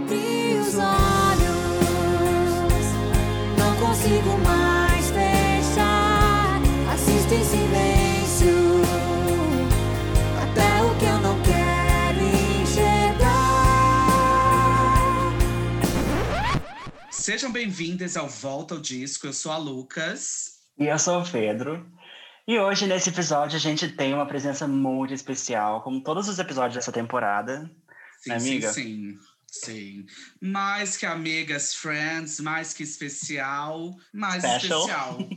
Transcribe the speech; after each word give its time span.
Abri 0.00 0.56
os 0.58 0.74
olhos, 0.76 1.84
não 3.58 3.76
consigo 3.86 4.38
mais 4.38 5.06
fechar. 5.10 6.58
Assisto 6.90 7.34
em 7.34 7.44
silêncio, 7.44 8.80
até 10.42 10.82
o 10.82 10.96
que 10.98 11.04
eu 11.04 11.20
não 11.20 11.36
quero 11.42 12.20
enxergar. 12.62 13.28
Sejam 17.10 17.52
bem-vindas 17.52 18.16
ao 18.16 18.26
Volta 18.26 18.76
ao 18.76 18.80
Disco. 18.80 19.26
Eu 19.26 19.34
sou 19.34 19.52
a 19.52 19.58
Lucas. 19.58 20.60
E 20.78 20.86
eu 20.86 20.98
sou 20.98 21.20
o 21.20 21.30
Pedro. 21.30 21.86
E 22.48 22.58
hoje, 22.58 22.86
nesse 22.86 23.10
episódio, 23.10 23.56
a 23.56 23.60
gente 23.60 23.86
tem 23.90 24.14
uma 24.14 24.24
presença 24.24 24.66
muito 24.66 25.12
especial, 25.12 25.82
como 25.82 26.02
todos 26.02 26.26
os 26.26 26.38
episódios 26.38 26.76
dessa 26.76 26.90
temporada. 26.90 27.70
Sim, 28.22 28.30
Né, 28.30 28.36
amiga? 28.36 28.72
sim, 28.72 28.82
sim. 28.82 29.18
Sim. 29.50 30.06
Mais 30.40 30.96
que 30.96 31.04
amigas, 31.04 31.74
friends, 31.74 32.38
mais 32.40 32.72
que 32.72 32.84
especial, 32.84 33.96
mais 34.12 34.44
Special. 34.44 35.20
especial. 35.20 35.28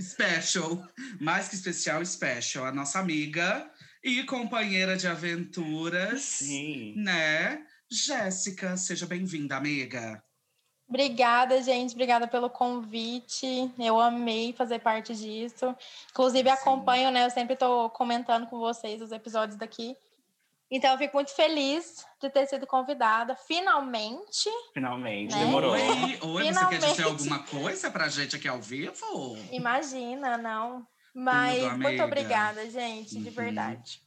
special. 0.00 0.88
Mais 1.20 1.48
que 1.48 1.54
especial, 1.54 2.04
special. 2.04 2.64
A 2.64 2.72
nossa 2.72 2.98
amiga 2.98 3.70
e 4.02 4.24
companheira 4.24 4.96
de 4.96 5.06
aventuras, 5.06 6.22
Sim. 6.22 6.94
né? 6.96 7.64
Jéssica, 7.90 8.76
seja 8.76 9.06
bem-vinda, 9.06 9.56
amiga. 9.56 10.22
Obrigada, 10.88 11.62
gente. 11.62 11.92
Obrigada 11.92 12.26
pelo 12.26 12.50
convite. 12.50 13.70
Eu 13.78 14.00
amei 14.00 14.52
fazer 14.52 14.78
parte 14.78 15.14
disso. 15.14 15.74
Inclusive, 16.10 16.48
Sim. 16.50 16.54
acompanho, 16.54 17.10
né? 17.10 17.24
Eu 17.24 17.30
sempre 17.30 17.54
estou 17.54 17.88
comentando 17.90 18.46
com 18.46 18.58
vocês 18.58 19.00
os 19.00 19.12
episódios 19.12 19.56
daqui. 19.58 19.96
Então, 20.74 20.92
eu 20.92 20.96
fico 20.98 21.14
muito 21.18 21.36
feliz 21.36 22.02
de 22.18 22.30
ter 22.30 22.46
sido 22.46 22.66
convidada, 22.66 23.36
finalmente. 23.36 24.48
Finalmente, 24.72 25.34
Né? 25.34 25.44
demorou. 25.44 25.72
Oi, 25.72 26.18
oi, 26.22 26.44
você 26.50 26.66
quer 26.66 26.78
dizer 26.78 26.94
Finalmente. 26.94 27.02
alguma 27.02 27.38
coisa 27.40 27.90
pra 27.90 28.08
gente 28.08 28.36
aqui 28.36 28.48
ao 28.48 28.58
vivo? 28.62 29.36
Imagina, 29.50 30.38
não. 30.38 30.86
Mas 31.14 31.58
Tudo, 31.62 31.78
muito 31.78 32.02
obrigada, 32.02 32.70
gente, 32.70 33.20
de 33.20 33.28
Uhum. 33.28 33.34
verdade. 33.34 34.00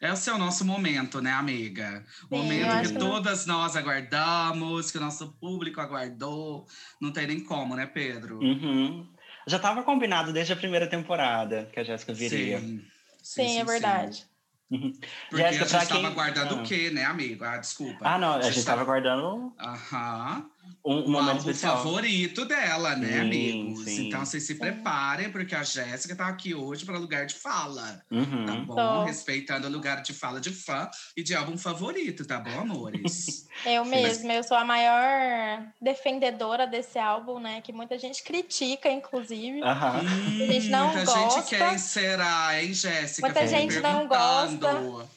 Esse 0.00 0.30
é 0.30 0.32
o 0.32 0.38
nosso 0.38 0.64
momento, 0.64 1.20
né, 1.20 1.32
amiga? 1.32 2.04
Sim, 2.20 2.26
momento 2.30 2.86
que 2.86 2.92
que- 2.92 2.98
todas 3.00 3.44
nós 3.46 3.74
aguardamos, 3.74 4.92
que 4.92 4.98
o 4.98 5.00
nosso 5.00 5.32
público 5.40 5.80
aguardou. 5.80 6.66
Não 7.00 7.12
tem 7.12 7.26
nem 7.26 7.40
como, 7.42 7.74
né, 7.74 7.84
Pedro? 7.86 8.38
Uhum. 8.38 9.12
Já 9.46 9.56
estava 9.56 9.82
combinado 9.82 10.32
desde 10.32 10.52
a 10.52 10.56
primeira 10.56 10.86
temporada 10.88 11.68
que 11.72 11.80
a 11.80 11.84
Jéssica 11.84 12.12
viria. 12.12 12.60
Sim, 12.60 12.88
Sim, 13.22 13.58
é 13.58 13.64
verdade. 13.64 14.26
Porque 15.30 15.42
Jéssica, 15.42 15.64
a 15.64 15.68
gente 15.68 15.82
estava 15.82 15.86
quem- 16.00 16.06
aguardando 16.06 16.54
Ah. 16.54 16.58
o 16.58 16.62
quê, 16.64 16.90
né, 16.90 17.04
amigo? 17.04 17.44
Ah, 17.44 17.58
desculpa. 17.58 17.98
Ah, 18.02 18.18
não, 18.18 18.34
a 18.34 18.42
gente 18.42 18.58
estava 18.58 18.80
aguardando 18.82 19.54
Aham. 19.58 20.50
Um, 20.84 20.94
um 20.94 21.04
O 21.04 21.08
momento 21.10 21.28
álbum 21.28 21.38
especial. 21.50 21.76
favorito 21.78 22.44
dela, 22.44 22.96
né, 22.96 23.12
Sim, 23.14 23.20
amigos? 23.20 23.84
sim. 23.84 24.06
Então 24.06 24.24
vocês 24.24 24.42
se 24.46 24.54
preparem, 24.56 25.30
porque 25.30 25.54
a 25.54 25.62
Jéssica 25.62 26.14
tá 26.16 26.26
aqui 26.26 26.54
hoje 26.54 26.84
para 26.84 26.98
lugar 26.98 27.26
de 27.26 27.34
fala. 27.34 28.02
Tá 28.08 28.16
Uhum. 28.16 28.64
bom? 28.66 28.74
Tô. 28.74 29.04
Respeitando 29.04 29.66
o 29.66 29.70
lugar 29.70 30.02
de 30.02 30.12
fala 30.12 30.40
de 30.40 30.50
fã 30.50 30.90
e 31.16 31.22
de 31.22 31.34
álbum 31.34 31.56
favorito, 31.56 32.24
tá 32.26 32.38
bom, 32.38 32.58
amores? 32.58 33.46
Eu 33.64 33.84
mesma, 33.84 34.32
eu 34.32 34.42
sou 34.42 34.56
a 34.56 34.64
maior 34.64 35.64
defendedora 35.80 36.66
desse 36.66 36.98
álbum, 36.98 37.38
né? 37.38 37.60
Que 37.60 37.72
muita 37.72 37.96
gente 37.96 38.20
critica, 38.24 38.90
inclusive. 38.90 39.62
Aham. 39.62 40.00
Hum, 40.02 40.46
gente 40.48 40.68
não 40.68 40.86
muita 40.86 41.04
gosta. 41.04 41.42
gente 41.42 41.48
quem 41.56 41.78
será, 41.78 42.60
hein, 42.60 42.74
Jéssica? 42.74 43.28
Muita 43.28 43.46
Fico 43.46 43.50
gente 43.52 43.78
não 43.78 44.08
perguntando. 44.08 45.08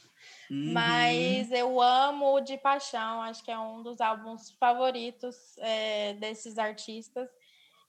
Uhum. 0.50 0.74
Mas 0.74 1.52
eu 1.52 1.82
amo 1.82 2.40
de 2.42 2.58
paixão, 2.58 3.22
acho 3.22 3.44
que 3.44 3.52
é 3.52 3.58
um 3.58 3.82
dos 3.82 4.00
álbuns 4.00 4.52
favoritos 4.60 5.36
é, 5.60 6.14
desses 6.14 6.58
artistas. 6.58 7.28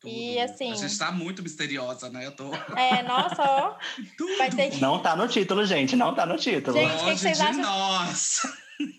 E 0.05 0.35
Tudo. 0.37 0.41
assim- 0.53 0.73
A 0.73 0.77
gente 0.77 0.99
tá 0.99 1.11
muito 1.11 1.43
misteriosa, 1.43 2.09
né? 2.11 2.27
Eu 2.27 2.33
tô. 2.33 2.51
É, 2.77 3.03
nossa, 3.03 3.43
ó, 3.43 3.77
vai 4.39 4.51
ter 4.51 4.71
que. 4.71 4.81
Não 4.81 5.01
tá 5.01 5.17
no 5.17 5.27
título, 5.27 5.65
gente, 5.65 5.97
não 5.97 6.15
tá 6.15 6.25
no 6.27 6.37
título. 6.37 6.77
Gente, 6.77 6.87
o 6.87 6.93
que 6.93 6.99
que 6.99 7.05
Longe 7.07 7.19
vocês 7.19 7.37
de 7.39 7.43
acham? 7.43 7.63
nós. 7.63 8.43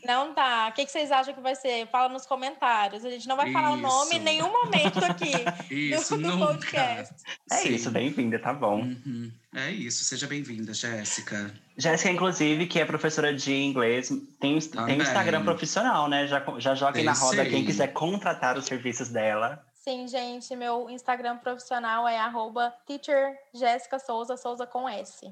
Não 0.05 0.33
tá. 0.33 0.69
O 0.69 0.73
que, 0.73 0.85
que 0.85 0.91
vocês 0.91 1.11
acham 1.11 1.33
que 1.33 1.41
vai 1.41 1.55
ser? 1.55 1.87
Fala 1.87 2.09
nos 2.09 2.25
comentários. 2.25 3.05
A 3.05 3.09
gente 3.09 3.27
não 3.27 3.35
vai 3.35 3.51
falar 3.51 3.71
o 3.71 3.77
nome 3.77 4.13
em 4.13 4.15
Isso. 4.15 4.23
nenhum 4.25 4.51
momento 4.51 5.03
aqui 5.03 5.31
Isso, 5.73 6.17
do, 6.17 6.23
do 6.23 6.35
nunca. 6.37 6.53
podcast. 6.53 7.15
É 7.51 7.55
Sim. 7.57 7.75
isso, 7.75 7.91
bem-vinda, 7.91 8.39
tá 8.39 8.53
bom. 8.53 8.81
Uhum. 8.81 9.31
É 9.55 9.71
isso, 9.71 10.03
seja 10.03 10.27
bem-vinda, 10.27 10.73
Jéssica. 10.73 11.53
Jéssica, 11.77 12.11
inclusive, 12.11 12.67
que 12.67 12.79
é 12.79 12.85
professora 12.85 13.33
de 13.33 13.53
inglês, 13.53 14.09
tem, 14.39 14.59
tem 14.59 14.97
um 14.97 15.01
Instagram 15.01 15.43
profissional, 15.43 16.07
né? 16.07 16.27
Já, 16.27 16.43
já 16.57 16.75
joguem 16.75 17.03
na 17.03 17.13
Tem 17.13 17.21
roda 17.21 17.43
sim. 17.43 17.49
quem 17.49 17.65
quiser 17.65 17.87
contratar 17.93 18.57
os 18.57 18.65
serviços 18.65 19.09
dela. 19.09 19.63
Sim, 19.73 20.07
gente, 20.07 20.55
meu 20.55 20.89
Instagram 20.89 21.37
profissional 21.37 22.07
é 22.07 22.17
arroba 22.17 22.73
teacher 22.85 23.37
Jéssica 23.53 23.97
Souza, 23.99 24.35
Souza 24.35 24.67
com 24.67 24.87
S. 24.87 25.25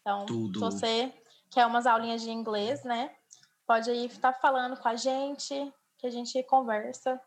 Então, 0.00 0.24
Tudo. 0.24 0.58
se 0.58 0.60
você 0.60 1.12
quer 1.50 1.66
umas 1.66 1.86
aulinhas 1.86 2.22
de 2.22 2.30
inglês, 2.30 2.84
né? 2.84 3.10
Pode 3.66 3.90
aí 3.90 4.06
estar 4.06 4.32
falando 4.32 4.76
com 4.76 4.88
a 4.88 4.96
gente, 4.96 5.72
que 5.98 6.06
a 6.06 6.10
gente 6.10 6.42
conversa 6.44 7.20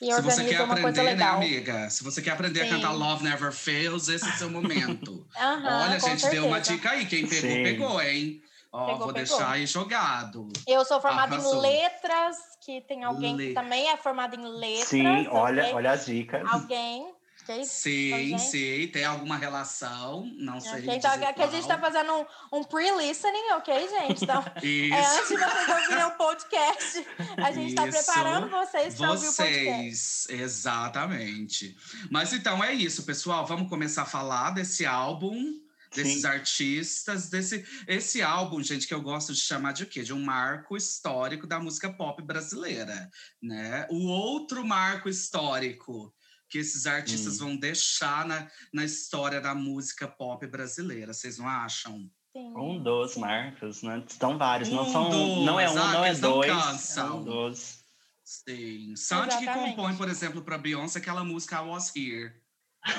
e 0.00 0.06
Se 0.06 0.22
você 0.22 0.40
organiza 0.42 0.44
quer 0.44 0.62
aprender, 0.62 1.02
né, 1.02 1.10
legal. 1.10 1.36
amiga? 1.36 1.90
Se 1.90 2.02
você 2.04 2.22
quer 2.22 2.30
aprender 2.32 2.60
a 2.62 2.64
Sim. 2.64 2.70
cantar 2.70 2.92
Love 2.92 3.24
Never 3.24 3.52
Fails, 3.52 4.08
esse 4.08 4.24
é 4.26 4.28
o 4.28 4.36
seu 4.36 4.50
momento. 4.50 5.26
Aham, 5.36 5.82
Olha, 5.84 5.96
a 5.96 5.98
gente 5.98 6.28
deu 6.30 6.46
uma 6.46 6.56
certeza. 6.56 6.76
dica 6.76 6.90
aí. 6.90 7.06
Quem 7.06 7.26
pegou, 7.28 7.50
Sim. 7.50 7.62
pegou, 7.62 8.00
hein? 8.02 8.42
Ó, 8.72 8.86
Pegou, 8.86 8.98
vou 9.06 9.08
pegou. 9.08 9.12
deixar 9.14 9.50
aí 9.50 9.66
jogado. 9.66 10.48
Eu 10.66 10.84
sou 10.84 11.00
formada 11.00 11.34
Arrasou. 11.34 11.56
em 11.56 11.60
letras, 11.60 12.36
que 12.64 12.80
tem 12.82 13.02
alguém 13.02 13.34
Le- 13.36 13.48
que 13.48 13.54
também 13.54 13.88
é 13.90 13.96
formado 13.96 14.36
em 14.36 14.44
letras. 14.46 14.86
Sim, 14.88 15.26
olha, 15.28 15.74
olha 15.74 15.90
as 15.90 16.06
dicas. 16.06 16.48
Alguém. 16.50 17.12
Ok? 17.50 17.64
Sim, 17.64 18.38
sim. 18.38 18.88
Tem 18.88 19.04
alguma 19.04 19.36
relação, 19.36 20.30
não 20.36 20.60
sei 20.60 20.72
Ok, 20.72 20.94
Então, 20.96 21.10
dizer 21.12 21.26
aqui 21.26 21.42
a 21.42 21.46
gente 21.48 21.66
tá 21.66 21.76
qual. 21.78 21.92
fazendo 21.92 22.12
um, 22.52 22.58
um 22.58 22.64
pre-listening, 22.64 23.52
ok, 23.52 23.88
gente? 23.88 24.24
Então, 24.24 24.44
Isso. 24.62 24.94
é 24.94 25.16
antes 25.16 25.28
de 25.28 25.36
vocês 25.36 25.68
ouvirem 25.68 26.04
o 26.04 26.10
podcast, 26.12 27.06
a 27.36 27.52
gente 27.52 27.74
tá 27.74 27.86
Isso. 27.86 28.04
preparando 28.04 28.48
vocês 28.48 28.94
para 28.94 29.10
ouvir 29.10 29.28
o 29.28 29.32
podcast. 29.34 29.96
Vocês, 29.96 30.26
exatamente. 30.28 31.76
Mas 32.10 32.32
então 32.32 32.62
é 32.62 32.72
isso, 32.72 33.02
pessoal. 33.02 33.46
Vamos 33.46 33.68
começar 33.68 34.02
a 34.02 34.06
falar 34.06 34.50
desse 34.50 34.86
álbum, 34.86 35.60
desses 35.94 36.22
Sim. 36.22 36.26
artistas, 36.28 37.28
desse 37.28 37.64
esse 37.86 38.22
álbum, 38.22 38.62
gente, 38.62 38.86
que 38.86 38.94
eu 38.94 39.02
gosto 39.02 39.32
de 39.32 39.40
chamar 39.40 39.72
de 39.72 39.86
quê? 39.86 40.02
De 40.02 40.12
um 40.12 40.22
marco 40.22 40.76
histórico 40.76 41.46
da 41.46 41.58
música 41.58 41.92
pop 41.92 42.22
brasileira, 42.22 43.10
né? 43.42 43.86
O 43.90 44.06
outro 44.06 44.64
marco 44.64 45.08
histórico 45.08 46.12
que 46.50 46.58
esses 46.58 46.84
artistas 46.86 47.40
Hum. 47.40 47.46
vão 47.46 47.56
deixar 47.56 48.26
na, 48.26 48.50
na 48.72 48.84
história 48.84 49.40
da 49.40 49.54
música 49.54 50.08
pop 50.08 50.44
brasileira, 50.46 51.14
vocês 51.14 51.38
não 51.38 51.48
acham? 51.48 52.10
Sim. 52.36 52.52
Um 52.56 52.82
dos 52.82 53.16
marcos, 53.16 53.82
né? 53.82 54.04
São 54.08 54.36
vários, 54.36 54.68
não 54.68 54.82
Um 54.82 54.92
são, 54.92 55.10
dos, 55.10 55.46
não 55.46 55.58
é 55.58 55.70
um, 55.70 55.78
ah, 55.78 55.92
não 55.92 56.04
é 56.04 56.12
não 56.12 56.20
dois, 56.20 56.96
é 56.96 57.04
um 57.04 57.24
dos. 57.24 57.84
Sim. 58.24 58.94
Sandy 58.94 59.38
que 59.38 59.46
compõe, 59.46 59.96
por 59.96 60.08
exemplo, 60.08 60.42
para 60.42 60.58
Beyoncé 60.58 60.98
aquela 60.98 61.24
música 61.24 61.56
I 61.56 61.66
Was 61.66 61.92
Here. 61.96 62.32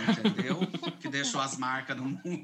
Entendeu? 0.09 0.59
que 1.00 1.09
deixou 1.09 1.41
as 1.41 1.57
marcas 1.57 1.95
no 1.97 2.03
mundo. 2.03 2.44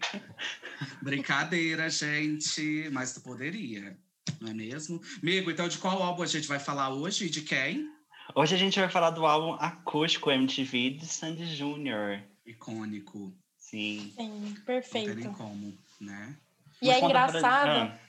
Brincadeira, 1.02 1.90
gente. 1.90 2.90
Mas 2.92 3.14
tu 3.14 3.22
poderia, 3.22 3.98
não 4.40 4.50
é 4.50 4.54
mesmo? 4.54 5.02
Amigo, 5.22 5.52
então 5.52 5.68
de 5.68 5.78
qual 5.78 6.02
álbum 6.02 6.24
a 6.24 6.28
gente 6.28 6.48
vai 6.48 6.60
falar 6.60 6.90
hoje 6.90 7.26
e 7.26 7.30
de 7.30 7.42
quem? 7.42 7.97
Hoje 8.36 8.56
a 8.56 8.58
gente 8.58 8.80
vai 8.80 8.90
falar 8.90 9.10
do 9.12 9.26
álbum 9.26 9.54
acústico 9.54 10.30
MTV 10.32 10.92
de 10.92 11.06
Sandy 11.08 11.46
Júnior. 11.56 12.22
Icônico. 12.46 13.34
Sim. 13.58 14.14
Sim, 14.16 14.30
Não 14.40 14.54
tem 14.54 14.64
perfeito. 14.64 15.32
como, 15.32 15.78
né? 16.00 16.36
E 16.82 16.90
é 16.90 16.94
Mas 16.94 17.00
pra- 17.00 17.08
engraçado, 17.10 17.70
Ah, 17.70 18.00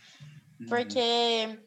Uhum. 0.61 0.67
porque, 0.67 1.61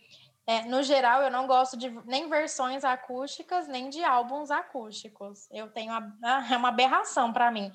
é, 0.45 0.63
no 0.65 0.83
geral, 0.83 1.21
eu 1.21 1.31
não 1.31 1.47
gosto 1.47 1.77
de 1.77 1.89
nem 2.05 2.29
versões 2.29 2.83
acústicas, 2.83 3.67
nem 3.67 3.89
de 3.89 4.03
álbuns 4.03 4.51
acústicos. 4.51 5.47
Eu 5.51 5.69
tenho 5.71 5.91
a, 5.93 6.01
ah, 6.23 6.47
é 6.53 6.57
uma 6.57 6.69
aberração 6.69 7.31
para 7.33 7.49
mim. 7.51 7.71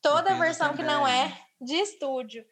Toda 0.00 0.30
Entendo 0.30 0.38
versão 0.38 0.74
que 0.76 0.82
não 0.82 1.02
também. 1.04 1.22
é 1.24 1.38
de 1.60 1.74
estúdio. 1.74 2.44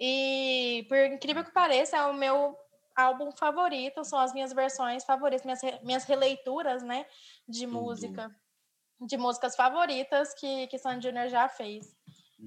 E, 0.00 0.86
por 0.88 0.96
incrível 0.98 1.44
que 1.44 1.52
pareça, 1.52 1.96
é 1.96 2.06
o 2.06 2.14
meu 2.14 2.56
álbum 2.96 3.30
favorito, 3.30 4.02
são 4.04 4.18
as 4.18 4.32
minhas 4.32 4.52
versões 4.52 5.04
favoritas, 5.04 5.44
minhas, 5.44 5.62
re- 5.62 5.78
minhas 5.82 6.04
releituras, 6.04 6.82
né, 6.82 7.04
de 7.46 7.66
música, 7.66 8.34
de 9.00 9.16
músicas 9.18 9.54
favoritas 9.54 10.32
que, 10.34 10.66
que 10.68 10.78
Sandy 10.78 11.08
Júnior 11.08 11.28
já 11.28 11.48
fez. 11.48 11.94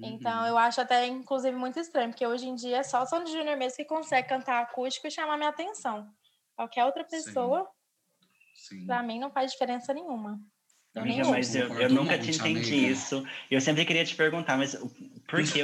Então, 0.02 0.40
Uhum. 0.42 0.46
eu 0.48 0.58
acho 0.58 0.80
até, 0.80 1.06
inclusive, 1.06 1.56
muito 1.56 1.78
estranho, 1.78 2.08
porque 2.10 2.26
hoje 2.26 2.48
em 2.48 2.54
dia 2.54 2.78
é 2.78 2.82
só 2.82 3.02
o 3.02 3.06
Sandy 3.06 3.30
Júnior 3.30 3.56
mesmo 3.56 3.76
que 3.76 3.84
consegue 3.84 4.28
cantar 4.28 4.62
acústico 4.62 5.06
e 5.06 5.10
chamar 5.10 5.36
minha 5.36 5.50
atenção. 5.50 6.10
Qualquer 6.56 6.84
outra 6.84 7.04
pessoa, 7.04 7.68
Sim. 8.54 8.86
pra 8.86 9.02
mim, 9.02 9.18
não 9.18 9.30
faz 9.30 9.52
diferença 9.52 9.92
nenhuma. 9.94 10.40
Eu 10.94 11.04
nem 11.04 11.20
Amiga, 11.20 11.30
mas 11.30 11.54
eu, 11.54 11.72
eu 11.80 11.88
nunca 11.90 12.18
te 12.18 12.30
entendi 12.32 12.74
isso. 12.88 13.24
Eu 13.50 13.60
sempre 13.60 13.84
queria 13.84 14.04
te 14.04 14.16
perguntar, 14.16 14.56
mas 14.58 14.74
por 15.28 15.40
que 15.44 15.60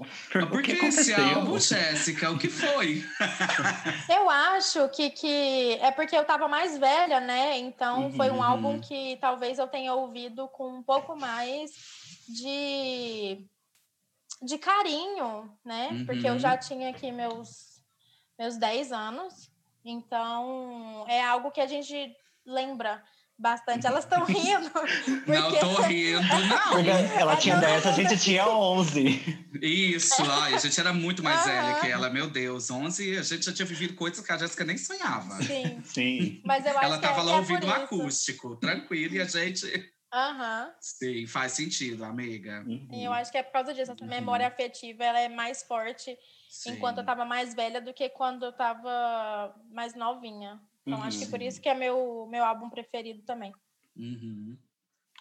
Por 0.50 0.62
que 0.62 0.74
que 0.74 0.86
esse 0.86 1.12
álbum, 1.14 1.58
Jéssica? 1.58 2.30
O 2.30 2.38
que 2.38 2.48
foi? 2.48 3.04
Eu 4.08 4.28
acho 4.28 4.88
que, 4.90 5.10
que 5.10 5.74
é 5.80 5.90
porque 5.92 6.16
eu 6.16 6.24
tava 6.24 6.48
mais 6.48 6.76
velha, 6.78 7.20
né? 7.20 7.58
Então 7.58 8.10
foi 8.12 8.30
um 8.30 8.34
Uhum. 8.36 8.42
álbum 8.42 8.80
que 8.80 9.16
talvez 9.20 9.58
eu 9.58 9.68
tenha 9.68 9.94
ouvido 9.94 10.48
com 10.48 10.68
um 10.78 10.82
pouco 10.82 11.16
mais 11.16 11.70
de, 12.28 13.46
de 14.42 14.58
carinho, 14.58 15.56
né? 15.64 16.02
Porque 16.06 16.26
eu 16.28 16.32
Uhum. 16.32 16.38
já 16.38 16.56
tinha 16.56 16.90
aqui 16.90 17.12
meus, 17.12 17.82
meus 18.38 18.56
10 18.56 18.90
anos. 18.92 19.50
Então 19.84 21.04
é 21.08 21.22
algo 21.24 21.50
que 21.50 21.60
a 21.60 21.66
gente 21.66 22.16
lembra 22.44 23.02
bastante. 23.40 23.86
Elas 23.86 24.04
estão 24.04 24.22
rindo. 24.26 24.70
Porque... 24.70 25.32
Não 25.32 25.50
tô 25.58 25.82
rindo, 25.82 26.20
Porque 26.70 26.92
não. 26.92 27.18
ela 27.18 27.32
É, 27.32 27.36
tinha 27.36 27.54
todo 27.54 27.64
10, 27.66 27.86
a 27.86 27.92
gente 27.92 28.18
tinha 28.18 28.46
11. 28.48 29.48
Isso, 29.62 30.22
ai, 30.30 30.54
a 30.54 30.58
gente 30.58 30.78
era 30.78 30.92
muito 30.92 31.22
mais 31.22 31.40
Aham. 31.40 31.46
velha 31.46 31.80
que 31.80 31.86
ela, 31.88 32.10
meu 32.10 32.28
Deus. 32.30 32.70
11, 32.70 33.16
a 33.18 33.22
gente 33.22 33.44
já 33.46 33.52
tinha 33.52 33.66
vivido 33.66 33.94
coisas 33.94 34.24
que 34.24 34.32
a 34.32 34.36
Jéssica 34.38 34.64
nem 34.64 34.76
sonhava. 34.78 35.42
Sim, 35.42 35.80
Sim. 35.84 36.42
mas 36.44 36.64
eu 36.64 36.72
acho 36.72 36.84
Ela 36.84 36.98
que 36.98 37.04
é- 37.04 37.08
tava 37.08 37.22
lá 37.22 37.32
é 37.32 37.36
ouvindo 37.36 37.66
isso. 37.66 37.74
acústico, 37.74 38.56
tranquilo, 38.56 39.14
e 39.14 39.20
a 39.20 39.24
gente. 39.24 39.92
Aham. 40.12 40.72
Sim, 40.80 41.24
faz 41.26 41.52
sentido, 41.52 42.04
amiga. 42.04 42.64
Uhum. 42.66 42.88
E 42.92 43.04
eu 43.04 43.12
acho 43.12 43.30
que 43.30 43.38
é 43.38 43.42
por 43.44 43.52
causa 43.52 43.72
disso. 43.72 43.92
Essa 43.92 44.04
memória 44.04 44.46
afetiva 44.46 45.04
ela 45.04 45.20
é 45.20 45.28
mais 45.28 45.62
forte 45.62 46.16
Sim. 46.48 46.72
enquanto 46.72 46.98
eu 46.98 47.04
tava 47.04 47.24
mais 47.24 47.54
velha 47.54 47.80
do 47.80 47.94
que 47.94 48.08
quando 48.08 48.44
eu 48.44 48.52
tava 48.52 49.54
mais 49.72 49.94
novinha. 49.94 50.60
Então 50.92 51.02
acho 51.04 51.18
que 51.18 51.26
por 51.26 51.40
Uhum. 51.40 51.46
isso 51.46 51.60
que 51.60 51.68
é 51.68 51.74
meu, 51.74 52.26
meu 52.30 52.44
álbum 52.44 52.68
preferido 52.70 53.22
também. 53.22 53.52
Uhum. 53.96 54.56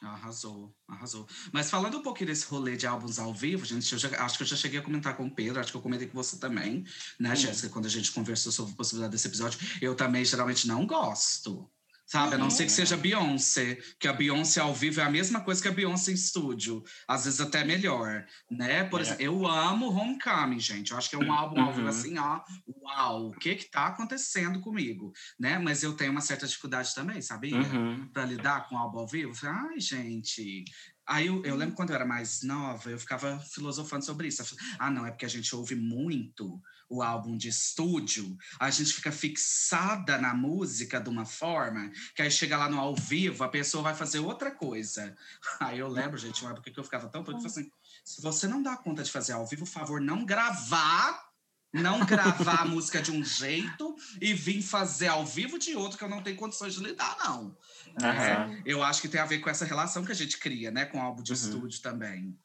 Arrasou, 0.01 0.73
arrasou. 0.87 1.27
Mas 1.51 1.69
falando 1.69 1.97
um 1.97 2.01
pouquinho 2.01 2.27
desse 2.29 2.45
rolê 2.45 2.77
de 2.77 2.87
álbuns 2.87 3.19
ao 3.19 3.33
vivo, 3.33 3.65
gente, 3.65 3.91
eu 3.91 3.99
já- 3.99 4.23
acho 4.23 4.37
que 4.37 4.43
eu 4.43 4.47
já 4.47 4.55
cheguei 4.55 4.79
a 4.79 4.81
comentar 4.81 5.17
com 5.17 5.25
o 5.25 5.31
Pedro, 5.35 5.59
acho 5.59 5.71
que 5.71 5.77
eu 5.77 5.81
comentei 5.81 6.07
com 6.07 6.13
você 6.13 6.39
também, 6.39 6.85
né, 7.19 7.33
Hum. 7.33 7.35
Jéssica, 7.35 7.67
quando 7.69 7.85
a 7.85 7.89
gente 7.89 8.11
conversou 8.13 8.49
sobre 8.51 8.71
a 8.73 8.75
possibilidade 8.77 9.11
desse 9.11 9.27
episódio. 9.27 9.59
Eu 9.81 9.95
também 9.95 10.23
geralmente 10.23 10.65
não 10.67 10.87
gosto. 10.87 11.69
Sabe, 12.11 12.33
a 12.33 12.37
não 12.39 12.49
ser 12.49 12.65
que 12.65 12.71
seja 12.71 12.97
Beyoncé, 12.97 13.75
que 13.99 14.07
a 14.07 14.13
Beyoncé 14.13 14.59
ao 14.59 14.73
vivo 14.73 14.99
é 14.99 15.03
a 15.03 15.11
mesma 15.11 15.41
coisa 15.41 15.61
que 15.61 15.67
a 15.67 15.71
Beyoncé 15.71 16.09
em 16.09 16.15
estúdio, 16.15 16.83
às 17.07 17.25
vezes 17.25 17.39
até 17.39 17.63
melhor, 17.63 18.25
né? 18.49 18.83
Por 18.85 18.99
É. 18.99 19.03
exemplo, 19.03 19.21
eu 19.23 19.45
amo 19.45 19.91
Homecoming, 19.91 20.59
gente. 20.59 20.91
Eu 20.91 20.97
acho 20.97 21.07
que 21.07 21.15
é 21.15 21.19
um 21.19 21.31
álbum 21.31 21.61
ao 21.61 21.67
vivo 21.71 21.83
Uhum. 21.83 21.87
assim, 21.89 22.17
ó, 22.17 22.41
uau, 22.83 23.27
o 23.27 23.31
que 23.31 23.53
que 23.55 23.69
tá 23.69 23.85
acontecendo 23.87 24.59
comigo, 24.59 25.11
né? 25.39 25.59
Mas 25.59 25.83
eu 25.83 25.93
tenho 25.93 26.11
uma 26.11 26.21
certa 26.21 26.47
dificuldade 26.47 26.95
também, 26.95 27.21
sabia? 27.21 27.55
Uhum. 27.59 28.09
para 28.11 28.25
lidar 28.25 28.67
com 28.67 28.73
o 28.75 28.77
álbum 28.79 28.99
ao 28.99 29.07
vivo. 29.07 29.29
Eu 29.29 29.35
falei, 29.35 29.55
ai, 29.73 29.79
gente. 29.79 30.63
Aí 31.07 31.27
eu, 31.27 31.43
eu 31.45 31.55
lembro 31.55 31.75
quando 31.75 31.89
eu 31.91 31.95
era 31.95 32.05
mais 32.05 32.41
nova, 32.43 32.89
eu 32.89 32.97
ficava 32.99 33.39
filosofando 33.53 34.03
sobre 34.05 34.27
isso. 34.27 34.43
Ah, 34.79 34.89
não, 34.89 35.05
é 35.05 35.11
porque 35.11 35.25
a 35.25 35.29
gente 35.29 35.55
ouve 35.55 35.75
muito 35.75 36.59
o 36.89 37.01
álbum 37.03 37.37
de 37.37 37.47
estúdio, 37.49 38.35
a 38.59 38.69
gente 38.69 38.93
fica 38.93 39.11
fixada 39.11 40.17
na 40.17 40.33
música 40.33 40.99
de 40.99 41.09
uma 41.09 41.25
forma 41.25 41.91
que 42.15 42.21
aí 42.21 42.31
chega 42.31 42.57
lá 42.57 42.67
no 42.69 42.79
ao 42.79 42.95
vivo, 42.95 43.43
a 43.43 43.49
pessoa 43.49 43.83
vai 43.83 43.95
fazer 43.95 44.19
outra 44.19 44.51
coisa. 44.51 45.15
Aí 45.61 45.79
eu 45.79 45.87
lembro, 45.87 46.17
gente, 46.17 46.41
uma 46.41 46.51
época 46.51 46.71
que 46.71 46.79
eu 46.79 46.83
ficava 46.83 47.09
tão 47.09 47.21
doido, 47.23 47.45
assim, 47.45 47.69
se 48.03 48.21
você 48.21 48.47
não 48.47 48.63
dá 48.63 48.75
conta 48.77 49.03
de 49.03 49.11
fazer 49.11 49.33
ao 49.33 49.45
vivo, 49.45 49.65
por 49.65 49.71
favor, 49.71 50.01
não 50.01 50.25
gravar 50.25 51.29
não 51.71 52.03
gravar 52.03 52.61
a 52.61 52.65
música 52.65 53.01
de 53.01 53.11
um 53.11 53.23
jeito 53.23 53.95
e 54.19 54.33
vir 54.33 54.61
fazer 54.61 55.07
ao 55.07 55.25
vivo 55.25 55.59
de 55.59 55.75
outro 55.75 55.97
que 55.97 56.03
eu 56.03 56.09
não 56.09 56.23
tenho 56.23 56.35
condições 56.35 56.73
de 56.73 56.83
lidar, 56.83 57.15
não. 57.19 57.55
Aham. 57.97 58.61
Eu 58.65 58.81
acho 58.81 59.01
que 59.01 59.07
tem 59.07 59.21
a 59.21 59.25
ver 59.25 59.39
com 59.39 59.49
essa 59.49 59.65
relação 59.65 60.03
que 60.03 60.11
a 60.11 60.15
gente 60.15 60.37
cria, 60.39 60.71
né? 60.71 60.85
Com 60.85 60.97
o 60.97 61.01
álbum 61.01 61.21
de 61.21 61.31
Uhum. 61.31 61.37
estúdio 61.37 61.81
também. 61.81 62.35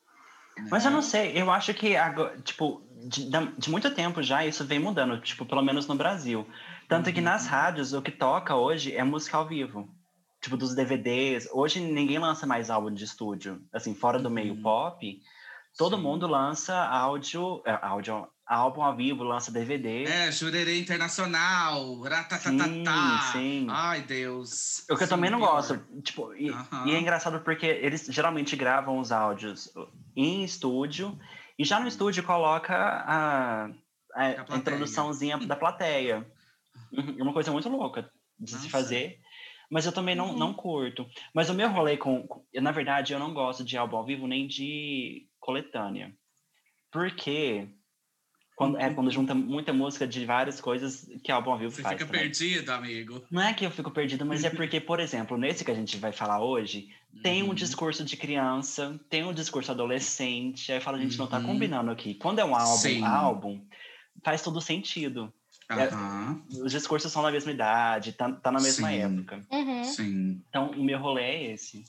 Né? 0.58 0.68
Mas 0.70 0.84
eu 0.84 0.90
não 0.90 1.02
sei, 1.02 1.32
eu 1.40 1.50
acho 1.50 1.74
que, 1.74 1.94
tipo, 2.44 2.82
de, 3.08 3.28
de 3.58 3.70
muito 3.70 3.90
tempo 3.94 4.22
já 4.22 4.44
isso 4.44 4.64
vem 4.64 4.78
mudando, 4.78 5.20
tipo, 5.20 5.44
pelo 5.44 5.62
menos 5.62 5.86
no 5.86 5.94
Brasil. 5.94 6.46
Tanto 6.88 7.12
que 7.12 7.18
Uhum. 7.18 7.24
nas 7.24 7.46
rádios, 7.46 7.92
o 7.92 8.02
que 8.02 8.10
toca 8.12 8.54
hoje 8.54 8.94
é 8.94 9.02
música 9.04 9.36
ao 9.36 9.46
vivo. 9.46 9.88
Tipo, 10.42 10.56
dos 10.56 10.74
DVDs. 10.74 11.48
Hoje 11.52 11.80
ninguém 11.80 12.18
lança 12.18 12.46
mais 12.46 12.68
álbum 12.70 12.92
de 12.92 13.02
estúdio. 13.04 13.62
Assim, 13.72 13.94
fora 13.94 14.18
do 14.18 14.28
meio 14.30 14.52
Uhum. 14.54 14.62
pop, 14.62 15.20
todo 15.78 15.96
Sim. 15.96 16.02
mundo 16.02 16.26
lança 16.26 16.76
áudio, 16.76 17.62
é, 17.64 17.78
áudio, 17.80 18.28
álbum 18.46 18.82
ao 18.82 18.94
vivo, 18.94 19.24
lança 19.24 19.50
DVD. 19.50 20.04
É, 20.04 20.30
Jurerê 20.30 20.78
Internacional, 20.78 21.98
ratatatá. 22.02 22.52
Sim, 22.58 23.18
sim. 23.32 23.66
Ai, 23.70 24.02
Deus. 24.02 24.84
O 24.90 24.96
que 24.96 25.02
eu 25.02 25.06
Sim, 25.06 25.14
também 25.14 25.30
não 25.30 25.38
pior. 25.38 25.52
gosto. 25.54 25.78
Tipo, 26.02 26.34
e, 26.34 26.50
Aham. 26.50 26.86
e 26.88 26.94
é 26.94 27.00
engraçado 27.00 27.40
porque 27.40 27.64
eles 27.64 28.04
geralmente 28.10 28.54
gravam 28.54 28.98
os 28.98 29.10
áudios 29.10 29.70
em 30.16 30.44
estúdio 30.44 31.18
e 31.58 31.64
já 31.64 31.78
no 31.80 31.88
estúdio 31.88 32.22
coloca 32.24 32.74
a, 32.74 33.64
a, 33.66 33.68
plateia. 34.14 34.44
a 34.48 34.56
introduçãozinha 34.56 35.38
da 35.38 35.56
plateia. 35.56 36.26
Uhum, 36.92 37.16
É 37.18 37.22
uma 37.22 37.32
coisa 37.32 37.50
muito 37.52 37.68
louca 37.68 38.10
de 38.38 38.50
se 38.50 38.56
Nossa. 38.56 38.70
fazer. 38.70 39.18
Mas 39.70 39.86
eu 39.86 39.92
também 39.92 40.14
não, 40.14 40.30
Uhum. 40.30 40.38
não 40.38 40.54
curto. 40.54 41.06
Mas 41.34 41.48
o 41.48 41.54
meu 41.54 41.68
rolê 41.70 41.96
com, 41.96 42.26
Na 42.54 42.70
verdade, 42.72 43.12
eu 43.12 43.18
não 43.18 43.32
gosto 43.32 43.64
de 43.64 43.76
álbum 43.76 43.96
ao 43.96 44.04
vivo 44.04 44.26
nem 44.26 44.46
de 44.46 45.26
coletânea. 45.40 46.14
Porque 46.92 47.68
quando, 48.56 48.78
é 48.78 48.92
quando 48.94 49.10
junta 49.10 49.34
muita 49.34 49.72
música 49.72 50.06
de 50.06 50.24
várias 50.24 50.60
coisas 50.60 51.08
que 51.24 51.32
álbum 51.32 51.50
ao 51.52 51.58
vivo 51.58 51.72
Você 51.72 51.82
faz. 51.82 51.94
fica 51.94 52.06
também. 52.06 52.22
perdido, 52.22 52.70
amigo. 52.70 53.24
Não 53.30 53.42
é 53.42 53.52
que 53.52 53.64
eu 53.66 53.70
fico 53.70 53.90
perdido, 53.90 54.24
mas 54.24 54.44
é 54.44 54.50
porque, 54.50 54.80
por 54.80 55.00
exemplo, 55.00 55.36
nesse 55.36 55.64
que 55.64 55.70
a 55.70 55.74
gente 55.74 55.96
vai 55.96 56.12
falar 56.12 56.40
hoje, 56.40 56.88
tem 57.22 57.42
um 57.42 57.48
Uhum. 57.48 57.54
discurso 57.54 58.04
de 58.04 58.16
criança, 58.16 58.98
tem 59.08 59.24
um 59.24 59.32
discurso 59.32 59.70
adolescente, 59.70 60.72
aí 60.72 60.80
fala, 60.80 60.98
a 60.98 61.00
gente 61.00 61.16
não 61.18 61.26
tá 61.26 61.38
Uhum. 61.38 61.44
combinando 61.46 61.90
aqui. 61.90 62.14
Quando 62.14 62.38
é 62.38 62.44
um 62.44 62.54
álbum, 62.54 62.76
Sim. 62.78 63.02
álbum, 63.04 63.66
faz 64.24 64.42
todo 64.42 64.60
sentido. 64.60 65.32
é- 65.70 65.74
Aham, 65.88 66.42
Os 66.62 66.72
discursos 66.72 67.10
são 67.10 67.22
da 67.22 67.30
mesma 67.32 67.50
idade, 67.50 68.12
tá, 68.12 68.30
tá 68.30 68.52
na 68.52 68.60
mesma 68.60 68.88
Sim. 68.90 68.94
época. 68.96 69.40
Uhum. 69.50 69.82
sim. 69.84 70.42
Então, 70.48 70.70
o 70.72 70.84
meu 70.84 70.98
rolê 70.98 71.22
é 71.22 71.52
esse. 71.54 71.82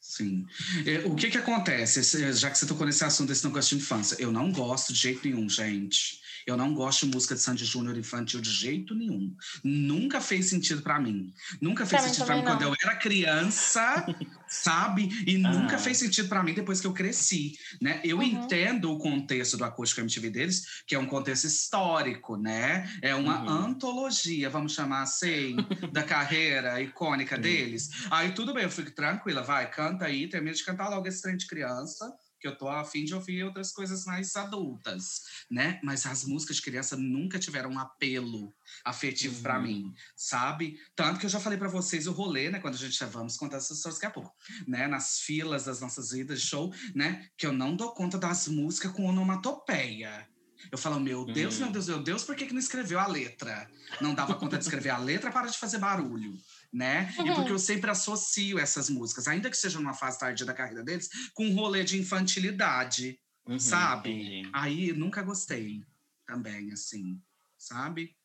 Sim. 0.00 0.46
É, 0.86 1.06
O 1.06 1.14
que 1.14 1.28
que 1.30 1.36
acontece, 1.36 2.02
já 2.32 2.50
que 2.50 2.56
você 2.56 2.66
tocou 2.66 2.86
nesse 2.86 3.04
assunto 3.04 3.28
desse 3.28 3.46
negócio 3.46 3.76
de 3.76 3.82
infância? 3.82 4.16
Eu 4.18 4.32
não 4.32 4.50
gosto 4.50 4.92
de 4.94 4.98
jeito 4.98 5.20
nenhum, 5.28 5.46
gente. 5.48 6.18
Eu 6.46 6.56
não 6.56 6.74
gosto 6.74 7.06
de 7.06 7.12
música 7.12 7.34
de 7.34 7.40
Sandy 7.40 7.64
Júnior 7.64 7.96
infantil 7.98 8.40
de 8.40 8.50
jeito 8.50 8.94
nenhum. 8.94 9.34
Nunca 9.64 10.20
fez 10.20 10.46
sentido 10.46 10.82
pra 10.82 10.98
mim. 11.00 11.32
Nunca 11.60 11.86
fez 11.86 12.02
Pra 12.02 12.08
sentido 12.08 12.24
pra 12.26 12.36
mim 12.36 12.42
quando 12.44 12.62
eu 12.62 12.74
era 12.82 12.96
criança, 12.96 14.04
sabe? 14.46 15.08
E 15.26 15.38
nunca 15.38 15.76
Ah. 15.76 15.78
fez 15.78 15.98
sentido 15.98 16.28
pra 16.28 16.42
mim 16.42 16.54
depois 16.54 16.80
que 16.80 16.86
eu 16.86 16.92
cresci, 16.94 17.52
né? 17.80 18.00
Eu 18.04 18.18
Uhum. 18.18 18.24
entendo 18.24 18.90
o 18.92 18.98
contexto 18.98 19.56
do 19.56 19.64
acústico 19.64 20.00
MTV 20.00 20.30
deles, 20.30 20.82
que 20.86 20.94
é 20.94 20.98
um 20.98 21.06
contexto 21.06 21.44
histórico, 21.46 22.36
né? 22.36 22.88
É 23.02 23.14
uma 23.14 23.42
Uhum. 23.42 23.48
antologia, 23.48 24.50
vamos 24.50 24.72
chamar 24.74 25.02
assim, 25.02 25.68
da 25.90 26.02
carreira 26.02 26.80
icônica 26.80 27.36
Sim. 27.36 27.42
deles. 27.42 27.88
Aí 28.10 28.32
tudo 28.32 28.52
bem, 28.54 28.64
eu 28.64 28.70
fico 28.70 28.90
tranquila, 28.92 29.42
vai, 29.42 29.70
canta 29.70 30.06
aí, 30.06 30.28
termina 30.28 30.54
de 30.54 30.64
cantar 30.64 30.88
logo 30.88 31.06
esse 31.06 31.22
trem 31.22 31.36
de 31.36 31.46
criança, 31.46 32.12
que 32.40 32.48
eu 32.48 32.56
tô 32.56 32.68
a 32.68 32.84
fim 32.84 33.04
de 33.04 33.14
ouvir 33.14 33.44
outras 33.44 33.70
coisas 33.70 34.04
mais 34.04 34.34
adultas, 34.34 35.20
né? 35.50 35.78
Mas 35.84 36.06
as 36.06 36.24
músicas 36.24 36.56
de 36.56 36.62
criança 36.62 36.96
nunca 36.96 37.38
tiveram 37.38 37.70
um 37.70 37.78
apelo 37.78 38.54
afetivo 38.84 39.36
Uhum. 39.56 39.62
mim, 39.62 39.94
sabe? 40.16 40.78
Tanto 40.96 41.20
que 41.20 41.26
eu 41.26 41.30
já 41.30 41.38
falei 41.38 41.58
pra 41.58 41.68
vocês 41.68 42.06
o 42.06 42.12
rolê, 42.12 42.50
né? 42.50 42.58
Quando 42.58 42.74
a 42.74 42.78
gente 42.78 42.96
já 42.98 43.06
vamos 43.06 43.36
contar 43.36 43.58
essas 43.58 43.76
histórias 43.76 43.98
daqui 44.00 44.06
a 44.06 44.10
pouco, 44.10 44.34
né? 44.66 44.86
Nas 44.88 45.20
filas 45.20 45.64
das 45.66 45.80
nossas 45.80 46.12
idas 46.12 46.40
de 46.40 46.46
show, 46.46 46.72
né? 46.94 47.28
Que 47.36 47.46
eu 47.46 47.52
não 47.52 47.76
dou 47.76 47.92
conta 47.92 48.18
das 48.18 48.48
músicas 48.48 48.92
com 48.92 49.04
onomatopeia. 49.06 50.28
Eu 50.70 50.76
falo, 50.76 51.00
meu 51.00 51.24
Deus, 51.24 51.54
Uhum. 51.54 51.60
meu 51.64 51.72
Deus, 51.72 51.88
meu 51.88 52.02
Deus, 52.02 52.22
por 52.22 52.36
que, 52.36 52.44
que 52.46 52.52
não 52.52 52.60
escreveu 52.60 53.00
a 53.00 53.06
letra? 53.06 53.68
Não 54.00 54.14
dava 54.14 54.34
conta 54.34 54.58
de 54.58 54.64
escrever 54.64 54.90
a 54.90 54.98
letra 54.98 55.30
para 55.32 55.46
de 55.48 55.56
fazer 55.56 55.78
barulho, 55.78 56.36
né? 56.72 57.12
E 57.18 57.22
Uhum. 57.22 57.34
porque 57.34 57.52
eu 57.52 57.58
sempre 57.58 57.90
associo 57.90 58.58
essas 58.58 58.88
músicas, 58.88 59.26
ainda 59.28 59.50
que 59.50 59.56
seja 59.56 59.78
numa 59.78 59.94
fase 59.94 60.18
tardia 60.18 60.46
da 60.46 60.54
carreira 60.54 60.84
deles, 60.84 61.08
com 61.34 61.44
um 61.46 61.54
rolê 61.54 61.82
de 61.84 61.98
infantilidade, 61.98 63.18
Uhum, 63.46 63.58
sabe? 63.58 64.10
entendi. 64.10 64.50
Aí 64.52 64.92
nunca 64.92 65.22
gostei 65.22 65.82
também, 66.26 66.70
assim, 66.72 67.20
sabe? 67.58 68.16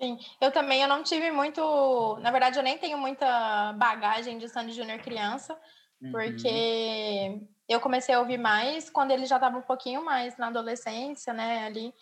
Sim, 0.00 0.16
eu 0.40 0.52
também 0.52 0.80
eu 0.82 0.88
não 0.88 1.02
tive 1.02 1.30
muito. 1.32 2.16
Na 2.20 2.30
verdade, 2.30 2.58
eu 2.58 2.62
nem 2.62 2.78
tenho 2.78 2.96
muita 2.96 3.72
bagagem 3.72 4.38
de 4.38 4.48
Sandy 4.48 4.72
Júnior 4.72 5.00
criança, 5.00 5.58
Uhum. 6.00 6.12
porque 6.12 7.40
eu 7.68 7.80
comecei 7.80 8.14
a 8.14 8.20
ouvir 8.20 8.38
mais 8.38 8.88
quando 8.88 9.10
ele 9.10 9.26
já 9.26 9.36
estava 9.36 9.58
um 9.58 9.62
pouquinho 9.62 10.04
mais 10.04 10.36
na 10.38 10.48
adolescência, 10.48 11.32
né? 11.32 11.64
Ali. 11.66 11.92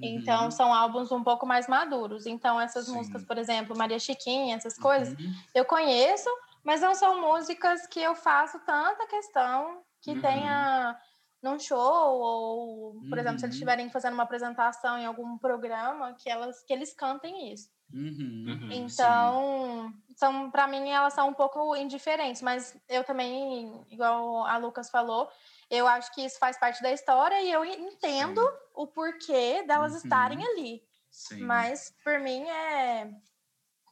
Então, 0.00 0.50
Uhum. 0.50 0.50
são 0.50 0.72
álbuns 0.74 1.12
um 1.12 1.22
pouco 1.22 1.46
mais 1.46 1.68
maduros. 1.68 2.26
Então, 2.26 2.60
essas 2.60 2.86
Sim. 2.86 2.88
músicas, 2.88 3.24
por 3.24 3.38
exemplo, 3.38 3.76
Maria 3.76 3.98
Chiquinha, 3.98 4.56
essas 4.56 4.78
coisas, 4.78 5.14
Uhum. 5.18 5.44
eu 5.54 5.64
conheço, 5.64 6.28
mas 6.64 6.80
não 6.80 6.94
são 6.94 7.20
músicas 7.20 7.86
que 7.86 8.00
eu 8.00 8.14
faço 8.14 8.58
tanta 8.64 9.06
questão 9.06 9.84
que 10.00 10.14
Uhum. 10.14 10.16
tenha 10.16 10.98
num 11.42 11.58
show 11.58 11.78
ou, 12.20 13.04
por 13.08 13.18
exemplo, 13.18 13.38
se 13.38 13.46
eles 13.46 13.54
Uhum. 13.54 13.56
estiverem 13.56 13.90
fazendo 13.90 14.14
uma 14.14 14.22
apresentação 14.24 14.98
em 14.98 15.06
algum 15.06 15.38
programa, 15.38 16.14
que 16.18 16.28
elas 16.30 16.62
que 16.64 16.72
eles 16.72 16.94
cantem 16.94 17.52
isso. 17.52 17.70
Uhum, 17.92 18.58
Uhum. 18.60 18.88
sim. 18.88 19.36
Então, 19.36 19.92
são 20.16 20.50
para 20.50 20.66
mim 20.66 20.88
elas 20.90 21.12
são 21.14 21.28
um 21.28 21.34
pouco 21.34 21.76
indiferentes, 21.76 22.40
mas 22.42 22.76
eu 22.88 23.04
também, 23.04 23.84
igual 23.90 24.46
a 24.46 24.56
Lucas 24.56 24.88
falou, 24.90 25.28
eu 25.72 25.86
acho 25.88 26.14
que 26.14 26.20
isso 26.22 26.38
faz 26.38 26.58
parte 26.58 26.82
da 26.82 26.92
história 26.92 27.40
e 27.42 27.50
eu 27.50 27.64
entendo 27.64 28.40
Sim. 28.40 28.58
o 28.74 28.86
porquê 28.86 29.62
delas 29.66 29.92
Uhum. 29.92 29.98
estarem 29.98 30.44
ali. 30.46 30.82
Sim. 31.10 31.40
Mas 31.44 31.94
por 32.04 32.20
mim 32.20 32.48
é 32.48 33.10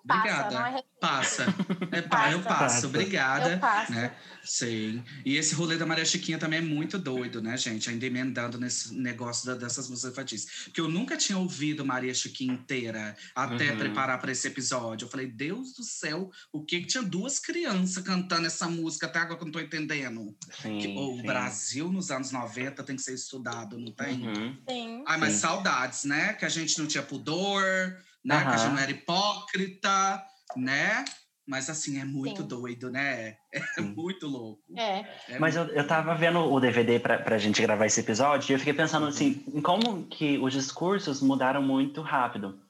Obrigada. 0.04 0.50
não 0.58 0.66
é 0.78 0.82
Passa. 1.00 1.46
É, 1.92 2.02
pá, 2.02 2.30
eu 2.30 2.40
Passa. 2.42 2.48
passo. 2.58 2.74
Passa. 2.74 2.86
Obrigada. 2.86 3.52
eu 3.52 3.58
passo. 3.58 3.92
né? 3.92 4.14
Sim. 4.44 5.02
E 5.24 5.36
esse 5.36 5.54
rolê 5.54 5.76
da 5.78 5.86
Maria 5.86 6.04
Chiquinha 6.04 6.36
também 6.38 6.58
é 6.58 6.62
muito 6.62 6.98
doido, 6.98 7.40
né, 7.40 7.56
gente? 7.56 7.88
Ainda 7.88 8.04
emendando 8.04 8.58
nesse 8.58 8.94
negócio 8.94 9.46
da- 9.46 9.54
dessas 9.54 9.88
músicas 9.88 10.12
infantis. 10.12 10.46
Porque 10.64 10.80
eu 10.80 10.88
nunca 10.88 11.16
tinha 11.16 11.38
ouvido 11.38 11.84
Maria 11.86 12.12
Chiquinha 12.12 12.52
inteira 12.52 13.16
até 13.34 13.70
Uhum. 13.72 13.78
preparar 13.78 14.20
para 14.20 14.30
esse 14.32 14.46
episódio. 14.46 15.06
Eu 15.06 15.10
falei, 15.10 15.26
Deus 15.26 15.72
do 15.74 15.82
céu, 15.82 16.30
o 16.52 16.62
que 16.64 16.80
que 16.80 16.86
tinha 16.86 17.02
duas 17.02 17.38
crianças 17.38 18.02
cantando 18.04 18.46
essa 18.46 18.68
música 18.68 19.06
até 19.06 19.20
agora 19.20 19.36
que 19.36 19.42
eu 19.42 19.46
não 19.46 19.52
tô 19.52 19.60
entendendo? 19.60 20.36
Sim, 20.60 20.78
Que 20.78 20.88
o 20.88 21.16
sim. 21.16 21.22
Brasil 21.22 21.90
nos 21.90 22.10
anos 22.10 22.30
90 22.30 22.82
tem 22.84 22.96
que 22.96 23.02
ser 23.02 23.14
estudado, 23.14 23.78
não 23.78 23.92
tem? 23.92 24.20
Uhum. 24.26 24.56
Sim. 24.68 25.04
Ai, 25.06 25.16
mas 25.18 25.32
Sim. 25.34 25.38
saudades, 25.40 26.04
né? 26.04 26.34
Que 26.34 26.44
a 26.44 26.48
gente 26.50 26.78
não 26.78 26.86
tinha 26.86 27.02
pudor, 27.02 27.96
né? 28.24 28.40
Que 28.42 28.48
a 28.48 28.56
gente 28.56 28.72
não 28.72 28.78
era 28.78 28.90
hipócrita, 28.90 30.22
né? 30.56 31.04
Mas 31.46 31.68
assim, 31.68 32.00
é 32.00 32.04
muito 32.04 32.42
Sim. 32.42 32.48
doido, 32.48 32.90
né? 32.90 33.36
É 33.52 33.60
Sim. 33.74 33.94
muito 33.96 34.26
louco. 34.28 34.62
É. 34.76 35.04
É 35.28 35.38
Mas 35.38 35.56
eu, 35.56 35.64
muito 35.64 35.76
eu 35.76 35.86
tava 35.86 36.14
vendo 36.14 36.38
o 36.38 36.60
DVD 36.60 37.00
pra, 37.00 37.18
pra 37.18 37.38
gente 37.38 37.60
gravar 37.60 37.86
esse 37.86 38.00
episódio 38.00 38.52
e 38.52 38.54
eu 38.54 38.58
fiquei 38.58 38.74
pensando 38.74 39.06
assim, 39.06 39.42
em 39.52 39.60
como 39.60 40.06
que 40.06 40.38
os 40.38 40.52
discursos 40.52 41.20
mudaram 41.20 41.60
muito 41.62 42.02
rápido. 42.02 42.60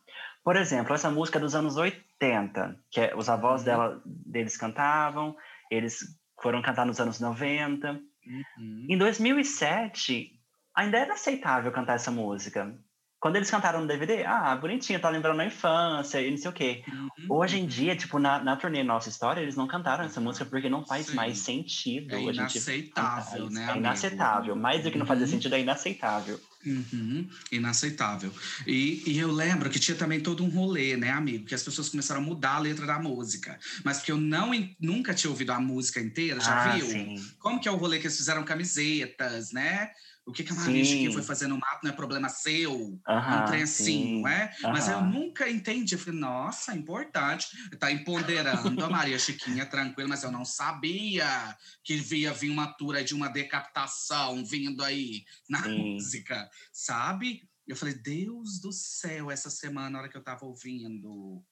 Por 0.42 0.56
exemplo, 0.56 0.94
essa 0.94 1.10
música 1.10 1.38
dos 1.38 1.54
anos 1.54 1.76
80, 1.76 2.74
que 2.90 3.00
é, 3.02 3.14
os 3.14 3.28
avós 3.28 3.60
Uhum. 3.60 3.64
dela, 3.66 4.02
deles 4.06 4.56
cantavam, 4.56 5.36
eles 5.70 5.98
foram 6.40 6.62
cantar 6.62 6.86
nos 6.86 6.98
anos 6.98 7.20
90. 7.20 7.92
Uhum. 7.92 8.86
Em 8.88 8.96
2007, 8.96 10.30
ainda 10.74 10.96
era 10.98 11.12
aceitável 11.12 11.70
cantar 11.70 11.96
essa 11.96 12.10
música. 12.10 12.74
Quando 13.20 13.36
eles 13.36 13.50
cantaram 13.50 13.82
no 13.82 13.86
DVD, 13.86 14.24
ah, 14.24 14.56
bonitinho, 14.56 14.98
tá 14.98 15.10
lembrando 15.10 15.40
a 15.40 15.44
infância 15.44 16.22
e 16.22 16.30
não 16.30 16.38
sei 16.38 16.50
o 16.50 16.54
quê. 16.54 16.82
Uhum. 16.88 17.26
Hoje 17.28 17.58
em 17.60 17.66
dia, 17.66 17.94
tipo, 17.94 18.18
na, 18.18 18.42
na 18.42 18.56
turnê 18.56 18.82
Nossa 18.82 19.10
História, 19.10 19.42
eles 19.42 19.56
não 19.56 19.66
cantaram 19.66 20.04
essa 20.04 20.22
música 20.22 20.46
porque 20.46 20.70
não 20.70 20.86
faz 20.86 21.06
Sim. 21.06 21.16
mais 21.16 21.38
sentido. 21.38 22.14
É 22.14 22.22
inaceitável, 22.22 23.50
né. 23.50 23.60
É 23.60 23.64
amigo? 23.64 23.78
inaceitável. 23.80 24.56
Mais 24.56 24.82
do 24.82 24.90
que 24.90 24.96
não 24.96 25.04
fazer 25.04 25.24
Uhum. 25.24 25.30
sentido, 25.30 25.54
é 25.54 25.60
inaceitável. 25.60 26.40
Uhum, 26.64 27.28
inaceitável. 27.52 28.32
E, 28.66 29.02
e 29.06 29.18
eu 29.18 29.30
lembro 29.30 29.68
que 29.68 29.78
tinha 29.78 29.96
também 29.96 30.20
todo 30.20 30.42
um 30.42 30.48
rolê, 30.48 30.96
né, 30.96 31.10
amigo? 31.10 31.44
Que 31.44 31.54
as 31.54 31.62
pessoas 31.62 31.88
começaram 31.90 32.22
a 32.22 32.24
mudar 32.24 32.56
a 32.56 32.58
letra 32.58 32.86
da 32.86 32.98
música. 32.98 33.58
Mas 33.84 33.98
porque 33.98 34.12
eu 34.12 34.18
não, 34.18 34.50
nunca 34.78 35.12
tinha 35.14 35.30
ouvido 35.30 35.52
a 35.52 35.60
música 35.60 36.00
inteira, 36.00 36.40
já 36.40 36.54
ah, 36.54 36.68
viu? 36.74 36.86
sim. 36.86 37.26
Como 37.38 37.60
que 37.60 37.68
é 37.68 37.70
o 37.70 37.76
rolê 37.76 37.98
que 37.98 38.06
eles 38.06 38.16
fizeram 38.16 38.44
camisetas, 38.44 39.52
né? 39.52 39.90
O 40.30 40.32
que, 40.32 40.44
que 40.44 40.52
a 40.52 40.54
Maria 40.54 40.84
Sim. 40.84 40.92
Chiquinha 40.92 41.12
foi 41.12 41.22
fazer 41.22 41.48
no 41.48 41.58
mato 41.58 41.80
não 41.82 41.90
é 41.90 41.94
problema 41.94 42.28
seu. 42.28 43.00
Aham, 43.06 43.42
um 43.42 43.44
trem 43.46 43.62
assim, 43.62 43.84
sim. 43.84 44.20
não 44.20 44.28
é? 44.28 44.54
Mas 44.62 44.88
eu 44.88 45.02
nunca 45.02 45.50
entendi. 45.50 45.94
Eu 45.94 45.98
falei, 45.98 46.20
nossa, 46.20 46.74
importante. 46.74 47.48
Tá 47.78 47.90
empoderando 47.90 48.84
a 48.84 48.88
Maria 48.88 49.18
Chiquinha, 49.18 49.66
tranquilo, 49.66 50.08
mas 50.08 50.22
eu 50.22 50.30
não 50.30 50.44
sabia 50.44 51.56
que 51.82 51.96
via 51.96 52.32
vir 52.32 52.50
uma 52.50 52.72
tour 52.74 53.02
de 53.02 53.14
uma 53.14 53.28
decapitação 53.28 54.44
vindo 54.44 54.84
aí 54.84 55.24
na 55.48 55.62
Sim. 55.64 55.94
música, 55.94 56.48
sabe? 56.72 57.42
Eu 57.66 57.76
falei, 57.76 57.94
Deus 57.94 58.60
do 58.60 58.72
céu, 58.72 59.30
essa 59.30 59.50
semana, 59.50 59.90
na 59.90 59.98
hora 60.00 60.08
que 60.08 60.16
eu 60.16 60.24
tava 60.24 60.44
ouvindo. 60.44 61.44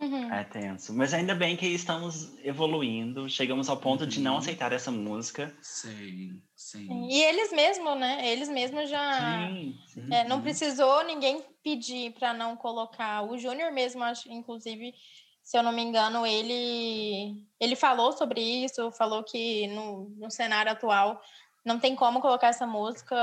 Uhum. 0.00 0.32
É 0.32 0.44
tenso. 0.44 0.94
Mas 0.94 1.12
ainda 1.12 1.34
bem 1.34 1.56
que 1.56 1.66
estamos 1.66 2.32
evoluindo. 2.42 3.28
Chegamos 3.28 3.68
ao 3.68 3.76
ponto 3.76 4.06
de 4.06 4.18
não 4.20 4.32
Uhum. 4.32 4.38
aceitar 4.38 4.72
essa 4.72 4.90
música. 4.90 5.54
Sei, 5.60 6.30
sim. 6.56 7.08
E 7.10 7.22
eles 7.22 7.52
mesmos, 7.52 7.98
né? 7.98 8.26
Eles 8.26 8.48
mesmos 8.48 8.88
já. 8.88 9.48
Sim, 9.50 9.76
sim. 9.86 10.06
É, 10.10 10.24
não 10.24 10.40
precisou 10.40 11.04
ninguém 11.04 11.44
pedir 11.62 12.12
para 12.12 12.32
não 12.32 12.56
colocar. 12.56 13.22
O 13.30 13.36
Júnior 13.36 13.70
mesmo, 13.72 14.02
acho, 14.02 14.30
inclusive, 14.32 14.94
se 15.42 15.58
eu 15.58 15.62
não 15.62 15.72
me 15.72 15.82
engano, 15.82 16.24
ele 16.26 17.44
ele 17.60 17.76
falou 17.76 18.12
sobre 18.12 18.40
isso, 18.40 18.90
falou 18.92 19.22
que 19.22 19.66
no, 19.68 20.08
no 20.16 20.30
cenário 20.30 20.72
atual 20.72 21.20
não 21.64 21.78
tem 21.78 21.94
como 21.94 22.20
colocar 22.20 22.48
essa 22.48 22.66
música 22.66 23.14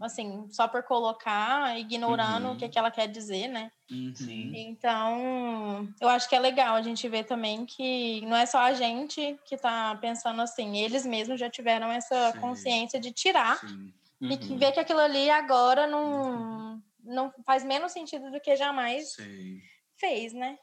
assim, 0.00 0.46
só 0.50 0.68
por 0.68 0.82
colocar, 0.82 1.78
ignorando 1.78 2.48
Uhum. 2.48 2.52
o 2.54 2.56
que, 2.56 2.68
que 2.68 2.78
ela 2.78 2.90
quer 2.90 3.08
dizer, 3.08 3.48
né? 3.48 3.70
Uhum. 3.90 4.52
Então, 4.54 5.88
eu 6.00 6.08
acho 6.08 6.28
que 6.28 6.34
é 6.34 6.40
legal 6.40 6.74
a 6.76 6.82
gente 6.82 7.08
ver 7.08 7.24
também 7.24 7.64
que 7.64 8.20
não 8.26 8.36
é 8.36 8.44
só 8.46 8.58
a 8.58 8.72
gente 8.74 9.38
que 9.44 9.56
tá 9.56 9.96
pensando 10.00 10.42
assim, 10.42 10.76
eles 10.78 11.06
mesmos 11.06 11.38
já 11.40 11.48
tiveram 11.48 11.90
essa 11.90 12.32
Sim. 12.32 12.40
consciência 12.40 13.00
de 13.00 13.12
tirar 13.12 13.58
Sim. 13.58 13.92
e 14.20 14.36
que 14.36 14.52
Uhum. 14.52 14.58
ver 14.58 14.72
que 14.72 14.80
aquilo 14.80 15.00
ali 15.00 15.30
agora 15.30 15.86
não, 15.86 16.82
não 17.02 17.32
faz 17.46 17.64
menos 17.64 17.92
sentido 17.92 18.30
do 18.30 18.40
que 18.40 18.56
jamais 18.56 19.12
Sei. 19.14 19.60
fez, 19.98 20.32
né? 20.32 20.58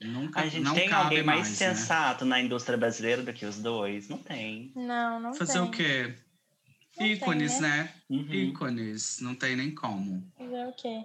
Nunca, 0.00 0.40
A 0.40 0.46
gente 0.48 0.64
não 0.64 0.74
tem 0.74 0.92
alguém 0.92 1.22
mais, 1.22 1.40
mais 1.42 1.60
né? 1.60 1.68
sensato 1.68 2.24
na 2.24 2.40
indústria 2.40 2.76
brasileira 2.76 3.22
do 3.22 3.32
que 3.32 3.46
os 3.46 3.62
dois? 3.62 4.08
Não 4.08 4.18
tem. 4.18 4.72
Não, 4.74 5.20
não 5.20 5.32
Fazer 5.34 5.52
tem. 5.54 5.62
o 5.62 5.70
quê? 5.70 6.14
Não 6.98 7.06
tem, 7.06 7.12
Ícones, 7.12 7.60
né? 7.60 7.92
Uhum. 8.08 8.32
Ícones. 8.32 9.20
Não 9.20 9.34
tem 9.34 9.56
nem 9.56 9.74
como. 9.74 10.22
Fazer 10.38 10.66
o 10.66 10.72
quê? 10.72 11.04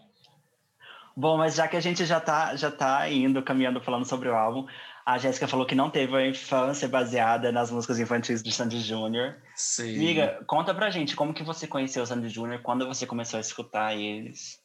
Bom, 1.15 1.37
mas 1.37 1.55
já 1.55 1.67
que 1.67 1.75
a 1.75 1.81
gente 1.81 2.05
já 2.05 2.19
tá, 2.19 2.55
já 2.55 2.71
tá 2.71 3.09
indo, 3.09 3.43
caminhando, 3.43 3.81
falando 3.81 4.05
sobre 4.05 4.29
o 4.29 4.35
álbum, 4.35 4.65
a 5.05 5.17
Jéssica 5.17 5.47
falou 5.47 5.65
que 5.65 5.75
não 5.75 5.89
teve 5.89 6.15
a 6.15 6.27
infância 6.27 6.87
baseada 6.87 7.51
nas 7.51 7.71
músicas 7.71 7.99
infantis 7.99 8.41
do 8.41 8.51
Sandy 8.51 8.79
Júnior. 8.79 9.35
Sei. 9.55 9.95
Amiga, 9.95 10.41
conta 10.45 10.73
pra 10.73 10.89
gente 10.89 11.15
como 11.15 11.33
que 11.33 11.43
você 11.43 11.67
conheceu 11.67 12.03
o 12.03 12.05
Sandy 12.05 12.29
Júnior, 12.29 12.61
quando 12.61 12.87
você 12.87 13.05
começou 13.05 13.37
a 13.37 13.41
escutar 13.41 13.97
eles. 13.97 14.61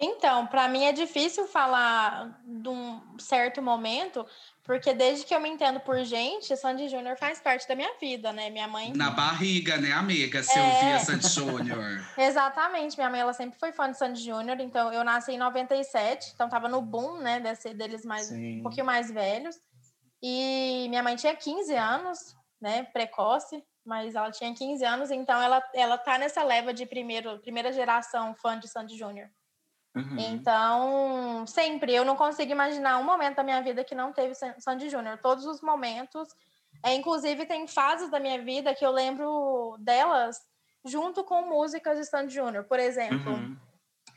Então, 0.00 0.46
para 0.46 0.68
mim 0.68 0.84
é 0.84 0.92
difícil 0.92 1.48
falar 1.48 2.40
de 2.44 2.68
um 2.68 3.18
certo 3.18 3.60
momento, 3.60 4.24
porque 4.62 4.94
desde 4.94 5.26
que 5.26 5.34
eu 5.34 5.40
me 5.40 5.48
entendo 5.48 5.80
por 5.80 5.98
gente, 6.04 6.56
Sandy 6.56 6.88
Júnior 6.88 7.16
faz 7.18 7.40
parte 7.40 7.66
da 7.66 7.74
minha 7.74 7.92
vida, 7.98 8.32
né? 8.32 8.48
Minha 8.48 8.68
mãe. 8.68 8.92
Na 8.94 9.10
barriga, 9.10 9.76
né, 9.76 9.90
amiga? 9.90 10.40
Se 10.40 10.56
É. 10.56 10.62
ouvia 10.62 10.98
Sandy 11.00 11.26
Júnior. 11.28 11.80
Exatamente, 12.16 12.96
minha 12.96 13.10
mãe 13.10 13.20
ela 13.20 13.32
sempre 13.32 13.58
foi 13.58 13.72
fã 13.72 13.90
de 13.90 13.98
Sandy 13.98 14.22
Júnior, 14.22 14.60
então 14.60 14.92
eu 14.92 15.02
nasci 15.02 15.32
em 15.32 15.38
97, 15.38 16.30
então 16.32 16.48
tava 16.48 16.68
no 16.68 16.80
boom, 16.80 17.18
né, 17.18 17.40
desse, 17.40 17.74
deles 17.74 18.04
mais 18.04 18.26
Sim. 18.26 18.60
um 18.60 18.62
pouquinho 18.62 18.86
mais 18.86 19.10
velhos. 19.10 19.56
E 20.22 20.86
minha 20.88 21.02
mãe 21.02 21.16
tinha 21.16 21.34
15 21.34 21.74
anos, 21.74 22.36
né, 22.60 22.84
precoce, 22.92 23.64
mas 23.84 24.14
ela 24.14 24.30
tinha 24.30 24.54
15 24.54 24.84
anos, 24.84 25.10
então 25.10 25.42
ela 25.42 25.60
ela 25.74 25.98
tá 25.98 26.18
nessa 26.18 26.44
leva 26.44 26.72
de 26.72 26.86
primeiro, 26.86 27.40
primeira 27.40 27.72
geração 27.72 28.32
fã 28.36 28.56
de 28.58 28.68
Sandy 28.68 28.96
Júnior. 28.96 29.28
Uhum. 29.98 30.16
Então, 30.18 31.46
sempre, 31.46 31.94
eu 31.94 32.04
não 32.04 32.16
consigo 32.16 32.52
imaginar 32.52 32.98
um 32.98 33.04
momento 33.04 33.36
da 33.36 33.42
minha 33.42 33.62
vida 33.62 33.82
que 33.84 33.94
não 33.94 34.12
teve 34.12 34.34
San- 34.34 34.58
Sandy 34.58 34.88
Júnior. 34.88 35.18
Todos 35.18 35.44
os 35.44 35.60
momentos, 35.60 36.28
é, 36.84 36.94
inclusive 36.94 37.46
tem 37.46 37.66
fases 37.66 38.10
da 38.10 38.20
minha 38.20 38.40
vida 38.42 38.74
que 38.74 38.84
eu 38.86 38.90
lembro 38.90 39.76
delas 39.80 40.36
junto 40.84 41.24
com 41.24 41.42
músicas 41.42 41.98
de 41.98 42.04
Sandy 42.04 42.32
Júnior. 42.34 42.64
Por 42.64 42.78
exemplo, 42.78 43.32
Uhum. 43.32 43.56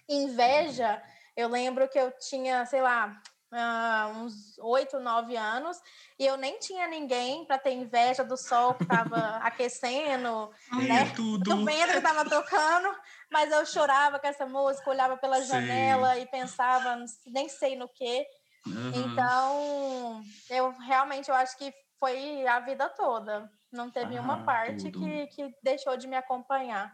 Inveja, 0.08 1.02
eu 1.38 1.48
lembro 1.48 1.88
que 1.88 1.98
eu 1.98 2.12
tinha, 2.18 2.66
sei 2.66 2.82
lá, 2.82 3.20
ah, 3.54 4.12
uns 4.18 4.58
oito, 4.60 5.00
nove 5.00 5.36
anos, 5.38 5.78
e 6.20 6.26
eu 6.26 6.38
nem 6.38 6.60
tinha 6.60 6.88
ninguém 6.88 7.46
para 7.46 7.58
ter 7.58 7.72
inveja 7.72 8.24
do 8.24 8.38
sol 8.38 8.76
que 8.76 8.84
estava 8.84 9.38
aquecendo, 9.44 10.52
né? 10.72 11.10
tudo. 11.16 11.44
do 11.44 11.66
vento 11.66 11.92
que 11.92 11.98
estava 11.98 12.30
tocando, 12.30 12.90
mas 13.32 13.52
eu 13.52 13.66
chorava 13.66 14.20
com 14.20 14.28
essa 14.28 14.46
música, 14.46 14.90
olhava 14.90 15.18
pela 15.18 15.40
Sim. 15.42 15.48
janela 15.48 16.18
e 16.18 16.26
pensava, 16.28 16.98
nem 17.28 17.48
sei 17.48 17.76
no 17.76 17.88
que. 17.88 18.26
Aham. 18.66 19.06
Então, 19.06 20.24
eu 20.50 20.72
realmente 20.80 21.30
eu 21.30 21.36
acho 21.36 21.58
que 21.58 21.74
foi 22.00 22.46
a 22.48 22.60
vida 22.60 22.90
toda. 22.90 23.50
Não 23.72 23.90
teve 23.90 24.20
uma 24.20 24.34
Aham, 24.36 24.46
parte 24.46 24.92
tudo. 24.92 25.00
que, 25.00 25.28
que 25.28 25.56
deixou 25.64 25.96
de 25.96 26.08
me 26.08 26.18
acompanhar. 26.18 26.92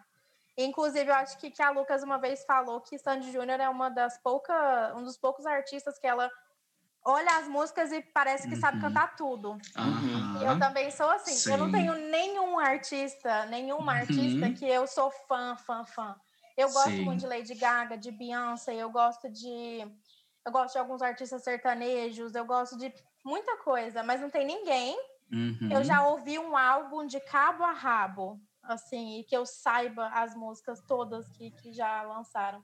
Inclusive, 0.58 1.10
eu 1.10 1.16
acho 1.16 1.38
que, 1.40 1.52
que 1.52 1.62
a 1.62 1.70
Lucas 1.72 2.04
uma 2.04 2.20
vez 2.20 2.44
falou 2.46 2.82
que 2.82 2.98
Sandy 2.98 3.32
Júnior 3.32 3.60
é 3.60 3.70
uma 3.70 3.90
das 3.90 4.18
poucas, 4.22 4.96
um 4.96 5.04
dos 5.04 5.18
poucos 5.18 5.46
artistas 5.46 5.98
que 6.00 6.08
ela 6.08 6.32
olha 7.06 7.38
as 7.38 7.48
músicas 7.48 7.92
e 7.92 8.02
parece 8.02 8.48
que 8.50 8.56
sabe 8.56 8.78
Uhum. 8.78 8.84
cantar 8.84 9.16
tudo. 9.16 9.58
Aham. 9.78 10.44
Eu 10.44 10.60
também 10.60 10.92
sou 10.92 11.10
assim. 11.10 11.34
Eu 11.50 11.58
não 11.58 11.66
Sim. 11.68 11.72
tenho 11.72 11.94
nenhum 12.10 12.60
artista, 12.60 13.46
nenhuma 13.48 13.94
artista 13.94 14.48
Uhum. 14.48 14.54
que 14.54 14.68
eu 14.68 14.86
sou 14.88 15.10
fã, 15.28 15.56
fã, 15.58 15.86
fã. 15.86 16.16
Eu 16.58 16.72
gosto 16.72 16.90
Sim. 16.90 17.06
muito 17.06 17.20
de 17.22 17.28
Lady 17.28 17.54
Gaga, 17.54 17.96
de 17.96 18.12
Beyoncé, 18.12 18.76
eu 18.76 18.90
gosto 18.90 19.30
de. 19.30 19.80
Eu 20.44 20.52
gosto 20.52 20.74
de 20.74 20.80
alguns 20.80 21.02
artistas 21.02 21.44
sertanejos, 21.44 22.34
eu 22.34 22.46
gosto 22.46 22.78
de 22.78 22.92
muita 23.24 23.58
coisa, 23.58 24.02
mas 24.02 24.20
não 24.20 24.30
tem 24.30 24.46
ninguém. 24.46 24.98
Uhum. 25.32 25.70
Eu 25.72 25.84
já 25.84 26.08
ouvi 26.08 26.40
um 26.40 26.58
álbum 26.58 27.06
de 27.06 27.20
cabo 27.20 27.64
a 27.64 27.74
rabo, 27.74 28.42
assim, 28.64 29.20
e 29.20 29.24
que 29.24 29.36
eu 29.36 29.46
saiba 29.46 30.08
as 30.08 30.34
músicas 30.36 30.82
todas 30.88 31.28
que, 31.30 31.52
que 31.52 31.74
já 31.74 32.02
lançaram. 32.04 32.64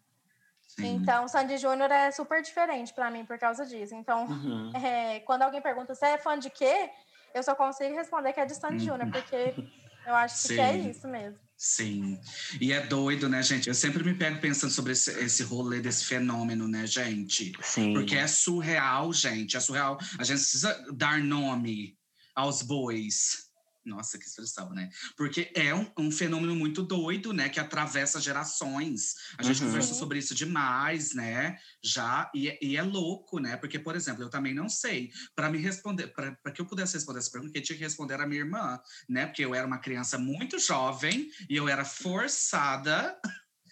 Sim. 0.66 0.96
Então, 0.96 1.28
Sandy 1.28 1.58
Júnior 1.58 1.92
é 1.92 2.10
super 2.10 2.42
diferente 2.42 2.94
pra 2.94 3.12
mim 3.12 3.26
por 3.26 3.38
causa 3.38 3.66
disso. 3.66 3.94
Então, 3.94 4.26
Uhum. 4.26 4.72
é, 4.76 5.20
quando 5.20 5.44
alguém 5.44 5.62
pergunta, 5.62 5.94
você 5.94 6.06
é 6.08 6.18
fã 6.18 6.40
de 6.40 6.50
quê? 6.50 6.90
Eu 7.34 7.44
só 7.44 7.54
consigo 7.54 7.96
responder 7.96 8.34
que 8.34 8.40
é 8.40 8.46
de 8.46 8.56
Sandy 8.56 8.86
Júnior, 8.86 9.12
porque 9.12 9.54
eu 10.08 10.16
acho 10.16 10.48
que 10.48 10.60
é 10.60 10.74
Sim. 10.74 10.90
isso 10.90 11.08
mesmo. 11.08 11.40
Sim. 11.66 12.20
E 12.60 12.74
é 12.74 12.86
doido, 12.86 13.30
né, 13.30 13.42
gente? 13.42 13.70
Eu 13.70 13.74
sempre 13.74 14.04
me 14.04 14.14
pego 14.14 14.42
pensando 14.42 14.70
sobre 14.70 14.92
esse, 14.92 15.10
esse 15.12 15.44
rolê 15.44 15.80
desse 15.80 16.04
fenômeno, 16.04 16.68
né, 16.68 16.86
gente? 16.86 17.54
Sim. 17.62 17.94
Porque 17.94 18.18
é 18.18 18.28
surreal, 18.28 19.14
gente. 19.14 19.56
É 19.56 19.62
surreal. 19.62 19.98
A 20.20 20.26
gente 20.26 20.40
precisa 20.40 20.86
dar 20.94 21.22
nome 21.22 21.98
aos 22.36 22.62
bois. 22.62 23.50
Nossa, 23.86 24.18
que 24.18 24.26
expressão, 24.26 24.70
né? 24.72 24.90
Porque 25.18 25.52
é 25.56 25.76
um, 25.76 25.92
um 26.00 26.12
fenômeno 26.12 26.56
muito 26.56 26.82
doido, 26.84 27.34
né? 27.34 27.50
Que 27.50 27.60
atravessa 27.60 28.20
gerações. 28.22 29.14
A 29.38 29.44
gente 29.44 29.60
Uhum. 29.62 29.68
conversou 29.68 29.94
Sim. 29.94 30.00
sobre 30.00 30.20
isso 30.20 30.34
demais, 30.34 31.14
né? 31.14 31.58
Já. 31.84 32.32
E, 32.34 32.50
é- 32.50 32.58
e 32.62 32.78
é 32.78 32.82
louco, 32.82 33.40
né? 33.40 33.58
Porque, 33.58 33.78
por 33.78 33.96
exemplo, 33.96 34.24
eu 34.24 34.30
também 34.30 34.54
não 34.54 34.70
sei. 34.70 35.12
Para 35.36 35.50
me 35.50 35.58
responder, 35.58 36.08
para 36.08 36.52
que 36.54 36.62
eu 36.62 36.66
pudesse 36.66 36.94
responder 36.94 37.20
essa 37.20 37.32
pergunta, 37.32 37.52
quem 37.54 37.62
tinha 37.62 37.78
que 37.78 37.84
responder 37.84 38.14
era 38.14 38.24
a 38.24 38.28
minha 38.28 38.42
irmã, 38.42 38.80
né? 39.10 39.26
Porque 39.26 39.44
eu 39.44 39.54
era 39.54 39.68
uma 39.68 39.80
criança 39.80 40.18
muito 40.18 40.58
jovem 40.60 41.30
e 41.50 41.56
eu 41.56 41.68
era 41.68 41.84
forçada 41.84 43.20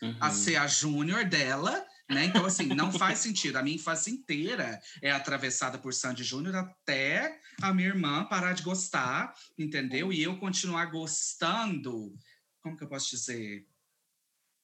Uhum. 0.01 0.17
a 0.19 0.31
ser 0.31 0.55
a 0.55 0.65
júnior 0.65 1.25
dela, 1.25 1.85
né? 2.11 2.25
Então, 2.25 2.45
assim, 2.45 2.67
não 2.67 2.91
faz 2.91 3.19
sentido. 3.19 3.57
A 3.57 3.63
minha 3.63 3.75
infância 3.75 4.11
inteira 4.11 4.81
é 5.01 5.11
atravessada 5.11 5.77
por 5.77 5.93
Sandy 5.93 6.23
Júnior 6.23 6.55
até 6.55 7.39
a 7.61 7.73
minha 7.73 7.87
irmã 7.87 8.25
parar 8.25 8.53
de 8.53 8.63
gostar, 8.63 9.33
entendeu? 9.57 10.11
E 10.11 10.21
eu 10.21 10.37
continuar 10.37 10.85
gostando. 10.85 12.13
Como 12.61 12.77
que 12.77 12.83
eu 12.83 12.89
posso 12.89 13.09
dizer? 13.09 13.65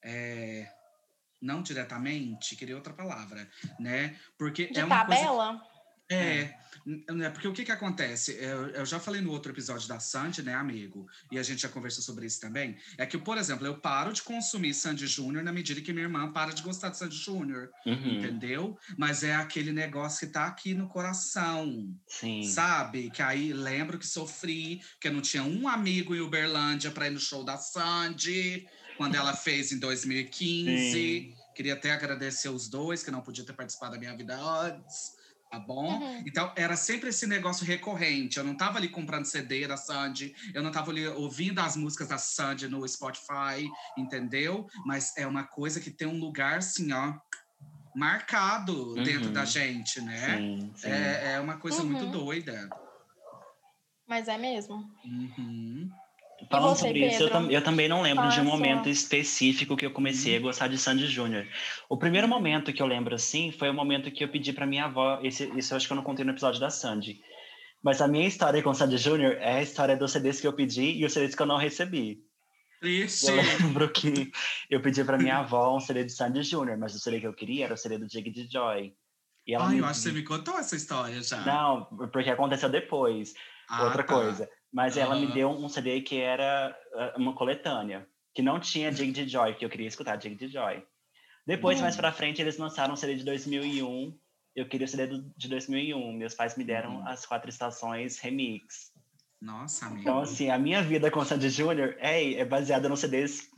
É, 0.04 0.72
não 1.42 1.62
diretamente, 1.62 2.56
queria 2.56 2.75
outra 2.75 2.94
palavra, 2.94 3.50
né? 3.80 4.18
Porque 4.38 4.68
De 4.68 4.80
é 4.80 4.86
uma 4.86 5.06
coisa. 5.06 5.76
É, 6.10 6.56
n- 6.86 7.04
né, 7.10 7.30
porque 7.30 7.48
o 7.48 7.54
que 7.54 7.66
que 7.66 7.72
acontece? 7.72 8.32
Eu, 8.40 8.68
eu 8.70 8.86
já 8.86 9.00
falei 9.00 9.20
no 9.20 9.32
outro 9.32 9.52
episódio 9.52 9.88
da 9.90 10.00
Sandy, 10.00 10.42
né, 10.42 10.54
amigo? 10.54 11.06
E 11.30 11.38
a 11.38 11.44
gente 11.44 11.62
já 11.62 11.70
conversou 11.70 12.02
sobre 12.04 12.26
isso 12.26 12.40
também. 12.40 12.78
É 12.98 13.06
que, 13.06 13.18
por 13.18 13.38
exemplo, 13.38 13.68
eu 13.68 13.78
paro 13.80 14.14
de 14.14 14.22
consumir 14.22 14.74
Sandy 14.74 15.06
Júnior 15.06 15.44
na 15.44 15.52
medida 15.52 15.82
que 15.82 15.92
minha 15.92 16.06
irmã 16.06 16.32
para 16.32 16.54
de 16.54 16.62
gostar 16.62 16.90
de 16.90 16.98
Sandy 16.98 17.18
Júnior, 17.18 17.70
Uhum. 17.86 18.20
entendeu? 18.20 18.78
Mas 18.98 19.22
é 19.24 19.36
aquele 19.36 19.72
negócio 19.74 20.26
que 20.26 20.32
tá 20.34 20.46
aqui 20.48 20.74
no 20.74 20.88
coração, 20.88 21.94
Sim. 22.08 22.44
sabe? 22.44 23.10
Que 23.10 23.22
aí 23.22 23.52
lembro 23.52 24.00
que 24.00 24.08
sofri, 24.08 24.82
que 25.02 25.08
eu 25.10 25.14
não 25.14 25.22
tinha 25.22 25.44
um 25.44 25.68
amigo 25.68 26.16
em 26.16 26.22
Uberlândia 26.22 26.92
para 26.92 27.08
ir 27.08 27.12
no 27.12 27.20
show 27.20 27.44
da 27.44 27.58
Sandy, 27.58 28.66
quando 28.96 29.16
ela 29.16 29.34
fez 29.36 29.72
em 29.74 29.80
2015. 29.80 31.36
Queria 31.54 31.74
até 31.74 31.92
agradecer 31.92 32.50
os 32.50 32.70
dois, 32.70 33.04
que 33.04 33.10
não 33.12 33.22
podiam 33.22 33.46
ter 33.46 33.54
participado 33.54 33.94
da 33.94 34.00
minha 34.00 34.16
vida 34.16 34.38
antes. 34.40 35.18
Tá 35.50 35.60
bom? 35.60 35.88
Uhum. 36.00 36.24
Então, 36.25 36.51
era 36.58 36.75
sempre 36.75 37.10
esse 37.10 37.25
negócio 37.25 37.66
recorrente. 37.66 38.38
Eu 38.38 38.44
não 38.44 38.56
tava 38.56 38.77
ali 38.77 38.89
comprando 38.89 39.25
CD 39.25 39.66
da 39.66 39.77
Sandy, 39.77 40.36
eu 40.54 40.62
não 40.62 40.72
tava 40.72 40.92
ali 40.92 41.08
ouvindo 41.08 41.60
as 41.60 41.77
músicas 41.77 42.10
da 42.10 42.18
Sandy 42.18 42.68
no 42.68 42.86
Spotify, 42.88 43.72
entendeu? 43.98 44.68
Mas 44.86 45.16
é 45.16 45.25
uma 45.25 45.46
coisa 45.46 45.80
que 45.80 45.89
tem 45.89 46.08
um 46.08 46.20
lugar, 46.20 46.58
assim, 46.58 46.92
ó, 46.92 47.13
marcado 47.96 48.96
Uhum. 48.96 49.04
dentro 49.04 49.32
da 49.32 49.46
gente, 49.46 50.01
né? 50.01 50.38
Sim, 50.38 50.74
sim. 50.75 50.88
É, 50.89 51.34
é 51.36 51.39
uma 51.39 51.58
coisa 51.58 51.82
muito 51.84 52.06
Uhum. 52.06 52.12
doida. 52.12 52.70
Mas 54.06 54.27
é 54.27 54.38
mesmo. 54.38 54.75
Uhum. 55.06 55.89
Falando 56.50 56.75
você, 56.75 56.88
sobre 56.88 57.08
isso, 57.08 57.24
eu, 57.24 57.51
eu 57.51 57.63
também 57.63 57.88
não 57.88 58.01
lembro 58.01 58.29
de 58.29 58.39
um 58.39 58.44
momento 58.44 58.88
específico 58.89 59.75
que 59.75 59.86
eu 59.86 59.91
comecei 59.91 60.34
Uhum. 60.34 60.39
a 60.39 60.41
gostar 60.44 60.67
de 60.67 60.77
Sandy 60.77 61.08
Júnior. 61.08 61.48
O 61.89 61.98
primeiro 61.98 62.27
momento 62.27 62.72
que 62.72 62.82
eu 62.82 62.86
lembro, 62.86 63.15
assim, 63.15 63.51
foi 63.51 63.70
o 63.70 63.74
momento 63.74 64.12
que 64.12 64.24
eu 64.24 64.29
pedi 64.29 64.53
pra 64.53 64.65
minha 64.65 64.86
avó. 64.86 65.20
Esse, 65.24 65.51
isso 65.58 65.74
eu 65.74 65.77
acho 65.77 65.88
que 65.88 65.94
eu 65.94 65.98
não 65.98 66.03
contei 66.03 66.24
no 66.24 66.32
episódio 66.32 66.60
da 66.60 66.70
Sandy. 66.70 67.20
Mas 67.82 68.01
a 68.01 68.08
minha 68.08 68.27
história 68.27 68.62
com 68.62 68.74
Sandy 68.74 68.98
Júnior 68.98 69.34
é 69.39 69.58
a 69.58 69.62
história 69.62 69.96
dos 69.98 70.12
CDs 70.12 70.39
que 70.39 70.48
eu 70.48 70.53
pedi 70.53 70.91
e 70.98 71.06
os 71.06 71.13
CDs 71.13 71.36
que 71.36 71.41
eu 71.41 71.46
não 71.46 71.58
recebi. 71.58 72.20
Triste. 72.79 73.27
Eu 73.27 73.36
lembro 73.36 73.89
que 73.89 74.32
eu 74.70 74.82
pedi 74.82 75.03
pra 75.03 75.17
minha 75.17 75.39
avó 75.39 75.75
um 75.75 75.79
CD 75.79 76.03
de 76.03 76.12
Sandy 76.12 76.44
Júnior, 76.44 76.77
mas 76.77 76.94
o 76.94 77.00
CD 77.00 77.20
que 77.20 77.27
eu 77.27 77.34
queria 77.34 77.65
era 77.65 77.74
o 77.74 77.77
CD 77.77 77.98
do 77.98 78.10
Jig 78.10 78.29
de 78.29 78.48
Joy. 78.51 78.94
E 79.48 79.53
ela 79.53 79.65
Ai, 79.65 79.75
me... 79.75 79.79
eu 79.79 79.86
acho 79.86 80.01
que 80.01 80.10
você 80.10 80.12
me 80.12 80.24
contou 80.24 80.58
essa 80.60 80.75
história 80.75 81.22
já. 81.22 81.41
Não, 81.41 81.86
porque 82.12 82.29
aconteceu 82.29 82.70
depois. 82.70 83.34
Ah, 83.70 83.86
outra 83.86 84.03
tá. 84.03 84.13
coisa. 84.13 84.50
Mas 84.77 84.96
ela 84.96 85.15
me 85.15 85.25
deu 85.34 85.50
um 85.50 85.67
CD 85.67 86.01
que 86.01 86.19
era 86.19 86.77
ah, 86.93 87.13
uma 87.17 87.34
coletânea, 87.34 88.08
que 88.32 88.43
não 88.43 88.60
tinha 88.60 88.91
Jig 88.91 89.12
de 89.12 89.28
Joy, 89.28 89.56
que 89.56 89.65
eu 89.65 89.69
queria 89.71 89.88
escutar 89.88 90.21
Jig 90.21 90.36
de 90.36 90.47
Joy. 90.49 90.84
Depois, 91.47 91.80
Hum. 91.80 91.82
mais 91.82 91.95
pra 91.95 92.12
frente, 92.12 92.39
eles 92.43 92.60
lançaram 92.60 92.93
um 92.93 92.95
CD 92.95 93.15
de 93.15 93.23
2001. 93.23 94.15
Eu 94.56 94.67
queria 94.67 94.86
o 94.86 94.88
CD 94.88 95.08
do, 95.08 95.34
de 95.36 95.47
2001. 95.49 96.13
Meus 96.13 96.36
pais 96.36 96.56
me 96.56 96.63
deram 96.63 96.97
Uhum. 96.97 97.08
as 97.08 97.25
quatro 97.25 97.49
estações 97.49 98.19
remix. 98.19 98.91
Nossa, 99.41 99.88
amiga. 99.88 100.02
Então, 100.02 100.19
assim, 100.19 100.52
a 100.52 100.60
minha 100.60 100.84
vida 100.84 101.10
com 101.10 101.25
Sandy 101.25 101.49
Júnior 101.49 101.95
é, 101.97 102.34
é 102.36 102.45
baseada 102.45 102.88
nos 102.88 102.99
CDs 102.99 103.49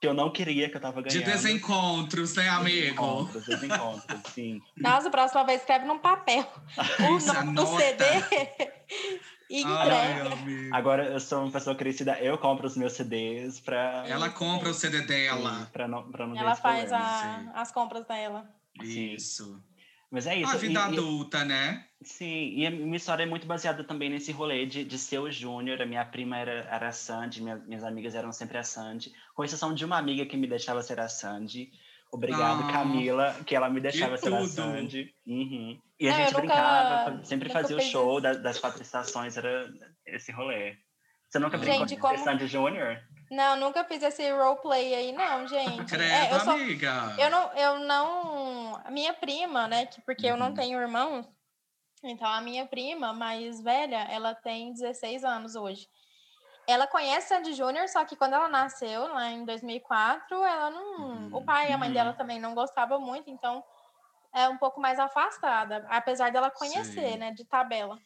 que 0.00 0.08
eu 0.08 0.12
não 0.14 0.32
queria, 0.32 0.68
que 0.68 0.76
eu 0.76 0.80
tava 0.80 1.02
De 1.02 1.20
ganhando. 1.20 1.32
desencontros, 1.32 2.34
né, 2.34 2.48
amigo? 2.48 2.80
Desencontros, 2.82 3.46
desencontros, 3.46 4.20
sim. 4.32 4.60
Nossa, 4.76 5.08
próxima 5.08 5.44
vez 5.44 5.60
escreve 5.60 5.84
num 5.86 5.98
papel 6.00 6.42
o 7.08 7.18
do 7.18 7.30
anota. 7.30 7.78
CD 7.78 8.04
e 9.60 9.64
Ai, 9.64 10.12
entrega. 10.12 10.32
amigo. 10.34 10.74
Agora, 10.74 11.04
eu 11.06 11.20
sou 11.20 11.42
uma 11.42 11.50
pessoa 11.52 11.76
crescida, 11.76 12.18
eu 12.20 12.36
compro 12.38 12.66
os 12.66 12.76
meus 12.76 12.92
CDs 12.94 13.60
pra... 13.60 14.04
Ela 14.06 14.28
compra 14.30 14.70
o 14.70 14.74
CD 14.74 15.02
dela. 15.02 15.68
Pra 15.72 15.86
não, 15.86 16.10
pra 16.10 16.26
não 16.26 16.36
Ela 16.36 16.54
faz 16.56 16.92
a- 16.92 17.50
as 17.54 17.70
compras 17.70 18.04
dela. 18.06 18.48
Sim. 18.82 19.12
Isso. 19.14 19.62
Mas 20.10 20.26
é 20.26 20.36
isso. 20.36 20.52
A 20.52 20.56
vida 20.56 20.72
e- 20.72 20.82
e- 20.82 20.86
adulta, 20.86 21.44
né? 21.44 21.84
Sim, 22.02 22.50
e 22.54 22.66
a 22.66 22.70
minha 22.70 22.96
história 22.96 23.22
é 23.22 23.26
muito 23.26 23.46
baseada 23.46 23.82
também 23.82 24.10
nesse 24.10 24.30
rolê 24.30 24.66
de, 24.66 24.84
de 24.84 24.98
ser 24.98 25.18
o 25.18 25.30
Júnior. 25.30 25.80
A 25.80 25.86
minha 25.86 26.04
prima 26.04 26.36
era, 26.36 26.52
era 26.70 26.88
a 26.88 26.92
Sandy, 26.92 27.42
minha- 27.42 27.56
minhas 27.56 27.82
amigas 27.82 28.14
eram 28.14 28.32
sempre 28.32 28.58
a 28.58 28.62
Sandy. 28.64 29.12
Com 29.34 29.42
exceção 29.44 29.74
de 29.74 29.84
uma 29.84 29.96
amiga 29.98 30.26
que 30.26 30.36
me 30.36 30.46
deixava 30.46 30.82
ser 30.82 31.00
a 31.00 31.08
Sandy. 31.08 31.70
Obrigado, 32.12 32.62
Ah, 32.68 32.70
Camila, 32.72 33.34
que 33.44 33.56
ela 33.56 33.68
me 33.68 33.80
deixava 33.80 34.16
ser 34.16 34.32
a 34.32 34.38
tudo. 34.38 34.48
Sandy. 34.48 35.12
Uhum. 35.26 35.80
E 36.04 36.08
a 36.08 36.12
Não, 36.12 36.18
eu 36.18 36.24
gente 36.26 36.34
nunca- 36.34 36.46
brincava, 36.54 37.24
sempre 37.24 37.48
nunca 37.48 37.60
fazia 37.62 37.76
o 37.78 37.80
show 37.80 38.12
isso. 38.12 38.20
da- 38.20 38.34
das 38.34 38.58
quatro 38.58 38.82
estações, 38.82 39.38
era 39.38 39.66
esse 40.04 40.30
rolê. 40.32 40.76
Você 41.30 41.38
nunca 41.38 41.56
Gente, 41.56 41.66
brincou 41.66 41.86
de 41.86 41.96
como- 41.96 42.18
ser 42.18 42.24
Sandy 42.24 42.46
Júnior? 42.46 43.00
Não, 43.30 43.56
nunca 43.56 43.82
fiz 43.84 44.02
esse 44.02 44.30
roleplay 44.30 44.94
aí, 44.94 45.12
não, 45.12 45.46
gente. 45.48 45.84
Credo, 45.86 46.02
É, 46.02 46.34
eu, 46.34 46.40
sou, 46.40 46.52
amiga. 46.52 47.14
eu 47.18 47.30
não, 47.30 47.52
eu 47.54 47.78
não. 47.80 48.76
A 48.84 48.90
minha 48.90 49.14
prima, 49.14 49.66
né? 49.66 49.86
Que, 49.86 50.02
porque 50.02 50.26
eu 50.26 50.36
não 50.36 50.48
Uhum. 50.48 50.54
tenho 50.54 50.78
irmãos. 50.78 51.26
Então, 52.02 52.28
a 52.28 52.40
minha 52.42 52.66
prima 52.66 53.14
mais 53.14 53.62
velha, 53.62 54.06
ela 54.10 54.34
tem 54.34 54.74
16 54.74 55.24
anos 55.24 55.56
hoje. 55.56 55.88
Ela 56.68 56.86
conhece 56.86 57.28
Sandy 57.28 57.54
Júnior, 57.54 57.88
só 57.88 58.04
que 58.04 58.14
quando 58.14 58.34
ela 58.34 58.48
nasceu, 58.48 59.08
lá 59.12 59.30
em 59.30 59.44
2004, 59.46 60.36
ela 60.44 60.70
não. 60.70 60.98
Uhum. 61.00 61.30
O 61.32 61.42
pai 61.42 61.70
e 61.70 61.72
a 61.72 61.78
mãe 61.78 61.88
Uhum. 61.88 61.94
dela 61.94 62.12
também 62.12 62.38
não 62.38 62.54
gostavam 62.54 63.00
muito, 63.00 63.30
então 63.30 63.64
é 64.34 64.48
um 64.48 64.58
pouco 64.58 64.80
mais 64.80 64.98
afastada, 64.98 65.86
apesar 65.88 66.30
dela 66.32 66.50
conhecer, 66.50 67.12
Sim. 67.12 67.16
né, 67.16 67.30
de 67.30 67.44
tabela. 67.44 67.96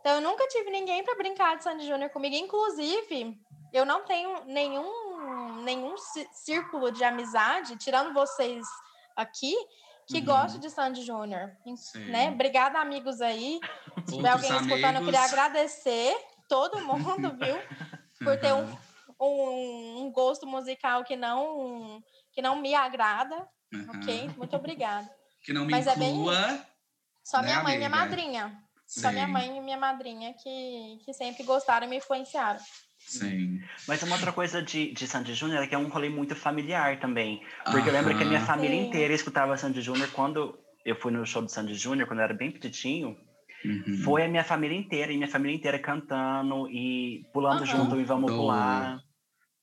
Então, 0.00 0.14
eu 0.16 0.20
nunca 0.20 0.46
tive 0.48 0.70
ninguém 0.70 1.04
para 1.04 1.16
brincar 1.16 1.56
de 1.56 1.64
Sandy 1.64 1.86
Júnior 1.86 2.10
comigo. 2.10 2.34
Inclusive, 2.34 3.36
eu 3.72 3.84
não 3.84 4.04
tenho 4.04 4.44
nenhum, 4.44 5.62
nenhum 5.62 5.96
cí- 5.96 6.28
círculo 6.32 6.90
de 6.90 7.04
amizade, 7.04 7.76
tirando 7.76 8.12
vocês 8.14 8.64
aqui, 9.16 9.54
que 10.06 10.18
Uhum. 10.18 10.24
gosta 10.24 10.58
de 10.58 10.68
Sandy 10.70 11.02
Júnior. 11.02 11.56
Né? 12.06 12.30
Obrigada, 12.30 12.78
amigos 12.80 13.20
aí. 13.20 13.60
Se 14.06 14.16
tiver 14.16 14.30
alguém 14.30 14.56
escutando, 14.56 14.96
eu 14.96 15.04
queria 15.04 15.20
amigos. 15.20 15.32
agradecer 15.38 16.16
todo 16.48 16.80
mundo, 16.80 17.34
viu? 17.38 17.60
por 18.24 18.36
ter 18.38 18.52
um, 18.52 18.76
um, 19.20 20.02
um 20.06 20.12
gosto 20.12 20.46
musical 20.46 21.02
que 21.04 21.16
não, 21.16 22.00
que 22.32 22.40
não 22.42 22.56
me 22.56 22.74
agrada, 22.74 23.34
aham. 23.74 23.98
ok? 24.00 24.28
Muito 24.36 24.54
obrigada. 24.56 25.08
Que 25.42 25.52
não 25.52 25.64
me 25.64 25.70
Mas 25.72 25.86
é 25.86 25.96
bem 25.96 26.10
inclua. 26.10 26.64
Só 27.24 27.38
Né, 27.38 27.44
minha 27.48 27.62
mãe 27.62 27.74
e 27.74 27.76
minha 27.78 27.88
amiga? 27.88 28.04
madrinha. 28.04 28.58
Só 28.86 29.10
minha 29.10 29.26
mãe 29.26 29.56
e 29.56 29.60
minha 29.60 29.78
madrinha 29.78 30.34
que, 30.34 30.98
que 31.04 31.12
sempre 31.14 31.42
gostaram 31.44 31.86
e 31.86 31.90
me 31.90 31.96
influenciaram. 31.96 32.60
Sim. 32.98 33.60
Mas 33.88 34.02
uma 34.02 34.14
outra 34.16 34.32
coisa 34.32 34.62
de, 34.62 34.92
de 34.92 35.06
Sandy 35.08 35.34
Júnior 35.34 35.62
é 35.62 35.66
que 35.66 35.74
é 35.74 35.78
um 35.78 35.88
rolê 35.88 36.08
muito 36.08 36.36
familiar 36.36 37.00
também. 37.00 37.42
Porque 37.70 37.88
eu 37.88 37.92
lembro 37.92 38.16
que 38.16 38.22
a 38.22 38.26
minha 38.26 38.40
família 38.40 38.76
Sim. 38.80 38.86
inteira 38.88 39.12
escutava 39.14 39.56
Sandy 39.56 39.80
Júnior 39.80 40.10
quando 40.12 40.58
eu 40.84 40.94
fui 40.96 41.10
no 41.10 41.24
show 41.26 41.42
do 41.42 41.48
Sandy 41.50 41.74
Júnior, 41.74 42.06
quando 42.06 42.20
eu 42.20 42.24
era 42.24 42.34
bem 42.34 42.50
petitinho. 42.50 43.16
Uhum. 43.64 44.02
Foi 44.04 44.24
a 44.24 44.28
minha 44.28 44.44
família 44.44 44.76
inteira, 44.76 45.12
e 45.12 45.16
minha 45.16 45.28
família 45.28 45.56
inteira 45.56 45.78
cantando 45.78 46.68
e 46.68 47.24
pulando 47.32 47.62
Aham. 47.62 47.66
junto 47.66 48.00
e 48.00 48.04
vamos 48.04 48.30
Do- 48.30 48.36
pular. 48.36 49.00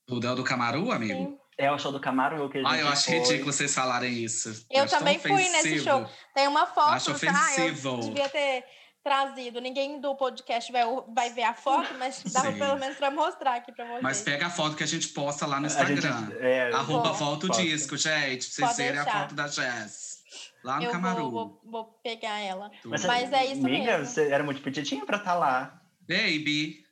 O 0.08 0.18
Del 0.18 0.34
do 0.34 0.42
Camaru, 0.44 0.90
amigo? 0.90 1.12
Sim. 1.30 1.38
É 1.60 1.70
o 1.70 1.78
show 1.78 1.92
do 1.92 2.00
Camargo 2.00 2.48
que 2.48 2.58
a 2.58 2.62
gente 2.62 2.70
Ah, 2.72 2.78
eu 2.78 2.88
acho 2.88 3.04
foi. 3.06 3.18
ridículo 3.18 3.52
vocês 3.52 3.74
falarem 3.74 4.12
isso. 4.14 4.64
Eu 4.70 4.86
tão 4.86 4.98
também 4.98 5.18
fui 5.18 5.30
nesse 5.32 5.58
ofensivo. 5.58 5.84
show. 5.84 6.08
Tem 6.34 6.48
uma 6.48 6.66
foto. 6.66 6.92
Acho 6.94 7.10
ah, 7.10 7.12
eu 7.12 7.16
ofensivo. 7.16 8.00
devia 8.00 8.28
ter 8.28 8.64
trazido. 9.02 9.60
Ninguém 9.60 10.00
do 10.00 10.14
podcast 10.14 10.70
vai, 10.72 10.82
vai 11.14 11.30
ver 11.30 11.42
a 11.44 11.54
foto, 11.54 11.94
mas 11.98 12.22
dava 12.32 12.52
Sim. 12.52 12.58
pelo 12.58 12.78
menos 12.78 12.96
para 12.96 13.10
mostrar 13.10 13.56
aqui 13.56 13.72
para 13.72 13.84
vocês. 13.86 14.02
Mas 14.02 14.20
pega 14.22 14.46
a 14.46 14.50
foto 14.50 14.76
que 14.76 14.82
a 14.82 14.86
gente 14.86 15.08
posta 15.08 15.46
lá 15.46 15.60
no 15.60 15.66
A 15.66 15.68
gente- 15.68 15.92
Instagram. 15.98 16.32
é, 16.40 16.70
Arroba 16.72 17.12
foto 17.14 17.46
Posta. 17.46 17.62
disco, 17.62 17.96
gente. 17.96 18.46
Pra 18.46 18.54
vocês 18.54 18.66
Pode 18.68 18.76
verem 18.76 18.98
a 19.00 19.04
deixar. 19.04 19.20
foto 19.20 19.34
da 19.34 19.46
Jess. 19.48 20.20
Lá 20.62 20.76
no 20.76 20.84
Eu 20.84 20.90
Camaru. 20.90 21.30
vou, 21.30 21.30
vou, 21.30 21.60
vou 21.64 21.84
pegar 22.02 22.38
ela. 22.40 22.70
Mas, 22.84 23.04
Mas 23.04 23.32
é 23.32 23.44
isso 23.46 23.64
amiga, 23.64 23.98
mesmo. 23.98 24.06
você 24.06 24.30
era 24.30 24.44
muito 24.44 24.60
petitinha 24.60 25.04
pra 25.06 25.16
estar 25.18 25.34
lá. 25.34 25.80
Baby. 26.06 26.84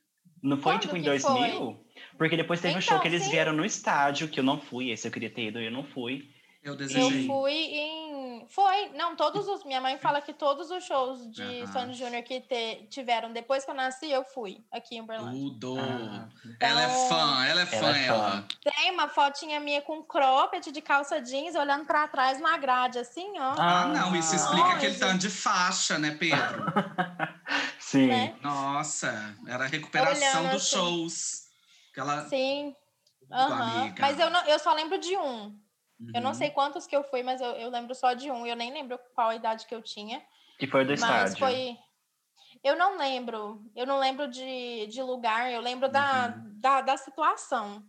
Não 0.43 0.57
foi 0.57 0.75
Quando 0.75 0.83
tipo 0.83 0.97
em 0.97 1.01
que 1.03 1.09
2000? 1.09 1.85
Porque 2.19 2.37
depois 2.37 2.61
teve 2.61 2.77
um 2.77 2.81
show 2.81 2.97
Então, 2.97 3.03
que 3.03 3.09
eles 3.09 3.23
sim. 3.23 3.31
vieram 3.31 3.53
no 3.53 3.65
estádio, 3.65 4.29
que 4.29 4.41
eu 4.41 4.45
não 4.45 4.61
fui. 4.61 4.91
Esse 4.91 5.07
eu 5.07 5.13
queria 5.13 5.31
ter 5.31 5.47
ido 5.47 5.61
e 5.61 5.67
eu 5.67 5.71
não 5.71 5.85
fui. 5.85 6.29
Eu 6.61 6.73
Eu 6.73 6.77
desejei. 6.77 7.25
fui 7.27 7.53
em. 7.53 8.45
Foi, 8.51 8.89
não, 8.91 9.15
todos 9.15 9.47
os. 9.47 9.65
Minha 9.65 9.81
mãe 9.81 9.97
fala 9.99 10.21
que 10.21 10.33
todos 10.33 10.71
os 10.73 10.83
shows 10.85 11.31
de 11.31 11.43
Aham. 11.63 11.67
Sandy 11.73 11.95
Júnior 11.97 12.23
que 12.25 12.41
te- 12.41 12.87
tiveram 12.91 13.33
depois 13.33 13.65
que 13.65 13.71
eu 13.71 13.75
nasci, 13.75 14.11
eu 14.11 14.25
fui 14.25 14.59
aqui 14.73 14.97
em 14.97 15.01
Uberlândia. 15.01 15.39
Tudo. 15.39 15.77
Ah, 15.79 16.29
Ela 16.59 16.83
é 16.83 16.85
Então, 16.87 17.09
fã, 17.09 17.45
ela 17.47 17.61
é 17.63 17.67
fã, 17.67 17.77
Ela 17.77 17.91
é 17.99 18.07
fã. 18.09 18.13
ela. 18.15 18.45
Tem 18.75 18.91
uma 18.91 19.09
fotinha 19.09 19.61
minha 19.61 19.81
com 19.81 20.03
cropped 20.03 20.73
de 20.73 20.83
calça 20.83 21.21
jeans, 21.23 21.55
olhando 21.55 21.87
pra 21.87 22.09
trás 22.09 22.41
na 22.41 22.59
grade, 22.59 22.99
assim, 22.99 23.39
ó. 23.39 23.55
Ah, 23.57 23.87
não, 23.87 24.17
isso 24.17 24.35
explica 24.35 24.65
Nossa. 24.65 24.77
aquele 24.77 24.95
tanto 24.97 25.19
de 25.19 25.31
faixa, 25.31 25.97
né, 25.97 26.17
Pedro? 26.19 26.65
Sim. 27.79 28.09
Né? 28.09 28.35
Nossa, 28.43 29.35
era 29.47 29.65
a 29.65 29.69
recuperação 29.69 30.41
Olhando 30.41 30.53
dos 30.55 30.63
assim. 30.63 30.77
shows. 30.77 31.48
Aquela... 32.01 32.29
Sim. 32.29 32.75
Amiga. 33.31 33.97
Mas 34.01 34.19
eu, 34.19 34.31
não, 34.31 34.45
eu 34.47 34.59
só 34.59 34.73
lembro 34.73 34.99
de 34.99 35.17
um. 35.17 35.59
Eu 36.15 36.21
não 36.23 36.31
Uhum. 36.31 36.35
sei 36.35 36.51
quantos 36.51 36.87
que 36.87 36.95
eu 36.97 37.03
fui, 37.03 37.23
mas 37.23 37.41
eu, 37.41 37.51
eu 37.57 37.71
lembro 37.71 37.95
só 37.95 38.13
de 38.15 38.31
um. 38.31 38.47
Eu 38.47 38.55
nem 38.57 38.73
lembro 38.73 38.99
qual 39.15 39.31
a 39.31 39.35
idade 39.35 39.67
que 39.67 39.75
eu 39.75 39.83
tinha. 39.83 40.23
Que 40.59 40.67
foi 40.67 40.85
do 40.85 40.91
Mas 40.93 41.01
estádio. 41.33 41.39
foi. 41.39 41.77
Eu 42.63 42.77
não 42.77 42.97
lembro. 42.97 43.61
Eu 43.77 43.85
não 43.87 43.99
lembro 43.99 44.29
de, 44.29 44.87
de 44.87 45.03
lugar, 45.03 45.51
eu 45.53 45.61
lembro 45.61 45.89
da, 45.89 46.29
Uhum. 46.29 46.59
da, 46.61 46.81
da 46.83 46.97
situação. 46.97 47.83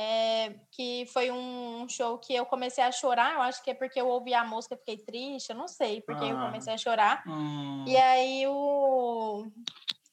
É, 0.00 0.54
que 0.70 1.06
foi 1.12 1.28
um 1.30 1.88
show 1.88 2.18
que 2.18 2.32
eu 2.32 2.46
comecei 2.46 2.84
a 2.84 2.92
chorar. 2.92 3.34
Eu 3.34 3.42
acho 3.42 3.62
que 3.64 3.70
é 3.70 3.74
porque 3.74 4.00
eu 4.00 4.06
ouvi 4.08 4.32
a 4.34 4.44
música 4.44 4.74
e 4.74 4.78
fiquei 4.78 4.96
triste. 4.98 5.50
Eu 5.50 5.56
não 5.56 5.66
sei 5.66 6.00
porque 6.02 6.24
eu 6.24 6.36
Ah. 6.38 6.46
comecei 6.46 6.72
a 6.72 6.78
chorar. 6.78 7.24
Ah, 7.26 7.84
E 7.86 7.96
aí 7.96 8.46
o. 8.46 9.46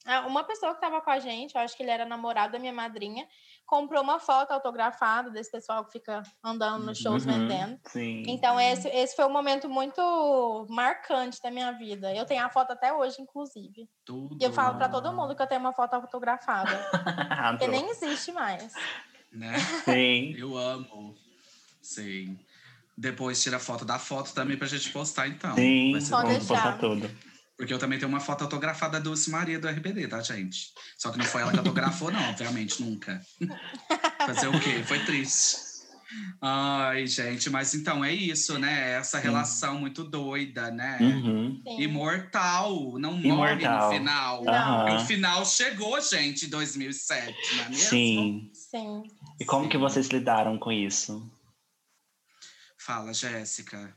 ah, 0.06 0.26
Uma 0.26 0.44
pessoa 0.44 0.72
que 0.72 0.78
estava 0.78 1.00
com 1.00 1.10
a 1.10 1.18
gente, 1.18 1.54
eu 1.54 1.60
acho 1.60 1.76
que 1.76 1.82
ele 1.82 1.90
era 1.90 2.04
namorado 2.04 2.52
da 2.52 2.58
minha 2.58 2.72
madrinha, 2.72 3.26
comprou 3.66 4.02
uma 4.02 4.18
foto 4.18 4.52
autografada 4.52 5.30
desse 5.30 5.50
pessoal 5.50 5.84
que 5.84 5.92
fica 5.92 6.22
andando 6.42 6.84
nos 6.84 6.98
shows 6.98 7.26
Uhum, 7.26 7.32
vendendo. 7.32 7.78
Sim. 7.86 8.22
Então, 8.28 8.58
esse, 8.60 8.88
esse 8.88 9.14
foi 9.16 9.24
um 9.24 9.32
momento 9.32 9.68
muito 9.68 10.66
marcante 10.70 11.40
da 11.42 11.50
minha 11.50 11.72
vida. 11.72 12.14
Eu 12.14 12.24
tenho 12.24 12.44
a 12.44 12.48
foto 12.48 12.70
até 12.72 12.92
hoje, 12.92 13.20
inclusive. 13.20 13.88
tudo. 14.04 14.36
E 14.40 14.44
eu 14.44 14.52
falo 14.52 14.76
para 14.76 14.88
todo 14.88 15.12
mundo 15.12 15.34
que 15.34 15.42
eu 15.42 15.46
tenho 15.46 15.60
uma 15.60 15.72
foto 15.72 15.94
autografada. 15.94 16.70
porque 17.58 17.66
nem 17.68 17.88
existe 17.90 18.32
mais. 18.32 18.72
Né? 19.32 19.58
Sim. 19.84 20.34
Eu 20.38 20.56
amo. 20.56 21.14
Sim. 21.82 22.38
Depois 22.96 23.42
tira 23.42 23.58
foto 23.58 23.84
da 23.84 23.98
foto 23.98 24.32
também 24.32 24.56
pra 24.56 24.66
gente 24.66 24.90
postar, 24.90 25.28
então. 25.28 25.54
Sim, 25.54 25.92
Vai 25.92 26.00
ser 26.00 26.10
Pode 26.12 26.22
bom. 26.26 26.32
deixar. 26.38 26.54
postar 26.54 26.78
tudo. 26.78 27.10
Porque 27.56 27.72
eu 27.72 27.78
também 27.78 27.98
tenho 27.98 28.10
uma 28.10 28.20
foto 28.20 28.42
autografada 28.42 28.98
da 28.98 29.04
Dulce 29.04 29.30
Maria 29.30 29.58
do 29.58 29.66
RBD, 29.66 30.08
tá, 30.08 30.20
gente? 30.20 30.72
Só 30.98 31.10
que 31.10 31.18
não 31.18 31.24
foi 31.24 31.40
ela 31.40 31.52
que 31.52 31.58
autografou, 31.58 32.10
não, 32.10 32.28
obviamente, 32.28 32.82
nunca. 32.82 33.20
Fazer 34.26 34.48
o 34.48 34.60
quê? 34.60 34.82
Foi 34.84 34.98
triste. 35.04 35.66
Ai, 36.40 37.06
gente, 37.06 37.50
mas 37.50 37.74
então 37.74 38.04
é 38.04 38.12
isso, 38.12 38.58
né? 38.58 38.92
Essa 38.92 39.18
relação 39.18 39.80
muito 39.80 40.04
doida, 40.04 40.70
né? 40.70 40.98
Uhum. 41.00 41.60
Sim. 41.66 41.80
Imortal, 41.80 42.98
não 42.98 43.12
morre 43.12 43.54
Imortal. 43.54 43.88
no 43.90 43.98
final. 43.98 44.48
Aham. 44.48 44.96
o 44.96 45.06
final 45.06 45.44
chegou, 45.44 46.00
gente, 46.00 46.46
em 46.46 46.48
2007, 46.48 47.34
não 47.56 47.64
é 47.64 47.68
mesmo? 47.70 47.88
Sim. 47.88 48.50
Sim. 48.52 49.02
E 49.40 49.44
como 49.44 49.64
Sim. 49.64 49.70
que 49.70 49.78
vocês 49.78 50.08
lidaram 50.08 50.58
com 50.58 50.70
isso? 50.70 51.28
Fala, 52.78 53.12
Jéssica. 53.12 53.96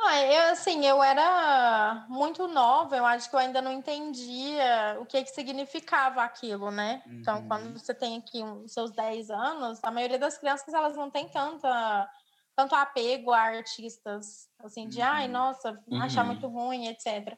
Ah, 0.00 0.20
eu, 0.22 0.52
assim, 0.52 0.86
eu 0.86 1.02
era 1.02 2.06
muito 2.08 2.46
nova, 2.46 2.96
eu 2.96 3.04
acho 3.04 3.28
que 3.28 3.34
eu 3.34 3.40
ainda 3.40 3.60
não 3.60 3.72
entendia 3.72 4.96
o 5.00 5.06
que, 5.06 5.22
que 5.24 5.30
significava 5.30 6.22
aquilo, 6.22 6.70
né? 6.70 7.02
Então, 7.20 7.38
Uhum. 7.38 7.48
quando 7.48 7.72
você 7.78 7.92
tem 7.94 8.16
aqui 8.16 8.42
os 8.42 8.72
seus 8.72 8.92
10 8.92 9.28
anos, 9.30 9.80
a 9.82 9.90
maioria 9.90 10.18
das 10.18 10.38
crianças, 10.38 10.72
elas 10.72 10.96
não 10.96 11.10
tem 11.10 11.28
tanta, 11.28 12.08
tanto 12.54 12.74
apego 12.76 13.32
a 13.32 13.40
artistas, 13.40 14.48
assim, 14.60 14.88
de, 14.88 15.00
ai, 15.02 15.26
Uhum. 15.26 15.32
nossa, 15.32 15.78
achar 15.98 16.22
Uhum. 16.22 16.26
muito 16.26 16.46
ruim, 16.48 16.86
etc. 16.86 17.36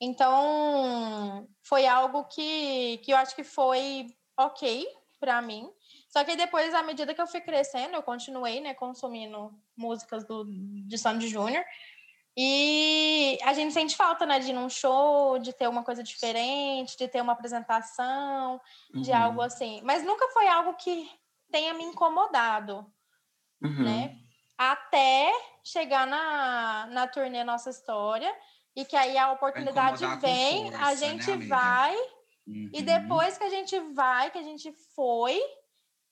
Então, 0.00 1.48
foi 1.66 1.86
algo 1.86 2.24
que, 2.26 2.98
que 2.98 3.12
eu 3.12 3.16
acho 3.16 3.34
que 3.34 3.42
foi 3.44 4.06
ok 4.38 4.86
para 5.18 5.40
mim. 5.40 5.70
Só 6.16 6.24
que 6.24 6.34
depois, 6.34 6.72
à 6.72 6.82
medida 6.82 7.12
que 7.12 7.20
eu 7.20 7.26
fui 7.26 7.42
crescendo, 7.42 7.92
eu 7.92 8.02
continuei, 8.02 8.58
né, 8.58 8.72
consumindo 8.72 9.52
músicas 9.76 10.24
do, 10.24 10.46
de 10.46 10.96
Sandy 10.96 11.28
Júnior. 11.28 11.62
E 12.34 13.38
a 13.42 13.52
gente 13.52 13.74
sente 13.74 13.94
falta, 13.94 14.24
né, 14.24 14.38
de 14.38 14.48
ir 14.48 14.54
num 14.54 14.70
show, 14.70 15.38
de 15.38 15.52
ter 15.52 15.68
uma 15.68 15.82
coisa 15.84 16.02
diferente, 16.02 16.96
de 16.96 17.06
ter 17.06 17.20
uma 17.20 17.34
apresentação, 17.34 18.58
de 18.94 19.10
Uhum. 19.10 19.16
algo 19.18 19.42
assim. 19.42 19.82
Mas 19.84 20.02
nunca 20.04 20.26
foi 20.28 20.48
algo 20.48 20.72
que 20.76 21.06
tenha 21.52 21.74
me 21.74 21.84
incomodado, 21.84 22.90
Uhum. 23.60 23.84
né? 23.84 24.16
Até 24.56 25.30
chegar 25.62 26.06
na, 26.06 26.86
na 26.92 27.06
turnê 27.06 27.44
Nossa 27.44 27.68
História, 27.68 28.34
e 28.74 28.86
que 28.86 28.96
aí 28.96 29.18
a 29.18 29.32
oportunidade 29.32 29.98
vem, 30.18 30.68
a 30.68 30.70
força, 30.70 30.78
né, 30.78 30.96
gente 30.96 31.30
amiga? 31.30 31.54
vai, 31.54 31.94
Uhum. 32.46 32.70
e 32.72 32.80
depois 32.80 33.36
que 33.36 33.44
a 33.44 33.50
gente 33.50 33.78
vai, 33.92 34.30
que 34.30 34.38
a 34.38 34.42
gente 34.42 34.72
foi, 34.94 35.38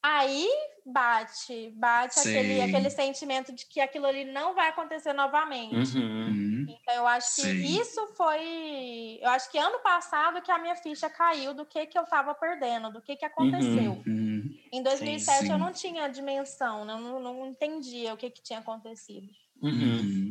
aí 0.05 0.47
bate, 0.85 1.73
bate 1.75 2.21
aquele, 2.21 2.61
aquele 2.61 2.91
sentimento 2.91 3.55
de 3.55 3.65
que 3.65 3.81
aquilo 3.81 4.05
ali 4.05 4.27
não 4.27 4.55
vai 4.55 4.69
acontecer 4.69 5.15
novamente. 5.15 5.97
Uhum. 5.97 6.45
Uhum. 6.65 6.67
Então, 6.69 6.95
eu 6.95 7.07
acho 7.07 7.37
que 7.37 7.49
isso 7.49 8.07
foi. 8.15 9.19
Eu 9.23 9.31
acho 9.31 9.51
que 9.51 9.57
ano 9.57 9.79
passado 9.79 10.43
que 10.43 10.51
a 10.51 10.59
minha 10.59 10.77
ficha 10.77 11.09
caiu 11.09 11.55
do 11.55 11.65
que, 11.65 11.87
que 11.87 11.99
eu 11.99 12.03
estava 12.03 12.35
perdendo, 12.35 12.93
do 12.93 13.01
que, 13.01 13.17
que 13.17 13.25
aconteceu. 13.25 14.03
Uhum. 14.07 14.55
Em 14.71 14.83
2007 14.83 15.47
sim. 15.47 15.53
eu 15.53 15.59
não 15.59 15.73
tinha 15.73 16.09
dimensão, 16.09 16.85
né? 16.85 16.93
eu 16.93 16.99
não, 16.99 17.21
não 17.21 17.47
entendia 17.47 18.13
o 18.13 18.17
que, 18.17 18.29
que 18.29 18.43
tinha 18.43 18.59
acontecido. 18.59 19.29
Uhum. 19.63 20.24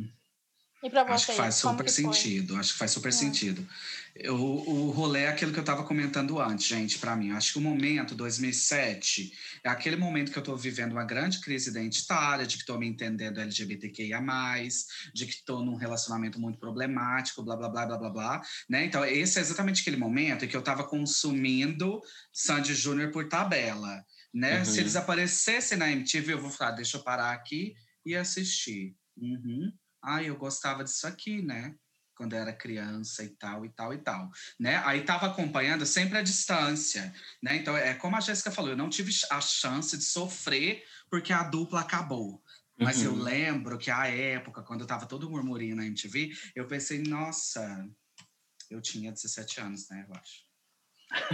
E 0.84 0.90
para 0.90 1.00
Acho 1.02 1.24
vocês? 1.24 1.36
que 1.36 1.42
faz 1.42 1.54
super 1.54 1.84
que 1.84 1.90
sentido. 1.90 2.56
Acho 2.56 2.72
que 2.74 2.78
faz 2.78 2.90
super 2.90 3.08
É. 3.08 3.12
sentido. 3.12 3.66
Eu, 4.14 4.36
o 4.36 4.90
rolê 4.90 5.22
é 5.22 5.28
aquilo 5.28 5.50
que 5.50 5.58
eu 5.58 5.62
estava 5.62 5.82
comentando 5.82 6.38
antes, 6.38 6.66
gente, 6.66 6.98
para 6.98 7.16
mim. 7.16 7.32
Acho 7.32 7.52
que 7.52 7.58
o 7.58 7.62
momento, 7.62 8.14
2007, 8.14 9.32
é 9.64 9.68
aquele 9.70 9.96
momento 9.96 10.30
que 10.30 10.38
eu 10.38 10.42
estou 10.42 10.56
vivendo 10.56 10.92
uma 10.92 11.04
grande 11.04 11.40
crise 11.40 11.70
identitária, 11.70 12.46
de 12.46 12.56
que 12.56 12.62
estou 12.62 12.78
me 12.78 12.86
entendendo 12.86 13.40
LGBTQIA, 13.40 14.20
de 15.14 15.26
que 15.26 15.32
estou 15.32 15.64
num 15.64 15.74
relacionamento 15.74 16.38
muito 16.38 16.58
problemático, 16.58 17.42
blá, 17.42 17.56
blá, 17.56 17.68
blá, 17.70 17.86
blá, 17.86 17.98
blá, 17.98 18.10
blá. 18.10 18.42
Né? 18.68 18.84
Então, 18.84 19.04
esse 19.04 19.38
é 19.38 19.40
exatamente 19.40 19.80
aquele 19.80 19.96
momento 19.96 20.44
em 20.44 20.48
que 20.48 20.54
eu 20.54 20.60
estava 20.60 20.84
consumindo 20.84 22.00
Sandy 22.30 22.74
Júnior 22.74 23.10
por 23.10 23.26
tabela. 23.26 24.04
Né? 24.32 24.58
Uhum. 24.58 24.64
Se 24.66 24.80
eles 24.80 24.96
aparecessem 24.96 25.78
na 25.78 25.90
MTV, 25.90 26.34
eu 26.34 26.40
vou 26.42 26.50
falar, 26.50 26.72
deixa 26.72 26.98
eu 26.98 27.02
parar 27.02 27.32
aqui 27.32 27.74
e 28.04 28.14
assistir. 28.14 28.94
Uhum. 29.16 29.72
Ah, 30.04 30.22
eu 30.22 30.36
gostava 30.36 30.84
disso 30.84 31.06
aqui, 31.06 31.42
né? 31.42 31.74
Quando 32.16 32.34
eu 32.34 32.38
era 32.40 32.52
criança 32.52 33.24
e 33.24 33.30
tal, 33.30 33.64
e 33.64 33.70
tal, 33.70 33.92
e 33.92 33.98
tal, 33.98 34.30
né? 34.60 34.76
Aí 34.84 35.02
tava 35.04 35.26
acompanhando 35.26 35.84
sempre 35.84 36.16
a 36.18 36.22
distância, 36.22 37.12
né? 37.42 37.56
Então, 37.56 37.76
é 37.76 37.94
como 37.94 38.16
a 38.16 38.20
Jéssica 38.20 38.52
falou, 38.52 38.70
eu 38.70 38.76
não 38.76 38.88
tive 38.88 39.10
a 39.30 39.40
chance 39.40 39.96
de 39.98 40.04
sofrer 40.04 40.84
porque 41.10 41.32
a 41.32 41.42
dupla 41.42 41.80
acabou. 41.80 42.42
Mas 42.78 43.02
eu 43.02 43.12
Uhum. 43.12 43.22
lembro 43.22 43.78
que 43.78 43.90
a 43.90 44.06
época, 44.08 44.62
quando 44.62 44.86
tava 44.86 45.06
todo 45.06 45.30
murmurinho 45.30 45.76
na 45.76 45.86
MTV, 45.86 46.32
eu 46.56 46.66
pensei, 46.66 47.02
nossa, 47.02 47.88
eu 48.70 48.80
tinha 48.80 49.12
17 49.12 49.60
anos, 49.60 49.88
né? 49.88 50.04
Eu 50.08 50.14
acho. 50.14 50.44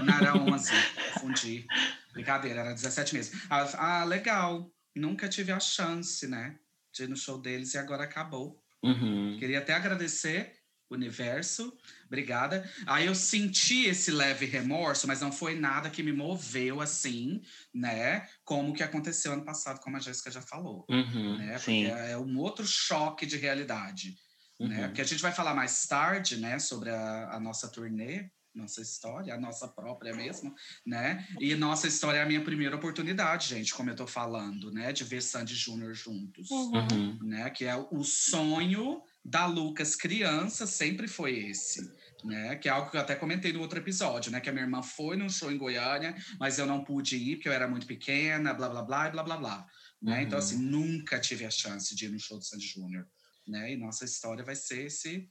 Não 0.02 0.14
era 0.14 0.36
11, 0.36 0.70
confundi. 1.06 1.66
Brincadeira, 2.12 2.60
era 2.60 2.72
17 2.74 3.14
mesmo. 3.14 3.40
Ah, 3.48 4.00
ah, 4.00 4.04
legal. 4.04 4.70
Nunca 4.94 5.28
tive 5.28 5.52
a 5.52 5.60
chance, 5.60 6.26
né? 6.26 6.58
De 6.92 7.04
ir 7.04 7.08
no 7.08 7.16
show 7.16 7.38
deles 7.38 7.74
e 7.74 7.78
agora 7.78 8.04
acabou. 8.04 8.62
Uhum. 8.82 9.36
Queria 9.38 9.58
até 9.58 9.74
agradecer 9.74 10.60
universo. 10.90 11.72
Obrigada. 12.06 12.68
Aí 12.86 13.06
eu 13.06 13.14
senti 13.14 13.84
esse 13.84 14.10
leve 14.10 14.46
remorso, 14.46 15.06
mas 15.06 15.20
não 15.20 15.30
foi 15.30 15.54
nada 15.54 15.88
que 15.88 16.02
me 16.02 16.12
moveu 16.12 16.80
assim, 16.80 17.40
né? 17.72 18.28
Como 18.44 18.74
que 18.74 18.82
aconteceu 18.82 19.32
ano 19.32 19.44
passado, 19.44 19.80
como 19.80 19.96
a 19.96 20.00
Jéssica 20.00 20.30
já 20.30 20.42
falou. 20.42 20.84
Uhum. 20.88 21.38
Né? 21.38 21.54
Porque 21.54 21.88
é 21.90 22.18
um 22.18 22.38
outro 22.38 22.66
choque 22.66 23.24
de 23.24 23.36
realidade. 23.36 24.16
Né? 24.58 24.80
Uhum. 24.80 24.86
Porque 24.88 25.00
a 25.00 25.04
gente 25.04 25.22
vai 25.22 25.32
falar 25.32 25.54
mais 25.54 25.86
tarde, 25.86 26.36
né, 26.36 26.58
sobre 26.58 26.90
a, 26.90 27.30
a 27.34 27.40
nossa 27.40 27.68
turnê, 27.68 28.28
nossa 28.54 28.80
história, 28.82 29.34
a 29.34 29.38
nossa 29.40 29.68
própria 29.68 30.14
mesmo, 30.14 30.54
né? 30.84 31.26
E 31.38 31.54
nossa 31.54 31.86
história 31.86 32.18
é 32.18 32.22
a 32.22 32.26
minha 32.26 32.42
primeira 32.42 32.74
oportunidade, 32.76 33.48
gente, 33.48 33.72
como 33.72 33.90
eu 33.90 33.96
tô 33.96 34.06
falando, 34.06 34.70
né, 34.72 34.92
de 34.92 35.04
ver 35.04 35.22
Sandy 35.22 35.54
Júnior 35.54 35.94
juntos, 35.94 36.50
Uhum. 36.50 36.72
Uhum. 36.90 37.18
né? 37.22 37.48
Que 37.50 37.64
é 37.64 37.76
o 37.76 38.02
sonho 38.02 39.02
da 39.24 39.46
Lucas 39.46 39.94
criança 39.94 40.66
sempre 40.66 41.06
foi 41.06 41.38
esse, 41.50 41.80
né? 42.24 42.56
Que 42.56 42.68
é 42.68 42.72
algo 42.72 42.90
que 42.90 42.96
eu 42.96 43.00
até 43.00 43.14
comentei 43.14 43.52
no 43.52 43.60
outro 43.60 43.78
episódio, 43.78 44.32
né? 44.32 44.40
Que 44.40 44.48
a 44.48 44.52
minha 44.52 44.64
irmã 44.64 44.82
foi 44.82 45.16
num 45.16 45.28
show 45.28 45.50
em 45.52 45.58
Goiânia, 45.58 46.16
mas 46.38 46.58
eu 46.58 46.66
não 46.66 46.82
pude 46.82 47.16
ir 47.16 47.36
porque 47.36 47.48
eu 47.48 47.52
era 47.52 47.68
muito 47.68 47.86
pequena, 47.86 48.52
blá 48.52 48.68
blá 48.68 48.82
blá 48.82 49.08
e 49.08 49.10
blá 49.12 49.22
blá 49.22 49.36
blá. 49.36 49.66
Né? 50.02 50.22
Então, 50.22 50.38
Uhum. 50.38 50.44
assim, 50.44 50.56
nunca 50.58 51.20
tive 51.20 51.44
a 51.44 51.50
chance 51.50 51.94
de 51.94 52.06
ir 52.06 52.08
no 52.08 52.18
show 52.18 52.38
do 52.38 52.44
Sandy 52.44 52.66
Júnior. 52.66 53.06
Né? 53.46 53.72
E 53.72 53.76
nossa 53.76 54.04
história 54.04 54.42
vai 54.44 54.56
ser 54.56 54.86
esse 54.86 55.28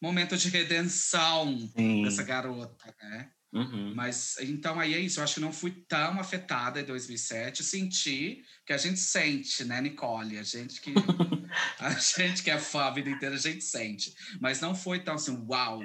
momento 0.00 0.36
de 0.36 0.48
redenção 0.48 1.58
Sim. 1.76 2.02
dessa 2.02 2.22
garota, 2.22 2.94
né? 3.02 3.30
Uhum. 3.52 3.92
Mas 3.96 4.36
então 4.40 4.78
aí 4.78 4.94
é 4.94 4.98
isso, 5.00 5.18
eu 5.18 5.24
acho 5.24 5.34
que 5.34 5.40
não 5.40 5.52
fui 5.52 5.72
tão 5.88 6.20
afetada 6.20 6.80
em 6.80 6.84
2007. 6.84 7.64
Senti 7.64 8.44
que 8.64 8.72
a 8.72 8.78
gente 8.78 9.00
sente, 9.00 9.64
né, 9.64 9.80
Nicole? 9.80 10.38
A 10.38 10.42
gente 10.44 10.80
que 10.80 10.94
a 11.80 11.90
gente 11.90 12.44
que 12.44 12.50
é 12.50 12.58
fã 12.58 12.84
a 12.84 12.90
vida 12.90 13.10
inteira, 13.10 13.34
a 13.34 13.38
gente 13.38 13.64
sente. 13.64 14.14
Mas 14.40 14.60
não 14.60 14.74
foi 14.74 15.00
tão 15.00 15.14
assim, 15.14 15.44
uau, 15.48 15.82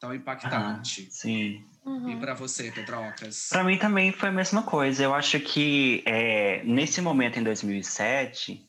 tão 0.00 0.14
impactante. 0.14 1.08
Sim. 1.10 1.62
E 1.64 1.78
Uhum. 1.88 2.20
para 2.20 2.34
você, 2.34 2.70
Pedrocas? 2.70 3.48
Para 3.48 3.64
mim 3.64 3.78
também 3.78 4.12
foi 4.12 4.28
a 4.28 4.32
mesma 4.32 4.62
coisa. 4.62 5.02
Eu 5.02 5.14
acho 5.14 5.40
que 5.40 6.02
é, 6.04 6.62
nesse 6.64 7.00
momento 7.00 7.38
em 7.38 7.42
2007, 7.42 8.67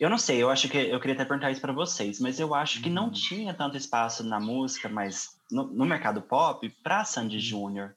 eu 0.00 0.10
não 0.10 0.18
sei, 0.18 0.42
eu 0.42 0.50
acho 0.50 0.68
que 0.68 0.76
eu 0.78 0.98
queria 0.98 1.14
até 1.14 1.24
perguntar 1.24 1.50
isso 1.50 1.60
para 1.60 1.72
vocês, 1.72 2.18
mas 2.20 2.40
eu 2.40 2.54
acho 2.54 2.80
que 2.82 2.88
não 2.90 3.04
Uhum. 3.04 3.10
tinha 3.12 3.54
tanto 3.54 3.76
espaço 3.76 4.24
na 4.24 4.40
música, 4.40 4.88
mas 4.88 5.36
no, 5.50 5.64
no 5.64 5.84
mercado 5.84 6.22
pop 6.22 6.68
para 6.82 7.04
Sandy 7.04 7.38
Júnior. 7.38 7.94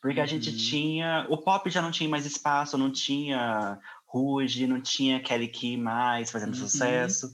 Porque 0.00 0.20
a 0.20 0.26
gente 0.26 0.50
Uhum. 0.50 0.56
tinha, 0.56 1.26
o 1.28 1.36
pop 1.38 1.68
já 1.70 1.82
não 1.82 1.90
tinha 1.90 2.08
mais 2.08 2.24
espaço, 2.26 2.78
não 2.78 2.90
tinha 2.92 3.78
Ruge, 4.06 4.66
não 4.66 4.80
tinha 4.80 5.20
Kelly 5.20 5.48
Key 5.48 5.76
mais 5.76 6.30
fazendo 6.30 6.50
Uhum. 6.54 6.60
sucesso. 6.60 7.32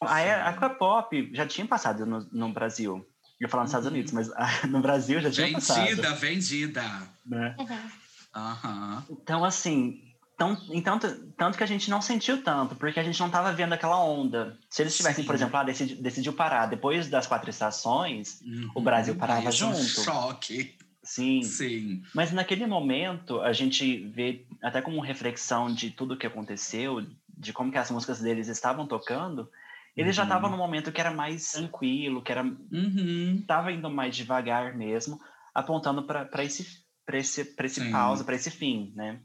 A. 0.00 0.48
Aqua 0.48 0.70
Pop 0.70 1.30
já 1.32 1.46
tinha 1.46 1.66
passado 1.66 2.04
no, 2.04 2.26
no 2.32 2.52
Brasil. 2.52 2.96
Eu 3.40 3.46
ia 3.46 3.48
falar 3.48 3.62
nos 3.64 3.70
Estados 3.70 3.86
Uhum. 3.86 3.92
Unidos, 3.94 4.12
mas 4.12 4.28
no 4.70 4.80
Brasil 4.80 5.20
já 5.20 5.30
tinha 5.30 5.52
passado. 5.52 5.86
Vendida, 5.86 6.14
vendida. 6.14 6.82
Né? 7.24 7.54
Uhum. 7.58 9.02
Então, 9.10 9.44
assim, 9.44 10.02
tão, 10.36 10.56
então, 10.70 10.98
tanto 11.36 11.56
que 11.58 11.64
a 11.64 11.66
gente 11.66 11.90
não 11.90 12.00
sentiu 12.02 12.42
tanto, 12.42 12.76
porque 12.76 13.00
a 13.00 13.02
gente 13.04 13.18
não 13.20 13.26
estava 13.28 13.52
vendo 13.52 13.72
aquela 13.72 14.02
onda. 14.02 14.58
Se 14.70 14.82
eles 14.82 14.96
tivessem, 14.96 15.24
por 15.24 15.34
Sim. 15.34 15.34
exemplo, 15.34 15.56
ah, 15.56 15.64
decidi, 15.64 15.94
decidiu 15.96 16.32
parar 16.34 16.66
depois 16.66 17.08
das 17.08 17.26
quatro 17.26 17.50
estações, 17.50 18.40
O 18.74 18.80
Brasil 18.80 19.14
parava 19.16 19.50
isso 19.50 19.64
é 19.64 19.68
um 19.68 19.72
junto. 19.72 20.04
choque. 20.04 20.76
sim. 21.04 21.58
Sim. 21.58 22.02
Mas 22.14 22.32
naquele 22.32 22.66
momento, 22.66 23.40
a 23.40 23.52
gente 23.52 23.98
vê, 24.08 24.46
até 24.62 24.82
como 24.82 25.00
reflexão 25.00 25.72
de 25.72 25.90
tudo 25.90 26.16
que 26.18 26.26
aconteceu, 26.26 27.00
de 27.28 27.52
como 27.52 27.72
que 27.72 27.78
as 27.78 27.90
músicas 27.90 28.20
deles 28.20 28.48
estavam 28.48 28.86
tocando, 28.86 29.50
eles 29.96 30.16
já 30.16 30.22
Uhum. 30.22 30.28
estavam 30.28 30.50
num 30.50 30.56
momento 30.58 30.92
que 30.92 31.00
era 31.00 31.12
mais 31.12 31.50
tranquilo, 31.52 32.22
que 32.22 32.32
era 32.32 32.44
Uhum. 32.72 33.36
estava 33.40 33.72
indo 33.72 33.90
mais 33.90 34.16
devagar 34.16 34.76
mesmo, 34.76 35.18
apontando 35.54 36.04
para 36.06 36.44
esse, 36.44 36.66
pra 37.06 37.18
esse, 37.18 37.44
pra 37.56 37.66
esse 37.66 37.80
Sim. 37.80 37.90
pausa, 37.90 38.24
para 38.24 38.34
esse 38.36 38.50
fim, 38.50 38.92
né? 38.96 39.20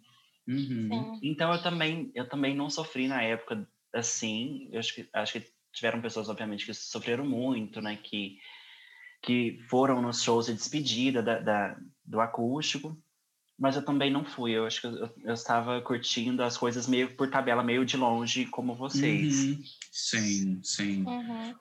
Uhum. 0.49 1.19
Então 1.21 1.53
eu 1.53 1.61
também, 1.61 2.11
eu 2.15 2.27
também 2.27 2.55
não 2.55 2.69
sofri 2.69 3.07
na 3.07 3.21
época 3.21 3.67
assim. 3.93 4.67
Eu 4.71 4.79
acho 4.79 4.95
que, 4.95 5.07
acho 5.13 5.33
que 5.33 5.45
tiveram 5.71 6.01
pessoas, 6.01 6.27
obviamente, 6.29 6.65
que 6.65 6.73
sofreram 6.73 7.25
muito, 7.25 7.79
né? 7.81 7.95
Que, 7.97 8.37
que 9.21 9.59
foram 9.69 10.01
nos 10.01 10.23
shows 10.23 10.47
de 10.47 10.53
despedida 10.55 11.21
da, 11.21 11.39
da- 11.39 11.77
do 12.03 12.19
acústico. 12.19 12.97
Mas 13.59 13.75
eu 13.75 13.83
também 13.83 14.09
não 14.09 14.23
fui. 14.23 14.51
Eu 14.53 14.65
acho 14.65 14.81
que 14.81 14.87
eu, 14.87 15.13
eu 15.25 15.33
estava 15.33 15.81
curtindo 15.81 16.41
as 16.41 16.57
coisas 16.57 16.87
meio 16.87 17.15
por 17.15 17.29
tabela, 17.29 17.61
meio 17.61 17.85
de 17.85 17.97
longe, 17.97 18.45
como 18.45 18.73
vocês. 18.73 19.35
Uhum. 19.49 19.63
Sim, 19.91 20.59
sim. 20.63 21.03
Uhum. 21.03 21.53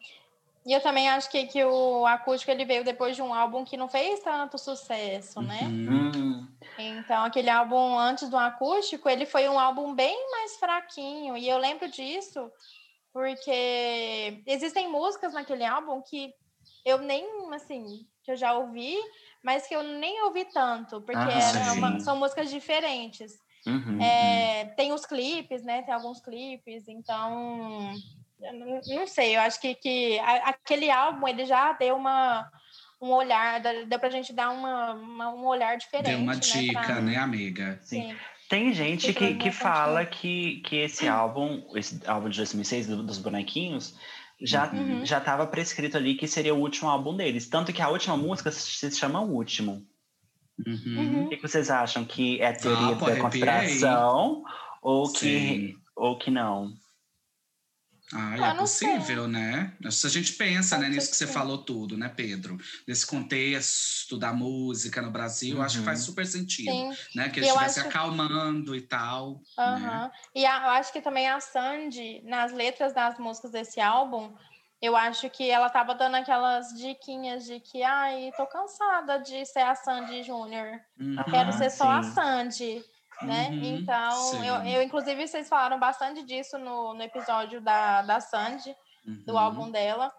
E 0.68 0.72
eu 0.74 0.82
também 0.82 1.08
acho 1.08 1.30
que, 1.30 1.46
que 1.46 1.64
o 1.64 2.04
acústico 2.06 2.50
ele 2.52 2.66
veio 2.66 2.84
depois 2.84 3.16
de 3.16 3.22
um 3.22 3.32
álbum 3.32 3.64
que 3.64 3.74
não 3.74 3.88
fez 3.88 4.20
tanto 4.20 4.58
sucesso, 4.58 5.40
né? 5.40 5.62
Uhum. 5.64 6.10
Hum, 6.12 6.46
Então, 6.78 7.24
aquele 7.24 7.48
álbum 7.48 7.98
antes 7.98 8.28
do 8.28 8.36
acústico, 8.36 9.08
ele 9.08 9.24
foi 9.24 9.48
um 9.48 9.58
álbum 9.58 9.94
bem 9.94 10.30
mais 10.30 10.56
fraquinho. 10.58 11.38
E 11.38 11.48
eu 11.48 11.56
lembro 11.56 11.88
disso 11.90 12.52
porque 13.12 14.42
existem 14.46 14.88
músicas 14.90 15.32
naquele 15.32 15.64
álbum 15.64 16.02
que 16.02 16.34
eu 16.84 16.98
nem, 16.98 17.26
assim, 17.54 18.06
que 18.22 18.30
eu 18.30 18.36
já 18.36 18.52
ouvi, 18.52 18.94
mas 19.42 19.66
que 19.66 19.74
eu 19.74 19.82
nem 19.82 20.22
ouvi 20.24 20.44
tanto, 20.52 21.00
porque 21.00 21.30
Ah, 21.30 21.72
uma- 21.72 21.98
são 22.00 22.16
músicas 22.16 22.50
diferentes. 22.50 23.32
uhum. 23.66 24.02
É, 24.02 24.66
tem 24.76 24.92
os 24.92 25.06
clipes, 25.06 25.62
né? 25.64 25.80
Tem 25.82 25.94
alguns 25.94 26.20
clipes, 26.20 26.86
então. 26.88 27.94
Não, 28.40 29.06
sei, 29.06 29.36
eu 29.36 29.40
acho 29.40 29.60
que, 29.60 29.74
que 29.74 30.18
a- 30.20 30.48
aquele 30.50 30.90
álbum 30.90 31.26
ele 31.26 31.44
já 31.46 31.72
deu 31.72 31.96
uma, 31.96 32.50
um 33.00 33.08
olhar, 33.10 33.60
dá- 33.60 33.84
deu 33.84 33.98
pra 33.98 34.10
gente 34.10 34.32
dar 34.32 34.50
uma, 34.50 34.94
uma- 34.94 35.34
um 35.34 35.44
olhar 35.46 35.76
diferente. 35.76 36.08
Deu 36.10 36.18
uma 36.18 36.34
né, 36.34 36.40
dica, 36.40 36.80
pra- 36.80 37.00
né, 37.00 37.16
amiga? 37.16 37.78
Sim. 37.82 38.10
Sim. 38.10 38.16
Tem 38.48 38.72
gente 38.72 39.12
que, 39.12 39.34
que 39.34 39.52
fala 39.52 40.06
que, 40.06 40.60
que 40.62 40.76
esse 40.76 41.06
álbum, 41.06 41.62
esse 41.76 42.00
álbum 42.06 42.30
de 42.30 42.38
2006 42.38 42.86
do- 42.86 43.02
dos 43.02 43.18
bonequinhos, 43.18 43.94
já 44.40 44.72
Uhum. 44.72 45.04
já 45.04 45.18
estava 45.18 45.46
prescrito 45.46 45.96
ali 45.98 46.14
que 46.14 46.26
seria 46.26 46.54
o 46.54 46.60
último 46.60 46.88
álbum 46.88 47.14
deles. 47.14 47.46
Tanto 47.48 47.72
que 47.74 47.82
a 47.82 47.88
última 47.90 48.16
música 48.16 48.50
se 48.50 48.90
chama 48.96 49.20
O 49.20 49.34
Último. 49.34 49.82
Uhum. 50.66 50.98
Uhum. 50.98 51.24
O 51.26 51.28
que 51.28 51.36
vocês 51.42 51.68
acham? 51.70 52.04
Que 52.04 52.40
é 52.40 52.52
teoria 52.52 52.88
Ah, 52.88 52.94
da 52.94 53.20
conspiração 53.20 54.42
ou 54.82 55.12
que, 55.12 55.74
ou 55.94 56.16
que 56.18 56.30
não? 56.30 56.72
Ah, 58.14 58.30
Ah, 58.32 58.36
é 58.36 58.40
não 58.54 58.56
possível, 58.60 59.28
né? 59.28 59.76
Se 59.90 60.06
a 60.06 60.10
gente 60.10 60.32
pensa 60.32 60.78
né, 60.78 60.88
nisso 60.88 61.10
que 61.10 61.16
você 61.16 61.26
sim. 61.26 61.32
falou 61.32 61.58
tudo, 61.58 61.96
né, 61.96 62.08
Pedro? 62.08 62.56
Nesse 62.86 63.06
contexto 63.06 64.16
da 64.16 64.32
música 64.32 65.02
no 65.02 65.10
Brasil, 65.10 65.60
acho 65.60 65.78
que 65.78 65.84
faz 65.84 66.00
Uhum. 66.00 66.06
super 66.06 66.26
sentido, 66.26 66.70
Sim. 66.72 66.96
né? 67.14 67.28
Que 67.28 67.40
E 67.40 67.40
eles 67.40 67.50
eu 67.50 67.54
estivessem 67.56 67.82
acho- 67.82 67.88
acalmando 67.90 68.74
e 68.74 68.80
tal, 68.80 69.34
né? 69.56 69.64
Aham. 69.64 70.10
E 70.34 70.46
a- 70.46 70.62
eu 70.64 70.70
acho 70.70 70.92
que 70.92 71.00
também 71.00 71.28
a 71.28 71.38
Sandy, 71.40 72.22
nas 72.24 72.52
letras 72.52 72.94
das 72.94 73.18
músicas 73.18 73.50
desse 73.50 73.80
álbum, 73.80 74.34
eu 74.80 74.96
acho 74.96 75.28
que 75.28 75.50
ela 75.50 75.68
tava 75.68 75.94
dando 75.94 76.14
aquelas 76.14 76.68
diquinhas 76.74 77.44
de 77.44 77.60
que, 77.60 77.82
ai, 77.82 78.30
tô 78.36 78.46
cansada 78.46 79.18
de 79.18 79.44
ser 79.44 79.60
a 79.60 79.74
Sandy 79.74 80.22
Júnior. 80.22 80.80
Uhum. 80.98 81.16
Quero 81.30 81.48
Ah, 81.50 81.52
ser 81.52 81.70
só 81.70 81.90
a 81.90 82.02
sim. 82.02 82.12
Sandy, 82.12 82.84
né? 83.22 83.50
Uhum, 83.50 83.64
Então, 83.64 84.44
eu, 84.44 84.54
eu, 84.64 84.82
inclusive, 84.82 85.26
vocês 85.26 85.48
falaram 85.48 85.78
bastante 85.78 86.22
disso 86.24 86.58
no, 86.58 86.94
no 86.94 87.02
episódio 87.02 87.60
da, 87.60 88.02
da 88.02 88.20
Sandy, 88.20 88.74
do 89.26 89.32
Uhum. 89.34 89.38
álbum 89.38 89.70
dela. 89.70 90.12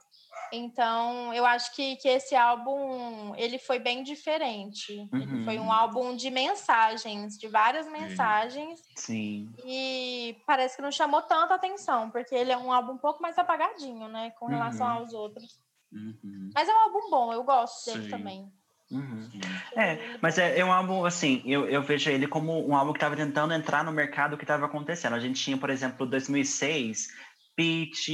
Então, 0.52 1.34
eu 1.34 1.46
acho 1.46 1.76
que, 1.76 1.96
que 1.98 2.08
esse 2.10 2.36
álbum, 2.36 3.36
ele 3.36 3.60
foi 3.60 3.80
bem 3.80 4.04
diferente. 4.04 4.94
Ele 5.18 5.38
foi 5.44 5.60
um 5.60 5.64
Uhum. 5.66 5.72
álbum 5.72 6.16
de 6.16 6.30
mensagens, 6.32 7.38
de 7.38 7.48
várias 7.48 7.88
mensagens, 7.90 8.80
Sim. 8.96 9.50
e 9.66 10.42
parece 10.48 10.76
que 10.78 10.82
não 10.82 10.92
chamou 10.92 11.22
tanta 11.24 11.56
atenção, 11.56 12.10
porque 12.12 12.36
ele 12.36 12.52
é 12.52 12.58
um 12.58 12.72
álbum 12.72 12.94
um 12.94 12.98
pouco 12.98 13.22
mais 13.22 13.38
apagadinho, 13.38 14.08
né, 14.08 14.32
com 14.40 14.48
relação 14.48 14.88
Uhum. 14.88 14.94
aos 14.94 15.14
outros. 15.14 15.60
Uhum. 15.92 16.50
Mas 16.56 16.68
é 16.70 16.74
um 16.74 16.80
álbum 16.82 17.10
bom, 17.10 17.34
eu 17.34 17.44
gosto 17.44 17.86
dele 17.86 18.04
Sim. 18.04 18.10
também. 18.10 18.52
Uhum. 18.92 19.30
É, 19.76 20.18
mas 20.22 20.38
é, 20.40 20.58
é 20.60 20.66
um 20.66 20.72
álbum, 20.72 21.06
assim, 21.06 21.44
eu, 21.46 21.68
eu 21.70 21.82
vejo 21.84 22.10
ele 22.10 22.28
como 22.28 22.68
um 22.68 22.76
álbum 22.76 22.92
que 22.92 22.98
estava 22.98 23.16
tentando 23.16 23.54
entrar 23.54 23.84
no 23.84 23.92
mercado 23.92 24.36
que 24.38 24.44
estava 24.44 24.66
acontecendo. 24.66 25.14
A 25.16 25.20
gente 25.20 25.42
tinha, 25.42 25.58
por 25.58 25.70
exemplo, 25.70 26.08
2006, 26.08 27.10
Pitch, 27.56 28.10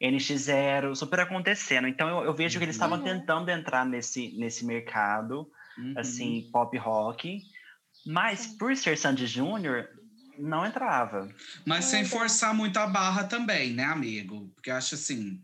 NX0, 0.00 0.94
super 0.94 1.20
acontecendo. 1.20 1.88
Então 1.88 2.08
eu, 2.08 2.24
eu 2.24 2.34
vejo 2.34 2.58
que 2.58 2.64
eles 2.64 2.76
estavam 2.76 2.98
Uhum. 2.98 3.04
tentando 3.04 3.50
entrar 3.50 3.84
nesse, 3.84 4.32
nesse 4.38 4.64
mercado, 4.64 5.46
Uhum. 5.76 5.94
assim, 5.96 6.48
pop 6.52 6.76
rock. 6.78 7.42
Mas 8.06 8.46
por 8.46 8.76
ser 8.76 8.96
Sandy 8.96 9.26
Júnior, 9.26 9.88
não 10.38 10.64
entrava. 10.64 11.28
Mas 11.66 11.86
sem 11.86 12.04
forçar 12.04 12.54
muito 12.54 12.78
a 12.78 12.86
barra 12.86 13.24
também, 13.24 13.72
né, 13.72 13.84
amigo? 13.84 14.50
Porque 14.54 14.70
eu 14.70 14.76
acho 14.76 14.94
assim. 14.94 15.40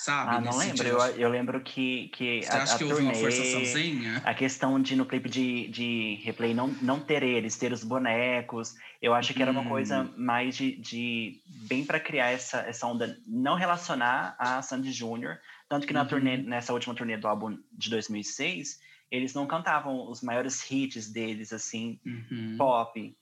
Sabe? 0.00 0.30
Ah, 0.30 0.40
não 0.40 0.56
lembro. 0.56 0.88
Eu, 0.88 0.98
eu 1.16 1.28
lembro 1.28 1.62
que, 1.62 2.08
que 2.08 2.40
Você 2.40 2.56
a, 2.56 2.62
acha 2.62 2.74
a 2.74 2.78
que 2.78 2.84
houve 2.84 3.02
uma 3.02 3.12
turnê, 3.12 3.20
forçaçãozinha? 3.20 4.22
a 4.24 4.34
questão 4.34 4.80
de 4.80 4.96
no 4.96 5.04
clipe 5.04 5.28
de, 5.28 5.68
de 5.68 6.14
replay 6.24 6.54
não, 6.54 6.68
não 6.68 7.00
ter 7.00 7.22
eles, 7.22 7.58
ter 7.58 7.70
os 7.72 7.84
bonecos, 7.84 8.74
eu 9.02 9.12
acho 9.12 9.34
que 9.34 9.42
era 9.42 9.50
uma 9.52 9.62
Hum. 9.62 9.68
coisa 9.68 10.04
mais 10.16 10.56
de, 10.56 10.76
de 10.80 11.42
bem 11.46 11.84
para 11.84 12.00
criar 12.00 12.30
essa, 12.30 12.60
essa 12.60 12.86
onda, 12.86 13.14
não 13.26 13.54
relacionar 13.56 14.36
a 14.38 14.62
Sandy 14.62 14.90
Júnior, 14.90 15.38
tanto 15.68 15.86
que 15.86 15.92
na 15.92 16.02
Uhum. 16.02 16.08
turnê, 16.08 16.36
nessa 16.38 16.72
última 16.72 16.94
turnê 16.94 17.16
do 17.18 17.28
álbum 17.28 17.58
de 17.72 17.90
2006, 17.90 18.78
eles 19.10 19.34
não 19.34 19.46
cantavam 19.46 20.08
os 20.10 20.22
maiores 20.22 20.70
hits 20.70 21.12
deles, 21.12 21.52
assim, 21.52 22.00
Uhum. 22.06 22.56
pop. 22.56 23.16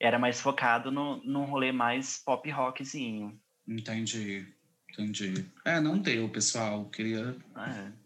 Era 0.00 0.18
mais 0.18 0.40
focado 0.40 0.92
no, 0.92 1.16
num 1.24 1.44
rolê 1.44 1.72
mais 1.72 2.18
pop 2.24 2.48
rockzinho. 2.50 3.40
Entendi. 3.68 4.46
Entendi. 4.98 5.44
É, 5.64 5.80
não 5.80 5.98
deu, 5.98 6.28
pessoal. 6.28 6.84
Queria 6.86 7.36
É. 7.56 8.04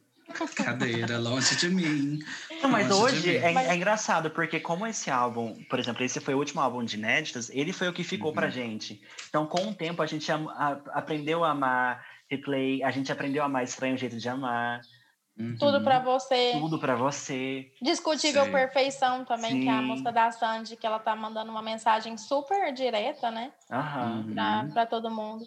cadeira 0.62 1.18
longe 1.18 1.56
de 1.56 1.68
mim. 1.68 2.18
Não, 2.62 2.68
mas 2.70 2.90
hoje 2.90 3.28
mim. 3.30 3.36
é, 3.36 3.52
é 3.68 3.74
engraçado, 3.76 4.30
porque 4.30 4.60
como 4.60 4.86
esse 4.86 5.10
álbum, 5.10 5.54
por 5.68 5.78
exemplo, 5.78 6.02
esse 6.04 6.20
foi 6.20 6.34
o 6.34 6.38
último 6.38 6.60
álbum 6.60 6.84
de 6.84 6.96
inéditas, 6.96 7.50
ele 7.50 7.72
foi 7.72 7.88
o 7.88 7.92
que 7.92 8.04
ficou 8.04 8.32
pra 8.32 8.46
Uhum. 8.46 8.52
gente. 8.52 9.00
Então, 9.28 9.46
com 9.46 9.68
o 9.68 9.74
tempo, 9.74 10.02
a 10.02 10.06
gente 10.06 10.30
am- 10.30 10.48
a- 10.50 10.80
aprendeu 10.92 11.44
a 11.44 11.50
amar 11.50 12.04
replay, 12.30 12.82
a 12.82 12.90
gente 12.90 13.10
aprendeu 13.10 13.42
a 13.42 13.46
amar 13.46 13.64
Estranho 13.64 13.96
Jeito 13.96 14.16
de 14.18 14.28
Amar, 14.28 14.80
Tudo 15.60 15.76
Uhum. 15.78 15.84
pra 15.84 16.00
você. 16.00 16.50
Tudo 16.58 16.80
pra 16.80 16.96
você. 16.96 17.70
Discutível 17.80 18.44
Sim. 18.46 18.50
Perfeição 18.50 19.24
também, 19.24 19.60
que 19.60 19.68
é 19.68 19.70
a 19.70 19.78
Sim. 19.78 19.84
música 19.84 20.10
da 20.10 20.32
Sandy, 20.32 20.76
que 20.76 20.84
ela 20.84 20.98
tá 20.98 21.14
mandando 21.14 21.48
uma 21.52 21.62
mensagem 21.62 22.16
super 22.18 22.74
direta, 22.74 23.30
né? 23.30 23.52
Aham. 23.70 24.24
Uhum. 24.26 24.34
Pra, 24.34 24.64
pra 24.72 24.84
todo 24.86 25.08
mundo. 25.12 25.44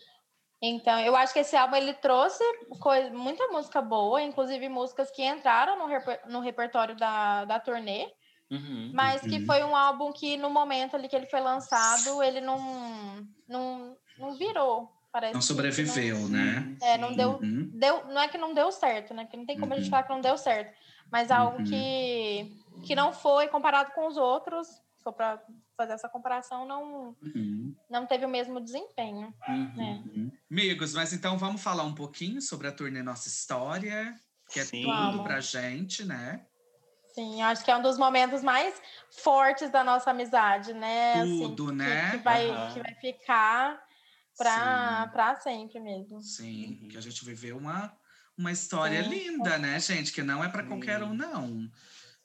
Então, 0.61 0.99
eu 0.99 1.15
acho 1.15 1.33
que 1.33 1.39
esse 1.39 1.55
álbum 1.55 1.75
ele 1.75 1.93
trouxe 1.95 2.43
coisa, 2.79 3.09
muita 3.11 3.47
música 3.47 3.81
boa, 3.81 4.21
inclusive 4.21 4.69
músicas 4.69 5.09
que 5.09 5.23
entraram 5.23 5.77
no, 5.77 5.87
reper- 5.87 6.21
no 6.27 6.39
repertório 6.39 6.95
da, 6.95 7.45
da 7.45 7.59
turnê, 7.59 8.13
Uhum. 8.51 8.91
mas 8.93 9.21
que 9.25 9.39
Uhum. 9.39 9.45
foi 9.45 9.63
um 9.63 9.75
álbum 9.75 10.11
que 10.11 10.37
no 10.37 10.49
momento 10.49 10.95
ali 10.95 11.07
que 11.07 11.15
ele 11.15 11.25
foi 11.25 11.39
lançado, 11.39 12.21
ele 12.21 12.41
não, 12.41 13.25
não, 13.47 13.97
não 14.17 14.33
virou. 14.33 14.91
Parece 15.11 15.33
Não 15.33 15.39
que 15.41 15.45
sobreviveu, 15.47 16.27
né? 16.29 16.77
É, 16.81 16.97
não 16.97 17.13
deu, 17.13 17.39
Uhum. 17.39 17.69
deu, 17.73 18.05
não 18.07 18.21
é 18.21 18.27
que 18.27 18.37
não 18.37 18.53
deu 18.53 18.71
certo, 18.71 19.13
né? 19.13 19.25
Que 19.25 19.35
não 19.37 19.45
tem 19.45 19.57
como 19.57 19.73
a 19.73 19.75
gente 19.77 19.85
Uhum. 19.85 19.91
falar 19.91 20.03
que 20.03 20.09
não 20.13 20.21
deu 20.21 20.37
certo. 20.37 20.73
Mas 21.11 21.31
algo 21.31 21.57
Uhum. 21.57 21.63
que, 21.65 22.57
que 22.85 22.95
não 22.95 23.11
foi 23.13 23.47
comparado 23.49 23.91
com 23.93 24.07
os 24.07 24.15
outros, 24.17 24.67
se 25.01 25.03
for 25.03 25.13
para 25.13 25.41
fazer 25.75 25.93
essa 25.93 26.07
comparação, 26.07 26.65
não, 26.65 27.15
Uhum. 27.23 27.75
não 27.89 28.05
teve 28.05 28.23
o 28.23 28.29
mesmo 28.29 28.61
desempenho. 28.61 29.33
Uhum. 29.49 29.75
né? 29.75 30.03
Uhum. 30.05 30.31
Amigos, 30.49 30.93
mas 30.93 31.11
então 31.11 31.37
vamos 31.39 31.61
falar 31.61 31.83
um 31.83 31.95
pouquinho 31.95 32.39
sobre 32.41 32.67
a 32.67 32.71
turnê 32.71 33.01
Nossa 33.01 33.27
História, 33.27 34.13
que 34.51 34.59
é 34.59 34.63
Sim. 34.65 34.83
tudo 34.83 35.23
pra 35.23 35.39
gente, 35.39 36.05
né? 36.05 36.45
Sim, 37.15 37.41
acho 37.41 37.65
que 37.65 37.71
é 37.71 37.75
um 37.75 37.81
dos 37.81 37.97
momentos 37.97 38.41
mais 38.43 38.79
fortes 39.09 39.69
da 39.71 39.83
nossa 39.83 40.11
amizade, 40.11 40.71
né? 40.73 41.13
Assim, 41.23 41.39
Tudo, 41.39 41.65
que- 41.67 41.71
né? 41.73 42.11
Que, 42.11 42.17
vai, 42.17 42.49
Aham. 42.49 42.73
que 42.73 42.79
vai 42.81 42.95
ficar 42.95 43.83
para 44.37 45.35
sempre 45.41 45.79
mesmo. 45.79 46.21
Sim, 46.21 46.79
Uhum. 46.83 46.89
que 46.89 46.97
a 46.97 47.01
gente 47.01 47.25
viveu 47.25 47.57
uma, 47.57 47.91
uma 48.37 48.51
história 48.51 49.01
Sim. 49.03 49.09
linda, 49.09 49.57
né, 49.57 49.79
gente? 49.79 50.13
Que 50.13 50.21
não 50.23 50.43
é 50.43 50.47
pra 50.47 50.61
Sim. 50.63 50.69
qualquer 50.69 51.01
um, 51.03 51.13
não. 51.13 51.69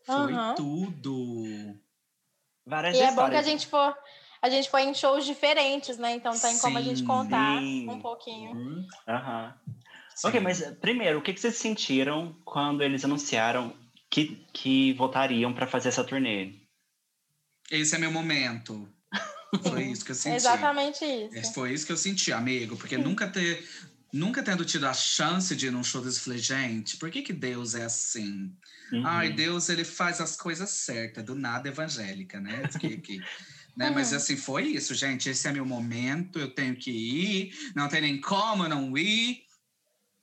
Foi 0.04 0.34
tudo. 0.54 1.44
Várias 2.66 2.96
E 2.96 3.00
é 3.00 3.12
bom 3.12 3.28
que 3.30 3.36
a 3.36 3.42
gente 3.42 3.66
for. 3.66 3.96
A 4.42 4.50
gente 4.50 4.68
foi 4.68 4.82
em 4.82 4.94
shows 4.94 5.24
diferentes, 5.24 5.96
né? 5.96 6.14
Então 6.14 6.38
tem 6.38 6.58
como 6.58 6.76
a 6.76 6.82
gente 6.82 6.98
Sim. 6.98 7.06
contar 7.06 7.58
Sim. 7.60 7.90
um 7.90 7.98
pouquinho. 8.00 8.52
Uhum. 8.52 8.86
Aham. 9.08 9.54
Sim. 10.14 10.28
Ok, 10.28 10.40
mas 10.40 10.62
primeiro, 10.80 11.18
o 11.18 11.22
que 11.22 11.32
que 11.32 11.40
vocês 11.40 11.56
sentiram 11.56 12.34
quando 12.44 12.82
eles 12.82 13.04
anunciaram 13.04 13.76
que, 14.10 14.46
que 14.52 14.92
voltariam 14.94 15.52
pra 15.52 15.66
fazer 15.66 15.88
essa 15.90 16.02
turnê? 16.04 16.54
Esse 17.70 17.94
é 17.94 17.98
meu 17.98 18.10
momento. 18.10 18.88
Foi 19.62 19.84
isso 19.84 20.04
que 20.04 20.10
eu 20.10 20.14
senti. 20.14 20.36
Exatamente 20.36 21.04
É, 21.04 21.40
isso. 21.40 21.54
Foi 21.54 21.72
isso 21.72 21.86
que 21.86 21.92
eu 21.92 21.96
senti, 21.96 22.32
amigo. 22.32 22.76
Porque 22.76 22.96
nunca 22.96 23.28
ter. 23.28 23.64
Nunca 24.12 24.42
tendo 24.42 24.64
tido 24.64 24.86
a 24.86 24.94
chance 24.94 25.54
de 25.54 25.66
ir 25.66 25.70
num 25.70 25.82
show 25.84 26.00
desse, 26.02 26.18
eu 26.18 26.24
falei, 26.24 26.38
gente, 26.38 26.96
por 26.96 27.10
que, 27.10 27.22
que 27.22 27.32
Deus 27.32 27.74
é 27.74 27.84
assim? 27.84 28.52
Uhum. 28.92 29.06
Ai, 29.06 29.30
Deus, 29.32 29.68
ele 29.68 29.84
faz 29.84 30.20
as 30.20 30.36
coisas 30.36 30.70
certas, 30.70 31.24
do 31.24 31.34
nada 31.34 31.68
evangélica, 31.68 32.40
né? 32.40 32.68
Que, 32.78 32.96
que, 32.98 33.20
né? 33.76 33.90
Mas 33.90 34.12
Uhum. 34.12 34.16
assim, 34.18 34.36
foi 34.36 34.64
isso, 34.68 34.94
gente. 34.94 35.28
Esse 35.28 35.48
é 35.48 35.52
meu 35.52 35.66
momento, 35.66 36.38
eu 36.38 36.54
tenho 36.54 36.76
que 36.76 36.90
ir, 36.90 37.72
não 37.74 37.88
tem 37.88 38.00
nem 38.00 38.20
como 38.20 38.64
eu 38.64 38.68
não 38.68 38.96
ir, 38.96 39.42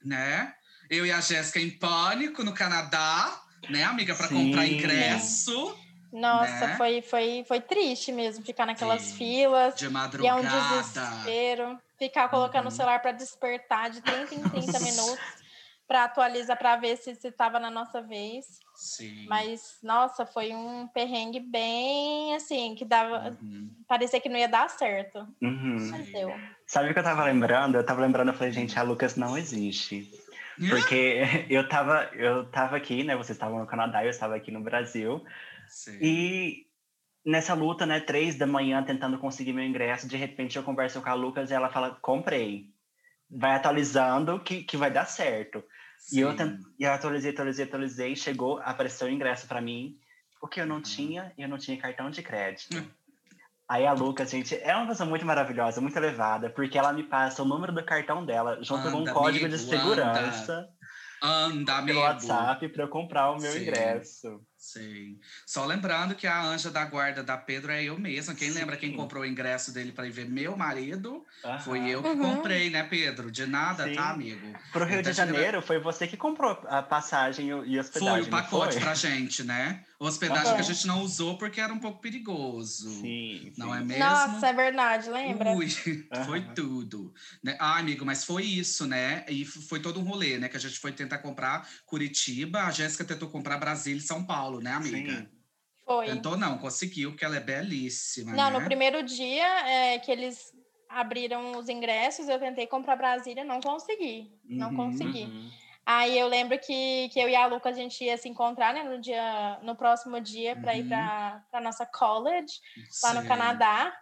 né? 0.03 0.53
Eu 0.89 1.05
e 1.05 1.11
a 1.11 1.21
Jéssica 1.21 1.59
em 1.59 1.69
pânico 1.71 2.43
no 2.43 2.53
Canadá, 2.53 3.41
né, 3.69 3.83
amiga, 3.83 4.15
para 4.15 4.27
comprar 4.27 4.67
ingresso 4.67 5.75
Nossa, 6.11 6.67
né? 6.67 6.77
foi, 6.77 7.01
foi, 7.01 7.43
foi 7.47 7.61
triste 7.61 8.11
mesmo 8.11 8.43
ficar 8.45 8.65
naquelas 8.65 9.01
Sim. 9.01 9.17
filas. 9.17 9.75
de 9.75 9.85
E 9.85 9.87
é 9.87 9.89
um 9.89 9.93
madrugada. 9.93 10.81
desespero. 10.81 11.79
Ficar 12.03 12.27
colocando 12.27 12.63
Uhum. 12.63 12.67
o 12.67 12.71
celular 12.71 13.01
para 13.01 13.13
despertar 13.13 13.89
de 13.89 14.01
30 14.01 14.35
em 14.35 14.41
30 14.41 14.79
minutos 14.81 15.43
para 15.87 16.03
atualizar 16.03 16.57
para 16.57 16.75
ver 16.75 16.97
se 16.97 17.11
estava 17.11 17.59
na 17.59 17.69
nossa 17.71 18.01
vez. 18.01 18.59
Sim. 18.75 19.25
Mas, 19.29 19.77
nossa, 19.81 20.25
foi 20.25 20.53
um 20.53 20.85
perrengue 20.87 21.39
bem 21.39 22.35
assim, 22.35 22.75
que 22.75 22.83
dava. 22.83 23.37
Uhum. 23.41 23.69
Parecia 23.87 24.19
que 24.19 24.27
não 24.27 24.37
ia 24.37 24.47
dar 24.49 24.69
certo. 24.69 25.19
Uhum. 25.41 25.77
Mas 25.91 26.11
deu. 26.11 26.33
Sabe 26.67 26.89
o 26.89 26.93
que 26.93 26.99
eu 26.99 27.03
tava 27.03 27.23
lembrando? 27.23 27.75
Eu 27.75 27.85
tava 27.85 28.01
lembrando, 28.01 28.29
eu 28.29 28.33
falei, 28.33 28.51
gente, 28.51 28.77
a 28.77 28.83
Lucas 28.83 29.15
não 29.15 29.37
existe. 29.37 30.11
Porque 30.69 31.21
eu 31.49 31.67
tava, 31.69 32.09
eu 32.13 32.49
tava 32.51 32.75
aqui, 32.75 33.03
né? 33.03 33.15
Vocês 33.15 33.37
estavam 33.37 33.59
no 33.59 33.67
Canadá, 33.67 34.03
eu 34.03 34.09
estava 34.09 34.35
aqui 34.35 34.51
no 34.51 34.61
Brasil. 34.61 35.23
Sim. 35.67 35.97
E 36.01 36.67
nessa 37.25 37.53
luta, 37.53 37.85
né, 37.85 37.99
três 37.99 38.35
da 38.35 38.45
manhã, 38.45 38.83
tentando 38.83 39.17
conseguir 39.17 39.53
meu 39.53 39.63
ingresso, 39.63 40.07
de 40.07 40.17
repente 40.17 40.57
eu 40.57 40.63
converso 40.63 41.01
com 41.01 41.09
a 41.09 41.13
Lucas 41.13 41.49
e 41.49 41.53
ela 41.53 41.69
fala, 41.69 41.97
comprei. 42.01 42.69
Vai 43.29 43.55
atualizando 43.55 44.39
que, 44.39 44.63
que 44.63 44.77
vai 44.77 44.91
dar 44.91 45.05
certo. 45.05 45.63
E 46.11 46.19
eu, 46.19 46.35
Sim. 46.37 46.59
e 46.77 46.83
eu 46.83 46.91
atualizei, 46.91 47.31
atualizei, 47.31 47.65
atualizei, 47.65 48.15
chegou, 48.15 48.59
apareceu 48.59 49.07
o 49.07 49.11
ingresso 49.11 49.47
para 49.47 49.61
mim. 49.61 49.97
O 50.41 50.47
que 50.47 50.59
eu 50.59 50.65
não 50.65 50.75
Uhum. 50.77 50.81
tinha, 50.81 51.31
eu 51.37 51.47
não 51.47 51.57
tinha 51.57 51.77
cartão 51.77 52.09
de 52.09 52.21
crédito. 52.21 52.77
Hum. 52.77 52.85
Aí 53.69 53.87
a 53.87 53.93
Lucas, 53.93 54.29
gente, 54.29 54.53
é 54.55 54.75
uma 54.75 54.85
pessoa 54.87 55.09
muito 55.09 55.25
maravilhosa, 55.25 55.79
muito 55.79 55.95
elevada, 55.95 56.49
porque 56.49 56.77
ela 56.77 56.91
me 56.91 57.03
passa 57.03 57.41
o 57.41 57.45
número 57.45 57.71
do 57.71 57.83
cartão 57.83 58.25
dela 58.25 58.61
junto 58.61 58.91
com 58.91 58.97
um 58.97 59.01
Anda, 59.01 59.13
código 59.13 59.45
amigo, 59.45 59.57
de 59.57 59.57
segurança 59.57 60.53
Anda, 60.53 60.69
amigo. 61.23 61.85
pelo 61.85 61.99
WhatsApp 62.01 62.69
para 62.69 62.83
eu 62.83 62.89
comprar 62.89 63.31
o 63.31 63.39
meu 63.39 63.51
Sim. 63.53 63.61
ingresso. 63.63 64.45
Sim. 64.57 65.19
Só 65.45 65.65
lembrando 65.65 66.15
que 66.15 66.25
a 66.25 66.41
anja 66.41 66.71
da 66.71 66.85
guarda 66.85 67.21
da 67.23 67.37
Pedro 67.37 67.71
é 67.71 67.83
eu 67.83 67.99
mesma. 67.99 68.33
Quem 68.33 68.49
lembra 68.51 68.77
quem 68.77 68.91
Sim. 68.91 68.97
comprou 68.97 69.23
o 69.23 69.25
ingresso 69.25 69.73
dele 69.73 69.91
para 69.91 70.07
ir 70.07 70.11
ver 70.11 70.29
meu 70.29 70.55
marido? 70.55 71.25
Foi 71.57 71.79
Aham. 71.79 71.89
eu 71.89 72.01
que 72.01 72.09
Uhum. 72.09 72.21
comprei, 72.35 72.69
né, 72.69 72.83
Pedro? 72.83 73.29
De 73.31 73.45
nada, 73.45 73.87
Sim. 73.87 73.93
tá, 73.95 74.09
amigo? 74.11 74.57
Pro 74.71 74.85
Rio 74.85 74.97
Eu 74.99 75.01
de 75.01 75.11
Janeiro, 75.13 75.61
foi 75.61 75.79
você 75.79 76.07
que 76.07 76.15
comprou 76.17 76.51
a 76.65 76.81
passagem 76.81 77.49
e 77.49 77.79
hospedagem. 77.79 78.21
Foi 78.21 78.21
o 78.21 78.29
pacote 78.29 78.73
foi? 78.73 78.81
pra 78.81 78.93
gente, 78.95 79.43
né? 79.43 79.85
Hospedagem 80.05 80.55
que 80.55 80.61
a 80.61 80.63
gente 80.63 80.85
não 80.85 81.01
usou 81.01 81.37
porque 81.37 81.61
era 81.61 81.73
um 81.73 81.79
pouco 81.79 82.01
perigoso. 82.01 82.89
Sim, 82.89 83.53
Não 83.57 83.73
sim. 83.73 83.79
é 83.79 83.83
mesmo? 83.83 84.03
Nossa, 84.03 84.47
é 84.47 84.53
verdade, 84.53 85.09
lembra? 85.09 85.51
Ui, 85.51 85.69
foi 86.25 86.41
Aham. 86.41 86.53
tudo. 86.53 87.13
Né? 87.41 87.55
Ah, 87.59 87.77
amigo, 87.77 88.05
mas 88.05 88.25
foi 88.25 88.43
isso, 88.43 88.85
né? 88.85 89.25
E 89.29 89.45
foi 89.45 89.79
todo 89.79 89.99
um 89.99 90.03
rolê, 90.03 90.37
né? 90.37 90.49
Que 90.49 90.57
a 90.57 90.59
gente 90.59 90.77
foi 90.79 90.91
tentar 90.91 91.19
comprar 91.19 91.69
Curitiba, 91.85 92.63
a 92.63 92.71
Jéssica 92.71 93.05
tentou 93.05 93.29
comprar 93.29 93.57
Brasília 93.57 93.99
e 93.99 94.01
São 94.01 94.25
Paulo, 94.25 94.59
né, 94.59 94.71
amiga? 94.71 95.21
Sim. 95.21 95.29
Foi. 95.85 96.05
Tentou 96.05 96.37
não, 96.37 96.57
conseguiu, 96.57 97.11
porque 97.11 97.25
ela 97.25 97.37
é 97.37 97.39
belíssima, 97.39 98.33
Não, 98.33 98.51
né? 98.51 98.59
no 98.59 98.65
primeiro 98.65 99.03
dia 99.03 99.45
é, 99.67 99.99
que 99.99 100.11
eles 100.11 100.53
abriram 100.89 101.57
os 101.57 101.69
ingressos, 101.69 102.27
eu 102.29 102.39
tentei 102.39 102.67
comprar 102.67 102.95
Brasília, 102.95 103.43
não 103.43 103.59
consegui. 103.59 104.31
Não 104.45 104.69
Uhum, 104.69 104.75
consegui. 104.75 105.23
Uhum. 105.23 105.51
Aí 105.85 106.17
eu 106.17 106.27
lembro 106.27 106.57
que, 106.59 107.09
que 107.09 107.19
eu 107.19 107.27
e 107.27 107.35
a 107.35 107.45
Luca 107.45 107.69
a 107.69 107.73
gente 107.73 108.03
ia 108.03 108.17
se 108.17 108.29
encontrar 108.29 108.73
né, 108.73 108.83
no, 108.83 108.99
dia, 109.01 109.59
no 109.63 109.75
próximo 109.75 110.19
dia 110.21 110.55
para 110.55 110.75
ir 110.77 110.83
Uhum. 110.83 110.89
para 110.89 111.43
a 111.51 111.61
nossa 111.61 111.85
college 111.85 112.53
lá 113.03 113.13
no 113.13 113.19
Sei. 113.19 113.27
Canadá. 113.27 113.93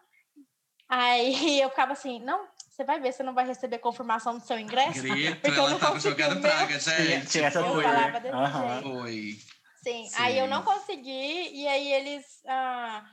Aí 0.88 1.34
eu 1.60 1.70
ficava 1.70 1.94
assim, 1.94 2.20
não, 2.20 2.48
você 2.70 2.84
vai 2.84 3.00
ver, 3.00 3.12
você 3.12 3.24
não 3.24 3.34
vai 3.34 3.48
receber 3.48 3.80
confirmação 3.80 4.38
do 4.38 4.46
seu 4.46 4.60
ingresso? 4.60 5.02
Grito, 5.02 5.40
Porque 5.42 5.60
eu 5.60 5.64
ela 5.64 5.70
não 5.72 5.80
tava 5.80 6.00
jogando 6.00 6.34
meu. 6.34 6.42
praga, 6.42 6.78
gente. 6.80 7.28
tinha 7.28 7.48
essa 7.48 7.60
Eu 7.62 7.74
foi. 7.74 7.84
falava 7.84 8.20
desse 8.20 8.36
Aham. 8.36 8.74
jeito. 8.82 8.90
Foi. 9.00 9.38
Sim, 9.84 10.06
Sim. 10.06 10.16
aí 10.22 10.38
eu 10.38 10.48
não 10.48 10.62
consegui, 10.64 11.50
e 11.56 11.68
aí 11.68 11.92
eles. 11.94 12.24
ah, 12.48 13.04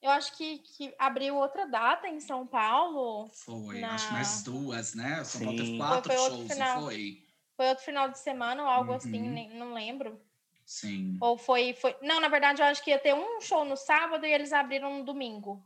eu 0.00 0.10
acho 0.12 0.34
que, 0.34 0.60
que 0.60 0.94
abriu 0.98 1.36
outra 1.36 1.66
data 1.66 2.08
em 2.08 2.18
São 2.20 2.46
Paulo. 2.46 3.28
Foi. 3.44 3.80
Na- 3.80 3.94
Acho 3.96 4.06
que 4.06 4.12
mais 4.14 4.42
duas, 4.42 4.94
né? 4.94 5.22
São 5.24 5.42
Paulo 5.42 5.56
teve 5.58 5.68
Sim. 5.72 5.76
quatro 5.76 6.10
Foi- 6.10 6.16
foi 6.16 6.30
shows, 6.38 6.52
final. 6.54 6.74
não 6.76 6.82
foi? 6.86 7.22
Foi 7.60 7.68
outro 7.68 7.84
final 7.84 8.08
de 8.08 8.18
semana 8.18 8.62
ou 8.62 8.68
algo 8.70 8.94
assim, 8.94 9.20
Uhum. 9.20 9.32
nem- 9.34 9.50
não 9.50 9.74
lembro. 9.74 10.18
Sim. 10.64 11.18
Ou 11.20 11.36
foi, 11.36 11.74
foi. 11.74 11.94
Não, 12.00 12.18
na 12.18 12.26
verdade, 12.28 12.62
eu 12.62 12.66
acho 12.66 12.82
que 12.82 12.88
ia 12.88 12.98
ter 12.98 13.14
um 13.14 13.38
show 13.38 13.66
no 13.66 13.76
sábado 13.76 14.24
e 14.24 14.32
eles 14.32 14.50
abriram 14.50 14.96
no 14.96 15.04
domingo. 15.04 15.62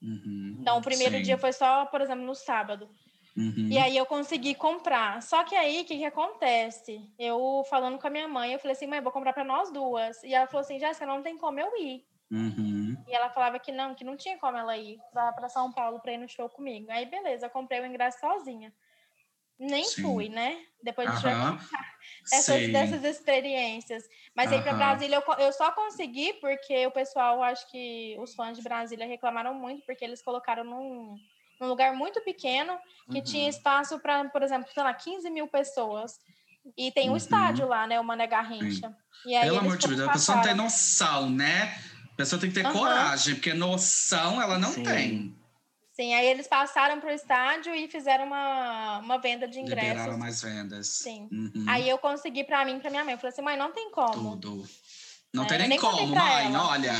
Uhum. 0.00 0.58
Então, 0.60 0.78
o 0.78 0.80
primeiro 0.80 1.16
Sim. 1.16 1.22
dia 1.22 1.36
foi 1.36 1.52
só, 1.52 1.86
por 1.86 2.00
exemplo, 2.00 2.24
no 2.24 2.36
sábado. 2.36 2.88
Uhum. 3.36 3.66
E 3.68 3.76
aí 3.78 3.96
eu 3.96 4.06
consegui 4.06 4.54
comprar. 4.54 5.20
Só 5.22 5.42
que 5.42 5.56
aí, 5.56 5.80
o 5.80 5.84
que, 5.84 5.98
que 5.98 6.04
acontece? 6.04 7.10
Eu 7.18 7.64
falando 7.68 7.98
com 7.98 8.06
a 8.06 8.10
minha 8.10 8.28
mãe, 8.28 8.52
eu 8.52 8.60
falei 8.60 8.76
assim, 8.76 8.86
mãe, 8.86 9.00
vou 9.00 9.10
comprar 9.10 9.32
para 9.32 9.42
nós 9.42 9.72
duas. 9.72 10.22
E 10.22 10.32
ela 10.32 10.46
falou 10.46 10.60
assim, 10.60 10.78
Jéssica, 10.78 11.04
não 11.04 11.20
tem 11.20 11.36
como 11.36 11.58
eu 11.58 11.76
ir. 11.78 12.06
Uhum. 12.30 12.96
E 13.08 13.12
ela 13.12 13.28
falava 13.28 13.58
que 13.58 13.72
não, 13.72 13.92
que 13.92 14.04
não 14.04 14.16
tinha 14.16 14.38
como 14.38 14.56
ela 14.56 14.76
ir 14.76 15.00
para 15.12 15.48
São 15.48 15.72
Paulo 15.72 15.98
para 15.98 16.12
ir 16.12 16.18
no 16.18 16.28
show 16.28 16.48
comigo. 16.48 16.86
Aí, 16.92 17.06
beleza, 17.06 17.46
eu 17.46 17.50
comprei 17.50 17.80
o 17.80 17.86
ingresso 17.86 18.20
sozinha. 18.20 18.72
Nem 19.58 19.84
Sim. 19.84 20.02
fui, 20.02 20.28
né? 20.28 20.64
Depois 20.82 21.10
a 21.10 21.14
gente 21.14 21.22
vai 21.22 21.32
Aham. 21.32 21.58
essas, 22.32 22.62
Sim. 22.62 22.72
dessas 22.72 23.04
experiências. 23.04 24.04
Mas 24.34 24.52
aí 24.52 24.62
para. 24.62 24.74
Brasília 24.74 25.16
eu, 25.16 25.34
eu 25.34 25.52
só 25.52 25.72
consegui 25.72 26.34
porque 26.34 26.86
o 26.86 26.90
pessoal, 26.90 27.42
acho 27.42 27.68
que 27.70 28.16
os 28.20 28.34
fãs 28.34 28.56
de 28.56 28.62
Brasília 28.62 29.06
reclamaram 29.06 29.54
muito, 29.54 29.84
porque 29.84 30.04
eles 30.04 30.22
colocaram 30.22 30.62
num, 30.64 31.20
num 31.60 31.66
lugar 31.68 31.92
muito 31.94 32.20
pequeno 32.22 32.78
que 33.10 33.18
Uhum. 33.18 33.24
tinha 33.24 33.48
espaço 33.48 33.98
para, 33.98 34.28
por 34.28 34.42
exemplo, 34.42 34.70
sei 34.72 34.82
lá, 34.82 34.94
15 34.94 35.28
mil 35.30 35.48
pessoas. 35.48 36.20
E 36.76 36.92
tem 36.92 37.08
um 37.08 37.12
Uhum. 37.12 37.16
estádio 37.16 37.66
lá, 37.66 37.86
né? 37.86 37.98
O 37.98 38.04
Mané 38.04 38.26
Garrincha. 38.26 38.94
E 39.24 39.34
aí 39.34 39.48
Pelo 39.48 39.58
amor 39.58 39.76
de 39.76 39.88
Deus, 39.88 40.00
a 40.00 40.12
pessoa 40.12 40.36
não 40.36 40.44
tem 40.44 40.54
noção, 40.54 41.30
né? 41.30 41.74
A 42.12 42.16
pessoa 42.16 42.40
tem 42.40 42.50
que 42.50 42.60
ter 42.62 42.72
coragem, 42.72 43.34
porque 43.36 43.54
noção 43.54 44.40
ela 44.40 44.58
não 44.58 44.72
Sim. 44.72 44.82
tem. 44.82 45.36
Sim, 45.98 46.14
aí 46.14 46.26
eles 46.28 46.46
passaram 46.46 47.00
pro 47.00 47.10
estádio 47.10 47.74
e 47.74 47.88
fizeram 47.88 48.24
uma, 48.24 48.98
uma 48.98 49.18
venda 49.18 49.48
de 49.48 49.58
ingressos. 49.58 49.88
Liberaram 49.88 50.16
mais 50.16 50.40
vendas. 50.40 50.86
Sim. 50.98 51.28
Uhum. 51.32 51.64
Aí 51.68 51.88
eu 51.88 51.98
consegui 51.98 52.44
pra 52.44 52.64
mim 52.64 52.78
pra 52.78 52.88
minha 52.88 53.04
mãe. 53.04 53.14
Eu 53.14 53.18
falei 53.18 53.32
assim, 53.32 53.42
mãe, 53.42 53.56
não 53.56 53.72
tem 53.72 53.90
como. 53.90 54.12
Tudo. 54.38 54.64
Não 55.34 55.42
É, 55.42 55.46
tem 55.48 55.56
eu 55.56 55.60
nem 55.60 55.68
nem 55.70 55.78
como, 55.78 56.06
mãe. 56.06 56.46
ela. 56.46 56.68
Olha, 56.68 56.92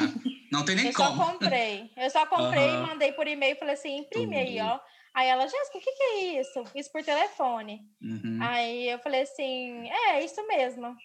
não 0.50 0.64
tem 0.64 0.74
nem 0.76 0.86
eu 0.86 0.92
só 0.92 1.06
como. 1.10 1.24
comprei. 1.24 1.88
Eu 1.96 2.10
só 2.10 2.26
comprei 2.26 2.68
e 2.70 2.76
mandei 2.78 3.12
por 3.12 3.28
e-mail. 3.28 3.56
Falei 3.56 3.74
assim, 3.74 3.98
imprime 3.98 4.36
aí, 4.36 4.60
ó. 4.60 4.80
Aí 5.14 5.28
ela, 5.28 5.46
Jéssica, 5.46 5.78
o 5.78 5.80
que, 5.80 5.92
que 5.92 6.02
é 6.02 6.40
isso? 6.40 6.64
Isso 6.74 6.90
por 6.90 7.04
telefone. 7.04 7.80
Uhum. 8.02 8.38
Aí 8.42 8.88
eu 8.88 8.98
falei 8.98 9.22
assim, 9.22 9.88
é, 9.88 10.16
é 10.18 10.24
isso 10.24 10.44
mesmo. 10.48 10.96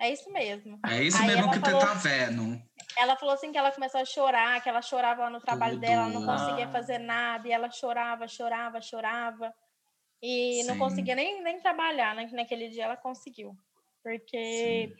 É 0.00 0.10
isso 0.12 0.30
mesmo. 0.32 0.78
É 0.88 1.02
isso 1.02 1.16
Aí 1.18 1.26
mesmo 1.26 1.50
que 1.50 1.58
falou- 1.60 1.80
você 1.80 1.86
tá 1.86 1.94
vendo. 1.94 2.62
Ela 2.96 3.16
falou 3.16 3.34
assim 3.34 3.50
que 3.50 3.58
ela 3.58 3.72
começou 3.72 4.00
a 4.00 4.04
chorar, 4.04 4.62
que 4.62 4.68
ela 4.68 4.80
chorava 4.82 5.28
no 5.28 5.40
trabalho 5.40 5.78
dela, 5.78 6.02
ela 6.02 6.12
não 6.12 6.20
Tudo. 6.20 6.32
conseguia 6.32 6.66
Ah. 6.66 6.72
fazer 6.72 6.98
nada, 6.98 7.48
e 7.48 7.52
ela 7.52 7.70
chorava, 7.70 8.28
chorava, 8.28 8.80
chorava. 8.80 9.54
E 10.22 10.62
não 10.64 10.74
Sim. 10.74 10.80
conseguia 10.80 11.14
nem, 11.14 11.42
nem 11.42 11.60
trabalhar, 11.60 12.14
né? 12.14 12.26
que 12.26 12.34
Naquele 12.34 12.68
dia 12.68 12.84
ela 12.84 12.96
conseguiu. 12.96 13.56
Porque 14.02 14.36
Sim. 14.36 14.94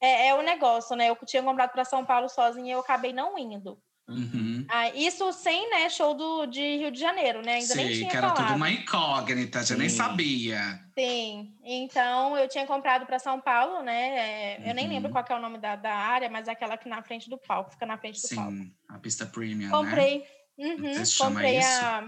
é, 0.00 0.28
é 0.28 0.34
o 0.34 0.42
negócio, 0.42 0.96
né? 0.96 1.10
Eu 1.10 1.16
tinha 1.26 1.42
comprado 1.42 1.70
para 1.72 1.84
São 1.84 2.04
Paulo 2.04 2.28
sozinha 2.28 2.68
e 2.68 2.72
eu 2.72 2.80
acabei 2.80 3.12
não 3.12 3.38
indo. 3.38 3.82
Uhum. 4.10 4.66
Ah, 4.68 4.88
isso 4.90 5.32
sem, 5.32 5.70
né, 5.70 5.88
show 5.88 6.14
do, 6.14 6.46
de 6.46 6.60
Rio 6.60 6.90
de 6.90 6.98
Janeiro, 7.00 7.42
né? 7.42 7.54
Ainda 7.54 7.74
nem 7.74 7.86
Sei, 7.86 7.98
tinha 7.98 8.10
que 8.10 8.16
era 8.16 8.26
falado. 8.28 8.46
tudo 8.48 8.56
uma 8.56 8.70
incógnita, 8.70 9.62
já 9.64 9.76
nem 9.76 9.88
Sim. 9.88 9.96
sabia. 9.96 10.80
Sim, 10.98 11.56
então 11.62 12.36
eu 12.36 12.48
tinha 12.48 12.66
comprado 12.66 13.06
para 13.06 13.18
São 13.18 13.40
Paulo, 13.40 13.82
né? 13.82 14.58
é, 14.58 14.70
Eu 14.70 14.74
nem 14.74 14.86
Uhum. 14.86 14.94
lembro 14.94 15.10
qual 15.10 15.24
que 15.24 15.32
é 15.32 15.36
o 15.36 15.40
nome 15.40 15.58
da, 15.58 15.76
da 15.76 15.94
área, 15.94 16.28
mas 16.28 16.46
é 16.48 16.50
aquela 16.52 16.76
que 16.76 16.88
na 16.88 17.02
frente 17.02 17.30
do 17.30 17.38
palco, 17.38 17.70
fica 17.70 17.86
na 17.86 17.96
frente 17.96 18.20
do 18.20 18.28
palco. 18.28 18.52
Sim, 18.52 18.74
a 18.88 18.98
pista 18.98 19.24
premium, 19.26 19.70
né? 19.70 19.78
Comprei, 19.78 20.26
uhum, 20.58 20.92
Você 20.94 21.06
chama 21.06 21.40
comprei 21.40 21.58
isso? 21.58 21.84
a, 21.84 22.04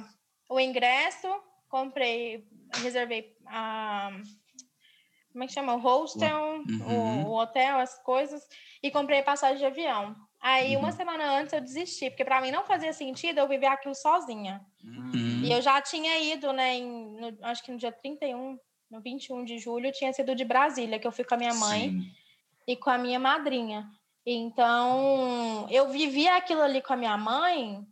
o 0.51 0.61
ingresso, 0.61 1.29
comprei, 1.69 2.45
reservei 2.83 3.37
a. 3.47 4.11
Como 5.33 5.45
é 5.45 5.47
que 5.47 5.53
chama? 5.55 5.75
O 5.75 5.79
hostel, 5.79 6.37
Uhum. 6.69 7.25
o, 7.25 7.31
o 7.31 7.41
hotel, 7.41 7.79
as 7.79 7.99
coisas, 8.03 8.47
e 8.83 8.91
comprei 8.91 9.23
passagem 9.23 9.59
de 9.59 9.65
avião. 9.65 10.15
Aí, 10.43 10.77
uma 10.77 10.89
Uhum. 10.89 10.93
semana 10.93 11.39
antes, 11.39 11.53
eu 11.53 11.61
desisti, 11.61 12.11
porque 12.11 12.25
para 12.25 12.41
mim 12.41 12.51
não 12.51 12.65
fazia 12.65 12.93
sentido 12.93 13.39
eu 13.39 13.47
viver 13.49 13.67
aquilo 13.67 13.95
sozinha. 13.95 14.61
Uhum. 14.83 15.41
E 15.45 15.53
eu 15.53 15.63
já 15.63 15.81
tinha 15.81 16.19
ido, 16.19 16.53
né, 16.53 16.75
em, 16.79 16.85
no- 17.21 17.39
acho 17.47 17.63
que 17.63 17.71
no 17.71 17.79
dia 17.79 17.93
31, 17.93 18.59
no 18.91 19.01
21 19.01 19.45
de 19.45 19.59
julho, 19.59 19.93
tinha 19.93 20.13
sido 20.13 20.35
de 20.35 20.45
Brasília, 20.45 20.99
que 20.99 21.07
eu 21.07 21.13
fui 21.13 21.25
com 21.25 21.35
a 21.35 21.39
minha 21.39 21.55
mãe 21.55 21.91
Sim. 21.91 22.11
e 22.67 22.77
com 22.77 22.91
a 22.91 22.99
minha 22.99 23.21
madrinha. 23.21 23.89
Então, 24.27 25.67
eu 25.71 25.89
vivia 25.91 26.37
aquilo 26.37 26.61
ali 26.63 26.83
com 26.83 26.93
a 26.93 26.97
minha 26.97 27.17
mãe. 27.17 27.87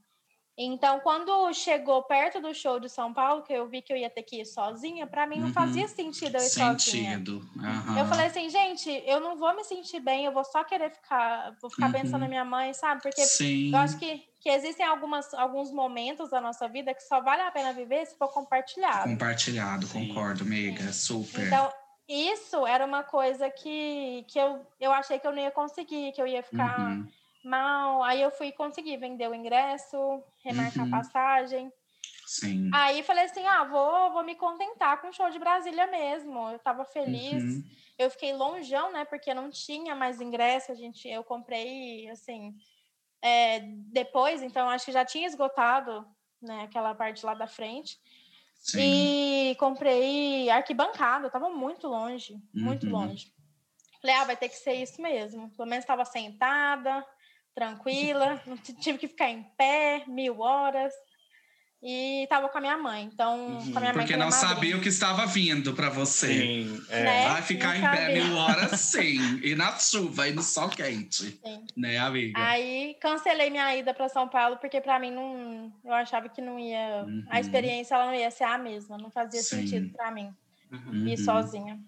Então, 0.62 1.00
quando 1.00 1.50
chegou 1.54 2.02
perto 2.02 2.38
do 2.38 2.52
show 2.54 2.78
de 2.78 2.86
São 2.90 3.14
Paulo, 3.14 3.42
que 3.42 3.50
eu 3.52 3.66
vi 3.66 3.80
que 3.80 3.90
eu 3.90 3.96
ia 3.96 4.10
ter 4.10 4.22
que 4.22 4.42
ir 4.42 4.44
sozinha, 4.44 5.06
para 5.06 5.26
mim 5.26 5.38
não 5.40 5.46
Uhum. 5.46 5.54
fazia 5.54 5.88
sentido 5.88 6.36
eu 6.36 6.42
ir 6.44 6.50
sozinha. 6.50 7.12
Sentido. 7.12 7.40
Aham. 7.58 7.98
Eu 7.98 8.04
falei 8.04 8.26
assim, 8.26 8.50
gente, 8.50 8.90
eu 9.06 9.20
não 9.20 9.38
vou 9.38 9.56
me 9.56 9.64
sentir 9.64 10.00
bem, 10.00 10.26
eu 10.26 10.32
vou 10.32 10.44
só 10.44 10.62
querer 10.62 10.90
ficar, 10.90 11.56
vou 11.62 11.70
ficar 11.70 11.86
Uhum. 11.86 11.92
pensando 11.92 12.20
na 12.20 12.28
minha 12.28 12.44
mãe, 12.44 12.74
sabe? 12.74 13.00
Porque 13.02 13.22
Sim. 13.22 13.72
eu 13.72 13.78
acho 13.78 13.98
que, 13.98 14.22
que 14.38 14.50
existem 14.50 14.84
algumas, 14.84 15.32
alguns 15.32 15.70
momentos 15.72 16.28
da 16.28 16.42
nossa 16.42 16.68
vida 16.68 16.92
que 16.92 17.02
só 17.04 17.22
vale 17.22 17.40
a 17.40 17.50
pena 17.50 17.72
viver 17.72 18.04
se 18.04 18.18
for 18.18 18.28
compartilhado. 18.28 19.04
Compartilhado, 19.04 19.86
Sim. 19.86 20.08
concordo, 20.08 20.44
amiga. 20.44 20.92
Super. 20.92 21.46
Então, 21.46 21.72
isso 22.06 22.66
era 22.66 22.84
uma 22.84 23.02
coisa 23.02 23.48
que, 23.50 24.24
que 24.28 24.38
eu, 24.38 24.66
eu 24.78 24.92
achei 24.92 25.18
que 25.18 25.26
eu 25.26 25.32
não 25.32 25.40
ia 25.40 25.50
conseguir, 25.50 26.12
que 26.12 26.20
eu 26.20 26.26
ia 26.26 26.42
ficar 26.42 26.76
Uhum. 26.78 27.06
Mal. 27.44 28.02
Aí 28.02 28.20
eu 28.20 28.30
fui 28.30 28.52
conseguir 28.52 28.96
vender 28.96 29.28
o 29.28 29.34
ingresso, 29.34 30.22
remarcar 30.44 30.86
Uhum. 30.86 30.94
a 30.94 30.98
passagem. 30.98 31.72
Sim. 32.26 32.70
Aí 32.72 33.02
falei 33.02 33.24
assim: 33.24 33.46
ah, 33.46 33.64
vou, 33.64 34.12
vou 34.12 34.22
me 34.24 34.34
contentar 34.34 35.00
com 35.00 35.08
o 35.08 35.12
show 35.12 35.30
de 35.30 35.38
Brasília 35.38 35.86
mesmo. 35.86 36.48
Eu 36.50 36.58
tava 36.58 36.84
feliz. 36.84 37.42
Uhum. 37.42 37.64
Eu 37.98 38.10
fiquei 38.10 38.32
longeão, 38.32 38.92
né? 38.92 39.04
Porque 39.04 39.34
não 39.34 39.50
tinha 39.50 39.94
mais 39.94 40.20
ingresso. 40.20 40.72
A 40.72 40.74
gente, 40.74 41.08
eu 41.08 41.22
comprei, 41.24 42.08
assim, 42.08 42.56
é, 43.20 43.60
depois, 43.60 44.42
então 44.42 44.68
acho 44.70 44.86
que 44.86 44.92
já 44.92 45.04
tinha 45.04 45.26
esgotado 45.26 46.06
né, 46.40 46.62
aquela 46.62 46.94
parte 46.94 47.26
lá 47.26 47.34
da 47.34 47.46
frente. 47.46 47.98
Sim. 48.54 48.78
E 48.80 49.56
comprei 49.58 50.48
arquibancada, 50.50 51.26
eu 51.26 51.30
tava 51.30 51.50
muito 51.50 51.86
longe, 51.88 52.38
muito 52.54 52.86
Uhum. 52.86 52.92
longe. 52.92 53.32
Falei, 54.00 54.16
ah, 54.16 54.24
vai 54.24 54.36
ter 54.36 54.48
que 54.48 54.56
ser 54.56 54.74
isso 54.74 55.02
mesmo. 55.02 55.50
Pelo 55.50 55.68
menos 55.68 55.82
estava 55.82 56.04
sentada, 56.04 57.04
tranquila, 57.60 58.40
não 58.46 58.56
tive 58.56 58.96
que 58.98 59.06
ficar 59.08 59.28
em 59.30 59.42
pé 59.56 60.04
mil 60.08 60.40
horas. 60.40 60.92
E 61.82 62.26
tava 62.28 62.46
com 62.50 62.58
a 62.58 62.60
minha 62.60 62.76
mãe, 62.76 63.04
então, 63.04 63.56
com 63.72 63.78
a 63.78 63.80
minha 63.80 63.92
mãe 63.94 64.02
Porque 64.02 64.14
não 64.14 64.30
sabia 64.30 64.76
o 64.76 64.82
que 64.82 64.90
estava 64.90 65.24
vindo 65.24 65.72
para 65.72 65.88
você. 65.88 66.26
Sim, 66.26 66.82
é. 66.90 67.04
Né? 67.04 67.28
Vai 67.30 67.40
ficar 67.40 67.74
em 67.74 67.80
pé 67.80 68.12
mil 68.12 68.36
horas, 68.36 68.78
sim. 68.80 69.40
E 69.42 69.54
na 69.54 69.78
chuva, 69.78 70.28
e 70.28 70.32
no 70.34 70.42
sol 70.42 70.68
quente. 70.68 71.40
Sim. 71.42 71.64
Né, 71.74 71.96
amiga? 71.96 72.38
Aí 72.38 72.98
cancelei 73.00 73.48
minha 73.48 73.74
ida 73.74 73.94
para 73.94 74.10
São 74.10 74.28
Paulo, 74.28 74.58
porque 74.58 74.78
para 74.78 74.98
mim 74.98 75.10
não. 75.10 75.72
Eu 75.82 75.94
achava 75.94 76.28
que 76.28 76.42
não 76.42 76.58
ia. 76.58 77.04
Uhum. 77.06 77.24
A 77.30 77.40
experiência 77.40 77.94
ela 77.94 78.06
não 78.06 78.14
ia 78.14 78.30
ser 78.30 78.44
a 78.44 78.58
mesma, 78.58 78.98
não 78.98 79.10
fazia 79.10 79.42
Sim. 79.42 79.60
sentido 79.62 79.90
para 79.94 80.10
mim 80.10 80.30
Uhum. 80.70 81.06
ir 81.08 81.18
Uhum. 81.18 81.24
sozinha. 81.24 81.80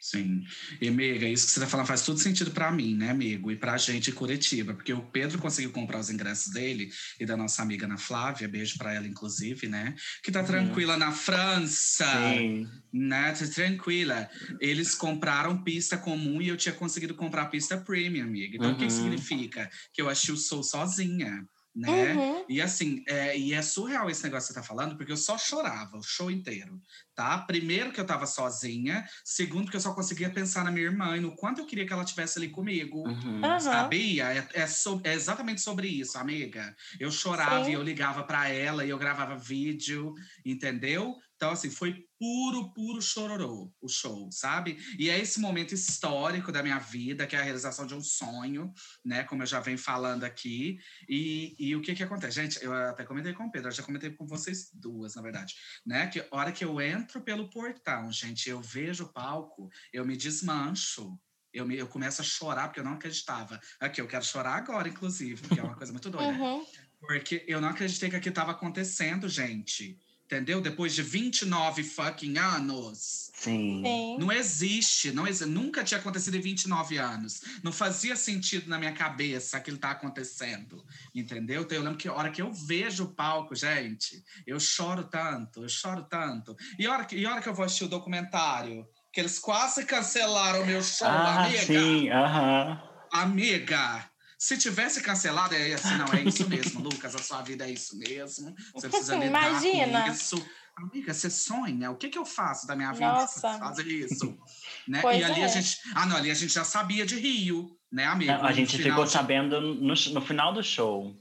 Sim. 0.00 0.42
E, 0.80 0.86
amiga, 0.88 1.28
isso 1.28 1.46
que 1.46 1.52
você 1.52 1.60
tá 1.60 1.66
falando 1.66 1.86
faz 1.88 2.02
tudo 2.02 2.20
sentido 2.20 2.52
pra 2.52 2.70
mim, 2.70 2.94
né, 2.94 3.10
amigo? 3.10 3.50
E 3.50 3.56
pra 3.56 3.76
gente 3.76 4.10
em 4.10 4.14
Curitiba, 4.14 4.72
porque 4.74 4.92
o 4.92 5.10
Pedro 5.10 5.40
conseguiu 5.40 5.72
comprar 5.72 5.98
os 5.98 6.08
ingressos 6.08 6.52
dele 6.52 6.88
e 7.18 7.26
da 7.26 7.36
nossa 7.36 7.62
amiga 7.62 7.84
Ana 7.84 7.98
Flávia, 7.98 8.46
beijo 8.48 8.78
pra 8.78 8.94
ela, 8.94 9.08
inclusive, 9.08 9.66
né? 9.68 9.96
Que 10.22 10.30
tá 10.30 10.38
Uhum. 10.40 10.46
tranquila 10.46 10.96
na 10.96 11.10
França, 11.10 12.06
Sim. 12.06 12.68
né? 12.92 13.32
Tá 13.32 13.46
tranquila. 13.48 14.28
Eles 14.60 14.94
compraram 14.94 15.64
pista 15.64 15.98
comum 15.98 16.40
e 16.40 16.48
eu 16.48 16.56
tinha 16.56 16.74
conseguido 16.74 17.16
comprar 17.16 17.46
pista 17.46 17.76
premium, 17.80 18.22
amiga. 18.24 18.56
Então, 18.56 18.72
o 18.72 18.76
que, 18.76 18.86
que 18.86 18.92
Uhum. 18.92 18.96
significa? 18.96 19.68
Que 19.92 20.00
eu 20.00 20.08
achei 20.08 20.32
o 20.32 20.36
show 20.38 20.62
sozinha, 20.62 21.44
né? 21.74 22.14
Uhum. 22.14 22.44
E 22.48 22.60
assim, 22.60 23.04
é, 23.06 23.38
e 23.38 23.52
é 23.54 23.62
surreal 23.62 24.10
esse 24.10 24.22
negócio 24.24 24.48
que 24.48 24.54
você 24.54 24.60
tá 24.60 24.66
falando, 24.66 24.96
porque 24.96 25.12
eu 25.12 25.16
só 25.16 25.38
chorava 25.38 25.96
o 25.96 26.02
show 26.02 26.30
inteiro, 26.30 26.80
tá? 27.14 27.38
Primeiro 27.38 27.92
que 27.92 28.00
eu 28.00 28.06
tava 28.06 28.26
sozinha, 28.26 29.04
segundo 29.24 29.70
que 29.70 29.76
eu 29.76 29.80
só 29.80 29.94
conseguia 29.94 30.30
pensar 30.30 30.64
na 30.64 30.70
minha 30.72 30.86
irmã 30.86 31.16
e 31.16 31.20
no 31.20 31.36
quanto 31.36 31.60
eu 31.60 31.66
queria 31.66 31.86
que 31.86 31.92
ela 31.92 32.02
estivesse 32.02 32.38
ali 32.38 32.48
comigo. 32.50 33.06
Uhum. 33.06 33.40
Aham. 33.44 33.60
Sabia? 33.60 34.32
É, 34.32 34.48
é 34.62 34.66
so- 34.66 35.00
é 35.04 35.14
exatamente 35.14 35.60
sobre 35.60 35.88
isso, 35.88 36.18
amiga. 36.18 36.74
Eu 36.98 37.10
chorava 37.10 37.64
Sim. 37.64 37.70
e 37.70 37.74
eu 37.74 37.82
ligava 37.82 38.24
pra 38.24 38.48
ela 38.48 38.84
e 38.84 38.90
eu 38.90 38.98
gravava 38.98 39.36
vídeo, 39.36 40.12
entendeu? 40.44 41.14
Então, 41.38 41.52
assim, 41.52 41.70
foi 41.70 42.04
puro, 42.18 42.74
puro 42.74 43.00
chororô 43.00 43.72
o 43.80 43.88
show, 43.88 44.28
sabe? 44.32 44.76
E 44.98 45.08
é 45.08 45.16
esse 45.16 45.38
momento 45.38 45.72
histórico 45.72 46.50
da 46.50 46.64
minha 46.64 46.80
vida, 46.80 47.28
que 47.28 47.36
é 47.36 47.38
a 47.38 47.42
realização 47.44 47.86
de 47.86 47.94
um 47.94 48.00
sonho, 48.00 48.74
né? 49.04 49.22
Como 49.22 49.44
eu 49.44 49.46
já 49.46 49.60
venho 49.60 49.78
falando 49.78 50.24
aqui. 50.24 50.80
E, 51.08 51.54
e 51.56 51.76
o 51.76 51.80
que 51.80 51.94
que 51.94 52.02
acontece? 52.02 52.34
Gente, 52.34 52.62
eu 52.62 52.74
até 52.74 53.04
comentei 53.04 53.32
com 53.32 53.44
o 53.44 53.52
Pedro, 53.52 53.68
eu 53.68 53.72
já 53.72 53.84
comentei 53.84 54.10
com 54.10 54.26
vocês 54.26 54.68
duas, 54.74 55.14
na 55.14 55.22
verdade, 55.22 55.54
né? 55.86 56.08
Que 56.08 56.26
hora 56.32 56.50
que 56.50 56.64
eu 56.64 56.80
entro 56.80 57.20
pelo 57.20 57.48
portão, 57.48 58.10
gente, 58.10 58.50
eu 58.50 58.60
vejo 58.60 59.04
o 59.04 59.12
palco, 59.12 59.70
eu 59.92 60.04
me 60.04 60.16
desmancho. 60.16 61.16
Eu, 61.50 61.66
me, 61.66 61.76
eu 61.76 61.86
começo 61.86 62.20
a 62.20 62.24
chorar, 62.24 62.68
porque 62.68 62.78
eu 62.78 62.84
não 62.84 62.92
acreditava. 62.92 63.58
Aqui, 63.80 64.02
eu 64.02 64.06
quero 64.06 64.22
chorar 64.22 64.56
agora, 64.56 64.86
inclusive, 64.86 65.40
porque 65.40 65.58
é 65.58 65.62
uma 65.62 65.74
coisa 65.74 65.90
muito 65.92 66.10
doida. 66.10 66.30
Uhum. 66.30 66.64
Porque 67.00 67.42
eu 67.48 67.60
não 67.60 67.70
acreditei 67.70 68.10
que 68.10 68.16
aquilo 68.16 68.32
estava 68.32 68.52
acontecendo, 68.52 69.28
gente. 69.28 69.98
Entendeu? 70.30 70.60
Depois 70.60 70.94
de 70.94 71.02
29 71.02 71.82
fucking 71.82 72.36
anos. 72.36 73.30
Sim. 73.32 73.80
Sim. 73.82 74.16
Não 74.18 74.30
existe, 74.30 75.10
não 75.10 75.26
exi- 75.26 75.46
nunca 75.46 75.82
tinha 75.82 75.98
acontecido 75.98 76.36
em 76.36 76.40
29 76.42 76.98
anos. 76.98 77.40
Não 77.62 77.72
fazia 77.72 78.14
sentido 78.14 78.68
na 78.68 78.78
minha 78.78 78.92
cabeça 78.92 79.56
aquilo 79.56 79.78
tá 79.78 79.92
acontecendo, 79.92 80.84
entendeu? 81.14 81.62
Então 81.62 81.78
eu 81.78 81.82
lembro 81.82 81.96
que 81.96 82.08
a 82.08 82.12
hora 82.12 82.30
que 82.30 82.42
eu 82.42 82.52
vejo 82.52 83.04
o 83.04 83.14
palco, 83.14 83.54
gente, 83.54 84.22
eu 84.46 84.60
choro 84.60 85.04
tanto, 85.04 85.62
eu 85.62 85.68
choro 85.68 86.02
tanto. 86.04 86.54
E 86.78 86.86
a 86.86 86.92
hora 86.92 87.04
que, 87.06 87.16
e 87.16 87.24
a 87.24 87.32
hora 87.32 87.40
que 87.40 87.48
eu 87.48 87.54
vou 87.54 87.64
assistir 87.64 87.84
o 87.84 87.88
documentário, 87.88 88.86
que 89.10 89.20
eles 89.20 89.38
quase 89.38 89.86
cancelaram 89.86 90.62
o 90.62 90.66
meu 90.66 90.82
show, 90.82 91.08
Ah, 91.08 91.44
amiga. 91.46 91.62
sim, 91.64 92.10
aham. 92.10 92.82
Amiga, 93.10 94.04
se 94.38 94.56
tivesse 94.56 95.02
cancelado, 95.02 95.54
é 95.54 95.74
assim, 95.74 95.94
não, 95.96 96.06
é 96.14 96.22
isso 96.22 96.48
mesmo, 96.48 96.80
Lucas, 96.80 97.14
a 97.14 97.18
sua 97.18 97.42
vida 97.42 97.66
é 97.66 97.70
isso 97.72 97.98
mesmo. 97.98 98.54
Você 98.72 98.88
precisa 98.88 99.16
lidar 99.16 99.48
Imagina. 99.50 100.02
com 100.04 100.10
isso. 100.12 100.46
Amiga, 100.76 101.12
você 101.12 101.28
sonha? 101.28 101.90
O 101.90 101.96
que, 101.96 102.08
que 102.08 102.16
eu 102.16 102.24
faço 102.24 102.64
da 102.64 102.76
minha 102.76 102.92
vida 102.92 103.04
Nossa. 103.12 103.58
fazer 103.58 103.84
isso? 103.88 104.38
né? 104.86 105.00
Pois 105.02 105.18
e 105.18 105.24
ali 105.24 105.42
a 105.42 105.46
é. 105.46 105.48
gente. 105.48 105.76
Ah, 105.92 106.06
não, 106.06 106.16
ali 106.16 106.30
a 106.30 106.34
gente 106.34 106.52
já 106.54 106.62
sabia 106.62 107.04
de 107.04 107.16
Rio, 107.18 107.76
né, 107.90 108.04
amigo? 108.06 108.30
Não, 108.30 108.44
a 108.46 108.52
gente 108.52 108.78
ficou 108.78 109.04
de- 109.04 109.10
sabendo 109.10 109.60
no, 109.60 109.92
no 109.94 110.20
final 110.20 110.52
do 110.52 110.62
show. 110.62 111.16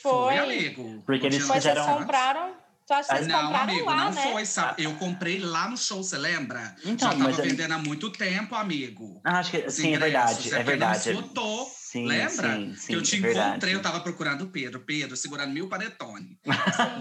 Foi, 0.00 0.10
Foi. 0.34 0.38
amigo. 0.38 1.02
Porque 1.04 1.26
eles 1.26 1.38
Foi, 1.46 1.60
vocês 1.60 1.64
fizeram- 1.64 1.82
antes. 1.84 1.98
compraram. 2.06 2.56
Tu 2.86 2.92
acha 2.94 3.08
que 3.10 3.14
vocês 3.16 3.26
Não, 3.28 3.42
compraram 3.42 3.70
amigo, 3.72 3.86
lá, 3.86 4.04
não 4.06 4.12
né? 4.12 4.32
foi, 4.32 4.44
sabe? 4.46 4.82
Eu 4.82 4.94
comprei 4.94 5.38
lá 5.38 5.68
no 5.68 5.76
show, 5.76 6.02
você 6.02 6.16
lembra? 6.16 6.74
Então, 6.82 7.10
já 7.10 7.16
tava 7.16 7.18
mas 7.18 7.38
é- 7.38 7.42
vendendo 7.42 7.72
há 7.72 7.78
muito 7.78 8.08
tempo, 8.10 8.54
amigo. 8.54 9.20
Ah, 9.22 9.38
acho 9.40 9.50
que 9.50 9.58
Os 9.58 9.74
sim, 9.74 9.94
é 9.94 9.98
verdade, 9.98 10.48
é 10.48 10.50
porque 10.56 10.62
verdade. 10.64 11.10
Esgotou. 11.10 11.70
Sim, 11.92 12.06
Lembra? 12.06 12.56
sim, 12.56 12.74
sim, 12.74 12.86
que 12.86 12.94
eu 12.94 13.02
te 13.02 13.16
é 13.16 13.20
verdade. 13.20 13.48
encontrei, 13.50 13.74
eu 13.74 13.82
tava 13.82 14.00
procurando 14.00 14.44
o 14.44 14.50
Pedro. 14.50 14.80
Pedro, 14.80 15.14
segurando 15.14 15.52
mil 15.52 15.68
panetone. 15.68 16.38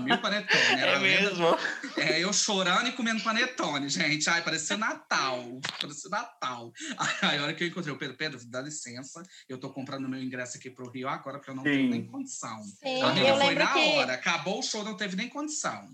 Mil 0.03 0.17
panetone. 0.17 0.79
Era 0.81 0.91
É 0.91 0.95
a 0.95 0.99
lenda- 0.99 1.29
mesmo? 1.29 1.45
É, 1.95 2.19
eu 2.19 2.33
chorando 2.33 2.87
e 2.89 2.91
comendo 2.91 3.23
panetone, 3.23 3.87
gente. 3.87 4.29
Ai, 4.29 4.41
parecia 4.43 4.75
Natal. 4.75 5.61
Parecia 5.79 6.09
Natal. 6.09 6.73
Aí, 7.21 7.37
a 7.37 7.43
hora 7.43 7.53
que 7.53 7.63
eu 7.63 7.67
encontrei 7.69 7.93
o 7.93 7.97
Pedro, 7.97 8.17
Pedro, 8.17 8.39
dá 8.49 8.59
licença. 8.61 9.23
Eu 9.47 9.57
tô 9.57 9.69
comprando 9.69 10.09
meu 10.09 10.21
ingresso 10.21 10.57
aqui 10.57 10.69
pro 10.69 10.89
Rio 10.91 11.07
agora, 11.07 11.37
porque 11.37 11.51
eu 11.51 11.55
não 11.55 11.63
Sim. 11.63 11.69
tenho 11.69 11.89
nem 11.89 12.05
condição. 12.05 12.61
Sim, 12.61 13.01
Amiga, 13.01 13.27
eu 13.29 13.37
foi 13.37 13.45
lembro 13.47 13.63
na 13.63 13.71
que 13.73 13.79
hora. 13.79 14.13
Acabou 14.15 14.59
o 14.59 14.63
show, 14.63 14.83
não 14.83 14.97
teve 14.97 15.15
nem 15.15 15.29
condição. 15.29 15.87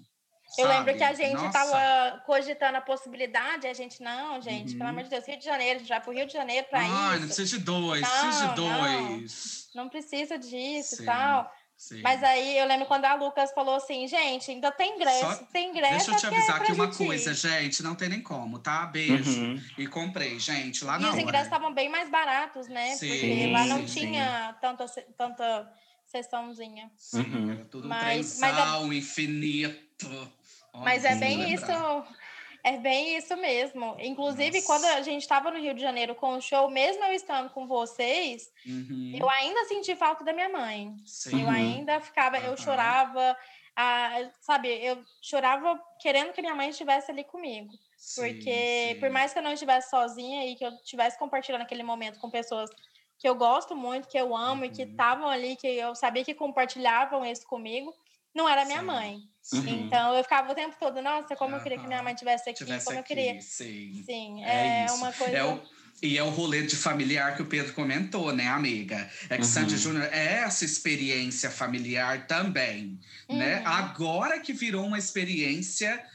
Eu 0.57 0.67
lembro 0.67 0.95
que 0.95 1.03
a 1.03 1.13
gente 1.13 1.33
Nossa. 1.33 1.51
tava 1.51 2.19
cogitando 2.25 2.77
a 2.77 2.81
possibilidade, 2.81 3.67
a 3.67 3.73
gente 3.73 4.01
não, 4.01 4.41
gente, 4.41 4.73
Uhum. 4.73 4.77
pelo 4.79 4.89
amor 4.89 5.03
de 5.03 5.09
Deus, 5.09 5.25
Rio 5.27 5.37
de 5.37 5.45
Janeiro, 5.45 5.75
a 5.75 5.79
gente 5.79 5.89
vai 5.89 6.01
pro 6.01 6.11
Rio 6.13 6.25
de 6.25 6.33
Janeiro 6.33 6.67
pra 6.69 6.79
Ai, 6.79 6.87
não 6.87 7.15
isso. 7.15 7.35
precisa 7.35 7.57
de 7.57 7.63
dois, 7.63 8.01
Não, 8.01 8.09
precisa 8.09 8.47
de 8.53 8.61
não. 8.61 8.81
dois. 9.09 9.69
Não 9.75 9.89
precisa 9.89 10.37
disso 10.37 11.03
e 11.03 11.05
tal. 11.05 11.53
Sim. 11.77 12.01
Mas 12.01 12.23
aí 12.23 12.57
eu 12.57 12.65
lembro 12.65 12.87
quando 12.87 13.05
a 13.05 13.13
Lucas 13.13 13.51
falou 13.53 13.75
assim, 13.75 14.07
gente, 14.07 14.49
ainda 14.49 14.71
tem 14.71 14.95
ingresso, 14.95 15.19
Só- 15.19 15.35
tem 15.53 15.69
ingresso. 15.69 15.93
Deixa 16.09 16.11
eu 16.11 16.15
te 16.17 16.25
avisar 16.25 16.59
aqui 16.59 16.71
uma 16.71 16.91
coisa, 16.91 17.35
gente. 17.35 17.83
Não 17.83 17.93
tem 17.93 18.09
nem 18.09 18.19
como, 18.19 18.57
tá? 18.57 18.87
Beijo. 18.87 19.39
Uhum. 19.39 19.61
E 19.77 19.85
comprei, 19.85 20.39
gente, 20.39 20.83
lá 20.83 20.97
E 20.97 21.01
na 21.03 21.11
os 21.11 21.17
ingressos 21.19 21.45
estavam 21.45 21.71
bem 21.71 21.87
mais 21.87 22.09
baratos, 22.09 22.67
né? 22.67 22.95
Sim, 22.95 23.07
Porque 23.09 23.47
lá 23.51 23.65
não 23.65 23.81
sim, 23.81 23.87
sim. 23.87 23.99
tinha 24.07 24.57
tanta, 24.59 24.87
tanta 25.15 25.71
sessãozinha. 26.03 26.89
Sim, 26.97 27.19
Uhum. 27.19 27.51
era 27.51 27.65
tudo 27.65 27.85
um 27.85 27.89
Mas- 27.89 28.39
mas 28.39 28.57
é- 28.57 28.95
infinito. 28.95 30.31
Olha, 30.73 30.83
Mas 30.85 31.05
é 31.05 31.15
bem 31.15 31.37
lembrar. 31.37 31.53
isso. 31.53 32.17
É 32.63 32.77
bem 32.77 33.15
isso 33.17 33.35
mesmo. 33.37 33.95
Inclusive, 33.99 34.55
Nossa. 34.57 34.65
quando 34.67 34.85
a 34.85 35.01
gente 35.01 35.21
estava 35.21 35.49
no 35.51 35.59
Rio 35.59 35.73
de 35.73 35.81
Janeiro 35.81 36.15
com 36.15 36.33
o 36.35 36.41
show, 36.41 36.69
mesmo 36.69 37.03
eu 37.05 37.13
estando 37.13 37.49
com 37.51 37.65
vocês, 37.67 38.51
Uhum. 38.65 39.13
eu 39.17 39.29
ainda 39.29 39.63
senti 39.65 39.95
falta 39.95 40.23
da 40.23 40.33
minha 40.33 40.49
mãe. 40.49 40.93
Sim. 41.05 41.41
Eu 41.43 41.49
ainda 41.49 42.01
ficava, 42.01 42.37
eu 42.39 42.57
chorava, 42.57 43.37
ah, 43.75 44.29
sabe, 44.41 44.69
eu 44.83 45.01
chorava 45.21 45.79
querendo 46.01 46.33
que 46.33 46.41
minha 46.41 46.55
mãe 46.55 46.69
estivesse 46.69 47.09
ali 47.11 47.23
comigo. 47.23 47.71
Sim, 47.95 48.21
Porque 48.21 48.89
sim. 48.93 48.99
por 48.99 49.09
mais 49.11 49.31
que 49.31 49.39
eu 49.39 49.43
não 49.43 49.53
estivesse 49.53 49.89
sozinha 49.89 50.45
e 50.47 50.55
que 50.55 50.65
eu 50.65 50.71
estivesse 50.71 51.17
compartilhando 51.17 51.61
aquele 51.61 51.83
momento 51.83 52.19
com 52.19 52.29
pessoas 52.29 52.69
que 53.17 53.27
eu 53.29 53.35
gosto 53.35 53.75
muito, 53.75 54.07
que 54.09 54.17
eu 54.19 54.35
amo 54.35 54.65
e 54.65 54.69
que 54.69 54.83
Uhum. 54.83 54.91
estavam 54.91 55.29
ali, 55.29 55.55
que 55.55 55.67
eu 55.67 55.95
sabia 55.95 56.23
que 56.25 56.33
compartilhavam 56.35 57.23
isso 57.25 57.47
comigo, 57.47 57.93
não 58.35 58.47
era 58.49 58.65
minha 58.65 58.81
mãe. 58.81 59.19
Sim. 59.47 59.85
Então 59.85 60.13
eu 60.13 60.23
ficava 60.23 60.51
o 60.51 60.55
tempo 60.55 60.75
todo, 60.77 61.01
nossa, 61.01 61.33
como 61.37 61.55
eu 61.55 61.61
queria 61.63 61.79
que 61.79 61.87
minha 61.87 62.03
mãe 62.03 62.13
estivesse 62.13 62.49
aqui, 62.49 62.59
Tivesse 62.59 62.85
como 62.85 62.97
eu 62.97 63.01
aqui, 63.01 63.15
queria. 63.15 63.39
sim. 63.41 64.03
Sim, 64.05 64.43
É 64.43 64.81
é, 64.81 64.85
isso. 64.85 64.95
uma 64.95 65.13
coisa. 65.13 65.37
É 65.37 65.43
o, 65.45 65.61
e 66.03 66.17
é 66.17 66.23
o 66.23 66.29
rolê 66.29 66.63
de 66.63 66.75
familiar 66.75 67.33
que 67.35 67.41
o 67.41 67.45
Pedro 67.45 67.73
comentou, 67.73 68.33
né, 68.33 68.47
amiga? 68.49 69.09
É 69.29 69.37
que 69.37 69.45
Sandy 69.45 69.75
Uhum. 69.75 69.79
Júnior 69.79 70.03
é 70.11 70.39
essa 70.41 70.65
experiência 70.65 71.49
familiar 71.49 72.27
também, 72.27 72.99
né? 73.29 73.61
Uhum. 73.61 73.67
Agora 73.67 74.39
que 74.41 74.51
virou 74.51 74.85
uma 74.85 74.97
experiência 74.97 76.05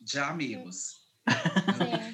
de 0.00 0.18
amigos. 0.18 1.05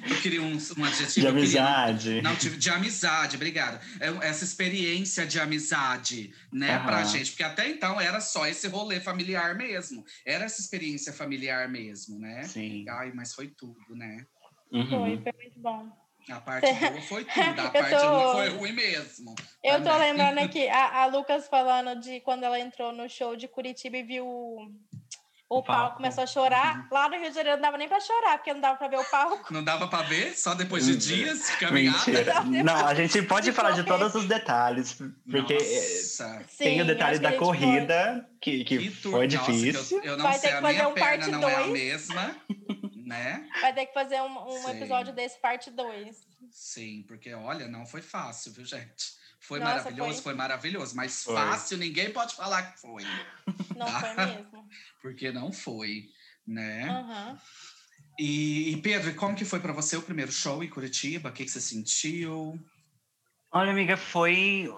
Eu 0.09 0.21
queria 0.21 0.41
um, 0.41 0.57
um 0.77 0.85
adjetivo. 0.85 1.21
De 1.21 1.27
amizade. 1.27 2.21
Não, 2.21 2.35
tive 2.35 2.57
de 2.57 2.69
amizade, 2.69 3.35
obrigado. 3.35 3.79
É 3.99 4.27
essa 4.27 4.43
experiência 4.43 5.25
de 5.25 5.39
amizade, 5.39 6.33
né, 6.51 6.75
Aham. 6.75 6.85
pra 6.85 7.03
gente. 7.03 7.31
Porque 7.31 7.43
até 7.43 7.69
então 7.69 7.99
era 7.99 8.19
só 8.19 8.45
esse 8.47 8.67
rolê 8.67 8.99
familiar 8.99 9.55
mesmo. 9.55 10.03
Era 10.25 10.45
essa 10.45 10.61
experiência 10.61 11.13
familiar 11.13 11.67
mesmo, 11.69 12.19
né? 12.19 12.43
Sim. 12.43 12.85
Ai, 12.89 13.11
mas 13.13 13.33
foi 13.33 13.47
tudo, 13.47 13.95
né? 13.95 14.25
Uhum. 14.71 14.87
Foi, 14.89 15.21
foi 15.21 15.33
muito 15.41 15.59
bom. 15.59 15.89
A 16.29 16.39
parte 16.39 16.71
boa 16.79 17.01
foi 17.01 17.25
tudo, 17.25 17.59
a 17.59 17.69
parte 17.69 17.89
tô- 17.99 18.07
ruim 18.07 18.31
foi 18.31 18.57
ruim 18.57 18.71
mesmo. 18.71 19.35
Eu 19.61 19.79
tô 19.79 19.89
Também. 19.89 20.11
lembrando 20.13 20.39
aqui, 20.45 20.67
a, 20.69 21.01
a 21.03 21.05
Lucas 21.05 21.47
falando 21.49 21.99
de 21.99 22.21
quando 22.21 22.43
ela 22.43 22.57
entrou 22.59 22.93
no 22.93 23.09
show 23.09 23.35
de 23.35 23.47
Curitiba 23.47 23.97
e 23.97 24.03
viu 24.03 24.25
o, 25.55 25.59
o 25.59 25.63
palco, 25.63 25.81
palco. 25.81 25.95
começou 25.97 26.23
a 26.23 26.27
chorar. 26.27 26.87
Lá 26.91 27.07
no 27.09 27.15
Rio 27.17 27.29
de 27.29 27.35
Janeiro 27.35 27.57
não 27.57 27.61
dava 27.61 27.77
nem 27.77 27.87
pra 27.87 27.99
chorar, 27.99 28.37
porque 28.37 28.53
não 28.53 28.61
dava 28.61 28.77
pra 28.77 28.87
ver 28.87 28.97
o 28.99 29.05
palco. 29.05 29.53
Não 29.53 29.63
dava 29.63 29.87
pra 29.87 30.01
ver? 30.03 30.37
Só 30.37 30.53
depois 30.53 30.85
de 30.85 30.95
dias 30.97 31.39
de 31.47 31.57
caminhada? 31.59 32.43
Não, 32.63 32.85
a 32.87 32.93
gente 32.93 33.21
pode 33.23 33.51
falar 33.51 33.71
de 33.71 33.83
todos 33.83 34.13
os 34.15 34.25
detalhes, 34.25 34.93
porque 35.29 35.53
eh, 35.53 35.57
Nossa, 35.57 36.45
tem 36.57 36.77
o 36.81 36.81
Sim, 36.83 36.87
detalhe 36.87 37.19
que 37.19 37.25
a 37.25 37.31
da 37.31 37.37
corrida, 37.37 38.29
que, 38.41 38.63
que, 38.63 38.77
que 38.77 38.89
foi 38.91 39.27
Nossa, 39.27 39.45
que 39.45 39.51
eu- 39.51 39.55
difícil. 39.55 40.01
eu, 40.03 40.17
não 40.17 40.23
Vai 40.23 40.37
sei, 40.37 40.49
ter 40.49 40.55
a 40.55 40.57
que 40.57 40.61
fazer 40.63 40.87
um 40.87 40.93
parte 40.93 41.31
não 41.31 41.49
é 41.49 41.55
a 41.55 41.67
mesma, 41.67 42.35
né? 43.05 43.47
Vai 43.61 43.73
ter 43.73 43.85
que 43.87 43.93
fazer 43.93 44.21
um, 44.21 44.49
um 44.49 44.69
episódio 44.69 45.13
desse, 45.13 45.39
parte 45.39 45.69
2. 45.71 46.15
Sim, 46.51 47.03
porque 47.07 47.33
olha, 47.33 47.67
não 47.67 47.85
foi 47.85 48.01
fácil, 48.01 48.51
viu, 48.53 48.65
gente? 48.65 49.21
Foi 49.43 49.59
Nossa, 49.59 49.75
maravilhoso, 49.75 50.13
foi. 50.13 50.23
foi 50.23 50.33
maravilhoso, 50.35 50.95
mas 50.95 51.23
Foi. 51.23 51.35
fácil 51.35 51.77
ninguém 51.77 52.11
pode 52.11 52.33
falar 52.35 52.63
que 52.71 52.79
foi, 52.79 53.03
Não 53.75 53.85
Tá. 53.85 53.99
foi 53.99 54.13
mesmo. 54.25 54.67
porque 55.01 55.31
não 55.31 55.51
foi, 55.51 56.05
né? 56.47 56.89
Aham. 56.89 57.37
E, 58.17 58.71
e, 58.71 58.77
Pedro, 58.81 59.13
como 59.15 59.35
que 59.35 59.43
foi 59.43 59.59
para 59.59 59.73
você 59.73 59.97
o 59.97 60.01
primeiro 60.01 60.31
show 60.31 60.63
em 60.63 60.69
Curitiba? 60.69 61.29
O 61.29 61.33
que, 61.33 61.43
que 61.43 61.51
você 61.51 61.59
sentiu? 61.59 62.59
Olha, 63.51 63.71
amiga, 63.71 63.97
foi. 63.97 64.71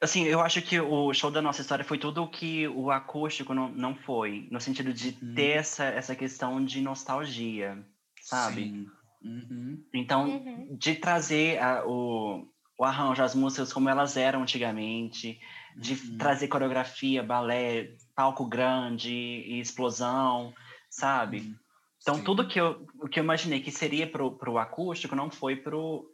Assim, 0.00 0.24
eu 0.24 0.40
acho 0.40 0.60
que 0.62 0.78
o 0.80 1.12
show 1.14 1.30
da 1.30 1.40
nossa 1.40 1.62
história 1.62 1.84
foi 1.84 1.96
tudo 1.98 2.22
o 2.24 2.28
que 2.30 2.66
o 2.68 2.90
acústico 2.90 3.54
não, 3.54 3.68
não 3.70 3.94
foi, 3.94 4.46
no 4.50 4.60
sentido 4.60 4.92
de 4.92 5.16
Uhum. 5.22 5.34
ter 5.34 5.50
essa, 5.58 5.84
essa 5.84 6.14
questão 6.14 6.62
de 6.64 6.80
nostalgia, 6.80 7.84
sabe? 8.20 8.64
Sim. 8.64 8.86
Uhum. 9.24 9.84
Então, 9.94 10.28
Uhum. 10.28 10.76
de 10.76 10.96
trazer 10.96 11.58
a- 11.62 11.84
o, 11.86 12.51
o 12.78 12.84
arranjo, 12.84 13.22
as 13.22 13.34
músicas 13.34 13.72
como 13.72 13.88
elas 13.88 14.16
eram 14.16 14.42
antigamente, 14.42 15.40
de 15.76 15.94
Uhum. 15.94 16.18
trazer 16.18 16.48
coreografia, 16.48 17.22
balé, 17.22 17.94
palco 18.14 18.44
grande 18.46 19.10
e 19.12 19.60
explosão, 19.60 20.52
sabe? 20.90 21.38
Uhum. 21.40 21.56
Então, 22.02 22.14
Sim. 22.16 22.24
tudo 22.24 22.48
que 22.48 22.60
eu, 22.60 22.86
o 22.98 23.08
que 23.08 23.20
eu 23.20 23.24
imaginei 23.24 23.60
que 23.60 23.70
seria 23.70 24.06
pro, 24.06 24.32
pro 24.32 24.58
acústico 24.58 25.14
não 25.14 25.30
foi 25.30 25.56
pro. 25.56 26.04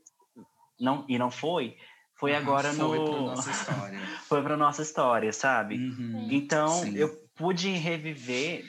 Não, 0.78 1.04
e 1.08 1.18
não 1.18 1.30
foi, 1.30 1.76
foi 2.14 2.34
agora 2.34 2.72
foi 2.72 2.98
no. 2.98 3.04
pra 3.04 3.20
nossa 3.34 3.50
história. 3.50 3.98
foi 4.28 4.42
pra 4.42 4.56
nossa 4.56 4.82
história, 4.82 5.32
sabe? 5.32 5.76
Uhum. 5.76 6.28
Então, 6.30 6.68
Sim. 6.68 6.94
eu 6.96 7.08
pude 7.34 7.70
reviver 7.70 8.66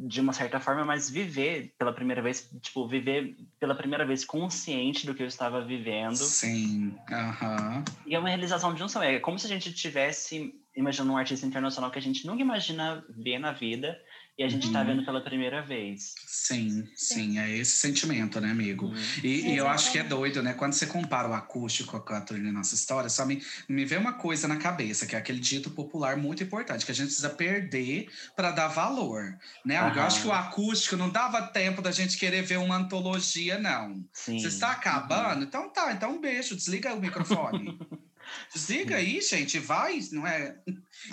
de 0.00 0.20
uma 0.20 0.32
certa 0.32 0.60
forma, 0.60 0.84
mas 0.84 1.10
viver 1.10 1.74
pela 1.76 1.92
primeira 1.92 2.22
vez, 2.22 2.48
tipo, 2.60 2.86
viver 2.86 3.36
pela 3.58 3.74
primeira 3.74 4.06
vez 4.06 4.24
consciente 4.24 5.04
do 5.04 5.14
que 5.14 5.22
eu 5.22 5.26
estava 5.26 5.60
vivendo. 5.60 6.16
Sim, 6.16 6.94
aham. 7.10 7.84
E 8.06 8.14
é 8.14 8.18
uma 8.18 8.28
realização 8.28 8.72
de 8.72 8.82
um 8.82 8.88
sonho. 8.88 9.16
É 9.16 9.18
como 9.18 9.38
se 9.38 9.46
a 9.46 9.48
gente 9.48 9.72
tivesse 9.72 10.54
imaginando 10.76 11.12
um 11.12 11.16
artista 11.16 11.44
internacional 11.44 11.90
que 11.90 11.98
a 11.98 12.02
gente 12.02 12.24
nunca 12.24 12.40
imagina 12.40 13.04
ver 13.08 13.38
na 13.38 13.50
vida 13.50 14.00
e 14.38 14.44
a 14.44 14.48
gente 14.48 14.68
está 14.68 14.80
Uhum. 14.80 14.86
vendo 14.86 15.04
pela 15.04 15.20
primeira 15.20 15.60
vez. 15.60 16.14
Sim, 16.24 16.86
sim, 16.94 17.40
é 17.40 17.50
esse 17.56 17.76
sentimento, 17.76 18.40
né, 18.40 18.52
amigo? 18.52 18.86
Uhum. 18.86 18.94
E, 19.24 19.48
e 19.50 19.56
eu 19.56 19.66
acho 19.66 19.90
que 19.90 19.98
é 19.98 20.04
doido, 20.04 20.40
né? 20.42 20.54
Quando 20.54 20.74
você 20.74 20.86
compara 20.86 21.28
o 21.28 21.34
acústico 21.34 21.98
com 22.00 22.14
a 22.14 22.20
turnê 22.20 22.52
Nossa 22.52 22.76
História, 22.76 23.10
só 23.10 23.26
me, 23.26 23.42
me 23.68 23.84
vê 23.84 23.96
uma 23.96 24.12
coisa 24.12 24.46
na 24.46 24.56
cabeça, 24.56 25.06
que 25.06 25.16
é 25.16 25.18
aquele 25.18 25.40
dito 25.40 25.70
popular 25.70 26.16
muito 26.16 26.42
importante, 26.44 26.86
que 26.86 26.92
a 26.92 26.94
gente 26.94 27.06
precisa 27.06 27.30
perder 27.30 28.08
para 28.36 28.52
dar 28.52 28.68
valor, 28.68 29.36
né? 29.64 29.76
Eu 29.76 30.02
acho 30.02 30.22
que 30.22 30.28
o 30.28 30.32
acústico 30.32 30.96
não 30.96 31.10
dava 31.10 31.42
tempo 31.42 31.82
da 31.82 31.90
gente 31.90 32.16
querer 32.16 32.42
ver 32.42 32.58
uma 32.58 32.76
antologia, 32.76 33.58
não. 33.58 34.04
Sim. 34.12 34.38
Você 34.38 34.46
está 34.46 34.70
acabando? 34.70 35.42
Então 35.42 35.68
tá, 35.68 35.92
então 35.92 36.12
um 36.12 36.20
beijo, 36.20 36.54
desliga 36.54 36.94
o 36.94 37.00
microfone. 37.00 37.76
Desliga 38.52 38.96
aí, 38.96 39.20
gente, 39.20 39.58
vai, 39.58 40.00
não 40.12 40.26
é? 40.26 40.60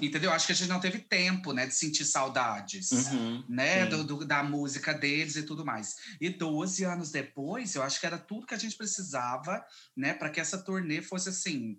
Entendeu? 0.02 0.32
Acho 0.32 0.46
que 0.48 0.52
a 0.52 0.56
gente 0.56 0.70
não 0.70 0.80
teve 0.80 1.00
tempo, 1.00 1.54
né, 1.54 1.66
de 1.68 1.76
sentir 1.76 2.06
saudades 2.06 2.92
Uhum, 2.92 3.46
né, 3.50 3.86
do, 3.86 4.04
do- 4.04 4.26
da 4.26 4.44
música 4.44 4.94
deles 4.94 5.36
e 5.36 5.44
tudo 5.44 5.66
mais. 5.66 5.96
E 6.20 6.30
12 6.30 6.84
anos 6.84 7.12
depois, 7.12 7.76
eu 7.76 7.84
acho 7.84 8.00
que 8.00 8.06
era 8.06 8.18
tudo 8.18 8.46
que 8.48 8.54
a 8.54 8.58
gente 8.60 8.76
precisava, 8.78 9.64
né, 9.96 10.14
para 10.14 10.30
que 10.30 10.40
essa 10.40 10.58
turnê 10.64 11.02
fosse 11.02 11.30
assim, 11.30 11.78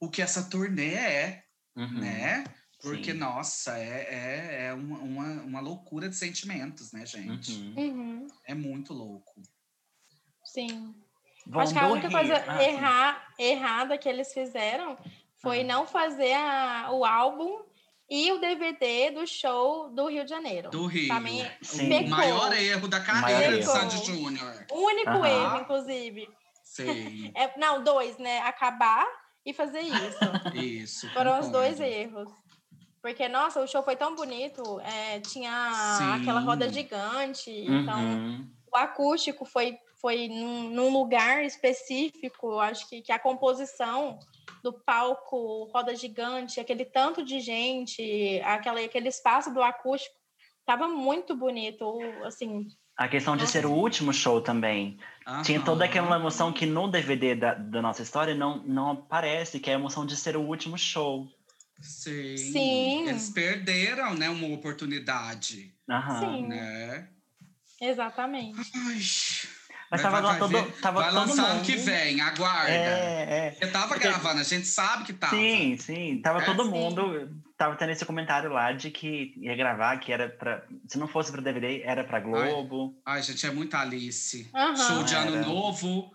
o 0.00 0.10
que 0.10 0.20
essa 0.22 0.42
turnê 0.44 0.94
é, 0.94 1.44
Uhum. 1.76 2.00
né? 2.00 2.44
Porque, 2.82 3.12
Sim. 3.12 3.18
nossa, 3.18 3.78
é, 3.78 4.08
é, 4.10 4.64
é 4.66 4.74
uma, 4.74 4.98
uma, 4.98 5.42
uma 5.42 5.60
loucura 5.60 6.08
de 6.08 6.16
sentimentos, 6.16 6.90
né, 6.92 7.06
gente? 7.06 7.52
Uhum. 7.52 7.74
Uhum. 7.76 8.26
É 8.44 8.54
muito 8.54 8.92
louco. 8.92 9.40
Sim. 10.44 10.94
Bom, 11.46 11.60
Acho 11.60 11.72
que 11.72 11.78
a 11.78 11.88
única 11.88 12.08
Rio- 12.08 12.18
coisa 12.18 12.44
Ah, 12.46 12.58
sim. 12.58 12.64
errar, 12.64 13.28
errada 13.38 13.98
que 13.98 14.08
eles 14.08 14.32
fizeram 14.32 14.96
foi 15.40 15.60
Ah. 15.62 15.64
não 15.64 15.86
fazer 15.86 16.32
a- 16.34 16.88
o 16.92 17.04
álbum 17.04 17.60
e 18.08 18.30
o 18.32 18.38
DVD 18.38 19.10
do 19.10 19.26
show 19.26 19.88
do 19.90 20.06
Rio 20.06 20.24
de 20.24 20.30
Janeiro. 20.30 20.70
Do 20.70 20.86
Rio. 20.86 21.08
Pra 21.08 21.20
mim, 21.20 21.44
Sim. 21.62 22.04
O 22.04 22.10
maior 22.10 22.52
erro 22.52 22.86
da 22.88 23.00
carreira 23.00 23.54
de 23.56 23.62
erro. 23.62 23.72
Sandy 23.72 24.04
Júnior. 24.06 24.66
O 24.70 24.86
único 24.86 25.10
Aham. 25.10 25.26
erro, 25.26 25.60
inclusive. 25.60 26.28
Sei. 26.64 27.32
É, 27.36 27.58
não, 27.58 27.82
dois, 27.82 28.16
né? 28.18 28.38
Acabar 28.40 29.06
e 29.44 29.52
fazer 29.52 29.80
isso. 29.80 30.54
Isso. 30.54 31.10
Foram 31.12 31.40
os 31.40 31.48
dois 31.48 31.80
erros. 31.80 32.30
Porque, 33.02 33.28
nossa, 33.28 33.60
o 33.60 33.66
show 33.66 33.82
foi 33.82 33.96
tão 33.96 34.14
bonito. 34.14 34.62
é, 34.80 35.18
tinha 35.20 35.72
Sim. 35.98 36.22
aquela 36.22 36.38
roda 36.40 36.68
gigante. 36.72 37.50
Então, 37.50 37.98
Uhum. 37.98 38.48
o 38.72 38.76
acústico 38.76 39.44
foi, 39.44 39.76
foi 40.02 40.28
num, 40.28 40.68
num 40.68 40.92
lugar 40.92 41.44
específico. 41.44 42.58
Acho 42.58 42.88
que, 42.88 43.00
que 43.00 43.12
a 43.12 43.18
composição 43.20 44.18
do 44.62 44.72
palco 44.72 45.70
Roda 45.72 45.94
Gigante, 45.94 46.58
aquele 46.58 46.84
tanto 46.84 47.24
de 47.24 47.40
gente, 47.40 48.40
aquela, 48.44 48.80
aquele 48.80 49.08
espaço 49.08 49.54
do 49.54 49.62
acústico, 49.62 50.16
estava 50.58 50.88
muito 50.88 51.36
bonito. 51.36 52.00
Assim, 52.24 52.66
A 52.96 53.06
questão 53.06 53.36
de 53.36 53.46
ser 53.46 53.64
o 53.64 53.70
último 53.70 54.12
show 54.12 54.40
também. 54.40 54.98
Tinha 55.44 55.60
toda 55.64 55.84
aquela 55.84 56.16
emoção 56.16 56.52
que 56.52 56.66
no 56.66 56.88
DVD 56.88 57.36
da, 57.36 57.54
da 57.54 57.80
nossa 57.80 58.02
história 58.02 58.34
não, 58.34 58.58
não 58.64 58.90
aparece, 58.90 59.60
que 59.60 59.70
é 59.70 59.74
a 59.74 59.78
emoção 59.78 60.04
de 60.04 60.16
ser 60.16 60.36
o 60.36 60.42
último 60.42 60.76
show. 60.76 61.28
Sim. 61.80 62.36
Sim. 62.36 63.08
Eles 63.08 63.30
perderam, 63.30 64.14
né, 64.14 64.28
uma 64.28 64.48
oportunidade, 64.48 65.72
Aham. 65.88 66.20
Sim. 66.20 66.46
né? 66.46 67.08
Exatamente. 67.80 68.58
Ai. 68.74 69.00
Mas 69.92 70.00
Vai- 70.00 70.10
tava 70.10 70.22
vai 70.22 70.32
lá 70.32 70.38
todo, 70.38 70.50
ver- 70.52 70.72
tava 70.80 71.00
Vai 71.02 71.10
todo 71.12 71.28
lançar 71.28 71.50
ano 71.50 71.62
que 71.62 71.76
vem, 71.76 72.18
aguarda. 72.22 72.70
É, 72.70 73.54
é. 73.54 73.58
Eu 73.60 73.70
tava 73.70 73.88
Porque- 73.88 74.08
gravando, 74.08 74.40
a 74.40 74.42
gente 74.42 74.66
sabe 74.66 75.04
que 75.04 75.12
tava. 75.12 75.36
Sim, 75.36 75.76
sim. 75.76 76.18
Tava 76.22 76.40
É? 76.40 76.44
todo 76.46 76.64
Sim. 76.64 76.70
mundo. 76.70 77.30
Tava 77.58 77.76
tendo 77.76 77.90
esse 77.92 78.06
comentário 78.06 78.50
lá 78.50 78.72
de 78.72 78.90
que 78.90 79.34
ia 79.36 79.54
gravar, 79.54 79.98
que 79.98 80.10
era 80.10 80.30
pra. 80.30 80.64
Se 80.88 80.96
não 80.98 81.06
fosse 81.06 81.30
pra 81.30 81.42
DVD, 81.42 81.82
era 81.82 82.02
pra 82.04 82.20
Globo. 82.20 82.98
Ai, 83.04 83.22
gente, 83.22 83.46
é 83.46 83.50
muito 83.50 83.76
Alice. 83.76 84.48
Aham. 84.54 84.74
Show 84.76 85.04
de 85.04 85.14
ano 85.14 85.36
Era. 85.36 85.46
novo. 85.46 86.10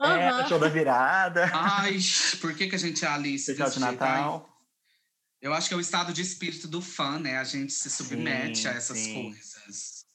É, 0.00 0.28
Aham. 0.28 0.44
o 0.44 0.48
show 0.48 0.58
da 0.60 0.68
virada. 0.68 1.50
Ai, 1.52 1.98
por 2.40 2.54
que, 2.54 2.68
que 2.68 2.76
a 2.76 2.78
gente 2.78 3.04
é 3.04 3.08
Alice? 3.08 3.50
Especial 3.50 3.68
de 3.70 3.74
desse 3.74 3.86
jeito? 3.88 4.02
Ai, 4.04 4.20
Natal. 4.20 4.48
eu 5.42 5.52
acho 5.52 5.66
que 5.66 5.74
é 5.74 5.76
o 5.76 5.80
estado 5.80 6.12
de 6.12 6.22
espírito 6.22 6.68
do 6.68 6.80
fã, 6.80 7.18
né? 7.18 7.38
A 7.38 7.44
gente 7.44 7.72
se 7.72 7.90
submete 7.90 8.58
Sim, 8.60 8.68
a 8.68 8.70
essas 8.70 8.96
sim. 8.98 9.22
coisas. 9.32 10.06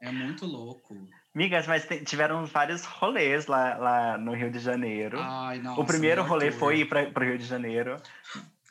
É 0.00 0.12
muito 0.12 0.46
louco. 0.46 0.94
Migas, 1.38 1.68
mas 1.68 1.86
te- 1.86 2.00
tiveram 2.04 2.44
vários 2.44 2.84
rolês 2.84 3.46
lá, 3.46 3.76
lá 3.76 4.18
no 4.18 4.34
Rio 4.34 4.50
de 4.50 4.58
Janeiro. 4.58 5.20
Ai, 5.20 5.60
nossa. 5.60 5.80
o 5.80 5.84
primeiro 5.84 6.24
rolê 6.24 6.50
foi 6.50 6.80
ir 6.80 6.88
pra, 6.88 7.06
pro 7.12 7.24
Rio 7.24 7.38
de 7.38 7.44
Janeiro. 7.44 7.96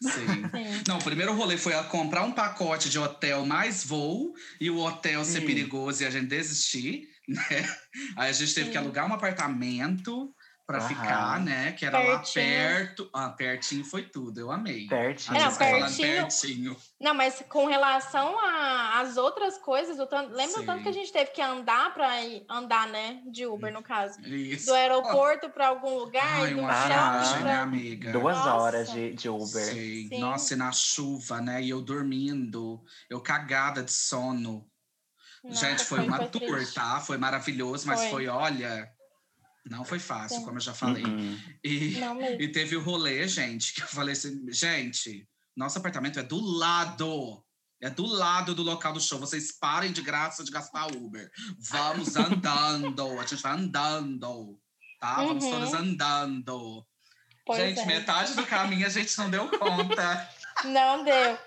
Sim. 0.01 0.11
Sim. 0.51 0.84
Não, 0.86 0.97
o 0.97 1.03
primeiro 1.03 1.34
rolê 1.34 1.57
foi 1.57 1.74
a 1.74 1.84
comprar 1.84 2.24
um 2.24 2.32
pacote 2.34 2.89
de 2.89 2.99
hotel 2.99 3.45
mais 3.45 3.86
voo 3.86 4.34
e 4.59 4.70
o 4.70 4.80
hotel 4.80 5.24
ser 5.24 5.39
Sim. 5.39 5.45
perigoso 5.45 6.03
e 6.03 6.05
a 6.05 6.09
gente 6.09 6.28
desistir, 6.28 7.07
né? 7.26 7.41
Aí 8.18 8.30
a 8.30 8.34
gente 8.34 8.53
teve 8.53 8.68
que 8.68 8.74
Sim. 8.74 8.84
alugar 8.84 9.09
um 9.09 9.13
apartamento 9.13 10.30
para 10.68 10.82
ficar, 10.82 11.39
né? 11.39 11.72
Que 11.72 11.86
era 11.86 11.97
Pertinho. 11.97 12.45
lá 12.45 12.51
perto. 12.76 13.09
Ah, 13.13 13.30
pertinho 13.30 13.86
foi 13.86 14.03
tudo, 14.03 14.38
eu 14.38 14.51
amei. 14.51 14.86
Pertinho. 14.86 15.38
A 15.38 15.39
Jéssica 15.45 15.65
falando 15.65 15.84
pertinho. 15.86 16.18
pertinho. 16.18 16.78
Não, 16.99 17.13
mas 17.13 17.41
com 17.47 17.65
relação 17.68 18.38
a- 18.38 18.99
às 18.99 19.15
outras 19.15 19.57
coisas, 19.59 19.97
o 19.97 20.05
tanto, 20.05 20.34
lembra 20.36 20.59
o 20.61 20.65
tanto 20.65 20.84
que 20.84 20.89
a 20.89 20.93
gente 20.93 21.09
teve 21.13 21.32
que 21.32 21.41
andar 21.41 21.93
para 21.93 22.09
andar, 22.49 22.86
né? 22.89 23.22
De 23.32 23.45
Uber, 23.45 23.72
no 23.72 23.82
caso. 23.82 24.20
Isso. 24.28 24.65
Do 24.65 24.74
aeroporto 24.74 25.49
para 25.49 25.70
algum 25.70 25.97
lugar, 25.99 26.41
Ai, 26.41 26.53
do 26.53 26.59
uma 26.59 26.86
viagem, 26.86 27.34
pra- 27.39 27.43
né, 27.45 27.55
amiga? 27.61 28.11
Duas 28.11 28.36
Nossa. 28.38 28.53
horas 28.55 28.91
de, 28.91 29.13
de 29.13 29.30
Uber. 29.30 29.47
Sim. 29.65 30.09
Sim. 30.09 30.20
Nossa, 30.20 30.53
e 30.53 30.57
na 30.57 30.74
chuva, 30.74 31.39
né? 31.39 31.61
E 31.63 31.70
eu 31.70 31.82
dormindo, 31.82 32.84
eu 33.09 33.22
cagada 33.22 33.82
de 33.82 33.93
sono. 33.93 34.68
Nossa, 35.43 35.65
Gente, 35.70 35.86
foi, 35.86 35.99
uma 36.05 36.20
tour, 36.28 36.41
triste. 36.41 36.74
tá? 36.76 36.99
Foi 36.99 37.18
maravilhoso, 37.18 37.88
mas 37.88 38.01
Foi. 38.01 38.09
foi, 38.09 38.28
olha, 38.28 38.91
não 39.70 39.84
foi 39.84 39.99
fácil, 39.99 40.39
Sim. 40.39 40.45
como 40.45 40.57
eu 40.57 40.61
já 40.61 40.74
falei. 40.74 41.03
Uhum. 41.03 41.39
E, 41.63 41.97
e 42.39 42.47
teve 42.51 42.76
o 42.76 42.82
rolê, 42.82 43.28
gente, 43.28 43.74
que 43.74 43.82
eu 43.82 43.88
falei 43.88 44.13
assim, 44.13 44.45
gente, 44.51 45.28
nosso 45.55 45.78
apartamento 45.78 46.20
é 46.20 46.24
do 46.24 46.39
lado. 46.39 47.43
É 47.80 47.91
do 47.91 48.05
lado 48.07 48.55
do 48.55 48.63
local 48.63 48.91
do 48.91 48.99
show. 48.99 49.20
Vocês 49.20 49.51
parem 49.51 49.91
de 49.91 50.01
graça 50.01 50.43
de 50.43 50.49
gastar 50.49 50.88
Uber. 50.95 51.30
Vamos 51.59 52.15
andando. 52.18 53.20
A 53.20 53.26
gente 53.26 53.41
vai 53.41 53.53
andando. 53.53 54.59
Tá? 54.99 55.18
Vamos 55.18 55.43
Uhum. 55.43 55.51
todas 55.51 55.74
andando. 55.74 56.84
Pois 57.45 57.59
gente, 57.59 57.80
é. 57.80 57.86
metade 57.86 58.34
do 58.34 58.45
caminho 58.45 58.86
a 58.86 58.89
gente 58.89 59.15
não 59.18 59.30
deu 59.30 59.47
conta. 59.59 60.30
Não 60.65 61.03
deu. 61.03 61.38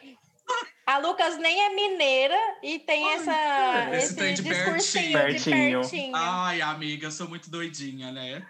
A 0.90 0.98
Lucas 0.98 1.38
nem 1.38 1.60
é 1.66 1.72
mineira 1.72 2.36
e 2.64 2.80
tem 2.80 3.06
Ai, 3.06 3.14
essa, 3.14 3.96
esse 3.96 4.06
esse, 4.06 4.16
trem 4.16 4.34
de 4.34 4.42
discursinho 4.42 5.12
pertinho. 5.12 5.82
de 5.82 5.88
pertinho. 5.88 6.16
Ai, 6.16 6.60
amiga, 6.60 7.06
eu 7.06 7.12
sou 7.12 7.28
muito 7.28 7.48
doidinha, 7.48 8.10
né? 8.10 8.44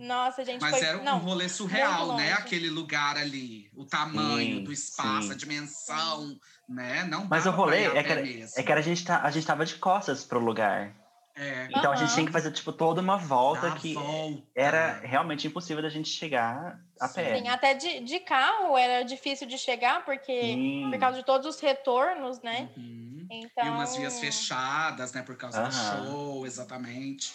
Nossa, 0.00 0.44
gente, 0.44 0.60
Mas 0.60 0.78
foi... 0.78 0.84
era 0.84 0.98
um 0.98 1.04
não, 1.04 1.18
rolê 1.18 1.48
surreal, 1.48 2.16
né? 2.16 2.32
Aquele 2.32 2.70
lugar 2.70 3.16
ali, 3.16 3.70
o 3.72 3.84
tamanho 3.84 4.56
Sim, 4.56 4.64
do 4.64 4.72
espaço, 4.72 5.28
sim. 5.28 5.32
a 5.32 5.36
dimensão, 5.36 6.36
né? 6.68 7.04
Não 7.04 7.24
Mas 7.26 7.46
o 7.46 7.52
rolê 7.52 7.84
é 7.84 8.02
que, 8.02 8.10
era, 8.10 8.20
mesmo. 8.20 8.60
é 8.60 8.62
que 8.64 8.72
a 8.72 8.80
gente, 8.80 9.04
tá, 9.04 9.22
a 9.22 9.30
gente 9.30 9.46
tava 9.46 9.64
de 9.64 9.76
costas 9.76 10.24
pro 10.24 10.40
lugar. 10.40 10.92
É, 11.38 11.68
Então 11.70 11.92
a 11.92 11.96
gente 11.96 12.14
tinha 12.14 12.24
que 12.24 12.32
fazer, 12.32 12.50
tipo, 12.50 12.72
toda 12.72 13.00
uma 13.02 13.18
volta 13.18 13.68
dá 13.68 13.76
que 13.76 13.92
volta. 13.92 14.42
era 14.54 15.00
realmente 15.02 15.46
impossível 15.46 15.82
da 15.82 15.90
gente 15.90 16.08
chegar 16.08 16.80
a 16.98 17.08
pé. 17.08 17.38
Sim, 17.38 17.48
até 17.48 17.74
de, 17.74 18.00
de 18.00 18.20
carro 18.20 18.76
era 18.76 19.02
difícil 19.02 19.46
de 19.46 19.58
chegar, 19.58 20.04
porque 20.04 20.32
Sim. 20.40 20.88
por 20.90 20.98
causa 20.98 21.18
de 21.18 21.24
todos 21.26 21.46
os 21.46 21.60
retornos, 21.60 22.40
né? 22.40 22.70
Uhum. 22.76 23.26
Então, 23.30 23.66
E 23.66 23.68
umas 23.68 23.96
vias 23.96 24.18
fechadas, 24.18 25.12
né? 25.12 25.20
Por 25.22 25.36
causa 25.36 25.60
do 25.60 25.66
Aham. 25.68 26.04
show, 26.06 26.46
exatamente. 26.46 27.34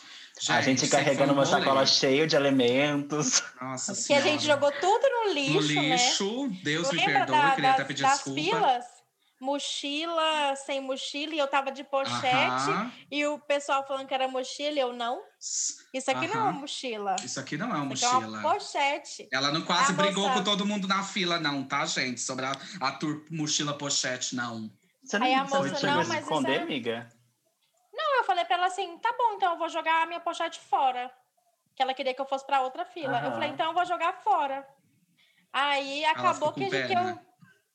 a 0.49 0.62
gente 0.62 0.82
sempre 0.82 0.97
carregando 0.97 1.34
um 1.34 1.36
uma 1.36 1.43
rolê. 1.43 1.60
sacola 1.60 1.86
cheia 1.86 2.26
de 2.26 2.36
alimentos. 2.36 3.43
Nossa 3.62 3.93
que 4.08 4.14
a 4.14 4.22
gente 4.22 4.43
jogou 4.45 4.72
tudo 4.72 5.04
no 5.10 5.34
lixo, 5.34 5.74
no 5.76 5.82
né? 5.82 5.89
lixo. 5.95 6.49
Deus 6.64 6.91
me 6.91 7.04
perdoe, 7.06 7.38
da- 7.41 7.52
queria 7.52 7.70
até 7.72 7.80
das, 7.80 7.88
pedir 7.88 8.02
das 8.04 8.14
desculpa. 8.16 8.41
filas? 8.41 8.86
Mochila, 9.42 10.56
sem 10.56 10.80
mochila, 10.80 11.34
e 11.34 11.39
eu 11.39 11.48
tava 11.48 11.72
de 11.72 11.84
pochete, 11.84 12.70
Aham. 12.70 12.92
e 13.10 13.26
o 13.26 13.39
pessoal 13.39 13.86
falando 13.88 14.08
que 14.08 14.14
era 14.14 14.28
mochila, 14.28 14.76
e 14.76 14.80
eu 14.80 14.94
não. 14.94 15.20
Isso 15.39 16.12
aqui 16.12 16.28
não 16.28 16.36
é 16.36 16.44
uma 16.44 16.52
mochila. 16.52 17.16
Isso 17.24 17.39
aqui 17.39 17.58
não 17.58 17.76
é 17.76 17.80
uma 17.80 17.94
Isso 17.96 18.06
aqui 18.06 18.16
é 18.16 18.20
mochila. 18.20 18.39
uma 18.39 18.52
pochete. 18.54 19.28
Ela 19.34 19.52
não 19.52 19.64
quase 19.64 19.94
A 19.94 19.96
brigou 19.96 20.24
moça- 20.28 20.36
com 20.38 20.44
todo 20.44 20.64
mundo 20.66 20.88
na 20.88 21.02
fila, 21.04 21.39
não, 21.39 21.64
tá, 21.64 21.84
gente? 21.88 22.22
Sobre 22.22 22.46
a, 22.46 22.52
a 22.80 22.92
tour 22.92 23.26
mochila 23.32 23.76
pochete, 23.76 24.36
não. 24.36 24.72
Você 25.04 25.18
não, 25.18 25.26
Aí 25.26 25.34
a 25.34 25.44
você 25.44 25.54
não 25.56 25.64
moça, 25.64 25.76
chegou 25.76 25.96
não, 25.96 26.02
a 26.02 26.04
se 26.06 26.10
mas 26.10 26.20
isso 26.20 26.30
esconder, 26.32 26.60
é- 26.60 26.62
amiga? 26.62 27.10
Não, 27.92 28.18
eu 28.18 28.24
falei 28.24 28.46
pra 28.46 28.56
ela 28.58 28.68
assim, 28.68 28.98
tá 29.00 29.12
bom, 29.18 29.34
então 29.34 29.54
eu 29.54 29.58
vou 29.58 29.70
jogar 29.70 30.04
a 30.04 30.06
minha 30.06 30.20
pochete 30.20 30.60
fora. 30.60 31.12
Que 31.76 31.82
ela 31.82 31.96
queria 31.96 32.14
que 32.14 32.22
eu 32.22 32.26
fosse 32.28 32.46
pra 32.46 32.62
outra 32.62 32.86
fila. 32.86 33.20
Eu 33.26 33.32
falei, 33.32 33.50
então 33.50 33.68
eu 33.70 33.74
vou 33.74 33.86
jogar 33.86 34.14
fora. 34.24 34.68
Aí 35.52 36.06
acabou 36.06 36.52
ficou 36.52 36.54
que, 36.54 36.66
com 36.66 36.70
que 36.70 36.88
pena. 36.88 37.10
eu. 37.10 37.32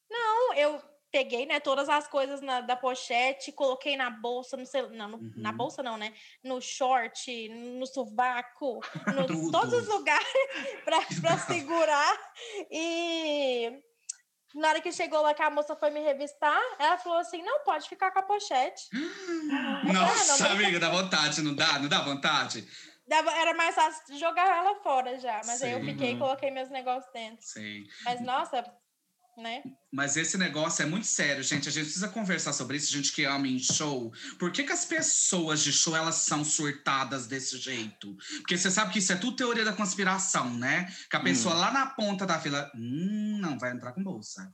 Não, 0.08 0.54
eu 0.54 0.82
peguei, 1.16 1.46
né, 1.46 1.58
todas 1.60 1.88
as 1.88 2.06
coisas 2.06 2.42
na- 2.42 2.60
da 2.60 2.76
pochete, 2.76 3.50
coloquei 3.50 3.96
na 3.96 4.10
bolsa, 4.10 4.54
no 4.54 4.66
cel... 4.66 4.90
não, 4.90 5.08
no- 5.08 5.32
na 5.36 5.50
Uhum. 5.50 5.56
bolsa 5.56 5.82
não, 5.82 5.96
né? 5.96 6.12
No 6.44 6.60
short, 6.60 7.48
no 7.48 7.86
sovaco, 7.86 8.80
no 9.16 9.26
todos 9.50 9.72
os 9.72 9.88
lugares 9.88 10.28
pra 10.84 11.38
segurar. 11.38 12.18
E 12.70 13.80
na 14.54 14.68
hora 14.68 14.80
que 14.82 14.92
chegou 14.92 15.22
lá 15.22 15.32
que 15.32 15.42
a 15.42 15.48
moça 15.50 15.74
foi 15.74 15.88
me 15.90 16.00
revistar, 16.00 16.60
ela 16.78 16.98
falou 16.98 17.18
assim: 17.18 17.42
não, 17.42 17.64
pode 17.64 17.88
ficar 17.88 18.10
com 18.10 18.18
a 18.18 18.22
pochete. 18.22 18.82
Nossa, 19.84 20.44
não, 20.44 20.50
amiga, 20.52 20.78
dá 20.78 20.90
vontade, 20.90 21.40
não 21.42 21.54
dá? 21.54 21.78
Não 21.78 21.88
dá 21.88 22.02
vontade? 22.02 22.68
Era 23.08 23.54
mais 23.54 23.74
fácil 23.74 24.18
jogar 24.18 24.48
ela 24.48 24.74
fora 24.82 25.18
já. 25.18 25.40
Mas 25.46 25.62
aí 25.62 25.70
eu 25.72 25.78
Sim. 25.80 25.86
fiquei 25.86 26.12
e 26.12 26.18
coloquei 26.18 26.50
meus 26.50 26.68
negócios 26.68 27.10
dentro. 27.12 27.46
Sei. 27.46 27.84
Mas, 28.04 28.20
nossa, 28.20 28.64
né? 29.36 29.62
Mas 29.92 30.16
esse 30.16 30.38
negócio 30.38 30.82
é 30.82 30.86
muito 30.86 31.06
sério, 31.06 31.42
gente. 31.42 31.68
A 31.68 31.72
gente 31.72 31.84
precisa 31.84 32.08
conversar 32.08 32.52
sobre 32.52 32.76
isso, 32.76 32.90
gente 32.92 33.12
que 33.12 33.24
ama 33.24 33.46
em 33.46 33.58
show. 33.58 34.12
Por 34.38 34.50
que, 34.50 34.62
que 34.64 34.72
as 34.72 34.84
pessoas 34.84 35.62
de 35.62 35.72
show 35.72 35.94
elas 35.94 36.16
são 36.16 36.44
surtadas 36.44 37.26
desse 37.26 37.58
jeito? 37.58 38.16
Porque 38.38 38.56
você 38.56 38.70
sabe 38.70 38.92
que 38.92 38.98
isso 38.98 39.12
é 39.12 39.16
tudo 39.16 39.36
teoria 39.36 39.64
da 39.64 39.72
conspiração, 39.72 40.52
né? 40.54 40.92
Que 41.10 41.16
a 41.16 41.20
pessoa 41.20 41.54
lá 41.54 41.70
na 41.70 41.86
ponta 41.86 42.24
da 42.26 42.40
fila, 42.40 42.70
hum, 42.74 43.38
não 43.40 43.58
vai 43.58 43.72
entrar 43.72 43.92
com 43.92 44.02
bolsa. 44.02 44.52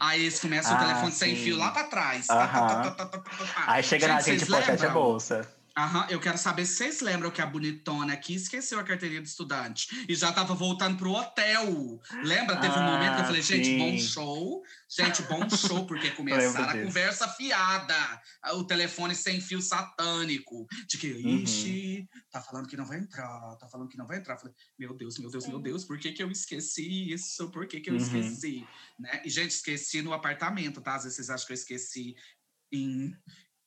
Aí 0.00 0.22
eles 0.22 0.40
começam 0.40 0.72
o 0.72 0.76
Ah, 0.76 0.80
telefone 0.80 1.12
sem 1.12 1.36
sim. 1.36 1.44
fio 1.44 1.56
lá 1.58 1.70
pra 1.70 1.84
trás. 1.84 2.26
Tá, 2.26 2.48
tá, 2.48 2.66
tá, 2.66 2.90
tá, 2.90 3.06
tá, 3.06 3.18
tá, 3.18 3.18
tá. 3.20 3.64
Aí 3.66 3.82
chega 3.82 4.08
na 4.08 4.20
gente, 4.20 4.46
pochete 4.46 4.84
é 4.84 4.90
bolsa. 4.90 5.48
Aham, 5.76 6.06
eu 6.08 6.20
quero 6.20 6.38
saber 6.38 6.66
se 6.66 6.76
vocês 6.76 7.00
lembram 7.00 7.32
que 7.32 7.42
a 7.42 7.46
bonitona 7.46 8.12
aqui 8.12 8.32
esqueceu 8.34 8.78
a 8.78 8.84
carteirinha 8.84 9.20
de 9.20 9.28
estudante 9.28 10.06
e 10.08 10.14
já 10.14 10.32
tava 10.32 10.54
voltando 10.54 10.96
pro 10.96 11.10
hotel. 11.10 11.98
Lembra? 12.22 12.56
Teve 12.60 12.78
um 12.78 12.82
Ah, 12.82 12.84
momento 12.84 13.14
que 13.16 13.20
eu 13.22 13.24
falei, 13.24 13.42
gente, 13.42 13.70
sim. 13.70 13.76
bom 13.76 13.98
show. 13.98 14.62
Gente, 14.88 15.22
bom 15.22 15.50
show, 15.50 15.84
porque 15.84 16.10
começaram 16.12 16.74
a 16.74 16.78
conversa 16.78 17.26
fiada. 17.26 18.22
O 18.52 18.62
telefone 18.64 19.16
sem 19.16 19.40
fio 19.40 19.60
satânico. 19.60 20.64
De 20.88 20.96
que, 20.96 21.08
Uhum. 21.08 21.42
ixi, 21.42 22.08
tá 22.30 22.40
falando 22.40 22.68
que 22.68 22.76
não 22.76 22.86
vai 22.86 22.98
entrar, 23.00 23.56
tá 23.56 23.66
falando 23.68 23.88
que 23.88 23.96
não 23.98 24.06
vai 24.06 24.18
entrar. 24.18 24.34
Eu 24.34 24.38
falei, 24.38 24.54
meu 24.78 24.96
Deus, 24.96 25.18
meu 25.18 25.28
Deus, 25.28 25.48
meu 25.48 25.58
Deus, 25.58 25.84
por 25.84 25.98
que, 25.98 26.12
que 26.12 26.22
eu 26.22 26.30
esqueci 26.30 27.10
isso? 27.12 27.50
Por 27.50 27.66
que, 27.66 27.80
que 27.80 27.90
eu 27.90 27.94
Uhum. 27.94 28.04
esqueci? 28.04 28.70
Né? 28.96 29.22
E, 29.24 29.28
gente, 29.30 29.50
esqueci 29.50 30.02
no 30.02 30.12
apartamento, 30.12 30.80
tá? 30.80 30.94
Às 30.94 31.02
vezes 31.02 31.16
vocês 31.16 31.30
acham 31.30 31.46
que 31.48 31.52
eu 31.52 31.56
esqueci 31.56 32.14
em 32.72 33.12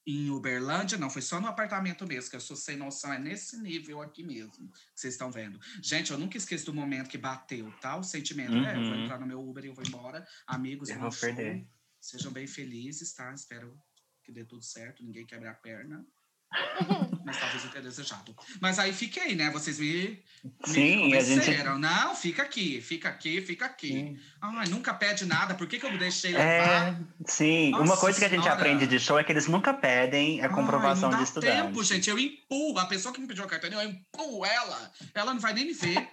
em 0.08 0.30
Uberlândia, 0.32 0.98
não, 0.98 1.10
foi 1.10 1.22
só 1.22 1.40
no 1.42 1.48
apartamento 1.48 2.08
mesmo, 2.08 2.30
que 2.30 2.36
eu 2.38 2.40
sou 2.40 2.56
sem 2.56 2.78
noção, 2.78 3.12
é 3.14 3.20
nesse 3.20 3.58
nível 3.62 4.02
aqui 4.02 4.24
mesmo, 4.24 4.72
que 4.72 4.80
vocês 4.96 5.14
estão 5.16 5.30
vendo. 5.32 5.60
Gente, 5.84 6.12
eu 6.12 6.18
nunca 6.18 6.38
esqueço 6.38 6.66
do 6.66 6.74
momento 6.74 7.10
que 7.10 7.18
bateu, 7.18 7.72
tá? 7.74 7.98
O 7.98 8.04
sentimento, 8.04 8.60
né? 8.62 8.78
Eu 8.78 8.84
vou 8.84 8.96
Uhum. 8.96 9.04
entrar 9.04 9.20
no 9.20 9.28
meu 9.28 9.42
Uber 9.48 9.66
e 9.66 9.68
eu 9.68 9.74
vou 9.76 9.84
embora. 9.84 10.26
Amigos, 10.48 10.90
Eu 10.90 11.00
vou 11.00 11.12
show. 11.12 11.28
perder. 11.28 11.68
Sejam 12.00 12.32
bem 12.32 12.48
felizes, 12.48 13.14
tá? 13.14 13.34
Espero 13.34 13.78
que 14.24 14.32
dê 14.32 14.46
tudo 14.46 14.64
certo, 14.64 15.04
ninguém 15.04 15.26
quebre 15.26 15.48
a 15.50 15.54
perna. 15.54 16.06
Mas 17.26 17.38
talvez 17.38 17.64
eu 17.66 17.70
tenha 17.72 17.84
desejado. 17.84 18.34
Mas 18.62 18.80
aí 18.80 18.94
fiquei, 18.94 19.36
né? 19.36 19.50
Vocês 19.52 19.80
me, 19.80 20.24
me 20.44 20.54
Sim, 20.66 21.14
a 21.14 21.20
gente. 21.22 21.40
convenceram. 21.42 21.78
Não, 21.78 22.16
fica 22.16 22.42
aqui, 22.44 22.80
fica 22.82 23.10
aqui, 23.10 23.42
fica 23.42 23.66
aqui. 23.66 23.90
Sim. 23.90 24.20
Ai, 24.42 24.68
nunca 24.70 24.94
pede 24.94 25.26
nada. 25.26 25.54
Por 25.54 25.68
que, 25.68 25.78
que 25.78 25.86
eu 25.86 25.92
me 25.92 25.98
deixei 25.98 26.34
É, 26.36 26.60
levar? 26.62 27.00
sim. 27.26 27.72
Nossa 27.72 27.84
Uma 27.84 27.98
coisa 27.98 28.18
que 28.18 28.26
a 28.26 28.30
gente 28.30 28.44
Senhora. 28.44 28.60
aprende 28.62 28.88
de 28.88 28.98
show 29.00 29.20
é 29.20 29.24
que 29.26 29.32
eles 29.32 29.48
nunca 29.48 29.74
pedem 29.74 30.42
a 30.42 30.48
comprovação 30.50 31.10
Ai, 31.10 31.18
não 31.18 31.18
de 31.18 31.18
dá 31.18 31.24
estudante. 31.24 31.62
tempo, 31.68 31.84
gente. 31.84 32.10
Eu 32.10 32.18
empurro. 32.18 32.80
A 32.80 32.86
pessoa 32.86 33.14
que 33.14 33.20
me 33.20 33.28
pediu 33.28 33.44
a 33.44 33.48
carteira, 33.48 33.76
eu 33.76 33.90
empurro 33.90 34.46
ela. 34.46 34.92
Ela 35.14 35.34
não 35.34 35.42
vai 35.42 35.54
nem 35.54 35.66
me 35.66 35.74
ver. 35.74 36.08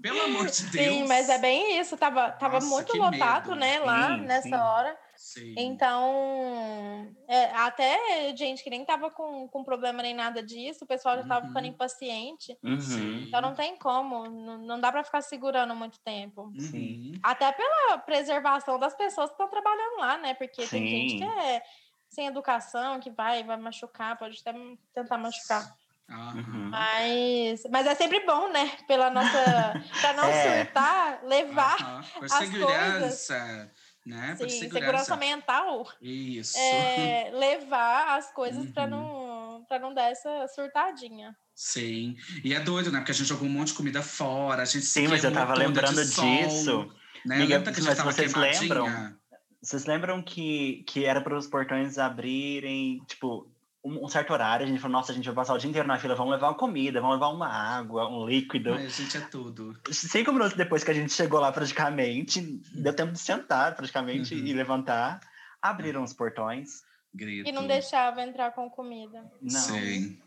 Pelo 0.00 0.20
amor 0.22 0.46
de 0.48 0.62
Deus. 0.66 0.86
Sim, 0.86 1.06
mas 1.06 1.28
é 1.28 1.38
bem 1.38 1.78
isso. 1.78 1.96
Tava, 1.96 2.30
tava 2.30 2.54
Nossa, 2.54 2.66
muito 2.68 2.96
lotado, 2.96 3.48
medo. 3.50 3.60
né, 3.60 3.80
lá 3.80 4.16
Sim, 4.16 4.22
nessa 4.22 4.48
sim. 4.48 4.54
hora. 4.54 4.96
Sim. 5.18 5.52
Então, 5.56 7.12
é, 7.26 7.46
até 7.46 8.32
gente 8.36 8.62
que 8.62 8.70
nem 8.70 8.84
tava 8.84 9.10
com, 9.10 9.48
com 9.48 9.64
problema 9.64 10.00
nem 10.00 10.14
nada 10.14 10.40
disso, 10.40 10.84
o 10.84 10.86
pessoal 10.86 11.16
já 11.16 11.24
tava 11.24 11.40
Uhum. 11.42 11.48
ficando 11.48 11.66
impaciente. 11.66 12.56
Uhum. 12.62 12.78
Sim. 12.80 13.24
Então 13.26 13.40
não 13.40 13.52
tem 13.52 13.76
como, 13.76 14.30
não, 14.30 14.58
não 14.58 14.80
dá 14.80 14.92
para 14.92 15.02
ficar 15.02 15.20
segurando 15.20 15.74
muito 15.74 15.98
tempo. 16.04 16.42
Uhum. 16.56 17.12
Até 17.20 17.50
pela 17.50 17.98
preservação 17.98 18.78
das 18.78 18.94
pessoas 18.94 19.28
que 19.30 19.34
estão 19.34 19.48
trabalhando 19.50 19.98
lá, 19.98 20.16
né? 20.18 20.34
Porque 20.34 20.64
tem 20.68 20.86
gente 20.86 21.10
Sim. 21.10 21.18
que 21.18 21.24
é 21.24 21.62
sem 22.08 22.26
educação, 22.28 23.00
que 23.00 23.10
vai, 23.10 23.42
vai 23.42 23.56
machucar, 23.56 24.16
pode 24.16 24.40
até 24.40 24.56
tentar 24.94 25.18
machucar. 25.18 25.74
Uhum. 26.08 26.70
Mas, 26.70 27.64
mas 27.70 27.86
é 27.86 27.94
sempre 27.94 28.24
bom, 28.24 28.48
né? 28.50 28.66
Pela 28.86 29.10
nossa. 29.10 29.74
para 30.00 30.12
não 30.14 30.24
É. 30.30 30.64
surtar, 30.64 31.24
levar. 31.24 31.74
Aham. 31.82 32.02
Por 32.14 32.24
as 32.24 32.32
segurança, 32.32 33.72
né? 34.08 34.36
Sim, 34.36 34.48
segurança. 34.48 35.04
segurança 35.04 35.16
mental. 35.16 35.88
Isso. 36.00 36.56
é, 36.58 37.30
levar 37.32 38.16
as 38.18 38.32
coisas 38.32 38.68
para 38.70 38.84
Uhum. 38.84 38.90
não 38.90 39.38
para 39.68 39.78
não 39.78 39.92
dar 39.92 40.10
essa 40.10 40.46
surtadinha. 40.48 41.36
Sim. 41.54 42.16
E 42.42 42.54
é 42.54 42.60
doido, 42.60 42.90
né? 42.90 43.00
Porque 43.00 43.12
a 43.12 43.14
gente 43.14 43.26
jogou 43.26 43.46
um 43.46 43.50
monte 43.50 43.68
de 43.68 43.74
comida 43.74 44.02
fora, 44.02 44.62
a 44.62 44.64
gente 44.64 44.84
se 44.86 45.00
Sim, 45.00 45.08
mas 45.08 45.22
eu 45.24 45.32
tava 45.32 45.54
lembrando 45.54 46.00
de 46.00 46.06
sol, 46.08 46.24
disso. 46.24 46.92
Né? 47.26 47.36
Amiga, 47.36 47.58
Lembra 47.58 47.72
que 47.72 47.82
mas 47.82 47.96
tava 47.96 48.12
vocês 48.12 48.32
queimadinha? 48.32 48.60
lembram? 48.62 49.18
Vocês 49.60 49.84
lembram 49.84 50.22
que, 50.22 50.84
que 50.86 51.04
era 51.04 51.20
para 51.20 51.36
os 51.36 51.46
portões 51.48 51.98
abrirem, 51.98 53.02
tipo, 53.08 53.50
um, 53.84 54.04
um 54.04 54.08
certo 54.08 54.32
horário? 54.32 54.64
A 54.66 54.68
gente 54.68 54.80
falou, 54.80 54.96
nossa, 54.98 55.12
a 55.12 55.14
gente 55.14 55.24
vai 55.26 55.34
passar 55.34 55.54
o 55.54 55.58
dia 55.58 55.68
inteiro 55.68 55.86
na 55.88 55.98
fila, 55.98 56.14
vamos 56.14 56.32
levar 56.32 56.48
uma 56.48 56.54
comida, 56.56 57.00
vamos 57.00 57.16
levar 57.16 57.28
uma 57.28 57.48
água, 57.48 58.08
um 58.08 58.26
líquido. 58.26 58.74
Ai, 58.74 58.86
a 58.86 58.88
gente 58.88 59.16
é 59.16 59.20
tudo. 59.20 59.78
Cinco 59.90 60.32
minutos 60.32 60.54
depois 60.56 60.82
que 60.84 60.90
a 60.90 60.94
gente 60.94 61.12
chegou 61.12 61.40
lá, 61.40 61.50
praticamente, 61.52 62.40
deu 62.74 62.94
tempo 62.94 63.12
de 63.12 63.18
sentar, 63.18 63.74
praticamente, 63.74 64.34
Uhum. 64.34 64.46
e 64.46 64.52
levantar. 64.52 65.20
Abriram 65.62 66.02
os 66.02 66.12
portões. 66.12 66.82
Grito. 67.14 67.48
E 67.48 67.52
não 67.52 67.66
deixava 67.66 68.22
entrar 68.22 68.52
com 68.52 68.68
comida. 68.70 69.24
Não. 69.40 69.60
Sim. 69.60 70.18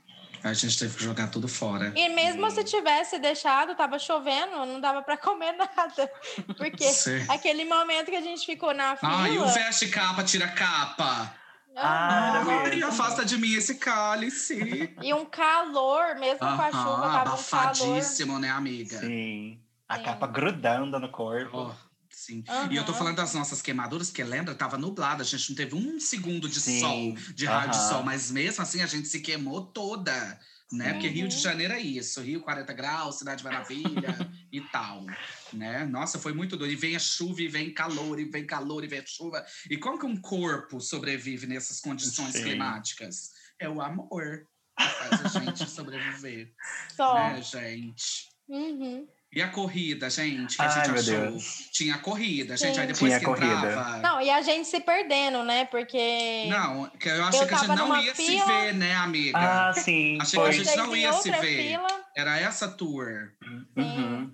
A 0.43 0.53
gente 0.53 0.77
teve 0.79 0.97
que 0.97 1.03
jogar 1.03 1.27
tudo 1.29 1.47
fora. 1.47 1.93
E 1.95 2.09
mesmo 2.09 2.49
se 2.49 2.63
tivesse 2.63 3.19
deixado, 3.19 3.75
tava 3.75 3.99
chovendo, 3.99 4.65
não 4.65 4.81
dava 4.81 5.03
para 5.03 5.15
comer 5.15 5.51
nada. 5.53 6.11
Porque 6.57 6.83
Sim. 6.85 7.23
aquele 7.29 7.63
momento 7.63 8.09
que 8.09 8.15
a 8.15 8.21
gente 8.21 8.43
ficou 8.43 8.73
na 8.73 8.95
fila. 8.95 9.11
Ai, 9.13 9.37
o 9.37 9.45
veste 9.45 9.87
capa, 9.89 10.23
tira 10.23 10.47
capa. 10.47 11.31
Ah, 11.75 12.43
mesmo. 12.69 12.85
afasta 12.87 13.23
de 13.25 13.37
mim 13.37 13.53
esse 13.53 13.75
cálice. 13.75 14.93
E 15.01 15.13
um 15.13 15.25
calor, 15.25 16.15
mesmo 16.15 16.39
com 16.39 16.45
a 16.45 16.71
chuva, 16.71 16.77
Aham, 16.77 17.11
tava 17.11 17.19
um 17.19 17.23
calor. 17.23 17.27
abafadíssimo, 17.27 18.39
né, 18.39 18.49
amiga? 18.49 18.99
Sim. 18.99 19.59
A 19.87 19.97
Sim. 19.97 20.03
capa 20.03 20.27
grudando 20.27 20.99
no 20.99 21.09
corpo. 21.09 21.57
Ó, 21.57 21.75
sim. 22.09 22.43
E 22.69 22.75
eu 22.75 22.85
tô 22.85 22.93
falando 22.93 23.17
das 23.17 23.33
nossas 23.33 23.61
queimaduras, 23.61 24.09
porque 24.09 24.23
lembra, 24.23 24.55
tava 24.55 24.77
nublado, 24.77 25.21
a 25.21 25.25
gente 25.25 25.49
não 25.49 25.55
teve 25.55 25.75
um 25.75 25.99
segundo 25.99 26.47
de 26.47 26.59
Sim. 26.61 26.79
sol, 26.79 27.33
de 27.33 27.45
raio 27.45 27.69
de 27.71 27.77
sol, 27.77 28.03
mas 28.03 28.31
mesmo 28.31 28.61
assim 28.61 28.81
a 28.81 28.85
gente 28.87 29.07
se 29.07 29.19
queimou 29.19 29.65
toda, 29.65 30.39
né? 30.71 30.93
Porque 30.93 31.07
Rio 31.07 31.27
de 31.27 31.35
Uhum. 31.35 31.41
Janeiro 31.41 31.73
é 31.73 31.79
isso, 31.79 32.21
Rio 32.21 32.41
40 32.41 32.71
graus, 32.73 33.17
Cidade 33.17 33.43
Maravilha 33.43 34.15
e 34.51 34.61
tal, 34.61 35.05
né? 35.53 35.85
Nossa, 35.85 36.17
foi 36.19 36.33
muito 36.33 36.55
doido. 36.55 36.71
E 36.71 36.75
vem 36.75 36.95
a 36.95 36.99
chuva, 36.99 37.41
e 37.41 37.47
vem 37.47 37.73
calor, 37.73 38.19
e 38.19 38.25
vem 38.25 38.45
calor, 38.45 38.83
e 38.83 38.87
vem 38.87 39.05
chuva. 39.05 39.45
E 39.69 39.77
como 39.77 39.99
que 39.99 40.05
um 40.05 40.15
corpo 40.15 40.79
sobrevive 40.79 41.45
nessas 41.47 41.79
condições 41.79 42.33
Sim. 42.33 42.43
climáticas? 42.43 43.31
É 43.59 43.67
o 43.69 43.81
amor 43.81 44.47
que 44.77 44.87
faz 44.87 45.35
a 45.35 45.39
gente 45.39 45.69
sobreviver, 45.69 46.53
Só. 46.95 47.13
né, 47.15 47.41
gente? 47.41 48.29
Uhum. 48.47 49.07
E 49.33 49.41
a 49.41 49.47
corrida, 49.47 50.09
gente, 50.09 50.57
que 50.57 50.61
a 50.61 50.65
Ai, 50.65 50.71
gente 50.85 50.91
meu 50.91 50.99
achou? 50.99 51.31
Deus. 51.31 51.69
Tinha 51.71 51.97
corrida, 51.99 52.57
gente. 52.57 52.73
Sim. 52.75 52.81
Aí 52.81 52.87
depois 52.87 52.99
Tinha 52.99 53.19
que 53.19 53.25
corrida. 53.25 53.53
entrava. 53.69 53.97
Não, 53.99 54.21
e 54.21 54.29
a 54.29 54.41
gente 54.41 54.67
se 54.67 54.81
perdendo, 54.81 55.41
né? 55.43 55.63
Porque. 55.65 56.47
Não, 56.49 56.87
que 56.99 57.07
eu 57.07 57.23
achei 57.23 57.41
Eu 57.43 57.47
que 57.47 57.53
a 57.53 57.57
gente 57.59 57.67
não 57.75 57.95
ia 58.01 58.13
se 58.13 58.25
fila. 58.25 58.45
ver, 58.45 58.73
né, 58.73 58.93
amiga? 58.95 59.37
Ah, 59.39 59.73
sim. 59.73 60.17
Achei 60.21 60.37
que 60.37 60.45
foi. 60.45 60.49
a 60.49 60.51
gente 60.51 60.75
não 60.75 60.95
ia 60.95 61.13
se 61.13 61.31
ver. 61.31 61.69
fila. 61.69 61.87
Era 62.13 62.37
essa 62.39 62.67
tour. 62.67 63.31
Uhum. 63.77 64.33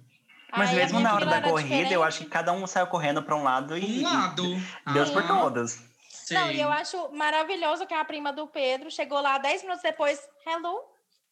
Mas 0.52 0.70
aí 0.72 0.76
a 0.76 0.80
mesmo 0.80 1.00
na 1.00 1.14
hora 1.14 1.26
da 1.28 1.42
corrida, 1.42 1.76
eu 1.76 1.84
diferente. 1.84 2.04
acho 2.08 2.18
que 2.24 2.26
cada 2.26 2.52
um 2.52 2.66
saiu 2.66 2.88
correndo 2.88 3.22
para 3.22 3.36
um 3.36 3.44
lado 3.44 3.78
e. 3.78 4.00
Um 4.00 4.04
lado. 4.04 4.44
e 4.90 4.94
Deus 4.94 5.12
por 5.12 5.22
Aham, 5.22 5.42
todos. 5.42 5.80
Não, 6.32 6.48
sim. 6.48 6.56
e 6.56 6.60
eu 6.62 6.70
acho 6.72 7.10
maravilhoso 7.14 7.86
que 7.86 7.94
a 7.94 8.04
prima 8.04 8.34
do 8.34 8.48
Pedro 8.48 8.90
chegou 8.90 9.22
lá 9.22 9.38
10 9.38 9.62
minutos 9.62 9.84
depois, 9.84 10.20
hello, 10.46 10.80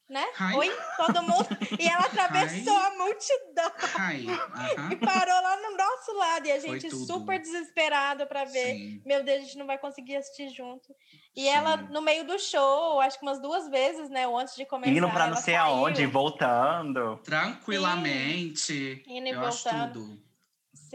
né? 0.09 0.23
Hi. 0.39 0.55
Oi, 0.57 0.71
todo 0.97 1.21
mundo. 1.23 1.47
E 1.79 1.87
ela 1.87 2.05
atravessou 2.05 2.75
a 2.75 2.91
multidão 2.91 3.71
Ai, 3.97 4.25
aham. 4.27 4.91
e 4.91 4.95
parou 4.97 5.41
lá 5.41 5.57
no 5.57 5.77
nosso 5.77 6.13
lado. 6.13 6.47
E 6.47 6.51
a 6.51 6.59
gente 6.59 6.89
super 6.91 7.39
desesperada 7.39 8.25
para 8.25 8.45
ver. 8.45 8.73
Sim. 8.75 9.01
Meu 9.05 9.23
Deus, 9.23 9.39
a 9.39 9.41
gente 9.41 9.57
não 9.57 9.65
vai 9.65 9.77
conseguir 9.77 10.15
assistir 10.17 10.49
junto. 10.49 10.93
E 11.35 11.41
Sim. 11.41 11.47
ela, 11.47 11.77
no 11.77 12.01
meio 12.01 12.25
do 12.25 12.37
show, 12.39 12.99
acho 13.01 13.17
que 13.19 13.25
umas 13.25 13.41
duas 13.41 13.69
vezes, 13.69 14.09
né? 14.09 14.27
Ou 14.27 14.37
antes 14.37 14.55
de 14.55 14.65
começar. 14.65 14.91
Indo 14.95 15.09
pra 15.09 15.27
não 15.27 15.37
sei 15.37 15.55
saiu. 15.55 15.65
aonde, 15.65 16.03
e 16.03 16.05
voltando. 16.05 17.17
Tranquilamente. 17.23 19.03
Indo 19.07 19.27
e 19.27 19.31
eu 19.31 19.39
voltando. 19.41 20.24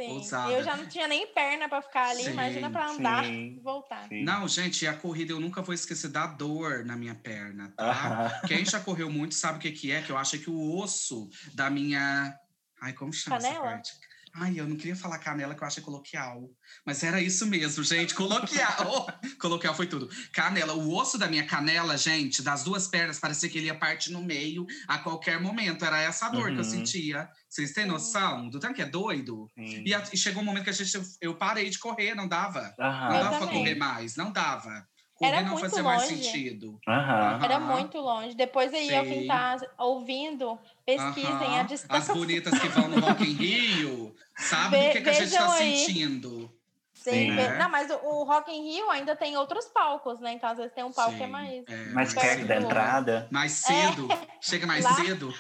Sim. 0.05 0.12
ousada. 0.12 0.53
Eu 0.53 0.62
já 0.62 0.76
não 0.76 0.86
tinha 0.86 1.07
nem 1.07 1.26
perna 1.28 1.68
para 1.68 1.82
ficar 1.82 2.11
ali. 2.11 2.24
Sim, 2.24 2.32
imagina 2.32 2.70
para 2.70 2.90
andar 2.90 3.24
sim, 3.24 3.55
e 3.57 3.61
voltar. 3.61 4.09
Sim. 4.09 4.22
Não, 4.22 4.48
gente, 4.48 4.86
a 4.86 4.94
corrida 4.94 5.32
eu 5.32 5.40
nunca 5.40 5.62
vou 5.62 5.74
esquecer 5.74 6.09
da 6.09 6.26
dor 6.26 6.84
na 6.84 6.96
minha 6.96 7.14
perna, 7.14 7.72
tá? 7.76 7.90
Aham. 7.90 8.48
Quem 8.48 8.64
já 8.64 8.80
correu 8.80 9.11
muito 9.11 9.34
sabe 9.34 9.59
o 9.59 9.61
que, 9.61 9.72
que 9.72 9.90
é, 9.90 10.03
que 10.03 10.11
eu 10.11 10.18
acho 10.18 10.38
que 10.38 10.51
o 10.51 10.76
osso 10.78 11.28
da 11.55 11.70
minha. 11.70 12.34
Ai, 12.80 12.92
como 12.92 13.12
chama 13.12 13.36
essa 13.36 13.48
Canela? 13.48 13.66
parte? 13.72 13.92
Ai, 14.35 14.59
eu 14.61 14.66
não 14.68 14.76
queria 14.76 14.95
falar 14.95 15.18
canela, 15.18 15.55
que 15.55 15.62
eu 15.62 15.66
achei 15.66 15.83
coloquial. 15.83 16.49
Mas 16.87 17.03
era 17.03 17.20
isso 17.20 17.47
mesmo, 17.47 17.83
gente. 17.83 18.14
Coloquial. 18.14 19.07
coloquial 19.41 19.74
foi 19.74 19.87
tudo. 19.87 20.09
Canela. 20.33 20.72
O 20.74 20.95
osso 20.97 21.18
da 21.18 21.26
minha 21.26 21.45
canela, 21.47 21.97
gente, 21.97 22.43
das 22.43 22.62
duas 22.62 22.87
pernas, 22.87 23.18
parecia 23.18 23.49
que 23.49 23.59
ele 23.59 23.66
ia 23.66 23.74
partir 23.74 24.12
no 24.12 24.22
meio 24.22 24.66
a 24.87 24.99
qualquer 24.99 25.41
momento. 25.41 25.85
Era 25.85 26.01
essa 26.01 26.28
dor 26.28 26.47
que 26.47 26.53
eu 26.53 26.57
Uhum. 26.59 26.64
sentia. 26.64 27.28
Vocês 27.49 27.72
têm 27.72 27.87
noção 27.87 28.49
do 28.49 28.61
tanto 28.61 28.74
que 28.74 28.83
é 28.83 28.87
doido? 28.87 29.49
Sim. 29.57 29.83
E, 29.85 29.93
a- 29.93 30.05
e 30.12 30.16
chegou 30.16 30.43
um 30.43 30.47
momento 30.47 30.64
que 30.64 30.70
a 30.70 30.72
gente, 30.72 31.01
eu 31.20 31.35
parei 31.37 31.68
de 31.68 31.78
correr, 31.78 32.14
não 32.14 32.28
dava. 32.28 32.74
Não 32.78 32.87
Aham. 32.87 33.14
Eu 33.16 33.24
dava 33.24 33.39
pra 33.39 33.47
correr 33.49 33.74
mais, 33.74 34.14
não 34.16 34.31
dava. 34.33 34.87
Era 35.23 35.43
não 35.43 35.51
muito 35.51 35.61
fazia 35.61 35.83
mais 35.83 36.03
longe. 36.03 36.25
sentido. 36.25 36.81
Aham. 36.89 37.39
Era 37.43 37.61
muito 37.61 37.99
longe. 37.99 38.35
Depois 38.35 38.73
aí 38.73 38.93
eu 38.95 39.05
Sim. 39.05 39.11
vim 39.11 39.21
estar 39.23 39.59
ouvindo, 39.79 40.59
pesquisem 40.87 41.33
Aham. 41.33 41.57
a 41.59 41.61
As 41.62 41.68
distância. 41.68 42.14
bonitas 42.14 42.59
que 42.59 42.68
vão 42.68 42.89
no 42.89 42.99
Rock 42.99 43.23
in 43.25 43.35
Rio, 43.35 44.14
sabem 44.37 44.89
o 44.89 44.93
que, 44.93 45.01
que 45.03 45.09
a 45.11 45.12
gente 45.12 45.25
está 45.29 45.49
sentindo. 45.51 46.51
Sim, 46.95 47.12
Sim. 47.31 47.35
ve- 47.37 47.59
Não, 47.59 47.68
mas 47.71 47.91
o, 47.91 48.25
Rock 48.25 48.51
in 48.51 48.62
Rio 48.73 48.91
ainda 48.91 49.14
tem 49.14 49.37
outros 49.37 49.66
palcos, 49.66 50.21
né? 50.21 50.33
Então 50.33 50.51
às 50.51 50.59
vezes 50.59 50.73
tem 50.73 50.85
um 50.85 50.93
palco 50.93 51.16
que 51.16 51.23
é 51.23 51.27
Sim, 51.27 51.33
mais. 51.33 51.64
é, 51.68 51.85
Mais 51.93 52.14
perto 52.14 52.27
perto 52.27 52.47
da 52.47 52.57
entrada. 52.57 53.29
Mais 53.31 53.53
cedo. 53.53 54.09
Chega 54.41 54.66
mais 54.66 54.85
Lá. 54.85 54.95
cedo. 54.95 55.35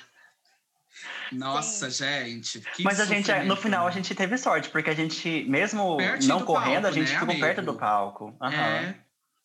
Nossa, 1.32 1.88
gente. 1.90 2.60
que 2.60 2.82
Mas 2.82 2.98
a 3.00 3.04
gente, 3.04 3.26
no 3.28 3.32
sofrimento, 3.32 3.56
final, 3.62 3.86
a 3.86 3.90
né? 3.90 3.96
gente 3.96 4.14
teve 4.14 4.36
sorte, 4.36 4.68
porque 4.68 4.90
a 4.90 4.94
gente, 4.94 5.44
mesmo 5.44 5.96
Pertinho 5.96 6.28
não 6.28 6.38
do 6.40 6.44
correndo, 6.46 6.86
a 6.86 6.90
palco, 6.90 6.94
gente 6.94 7.12
né, 7.12 7.18
ficou 7.20 7.38
perto 7.38 7.58
amigo? 7.58 7.72
do 7.72 7.78
palco. 7.78 8.36
Aham. 8.42 8.54
É, 8.54 8.94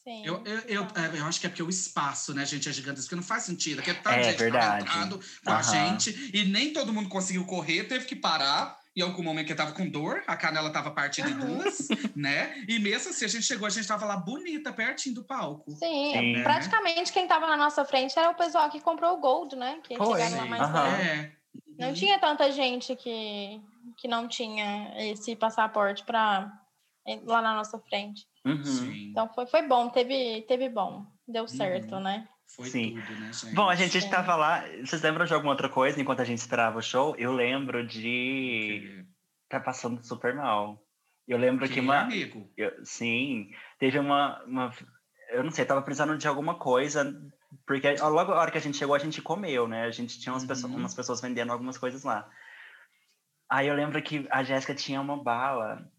Sim. 0.08 0.24
eu, 0.28 0.44
eu, 0.46 0.60
eu, 0.68 0.84
é, 0.96 1.20
eu 1.20 1.26
acho 1.26 1.40
que 1.40 1.48
é 1.48 1.50
porque 1.50 1.64
o 1.64 1.70
espaço, 1.70 2.34
né, 2.34 2.46
gente, 2.46 2.70
é 2.70 2.72
gigantesco, 2.74 3.10
que 3.10 3.16
não 3.16 3.24
faz 3.24 3.44
sentido. 3.44 3.80
Aqui 3.80 3.90
é 3.90 3.94
tanta 3.94 4.12
É 4.12 4.22
gente 4.22 4.38
verdade. 4.38 4.86
entrando 4.86 5.20
com 5.44 5.52
a 5.52 5.62
Aham. 5.62 5.62
gente 5.62 6.32
e 6.34 6.46
nem 6.46 6.72
todo 6.74 6.94
mundo 6.94 7.10
conseguiu 7.10 7.46
correr, 7.46 7.86
teve 7.86 8.06
que 8.06 8.16
parar. 8.16 8.78
Em 8.98 9.02
algum 9.02 9.22
momento 9.24 9.48
que 9.48 9.56
tava 9.56 9.74
com 9.74 9.90
dor, 9.90 10.24
a 10.26 10.38
canela 10.38 10.72
tava 10.72 10.90
partida 10.90 11.30
em 11.30 11.34
Uhum. 11.34 11.58
duas, 11.58 11.90
né? 12.16 12.64
E 12.66 12.80
mesmo 12.80 13.10
assim, 13.10 13.26
a 13.26 13.28
gente 13.28 13.44
chegou, 13.44 13.68
a 13.68 13.70
gente 13.70 13.86
tava 13.86 14.06
lá 14.06 14.16
bonita, 14.16 14.72
pertinho 14.72 15.16
do 15.16 15.26
palco. 15.26 15.74
Sim, 15.74 16.14
Sim. 16.14 16.34
praticamente 16.44 17.12
quem 17.12 17.28
tava 17.28 17.46
na 17.46 17.58
nossa 17.58 17.84
frente 17.84 18.18
era 18.18 18.30
o 18.30 18.36
pessoal 18.36 18.70
que 18.70 18.80
comprou 18.80 19.18
o 19.18 19.20
Gold, 19.20 19.56
né? 19.58 19.82
Que 19.84 19.96
Foi. 19.98 20.22
chegaram 20.22 20.38
lá 20.38 20.46
mais 20.46 20.64
Aham. 20.64 20.96
cedo. 20.96 21.02
É. 21.02 21.36
Não 21.78 21.94
tinha 21.94 22.18
tanta 22.20 22.50
gente 22.52 22.96
que, 22.96 23.62
que 23.98 24.08
não 24.08 24.28
tinha 24.30 24.94
esse 25.12 25.36
passaporte 25.36 26.06
para 26.06 26.50
lá 27.26 27.42
na 27.42 27.54
nossa 27.54 27.78
frente. 27.80 28.26
Uhum. 28.46 28.92
Então 29.10 29.34
foi, 29.34 29.48
foi 29.48 29.68
bom, 29.68 29.90
teve, 29.90 30.44
teve 30.48 30.70
bom. 30.70 31.06
Deu 31.28 31.44
Uhum. 31.44 31.48
certo, 31.48 32.00
né? 32.00 32.28
foi 32.48 32.70
Sim. 32.70 33.02
tudo, 33.02 33.20
né, 33.20 33.34
gente? 33.34 33.56
Bom, 33.56 33.68
a 33.68 33.76
gente 33.76 33.92
Sim. 33.94 33.98
estava 33.98 34.36
lá. 34.36 34.64
Vocês 34.84 35.02
lembram 35.02 35.26
de 35.26 35.34
alguma 35.34 35.52
outra 35.52 35.68
coisa 35.68 36.00
enquanto 36.00 36.22
a 36.22 36.24
gente 36.24 36.38
esperava 36.38 36.78
o 36.78 36.82
show? 36.82 37.16
Eu 37.18 37.34
lembro 37.34 37.86
de 37.86 39.04
tá 39.50 39.60
passando 39.60 40.02
super 40.06 40.34
mal. 40.36 40.80
Eu 41.28 41.38
lembro 41.40 41.68
que 41.68 41.74
Que 41.74 41.80
uma. 41.80 42.02
amigo. 42.02 42.50
eu- 42.56 42.86
sim, 42.86 43.50
teve 43.80 43.98
uma, 44.00 44.42
uma. 44.44 44.72
Eu 45.32 45.44
não 45.44 45.50
sei, 45.52 45.66
tava 45.66 45.82
precisando 45.82 46.18
de 46.18 46.28
alguma 46.28 46.56
coisa 46.56 47.20
Porque 47.66 47.96
logo 47.96 48.32
a 48.32 48.40
hora 48.40 48.52
que 48.52 48.58
a 48.58 48.62
gente 48.62 48.78
chegou, 48.78 48.96
a 48.96 49.00
gente 49.00 49.22
comeu, 49.22 49.68
né? 49.68 49.84
A 49.86 49.92
gente 49.92 50.20
tinha 50.20 50.32
umas, 50.32 50.44
Uhum. 50.44 50.48
pessoas, 50.48 50.74
umas 50.74 50.94
pessoas 50.94 51.22
vendendo 51.22 51.52
algumas 51.52 51.78
coisas 51.78 52.04
lá. 52.04 52.30
Aí 53.50 53.68
eu 53.68 53.76
lembro 53.76 54.02
que 54.02 54.28
a 54.30 54.44
Jéssica 54.44 54.76
tinha 54.76 55.02
uma 55.02 55.22
bala 55.22 55.90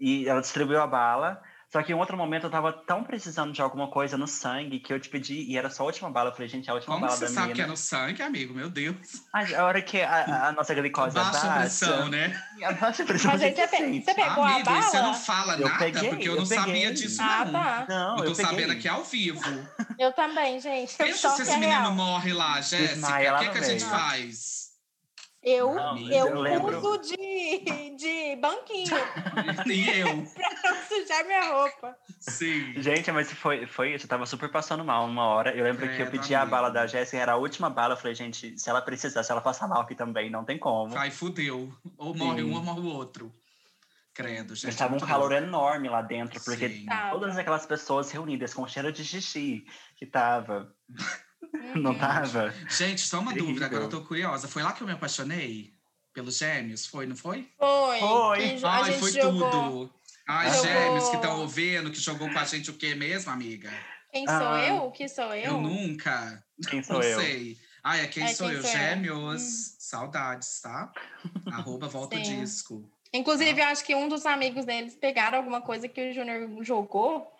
e 0.00 0.28
ela 0.28 0.40
distribuiu 0.40 0.80
a 0.80 0.86
bala. 0.86 1.42
Só 1.72 1.82
que 1.82 1.92
em 1.92 1.94
outro 1.96 2.16
momento 2.16 2.44
eu 2.44 2.50
tava 2.50 2.72
tão 2.72 3.02
precisando 3.02 3.52
de 3.52 3.60
alguma 3.60 3.88
coisa 3.90 4.16
no 4.16 4.26
sangue 4.28 4.78
que 4.78 4.92
eu 4.92 5.00
te 5.00 5.08
pedi 5.08 5.42
e 5.50 5.58
era 5.58 5.68
só 5.68 5.82
a 5.82 5.86
última 5.86 6.08
bala. 6.08 6.30
Eu 6.30 6.32
falei, 6.34 6.48
gente, 6.48 6.68
é 6.68 6.70
a 6.70 6.74
última 6.74 6.94
Como 6.94 7.04
bala 7.06 7.16
você 7.18 7.24
da 7.26 7.30
sabe 7.32 7.52
que 7.54 7.60
é 7.62 7.66
no 7.66 7.76
sangue, 7.76 8.22
amigo? 8.22 8.54
Meu 8.54 8.70
Deus. 8.70 8.96
A 9.32 9.64
hora 9.64 9.82
que 9.82 10.00
a, 10.00 10.48
a 10.48 10.52
nossa 10.52 10.72
glicose 10.74 11.14
Baixa 11.14 11.32
baixa... 11.48 11.58
pressão, 11.60 12.08
né? 12.08 12.40
A 12.64 12.72
nossa 12.72 13.04
pressão 13.04 13.32
Mas 13.32 13.42
aí 13.42 13.54
você, 13.54 13.66
pe- 13.66 13.76
sente. 13.76 14.04
você 14.04 14.14
pegou 14.14 14.44
a 14.44 14.54
Amigo, 14.54 14.70
e 14.70 14.82
você 14.82 14.96
não 14.98 15.02
bala? 15.10 15.14
fala 15.14 15.54
Eu 15.54 15.68
nada, 15.68 15.78
peguei, 15.78 16.08
porque 16.08 16.28
eu 16.28 16.32
eu 16.32 16.38
não 16.38 16.46
sabia 16.46 16.72
peguei. 16.72 16.92
disso, 16.92 17.20
Ah, 17.22 17.44
não. 17.44 17.52
tá. 17.52 17.86
Não, 17.88 18.16
eu 18.18 18.24
tô 18.24 18.30
eu 18.30 18.34
sabendo 18.34 18.72
aqui 18.72 18.88
ao 18.88 19.02
vivo. 19.04 19.68
Eu 19.98 20.12
também, 20.12 20.58
gente. 20.60 20.96
Pensa 20.96 21.28
se 21.30 21.36
que 21.36 21.42
esse 21.42 21.50
é 21.52 21.56
menino 21.58 21.78
real. 21.80 21.92
morre 21.92 22.32
lá, 22.32 22.60
Jéssica. 22.60 23.34
O 23.34 23.38
que, 23.40 23.48
que 23.50 23.58
a 23.58 23.62
gente 23.62 23.84
faz? 23.84 24.55
Eu, 25.48 25.72
Não, 25.76 25.96
eu, 25.96 26.26
eu 26.26 26.40
lembro. 26.40 26.76
uso 26.76 26.98
de, 27.02 27.94
de 27.96 28.34
banquinho 28.40 28.96
E 29.72 30.00
eu. 30.00 30.06
pra 30.34 30.72
não 30.72 30.82
sujar 30.82 31.24
minha 31.24 31.52
roupa. 31.52 31.96
Sim. 32.18 32.74
Gente, 32.82 33.12
mas 33.12 33.32
foi, 33.32 33.64
foi 33.64 33.94
isso. 33.94 34.06
Eu 34.06 34.08
tava 34.08 34.26
super 34.26 34.50
passando 34.50 34.84
mal 34.84 35.06
uma 35.06 35.24
hora. 35.24 35.54
Eu 35.56 35.62
lembro 35.62 35.86
que 35.86 35.92
eu 35.92 36.06
Credo, 36.06 36.10
pedi 36.10 36.34
a 36.34 36.40
amigo. 36.40 36.50
bala 36.50 36.68
da 36.68 36.88
Jéssica, 36.88 37.18
era 37.22 37.32
a 37.34 37.36
última 37.36 37.70
bala. 37.70 37.94
Eu 37.94 37.96
falei, 37.96 38.16
gente, 38.16 38.58
se 38.58 38.68
ela 38.68 38.82
precisar, 38.82 39.22
se 39.22 39.30
ela 39.30 39.40
passar 39.40 39.68
mal 39.68 39.82
aqui 39.82 39.94
também, 39.94 40.28
não 40.28 40.44
tem 40.44 40.58
como. 40.58 40.98
Ai, 40.98 41.12
fudeu. 41.12 41.72
Ou 41.96 42.12
morre 42.12 42.42
Sim. 42.42 42.50
um 42.50 42.54
ou 42.56 42.62
morre 42.64 42.80
o 42.80 42.86
outro. 42.86 43.32
Credo, 44.12 44.56
gente. 44.56 44.70
Estava 44.70 44.88
um 44.94 44.96
muito 44.98 45.06
calor 45.06 45.30
louco. 45.30 45.46
enorme 45.46 45.88
lá 45.88 46.02
dentro, 46.02 46.42
porque 46.42 46.68
Sim. 46.68 46.86
Todas 47.12 47.38
aquelas 47.38 47.64
pessoas 47.66 48.10
reunidas 48.10 48.52
com 48.52 48.66
cheiro 48.66 48.90
de 48.90 49.04
xixi 49.04 49.64
que 49.96 50.06
tava. 50.06 50.74
Não 51.74 51.92
Uhum. 51.92 51.98
tava? 51.98 52.54
Gente, 52.68 53.00
só 53.02 53.18
uma 53.20 53.32
Terrível. 53.32 53.48
dúvida, 53.48 53.66
agora 53.66 53.84
eu 53.84 53.88
tô 53.88 54.00
curiosa. 54.02 54.48
Foi 54.48 54.62
lá 54.62 54.72
que 54.72 54.82
eu 54.82 54.86
me 54.86 54.92
apaixonei? 54.92 55.72
Pelos 56.12 56.38
gêmeos? 56.38 56.86
Foi, 56.86 57.04
não 57.06 57.14
foi? 57.14 57.46
Foi. 57.58 57.98
Foi. 58.00 58.64
a 58.64 58.70
Ai, 58.70 58.84
gente 58.92 59.00
foi 59.00 59.12
jogou. 59.12 59.50
tudo. 59.50 59.94
Ai, 60.26 60.48
Jogou. 60.50 60.64
gêmeos 60.64 61.08
que 61.10 61.16
estão 61.16 61.40
ouvindo, 61.40 61.90
que 61.90 62.00
jogou 62.00 62.30
com 62.30 62.38
a 62.38 62.44
gente 62.44 62.70
o 62.70 62.74
quê 62.74 62.94
mesmo, 62.94 63.30
amiga? 63.30 63.70
Quem 64.10 64.24
sou 64.26 64.34
Ah. 64.34 64.66
eu? 64.66 64.90
Que 64.92 65.08
sou 65.08 65.34
eu? 65.34 65.44
Eu, 65.52 65.60
nunca. 65.60 66.42
Quem 66.70 66.82
sou 66.82 66.96
não 66.96 67.02
eu? 67.02 67.20
sei. 67.20 67.58
Ai, 67.84 68.00
é 68.00 68.06
quem 68.06 68.24
É, 68.24 68.28
sou 68.28 68.46
quem 68.48 68.56
eu? 68.56 68.62
sou 68.62 68.70
eu? 68.70 68.76
Gêmeos. 68.78 69.76
Saudades, 69.78 70.60
tá? 70.62 70.90
Arroba 71.52 71.86
volta 71.86 72.16
o 72.16 72.20
disco. 72.22 72.90
Inclusive, 73.12 73.60
eu 73.60 73.66
acho 73.66 73.84
que 73.84 73.94
um 73.94 74.08
dos 74.08 74.24
amigos 74.26 74.64
deles 74.64 74.96
pegaram 74.96 75.38
alguma 75.38 75.60
coisa 75.60 75.86
que 75.86 76.10
o 76.10 76.12
Júnior 76.14 76.48
jogou. 76.64 77.30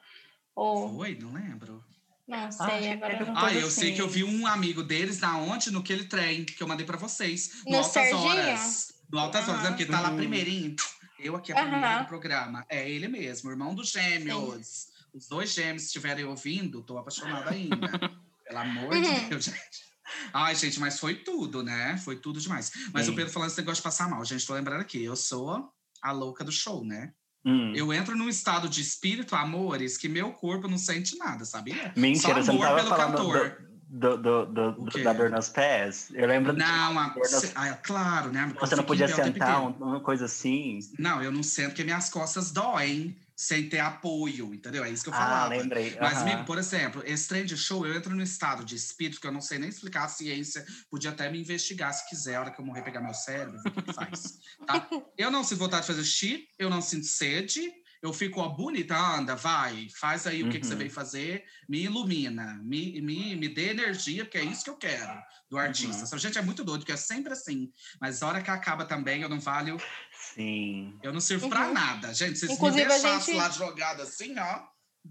Ou. 0.55 0.95
Foi? 0.97 1.17
Não 1.19 1.33
lembro. 1.33 1.83
Não 2.27 2.39
Ah, 2.39 2.51
sei, 2.51 2.67
achei 2.69 2.93
agora 2.93 3.17
que 3.17 3.23
eu 3.23 3.27
não 3.27 3.37
Ah, 3.37 3.55
eu 3.55 3.71
sei 3.71 3.95
que 3.95 4.01
eu 4.03 4.09
vi 4.09 4.25
um 4.25 4.47
amigo 4.47 4.83
deles 4.83 5.21
na 5.21 5.39
onde? 5.39 5.71
No 5.71 5.79
aquele 5.81 6.05
trem 6.05 6.45
que 6.45 6.61
eu 6.63 6.67
mandei 6.67 6.85
pra 6.85 6.97
vocês. 6.97 7.63
No, 7.65 7.73
No 7.73 7.77
Altas 7.79 7.93
Serginho? 7.93 8.19
Horas. 8.21 8.89
No 9.13 9.19
Altas 9.19 9.43
Horas, 9.49 9.55
Aham. 9.61 9.63
lembra 9.71 9.77
que 9.77 9.87
tá 9.87 10.01
lá 10.01 10.11
Uhum. 10.11 10.17
primeirinho? 10.17 10.75
Eu 11.19 11.37
aqui, 11.37 11.53
a 11.53 11.57
primeira 11.57 11.99
do 12.03 12.07
programa. 12.07 12.67
É 12.69 12.89
ele 12.91 13.09
mesmo, 13.09 13.51
irmão 13.51 13.75
dos 13.75 13.91
gêmeos. 13.91 14.89
Os 15.15 15.29
dois 15.29 15.53
gêmeos 15.53 15.83
se 15.83 15.87
estiverem 15.89 16.25
ouvindo, 16.25 16.83
tô 16.83 16.99
apaixonada 16.99 17.51
ainda. 17.51 17.91
Pelo 18.47 18.59
amor 18.59 19.01
de 19.01 19.09
Uhum. 19.09 19.29
Deus, 19.29 19.45
gente. 19.47 19.87
Ai, 20.33 20.55
gente, 20.55 20.79
mas 20.79 20.99
foi 20.99 21.17
tudo, 21.17 21.63
né? 21.63 21.97
Foi 21.99 22.17
tudo 22.17 22.41
demais. 22.41 22.71
Mas 22.93 23.07
Sim. 23.07 23.13
o 23.13 23.15
Pedro 23.15 23.33
falando 23.33 23.49
esse 23.51 23.59
negócio 23.59 23.77
de 23.81 23.83
passar 23.83 24.09
mal. 24.09 24.25
Gente, 24.25 24.47
tô 24.47 24.55
lembrando 24.55 24.81
aqui, 24.81 25.03
eu 25.03 25.17
sou 25.17 25.69
a 26.03 26.13
louca 26.13 26.45
do 26.45 26.53
show, 26.53 26.85
né? 26.85 27.13
Hum. 27.47 27.73
Eu 27.77 27.93
entro 27.93 28.17
num 28.17 28.29
estado 28.29 28.69
de 28.69 28.81
espírito, 28.81 29.37
amores, 29.37 29.97
que 29.97 30.09
meu 30.09 30.33
corpo 30.33 30.67
não 30.67 30.77
sente 30.77 31.17
nada, 31.17 31.45
sabia? 31.45 31.93
Mentira, 31.97 32.35
Só 32.35 32.43
você 32.43 32.53
não 32.53 32.63
amor 32.63 32.77
pelo 32.83 32.97
cantor. 32.97 33.57
do, 33.89 34.17
do, 34.17 34.47
do, 34.47 34.73
do- 34.73 35.03
da 35.05 35.13
dor 35.13 35.31
nos 35.31 35.49
pés? 35.49 36.09
Eu 36.13 36.27
lembro 36.27 36.53
Não, 36.53 36.99
a, 36.99 37.09
dor 37.11 37.21
nos- 37.23 37.53
ah, 37.55 37.73
claro, 37.81 38.33
né? 38.33 38.53
você 38.59 38.75
não 38.75 38.83
podia 38.83 39.07
sentar, 39.07 39.63
um- 39.63 39.69
uma 39.69 40.01
coisa 40.01 40.25
assim. 40.25 40.81
Não, 40.99 41.23
eu 41.23 41.31
não 41.31 41.45
sento 41.45 41.69
porque 41.69 41.85
minhas 41.85 42.11
costas 42.11 42.51
doem 42.51 43.17
sem 43.37 43.69
ter 43.69 43.81
apoio, 43.81 44.55
entendeu? 44.55 44.83
É 44.83 44.91
isso 44.91 45.03
que 45.05 45.11
eu 45.11 45.15
Ah, 45.15 45.19
falava. 45.19 45.57
lembrei. 45.57 45.97
Mas, 46.01 46.15
aham. 46.15 46.23
amigo, 46.23 46.45
por 46.47 46.57
exemplo, 46.59 47.03
esse 47.05 47.29
trem 47.29 47.45
de 47.45 47.57
show, 47.57 47.87
eu 47.87 47.95
entro 47.95 48.15
no 48.15 48.23
estado 48.23 48.65
de 48.65 48.75
espírito 48.75 49.21
que 49.21 49.27
eu 49.27 49.33
não 49.33 49.43
sei 49.43 49.59
nem 49.59 49.69
explicar 49.69 50.05
a 50.05 50.09
ciência, 50.09 50.65
podia 50.91 51.11
até 51.11 51.31
me 51.31 51.39
investigar 51.39 51.93
se 51.93 52.09
quiser, 52.09 52.37
a 52.37 52.41
hora 52.41 52.51
que 52.51 52.61
eu 52.61 52.65
morrer, 52.65 52.83
pegar 52.83 53.03
meu 53.03 53.13
cérebro, 53.15 53.61
ver 53.61 53.69
o 53.69 53.73
que 53.75 53.83
que 53.83 53.93
faz. 53.93 54.39
Tá? 54.67 54.89
Eu 55.19 55.31
não 55.31 55.43
sinto 55.45 55.59
vontade 55.59 55.83
de 55.83 55.87
fazer 55.89 56.05
xixi, 56.05 56.47
eu 56.59 56.69
não 56.69 56.83
sinto 56.83 57.07
sede, 57.07 57.73
eu 58.07 58.13
fico, 58.13 58.41
ó, 58.41 58.49
bonita, 58.49 58.97
anda, 58.97 59.35
vai, 59.37 59.89
faz 59.99 60.27
aí 60.27 60.43
o 60.43 60.49
que, 60.51 60.59
que 60.61 60.67
você 60.67 60.73
Uhum. 60.73 60.79
veio 60.79 60.91
fazer, 60.91 61.45
me 61.69 61.83
ilumina, 61.83 62.59
me, 62.63 63.01
me, 63.01 63.37
me 63.37 63.49
dê 63.49 63.71
energia, 63.71 64.25
porque 64.25 64.39
é 64.39 64.45
isso 64.45 64.65
que 64.65 64.71
eu 64.71 64.77
quero 64.77 65.13
do 65.51 65.59
artista. 65.59 65.97
Uhum. 65.99 66.03
Essa 66.05 66.19
gente 66.19 66.39
é 66.39 66.43
muito 66.43 66.65
doido, 66.65 66.81
porque 66.81 66.93
é 66.93 66.97
sempre 66.97 67.33
assim. 67.33 67.71
Mas 68.01 68.23
a 68.23 68.29
hora 68.29 68.43
que 68.43 68.51
acaba 68.51 68.85
também, 68.85 69.23
eu 69.23 69.29
não 69.29 69.39
valho, 69.41 69.77
Sim. 70.35 70.99
eu 71.03 71.13
não 71.13 71.21
sirvo 71.21 71.49
pra 71.49 71.67
Uhum. 71.69 71.73
nada. 71.75 72.13
Gente, 72.15 72.39
vocês 72.39 72.53
Inclusive, 72.53 72.85
me 72.87 72.93
a 72.93 72.95
deixassem 72.99 73.35
gente- 73.35 73.43
lá 73.43 73.51
jogado 73.51 74.03
assim, 74.03 74.39
ó. 74.39 74.43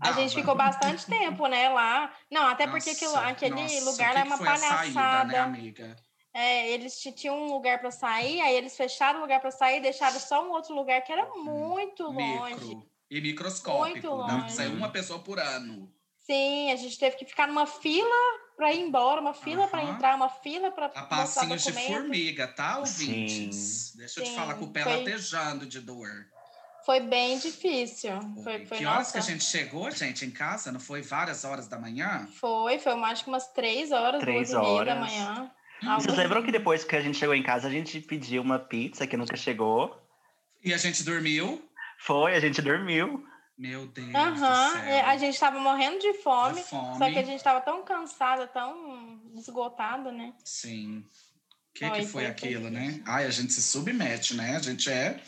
A 0.02 0.10
dava. 0.10 0.22
gente 0.22 0.36
ficou 0.36 0.56
bastante 0.56 1.06
tempo, 1.06 1.48
né, 1.48 1.70
lá. 1.70 2.14
Não, 2.30 2.48
até 2.48 2.68
porque 2.68 2.90
aquilo, 2.90 3.16
aquele 3.16 3.56
nossa, 3.56 3.86
lugar 3.86 4.16
é 4.18 4.24
uma 4.24 4.36
a 4.36 4.38
palhaçada. 4.38 4.76
saída, 4.78 5.24
né, 5.24 5.38
amiga? 5.40 5.96
É, 6.36 6.70
eles 6.70 7.00
ti- 7.00 7.14
tinham 7.14 7.42
um 7.42 7.46
lugar 7.54 7.80
para 7.80 7.90
sair, 7.92 8.42
aí 8.42 8.54
eles 8.58 8.76
fecharam 8.76 9.20
o 9.20 9.22
lugar 9.22 9.40
para 9.40 9.52
sair 9.52 9.78
e 9.78 9.82
deixaram 9.82 10.20
só 10.20 10.46
um 10.46 10.52
outro 10.52 10.76
lugar 10.76 11.02
que 11.02 11.10
era 11.14 11.34
muito 11.38 12.04
longe. 12.04 12.54
Micro 12.56 12.90
e 13.10 13.22
microscópico. 13.22 14.08
Muito 14.08 14.26
pra 14.26 14.36
longe. 14.36 14.52
sair 14.54 14.68
uma 14.68 14.90
pessoa 14.92 15.20
por 15.20 15.40
ano. 15.40 15.90
Sim, 16.20 16.72
a 16.74 16.76
gente 16.76 17.00
teve 17.00 17.16
que 17.16 17.26
ficar 17.26 17.48
numa 17.48 17.66
fila 17.66 18.10
para 18.58 18.74
ir 18.74 18.82
embora, 18.82 19.22
uma 19.22 19.34
fila 19.34 19.66
para 19.70 19.82
Aham. 19.82 19.94
entrar, 19.94 20.16
uma 20.16 20.28
fila 20.28 20.72
para 20.72 20.88
A 20.88 20.90
mostrar 20.90 21.08
passinhos 21.08 21.64
de 21.64 21.72
formiga, 21.72 22.48
tá, 22.50 22.80
ouvintes? 22.80 23.96
Deixa 23.96 24.20
eu 24.20 24.24
te 24.26 24.30
Sim, 24.30 24.36
falar 24.36 24.56
com 24.56 24.66
o 24.66 24.74
pé 24.74 24.84
foi- 24.84 24.98
latejando 24.98 25.66
de 25.66 25.80
dor. 25.80 26.10
Foi 26.86 27.00
bem 27.00 27.40
difícil. 27.40 28.12
Foi, 28.44 28.66
foi 28.66 28.78
que 28.78 28.86
horas 28.86 28.98
nossa. 29.08 29.12
que 29.14 29.18
a 29.18 29.22
gente 29.22 29.44
chegou, 29.46 29.90
gente, 29.90 30.26
em 30.26 30.32
casa? 30.32 30.70
Não 30.72 30.80
foi 30.82 31.02
várias 31.02 31.46
horas 31.46 31.68
da 31.68 31.80
manhã? 31.80 32.28
Foi, 32.40 32.78
foi 32.78 32.94
mais 32.96 33.22
que 33.22 33.28
umas 33.30 33.48
três 33.54 33.92
horas, 33.92 34.20
Três 34.22 34.50
duas 34.50 34.64
e 34.64 34.68
meia 34.68 34.86
da 34.86 34.96
horas. 34.96 35.12
Vocês 35.96 36.18
lembram 36.18 36.44
que 36.44 36.52
depois 36.52 36.84
que 36.84 36.96
a 36.96 37.02
gente 37.02 37.18
chegou 37.18 37.36
em 37.36 37.44
casa, 37.44 37.68
a 37.68 37.72
gente 37.72 38.00
pediu 38.02 38.42
uma 38.42 38.60
pizza 38.60 39.06
que 39.08 39.16
nunca 39.18 39.36
chegou? 39.38 40.02
E 40.64 40.74
a 40.74 40.78
gente 40.78 41.04
dormiu? 41.04 41.64
Foi, 42.00 42.36
a 42.36 42.40
gente 42.40 42.62
dormiu. 42.62 43.24
Meu 43.58 43.88
Deus 43.88 44.14
Aham, 44.14 44.34
do 44.68 44.74
céu. 44.74 44.84
é, 44.84 45.02
a 45.02 45.18
gente 45.18 45.40
tava 45.40 45.58
morrendo 45.60 46.00
de 46.00 46.14
fome, 46.16 46.56
De 46.62 46.68
fome. 46.68 46.98
só 46.98 47.10
que 47.10 47.18
a 47.20 47.24
gente 47.24 47.42
tava 47.44 47.62
tão 47.62 47.84
cansada, 47.86 48.48
tão 48.48 49.22
esgotada, 49.38 50.12
né? 50.12 50.34
Sim. 50.44 51.00
O 51.00 51.74
que, 51.74 51.88
Foi, 51.88 52.00
que 52.00 52.06
foi 52.08 52.26
aquilo, 52.26 52.70
né? 52.70 53.02
Ai, 53.06 53.26
a 53.26 53.30
gente 53.30 53.54
se 53.54 53.62
submete, 53.62 54.34
né? 54.36 54.56
A 54.58 54.60
gente 54.62 54.90
é 54.90 55.20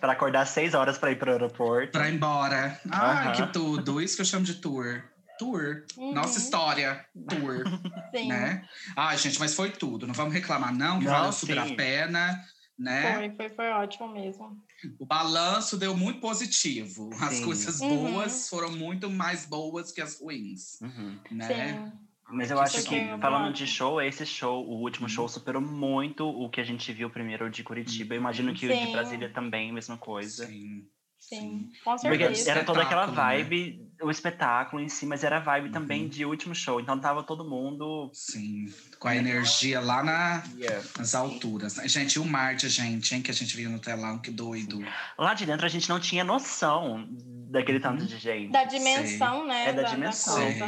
Pra 0.00 0.12
acordar 0.12 0.46
seis 0.46 0.74
horas 0.74 0.96
pra 0.98 1.10
ir 1.10 1.16
pro 1.18 1.30
aeroporto. 1.32 1.92
pra 1.92 2.08
ir 2.08 2.14
embora. 2.14 2.78
Ai, 2.90 3.28
Aham. 3.28 3.32
que 3.32 3.52
tudo. 3.52 4.00
Isso 4.02 4.16
que 4.16 4.22
eu 4.22 4.26
chamo 4.26 4.44
de 4.44 4.54
tour. 4.54 5.02
Tour. 5.38 5.84
Uhum. 5.96 6.12
Nossa 6.14 6.38
história. 6.38 7.04
Tour. 7.28 7.64
Sim, 8.14 8.28
né? 8.28 8.66
Ai, 8.96 9.16
gente, 9.18 9.38
mas 9.40 9.54
foi 9.54 9.70
tudo. 9.70 10.06
Não 10.06 10.14
vamos 10.14 10.32
reclamar, 10.32 10.74
não, 10.74 10.98
que 10.98 11.04
Não, 11.04 11.12
valeu 11.12 11.32
super 11.32 11.60
sim. 11.66 11.72
a 11.72 11.76
pena, 11.76 12.44
né? 12.78 13.16
foi, 13.16 13.30
foi, 13.36 13.48
foi 13.56 13.68
ótimo 13.70 14.08
mesmo. 14.08 14.56
O 14.98 15.06
balanço 15.06 15.76
deu 15.76 15.96
muito 15.96 16.20
positivo. 16.20 17.10
As 17.20 17.34
Sim. 17.34 17.44
coisas 17.44 17.80
Uhum. 17.80 18.12
boas 18.12 18.48
foram 18.48 18.70
muito 18.72 19.08
mais 19.10 19.46
boas 19.46 19.90
que 19.90 20.00
as 20.00 20.20
ruins, 20.20 20.80
Uhum. 20.82 21.18
né? 21.30 21.84
Sim. 21.84 21.92
Mas 22.30 22.50
eu 22.50 22.58
acho 22.58 22.78
que, 22.78 22.82
sonho. 22.88 23.18
falando 23.20 23.52
de 23.52 23.66
show, 23.66 24.00
esse 24.00 24.24
show, 24.24 24.64
o 24.66 24.80
último 24.80 25.04
Uhum. 25.04 25.08
show, 25.10 25.28
superou 25.28 25.60
muito 25.60 26.26
o 26.26 26.48
que 26.48 26.58
a 26.60 26.64
gente 26.64 26.90
viu 26.92 27.10
primeiro 27.10 27.50
de 27.50 27.62
Curitiba. 27.62 28.14
Eu 28.14 28.18
imagino 28.18 28.54
que 28.54 28.66
o 28.66 28.74
de 28.74 28.86
Sim. 28.86 28.92
Brasília 28.92 29.30
também, 29.32 29.70
mesma 29.72 29.98
coisa. 29.98 30.46
Sim. 30.46 30.86
Sim, 31.28 31.70
com 31.82 31.96
Porque 31.96 32.18
certeza. 32.18 32.50
era 32.50 32.64
toda 32.64 32.82
aquela 32.82 33.06
né? 33.06 33.12
vibe, 33.14 33.88
o 34.02 34.10
espetáculo 34.10 34.82
em 34.82 34.88
si, 34.90 35.06
mas 35.06 35.24
era 35.24 35.38
vibe 35.40 35.70
também 35.70 36.02
Uhum. 36.02 36.08
de 36.08 36.24
último 36.24 36.54
show. 36.54 36.80
Então 36.80 36.98
tava 37.00 37.22
todo 37.22 37.48
mundo. 37.48 38.10
Sim. 38.12 38.66
Com 38.98 39.08
a 39.08 39.16
energia 39.16 39.80
lá 39.80 40.02
na, 40.02 40.42
Yeah. 40.56 40.86
nas 40.98 41.14
alturas. 41.14 41.76
né? 41.76 41.88
Gente, 41.88 42.14
e 42.16 42.18
o 42.18 42.24
mar 42.24 42.54
de 42.54 42.68
gente, 42.68 43.14
hein, 43.14 43.22
que 43.22 43.30
a 43.30 43.34
gente 43.34 43.56
via 43.56 43.68
no 43.68 43.78
telão, 43.78 44.18
que 44.18 44.30
doido. 44.30 44.84
Lá 45.18 45.32
de 45.32 45.46
dentro 45.46 45.64
a 45.64 45.68
gente 45.68 45.88
não 45.88 45.98
tinha 45.98 46.22
noção 46.24 47.06
daquele 47.50 47.80
tanto 47.80 48.02
Uhum. 48.02 48.06
de 48.06 48.18
gente. 48.18 48.52
Da 48.52 48.64
dimensão, 48.64 49.46
né? 49.46 49.70
É 49.70 49.72
da 49.72 49.82
dimensão. 49.84 50.34
coisa. 50.36 50.66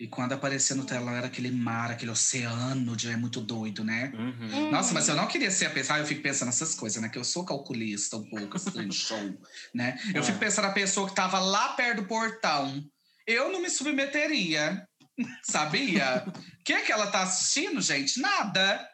E 0.00 0.08
quando 0.08 0.32
aparecia 0.32 0.74
no 0.74 0.86
telão, 0.86 1.14
era 1.14 1.26
aquele 1.26 1.50
mar, 1.50 1.90
aquele 1.90 2.10
oceano, 2.10 2.96
de, 2.96 3.10
é 3.10 3.16
muito 3.18 3.38
doido, 3.38 3.84
né? 3.84 4.10
Uhum. 4.16 4.48
Uhum. 4.50 4.70
Nossa, 4.70 4.94
mas 4.94 5.06
eu 5.08 5.14
não 5.14 5.26
queria 5.28 5.50
ser 5.50 5.66
a 5.66 5.70
pessoa, 5.70 5.98
eu 5.98 6.06
fico 6.06 6.22
pensando 6.22 6.46
nessas 6.46 6.74
coisas, 6.74 7.02
né? 7.02 7.10
Que 7.10 7.18
eu 7.18 7.24
sou 7.24 7.44
calculista 7.44 8.16
um 8.16 8.24
pouco, 8.30 8.56
de 8.88 8.96
show, 8.96 9.38
né? 9.74 10.00
Eu 10.14 10.22
É. 10.22 10.24
fico 10.24 10.38
pensando 10.38 10.68
na 10.68 10.72
pessoa 10.72 11.06
que 11.06 11.14
tava 11.14 11.38
lá 11.38 11.74
perto 11.74 12.00
do 12.00 12.08
portão. 12.08 12.82
Eu 13.26 13.52
não 13.52 13.60
me 13.60 13.68
submeteria, 13.68 14.88
sabia? 15.44 16.24
O 16.26 16.64
que 16.64 16.72
é 16.72 16.80
que 16.80 16.90
ela 16.90 17.08
tá 17.08 17.22
assistindo, 17.22 17.78
gente? 17.82 18.18
Nada. 18.22 18.88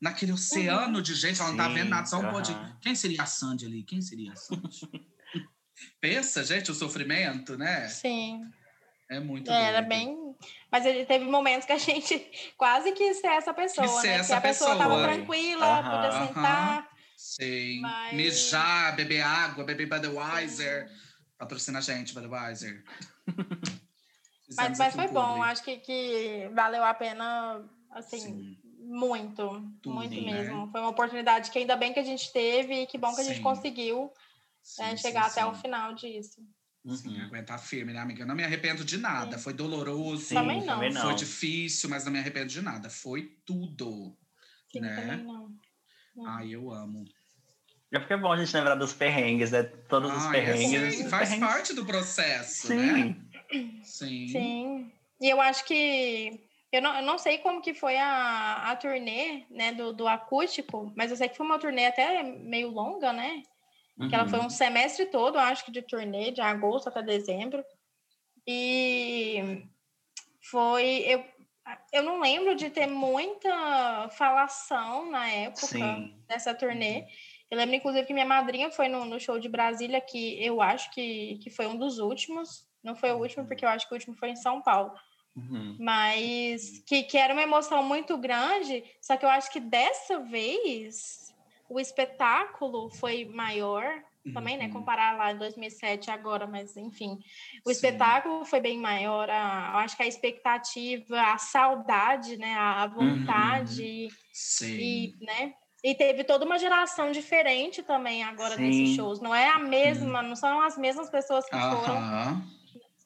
Naquele 0.00 0.30
oceano 0.30 1.02
de 1.02 1.12
gente, 1.12 1.40
ela 1.40 1.50
não 1.50 1.56
tá 1.56 1.66
Sim, 1.66 1.74
vendo 1.74 1.88
nada, 1.90 2.06
só 2.06 2.20
um 2.20 2.30
monte 2.30 2.54
de... 2.54 2.78
Quem 2.80 2.94
seria 2.94 3.22
a 3.24 3.26
Sandy 3.26 3.66
ali? 3.66 3.82
Quem 3.82 4.00
seria 4.00 4.32
a 4.32 4.36
Sandy? 4.36 4.88
Pensa, 6.00 6.44
gente, 6.44 6.70
o 6.70 6.74
sofrimento, 6.74 7.58
né? 7.58 7.88
Sim. 7.88 8.40
É 9.10 9.18
muito 9.18 9.50
É, 9.50 9.64
Era 9.64 9.82
bem. 9.82 10.36
Mas 10.70 10.86
ele 10.86 11.04
teve 11.04 11.24
momentos 11.24 11.66
que 11.66 11.72
a 11.72 11.78
gente 11.78 12.16
quase 12.56 12.92
quis 12.92 13.20
ser 13.20 13.26
essa 13.26 13.52
pessoa, 13.52 13.86
Quis 13.86 14.00
ser 14.00 14.06
né? 14.08 14.14
essa 14.14 14.26
que 14.28 14.32
a 14.34 14.40
pessoa 14.40 14.76
tava 14.76 14.94
pessoa. 14.94 15.02
tranquila, 15.02 15.66
Aham. 15.66 15.90
podia 15.90 16.08
Aham. 16.10 16.26
sentar. 16.28 16.90
Sim. 17.16 17.80
Mas- 17.82 18.12
Mijar, 18.14 18.94
beber 18.96 19.20
água, 19.22 19.64
beber 19.64 19.86
Budweiser. 19.86 20.88
Patrocina 21.36 21.78
a 21.78 21.82
gente, 21.82 22.14
Budweiser. 22.14 22.84
Mas, 24.56 24.76
mas 24.78 24.94
foi 24.96 25.06
bom, 25.06 25.40
acho 25.44 25.62
que, 25.62 25.76
que 25.78 26.50
valeu 26.52 26.82
a 26.82 26.92
pena, 26.92 27.64
assim, 27.92 28.18
Sim. 28.18 28.58
muito, 28.80 29.46
Tudo, 29.80 29.94
muito 29.94 30.20
né? 30.20 30.32
mesmo. 30.42 30.68
Foi 30.72 30.80
uma 30.80 30.90
oportunidade 30.90 31.52
que 31.52 31.58
ainda 31.60 31.76
bem 31.76 31.92
que 31.92 32.00
a 32.00 32.04
gente 32.04 32.32
teve 32.32 32.82
e 32.82 32.86
que 32.86 32.98
bom 32.98 33.14
que 33.14 33.20
a 33.20 33.24
gente 33.24 33.36
Sim. 33.36 33.42
conseguiu 33.44 34.12
né, 34.76 34.90
Sim, 34.90 34.96
chegar 34.96 35.30
sim, 35.30 35.40
até 35.40 35.46
o 35.46 35.54
sim. 35.54 35.60
final 35.60 35.94
disso. 35.94 36.40
Sim, 36.88 37.18
Uhum. 37.18 37.24
aguentar 37.26 37.58
firme, 37.58 37.92
né, 37.92 38.00
amiga? 38.00 38.22
Eu 38.22 38.26
não 38.26 38.34
me 38.34 38.42
arrependo 38.42 38.84
de 38.84 38.96
nada. 38.96 39.36
Foi 39.38 39.52
doloroso. 39.52 40.22
Sim, 40.24 40.34
Também 40.34 40.58
não. 40.60 40.66
também 40.66 40.92
não. 40.92 41.02
Foi 41.02 41.14
difícil, 41.14 41.90
mas 41.90 42.04
não 42.04 42.12
me 42.12 42.18
arrependo 42.18 42.46
de 42.46 42.62
nada. 42.62 42.88
Foi 42.88 43.36
tudo. 43.44 44.16
Sim, 44.72 44.80
Né? 44.80 44.94
também 44.96 45.24
não. 45.24 45.52
Ai, 46.26 46.50
eu 46.54 46.70
amo. 46.72 47.04
É 47.92 47.98
porque 47.98 48.12
é 48.14 48.16
bom 48.16 48.32
a 48.32 48.36
gente 48.36 48.54
lembrar 48.56 48.76
dos 48.76 48.92
perrengues, 48.94 49.50
né? 49.50 49.64
Todos 49.64 50.10
os 50.10 50.24
Ai, 50.26 50.38
é 50.40 50.44
perrengues. 50.44 50.94
sim, 50.96 51.08
faz 51.08 51.28
perrengues- 51.28 51.52
parte 51.54 51.74
do 51.74 51.84
processo, 51.84 52.72
né? 52.74 52.94
Sim. 53.52 53.82
Sim. 53.84 54.28
Sim. 54.28 54.92
E 55.20 55.28
eu 55.28 55.40
acho 55.40 55.64
que. 55.64 56.40
Eu 56.72 56.80
não, 56.80 56.94
eu 56.96 57.02
não 57.04 57.18
sei 57.18 57.38
como 57.38 57.60
que 57.60 57.74
foi 57.74 57.96
a, 57.98 58.70
a 58.70 58.76
turnê 58.76 59.44
né, 59.50 59.72
do, 59.72 59.92
do 59.92 60.06
acústico, 60.06 60.92
mas 60.96 61.10
eu 61.10 61.16
sei 61.16 61.28
que 61.28 61.36
foi 61.36 61.44
uma 61.44 61.58
turnê 61.58 61.86
até 61.86 62.22
meio 62.22 62.68
longa, 62.70 63.12
né? 63.12 63.42
Que 64.08 64.14
ela 64.14 64.28
foi 64.28 64.38
Uhum. 64.38 64.46
um 64.46 64.50
semestre 64.50 65.06
todo, 65.06 65.38
acho 65.38 65.64
que 65.64 65.70
de 65.70 65.82
turnê, 65.82 66.30
de 66.30 66.40
agosto 66.40 66.88
até 66.88 67.02
dezembro. 67.02 67.64
E 68.46 69.62
foi. 70.50 71.04
Eu, 71.06 71.24
eu 71.92 72.02
não 72.02 72.20
lembro 72.20 72.54
de 72.54 72.70
ter 72.70 72.86
muita 72.86 74.08
falação 74.10 75.10
na 75.10 75.28
época 75.28 75.66
Sim. 75.66 76.14
dessa 76.26 76.54
turnê. 76.54 77.06
Eu 77.50 77.58
lembro, 77.58 77.74
inclusive, 77.74 78.06
que 78.06 78.14
minha 78.14 78.26
madrinha 78.26 78.70
foi 78.70 78.88
no, 78.88 79.04
no 79.04 79.20
show 79.20 79.38
de 79.38 79.48
Brasília, 79.48 80.00
que 80.00 80.42
eu 80.42 80.62
acho 80.62 80.90
que, 80.92 81.38
que 81.42 81.50
foi 81.50 81.66
um 81.66 81.76
dos 81.76 81.98
últimos. 81.98 82.66
Não 82.82 82.94
foi 82.94 83.12
o 83.12 83.18
último, 83.18 83.46
porque 83.46 83.64
eu 83.64 83.68
acho 83.68 83.86
que 83.86 83.92
o 83.92 83.96
último 83.96 84.16
foi 84.16 84.30
em 84.30 84.36
São 84.36 84.62
Paulo. 84.62 84.92
Uhum. 85.36 85.76
Mas 85.78 86.82
que, 86.86 87.02
que 87.02 87.18
era 87.18 87.32
uma 87.32 87.42
emoção 87.42 87.82
muito 87.82 88.16
grande. 88.16 88.84
Só 89.00 89.16
que 89.16 89.24
eu 89.24 89.28
acho 89.28 89.50
que 89.50 89.60
dessa 89.60 90.20
vez 90.20 91.29
o 91.70 91.78
espetáculo 91.78 92.90
foi 92.90 93.24
maior 93.24 94.02
também, 94.34 94.58
né? 94.58 94.66
Uhum. 94.66 94.72
Comparar 94.72 95.16
lá 95.16 95.32
em 95.32 95.38
2007 95.38 96.10
agora, 96.10 96.46
mas 96.46 96.76
enfim. 96.76 97.18
O 97.64 97.68
Sim. 97.68 97.72
espetáculo 97.72 98.44
foi 98.44 98.60
bem 98.60 98.78
maior. 98.78 99.30
A, 99.30 99.70
eu 99.72 99.78
acho 99.78 99.96
que 99.96 100.02
a 100.02 100.06
expectativa, 100.06 101.20
a 101.20 101.38
saudade, 101.38 102.36
né? 102.36 102.52
A, 102.54 102.86
vontade 102.86 104.08
Sim. 104.32 104.78
e, 104.78 105.14
né? 105.20 105.54
E 105.82 105.94
teve 105.94 106.24
toda 106.24 106.44
uma 106.44 106.58
geração 106.58 107.10
diferente 107.10 107.82
também 107.82 108.22
agora 108.22 108.56
Sim. 108.56 108.62
nesses 108.62 108.94
shows. 108.94 109.20
Não 109.20 109.34
é 109.34 109.48
a 109.48 109.58
mesma, 109.58 110.22
não 110.22 110.36
são 110.36 110.60
as 110.60 110.76
mesmas 110.76 111.08
pessoas 111.08 111.46
que 111.46 111.58
foram 111.58 112.50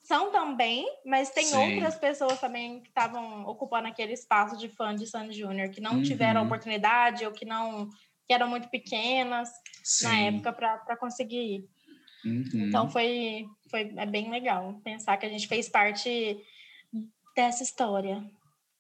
são 0.05 0.31
também, 0.31 0.87
mas 1.07 1.31
tem 1.31 1.47
Sim. 1.47 1.57
outras 1.57 1.97
pessoas 1.97 2.39
também 2.39 2.81
que 2.83 2.89
estavam 2.89 3.47
ocupando 3.47 3.89
aquele 3.89 4.13
espaço 4.13 4.57
de 4.57 4.69
fã 4.69 4.95
de 4.95 5.07
Sandy 5.07 5.33
Júnior, 5.39 5.71
que 5.71 5.81
não 5.81 6.03
tiveram 6.03 6.43
Uhum. 6.43 6.47
oportunidade 6.47 7.25
ou 7.25 7.33
que 7.33 7.47
não 7.47 7.89
que 8.27 8.33
eram 8.35 8.49
muito 8.49 8.69
pequenas 8.69 9.49
Sim. 9.83 10.05
na 10.07 10.19
época 10.21 10.53
para 10.53 10.97
conseguir 10.97 11.37
ir. 11.57 11.69
Uhum. 12.25 12.45
Então 12.55 12.91
foi, 12.91 13.45
foi 13.71 13.93
é 13.97 14.07
bem 14.07 14.31
legal 14.31 14.81
pensar 14.83 15.17
que 15.19 15.27
a 15.27 15.29
gente 15.29 15.47
fez 15.47 15.69
parte 15.69 16.39
dessa 17.37 17.63
história. 17.63 18.25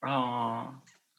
Oh, 0.02 0.72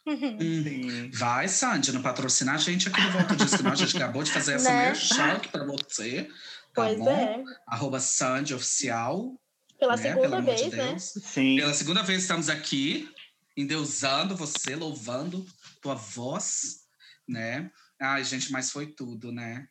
Hum. 0.08 0.64
sim. 0.64 1.10
Vai, 1.12 1.48
Sandy, 1.48 1.92
não 1.92 2.02
patrocina 2.04 2.54
a 2.54 2.58
gente 2.58 2.88
aqui 2.90 3.02
no 3.02 3.12
Volta 3.12 3.36
Disco, 3.36 3.64
não. 3.64 3.72
A 3.72 3.76
gente 3.76 3.98
acabou 3.98 4.22
de 4.22 4.32
fazer 4.32 4.54
essa 4.54 4.70
Né? 4.72 4.86
merchan 4.86 5.32
aqui 5.34 5.48
pra 5.50 5.66
você. 5.66 6.26
Tá 6.26 6.30
pois 6.76 7.00
bom? 7.00 7.10
é, 7.10 7.44
Arroba 7.68 8.00
Sandy 8.00 8.54
Oficial. 8.54 9.34
pela 9.80 9.96
né? 9.96 10.04
segunda 10.04 10.30
Pelo 10.30 10.42
vez, 10.44 10.62
de 10.62 10.76
né? 10.76 11.00
Sim. 11.00 11.56
Pela 11.58 11.74
segunda 11.74 12.04
vez 12.04 12.22
estamos 12.22 12.50
aqui, 12.50 13.10
endeusando 13.58 14.36
você, 14.36 14.76
louvando 14.76 15.44
tua 15.82 15.96
voz, 15.96 16.82
né? 17.28 17.72
Ai, 18.00 18.24
gente, 18.24 18.52
mas 18.52 18.72
foi 18.72 18.88
tudo, 18.88 19.32
né? 19.32 19.68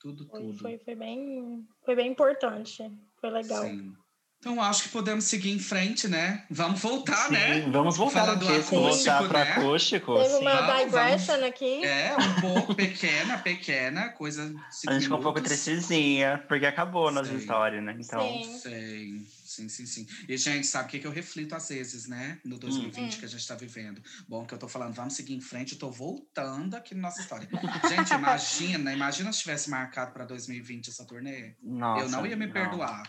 Tudo, 0.00 0.28
Foi, 0.28 0.40
tudo. 0.40 0.58
foi, 0.58 0.78
foi 0.78 0.94
bem, 0.94 1.66
foi 1.84 1.96
bem 1.96 2.10
importante, 2.10 2.88
foi 3.20 3.30
legal. 3.30 3.64
Sim. 3.64 3.96
Então, 4.40 4.62
acho 4.62 4.84
que 4.84 4.88
podemos 4.90 5.24
seguir 5.24 5.50
em 5.50 5.58
frente, 5.58 6.06
né? 6.06 6.44
Vamos 6.48 6.80
voltar, 6.80 7.26
Sim, 7.26 7.32
né? 7.32 7.60
Vamos 7.72 7.96
voltar 7.96 8.36
do 8.36 8.46
acústico, 8.46 8.76
voltar 8.80 9.28
para 9.28 9.44
né? 9.44 9.50
acústico. 9.52 10.14
Teve 10.14 10.28
sim. 10.28 10.40
uma 10.42 10.60
Vamos, 10.62 10.84
digression 10.84 11.44
aqui. 11.44 11.84
É, 11.84 12.16
um 12.16 12.40
pouco 12.40 12.74
pequena, 12.74 13.38
pequena, 13.38 14.08
coisa. 14.10 14.54
A 14.86 14.92
gente 14.92 15.02
ficou 15.02 15.18
um 15.18 15.22
pouco 15.22 15.40
tristezinha, 15.40 16.44
porque 16.46 16.66
acabou 16.66 17.08
a 17.08 17.10
nossa 17.10 17.32
história, 17.34 17.80
né? 17.80 17.96
Então, 17.98 18.20
Sim. 18.20 18.58
Sei, 18.58 19.26
sim, 19.44 19.68
sim, 19.68 19.86
sim. 19.86 20.06
E, 20.28 20.36
gente, 20.36 20.68
sabe 20.68 20.86
o 20.86 20.90
que, 20.92 20.98
que 21.00 21.06
eu 21.08 21.10
reflito 21.10 21.56
às 21.56 21.68
vezes, 21.68 22.06
né? 22.06 22.38
No 22.44 22.58
2020 22.58 23.16
Hum. 23.16 23.18
que 23.18 23.24
a 23.24 23.28
gente 23.28 23.46
tá 23.46 23.56
vivendo. 23.56 24.00
Bom, 24.28 24.46
que 24.46 24.54
eu 24.54 24.58
tô 24.58 24.68
falando, 24.68 24.94
vamos 24.94 25.14
seguir 25.14 25.34
em 25.34 25.40
frente, 25.40 25.72
eu 25.72 25.78
tô 25.80 25.90
voltando 25.90 26.76
aqui 26.76 26.94
na 26.94 27.02
nossa 27.02 27.20
história. 27.20 27.48
gente, 27.88 28.14
imagina, 28.14 28.92
imagina 28.92 29.32
se 29.32 29.40
tivesse 29.40 29.68
marcado 29.68 30.12
para 30.12 30.24
2020 30.24 30.90
essa 30.90 31.04
turnê. 31.04 31.54
nossa. 31.60 32.04
eu 32.04 32.08
não 32.10 32.24
ia 32.24 32.36
me 32.36 32.46
perdoar. 32.46 33.02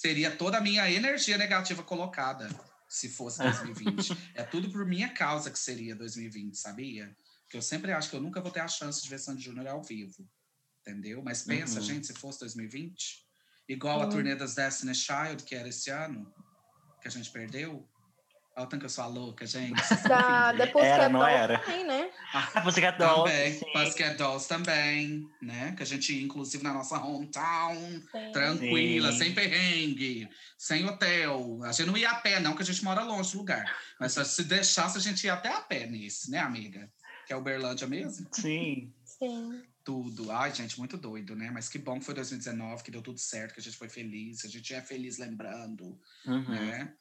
Seria 0.00 0.34
toda 0.34 0.56
a 0.56 0.60
minha 0.62 0.90
energia 0.90 1.36
negativa 1.36 1.82
colocada 1.82 2.48
se 2.88 3.06
fosse 3.10 3.38
2020. 3.38 4.16
é 4.34 4.42
tudo 4.42 4.70
por 4.70 4.86
minha 4.86 5.10
causa 5.10 5.50
que 5.50 5.58
seria 5.58 5.94
2020, 5.94 6.56
sabia? 6.56 7.14
Porque 7.42 7.58
eu 7.58 7.60
sempre 7.62 7.92
acho 7.92 8.08
que 8.08 8.16
eu 8.16 8.20
nunca 8.20 8.40
vou 8.40 8.50
ter 8.50 8.60
a 8.60 8.66
chance 8.68 9.02
de 9.02 9.10
ver 9.10 9.18
Sandy 9.18 9.42
Júnior 9.42 9.66
ao 9.66 9.82
vivo. 9.82 10.26
Entendeu? 10.80 11.22
Mas 11.22 11.42
pensa, 11.42 11.80
Uhum. 11.80 11.86
gente, 11.86 12.06
se 12.06 12.14
fosse 12.14 12.40
2020, 12.40 13.26
igual 13.68 14.00
a 14.00 14.04
Uhum. 14.04 14.10
turnê 14.12 14.34
das 14.34 14.54
Destiny 14.54 14.94
Child, 14.94 15.44
que 15.44 15.54
era 15.54 15.68
esse 15.68 15.90
ano, 15.90 16.34
que 17.02 17.06
a 17.06 17.10
gente 17.10 17.30
perdeu. 17.30 17.86
Olha 18.56 18.66
o 18.66 18.68
tanto 18.68 18.80
que 18.80 18.86
eu 18.86 18.90
sou 18.90 19.04
a 19.04 19.06
louca, 19.06 19.46
gente. 19.46 19.80
Da, 20.08 20.52
da 20.52 20.66
Pussycat 20.66 20.84
Era, 20.84 21.08
não 21.08 21.20
Dolls 21.20 21.34
era? 21.36 21.58
também, 21.60 21.84
né? 21.86 22.10
Ah, 22.34 22.60
você 22.64 22.80
quer 22.80 22.96
dar 22.98 23.14
Também, 23.14 23.52
sim. 23.58 23.72
Basket 23.72 24.16
Dolls 24.16 24.48
também, 24.48 25.30
né? 25.40 25.72
Que 25.76 25.82
a 25.82 25.86
gente, 25.86 26.12
ia, 26.14 26.22
inclusive, 26.22 26.62
na 26.64 26.72
nossa 26.74 26.98
hometown, 26.98 27.76
Sim. 28.10 28.32
tranquila, 28.32 29.12
Sim. 29.12 29.18
sem 29.18 29.34
perrengue, 29.34 30.28
sem 30.58 30.84
hotel. 30.84 31.60
A 31.62 31.72
gente 31.72 31.86
não 31.86 31.96
ia 31.96 32.10
a 32.10 32.16
pé, 32.16 32.40
não, 32.40 32.54
que 32.56 32.62
a 32.62 32.66
gente 32.66 32.82
mora 32.84 33.02
longe 33.04 33.32
do 33.32 33.38
lugar. 33.38 33.64
Mas 34.00 34.12
se 34.12 34.44
deixasse, 34.44 34.98
a 34.98 35.00
gente 35.00 35.24
ia 35.24 35.34
até 35.34 35.48
a 35.48 35.60
pé 35.60 35.86
nesse, 35.86 36.30
né, 36.30 36.38
amiga? 36.40 36.90
Que 37.26 37.32
é 37.32 37.36
Uberlândia 37.36 37.86
mesmo. 37.86 38.26
Sim. 38.32 38.92
Sim. 39.04 39.62
Tudo. 39.84 40.30
Ai, 40.32 40.52
gente, 40.54 40.78
muito 40.78 40.96
doido, 40.96 41.34
né? 41.36 41.50
Mas 41.50 41.68
que 41.68 41.78
bom 41.78 41.98
que 41.98 42.04
foi 42.04 42.14
2019, 42.14 42.82
que 42.82 42.90
deu 42.90 43.00
tudo 43.00 43.18
certo, 43.18 43.54
que 43.54 43.60
a 43.60 43.62
gente 43.62 43.76
foi 43.76 43.88
feliz, 43.88 44.44
a 44.44 44.48
gente 44.48 44.74
é 44.74 44.82
feliz 44.82 45.18
lembrando, 45.18 45.98
Uhum. 46.26 46.48
né? 46.50 46.92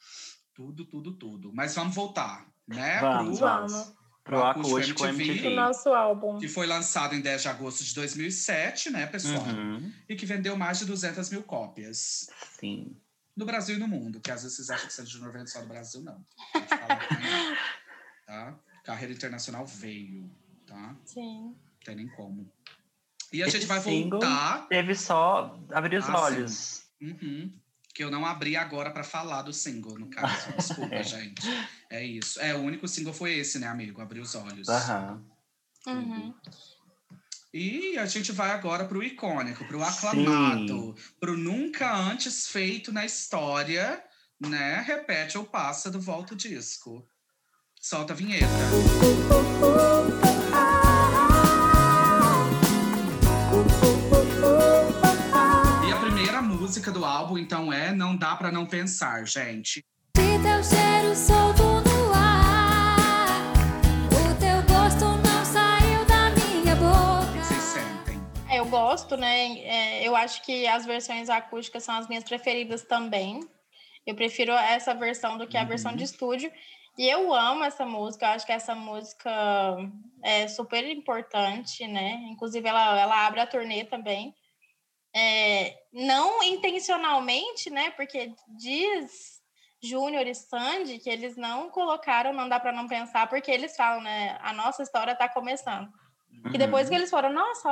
Tudo, 0.60 0.84
tudo, 0.84 1.14
tudo. 1.14 1.52
Mas 1.54 1.74
vamos 1.74 1.96
voltar, 1.96 2.46
né? 2.68 3.00
Vamos, 3.00 3.40
Pro- 3.40 3.48
vamos. 3.48 3.72
Vamos. 3.72 3.94
Pro 4.26 4.44
Acústico 4.44 4.76
acústico 4.76 5.06
MTV. 5.06 5.32
MTV. 5.32 5.48
O 5.48 5.56
nosso 5.56 5.90
álbum. 5.94 6.38
Que 6.38 6.50
foi 6.50 6.68
lançado 6.68 7.16
em 7.16 7.22
10 7.22 7.42
de 7.44 7.48
agosto 7.48 7.82
de 7.82 7.96
2007, 7.96 8.90
né, 8.90 9.06
pessoal? 9.06 9.42
Uhum. 9.46 9.90
E 10.10 10.18
que 10.18 10.26
vendeu 10.26 10.58
mais 10.58 10.80
de 10.80 10.86
200 10.86 11.30
mil 11.30 11.44
cópias. 11.44 12.30
Sim. 12.60 12.94
No 13.38 13.46
Brasil 13.46 13.78
e 13.78 13.80
no 13.80 13.88
mundo, 13.88 14.20
que 14.20 14.30
às 14.30 14.44
vezes 14.44 14.58
vocês 14.58 14.70
acham 14.70 14.88
que 14.88 14.94
Sandy 14.94 15.10
Júnior 15.12 15.32
vende 15.32 15.50
só 15.50 15.62
no 15.62 15.68
Brasil, 15.70 16.02
não. 16.02 16.26
Tá? 18.26 18.60
Carreira 18.84 19.14
internacional 19.14 19.66
veio, 19.66 20.30
tá? 20.68 20.94
Sim. 21.06 21.46
Não 21.46 21.56
tem 21.86 21.96
nem 21.96 22.08
como. 22.10 22.52
E 23.32 23.42
a 23.42 23.48
Esse 23.48 23.60
gente 23.60 23.68
vai 23.68 23.80
voltar. 23.80 24.68
Teve 24.68 24.94
só 24.94 25.58
abrir 25.72 25.98
os 26.00 26.04
Ah, 26.04 26.08
sim. 26.08 26.14
olhos. 26.18 26.84
Uhum. 27.02 27.54
Que 28.00 28.04
eu 28.06 28.10
não 28.10 28.26
abri 28.26 28.56
agora 28.56 28.92
para 28.92 29.04
falar 29.04 29.42
do 29.42 29.52
single, 29.52 30.00
no 30.00 30.10
caso. 30.10 30.54
Desculpa, 30.56 30.96
É. 30.96 31.04
gente. 31.04 31.46
É 31.90 32.02
isso. 32.02 32.40
É, 32.40 32.56
o 32.56 32.60
único 32.60 32.88
single 32.88 33.12
foi 33.14 33.34
esse, 33.34 33.60
né, 33.60 33.68
amigo? 33.68 34.00
Abrir 34.00 34.22
os 34.22 34.36
olhos. 34.36 34.70
Aham. 34.70 35.22
Uhum. 35.86 36.34
E 37.54 37.98
a 37.98 38.06
gente 38.06 38.32
vai 38.32 38.52
agora 38.52 38.86
pro 38.86 39.04
icônico, 39.04 39.66
pro 39.66 39.84
aclamado, 39.84 40.96
pro 41.20 41.36
nunca 41.36 41.94
antes 41.94 42.48
feito 42.48 42.94
na 42.94 43.06
história, 43.06 44.02
né? 44.40 44.80
Repete 44.88 45.38
ou 45.38 45.44
passa 45.44 45.92
do 45.92 46.00
Volta 46.00 46.36
o 46.36 46.38
Disco. 46.38 47.06
Solta 47.82 48.14
a 48.14 48.16
vinheta. 48.16 48.46
música 56.70 56.92
do 56.92 57.04
álbum, 57.04 57.36
então, 57.36 57.74
é 57.74 57.92
Não 57.92 58.16
Dá 58.16 58.36
Pra 58.36 58.52
Não 58.52 58.64
Pensar, 58.64 59.26
gente. 59.26 59.84
Se 60.16 60.22
teu 60.22 60.64
cheiro 60.64 61.16
solto 61.16 61.64
no 61.64 62.14
ar, 62.14 63.54
o 64.06 64.36
teu 64.40 64.62
gosto 64.72 65.06
não 65.06 65.44
saiu 65.44 66.06
da 66.06 66.30
minha 66.30 66.76
boca. 66.76 67.44
vocês 67.44 67.64
sentem? 67.64 68.22
É, 68.48 68.60
eu 68.60 68.66
gosto, 68.66 69.18
né? 69.18 69.58
É, 69.62 70.08
eu 70.08 70.16
acho 70.16 70.44
que 70.44 70.68
as 70.68 70.86
versões 70.86 71.28
acústicas 71.28 71.84
são 71.84 71.96
as 71.96 72.08
minhas 72.08 72.24
preferidas 72.24 72.84
também. 72.84 73.40
Eu 74.06 74.14
prefiro 74.14 74.52
essa 74.52 74.94
versão 74.94 75.40
do 75.40 75.48
que 75.48 75.58
a 75.58 75.64
versão 75.64 75.94
de 75.94 75.98
Uhum. 75.98 76.06
estúdio. 76.06 76.52
E 77.00 77.10
eu 77.10 77.34
amo 77.34 77.64
essa 77.64 77.84
música, 77.84 78.28
eu 78.28 78.30
acho 78.34 78.46
que 78.46 78.52
essa 78.52 78.76
música 78.76 79.32
é 80.24 80.48
super 80.48 80.88
importante, 80.88 81.88
né? 81.88 82.20
Inclusive, 82.30 82.68
ela, 82.70 83.00
ela 83.00 83.26
abre 83.26 83.40
a 83.40 83.48
turnê 83.48 83.86
também. 83.86 84.36
É, 85.16 85.76
não 85.92 86.44
intencionalmente, 86.44 87.70
né? 87.70 87.90
Porque 87.92 88.34
diz 88.50 89.42
Júnior 89.82 90.28
e 90.28 90.36
Sandy 90.36 91.00
que 91.00 91.10
eles 91.10 91.36
não 91.36 91.70
colocaram 91.70 92.34
Não 92.34 92.48
Dá 92.50 92.60
Pra 92.60 92.72
Não 92.72 92.88
Pensar, 92.88 93.28
porque 93.28 93.50
eles 93.50 93.76
falam, 93.76 94.02
né? 94.02 94.38
A 94.42 94.54
nossa 94.54 94.84
história 94.84 95.16
tá 95.16 95.28
começando. 95.28 95.92
E 96.54 96.58
depois 96.58 96.84
Uhum. 96.86 96.90
que 96.90 96.96
eles 96.96 97.10
foram, 97.10 97.32
nossa, 97.34 97.70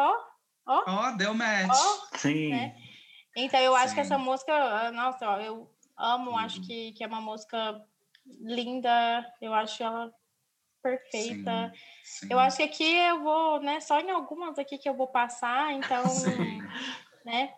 ó, 0.65 0.83
Ó, 0.87 1.11
deu 1.11 1.33
match. 1.33 1.69
ó. 1.71 2.17
Sim. 2.17 2.49
né? 2.49 2.75
Então 3.35 3.59
eu 3.59 3.75
acho 3.75 3.93
que 3.93 4.01
Sim. 4.01 4.07
essa 4.07 4.17
música, 4.17 4.53
ah, 4.53 4.91
nossa, 4.91 5.29
ó, 5.29 5.39
eu 5.39 5.71
amo, 5.97 6.35
acho 6.37 6.57
Uhum. 6.59 6.65
que, 6.67 6.91
que 6.93 7.03
é 7.03 7.07
uma 7.07 7.21
música 7.21 7.81
linda, 8.25 9.25
eu 9.41 9.53
acho 9.53 9.83
ela 9.83 10.11
perfeita. 10.81 11.71
Sim, 12.03 12.27
Eu 12.31 12.39
acho 12.39 12.57
que 12.57 12.63
aqui 12.63 12.95
eu 12.95 13.21
vou, 13.21 13.59
né, 13.61 13.79
só 13.79 13.99
em 13.99 14.09
algumas 14.11 14.57
aqui 14.57 14.77
que 14.77 14.87
eu 14.89 14.93
vou 14.95 15.07
passar, 15.07 15.73
então, 15.73 16.03
Sim. 16.09 16.63
Né? 17.27 17.51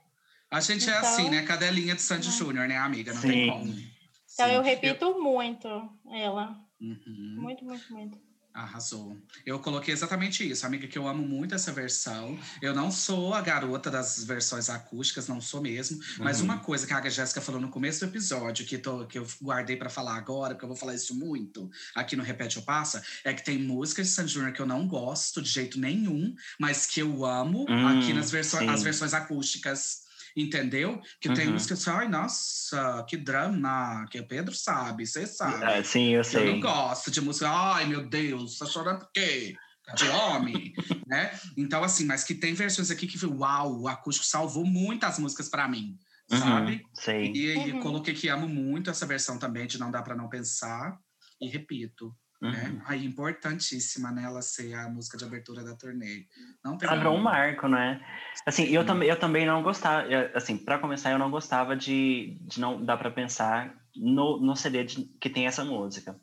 A 0.51 0.59
gente 0.59 0.89
é 0.89 0.97
Então- 0.97 1.09
assim, 1.09 1.29
né? 1.29 1.43
Cadelinha 1.43 1.95
de 1.95 2.01
Sandy 2.01 2.27
É. 2.27 2.31
Júnior, 2.31 2.67
né, 2.67 2.75
amiga? 2.77 3.13
Não 3.13 3.21
Sim. 3.21 3.27
tem 3.29 3.49
como. 3.51 3.65
Então 3.71 4.47
Sim. 4.47 4.53
eu 4.53 4.61
repito 4.63 5.19
muito 5.21 5.67
ela, 6.11 6.59
Uhum. 6.81 7.35
muito, 7.39 7.63
muito, 7.63 7.93
muito. 7.93 8.17
Arrasou. 8.51 9.15
Eu 9.45 9.59
coloquei 9.59 9.93
exatamente 9.93 10.49
isso, 10.49 10.65
amiga, 10.65 10.87
que 10.87 10.97
eu 10.97 11.07
amo 11.07 11.25
muito 11.25 11.53
essa 11.53 11.71
versão. 11.71 12.37
Eu 12.61 12.73
não 12.73 12.91
sou 12.91 13.33
a 13.33 13.41
garota 13.41 13.91
das 13.91 14.23
versões 14.23 14.69
acústicas, 14.69 15.27
não 15.27 15.39
sou 15.39 15.61
mesmo. 15.61 15.99
Mas 16.17 16.39
Uhum. 16.39 16.45
uma 16.45 16.57
coisa 16.59 16.85
que 16.87 16.91
a 16.93 17.09
Jéssica 17.09 17.39
falou 17.41 17.61
no 17.61 17.69
começo 17.69 17.99
do 17.99 18.09
episódio, 18.11 18.65
que, 18.65 18.77
tô, 18.77 19.05
que 19.05 19.19
eu 19.19 19.27
guardei 19.41 19.77
pra 19.77 19.87
falar 19.89 20.15
agora, 20.17 20.55
porque 20.55 20.65
eu 20.65 20.69
vou 20.69 20.75
falar 20.77 20.95
isso 20.95 21.15
muito 21.15 21.69
aqui 21.95 22.15
no 22.15 22.23
Repete 22.23 22.57
ou 22.57 22.65
Passa, 22.65 23.03
é 23.23 23.33
que 23.33 23.45
tem 23.45 23.59
músicas 23.59 24.07
de 24.07 24.13
Sandy 24.13 24.33
Júnior 24.33 24.51
que 24.51 24.61
eu 24.61 24.65
não 24.65 24.87
gosto 24.87 25.41
de 25.41 25.49
jeito 25.49 25.79
nenhum, 25.79 26.35
mas 26.59 26.85
que 26.87 26.99
eu 27.01 27.23
amo 27.25 27.65
Hum, 27.69 27.87
aqui 27.87 28.13
nas 28.13 28.31
versões, 28.31 28.63
sim. 28.65 28.69
as 28.71 28.81
versões 28.83 29.13
acústicas. 29.13 30.08
Entendeu? 30.39 31.01
Que 31.19 31.29
tem 31.29 31.47
Uhum. 31.47 31.53
músicas 31.53 31.79
assim, 31.87 31.97
ai, 31.97 32.07
nossa, 32.07 33.05
que 33.07 33.17
drama, 33.17 34.05
que 34.09 34.19
o 34.19 34.27
Pedro 34.27 34.55
sabe, 34.55 35.05
você 35.05 35.27
sabe. 35.27 35.65
Ah, 35.65 35.83
sim, 35.83 36.09
eu 36.13 36.23
Eu 36.23 36.31
sei. 36.31 36.45
não 36.53 36.59
gosto 36.59 37.11
de 37.11 37.19
música. 37.19 37.49
Ai, 37.49 37.85
meu 37.87 38.07
Deus, 38.07 38.57
tá 38.57 38.65
chorando 38.65 38.99
por 38.99 39.11
quê? 39.11 39.55
De 39.97 40.07
homem, 40.07 40.73
né? 41.07 41.37
Então, 41.57 41.83
assim, 41.83 42.05
mas 42.05 42.23
que 42.23 42.35
tem 42.35 42.53
versões 42.53 42.89
aqui 42.91 43.07
que, 43.07 43.23
uau, 43.25 43.81
o 43.81 43.87
acústico 43.87 44.25
salvou 44.25 44.63
muitas 44.65 45.19
músicas 45.19 45.49
pra 45.49 45.67
mim, 45.67 45.97
Uhum, 46.31 46.37
sabe? 46.39 46.85
Sei. 46.93 47.33
E 47.33 47.51
aí 47.51 47.73
Uhum. 47.73 47.79
coloquei 47.81 48.13
que 48.13 48.29
amo 48.29 48.47
muito 48.47 48.89
essa 48.89 49.05
versão 49.05 49.37
também, 49.39 49.67
de 49.67 49.77
Não 49.79 49.91
Dá 49.91 50.01
Pra 50.01 50.15
Não 50.15 50.29
Pensar. 50.29 50.97
E 51.41 51.47
repito, 51.49 52.15
Uhum. 52.41 52.51
né? 52.51 52.81
Aí, 52.85 53.05
importantíssima, 53.05 54.11
né? 54.11 54.23
Ela 54.23 54.41
ser 54.41 54.73
a 54.73 54.89
música 54.89 55.17
de 55.17 55.25
abertura 55.25 55.63
da 55.63 55.75
turnê. 55.75 56.25
Não 56.63 56.77
tem 56.77 56.87
Ela 56.87 56.97
virou 56.97 57.15
um 57.15 57.21
marco, 57.21 57.67
né? 57.67 57.99
Assim, 58.45 58.63
eu, 58.63 58.85
também 58.85 59.09
eu 59.09 59.19
também 59.19 59.45
não 59.45 59.61
gostava, 59.61 60.07
assim, 60.33 60.57
para 60.57 60.79
começar, 60.79 61.11
eu 61.11 61.19
não 61.19 61.29
gostava 61.29 61.75
de, 61.75 62.37
de 62.41 62.59
não 62.61 62.83
dar 62.83 62.97
para 62.97 63.11
pensar 63.11 63.75
no, 63.95 64.39
no 64.39 64.55
CD 64.55 64.83
de- 64.85 65.05
que 65.19 65.29
tem 65.29 65.47
essa 65.47 65.65
música, 65.65 66.15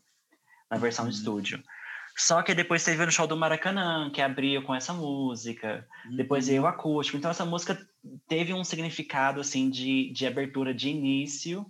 na 0.71 0.79
versão 0.79 1.05
de 1.07 1.11
Uhum. 1.15 1.19
estúdio. 1.19 1.63
Só 2.17 2.43
que 2.43 2.55
depois 2.55 2.83
teve 2.83 3.05
no 3.05 3.13
show 3.13 3.27
do 3.27 3.37
Maracanã, 3.37 4.11
que 4.11 4.23
abriu 4.23 4.63
com 4.63 4.75
essa 4.75 4.95
música, 4.95 5.87
depois 6.17 6.47
Uhum. 6.47 6.51
veio 6.51 6.63
o 6.63 6.67
acústico. 6.67 7.19
Então 7.19 7.31
essa 7.31 7.45
música 7.45 7.79
teve 8.27 8.55
um 8.55 8.65
significado, 8.65 9.39
assim, 9.39 9.69
de, 9.69 10.11
de 10.15 10.27
abertura 10.27 10.73
de 10.73 10.89
início, 10.89 11.67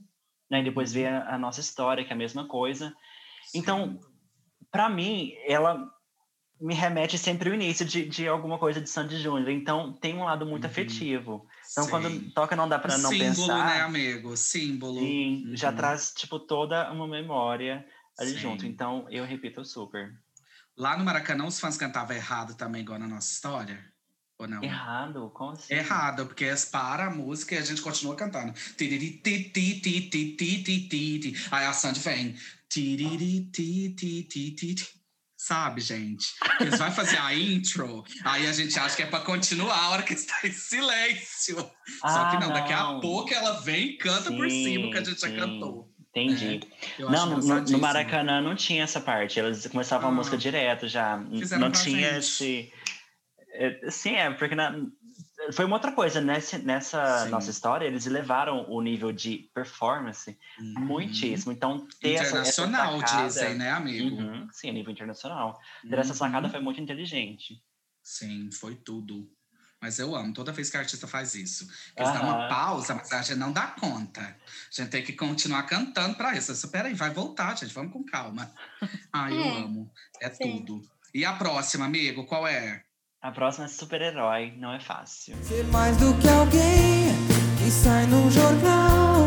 né? 0.49 0.61
E 0.61 0.65
depois 0.65 0.91
Uhum. 0.91 0.95
veio 0.95 1.09
a, 1.09 1.35
a 1.35 1.39
nossa 1.39 1.59
história, 1.61 2.05
que 2.05 2.13
é 2.13 2.15
a 2.15 2.17
mesma 2.17 2.47
coisa. 2.47 2.95
Sim. 3.47 3.59
Então, 3.59 3.99
para 4.71 4.89
mim, 4.89 5.33
ela 5.47 5.91
me 6.61 6.75
remete 6.75 7.19
sempre 7.19 7.51
ao 7.51 7.55
início 7.55 7.85
de, 7.85 8.09
de 8.09 8.27
alguma 8.27 8.59
coisa 8.59 8.81
de 8.81 8.89
Sandy 8.89 9.19
Júnior. 9.19 9.51
Então, 9.51 9.93
tem 9.93 10.15
um 10.15 10.25
lado 10.25 10.47
muito 10.47 10.65
uhum. 10.65 10.71
afetivo. 10.71 11.47
Então, 11.71 11.85
Sim. 11.85 11.91
quando 11.91 12.33
toca 12.33 12.57
Não 12.57 12.69
Dá 12.69 12.79
Pra 12.79 12.97
Não 12.97 13.11
Símbolo, 13.11 13.19
né, 13.19 13.29
Pensar... 13.29 13.43
Símbolo, 13.43 13.65
né, 13.65 13.81
amigo? 13.83 14.37
Símbolo. 14.37 15.01
Sim, 15.01 15.45
uhum. 15.47 15.57
já 15.57 15.73
traz, 15.73 16.13
tipo, 16.15 16.39
toda 16.39 16.91
uma 16.91 17.07
memória 17.07 17.87
ali 18.19 18.31
Sim. 18.31 18.39
junto. 18.39 18.67
Então, 18.67 19.07
eu 19.11 19.25
repito 19.25 19.65
super. 19.65 20.19
Lá 20.77 20.97
no 20.97 21.05
Maracanã, 21.05 21.47
os 21.47 21.61
fãs 21.61 21.77
cantavam 21.77 22.17
errado 22.17 22.55
também, 22.55 22.83
igual 22.83 22.99
na 22.99 23.09
nossa 23.09 23.31
história? 23.33 23.85
Ou 24.39 24.47
não? 24.47 24.63
Errado? 24.63 25.31
Como 25.35 25.53
assim? 25.53 25.73
Errado, 25.73 26.27
porque 26.27 26.45
eles 26.45 26.67
para 26.67 27.07
a 27.07 27.11
música 27.11 27.55
e 27.55 27.59
a 27.59 27.63
gente 27.63 27.81
continua 27.81 28.15
cantando. 28.15 28.53
Aí 31.51 31.65
a 31.65 31.73
Sandy 31.73 32.01
vem. 32.01 32.37
Tiriri, 32.69 33.51
ti, 33.53 33.95
ti, 33.97 34.23
ti, 34.25 34.51
ti, 34.53 34.75
ti. 34.75 34.85
Sabe, 35.39 35.81
gente? 35.83 36.27
Eles 36.61 36.79
vão 36.79 36.91
fazer 36.91 37.19
a 37.19 37.33
intro, 37.35 38.03
aí 38.25 38.47
a 38.47 38.53
gente 38.53 38.77
acha 38.79 38.97
que 38.97 39.03
é 39.03 39.07
pra 39.07 39.21
continuar 39.21 39.77
a 39.79 39.89
hora 39.91 40.03
que 40.03 40.15
está 40.15 40.35
em 40.45 40.51
silêncio. 40.51 41.57
Só 41.57 42.31
que 42.31 42.37
Ah, 42.37 42.41
não, 42.41 42.53
daqui 42.53 42.73
a 42.73 42.83
não. 42.85 43.01
pouco 43.01 43.33
ela 43.35 43.61
vem 43.61 43.91
e 43.91 43.99
canta 43.99 44.33
por 44.33 44.49
cima 44.51 44.91
que 44.91 44.99
a 44.99 45.05
gente 45.05 45.21
já 45.21 45.29
Sim, 45.29 45.37
cantou. 45.37 45.93
Entendi. 46.11 46.61
Eu 46.99 47.11
Não, 47.11 47.39
no, 47.39 47.61
no-. 47.63 47.79
Maracanã 47.79 48.41
não 48.41 48.57
tinha 48.57 48.83
essa 48.83 48.99
parte. 48.99 49.39
Eles 49.39 49.67
começavam 49.67 50.09
a 50.09 50.13
Ah. 50.13 50.15
música 50.15 50.39
direto 50.39 50.89
já. 50.89 51.19
Não 51.19 51.71
tinha 51.71 52.17
esse. 52.17 52.73
é, 53.53 53.91
Sim, 53.91 54.15
é, 54.17 54.31
porque 54.33 54.55
na- 54.55 54.75
foi 55.53 55.65
uma 55.65 55.77
outra 55.77 55.93
coisa. 55.93 56.21
Nessa, 56.21 56.59
nessa 56.59 57.25
Sim. 57.25 57.31
nossa 57.31 57.51
história, 57.51 57.87
eles 57.87 58.07
elevaram 58.07 58.65
o 58.71 58.81
nível 58.81 59.13
de 59.13 59.51
performance 59.55 60.39
Uhum. 60.59 60.85
muitíssimo. 60.85 61.53
Então, 61.53 61.87
ter 62.01 62.13
essa, 62.15 62.23
essa 62.39 62.63
Internacional, 62.63 63.01
sacada- 63.01 63.27
dizem, 63.29 63.55
né, 63.57 63.71
amigo? 63.71 64.17
Uhum, 64.17 64.49
sim, 64.53 64.71
a 64.71 64.73
nível 64.73 64.93
internacional. 64.93 65.59
Ter 65.89 65.99
essa 65.99 66.11
Uhum. 66.13 66.17
sacada 66.17 66.49
foi 66.49 66.61
muito 66.61 66.81
inteligente. 66.81 67.63
Sim, 68.03 68.51
foi 68.53 68.75
tudo. 68.77 69.31
Mas 69.81 69.99
eu 69.99 70.15
amo 70.17 70.33
toda 70.33 70.53
vez 70.53 70.71
que 70.71 70.77
a 70.77 70.81
artista 70.81 71.07
faz 71.07 71.35
isso. 71.35 71.69
Eles 71.97 72.11
dão 72.13 72.23
uma 72.23 72.49
pausa, 72.49 72.95
mas 72.95 73.13
a 73.13 73.21
gente 73.21 73.39
não 73.39 73.53
dá 73.53 73.67
conta. 73.67 74.23
A 74.23 74.35
gente 74.71 74.91
tem 74.91 75.05
que 75.05 75.13
continuar 75.13 75.65
cantando 75.65 76.17
pra 76.17 76.35
isso. 76.35 76.51
Eu, 76.53 76.71
Peraí, 76.71 76.95
vai 76.95 77.11
voltar, 77.11 77.57
gente. 77.59 77.75
Vamos 77.75 77.93
com 77.93 78.03
calma. 78.05 78.51
Ai, 79.13 79.33
eu 79.39 79.45
Hum, 79.45 79.65
amo. 79.65 79.93
É 80.21 80.31
sim. 80.31 80.65
tudo. 80.65 80.83
E 81.15 81.25
a 81.25 81.35
próxima, 81.35 81.85
amigo, 81.85 82.25
qual 82.25 82.47
é? 82.47 82.85
A 83.21 83.33
próxima 83.33 83.65
é 83.67 83.69
super-herói, 83.69 84.53
não 84.57 84.73
é 84.73 84.81
fácil. 84.81 85.37
Ser 85.43 85.65
mais 85.69 85.97
do 85.97 86.17
que 86.21 86.29
alguém 86.29 87.09
que 87.59 87.71
sai 87.71 88.07
num 88.07 88.31
jornal, 88.31 89.27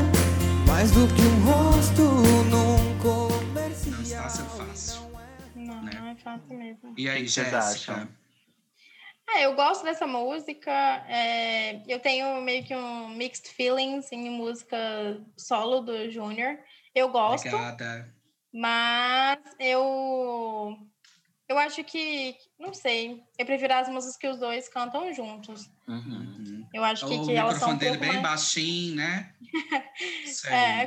mais 0.67 0.91
do 0.91 1.07
que 1.13 1.21
um 1.21 1.45
rosto 1.45 2.01
num 2.49 2.99
comercial. 2.99 3.93
Não 3.95 4.01
está 4.03 4.29
sendo 4.29 4.49
fácil. 4.49 5.09
Não, 5.55 5.81
Né? 5.83 5.91
não 5.99 6.07
é 6.07 6.15
fácil 6.15 6.57
mesmo. 6.57 6.93
E 6.97 7.09
aí, 7.09 7.23
que 7.23 7.29
vocês 7.29 7.49
Jéssica? 7.49 7.93
acham? 7.93 8.09
Ah, 9.31 9.41
eu 9.41 9.55
gosto 9.55 9.83
dessa 9.83 10.07
música. 10.07 10.71
é, 11.07 11.81
eu 11.91 11.99
tenho 11.99 12.41
meio 12.41 12.63
que 12.63 12.75
um 12.75 13.09
mixed 13.09 13.49
feelings 13.49 14.11
em 14.11 14.29
música 14.29 14.77
solo 15.37 15.81
do 15.81 16.09
Júnior. 16.09 16.57
Eu 16.95 17.09
gosto, 17.09 17.47
Obrigada. 17.47 18.11
mas 18.53 19.37
eu 19.59 20.77
eu 21.49 21.57
acho 21.57 21.83
que 21.83 22.35
não 22.59 22.73
sei. 22.73 23.21
Eu 23.37 23.45
prefiro 23.45 23.73
as 23.73 23.89
músicas 23.89 24.15
que 24.17 24.27
os 24.27 24.37
dois 24.39 24.69
cantam 24.69 25.11
juntos. 25.13 25.69
Uhum. 25.87 26.67
Eu 26.73 26.83
acho 26.83 27.07
que, 27.07 27.13
o 27.15 27.25
que 27.25 27.35
elas 27.35 27.57
são 27.57 27.73
microfone 27.73 27.73
um 27.73 27.77
dele 27.77 27.97
pouco 27.97 28.01
bem 28.13 28.21
mais... 28.21 28.39
baixinho, 28.39 28.95
né? 28.95 29.33
É, 30.47 30.83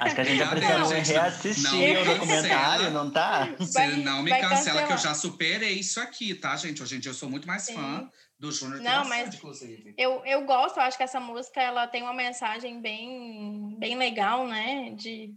Acho 0.00 0.14
que 0.14 0.20
a 0.20 0.24
gente 0.24 0.36
já 0.38 0.44
Não, 0.46 0.50
precisa 0.52 0.94
gente, 0.94 1.12
reassistir 1.12 1.94
não 1.94 2.02
o 2.02 2.04
documentário, 2.04 2.90
não 2.90 3.10
tá? 3.10 3.54
Você 3.58 3.72
Vai- 3.78 3.96
não 3.96 4.22
me 4.22 4.30
cancela 4.30 4.78
que 4.80 4.84
eu 4.84 4.88
cancelar. 4.88 4.98
já 4.98 5.14
superei 5.14 5.72
isso 5.78 6.00
aqui, 6.00 6.34
tá, 6.34 6.54
gente? 6.56 6.82
Hoje 6.82 6.96
em 6.96 7.00
dia 7.00 7.10
eu 7.10 7.14
sou 7.14 7.30
muito 7.30 7.46
mais 7.46 7.62
Sim. 7.62 7.74
fã 7.74 8.10
do 8.38 8.50
Júnior 8.52 8.78
que 8.78 8.84
Não, 8.84 9.08
mas- 9.08 9.34
inclusive. 9.34 9.94
eu, 9.96 10.22
eu 10.26 10.44
gosto, 10.44 10.78
eu 10.78 10.82
acho 10.82 10.96
que 10.96 11.02
essa 11.04 11.20
música 11.20 11.62
ela 11.62 11.86
tem 11.86 12.02
uma 12.02 12.12
mensagem 12.12 12.80
bem, 12.80 13.76
bem 13.78 13.96
legal, 13.96 14.46
né? 14.46 14.90
De, 14.96 15.32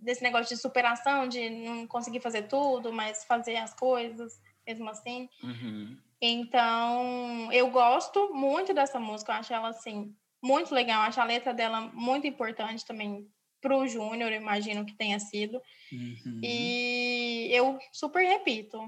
desse 0.00 0.22
negócio 0.22 0.54
de 0.54 0.60
superação, 0.60 1.28
de 1.28 1.48
não 1.50 1.86
conseguir 1.86 2.20
fazer 2.20 2.42
tudo, 2.42 2.92
mas 2.92 3.24
fazer 3.24 3.56
as 3.56 3.74
coisas 3.74 4.40
mesmo 4.66 4.88
assim. 4.90 5.28
Uhum. 5.42 5.96
Então, 6.20 7.52
eu 7.52 7.70
gosto 7.70 8.34
muito 8.34 8.74
dessa 8.74 8.98
música, 8.98 9.32
eu 9.32 9.36
acho 9.36 9.52
ela 9.52 9.68
assim 9.68 10.14
muito 10.42 10.74
legal, 10.74 11.02
eu 11.02 11.08
acho 11.08 11.20
a 11.20 11.24
letra 11.24 11.52
dela 11.54 11.80
muito 11.94 12.26
importante 12.26 12.84
também 12.84 13.26
pro 13.60 13.86
Júnior, 13.88 14.30
eu 14.30 14.40
imagino 14.40 14.84
que 14.84 14.94
tenha 14.94 15.18
sido. 15.18 15.60
Uhum. 15.92 16.40
E 16.42 17.48
eu 17.50 17.78
super 17.92 18.22
repito 18.24 18.78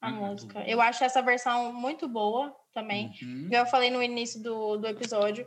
a 0.00 0.08
Uhum. 0.10 0.26
música. 0.26 0.64
Eu 0.66 0.80
acho 0.80 1.04
essa 1.04 1.22
versão 1.22 1.72
muito 1.72 2.08
boa 2.08 2.54
também. 2.72 3.12
Uhum. 3.22 3.48
Eu 3.50 3.66
falei 3.66 3.90
no 3.90 4.02
início 4.02 4.42
do, 4.42 4.76
do 4.76 4.86
episódio, 4.86 5.46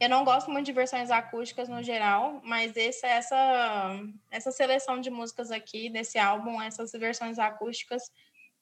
eu 0.00 0.08
não 0.08 0.24
gosto 0.24 0.50
muito 0.50 0.64
de 0.64 0.72
versões 0.72 1.10
acústicas 1.10 1.68
no 1.68 1.82
geral, 1.82 2.40
mas 2.42 2.74
esse, 2.74 3.06
essa, 3.06 4.00
essa 4.30 4.50
seleção 4.50 4.98
de 4.98 5.10
músicas 5.10 5.50
aqui 5.50 5.90
desse 5.90 6.18
álbum, 6.18 6.60
essas 6.60 6.90
versões 6.92 7.38
acústicas, 7.38 8.10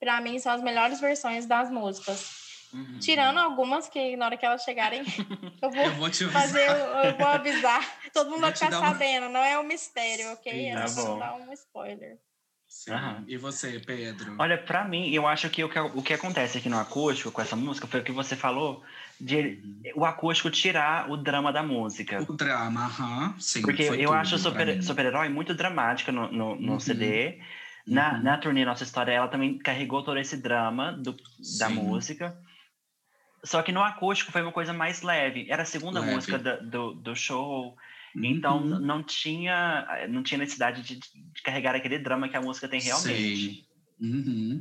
para 0.00 0.20
mim 0.20 0.38
são 0.40 0.52
as 0.52 0.60
melhores 0.60 1.00
versões 1.00 1.46
das 1.46 1.70
músicas. 1.70 2.48
Uhum. 2.72 2.98
Tirando 2.98 3.38
algumas 3.38 3.88
que 3.88 4.16
na 4.16 4.26
hora 4.26 4.36
que 4.36 4.44
elas 4.44 4.64
chegarem, 4.64 5.02
eu 5.62 5.70
vou 5.70 5.84
Eu 5.84 5.94
vou 5.94 6.10
fazer, 6.10 6.68
eu 7.06 7.16
vou 7.16 7.26
avisar. 7.26 7.82
Todo 8.12 8.30
mundo 8.30 8.40
vai 8.40 8.52
ficar 8.52 8.72
sabendo, 8.72 9.28
não 9.28 9.40
é 9.40 9.58
um 9.58 9.62
mistério, 9.62 10.32
ok? 10.32 10.52
Sim, 10.52 10.70
é 10.70 10.74
tá 10.74 10.88
só 10.88 11.02
pra 11.02 11.12
bom. 11.12 11.18
dar 11.20 11.34
um 11.36 11.52
spoiler. 11.52 12.18
Sim. 12.66 12.90
Aham. 12.92 13.24
E 13.26 13.36
você, 13.38 13.80
Pedro? 13.80 14.36
Olha, 14.38 14.58
pra 14.58 14.84
mim, 14.84 15.10
eu 15.10 15.26
acho 15.26 15.48
que 15.48 15.64
o, 15.64 15.68
que 15.68 15.78
o 15.78 16.02
que 16.02 16.12
acontece 16.12 16.58
aqui 16.58 16.68
no 16.68 16.78
acústico 16.78 17.32
com 17.32 17.40
essa 17.40 17.56
música 17.56 17.86
foi 17.86 18.00
o 18.00 18.04
que 18.04 18.12
você 18.12 18.36
falou, 18.36 18.84
de 19.20 19.58
o 19.94 20.04
acústico 20.04 20.50
tirar 20.50 21.10
o 21.10 21.16
drama 21.16 21.52
da 21.52 21.62
música. 21.62 22.24
O 22.28 22.32
drama, 22.34 22.84
aham. 22.84 23.34
Sim, 23.38 23.62
Porque 23.62 23.82
eu 23.82 24.12
acho 24.12 24.30
pra 24.30 24.38
super- 24.38 24.82
super-herói 24.82 25.28
muito 25.28 25.54
dramática 25.54 26.12
no, 26.12 26.30
no, 26.30 26.54
no 26.56 26.72
Uhum. 26.72 26.80
CD. 26.80 27.38
Na, 27.86 28.14
Uhum. 28.14 28.22
na 28.22 28.36
turnê 28.38 28.64
Nossa 28.66 28.84
História, 28.84 29.12
ela 29.12 29.28
também 29.28 29.56
carregou 29.58 30.02
todo 30.02 30.18
esse 30.18 30.36
drama 30.36 30.92
do, 30.92 31.12
da 31.58 31.68
Sim. 31.68 31.74
música. 31.74 32.36
Só 33.44 33.62
que 33.62 33.72
no 33.72 33.82
acústico 33.82 34.30
foi 34.32 34.42
uma 34.42 34.52
coisa 34.52 34.72
mais 34.72 35.00
leve. 35.02 35.46
Era 35.48 35.62
a 35.62 35.66
segunda 35.66 36.00
Leve. 36.00 36.14
música 36.14 36.38
da- 36.38 36.56
do, 36.56 36.92
do 36.94 37.14
show. 37.16 37.76
Então 38.16 38.58
Uhum. 38.62 38.78
não 38.80 39.02
tinha 39.02 39.86
não 40.08 40.22
tinha 40.22 40.38
necessidade 40.38 40.82
de, 40.82 40.96
de 40.98 41.42
carregar 41.42 41.74
aquele 41.74 41.98
drama 41.98 42.28
que 42.28 42.36
a 42.36 42.40
música 42.40 42.68
tem 42.68 42.80
realmente. 42.80 43.14
Sei. 43.16 43.64
Uhum. 44.00 44.60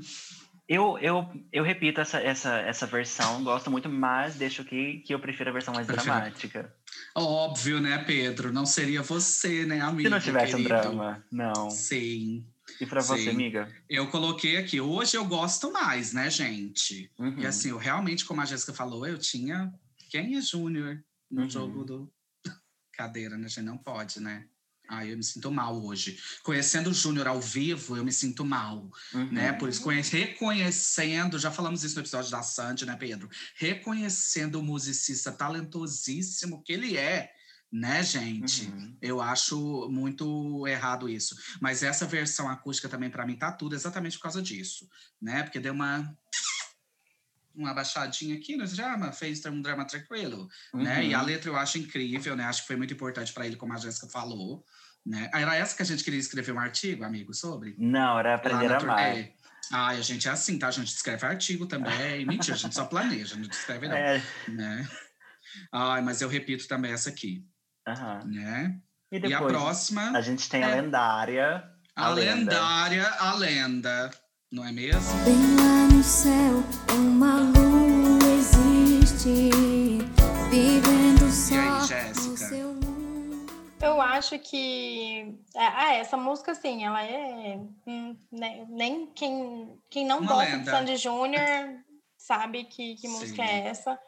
Eu, 0.67 0.97
eu, 0.99 1.25
eu 1.53 1.63
repito 1.63 2.01
essa, 2.01 2.19
essa, 2.19 2.57
essa 2.57 2.85
versão, 2.85 3.41
gosto 3.41 3.71
muito, 3.71 3.87
mas 3.87 4.35
deixo 4.35 4.65
que, 4.65 4.97
que 4.99 5.13
eu 5.13 5.19
prefiro 5.19 5.49
a 5.49 5.53
versão 5.53 5.73
mais 5.73 5.87
dramática. 5.87 6.75
Óbvio, 7.15 7.79
né, 7.79 8.03
Pedro? 8.03 8.51
Não 8.51 8.65
seria 8.65 9.01
você, 9.01 9.65
né, 9.65 9.79
amigo? 9.79 10.01
Se 10.01 10.09
não 10.09 10.19
tivesse 10.19 10.55
um 10.55 10.57
querido? 10.57 10.81
drama, 10.81 11.25
não. 11.31 11.69
Sim. 11.69 12.45
E 12.81 12.85
pra 12.85 13.01
você, 13.01 13.29
amiga? 13.29 13.73
Eu 13.89 14.07
coloquei 14.09 14.57
aqui. 14.57 14.81
Hoje 14.81 15.15
eu 15.15 15.23
gosto 15.23 15.71
mais, 15.71 16.11
né, 16.11 16.29
gente? 16.29 17.09
Uhum. 17.17 17.39
E 17.39 17.45
assim, 17.45 17.69
eu 17.69 17.77
realmente, 17.77 18.25
como 18.25 18.41
a 18.41 18.45
Jéssica 18.45 18.73
falou, 18.73 19.07
eu 19.07 19.17
tinha 19.17 19.73
quem 20.09 20.35
é 20.35 20.41
Júnior 20.41 21.01
no 21.31 21.43
Uhum. 21.43 21.49
jogo 21.49 21.85
do 21.85 22.13
cadeira, 22.91 23.37
né? 23.37 23.45
A 23.45 23.49
gente 23.49 23.61
não 23.63 23.77
pode, 23.77 24.19
né? 24.19 24.45
Ai, 24.89 25.11
eu 25.11 25.17
me 25.17 25.23
sinto 25.23 25.51
mal 25.51 25.83
hoje. 25.83 26.17
Conhecendo 26.43 26.89
o 26.89 26.93
Júnior 26.93 27.27
ao 27.27 27.41
vivo, 27.41 27.97
eu 27.97 28.05
me 28.05 28.11
sinto 28.11 28.45
mal, 28.45 28.89
Uhum. 29.13 29.31
né? 29.31 29.51
Por 29.53 29.67
isso, 29.67 29.81
conhe- 29.81 30.01
reconhecendo, 30.01 31.37
já 31.37 31.51
falamos 31.51 31.83
isso 31.83 31.95
no 31.95 32.01
episódio 32.01 32.31
da 32.31 32.41
Sandy, 32.41 32.85
né, 32.85 32.95
Pedro? 32.95 33.29
Reconhecendo 33.55 34.59
o 34.59 34.63
musicista 34.63 35.31
talentosíssimo 35.31 36.63
que 36.63 36.71
ele 36.71 36.95
é, 36.95 37.31
né, 37.69 38.01
gente? 38.01 38.67
Uhum. 38.67 38.97
Eu 39.01 39.21
acho 39.21 39.89
muito 39.89 40.65
errado 40.65 41.09
isso. 41.09 41.35
Mas 41.59 41.83
essa 41.83 42.05
versão 42.05 42.47
acústica 42.49 42.87
também, 42.87 43.09
para 43.09 43.25
mim, 43.25 43.35
tá 43.35 43.51
tudo 43.51 43.75
exatamente 43.75 44.15
por 44.17 44.23
causa 44.23 44.41
disso, 44.41 44.87
né? 45.21 45.43
Porque 45.43 45.59
deu 45.59 45.73
uma 45.73 46.17
uma 47.53 47.73
baixadinha 47.73 48.35
aqui 48.35 48.55
no 48.55 48.67
drama, 48.67 49.11
fez 49.11 49.43
um 49.47 49.59
drama 49.63 49.83
tranquilo, 49.83 50.47
né? 50.75 51.03
E 51.07 51.11
a 51.15 51.19
Uhum. 51.21 51.25
letra 51.25 51.49
eu 51.49 51.57
acho 51.57 51.79
incrível, 51.79 52.35
né? 52.35 52.43
Acho 52.43 52.61
que 52.61 52.67
foi 52.67 52.75
muito 52.75 52.93
importante 52.93 53.33
para 53.33 53.47
ele, 53.47 53.55
como 53.55 53.73
a 53.73 53.77
Jéssica 53.77 54.07
falou, 54.07 54.63
né? 55.07 55.29
Era 55.33 55.55
essa 55.55 55.75
que 55.75 55.81
a 55.81 55.85
gente 55.85 56.03
queria 56.03 56.19
escrever 56.19 56.51
um 56.51 56.59
artigo, 56.59 57.03
amigo, 57.03 57.33
sobre? 57.33 57.75
Não, 57.77 58.19
era 58.19 58.35
aprender 58.35 58.71
a 58.73 58.77
amar. 58.77 59.11
turnê. 59.13 59.31
Ai, 59.71 59.97
a 59.97 60.01
gente 60.01 60.27
é 60.27 60.31
assim, 60.31 60.57
tá? 60.59 60.67
A 60.67 60.71
gente 60.71 60.87
escreve 60.93 61.25
artigo 61.25 61.65
também. 61.65 62.25
Mentira, 62.27 62.55
a 62.55 62.59
gente 62.59 62.75
só 62.75 62.85
planeja, 62.85 63.35
não 63.35 63.43
escreve 63.43 63.87
não, 63.87 63.95
É, 63.95 64.21
né? 64.47 64.87
Ai, 65.71 66.01
mas 66.01 66.21
eu 66.21 66.27
repito 66.29 66.67
também 66.67 66.91
essa 66.91 67.09
aqui, 67.09 67.45
aham. 67.87 68.23
né? 68.25 68.77
E 69.11 69.15
E 69.17 69.25
a 69.33 69.39
depois, 69.39 69.53
próxima... 69.53 70.11
a 70.11 70.21
gente 70.21 70.49
tem 70.49 70.63
a 70.63 70.69
É. 70.69 70.81
lendária. 70.81 71.63
A, 71.95 72.09
lenda. 72.09 72.51
lendária, 72.51 73.07
a 73.19 73.33
lenda, 73.33 74.11
não 74.51 74.63
é 74.65 74.71
mesmo? 74.71 75.01
Bem 75.25 75.55
lá 75.55 75.87
no 75.87 76.03
céu, 76.03 76.63
uma 76.93 77.37
lua 77.37 78.33
existe, 78.37 79.49
vivendo 80.51 81.31
só 81.31 81.55
no 81.79 81.87
Jéssica? 81.87 82.26
Eu 83.87 84.01
acho 84.01 84.37
que. 84.39 85.33
é, 85.55 85.65
Ah, 85.65 85.93
essa 85.95 86.17
música, 86.17 86.51
assim, 86.51 86.85
ela 86.85 87.03
é. 87.03 87.59
hum, 87.85 88.15
né, 88.31 88.65
Nem 88.69 89.07
quem, 89.07 89.77
quem 89.89 90.05
não 90.05 90.19
Uma 90.19 90.33
gosta 90.33 90.51
lenda. 90.57 90.63
de 90.63 90.69
Sandy 90.69 90.95
Júnior 90.97 91.45
sabe 92.17 92.63
que, 92.65 92.95
que 92.95 93.07
música 93.07 93.43
Sim. 93.45 93.49
é 93.49 93.67
essa. 93.67 93.99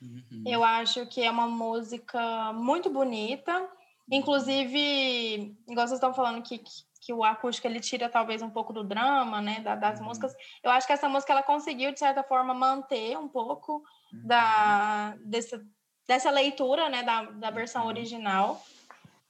Uhum. 0.00 0.44
Eu 0.46 0.62
acho 0.64 1.06
que 1.06 1.22
é 1.22 1.30
uma 1.30 1.46
música 1.46 2.52
muito 2.52 2.88
bonita. 2.90 3.68
Inclusive, 4.10 5.54
igual 5.68 5.86
vocês 5.86 5.98
estão 5.98 6.14
falando 6.14 6.42
que, 6.42 6.58
que, 6.58 6.70
que 7.00 7.12
o 7.12 7.22
acústico 7.24 7.66
ele 7.66 7.80
tira 7.80 8.08
talvez 8.08 8.40
um 8.40 8.48
pouco 8.50 8.72
do 8.72 8.82
drama, 8.84 9.40
né, 9.42 9.60
da- 9.60 9.74
das 9.74 9.98
Uhum. 10.00 10.06
músicas. 10.06 10.32
Eu 10.62 10.70
acho 10.70 10.86
que 10.86 10.92
essa 10.92 11.08
música 11.08 11.32
ela 11.32 11.42
conseguiu 11.42 11.92
de 11.92 11.98
certa 11.98 12.22
forma 12.22 12.54
manter 12.54 13.18
um 13.18 13.28
pouco 13.28 13.82
Uhum. 14.12 14.20
da 14.26 15.14
dessa, 15.24 15.62
dessa 16.06 16.30
leitura, 16.30 16.88
né, 16.88 17.02
da, 17.02 17.24
da 17.24 17.50
versão 17.50 17.82
Uhum. 17.82 17.88
original. 17.88 18.62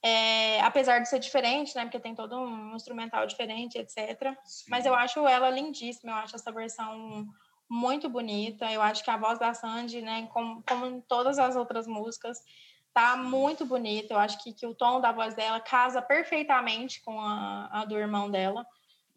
É, 0.01 0.61
apesar 0.61 0.99
de 0.99 1.09
ser 1.09 1.19
diferente, 1.19 1.75
né, 1.75 1.83
porque 1.83 1.99
tem 1.99 2.15
todo 2.15 2.39
um 2.39 2.75
instrumental 2.75 3.25
diferente, 3.27 3.77
etc. 3.77 4.33
Sim. 4.45 4.65
Mas 4.69 4.85
eu 4.85 4.95
acho 4.95 5.27
ela 5.27 5.49
lindíssima, 5.49 6.11
eu 6.11 6.15
acho 6.15 6.35
essa 6.35 6.51
versão 6.51 7.27
muito 7.69 8.09
bonita. 8.09 8.71
Eu 8.71 8.81
acho 8.81 9.03
que 9.03 9.11
a 9.11 9.17
voz 9.17 9.37
da 9.37 9.53
Sandy, 9.53 10.01
né, 10.01 10.27
como, 10.33 10.63
como 10.67 10.85
em 10.85 11.01
todas 11.01 11.37
as 11.37 11.55
outras 11.55 11.85
músicas, 11.85 12.41
tá 12.93 13.15
muito 13.15 13.65
bonita. 13.65 14.13
Eu 14.13 14.19
acho 14.19 14.41
que, 14.43 14.53
que 14.53 14.65
o 14.65 14.73
tom 14.73 14.99
da 14.99 15.11
voz 15.11 15.35
dela 15.35 15.59
casa 15.59 16.01
perfeitamente 16.01 17.01
com 17.01 17.19
a, 17.19 17.69
a 17.71 17.85
do 17.85 17.97
irmão 17.97 18.31
dela. 18.31 18.65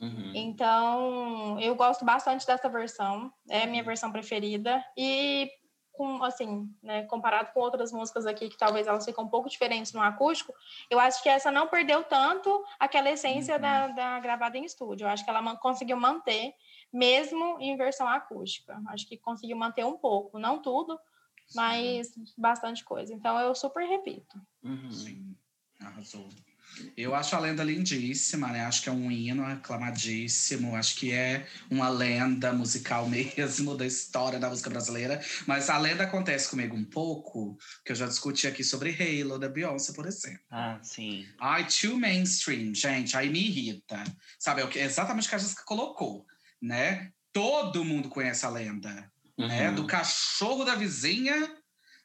Uhum. 0.00 0.32
Então, 0.34 1.60
eu 1.60 1.74
gosto 1.76 2.04
bastante 2.04 2.44
dessa 2.44 2.68
versão, 2.68 3.32
é 3.48 3.62
a 3.62 3.66
minha 3.66 3.84
versão 3.84 4.10
preferida. 4.10 4.84
E, 4.96 5.48
com, 5.92 6.24
assim, 6.24 6.68
né, 6.82 7.02
comparado 7.04 7.52
com 7.52 7.60
outras 7.60 7.92
músicas 7.92 8.24
aqui, 8.26 8.48
que 8.48 8.56
talvez 8.56 8.86
elas 8.86 9.04
ficam 9.04 9.24
um 9.24 9.28
pouco 9.28 9.48
diferentes 9.48 9.92
no 9.92 10.00
acústico, 10.00 10.52
eu 10.90 10.98
acho 10.98 11.22
que 11.22 11.28
essa 11.28 11.50
não 11.50 11.68
perdeu 11.68 12.02
tanto 12.02 12.64
aquela 12.80 13.10
essência 13.10 13.56
Uhum. 13.56 13.60
da, 13.60 13.88
da 13.88 14.20
gravada 14.20 14.56
em 14.56 14.64
estúdio. 14.64 15.04
Eu 15.04 15.10
acho 15.10 15.22
que 15.24 15.30
ela 15.30 15.42
man- 15.42 15.56
conseguiu 15.56 15.96
manter, 15.96 16.54
mesmo 16.92 17.58
em 17.60 17.76
versão 17.76 18.08
acústica. 18.08 18.80
Acho 18.88 19.06
que 19.06 19.16
conseguiu 19.18 19.56
manter 19.56 19.84
um 19.84 19.96
pouco, 19.98 20.38
não 20.38 20.60
tudo, 20.62 20.98
mas 21.54 22.12
bastante 22.36 22.82
coisa. 22.84 23.12
Então, 23.12 23.38
eu 23.38 23.54
super 23.54 23.86
repito. 23.86 24.40
Uhum. 24.62 24.90
Sim, 24.90 25.36
arrasou. 25.80 26.26
Eu 26.96 27.14
acho 27.14 27.34
a 27.34 27.38
lenda 27.38 27.62
lindíssima, 27.62 28.48
né? 28.48 28.64
Acho 28.64 28.82
que 28.82 28.88
é 28.88 28.92
um 28.92 29.10
hino 29.10 29.44
aclamadíssimo. 29.44 30.74
Acho 30.76 30.96
que 30.96 31.12
é 31.12 31.46
uma 31.70 31.88
lenda 31.88 32.52
musical 32.52 33.08
mesmo 33.10 33.76
da 33.76 33.86
história 33.86 34.38
da 34.38 34.48
música 34.48 34.70
brasileira. 34.70 35.22
Mas 35.46 35.70
a 35.70 35.78
lenda 35.78 36.04
acontece 36.04 36.48
comigo 36.48 36.76
um 36.76 36.84
pouco, 36.84 37.56
que 37.84 37.92
eu 37.92 37.96
já 37.96 38.06
discuti 38.06 38.46
aqui 38.46 38.64
sobre 38.64 38.90
Halo 38.90 39.38
da 39.38 39.48
Beyoncé, 39.48 39.92
por 39.92 40.06
exemplo. 40.06 40.40
Ah, 40.50 40.78
sim. 40.82 41.26
Ai, 41.40 41.66
too 41.66 41.98
mainstream, 41.98 42.74
gente, 42.74 43.16
aí 43.16 43.30
me 43.30 43.40
irrita. 43.40 44.02
Sabe, 44.38 44.62
é 44.62 44.84
exatamente 44.84 45.26
o 45.26 45.28
que 45.28 45.34
a 45.34 45.38
Jéssica 45.38 45.64
colocou, 45.64 46.26
né? 46.60 47.10
Todo 47.32 47.84
mundo 47.84 48.08
conhece 48.08 48.44
a 48.44 48.50
lenda, 48.50 48.92
né? 48.92 49.08
Uhum. 49.38 49.74
Do 49.76 49.86
cachorro 49.86 50.64
da 50.64 50.74
vizinha 50.74 51.56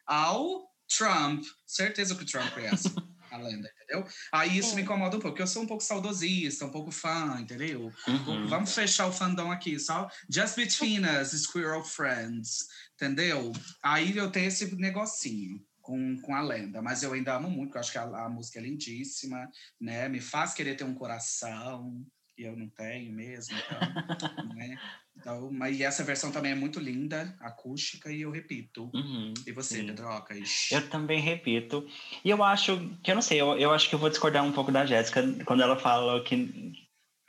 ao 0.06 0.68
Trump. 0.88 1.44
Certeza 1.66 2.16
que 2.16 2.24
o 2.24 2.26
Trump 2.26 2.54
conhece 2.54 2.90
a 3.32 3.38
lenda, 3.38 3.72
entendeu? 3.76 4.08
Aí 4.32 4.58
isso 4.58 4.76
me 4.76 4.82
incomoda 4.82 5.18
um 5.18 5.20
pouco, 5.20 5.34
porque 5.34 5.42
eu 5.42 5.48
sou 5.48 5.64
um 5.64 5.68
pouco 5.68 5.84
saudosista, 5.84 6.66
um 6.66 6.72
pouco 6.72 6.92
fã, 6.92 7.40
entendeu? 7.40 7.92
Uhum. 8.08 8.48
Vamos 8.48 8.74
fechar 8.74 9.08
o 9.08 9.12
fandom 9.12 9.52
aqui, 9.52 9.80
só 9.80 10.10
just 10.30 10.56
between 10.56 11.02
us, 11.06 11.32
squirrel 11.32 11.84
friends, 11.84 12.68
entendeu? 12.96 13.52
Aí 13.84 14.16
eu 14.16 14.32
tenho 14.32 14.48
esse 14.48 14.76
negocinho 14.76 15.64
com, 15.82 16.20
com 16.22 16.36
a 16.36 16.42
lenda, 16.42 16.82
mas 16.82 17.04
eu 17.04 17.14
ainda 17.14 17.36
amo 17.36 17.50
muito, 17.50 17.68
porque 17.68 17.78
eu 17.78 17.82
acho 17.82 17.92
que 17.92 17.98
a, 17.98 18.26
a 18.26 18.30
música 18.30 18.60
é 18.60 18.64
lindíssima, 18.64 19.50
né? 19.80 20.10
Me 20.10 20.20
faz 20.20 20.54
querer 20.54 20.76
ter 20.76 20.84
um 20.84 20.94
coração, 20.94 22.06
e 22.38 22.44
eu 22.44 22.56
não 22.56 22.70
tenho 22.70 23.12
mesmo, 23.14 23.58
então, 23.58 23.80
né? 24.56 24.78
Então, 25.20 25.50
mas 25.52 25.80
e 25.80 25.84
essa 25.84 26.04
versão 26.04 26.32
também 26.32 26.52
é 26.52 26.56
muito 26.56 26.80
linda, 26.80 27.36
acústica, 27.40 28.12
e 28.12 28.22
eu 28.22 28.32
repito. 28.32 28.90
Uhum. 28.94 29.34
E 29.46 29.52
você, 29.52 29.78
Sim. 29.78 29.88
Pedrocas? 29.88 30.70
Eu 30.72 30.88
também 30.90 31.20
repito. 31.20 31.88
E 32.24 32.30
eu 32.30 32.44
acho 32.44 32.80
que 33.04 33.12
eu 33.12 33.16
não 33.16 33.22
sei, 33.22 33.42
eu, 33.42 33.58
eu 33.58 33.72
acho 33.72 33.90
que 33.90 33.96
eu 33.96 34.00
vou 34.00 34.10
discordar 34.10 34.44
um 34.44 34.52
pouco 34.52 34.72
da 34.72 34.86
Jéssica 34.86 35.24
quando 35.46 35.64
ela 35.64 35.78
falou 35.78 36.24
que, 36.24 36.74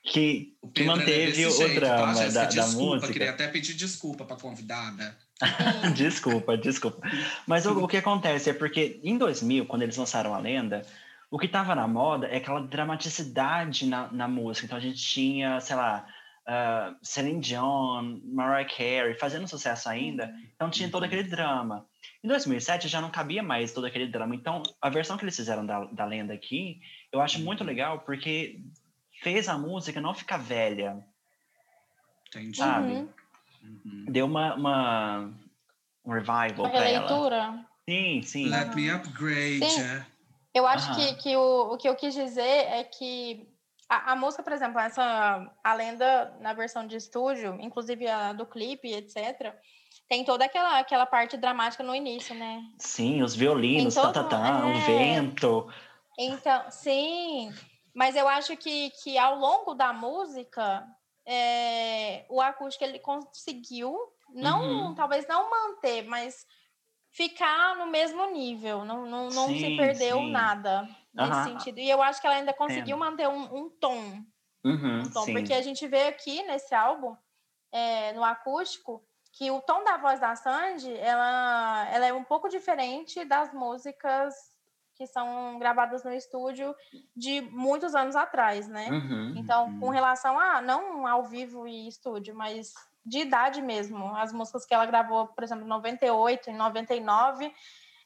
que, 0.04 0.54
que 0.74 0.82
é 0.82 0.86
manteve 0.86 1.46
o 1.46 1.50
jeito, 1.50 1.74
drama 1.76 2.14
Jéssica? 2.14 2.32
da, 2.32 2.40
da 2.42 2.48
desculpa, 2.48 2.94
música. 2.94 3.12
queria 3.12 3.30
até 3.30 3.48
pedir 3.48 3.74
desculpa 3.74 4.24
para 4.24 4.36
convidada. 4.36 5.16
Desculpa, 5.94 6.56
desculpa. 6.56 7.00
Mas 7.46 7.64
o, 7.64 7.84
o 7.84 7.86
que 7.86 7.96
acontece 7.96 8.50
é 8.50 8.52
porque 8.52 8.98
em 9.04 9.16
2000, 9.16 9.66
quando 9.66 9.82
eles 9.82 9.96
lançaram 9.96 10.34
a 10.34 10.38
lenda, 10.40 10.84
o 11.30 11.38
que 11.38 11.46
estava 11.46 11.76
na 11.76 11.86
moda 11.86 12.26
é 12.26 12.38
aquela 12.38 12.60
dramaticidade 12.60 13.86
na, 13.86 14.10
na 14.12 14.26
música. 14.26 14.66
Então 14.66 14.76
a 14.76 14.80
gente 14.80 15.00
tinha, 15.00 15.60
sei 15.60 15.76
lá, 15.76 16.08
uh, 16.48 16.96
Celine 17.02 17.40
Dion, 17.40 18.20
Mariah 18.24 18.68
Carey 18.68 19.14
fazendo 19.14 19.46
sucesso 19.46 19.88
ainda. 19.88 20.34
Então 20.54 20.70
tinha 20.70 20.90
todo 20.90 21.04
aquele 21.04 21.22
drama. 21.24 21.86
Em 22.24 22.28
2007 22.28 22.88
já 22.88 23.00
não 23.00 23.10
cabia 23.10 23.42
mais 23.42 23.72
todo 23.72 23.86
aquele 23.86 24.06
drama. 24.06 24.34
Então 24.34 24.62
a 24.80 24.88
versão 24.88 25.16
que 25.16 25.24
eles 25.24 25.36
fizeram 25.36 25.64
da, 25.64 25.84
da 25.84 26.04
lenda 26.04 26.32
aqui, 26.32 26.80
eu 27.12 27.20
acho 27.20 27.40
muito 27.40 27.62
legal 27.62 28.00
porque 28.00 28.60
fez 29.22 29.48
a 29.48 29.58
música 29.58 30.00
não 30.00 30.14
ficar 30.14 30.38
velha. 30.38 31.04
Entendi. 32.28 32.56
Sabe? 32.56 32.92
Uhum. 32.92 33.08
Uhum. 33.60 34.04
deu 34.08 34.24
uma, 34.24 34.54
uma, 34.54 35.34
um 36.04 36.12
revival 36.12 36.60
Uma 36.60 36.70
pra 36.70 36.88
ela. 36.88 37.00
releitura. 37.08 37.66
Sim, 37.88 38.22
sim. 38.22 38.48
Let 38.48 38.74
me 38.74 38.88
upgrade. 38.90 39.68
Sim. 39.68 40.04
Eu 40.54 40.66
acho 40.66 40.90
Aham. 40.90 40.96
que, 40.96 41.14
que 41.22 41.36
o, 41.36 41.72
o 41.72 41.76
que 41.76 41.88
eu 41.88 41.96
quis 41.96 42.14
dizer 42.14 42.42
é 42.42 42.84
que 42.84 43.48
a, 43.88 44.12
a 44.12 44.16
música, 44.16 44.42
por 44.42 44.52
exemplo, 44.52 44.78
essa 44.78 45.50
a 45.64 45.74
lenda 45.74 46.36
na 46.40 46.52
versão 46.52 46.86
de 46.86 46.96
estúdio, 46.96 47.56
inclusive 47.60 48.06
a 48.06 48.32
do 48.32 48.44
clipe, 48.44 48.92
etc., 48.92 49.54
tem 50.08 50.24
toda 50.24 50.44
aquela, 50.44 50.78
aquela 50.78 51.06
parte 51.06 51.36
dramática 51.36 51.82
no 51.82 51.94
início, 51.94 52.34
né? 52.34 52.62
Sim, 52.78 53.22
os 53.22 53.34
violinos, 53.34 53.94
todo- 53.94 54.12
tatatã, 54.12 54.66
o 54.66 54.74
é. 54.74 54.80
vento. 54.80 55.72
Então, 56.18 56.70
sim, 56.70 57.52
mas 57.94 58.16
eu 58.16 58.28
acho 58.28 58.56
que, 58.56 58.90
que 59.02 59.16
ao 59.16 59.36
longo 59.38 59.74
da 59.74 59.92
música, 59.92 60.86
é, 61.26 62.26
o 62.28 62.40
acústico 62.40 62.84
ele 62.84 62.98
conseguiu, 62.98 63.96
não, 64.34 64.88
Uhum. 64.88 64.94
talvez 64.94 65.26
não 65.26 65.48
manter, 65.50 66.02
mas 66.04 66.46
ficar 67.10 67.76
no 67.76 67.86
mesmo 67.86 68.30
nível, 68.30 68.84
não, 68.84 69.06
não, 69.06 69.30
não 69.30 69.46
se 69.48 69.60
Sim, 69.60 69.76
perdeu 69.76 70.18
sim. 70.22 70.30
nada 70.30 70.88
nesse 71.18 71.32
Aham. 71.32 71.44
sentido. 71.44 71.78
E 71.78 71.88
eu 71.90 72.02
acho 72.02 72.20
que 72.20 72.26
ela 72.26 72.36
ainda 72.36 72.52
conseguiu 72.52 72.96
Entendo. 72.96 72.98
manter 72.98 73.28
um, 73.28 73.56
um 73.56 73.70
tom, 73.70 74.22
Uhum, 74.64 75.02
um 75.02 75.10
tom, 75.10 75.24
porque 75.26 75.52
a 75.52 75.62
gente 75.62 75.86
vê 75.86 76.08
aqui 76.08 76.42
nesse 76.42 76.74
álbum, 76.74 77.16
é, 77.70 78.12
no 78.12 78.24
acústico, 78.24 79.02
que 79.32 79.50
o 79.50 79.60
tom 79.60 79.84
da 79.84 79.96
voz 79.96 80.18
da 80.18 80.34
Sandy, 80.34 80.92
ela, 80.98 81.88
ela 81.92 82.06
é 82.06 82.12
um 82.12 82.24
pouco 82.24 82.48
diferente 82.48 83.24
das 83.24 83.52
músicas 83.52 84.34
que 84.94 85.06
são 85.06 85.58
gravadas 85.60 86.02
no 86.02 86.12
estúdio 86.12 86.74
de 87.16 87.40
muitos 87.40 87.94
anos 87.94 88.16
atrás, 88.16 88.66
né? 88.66 88.90
Uhum. 88.90 89.32
Então, 89.36 89.78
com 89.78 89.90
relação 89.90 90.36
a 90.36 90.60
não 90.60 91.06
ao 91.06 91.22
vivo 91.22 91.68
e 91.68 91.86
estúdio, 91.86 92.34
mas 92.34 92.74
de 93.06 93.20
idade 93.20 93.62
mesmo, 93.62 94.14
as 94.16 94.32
músicas 94.32 94.66
que 94.66 94.74
ela 94.74 94.84
gravou, 94.84 95.28
por 95.28 95.44
exemplo, 95.44 95.64
em 95.64 95.68
98, 95.68 96.50
em 96.50 96.56
99, 96.56 97.54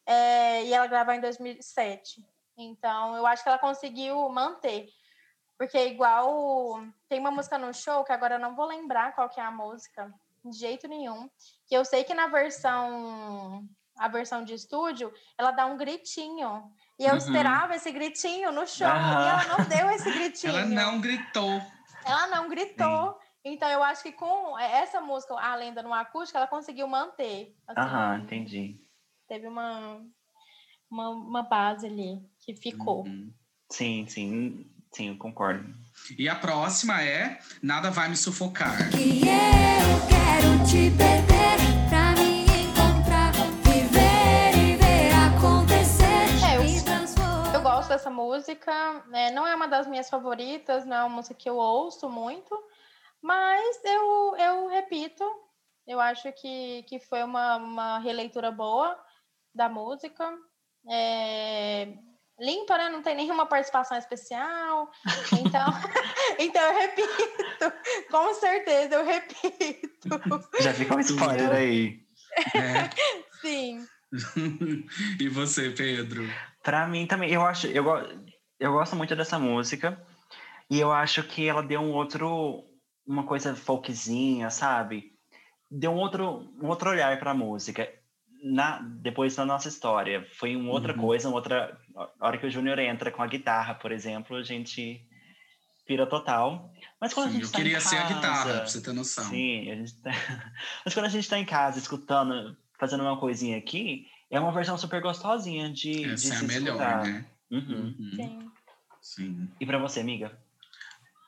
é, 0.05 0.65
e 0.65 0.75
ela 0.75 0.87
gravou 0.87 1.15
em 1.15 1.21
2007. 1.21 2.23
Então, 2.57 3.17
eu 3.17 3.27
acho 3.27 3.43
que 3.43 3.49
ela 3.49 3.59
conseguiu 3.59 4.29
manter. 4.29 4.89
Porque 5.59 5.79
igual 5.87 6.83
tem 7.09 7.21
uma 7.21 7.31
música 7.31 7.57
no 7.59 7.73
show 7.73 8.05
que 8.05 8.13
agora 8.13 8.35
eu 8.35 8.41
não 8.41 8.55
vou 8.57 8.67
lembrar 8.67 9.15
qual 9.15 9.29
que 9.29 9.39
é 9.41 9.45
a 9.45 9.51
música, 9.51 10.13
de 10.45 10.59
jeito 10.59 10.89
nenhum, 10.89 11.31
que 11.67 11.75
eu 11.75 11.85
sei 11.85 12.03
que 12.03 12.15
na 12.15 12.27
versão 12.27 13.65
a 13.97 14.09
versão 14.09 14.43
de 14.43 14.55
estúdio, 14.55 15.13
ela 15.39 15.51
dá 15.51 15.67
um 15.67 15.77
gritinho. 15.77 16.73
E 16.99 17.05
eu 17.05 17.13
Uhum. 17.13 17.19
esperava 17.19 17.75
esse 17.75 17.93
gritinho 17.93 18.51
no 18.51 18.67
show, 18.67 18.87
e 18.89 18.89
Aham. 18.91 19.29
ela 19.29 19.45
não 19.45 19.69
deu 19.69 19.91
esse 19.91 20.11
gritinho. 20.11 20.51
Ela 20.57 20.65
não 20.65 21.01
gritou. 21.01 21.61
Ela 22.05 22.27
não 22.29 22.49
gritou. 22.49 23.19
Então, 23.45 23.69
eu 23.69 23.83
acho 23.83 24.03
que 24.03 24.13
com 24.13 24.59
essa 24.59 25.01
música, 25.01 25.35
A 25.35 25.55
Lenda 25.55 25.83
no 25.83 25.93
Acústico, 25.93 26.39
ela 26.39 26.47
conseguiu 26.47 26.87
manter. 26.89 27.55
assim, 27.69 27.81
Aham, 27.81 28.19
entendi. 28.21 28.81
Teve 29.29 29.47
uma, 29.47 30.05
uma, 30.91 31.11
uma 31.11 31.43
base 31.43 31.87
ali 31.87 32.32
que 32.43 32.55
ficou. 32.57 33.05
Uhum. 33.07 33.33
Sim, 33.71 34.07
sim, 34.07 34.67
sim, 34.93 35.09
eu 35.09 35.17
concordo. 35.17 35.65
E 36.19 36.29
a 36.29 36.35
próxima 36.35 37.01
é 37.03 37.39
Nada 37.63 37.91
Vai 37.91 38.09
Me 38.09 38.17
Sufocar. 38.17 38.91
Que 38.91 39.21
eu 39.21 39.99
quero 40.11 40.65
te 40.69 40.91
perder 40.97 41.57
pra 41.89 42.13
me 42.21 42.43
encontrar, 42.65 43.33
viver 43.63 44.59
e 44.59 44.77
ver 44.77 45.13
acontecer. 45.15 46.05
É, 46.45 46.57
eu-. 46.59 47.55
Eu 47.55 47.63
gosto 47.63 47.89
dessa 47.91 48.11
música. 48.11 49.05
né? 49.07 49.31
Não 49.31 49.47
é 49.47 49.55
uma 49.55 49.69
das 49.69 49.87
minhas 49.87 50.11
favoritas, 50.11 50.85
não 50.85 50.97
é 50.97 51.05
uma 51.05 51.17
música 51.17 51.35
que 51.35 51.49
eu 51.49 51.57
ouço 51.57 52.11
muito. 52.11 52.59
Mas 53.23 53.81
eu, 53.85 54.37
eu 54.37 54.67
repito, 54.69 55.25
eu 55.87 56.01
acho 56.01 56.31
que, 56.33 56.83
que 56.89 56.99
foi 56.99 57.23
uma, 57.23 57.57
uma 57.57 57.99
releitura 58.01 58.51
boa 58.51 58.99
da 59.55 59.69
música. 59.69 60.29
É, 60.91 61.95
limpa, 62.39 62.77
né? 62.79 62.89
Não 62.89 63.03
tem 63.03 63.17
nenhuma 63.17 63.47
participação 63.47 63.97
especial. 63.97 64.91
Então, 65.33 65.67
então 66.39 66.63
eu 66.63 66.81
repito, 66.81 67.73
com 68.11 68.35
certeza 68.35 68.95
eu 68.97 69.05
repito. 69.05 70.09
Já 70.61 70.75
fica 70.75 70.97
um 70.97 71.01
spoiler 71.01 71.53
aí. 71.53 72.01
né? 72.55 72.91
Sim. 73.41 73.87
e 75.21 75.29
você, 75.29 75.71
Pedro? 75.71 76.29
Pra 76.63 76.87
mim 76.87 77.07
também, 77.07 77.31
eu 77.31 77.45
acho, 77.45 77.67
eu, 77.67 77.85
eu 78.61 78.73
gosto 78.73 78.95
muito 78.95 79.17
dessa 79.17 79.39
música 79.39 80.01
e 80.71 80.79
eu 80.79 80.93
acho 80.93 81.23
que 81.23 81.49
ela 81.49 81.63
deu 81.63 81.81
um 81.81 81.93
outro, 81.93 82.65
uma 83.07 83.25
coisa 83.25 83.55
folkzinha, 83.55 84.51
sabe? 84.51 85.13
Deu 85.71 85.93
um 85.93 85.97
outro, 85.97 86.49
um 86.63 86.69
outro 86.69 86.91
olhar 86.91 87.19
pra 87.19 87.35
música. 87.35 87.89
Na, 88.43 88.81
depois 88.81 89.37
da 89.37 89.45
nossa 89.47 89.69
história, 89.69 90.27
foi 90.35 90.57
uma 90.57 90.71
outra 90.73 90.93
Uhum. 90.95 91.01
coisa, 91.01 91.29
uma 91.29 91.37
outra. 91.37 91.79
A 92.21 92.27
hora 92.27 92.39
que 92.39 92.47
o 92.47 92.51
Júnior 92.51 92.79
entra 92.81 93.11
com 93.13 93.23
a 93.23 93.27
guitarra, 93.27 93.75
por 93.75 93.93
exemplo, 93.93 94.37
a 94.37 94.43
gente 94.43 95.07
pira 95.87 96.07
total. 96.07 96.73
Mas 97.01 97.15
quando 97.15 97.27
a 97.27 97.31
Sim, 97.31 97.35
gente 97.37 97.45
eu 97.47 97.53
tá 97.53 97.59
em 97.59 97.63
queria 97.63 97.81
ser 97.81 97.97
a 97.99 98.03
guitarra, 98.09 98.21
casa- 98.23 98.59
pra 98.59 98.67
você 98.67 98.81
ter 98.83 98.93
noção. 98.93 99.25
Sim, 99.25 99.71
a 99.71 99.77
gente 99.77 99.95
tá... 100.03 100.11
mas 100.85 100.93
quando 100.95 101.07
a 101.07 101.09
gente 101.09 101.29
tá 101.29 101.39
em 101.39 101.45
casa 101.45 101.79
escutando, 101.79 102.57
fazendo 102.81 103.05
uma 103.05 103.19
coisinha 103.21 103.57
aqui, 103.59 104.07
é 104.29 104.41
uma 104.41 104.51
versão 104.53 104.77
super 104.77 105.01
gostosinha 105.01 105.71
de, 105.71 105.93
de 105.93 106.13
Essa 106.13 106.35
é 106.35 106.37
a 106.39 106.43
melhor, 106.43 106.73
escutar. 106.75 107.07
né? 107.07 107.25
Uhum. 107.51 107.95
Uhum. 107.99 108.11
Sim. 108.17 108.49
Sim. 109.01 109.49
E 109.61 109.67
pra 109.67 109.79
você, 109.79 110.01
amiga? 110.01 110.42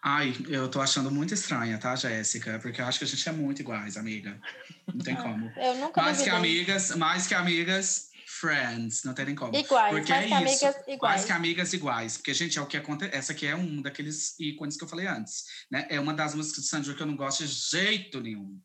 Ai, 0.06 0.36
eu 0.48 0.68
tô 0.68 0.82
achando 0.82 1.10
muito 1.10 1.32
estranha, 1.32 1.78
tá, 1.78 1.96
Jéssica? 1.96 2.58
Porque 2.58 2.78
eu 2.78 2.84
acho 2.84 2.98
que 2.98 3.04
a 3.06 3.08
gente 3.08 3.26
é 3.26 3.32
muito 3.32 3.60
iguais, 3.60 3.96
amiga. 3.96 4.38
Não 4.92 5.02
tem 5.02 5.16
como. 5.16 5.50
Eu 5.56 5.76
nunca 5.76 6.02
Mais 6.02 6.20
que 6.20 6.28
amigas, 6.28 6.94
mais 6.94 7.26
que 7.26 7.32
amigas, 7.34 8.10
friends. 8.26 9.02
Não 9.04 9.14
tem 9.14 9.24
nem 9.26 9.34
como. 9.34 9.56
Iguais, 9.56 9.94
Porque 9.94 10.12
mais 10.12 10.24
é 10.24 10.28
que 10.28 10.34
isso. 10.34 10.66
amigas 10.66 10.82
iguais. 10.88 11.00
Mais 11.14 11.24
que 11.24 11.32
amigas 11.32 11.72
iguais. 11.72 12.16
Porque, 12.18 12.34
gente, 12.34 12.58
é 12.58 12.60
o 12.60 12.66
que 12.66 12.76
acontece. 12.76 13.16
Essa 13.16 13.32
aqui 13.32 13.46
é 13.46 13.56
um 13.56 13.80
daqueles 13.80 14.38
ícones 14.38 14.76
que 14.76 14.84
eu 14.84 14.88
falei 14.88 15.06
antes. 15.06 15.44
Né? 15.70 15.86
É 15.88 15.98
uma 15.98 16.12
das 16.12 16.34
músicas 16.34 16.64
de 16.64 16.68
Sandro 16.68 16.94
que 16.94 17.02
eu 17.02 17.06
não 17.06 17.16
gosto 17.16 17.46
de 17.46 17.52
jeito 17.52 18.20
nenhum. 18.20 18.60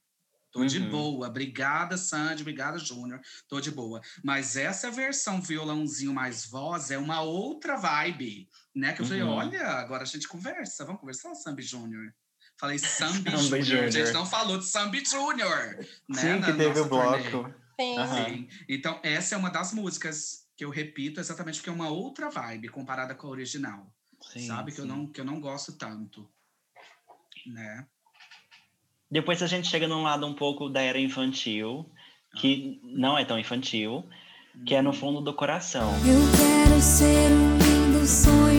Tô 0.52 0.66
de 0.66 0.80
Uhum. 0.80 0.90
boa. 0.90 1.28
Obrigada, 1.28 1.96
Sandy. 1.96 2.42
Obrigada, 2.42 2.80
Júnior. 2.80 3.22
Tô 3.48 3.62
de 3.62 3.70
boa. 3.72 4.02
Mas 4.24 4.58
essa 4.58 4.90
versão 4.92 5.40
violãozinho 5.40 6.12
mais 6.12 6.44
voz 6.46 6.90
é 6.90 6.98
uma 6.98 7.22
outra 7.22 7.78
vibe. 7.78 8.50
Né? 8.80 8.94
Que 8.94 9.02
eu 9.02 9.06
falei, 9.06 9.22
Uhum. 9.24 9.30
olha, 9.32 9.68
agora 9.68 10.04
a 10.04 10.06
gente 10.06 10.26
conversa. 10.28 10.86
Vamos 10.86 11.02
conversar, 11.02 11.36
Sambi 11.36 11.62
Júnior? 11.64 12.14
Falei 12.58 12.80
Sambi 12.80 13.30
Júnior. 13.62 13.86
A 13.86 13.90
gente 13.92 14.12
não 14.12 14.26
falou 14.26 14.58
de 14.58 14.66
Sambi 14.66 15.04
Júnior. 15.04 15.76
Né? 16.08 16.16
Sim, 16.22 16.40
na 16.40 16.46
que 16.46 16.54
teve 16.54 16.80
o 16.80 16.88
turnê. 16.88 17.30
bloco. 17.30 17.54
Sim. 17.80 17.96
Sim. 18.26 18.48
Então, 18.70 19.00
essa 19.04 19.36
é 19.36 19.38
uma 19.38 19.50
das 19.50 19.74
músicas 19.74 20.46
que 20.56 20.64
eu 20.64 20.70
repito 20.70 21.20
exatamente 21.20 21.58
porque 21.60 21.70
é 21.70 21.74
uma 21.74 21.90
outra 21.90 22.30
vibe 22.30 22.70
comparada 22.70 23.14
com 23.16 23.28
a 23.28 23.32
original. 23.32 23.94
Sim, 24.22 24.48
sabe? 24.48 24.72
Que 24.72 24.80
eu, 24.80 24.86
sim. 24.86 24.90
não, 24.92 25.08
que 25.08 25.20
eu 25.22 25.26
não 25.26 25.40
gosto 25.42 25.74
tanto. 25.78 26.30
Né? 27.48 27.86
Depois 29.12 29.42
a 29.44 29.48
gente 29.48 29.68
chega 29.68 29.88
num 29.88 30.04
lado 30.04 30.26
um 30.26 30.36
pouco 30.36 30.70
da 30.70 30.82
era 30.82 31.00
infantil, 31.00 31.90
que 32.38 32.80
não 32.84 33.18
é 33.18 33.26
tão 33.26 33.40
infantil, 33.40 34.08
que 34.66 34.76
é 34.76 34.82
no 34.82 34.94
fundo 34.94 35.20
do 35.22 35.34
coração. 35.34 35.92
Eu 36.06 36.22
quero 36.38 36.82
ser 36.82 37.32
um 37.32 37.58
lindo 37.58 38.06
sonho 38.06 38.59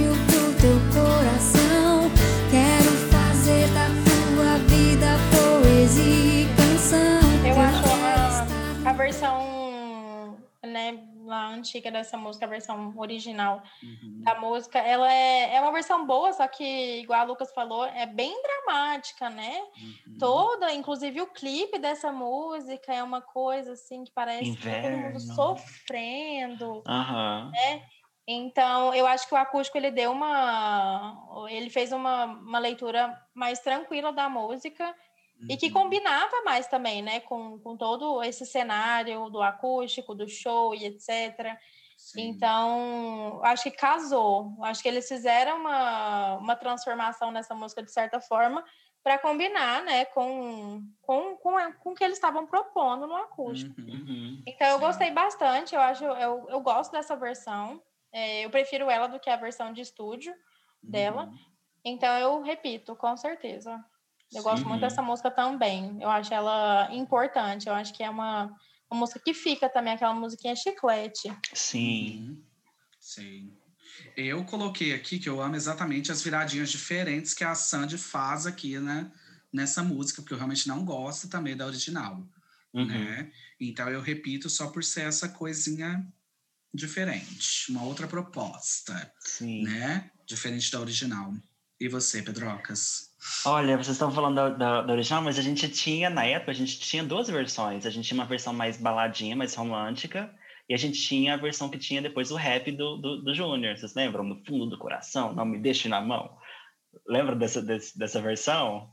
teu 0.61 0.77
coração. 0.93 2.11
Quero 2.51 2.91
fazer 3.11 3.66
da 3.73 3.87
tua 4.05 4.59
vida 4.69 5.07
poesia 5.32 6.43
e 6.43 6.57
canção. 6.57 7.20
Eu 7.47 7.59
acho 7.61 8.85
a, 8.87 8.91
a 8.91 8.93
versão, 8.93 10.37
né, 10.65 10.99
lá 11.24 11.49
antiga 11.49 11.91
dessa 11.91 12.16
música, 12.19 12.45
a 12.45 12.49
versão 12.49 12.93
original 12.97 13.62
Uhum. 13.82 14.23
da 14.23 14.39
música, 14.39 14.78
ela 14.78 15.11
é, 15.12 15.55
é 15.55 15.61
uma 15.61 15.73
versão 15.73 16.05
boa, 16.07 16.32
só 16.32 16.47
que, 16.47 17.01
igual 17.01 17.20
a 17.20 17.24
Lucas 17.24 17.53
falou, 17.55 17.85
é 17.87 18.05
bem 18.05 18.35
dramática, 18.43 19.31
né? 19.31 19.61
Uhum. 19.81 20.19
Toda, 20.19 20.73
inclusive 20.74 21.20
o 21.23 21.27
clipe 21.28 21.78
dessa 21.78 22.11
música 22.12 22.93
é 22.93 23.03
uma 23.03 23.20
coisa 23.23 23.73
assim 23.73 24.05
que 24.05 24.12
parece 24.12 24.57
que 24.57 24.62
tá 24.69 24.82
todo 24.82 24.91
mundo 24.97 25.16
Inverno. 25.20 25.35
sofrendo. 25.35 26.82
Aham. 26.87 27.51
Então, 28.32 28.94
eu 28.94 29.09
acho 29.09 29.27
que 29.27 29.35
o 29.35 29.36
acústico 29.36 29.77
ele 29.77 29.90
deu 29.90 30.12
uma. 30.12 31.47
Ele 31.51 31.69
fez 31.69 31.90
uma, 31.90 32.27
uma 32.27 32.61
leitura 32.61 33.20
mais 33.35 33.59
tranquila 33.59 34.12
da 34.12 34.28
música 34.28 34.94
e 35.48 35.57
que 35.57 35.66
Uhum. 35.66 35.73
combinava 35.73 36.43
mais 36.44 36.69
também, 36.69 37.02
né? 37.02 37.19
Com, 37.20 37.59
com 37.59 37.77
todo 37.77 38.23
esse 38.23 38.47
cenário 38.47 39.28
do 39.31 39.43
acústico, 39.43 40.15
do 40.15 40.28
show 40.28 40.73
e 40.77 40.85
etc. 40.85 41.59
Sim. 41.98 42.28
Então, 42.28 43.40
acho 43.43 43.65
que 43.65 43.73
casou. 43.73 44.55
Acho 44.62 44.81
que 44.81 44.89
eles 44.89 45.09
fizeram 45.09 45.57
uma, 45.57 46.36
uma 46.36 46.55
transformação 46.55 47.32
nessa 47.32 47.52
música 47.52 47.82
de 47.82 47.90
certa 47.90 48.20
forma 48.20 48.65
para 49.02 49.19
combinar, 49.19 49.82
né, 49.82 50.05
com, 50.05 50.82
com, 51.01 51.35
com, 51.39 51.73
com 51.73 51.90
o 51.90 51.94
que 51.94 52.05
eles 52.05 52.16
estavam 52.19 52.47
propondo 52.47 53.09
no 53.09 53.16
acústico. 53.16 53.74
Uhum. 53.81 53.89
Uhum. 53.89 54.43
Então, 54.47 54.69
eu 54.69 54.78
Sim. 54.78 54.85
gostei 54.85 55.11
bastante. 55.11 55.74
Eu 55.74 55.81
acho, 55.81 56.05
eu, 56.05 56.47
eu 56.48 56.61
gosto 56.61 56.93
dessa 56.93 57.16
versão. 57.16 57.82
É, 58.12 58.45
eu 58.45 58.51
prefiro 58.51 58.91
ela 58.91 59.07
do 59.07 59.20
que 59.20 59.31
a 59.31 59.37
versão 59.37 59.73
de 59.73 59.81
estúdio 59.81 60.35
dela. 60.82 61.24
Uhum. 61.27 61.39
Então, 61.85 62.19
eu 62.19 62.43
repito, 62.43 62.95
com 62.97 63.16
certeza. 63.16 63.82
Eu 64.32 64.43
gosto 64.43 64.62
Sim. 64.62 64.69
muito 64.69 64.81
dessa 64.81 65.03
música 65.03 65.31
também. 65.31 65.99
Eu 66.01 66.09
acho 66.09 66.32
ela 66.32 66.89
importante. 66.93 67.66
Eu 67.69 67.74
acho 67.74 67.93
que 67.93 68.03
é 68.03 68.11
uma, 68.11 68.47
uma 68.91 69.01
música 69.01 69.20
que 69.24 69.35
fica 69.35 69.69
também, 69.69 69.93
aquela 69.95 70.15
musiquinha 70.15 70.55
chiclete. 70.55 71.32
Sim. 71.53 72.28
Uhum. 72.28 72.45
Sim. 73.01 73.57
Eu 74.16 74.45
coloquei 74.45 74.93
aqui 74.95 75.19
que 75.19 75.28
eu 75.28 75.41
amo 75.43 75.57
exatamente 75.57 76.12
as 76.12 76.23
viradinhas 76.23 76.70
diferentes 76.70 77.35
que 77.35 77.43
a 77.45 77.55
Sandy 77.55 77.99
faz 77.99 78.47
aqui, 78.47 78.78
né? 78.78 79.11
Nessa 79.53 79.82
música, 79.82 80.23
porque 80.23 80.32
eu 80.32 80.39
realmente 80.39 80.69
não 80.69 80.85
gosto 80.85 81.28
também 81.28 81.57
da 81.57 81.66
original, 81.66 82.23
Uhum. 82.73 82.87
né? 82.87 83.32
Então 83.61 83.89
eu 83.89 84.01
repito 84.01 84.49
só 84.49 84.69
por 84.69 84.85
ser 84.85 85.03
essa 85.03 85.28
coisinha 85.28 86.07
diferente, 86.72 87.70
uma 87.70 87.82
outra 87.84 88.06
proposta, 88.06 89.12
Sim. 89.20 89.62
né? 89.64 90.10
Diferente 90.26 90.70
da 90.70 90.80
original. 90.80 91.32
E 91.80 91.88
você, 91.88 92.22
Pedrocas? 92.22 93.10
Olha, 93.44 93.76
vocês 93.76 93.97
estão 93.97 94.10
falando 94.10 94.36
da, 94.36 94.48
da, 94.51 94.82
da 94.82 94.92
original, 94.92 95.22
mas 95.22 95.38
a 95.38 95.42
gente 95.42 95.68
tinha, 95.68 96.10
na 96.10 96.24
época, 96.24 96.51
a 96.51 96.55
gente 96.55 96.78
tinha 96.78 97.02
duas 97.02 97.28
versões. 97.28 97.86
A 97.86 97.90
gente 97.90 98.06
tinha 98.06 98.20
uma 98.20 98.26
versão 98.26 98.52
mais 98.52 98.76
baladinha, 98.76 99.34
mais 99.34 99.55
romântica, 99.55 100.30
e 100.68 100.74
a 100.74 100.76
gente 100.76 101.01
tinha 101.01 101.34
a 101.34 101.36
versão 101.36 101.68
que 101.68 101.78
tinha 101.78 102.01
depois 102.01 102.30
o 102.30 102.36
rap 102.36 102.70
do, 102.70 102.97
do, 102.97 103.22
do 103.22 103.34
Júnior. 103.34 103.76
Vocês 103.76 103.94
lembram? 103.94 104.24
No 104.24 104.42
fundo 104.44 104.66
do 104.66 104.78
coração, 104.78 105.32
não 105.32 105.44
me 105.44 105.59
deixe 105.59 105.88
na 105.88 106.01
mão. 106.01 106.30
Lembra 107.06 107.34
dessa, 107.34 107.62
desse, 107.62 107.98
dessa 107.98 108.20
versão? 108.20 108.88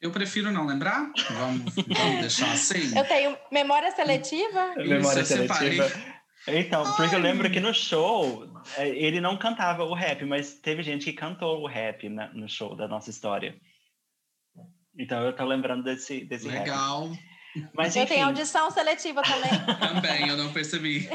Eu 0.00 0.12
prefiro 0.12 0.52
não 0.52 0.64
lembrar. 0.64 1.10
Vamos, 1.30 1.74
vamos 1.74 2.20
deixar 2.20 2.52
assim. 2.52 2.96
Eu 2.96 3.04
tenho 3.04 3.36
memória 3.50 3.90
seletiva. 3.90 4.74
Isso, 4.78 4.88
Memória 4.88 5.20
eu 5.20 5.26
separei. 5.26 5.80
Então, 6.50 6.82
porque 6.96 7.14
eu 7.14 7.18
lembro 7.18 7.50
que 7.50 7.60
no 7.60 7.72
show 7.74 8.46
eh, 8.76 8.88
ele 8.88 9.20
não 9.20 9.36
cantava 9.36 9.84
o 9.84 9.94
rap, 9.94 10.24
mas 10.24 10.54
teve 10.54 10.82
gente 10.82 11.04
que 11.04 11.12
cantou 11.12 11.60
o 11.62 11.66
rap 11.66 12.08
na- 12.08 12.32
no 12.32 12.48
show 12.48 12.74
da 12.76 12.86
nossa 12.88 13.10
história. 13.10 13.54
Então 14.98 15.22
eu 15.24 15.32
tô 15.34 15.44
lembrando 15.44 15.84
desse, 15.84 16.24
desse 16.24 16.48
rap. 16.48 16.60
Legal. 16.60 17.10
Mas 17.74 17.96
Eu 17.96 18.02
enfim, 18.02 18.14
tenho 18.14 18.26
audição 18.26 18.70
seletiva 18.70 19.22
também. 19.22 19.50
Também, 19.80 20.28
eu 20.28 20.36
não 20.36 20.52
percebi. 20.52 21.08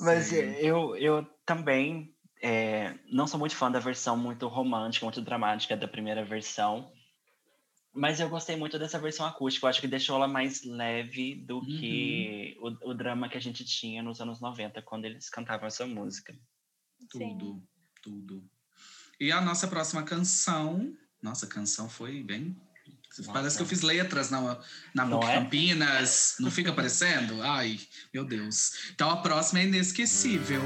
mas 0.00 0.26
Sim. 0.26 0.36
eu, 0.58 0.96
eu 0.96 1.24
também 1.46 2.12
eh, 2.42 2.94
não 3.10 3.26
sou 3.26 3.38
muito 3.38 3.56
fã 3.56 3.70
da 3.70 3.78
versão 3.78 4.16
muito 4.16 4.46
romântica, 4.48 5.06
muito 5.06 5.20
dramática 5.22 5.76
da 5.76 5.88
primeira 5.88 6.24
versão. 6.24 6.90
Mas 7.94 8.18
eu 8.18 8.28
gostei 8.28 8.56
muito 8.56 8.78
dessa 8.78 8.98
versão 8.98 9.24
acústica. 9.24 9.66
Eu 9.66 9.70
acho 9.70 9.80
que 9.80 9.86
deixou 9.86 10.16
ela 10.16 10.26
mais 10.26 10.64
leve 10.64 11.36
do 11.36 11.58
Uhum. 11.58 11.64
que 11.66 12.56
o, 12.60 12.90
o 12.90 12.94
drama 12.94 13.28
que 13.28 13.36
a 13.36 13.40
gente 13.40 13.64
tinha 13.64 14.02
nos 14.02 14.20
anos 14.20 14.40
90, 14.40 14.82
quando 14.82 15.04
eles 15.04 15.28
cantavam 15.30 15.66
essa 15.68 15.86
música. 15.86 16.34
Sim. 17.12 17.38
Tudo, 17.38 17.62
tudo. 18.02 18.44
E 19.20 19.30
a 19.30 19.40
nossa 19.40 19.68
próxima 19.68 20.02
canção. 20.02 20.92
Nossa, 21.22 21.46
a 21.46 21.48
canção 21.48 21.88
foi 21.88 22.22
bem. 22.22 22.56
Parece 23.26 23.32
Nossa. 23.44 23.56
que 23.58 23.62
eu 23.62 23.66
fiz 23.68 23.82
letras 23.82 24.28
na, 24.28 24.58
na 24.92 25.04
Não 25.04 25.20
é? 25.22 25.36
Campinas. 25.36 26.34
Não 26.40 26.50
fica 26.50 26.70
aparecendo? 26.70 27.40
Ai, 27.42 27.78
meu 28.12 28.24
Deus. 28.24 28.90
Então 28.92 29.08
a 29.08 29.18
próxima 29.18 29.60
é 29.60 29.64
inesquecível. 29.66 30.60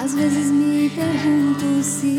Às 0.00 0.14
vezes 0.14 0.46
me 0.52 0.88
pergunto 0.90 1.82
se 1.82 2.18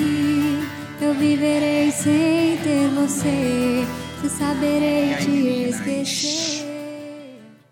eu 1.01 1.13
viverei 1.13 1.91
sem 1.93 2.57
ter 2.61 2.89
você, 2.89 3.85
se 4.21 4.29
saberei 4.29 5.15
te 5.15 5.69
esquecer. 5.69 6.65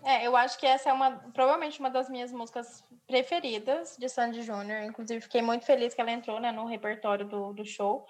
É, 0.04 0.26
eu 0.26 0.34
acho 0.34 0.58
que 0.58 0.66
essa 0.66 0.88
é 0.88 0.92
uma, 0.92 1.10
provavelmente 1.34 1.78
uma 1.78 1.90
das 1.90 2.08
minhas 2.08 2.32
músicas 2.32 2.82
preferidas 3.06 3.96
de 3.98 4.08
Sandy 4.08 4.42
Júnior. 4.42 4.82
Inclusive, 4.84 5.20
fiquei 5.20 5.42
muito 5.42 5.66
feliz 5.66 5.92
que 5.92 6.00
ela 6.00 6.10
entrou 6.10 6.40
né, 6.40 6.50
no 6.50 6.64
repertório 6.64 7.26
do, 7.26 7.52
do 7.52 7.64
show. 7.66 8.06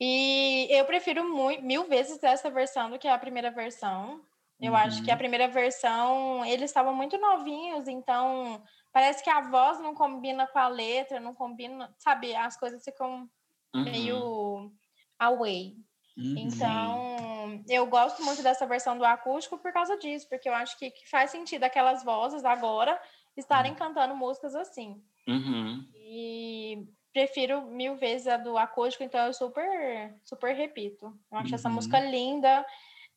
E 0.00 0.68
eu 0.70 0.84
prefiro 0.84 1.24
muito, 1.28 1.62
mil 1.62 1.84
vezes 1.88 2.22
essa 2.22 2.50
versão 2.50 2.90
do 2.90 2.98
que 2.98 3.08
a 3.08 3.18
primeira 3.18 3.50
versão. 3.50 4.20
Eu 4.60 4.76
acho 4.76 5.02
que 5.02 5.10
a 5.10 5.16
primeira 5.16 5.48
versão, 5.48 6.44
eles 6.44 6.70
estavam 6.70 6.94
muito 6.94 7.18
novinhos, 7.18 7.88
então 7.88 8.62
parece 8.92 9.20
que 9.24 9.28
a 9.28 9.40
voz 9.40 9.80
não 9.80 9.92
combina 9.92 10.46
com 10.46 10.58
a 10.60 10.68
letra, 10.68 11.18
não 11.18 11.34
combina, 11.34 11.92
sabe? 11.98 12.32
As 12.36 12.56
coisas 12.56 12.84
ficam 12.84 13.28
Uhum. 13.74 13.84
meio 13.84 14.72
away. 15.18 15.76
Uhum. 16.16 16.34
Então, 16.38 17.64
eu 17.68 17.86
gosto 17.86 18.22
muito 18.22 18.42
dessa 18.42 18.66
versão 18.66 18.96
do 18.98 19.04
acústico 19.04 19.58
por 19.58 19.72
causa 19.72 19.96
disso, 19.98 20.28
porque 20.28 20.48
eu 20.48 20.54
acho 20.54 20.78
que, 20.78 20.90
que 20.90 21.08
faz 21.08 21.30
sentido 21.30 21.64
aquelas 21.64 22.04
vozes 22.04 22.44
agora 22.44 23.00
estarem 23.36 23.74
cantando 23.74 24.14
músicas 24.14 24.54
assim. 24.54 25.02
Uhum. 25.26 25.86
E 25.94 26.86
prefiro 27.12 27.62
mil 27.62 27.96
vezes 27.96 28.26
a 28.26 28.36
do 28.36 28.56
acústico, 28.58 29.04
então 29.04 29.26
eu 29.26 29.32
super, 29.32 30.14
super 30.24 30.54
repito. 30.54 31.06
Eu 31.30 31.38
acho 31.38 31.54
essa 31.54 31.68
Uhum. 31.68 31.74
música 31.76 32.00
linda, 32.00 32.64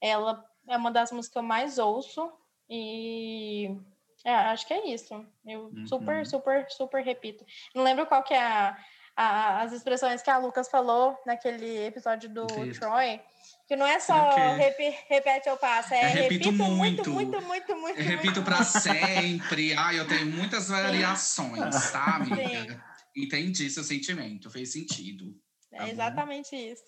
ela 0.02 0.46
é 0.68 0.78
uma 0.78 0.92
das 0.92 1.12
músicas 1.12 1.34
que 1.34 1.38
eu 1.40 1.44
mais 1.44 1.78
ouço 1.78 2.32
e 2.70 3.76
é, 4.24 4.34
acho 4.34 4.66
que 4.68 4.74
é 4.74 4.88
isso. 4.88 5.26
Eu 5.46 5.66
Uhum. 5.66 5.88
super, 5.88 6.26
super, 6.26 6.70
super 6.72 7.04
repito. 7.04 7.46
Não 7.74 7.84
lembro 7.84 8.06
qual 8.06 8.24
que 8.24 8.34
é 8.34 8.42
a, 8.42 8.78
a- 9.16 9.62
as 9.62 9.72
expressões 9.72 10.22
que 10.22 10.30
a 10.30 10.38
Lucas 10.38 10.68
falou 10.68 11.18
naquele 11.26 11.86
episódio 11.86 12.30
do 12.30 12.44
Entendi. 12.44 12.80
Troy, 12.80 13.20
que 13.68 13.76
não 13.76 13.86
é 13.86 14.00
só 14.00 14.30
Ok. 14.30 14.44
repi- 14.58 14.98
repete 15.08 15.50
ou 15.50 15.58
passa, 15.58 15.96
é, 15.96 16.00
É 16.02 16.08
repito 16.08 16.50
repito 16.50 16.52
muito. 16.64 17.10
muito, 17.10 17.42
muito, 17.42 17.76
muito. 17.78 18.00
Eu 18.00 18.06
repito 18.06 18.44
para 18.44 18.64
sempre. 18.64 19.74
Ai, 19.76 20.00
eu 20.00 20.08
tenho 20.08 20.26
muitas 20.28 20.68
variações, 20.70 21.92
tá, 21.92 22.16
amiga? 22.18 22.74
Sim. 22.74 22.80
Entendi 23.18 23.70
seu 23.70 23.84
sentimento, 23.84 24.50
fez 24.50 24.74
sentido. 24.74 25.34
É 25.72 25.78
Tá 25.78 25.84
bom. 25.86 25.90
exatamente 25.92 26.56
isso. 26.56 26.84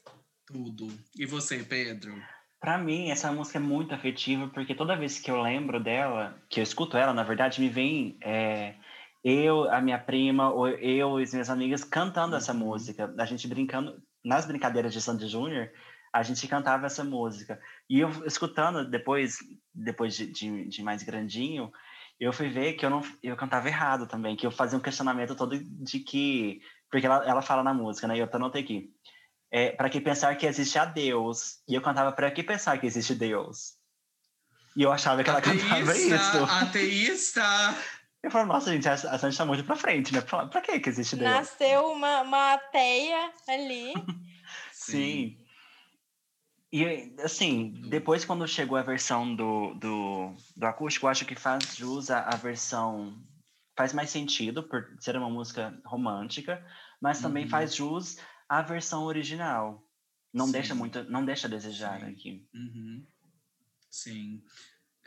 Tudo. 0.46 0.88
E 1.16 1.26
você, 1.26 1.60
Pedro? 1.64 2.22
Pra 2.60 2.78
mim, 2.78 3.12
essa 3.12 3.32
música 3.32 3.60
é 3.60 3.62
muito 3.62 3.94
afetiva, 3.94 4.48
porque 4.54 4.74
toda 4.74 4.96
vez 4.98 5.20
que 5.20 5.30
eu 5.30 5.40
lembro 5.42 5.82
dela, 5.82 6.42
que 6.50 6.60
eu 6.60 6.64
escuto 6.64 6.98
ela, 6.98 7.14
na 7.14 7.24
verdade, 7.24 7.62
me 7.62 7.70
vem 7.70 8.18
é, 8.22 8.74
eu, 9.30 9.70
a 9.70 9.82
minha 9.82 10.00
prima, 10.00 10.50
ou 10.50 10.70
eu 10.70 11.20
e 11.20 11.24
as 11.24 11.34
minhas 11.34 11.50
amigas 11.50 11.84
cantando 11.84 12.36
essa 12.38 12.54
Uhum. 12.54 12.60
música. 12.60 13.14
A 13.18 13.26
gente 13.26 13.46
brincando, 13.46 14.02
nas 14.24 14.46
brincadeiras 14.46 14.94
de 14.94 15.02
Sandy 15.02 15.28
Júnior, 15.28 15.70
a 16.14 16.24
gente 16.24 16.48
cantava 16.48 16.86
essa 16.86 17.04
música. 17.04 17.60
E 17.90 18.00
eu 18.00 18.10
escutando 18.26 18.90
depois, 18.90 19.40
depois 19.74 20.16
de, 20.16 20.28
de, 20.32 20.70
de 20.70 20.82
mais 20.82 21.04
grandinho, 21.04 21.70
eu 22.18 22.32
fui 22.32 22.48
ver 22.48 22.74
que 22.74 22.86
eu 22.86 22.90
não 22.90 23.02
eu 23.22 23.36
cantava 23.36 23.68
errado 23.68 24.08
também, 24.08 24.36
que 24.38 24.48
eu 24.48 24.52
fazia 24.52 24.78
um 24.78 24.82
questionamento 24.82 25.36
todo 25.36 25.60
de 25.60 26.00
que. 26.00 26.62
Porque 26.90 27.06
ela, 27.06 27.26
ela 27.26 27.42
fala 27.42 27.62
na 27.64 27.74
música, 27.74 28.08
né? 28.08 28.16
E 28.16 28.20
eu 28.20 28.30
anotei 28.32 28.64
aqui 28.64 28.90
é, 29.52 29.72
para 29.72 29.90
que 29.90 30.00
pensar 30.00 30.36
que 30.38 30.46
existe 30.46 30.80
a 30.80 30.86
Deus. 30.86 31.58
E 31.68 31.76
eu 31.76 31.82
cantava 31.82 32.14
para 32.14 32.32
que 32.32 32.44
pensar 32.44 32.78
que 32.80 32.88
existe 32.88 33.14
Deus. 33.14 33.76
E 34.74 34.84
eu 34.84 34.92
achava 34.92 35.22
que 35.22 35.30
ela 35.30 35.42
cantava 35.42 35.98
isso. 35.98 36.46
Ateísta! 36.46 37.44
Eu 38.28 38.32
falava, 38.32 38.54
nossa, 38.54 38.72
gente, 38.74 38.88
a 38.90 38.94
a 38.94 39.18
Sandy 39.18 39.38
tá 39.38 39.46
muito 39.46 39.64
pra 39.64 39.76
frente, 39.78 40.14
né? 40.14 40.20
Pra, 40.20 40.46
pra 40.48 40.60
que 40.60 40.80
que 40.82 40.90
existe 40.90 41.16
Deus? 41.16 41.32
Nasceu 41.32 41.92
uma, 41.94 42.22
uma 42.24 42.54
ateia 42.56 43.32
ali. 43.48 43.94
Sim. 44.74 45.38
E, 46.72 47.16
assim, 47.24 47.72
depois 47.90 48.26
quando 48.26 48.46
chegou 48.46 48.78
a 48.78 48.82
versão 48.82 49.34
do, 49.34 49.74
do, 49.76 50.34
do 50.58 50.66
acústico, 50.66 51.06
eu 51.06 51.10
acho 51.10 51.26
que 51.26 51.36
faz 51.36 51.76
jus 51.78 52.12
à, 52.12 52.24
à 52.24 52.36
versão... 52.36 53.18
Faz 53.78 53.94
mais 53.94 54.10
sentido 54.10 54.62
por 54.64 54.86
ser 55.00 55.16
uma 55.16 55.30
música 55.30 55.80
romântica, 55.86 56.66
mas 57.00 57.22
também 57.22 57.44
Uhum. 57.46 57.50
faz 57.50 57.76
jus 57.76 58.18
à 58.50 58.62
versão 58.62 59.04
original. 59.06 59.82
Não 60.34 60.48
Sim. 60.48 60.52
deixa 60.52 60.76
muito... 60.76 61.04
Não 61.06 61.24
deixa 61.24 61.48
a 61.48 61.50
desejar 61.50 62.02
Sim. 62.02 62.12
aqui. 62.12 62.48
Uhum. 62.54 63.06
Sim. 63.90 64.44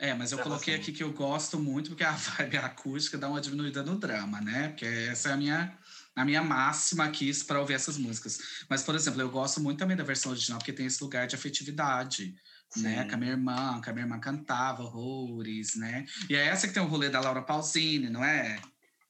É, 0.01 0.15
mas 0.15 0.31
eu 0.31 0.39
Pra 0.39 0.45
coloquei 0.45 0.73
você. 0.73 0.81
aqui 0.81 0.91
que 0.91 1.03
eu 1.03 1.13
gosto 1.13 1.59
muito, 1.59 1.91
porque 1.91 2.03
a 2.03 2.11
vibe 2.17 2.57
acústica 2.57 3.19
dá 3.19 3.29
uma 3.29 3.39
diminuída 3.39 3.83
no 3.83 3.99
drama, 3.99 4.41
né? 4.41 4.69
Porque 4.69 4.83
essa 4.83 5.29
é 5.29 5.33
a 5.33 5.37
minha, 5.37 5.77
a 6.15 6.25
minha 6.25 6.41
máxima 6.41 7.05
aqui 7.05 7.31
para 7.45 7.59
ouvir 7.59 7.75
essas 7.75 7.99
músicas. 7.99 8.39
Mas, 8.67 8.81
por 8.81 8.95
exemplo, 8.95 9.21
eu 9.21 9.29
gosto 9.29 9.61
muito 9.61 9.77
também 9.77 9.95
da 9.95 10.03
versão 10.03 10.31
original, 10.31 10.57
porque 10.57 10.73
tem 10.73 10.87
esse 10.87 11.03
lugar 11.03 11.27
de 11.27 11.35
afetividade, 11.35 12.33
né? 12.75 13.03
Sim. 13.03 13.07
Com 13.07 13.13
a 13.13 13.17
minha 13.19 13.31
irmã, 13.33 13.79
que 13.79 13.91
a 13.91 13.93
minha 13.93 14.05
irmã 14.05 14.19
cantava 14.19 14.81
horrores, 14.81 15.75
né? 15.75 16.03
E 16.27 16.35
é 16.35 16.47
essa 16.47 16.67
que 16.67 16.73
tem 16.73 16.81
o 16.81 16.87
rolê 16.87 17.07
da 17.07 17.19
Laura 17.21 17.43
Pausini, 17.43 18.09
não 18.09 18.25
é? 18.25 18.59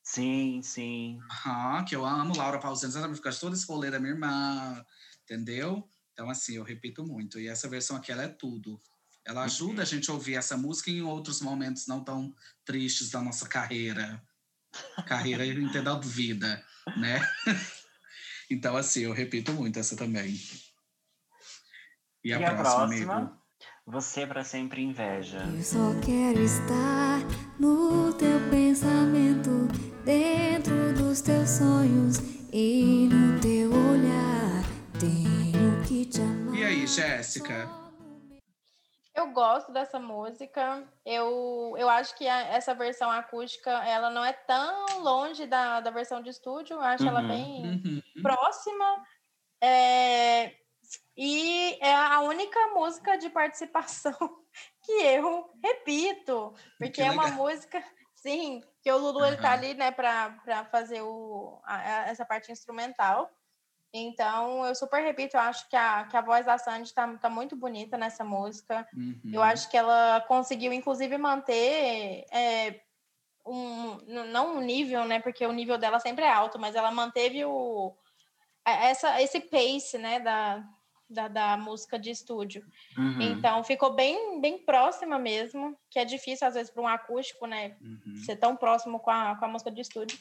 Sim, 0.03 0.61
sim. 0.61 1.19
Aham, 1.45 1.85
que 1.85 1.95
eu 1.95 2.05
amo 2.05 2.35
Laura 2.35 2.59
Pausini, 2.59 2.89
exatamente 2.91 3.17
por 3.17 3.23
causa 3.23 3.37
de 3.37 3.41
todo 3.41 3.53
esse 3.55 3.65
rolê 3.65 3.89
da 3.89 3.99
minha 3.99 4.11
irmã, 4.13 4.85
entendeu? 5.23 5.87
Então, 6.11 6.29
assim, 6.29 6.55
eu 6.57 6.63
repito 6.63 7.05
muito. 7.05 7.39
E 7.39 7.47
essa 7.47 7.69
versão 7.69 7.95
aqui, 7.95 8.11
ela 8.11 8.23
é 8.23 8.27
tudo. 8.27 8.77
Ela 9.25 9.43
ajuda 9.43 9.83
a 9.83 9.85
gente 9.85 10.09
a 10.09 10.13
ouvir 10.13 10.35
essa 10.35 10.57
música 10.57 10.89
em 10.89 11.01
outros 11.01 11.41
momentos 11.41 11.87
não 11.87 12.03
tão 12.03 12.33
tristes 12.65 13.09
da 13.11 13.21
nossa 13.21 13.47
carreira. 13.47 14.21
Carreira 15.05 15.45
e 15.45 15.51
entenda 15.51 15.99
vida, 15.99 16.63
né? 16.97 17.21
Então, 18.49 18.75
assim, 18.75 19.03
eu 19.03 19.13
repito 19.13 19.53
muito 19.53 19.79
essa 19.79 19.95
também. 19.95 20.37
E 22.21 22.33
a, 22.33 22.39
e 22.39 22.43
a 22.43 22.53
próxima, 22.53 22.87
próxima, 22.87 23.13
amigo? 23.13 23.41
Você 23.87 24.27
para 24.27 24.43
sempre 24.43 24.81
inveja. 24.81 25.37
Eu 25.37 25.63
só 25.63 25.93
quero 26.01 26.41
estar 26.41 27.19
no 27.57 28.13
teu 28.13 28.39
pensamento, 28.49 29.69
dentro 30.03 30.93
dos 30.93 31.21
teus 31.21 31.49
sonhos 31.49 32.17
e 32.51 33.07
no 33.09 33.39
teu 33.39 33.71
olhar. 33.71 34.63
Tenho 34.99 35.81
que 35.85 36.05
te 36.05 36.19
amar. 36.19 36.53
E 36.53 36.63
aí, 36.65 36.85
Jéssica? 36.85 37.80
Eu 39.13 39.31
gosto 39.31 39.71
dessa 39.73 39.99
música. 39.99 40.87
Eu, 41.05 41.73
eu 41.77 41.89
acho 41.89 42.15
que 42.17 42.27
a- 42.27 42.47
essa 42.47 42.73
versão 42.73 43.11
acústica, 43.11 43.69
ela 43.85 44.09
não 44.09 44.23
é 44.23 44.31
tão 44.33 44.99
longe 45.01 45.45
da, 45.45 45.81
da 45.81 45.91
versão 45.91 46.21
de 46.21 46.29
estúdio. 46.29 46.75
Eu 46.75 46.81
acho 46.81 47.05
ela 47.07 47.21
Uhum. 47.21 47.27
bem 47.27 47.81
Uhum. 48.15 48.21
próxima. 48.23 49.03
É, 49.61 50.55
e 51.15 51.77
é 51.81 51.93
a 51.93 52.21
única 52.21 52.59
música 52.69 53.17
de 53.17 53.29
participação 53.29 54.13
que 54.83 54.91
eu 54.91 55.51
repito. 55.63 56.53
Porque 56.79 56.91
Que 56.91 57.01
é 57.03 57.11
uma 57.11 57.27
música, 57.27 57.83
sim, 58.15 58.61
que 58.81 58.91
o 58.91 58.97
Lulu 58.97 59.25
ele 59.25 59.37
tá 59.37 59.51
ali, 59.51 59.73
né, 59.73 59.91
para 59.91 60.65
fazer 60.71 61.01
o, 61.01 61.59
a- 61.65 61.75
a- 61.75 62.07
essa 62.07 62.25
parte 62.25 62.51
instrumental. 62.51 63.29
Então, 63.93 64.65
eu 64.65 64.73
super 64.73 65.03
repito, 65.03 65.35
eu 65.35 65.41
acho 65.41 65.67
que 65.69 65.75
a, 65.75 66.05
que 66.05 66.15
a 66.15 66.21
voz 66.21 66.45
da 66.45 66.57
Sandy 66.57 66.93
tá, 66.93 67.17
tá 67.17 67.29
muito 67.29 67.55
bonita 67.55 67.97
nessa 67.97 68.23
música. 68.23 68.87
Uhum. 68.95 69.19
Eu 69.33 69.43
acho 69.43 69.69
que 69.69 69.75
ela 69.75 70.21
conseguiu, 70.27 70.71
inclusive, 70.71 71.17
manter 71.17 72.25
é, 72.31 72.81
um, 73.45 73.97
não 74.31 74.55
um 74.57 74.61
nível, 74.61 75.03
né? 75.05 75.19
Porque 75.19 75.45
o 75.45 75.51
nível 75.51 75.77
dela 75.77 75.99
sempre 75.99 76.23
é 76.23 76.31
alto, 76.31 76.57
mas 76.57 76.75
ela 76.75 76.89
manteve 76.91 77.43
o, 77.43 77.93
a- 78.63 78.85
essa, 78.85 79.21
esse 79.21 79.41
pace, 79.41 79.97
né? 79.97 80.21
Da, 80.21 80.63
da, 81.09 81.27
da 81.27 81.57
música 81.57 81.99
de 81.99 82.09
estúdio. 82.11 82.63
Uhum. 82.97 83.21
Então, 83.21 83.61
ficou 83.65 83.93
bem, 83.93 84.39
bem 84.39 84.57
próxima 84.57 85.19
mesmo, 85.19 85.77
que 85.89 85.99
é 85.99 86.05
difícil, 86.05 86.47
às 86.47 86.53
vezes, 86.53 86.71
para 86.71 86.81
um 86.81 86.87
acústico, 86.87 87.45
né? 87.45 87.75
Uhum. 87.81 88.15
Ser 88.15 88.37
tão 88.37 88.55
próximo 88.55 89.01
com 89.01 89.11
a, 89.11 89.35
com 89.35 89.43
a 89.43 89.49
música 89.49 89.69
de 89.69 89.81
estúdio. 89.81 90.17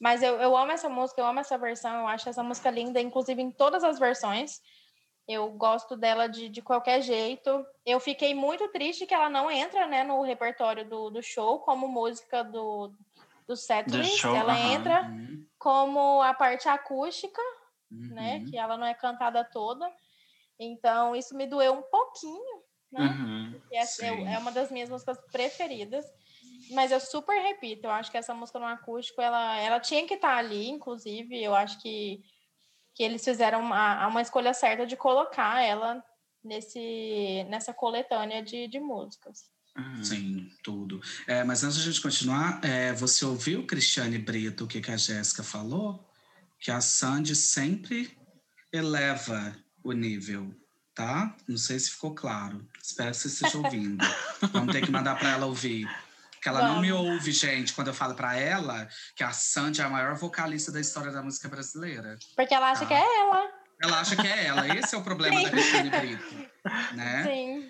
Mas 0.00 0.22
eu, 0.22 0.40
eu 0.40 0.56
amo 0.56 0.72
essa 0.72 0.88
música, 0.88 1.20
eu 1.20 1.26
amo 1.26 1.40
essa 1.40 1.58
versão, 1.58 2.00
eu 2.00 2.06
acho 2.08 2.28
essa 2.28 2.42
música 2.42 2.70
linda, 2.70 3.00
inclusive 3.00 3.42
em 3.42 3.50
todas 3.50 3.84
as 3.84 3.98
versões. 3.98 4.60
Eu 5.28 5.52
gosto 5.52 5.94
dela 5.96 6.26
de, 6.26 6.48
de 6.48 6.62
qualquer 6.62 7.02
jeito. 7.02 7.64
Eu 7.84 8.00
fiquei 8.00 8.34
muito 8.34 8.66
triste 8.68 9.06
que 9.06 9.14
ela 9.14 9.28
não 9.28 9.50
entra 9.50 9.86
né, 9.86 10.02
no 10.02 10.22
repertório 10.22 10.88
do, 10.88 11.10
do 11.10 11.22
show 11.22 11.60
como 11.60 11.86
música 11.86 12.42
do, 12.42 12.92
do 13.46 13.54
setlist. 13.54 14.24
ela 14.24 14.54
aham. 14.54 14.72
entra 14.74 15.02
Uhum. 15.02 15.46
como 15.58 16.22
a 16.22 16.32
parte 16.32 16.68
acústica, 16.68 17.42
né? 17.90 18.38
Uhum. 18.38 18.44
Que 18.46 18.56
ela 18.56 18.78
não 18.78 18.86
é 18.86 18.94
cantada 18.94 19.44
toda. 19.44 19.86
Então, 20.58 21.14
isso 21.14 21.36
me 21.36 21.46
doeu 21.46 21.74
um 21.74 21.82
pouquinho, 21.82 22.62
né? 22.90 23.02
Uhum. 23.02 23.60
É, 23.70 24.34
é 24.34 24.38
uma 24.38 24.50
das 24.50 24.70
minhas 24.70 24.88
músicas 24.88 25.18
preferidas. 25.30 26.06
Mas 26.70 26.92
eu 26.92 27.00
super 27.00 27.40
repito, 27.40 27.86
eu 27.86 27.90
acho 27.90 28.10
que 28.10 28.18
essa 28.18 28.34
música 28.34 28.58
no 28.58 28.66
acústico, 28.66 29.20
ela, 29.20 29.58
ela 29.58 29.80
tinha 29.80 30.06
que 30.06 30.14
estar 30.14 30.36
ali, 30.36 30.68
inclusive. 30.68 31.42
Eu 31.42 31.54
acho 31.54 31.80
que, 31.80 32.22
que 32.94 33.02
eles 33.02 33.24
fizeram 33.24 33.60
uma, 33.60 34.06
uma 34.06 34.22
escolha 34.22 34.54
certa 34.54 34.86
de 34.86 34.96
colocar 34.96 35.62
ela 35.62 36.02
nesse, 36.42 37.44
nessa 37.48 37.72
coletânea 37.72 38.42
de, 38.42 38.68
de 38.68 38.80
músicas. 38.80 39.50
Uhum. 39.76 40.04
Sim, 40.04 40.50
tudo. 40.62 41.00
É, 41.26 41.44
mas 41.44 41.62
antes 41.62 41.76
de 41.76 41.82
a 41.82 41.92
gente 41.92 42.00
continuar, 42.00 42.60
é, 42.64 42.92
você 42.92 43.24
ouviu, 43.24 43.66
Cristiane 43.66 44.18
Brito, 44.18 44.64
o 44.64 44.66
que, 44.68 44.80
que 44.80 44.90
a 44.90 44.96
Jéssica 44.96 45.42
falou? 45.42 46.08
Que 46.58 46.70
a 46.70 46.80
Sandy 46.80 47.34
sempre 47.34 48.16
eleva 48.72 49.56
o 49.82 49.92
nível, 49.92 50.54
tá? 50.94 51.34
Não 51.48 51.56
sei 51.56 51.78
se 51.78 51.90
ficou 51.90 52.14
claro. 52.14 52.68
Espero 52.82 53.10
que 53.10 53.16
você 53.16 53.28
esteja 53.28 53.58
ouvindo. 53.58 54.04
Vamos 54.52 54.72
ter 54.72 54.84
que 54.84 54.90
mandar 54.90 55.18
para 55.18 55.30
ela 55.30 55.46
ouvir. 55.46 55.88
Porque 56.40 56.48
ela 56.48 56.66
não 56.66 56.80
me 56.80 56.90
ouve, 56.90 57.32
gente, 57.32 57.74
quando 57.74 57.88
eu 57.88 57.94
falo 57.94 58.14
para 58.14 58.34
ela 58.34 58.88
que 59.14 59.22
a 59.22 59.30
Sandy 59.30 59.82
é 59.82 59.84
a 59.84 59.90
maior 59.90 60.16
vocalista 60.16 60.72
da 60.72 60.80
história 60.80 61.12
da 61.12 61.22
música 61.22 61.50
brasileira. 61.50 62.18
Porque 62.34 62.54
ela 62.54 62.70
acha 62.70 62.84
Ah. 62.84 62.86
que 62.86 62.94
é 62.94 63.18
ela. 63.20 63.50
Ela 63.82 64.00
acha 64.00 64.16
que 64.16 64.26
é 64.26 64.46
ela. 64.46 64.66
Esse 64.78 64.94
é 64.94 64.98
o 64.98 65.02
problema 65.04 65.42
da 65.42 65.50
Cristiane 65.50 65.90
Brito, 65.90 66.48
né? 66.94 67.24
Sim. 67.30 67.68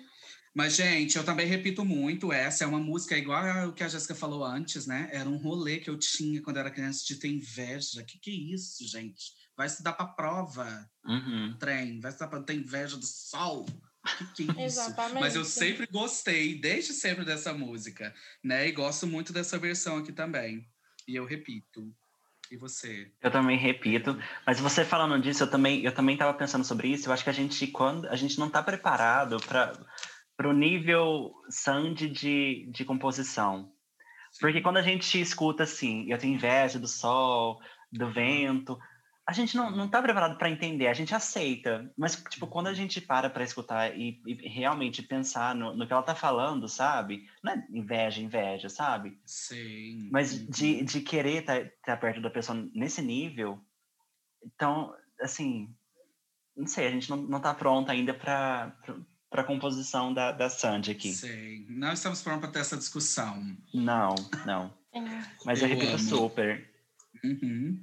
Mas, 0.55 0.73
gente, 0.73 1.17
eu 1.17 1.23
também 1.25 1.47
repito 1.47 1.83
muito, 1.83 2.31
essa 2.31 2.63
é 2.63 2.67
uma 2.67 2.79
música 2.79 3.17
igual 3.17 3.45
ao 3.45 3.73
que 3.73 3.83
a 3.83 3.89
Jéssica 3.89 4.15
falou 4.15 4.43
antes, 4.45 4.85
né? 4.87 5.09
Era 5.11 5.27
um 5.27 5.37
rolê 5.37 5.77
que 5.79 5.89
eu 5.89 5.97
tinha 5.99 6.41
quando 6.41 6.55
era 6.57 6.71
criança 6.71 7.03
de 7.05 7.15
ter 7.15 7.27
inveja. 7.27 8.03
Que 8.03 8.17
que 8.19 8.31
é 8.31 8.53
isso, 8.55 8.87
gente? 8.87 9.33
Vai 9.57 9.67
estudar 9.67 9.93
pra 9.93 10.05
prova, 10.05 10.89
Uhum. 11.05 11.57
trem. 11.59 11.99
Vai 11.99 12.11
estudar 12.11 12.29
pra 12.29 12.41
ter 12.41 12.53
inveja 12.53 12.95
do 12.95 13.05
sol. 13.05 13.65
Que 14.35 14.45
que 14.45 14.61
é 14.61 14.65
isso? 14.65 14.79
Exatamente. 14.79 15.19
Mas 15.19 15.35
eu 15.35 15.45
sempre 15.45 15.87
gostei, 15.87 16.59
desde 16.59 16.93
sempre, 16.93 17.23
dessa 17.23 17.53
música, 17.53 18.13
né? 18.43 18.67
E 18.67 18.71
gosto 18.71 19.05
muito 19.05 19.31
dessa 19.31 19.59
versão 19.59 19.97
aqui 19.97 20.11
também. 20.11 20.67
E 21.07 21.15
eu 21.15 21.25
repito. 21.25 21.93
E 22.51 22.57
você? 22.57 23.09
Eu 23.21 23.31
também 23.31 23.57
repito, 23.57 24.17
mas 24.45 24.59
você 24.59 24.83
falando 24.83 25.21
disso, 25.21 25.43
eu 25.43 25.49
também 25.49 25.85
eu 25.85 25.93
também 25.93 26.15
estava 26.15 26.33
pensando 26.33 26.65
sobre 26.65 26.89
isso. 26.89 27.07
Eu 27.07 27.13
acho 27.13 27.23
que 27.23 27.29
a 27.29 27.33
gente 27.33 27.65
quando 27.67 28.07
a 28.09 28.15
gente 28.15 28.37
não 28.37 28.47
está 28.47 28.61
preparado 28.61 29.37
para 29.39 29.71
para 30.35 30.49
o 30.49 30.53
nível 30.53 31.31
Sandy 31.49 32.09
de, 32.09 32.67
de 32.71 32.83
composição, 32.83 33.71
porque 34.39 34.59
quando 34.59 34.77
a 34.77 34.81
gente 34.81 35.21
escuta 35.21 35.63
assim, 35.63 36.11
eu 36.11 36.17
tenho 36.17 36.33
inveja 36.33 36.79
do 36.79 36.87
sol, 36.87 37.59
do 37.91 38.11
vento, 38.11 38.77
a 39.27 39.33
gente 39.33 39.55
não, 39.55 39.69
não 39.71 39.87
tá 39.87 40.01
preparado 40.01 40.37
para 40.37 40.49
entender, 40.49 40.87
a 40.87 40.93
gente 40.93 41.13
aceita, 41.15 41.89
mas 41.97 42.21
tipo 42.29 42.47
quando 42.47 42.67
a 42.67 42.73
gente 42.73 42.99
para 42.99 43.29
para 43.29 43.43
escutar 43.43 43.95
e, 43.97 44.21
e 44.25 44.33
realmente 44.49 45.01
pensar 45.03 45.53
no, 45.55 45.75
no 45.75 45.85
que 45.87 45.93
ela 45.93 46.01
tá 46.03 46.15
falando, 46.15 46.67
sabe? 46.67 47.27
Não 47.43 47.53
é 47.53 47.65
inveja, 47.69 48.19
inveja, 48.21 48.67
sabe? 48.67 49.17
Sim. 49.25 50.09
Mas 50.11 50.33
Uhum. 50.33 50.47
de, 50.49 50.83
de 50.83 51.01
querer 51.01 51.41
estar 51.41 51.97
perto 51.97 52.19
da 52.21 52.29
pessoa 52.29 52.67
nesse 52.73 53.01
nível, 53.01 53.59
então, 54.43 54.93
assim, 55.21 55.73
não 56.57 56.65
sei, 56.67 56.87
a 56.87 56.91
gente 56.91 57.09
não, 57.09 57.17
não 57.17 57.39
tá 57.39 57.53
pronto 57.53 57.89
ainda 57.91 58.13
para 58.13 58.75
para 59.29 59.45
composição 59.45 60.13
da, 60.13 60.33
da 60.33 60.49
Sandy 60.49 60.91
aqui. 60.91 61.13
Sim. 61.13 61.65
Não 61.69 61.93
estamos 61.93 62.21
prontos 62.21 62.41
para 62.41 62.51
ter 62.51 62.59
essa 62.59 62.75
discussão. 62.75 63.55
Não, 63.73 64.13
não. 64.45 64.73
Sim. 64.93 65.05
Mas 65.45 65.61
eu, 65.61 65.69
Eu 65.69 65.75
repito 65.75 65.91
amo. 65.93 65.99
super. 65.99 66.69
Uhum. 67.23 67.79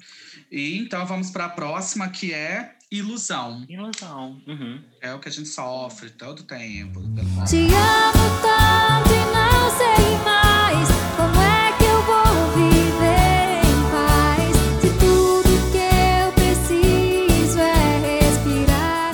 E 0.51 0.79
então 0.79 1.07
vamos 1.07 1.31
para 1.31 1.47
a 1.47 1.49
próxima, 1.49 2.09
que 2.09 2.33
é 2.33 2.75
ilusão. 2.91 3.65
Ilusão. 3.69 4.43
Uhum. 4.47 4.83
É 5.01 5.13
o 5.15 5.21
que 5.21 5.29
a 5.29 5.33
gente 5.33 5.49
sofre 5.49 6.11
todo 6.11 6.43
tempo. 6.43 7.01
Te 7.47 7.67
amo 7.67 8.27
tanto 8.43 9.13
e 9.15 9.25
não 9.33 9.71
sei 9.77 10.17
mais 10.25 10.89
como 11.17 11.41
é 11.41 11.73
que 11.79 11.85
eu 11.85 12.03
vou 12.03 12.51
viver 12.57 13.61
em 13.65 13.83
paz. 13.93 14.57
Se 14.81 14.91
tudo 14.99 15.51
que 15.71 15.79
eu 15.79 16.33
preciso 16.33 17.59
é 17.61 18.21
respirar. 18.21 19.13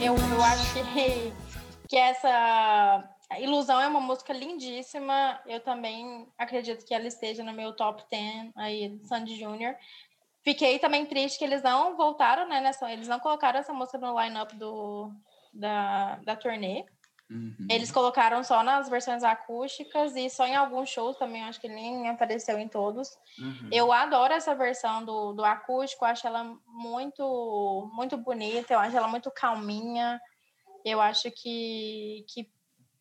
Eu, 0.00 0.16
eu 0.16 0.42
acho 0.44 0.72
que, 0.74 1.32
que 1.88 1.96
essa 1.96 3.04
Ilusão 3.38 3.80
é 3.80 3.86
uma 3.86 4.00
música 4.00 4.32
lindíssima. 4.32 5.40
Eu 5.46 5.60
também 5.60 6.26
acredito 6.36 6.84
que 6.84 6.94
ela 6.94 7.06
esteja 7.06 7.44
no 7.44 7.52
meu 7.52 7.72
top 7.74 8.02
10 8.10 8.50
aí 8.56 8.88
do 8.88 9.06
Sandy 9.06 9.38
Júnior. 9.38 9.76
Fiquei 10.42 10.78
também 10.78 11.06
triste 11.06 11.38
que 11.38 11.44
eles 11.44 11.62
não 11.62 11.96
voltaram, 11.96 12.48
né? 12.48 12.60
Nessa, 12.60 12.90
eles 12.90 13.06
não 13.06 13.20
colocaram 13.20 13.60
essa 13.60 13.72
música 13.72 13.98
no 13.98 14.18
line-up 14.20 14.56
do, 14.56 15.12
da, 15.52 16.16
da 16.24 16.34
turnê. 16.34 16.84
Uhum. 17.30 17.68
Eles 17.70 17.92
colocaram 17.92 18.42
só 18.42 18.62
nas 18.64 18.88
versões 18.88 19.22
acústicas 19.22 20.16
e 20.16 20.28
só 20.28 20.46
em 20.46 20.56
alguns 20.56 20.88
shows 20.88 21.16
também, 21.16 21.44
acho 21.44 21.60
que 21.60 21.68
nem 21.68 22.08
apareceu 22.08 22.58
em 22.58 22.66
todos. 22.66 23.16
Uhum. 23.38 23.68
Eu 23.70 23.92
adoro 23.92 24.32
essa 24.32 24.52
versão 24.52 25.04
do, 25.04 25.32
do 25.32 25.44
acústico, 25.44 26.04
acho 26.04 26.26
ela 26.26 26.42
muito, 26.66 27.88
muito 27.94 28.16
bonita, 28.16 28.74
eu 28.74 28.80
acho 28.80 28.96
ela 28.96 29.06
muito 29.06 29.30
calminha. 29.30 30.20
Eu 30.84 31.00
acho 31.00 31.30
que, 31.30 32.24
que 32.28 32.50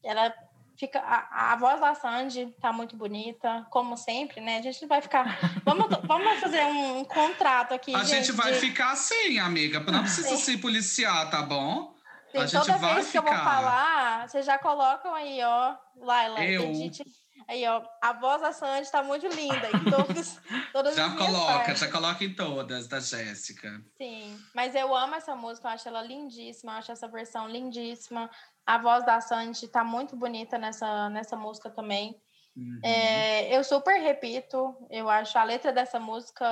ela 0.03 0.33
fica. 0.77 0.99
A, 0.99 1.53
a 1.53 1.55
voz 1.55 1.79
da 1.79 1.93
Sandy 1.93 2.53
tá 2.61 2.71
muito 2.71 2.95
bonita, 2.95 3.65
como 3.69 3.97
sempre, 3.97 4.39
né? 4.41 4.57
A 4.57 4.61
gente 4.61 4.85
vai 4.85 5.01
ficar. 5.01 5.37
Vamos, 5.65 5.87
vamos 6.03 6.39
fazer 6.39 6.63
um, 6.65 7.03
contrato 7.05 7.73
aqui. 7.73 7.93
A 7.93 8.03
gente 8.03 8.31
vai 8.31 8.53
de- 8.53 8.59
ficar 8.59 8.91
assim, 8.91 9.39
amiga. 9.39 9.79
Não 9.79 10.01
precisa 10.01 10.35
se 10.37 10.57
policiar, 10.57 11.29
tá 11.29 11.41
bom? 11.41 11.93
Sim, 12.31 12.37
a 12.37 12.45
gente 12.45 12.61
toda 12.65 12.77
vai 12.77 12.95
vez 12.95 13.11
que 13.11 13.17
eu 13.17 13.23
vou 13.23 13.31
ficar. 13.31 13.43
falar, 13.43 14.29
vocês 14.29 14.45
já 14.45 14.57
colocam 14.59 15.13
aí, 15.15 15.41
ó, 15.43 15.75
Laila, 15.97 16.43
Eu. 16.45 16.71
Aí, 17.47 17.65
ó, 17.67 17.81
a 18.01 18.13
voz 18.13 18.41
da 18.41 18.51
Sandy 18.51 18.91
tá 18.91 19.01
muito 19.01 19.25
linda. 19.27 19.69
Em 19.73 19.89
todos, 19.89 20.39
todas 20.71 20.95
Já 20.95 21.09
coloca, 21.15 21.53
partes. 21.53 21.79
já 21.79 21.91
coloca 21.91 22.23
em 22.23 22.35
todas 22.35 22.87
da 22.87 22.99
Jéssica. 22.99 23.81
Sim, 23.97 24.39
mas 24.53 24.75
eu 24.75 24.95
amo 24.95 25.15
essa 25.15 25.35
música, 25.35 25.67
eu 25.67 25.71
acho 25.71 25.87
ela 25.87 26.03
lindíssima, 26.03 26.73
eu 26.73 26.77
acho 26.77 26.91
essa 26.91 27.07
versão 27.07 27.47
lindíssima. 27.47 28.29
A 28.69 28.77
voz 28.77 29.03
da 29.03 29.19
Sandy 29.19 29.67
tá 29.67 29.83
muito 29.83 30.15
bonita 30.15 30.55
nessa, 30.59 31.09
nessa 31.09 31.35
música 31.35 31.71
também. 31.71 32.15
Uhum. 32.55 32.79
É, 32.83 33.57
eu 33.57 33.63
super 33.63 33.99
repito, 33.99 34.75
eu 34.91 35.09
acho 35.09 35.35
a 35.39 35.43
letra 35.43 35.71
dessa 35.71 35.99
música 35.99 36.45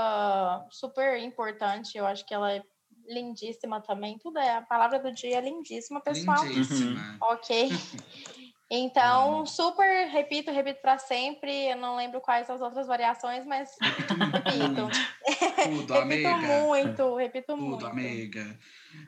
super 0.71 1.19
importante, 1.19 1.95
eu 1.95 2.07
acho 2.07 2.25
que 2.25 2.33
ela 2.33 2.51
é 2.51 2.63
lindíssima 3.07 3.81
também. 3.81 4.17
Tudo 4.17 4.39
é, 4.39 4.55
a 4.55 4.63
palavra 4.63 4.97
do 4.97 5.11
dia 5.11 5.37
é 5.37 5.41
lindíssima, 5.41 6.01
pessoal. 6.01 6.43
Lindíssima. 6.43 7.17
Ok. 7.21 7.69
Então, 8.69 9.45
super, 9.45 10.07
repito, 10.09 10.51
repito 10.51 10.81
para 10.81 10.97
sempre. 10.97 11.69
Eu 11.69 11.77
não 11.77 11.95
lembro 11.95 12.19
quais 12.19 12.49
as 12.49 12.59
outras 12.59 12.85
variações, 12.85 13.45
mas 13.45 13.73
repito. 13.79 14.89
Tudo, 15.63 15.93
repito 16.05 16.27
amiga. 16.27 16.59
muito, 16.59 17.15
repito 17.15 17.45
Tudo, 17.47 17.65
muito. 17.65 17.87
amiga. 17.87 18.59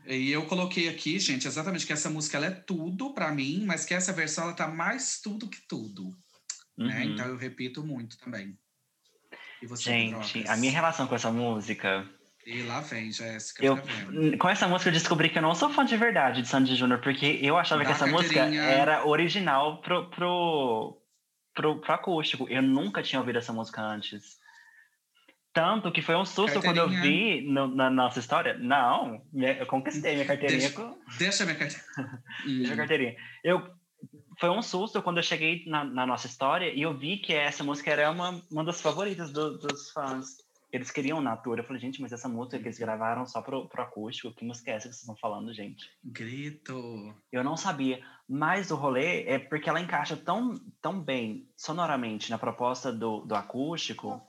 E 0.08 0.32
eu 0.32 0.46
coloquei 0.46 0.90
aqui, 0.90 1.20
gente, 1.20 1.48
exatamente 1.48 1.86
que 1.86 1.94
essa 1.94 2.10
música 2.10 2.38
ela 2.38 2.48
é 2.48 2.52
tudo 2.52 3.14
pra 3.14 3.32
mim, 3.32 3.64
mas 3.66 3.86
que 3.86 3.94
essa 3.94 4.14
versão 4.14 4.46
ela 4.46 4.54
tá 4.54 4.68
mais 4.68 5.20
tudo 5.22 5.50
que 5.50 5.62
tudo. 5.68 6.10
Né? 6.78 7.04
Uhum. 7.04 7.12
Então 7.12 7.28
eu 7.28 7.38
repito 7.38 7.86
muito 7.86 8.18
também. 8.18 8.58
E 9.62 9.68
você, 9.68 9.92
Gente, 9.92 10.48
a 10.48 10.56
minha 10.56 10.72
relação 10.72 11.06
com 11.06 11.16
essa 11.16 11.32
música. 11.32 12.08
E 12.46 12.64
lá 12.64 12.80
vem, 12.80 13.12
Jéssica. 13.12 13.64
Eu, 13.64 13.76
vendo? 13.76 14.38
com 14.38 14.50
essa 14.50 14.68
música 14.68 14.90
eu 14.90 14.94
descobri 14.94 15.30
que 15.30 15.38
eu 15.38 15.42
não 15.42 15.54
sou 15.54 15.70
fã 15.70 15.86
de 15.86 15.98
verdade 15.98 16.42
de 16.42 16.48
Sandy 16.48 16.76
Júnior, 16.76 17.02
porque 17.02 17.40
eu 17.42 17.58
achava 17.58 17.84
Dá 17.84 17.90
que 17.90 17.96
essa 17.96 18.08
música 18.08 18.40
era 18.42 19.06
original 19.06 19.82
pro, 19.82 20.10
pro, 20.10 21.02
pro, 21.54 21.82
pro 21.82 21.94
acústico. 21.94 22.48
Eu 22.50 22.62
nunca 22.62 23.04
tinha 23.04 23.20
ouvido 23.20 23.38
essa 23.38 23.52
música 23.52 23.82
antes. 23.82 24.39
Tanto 25.52 25.92
que 25.92 26.02
foi 26.02 26.16
um 26.16 26.26
susto 26.26 26.62
quando 26.62 26.78
eu 26.78 26.88
vi 27.02 27.42
no- 27.42 27.68
na 27.68 27.90
nossa 27.90 28.20
história. 28.20 28.58
Não, 28.58 29.22
eu 29.34 29.66
conquistei 29.66 30.14
minha 30.14 30.26
carteirinha. 30.26 30.60
Deixa- 30.70 30.76
com- 30.76 30.98
Deixa 31.18 31.46
minha 31.46 31.58
carteira. 31.58 31.86
Deixa 32.46 32.72
a 32.72 32.74
Hum, 32.74 32.78
carteirinha. 32.78 33.16
Eu, 33.44 33.68
foi 34.40 34.50
um 34.50 34.62
susto 34.62 35.02
quando 35.02 35.18
eu 35.18 35.24
cheguei 35.24 35.64
na, 35.66 35.84
na 35.84 36.06
nossa 36.06 36.28
história 36.28 36.72
e 36.74 36.82
eu 36.82 36.96
vi 36.96 37.18
que 37.18 37.34
essa 37.34 37.64
música 37.64 37.90
era 37.92 38.12
uma, 38.12 38.42
uma 38.52 38.64
das 38.64 38.80
favoritas 38.82 39.32
do- 39.32 39.58
dos 39.58 39.90
fãs. 39.92 40.38
Eles 40.72 40.92
queriam 40.92 41.22
na 41.22 41.36
tour. 41.38 41.58
Eu 41.58 41.64
falei, 41.64 41.82
gente, 41.82 42.02
mas 42.02 42.12
essa 42.12 42.30
música 42.30 42.60
que 42.60 42.66
eles 42.66 42.78
gravaram 42.80 43.26
só 43.26 43.42
pro, 43.42 43.68
pro 43.70 43.84
acústico, 43.84 44.34
que 44.34 44.46
música 44.46 44.72
é 44.72 44.76
essa 44.76 44.88
que 44.90 44.94
vocês 44.96 45.02
estão 45.04 45.18
falando, 45.18 45.54
gente? 45.54 45.90
grito. 46.04 47.16
Eu 47.32 47.44
não 47.44 47.56
sabia. 47.56 48.04
Mas 48.28 48.72
o 48.72 48.76
rolê 48.76 49.24
é 49.26 49.38
porque 49.38 49.70
ela 49.70 49.80
encaixa 49.82 50.18
tão, 50.18 50.56
tão 50.82 51.00
bem 51.04 51.48
sonoramente 51.56 52.30
na 52.32 52.40
proposta 52.40 52.92
do, 52.92 53.22
do 53.26 53.36
acústico 53.36 54.20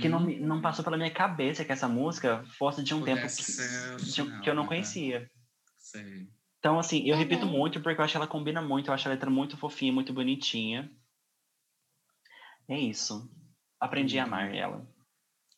que 0.00 0.08
não, 0.08 0.20
Hum, 0.20 0.26
me- 0.26 0.40
não 0.40 0.60
passou 0.62 0.84
pela 0.84 0.96
minha 0.96 1.12
cabeça 1.12 1.64
que 1.64 1.72
essa 1.72 1.88
música 1.88 2.44
fosse 2.58 2.82
de 2.84 2.94
um 2.94 3.02
tempo 3.02 3.22
Pudesse 3.22 3.42
que, 3.44 3.52
ser 3.52 3.96
de- 3.98 4.40
que 4.40 4.50
eu 4.50 4.54
não 4.54 4.62
né? 4.64 4.68
conhecia. 4.68 5.30
Sei. 5.76 6.28
Então, 6.58 6.78
assim, 6.78 7.04
eu 7.06 7.12
Uhum. 7.14 7.18
repito 7.18 7.46
muito 7.46 7.80
porque 7.80 8.00
eu 8.00 8.04
acho 8.04 8.12
que 8.12 8.16
ela 8.18 8.26
combina 8.26 8.60
muito, 8.60 8.88
eu 8.90 8.94
acho 8.94 9.08
a 9.08 9.12
letra 9.12 9.30
muito 9.30 9.56
fofinha, 9.56 9.92
muito 9.92 10.12
bonitinha. 10.12 10.90
É 12.68 12.78
isso. 12.78 13.28
Aprendi 13.80 14.18
a 14.18 14.22
Uhum. 14.22 14.28
amar 14.28 14.54
ela. 14.54 14.86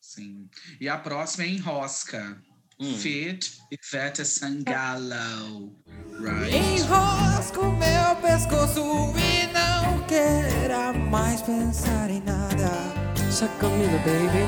Sim. 0.08 0.48
E 0.80 0.88
a 0.88 0.96
próxima 0.96 1.44
é 1.44 1.48
Enrosca. 1.48 2.42
Hum. 2.80 2.96
Fit 2.96 3.58
Ivete 3.70 4.24
Sangalo. 4.24 5.76
Right? 6.18 6.56
Enrosco 6.56 7.62
meu 7.64 8.16
pescoço 8.22 8.80
e 9.18 9.46
não 9.52 10.02
queira 10.06 10.94
mais 10.94 11.42
pensar 11.42 12.08
em 12.10 12.22
nada. 12.22 12.70
Só 13.30 13.46
Camila, 13.60 13.98
baby. 13.98 14.44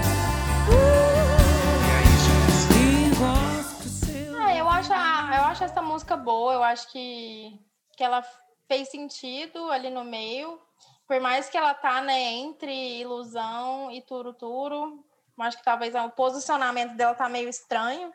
E 0.71 1.91
aí, 1.93 2.07
Jéssica? 2.25 2.75
Enrosco 3.07 3.83
seu. 3.83 4.41
Ah, 4.41 4.57
eu 4.57 4.67
acho, 4.67 4.93
a- 4.95 5.31
eu 5.37 5.45
acho 5.45 5.65
essa 5.65 5.83
música 5.83 6.17
boa, 6.17 6.55
eu 6.55 6.63
acho 6.63 6.91
que, 6.91 7.61
que 7.99 8.03
ela 8.03 8.25
fez 8.67 8.89
sentido 8.91 9.71
ali 9.71 9.91
no 9.91 10.05
meio. 10.05 10.59
Por 11.07 11.21
mais 11.21 11.51
que 11.51 11.59
ela 11.59 11.75
tá, 11.75 12.01
né, 12.01 12.19
entre 12.33 13.01
ilusão 13.01 13.91
e 13.91 14.01
turo-turo, 14.01 15.05
acho 15.43 15.59
que 15.59 15.65
talvez 15.65 15.95
o 15.95 16.11
posicionamento 16.11 16.95
dela 16.97 17.15
tá 17.15 17.29
meio 17.29 17.49
estranho. 17.49 18.13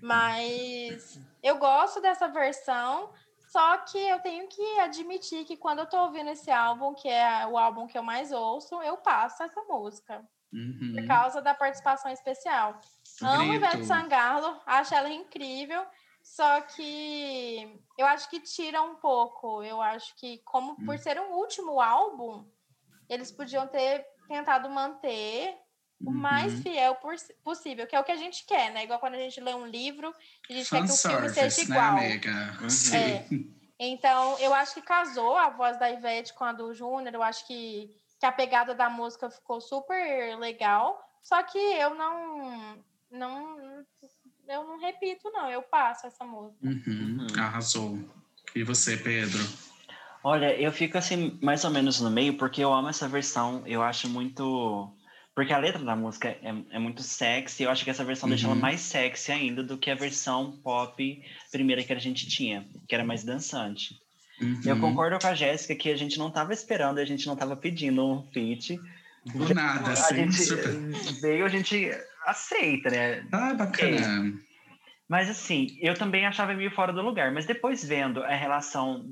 Mas 0.00 1.18
eu 1.42 1.58
gosto 1.58 2.00
dessa 2.00 2.28
versão, 2.28 3.10
só 3.38 3.78
que 3.78 3.98
eu 3.98 4.20
tenho 4.20 4.46
que 4.48 4.80
admitir 4.80 5.44
que 5.44 5.56
quando 5.56 5.78
eu 5.80 5.86
tô 5.86 5.98
ouvindo 5.98 6.30
esse 6.30 6.50
álbum, 6.50 6.94
que 6.94 7.08
é 7.08 7.46
o 7.46 7.56
álbum 7.56 7.86
que 7.86 7.96
eu 7.96 8.02
mais 8.02 8.30
ouço, 8.32 8.82
eu 8.82 8.96
passo 8.98 9.42
essa 9.42 9.62
música 9.62 10.26
Uhum. 10.52 10.92
por 10.94 11.06
causa 11.06 11.42
da 11.42 11.54
participação 11.54 12.10
especial. 12.12 12.78
Amo 13.22 13.52
Grito. 13.52 13.64
Ivete 13.64 13.86
Sangalo, 13.86 14.60
acho 14.66 14.94
ela 14.94 15.08
incrível, 15.08 15.84
só 16.22 16.60
que 16.60 17.80
eu 17.98 18.06
acho 18.06 18.28
que 18.30 18.40
tira 18.40 18.80
um 18.82 18.96
pouco. 18.96 19.62
Eu 19.62 19.80
acho 19.82 20.14
que, 20.16 20.38
como 20.44 20.72
Hum. 20.72 20.84
por 20.86 20.98
ser 20.98 21.18
um 21.20 21.32
último 21.32 21.80
álbum, 21.80 22.46
eles 23.08 23.32
podiam 23.32 23.66
ter 23.66 24.06
tentado 24.28 24.68
manter 24.70 25.58
o 26.06 26.12
mais 26.12 26.52
Uhum. 26.54 26.62
fiel 26.62 26.98
possível, 27.42 27.86
que 27.86 27.94
é 27.96 28.00
o 28.00 28.04
que 28.04 28.12
a 28.12 28.16
gente 28.16 28.44
quer, 28.46 28.72
né? 28.72 28.84
Igual 28.84 28.98
quando 28.98 29.14
a 29.14 29.18
gente 29.18 29.40
lê 29.40 29.54
um 29.54 29.66
livro, 29.66 30.14
a 30.48 30.52
gente 30.52 30.68
quer 30.70 30.84
que 30.84 30.92
o 30.92 30.96
filme 30.96 31.28
seja 31.30 31.56
né, 31.56 31.62
igual. 31.64 31.96
amiga? 31.98 32.58
Uhum. 32.60 32.96
É. 32.96 33.26
Então, 33.78 34.38
eu 34.38 34.54
acho 34.54 34.74
que 34.74 34.82
casou 34.82 35.36
a 35.36 35.50
voz 35.50 35.78
da 35.78 35.90
Ivete 35.90 36.32
com 36.34 36.44
a 36.44 36.52
do 36.52 36.72
Júnior. 36.72 37.14
Eu 37.14 37.22
acho 37.22 37.46
que, 37.46 37.90
que 38.20 38.26
a 38.26 38.32
pegada 38.32 38.74
da 38.74 38.88
música 38.88 39.28
ficou 39.28 39.60
super 39.60 40.36
legal. 40.38 41.00
Só 41.22 41.42
que 41.42 41.58
eu 41.58 41.94
não, 41.94 42.78
não, 43.10 43.58
eu 44.48 44.64
não 44.64 44.78
repito, 44.78 45.30
não. 45.32 45.50
Eu 45.50 45.62
passo 45.62 46.06
essa 46.06 46.24
música. 46.24 46.58
Uhum. 46.64 47.26
Arrasou. 47.38 47.98
E 48.54 48.62
você, 48.62 48.96
Pedro? 48.96 49.40
Olha, 50.22 50.54
eu 50.58 50.72
fico 50.72 50.96
assim, 50.96 51.38
mais 51.42 51.64
ou 51.64 51.70
menos 51.70 52.00
no 52.00 52.10
meio, 52.10 52.38
porque 52.38 52.62
eu 52.62 52.72
amo 52.72 52.88
essa 52.88 53.08
versão. 53.08 53.62
Eu 53.66 53.82
acho 53.82 54.08
muito. 54.08 54.90
Porque 55.34 55.52
a 55.52 55.58
letra 55.58 55.82
da 55.82 55.96
música 55.96 56.28
é, 56.28 56.54
é 56.70 56.78
muito 56.78 57.02
sexy. 57.02 57.64
Eu 57.64 57.70
acho 57.70 57.82
que 57.82 57.90
essa 57.90 58.04
versão 58.04 58.28
deixa 58.28 58.46
ela 58.46 58.54
Uhum. 58.54 58.60
mais 58.60 58.80
sexy 58.80 59.32
ainda 59.32 59.62
do 59.64 59.76
que 59.76 59.90
a 59.90 59.94
versão 59.96 60.52
pop 60.62 61.22
primeira 61.50 61.82
que 61.82 61.92
a 61.92 61.98
gente 61.98 62.28
tinha, 62.28 62.64
que 62.88 62.94
era 62.94 63.04
mais 63.04 63.24
dançante. 63.24 63.98
Eu 64.64 64.74
Uhum. 64.74 64.80
concordo 64.80 65.18
com 65.18 65.26
a 65.26 65.34
Jéssica 65.34 65.74
que 65.74 65.90
a 65.90 65.96
gente 65.96 66.18
não 66.18 66.28
estava 66.28 66.52
esperando, 66.52 66.98
a 66.98 67.04
gente 67.04 67.26
não 67.26 67.34
estava 67.34 67.56
pedindo 67.56 68.04
um 68.06 68.22
feat. 68.32 68.78
Do 69.26 69.54
nada, 69.54 69.88
A 69.90 69.92
assim. 69.92 70.16
gente 70.16 70.34
super- 70.36 71.20
veio, 71.20 71.44
a 71.46 71.48
gente 71.48 71.90
aceita, 72.26 72.90
né? 72.90 73.26
Ah, 73.32 73.54
bacana. 73.54 74.34
Mas 75.08 75.28
assim, 75.30 75.76
eu 75.80 75.94
também 75.94 76.26
achava 76.26 76.54
meio 76.54 76.70
fora 76.70 76.92
do 76.92 77.02
lugar. 77.02 77.32
Mas 77.32 77.44
depois 77.46 77.84
vendo 77.84 78.22
a 78.22 78.34
relação 78.34 79.04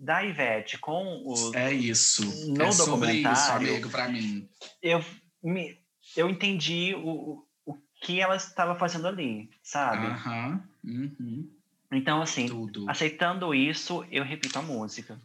da 0.00 0.24
Ivete 0.24 0.78
com 0.78 1.22
o. 1.24 1.54
É 1.54 1.72
isso. 1.72 2.24
No 2.54 2.62
é 2.64 2.72
sobre 2.72 3.12
isso, 3.12 3.22
documentário- 3.22 3.68
amigo, 3.70 3.90
pra 3.90 4.08
mim. 4.08 4.48
Eu, 4.82 5.04
me, 5.42 5.78
eu 6.16 6.28
entendi 6.28 6.94
o, 6.94 7.08
o 7.08 7.50
o 7.66 7.78
que 8.02 8.20
ela 8.20 8.36
estava 8.36 8.74
fazendo 8.74 9.06
ali, 9.06 9.50
sabe? 9.62 10.06
Aham. 10.06 10.64
Uhum. 10.84 11.48
Então, 11.92 12.22
assim, 12.22 12.46
Tudo. 12.46 12.88
aceitando 12.88 13.54
isso, 13.54 14.04
eu 14.10 14.24
repito 14.24 14.58
a 14.58 14.62
música. 14.62 15.20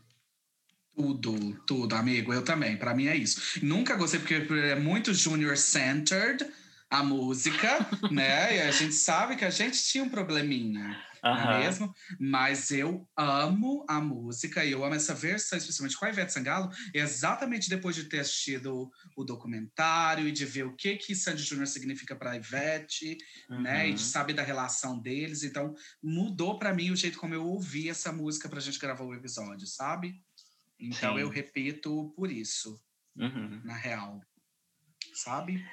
Tudo, 0.96 1.54
tudo, 1.66 1.96
amigo. 1.96 2.34
Eu 2.34 2.44
também. 2.44 2.78
Pra 2.78 2.94
mim 2.94 3.08
é 3.08 3.16
isso. 3.16 3.60
Nunca 3.66 3.96
gostei 3.96 4.20
porque 4.20 4.34
é 4.34 4.76
muito 4.76 5.14
junior-centered 5.14 6.46
a 7.00 7.04
música, 7.04 7.78
né? 8.12 8.58
E 8.58 8.62
a 8.62 8.72
gente 8.72 8.94
sabe 8.94 9.36
que 9.36 9.46
a 9.46 9.50
gente 9.50 9.84
tinha 9.84 10.04
um 10.04 10.10
probleminha, 10.10 10.96
não 11.24 11.52
é 11.52 11.60
mesmo? 11.60 11.94
Mas 12.20 12.72
eu 12.72 13.08
amo 13.18 13.84
a 13.88 14.00
música 14.00 14.64
e 14.64 14.72
eu 14.72 14.84
amo 14.86 14.96
essa 14.96 15.14
versão, 15.14 15.58
especialmente 15.58 15.98
com 15.98 16.06
a 16.06 16.10
Ivete 16.10 16.32
Sangalo, 16.34 16.70
exatamente 16.94 17.70
depois 17.70 17.96
de 17.96 18.06
ter 18.06 18.20
assistido 18.20 18.92
o 19.16 19.24
documentário 19.24 20.28
e 20.28 20.32
de 20.32 20.46
ver 20.46 20.66
o 20.66 20.76
que 20.76 20.96
que 20.96 21.16
Sandy 21.16 21.44
Júnior 21.44 21.68
significa 21.68 22.16
para 22.16 22.36
Ivete, 22.36 23.18
né? 23.50 23.88
E 23.88 23.90
Uhum. 23.90 23.96
de 23.96 24.02
saber 24.02 24.34
da 24.34 24.44
relação 24.44 25.00
deles. 25.00 25.44
Então, 25.44 25.74
mudou 26.02 26.58
para 26.60 26.74
mim 26.74 26.92
o 26.92 26.96
jeito 26.96 27.18
como 27.20 27.34
eu 27.34 27.46
ouvi 27.46 27.90
essa 27.90 28.12
música 28.12 28.48
pra 28.48 28.60
gente 28.60 28.80
gravar 28.80 29.04
o 29.04 29.14
episódio, 29.14 29.66
sabe? 29.68 30.22
Então, 30.80 31.16
Sim. 31.16 31.22
eu 31.22 31.30
repito 31.30 32.14
por 32.16 32.32
isso, 32.32 32.80
Uhum. 33.18 33.62
na 33.64 33.76
real. 33.76 34.22
Sabe? 35.14 35.64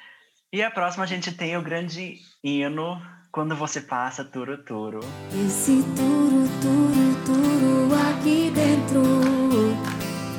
E 0.54 0.62
a 0.62 0.70
próxima 0.70 1.04
a 1.04 1.06
gente 1.06 1.32
tem 1.32 1.56
o 1.56 1.62
grande 1.62 2.20
hino 2.44 3.00
Quando 3.30 3.56
Você 3.56 3.80
Passa 3.80 4.22
Turo 4.22 4.62
Turo. 4.62 5.00
Esse 5.46 5.82
turo, 5.96 6.46
turo, 6.60 7.24
turo 7.24 7.94
aqui 7.94 8.50
dentro 8.50 9.02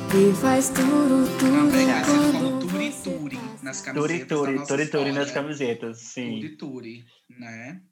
que 0.08 0.40
faz 0.40 0.68
turo, 0.70 1.26
turo 1.36 1.68
como 2.06 2.60
quando 2.62 2.68
Turi 2.70 2.92
você 2.92 3.10
Turi 3.10 3.40
nas 3.60 3.82
Turi 3.82 4.24
camisetas 4.24 4.28
Turi, 4.28 4.54
nossa 4.54 4.76
Turi 4.76 4.86
Turi 4.86 5.10
nas 5.12 5.30
camisetas, 5.32 5.98
sim. 5.98 6.36
Turi 6.36 6.56
Turi, 6.56 7.04
né? 7.36 7.82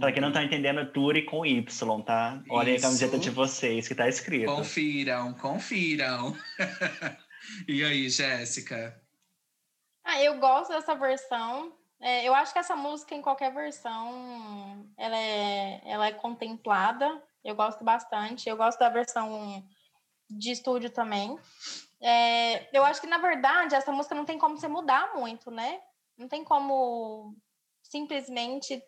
Pra 0.00 0.12
quem 0.12 0.22
não 0.22 0.32
tá 0.32 0.40
Turi. 0.40 0.46
entendendo, 0.46 0.90
Turi 0.92 1.26
com 1.26 1.44
Y, 1.44 1.62
tá? 2.06 2.42
Olhem 2.48 2.76
a 2.76 2.80
camiseta 2.80 3.18
de 3.18 3.28
vocês 3.28 3.86
que 3.86 3.94
tá 3.94 4.08
escrito. 4.08 4.46
Confiram, 4.46 5.34
confiram. 5.34 6.34
e 7.68 7.84
aí, 7.84 8.08
Jéssica? 8.08 8.98
Ah, 10.08 10.22
eu 10.22 10.38
gosto 10.38 10.70
dessa 10.70 10.94
versão. 10.94 11.72
É, 12.00 12.24
eu 12.24 12.34
acho 12.34 12.52
que 12.52 12.58
essa 12.58 12.76
música, 12.76 13.14
em 13.14 13.20
qualquer 13.22 13.52
versão, 13.52 14.86
ela 14.96 15.16
é, 15.16 15.80
ela 15.84 16.06
é 16.06 16.12
contemplada. 16.12 17.22
Eu 17.44 17.56
gosto 17.56 17.82
bastante. 17.82 18.48
Eu 18.48 18.56
gosto 18.56 18.78
da 18.78 18.88
versão 18.88 19.66
de 20.30 20.52
estúdio 20.52 20.90
também. 20.90 21.36
É, 22.00 22.68
eu 22.76 22.84
acho 22.84 23.00
que, 23.00 23.06
na 23.06 23.18
verdade, 23.18 23.74
essa 23.74 23.90
música 23.90 24.14
não 24.14 24.24
tem 24.24 24.38
como 24.38 24.56
você 24.56 24.68
mudar 24.68 25.14
muito, 25.16 25.50
né? 25.50 25.80
Não 26.16 26.28
tem 26.28 26.44
como 26.44 27.34
simplesmente 27.82 28.82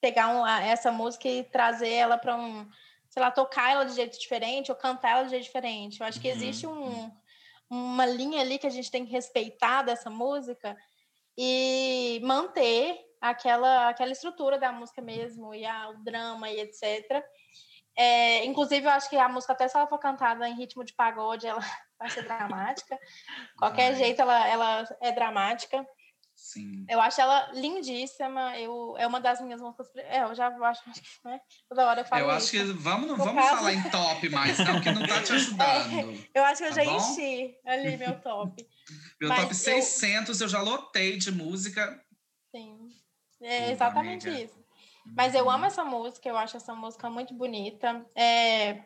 pegar 0.00 0.28
um- 0.28 0.46
essa 0.46 0.90
música 0.90 1.28
e 1.28 1.44
trazer 1.44 1.92
ela 1.92 2.16
para 2.16 2.34
um 2.36 2.68
sei 3.08 3.20
lá, 3.22 3.30
tocar 3.30 3.70
ela 3.70 3.84
de 3.84 3.92
jeito 3.94 4.18
diferente 4.18 4.70
ou 4.72 4.76
cantar 4.76 5.10
ela 5.10 5.24
de 5.24 5.30
jeito 5.30 5.44
diferente. 5.44 6.00
Eu 6.00 6.06
acho 6.06 6.18
que 6.18 6.28
Uhum. 6.28 6.34
existe 6.34 6.66
um, 6.66 7.12
uma 7.72 8.04
linha 8.04 8.42
ali 8.42 8.58
que 8.58 8.66
a 8.66 8.70
gente 8.70 8.90
tem 8.90 9.06
que 9.06 9.10
respeitar 9.10 9.80
dessa 9.80 10.10
música 10.10 10.76
e 11.38 12.20
manter 12.22 12.98
aquela, 13.18 13.88
aquela 13.88 14.12
estrutura 14.12 14.58
da 14.58 14.70
música 14.70 15.00
mesmo, 15.00 15.54
e 15.54 15.64
a, 15.64 15.88
o 15.88 16.04
drama 16.04 16.50
e 16.50 16.60
etc. 16.60 17.24
É, 17.96 18.44
inclusive, 18.44 18.86
eu 18.86 18.90
acho 18.90 19.08
que 19.08 19.16
a 19.16 19.26
música, 19.26 19.54
até 19.54 19.66
se 19.68 19.76
ela 19.76 19.86
for 19.86 19.98
cantada 19.98 20.46
em 20.46 20.54
ritmo 20.54 20.84
de 20.84 20.92
pagode, 20.92 21.46
ela 21.46 21.60
vai 21.98 22.10
ser 22.10 22.24
dramática. 22.24 22.98
Qualquer 23.56 23.92
Vai. 23.92 24.00
jeito, 24.00 24.20
ela, 24.20 24.48
ela 24.48 24.96
é 25.00 25.10
dramática. 25.10 25.86
Sim. 26.42 26.84
Eu 26.88 27.00
acho 27.00 27.20
ela 27.20 27.52
lindíssima. 27.52 28.58
Eu, 28.58 28.96
é 28.98 29.06
uma 29.06 29.20
das 29.20 29.40
minhas 29.40 29.60
músicas. 29.60 29.88
É, 29.94 30.24
eu 30.24 30.34
já 30.34 30.48
acho, 30.48 30.82
né? 31.24 31.40
toda 31.68 31.86
hora 31.86 32.00
eu 32.00 32.04
falo 32.04 32.22
Eu 32.22 32.30
acho 32.30 32.56
isso. 32.56 32.66
que 32.74 32.80
vamos, 32.80 33.08
No 33.08 33.16
vamos 33.16 33.34
caso- 33.42 33.56
falar 33.58 33.72
em 33.74 33.82
top 33.90 34.28
mais, 34.28 34.58
não, 34.58 34.80
que 34.80 34.90
não 34.90 35.06
tá 35.06 35.22
te 35.22 35.32
ajudando. 35.34 36.26
Eu 36.34 36.44
acho 36.44 36.58
que 36.62 36.68
eu 36.68 36.74
Tá 36.74 36.82
já 36.82 36.90
bom? 36.90 36.96
enchi 36.96 37.56
ali 37.64 37.96
meu 37.96 38.20
top. 38.20 38.66
Meu 39.20 39.28
Mas 39.28 39.38
top 39.40 39.52
eu- 39.52 39.56
600 39.56 40.40
eu 40.40 40.48
já 40.48 40.60
lotei 40.60 41.16
de 41.16 41.30
música. 41.30 42.04
Sim. 42.50 42.88
É 43.40 43.70
exatamente 43.70 44.28
amiga. 44.28 44.44
isso. 44.44 44.60
Mas 45.16 45.34
eu 45.36 45.48
amo 45.48 45.64
essa 45.64 45.84
música, 45.84 46.28
eu 46.28 46.36
acho 46.36 46.56
essa 46.56 46.74
música 46.74 47.08
muito 47.08 47.32
bonita. 47.34 48.04
É 48.16 48.82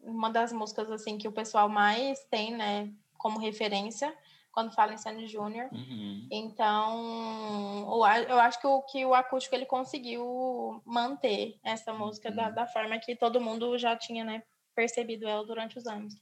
uma 0.00 0.28
das 0.28 0.52
músicas 0.52 0.90
assim 0.90 1.16
que 1.16 1.28
o 1.28 1.32
pessoal 1.32 1.68
mais 1.68 2.18
tem, 2.24 2.52
né, 2.56 2.90
como 3.16 3.38
referência 3.38 4.12
quando 4.56 4.72
fala 4.74 4.94
em 4.94 4.96
Sandy 4.96 5.26
Júnior. 5.26 5.68
Uhum. 5.70 6.26
Então, 6.32 7.86
eu 8.26 8.40
acho 8.40 8.58
que 8.58 8.66
o, 8.66 8.80
que 8.84 9.04
o 9.04 9.12
acústico 9.12 9.54
ele 9.54 9.66
conseguiu 9.66 10.80
manter 10.86 11.60
essa 11.62 11.92
música 11.92 12.30
da, 12.30 12.48
Uhum. 12.48 12.54
da 12.54 12.66
forma 12.66 12.98
que 12.98 13.14
todo 13.14 13.38
mundo 13.38 13.76
já 13.76 13.94
tinha, 13.94 14.24
né, 14.24 14.42
percebido 14.74 15.28
ela 15.28 15.44
durante 15.44 15.76
os 15.76 15.86
anos. 15.86 16.14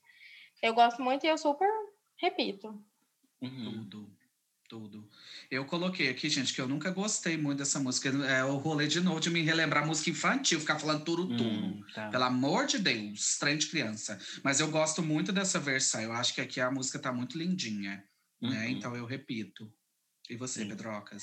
Eu 0.61 0.75
gosto 0.75 1.01
muito 1.01 1.25
e 1.25 1.29
eu 1.29 1.39
super 1.39 1.69
repito. 2.21 2.77
Uhum. 3.41 3.85
Tudo, 3.89 4.11
tudo. 4.69 5.09
Eu 5.49 5.65
coloquei 5.65 6.09
aqui, 6.09 6.29
gente, 6.29 6.53
que 6.53 6.61
eu 6.61 6.67
nunca 6.67 6.91
gostei 6.91 7.37
muito 7.37 7.59
dessa 7.59 7.79
música. 7.79 8.09
É 8.27 8.43
o 8.45 8.57
rolê 8.57 8.89
de 8.89 9.01
novo 9.01 9.21
de 9.21 9.31
me 9.31 9.43
relembrar 9.43 9.87
música 9.87 10.11
infantil, 10.11 10.59
ficar 10.59 10.81
falando 10.81 11.05
turu 11.05 11.29
turu. 11.37 11.49
Hum, 11.51 11.85
tá. 11.95 12.09
Pelo 12.09 12.25
amor 12.25 12.67
de 12.67 12.81
Deus, 12.81 13.39
trem 13.39 13.57
de 13.59 13.69
criança. 13.69 14.19
Mas 14.43 14.59
eu 14.59 14.69
gosto 14.73 15.05
muito 15.05 15.31
dessa 15.31 15.61
versão. 15.61 16.01
Eu 16.01 16.13
acho 16.13 16.35
que 16.35 16.41
aqui 16.41 16.61
a 16.61 16.69
música 16.69 16.99
tá 16.99 17.13
muito 17.13 17.39
lindinha, 17.39 18.05
né? 18.49 18.67
Uhum. 18.67 18.71
Então 18.73 18.97
eu 18.97 19.05
repito. 19.07 19.73
E 20.29 20.37
você, 20.37 20.63
Sim. 20.63 20.69
Pedrocas? 20.69 21.23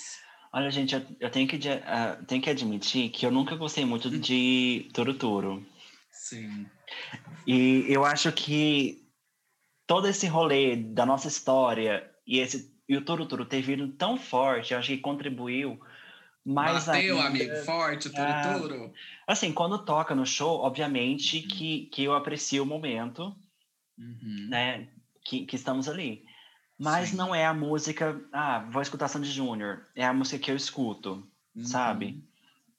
Olha, 0.53 0.69
gente, 0.69 0.93
eu, 0.95 1.02
eu 1.19 1.30
tenho, 1.31 1.48
que, 1.48 1.57
ah, 1.85 2.22
tenho 2.27 2.41
que 2.41 2.49
admitir 2.49 3.10
que 3.10 3.26
eu 3.26 3.31
nunca 3.31 3.56
gostei 3.56 3.85
muito 3.85 4.10
Hum. 4.10 4.19
de 4.19 4.89
Turuturo. 4.93 5.65
Sim. 6.11 6.68
E 7.48 7.85
eu 7.88 8.03
acho 8.06 8.31
que 8.34 9.07
todo 9.88 10.07
esse 10.07 10.27
rolê 10.27 10.76
da 10.76 11.06
nossa 11.06 11.27
história 11.27 12.10
e, 12.27 12.39
esse, 12.39 12.76
e 12.88 12.98
o 12.98 13.03
Turuturo 13.03 13.45
ter 13.45 13.61
vindo 13.61 13.88
tão 13.93 14.18
forte, 14.18 14.73
eu 14.73 14.80
acho 14.80 14.89
que 14.89 14.98
contribuiu 14.98 15.80
mais 16.45 16.85
Bateu, 16.85 17.15
ainda. 17.18 17.27
amigo, 17.27 17.56
forte, 17.65 18.10
turu 18.10 18.22
Ah. 18.27 18.60
turu. 18.60 18.93
Assim, 19.27 19.53
quando 19.53 19.85
toca 19.85 20.14
no 20.14 20.26
show, 20.26 20.60
obviamente 20.60 21.41
que, 21.41 21.85
que 21.88 22.03
eu 22.03 22.14
aprecio 22.14 22.64
o 22.64 22.65
momento, 22.65 23.34
Uhum. 23.98 24.48
né? 24.49 24.89
Que, 25.23 25.45
que 25.45 25.56
estamos 25.56 25.88
ali. 25.88 26.26
Mas 26.82 27.10
Sim. 27.10 27.16
não 27.16 27.34
é 27.36 27.45
a 27.45 27.53
música, 27.53 28.20
ah, 28.34 28.66
vou 28.72 28.82
escutar 28.82 29.08
Sandy 29.08 29.30
Júnior. 29.30 29.86
É 29.95 30.03
a 30.03 30.12
música 30.12 30.44
que 30.44 30.49
eu 30.49 30.56
escuto. 30.56 31.24
sabe? 31.64 32.06
Uhum. 32.06 32.24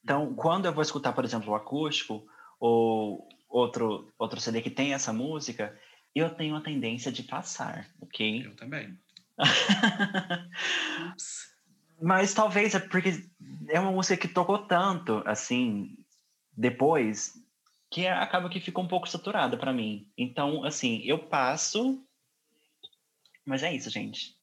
Então, 0.03 0.35
quando 0.35 0.67
eu 0.67 0.73
vou 0.73 0.83
escutar, 0.83 1.13
por 1.13 1.25
exemplo, 1.25 1.53
o 1.53 1.55
acústico 1.55 2.27
ou 2.59 3.29
outro, 3.49 4.13
outro 4.19 4.41
CD 4.41 4.61
que 4.61 4.71
tem 4.71 4.93
essa 4.93 5.13
música, 5.13 5.79
eu 6.15 6.31
tenho 6.31 6.57
a 6.57 6.61
tendência 6.61 7.13
de 7.13 7.23
passar, 7.23 7.89
ok? 8.01 8.45
Eu 8.45 8.57
também. 8.57 8.99
Mas 12.01 12.35
talvez 12.35 12.75
é 12.75 12.81
porque 12.81 13.25
é 13.69 13.79
uma 13.79 13.93
música 13.93 14.17
que 14.17 14.27
tocou 14.27 14.59
tanto, 14.67 15.23
assim, 15.25 15.97
depois, 16.57 17.35
que 17.89 18.09
acaba 18.09 18.49
que 18.49 18.59
ficou 18.59 18.83
um 18.83 18.89
pouco 18.89 19.09
saturada 19.09 19.57
pra 19.57 19.73
mim. 19.73 20.11
Então, 20.19 20.65
assim, 20.65 21.03
eu 21.05 21.19
passo. 21.19 22.03
Mas 23.47 23.63
é 23.63 23.75
isso, 23.75 23.91
gente. 23.91 24.35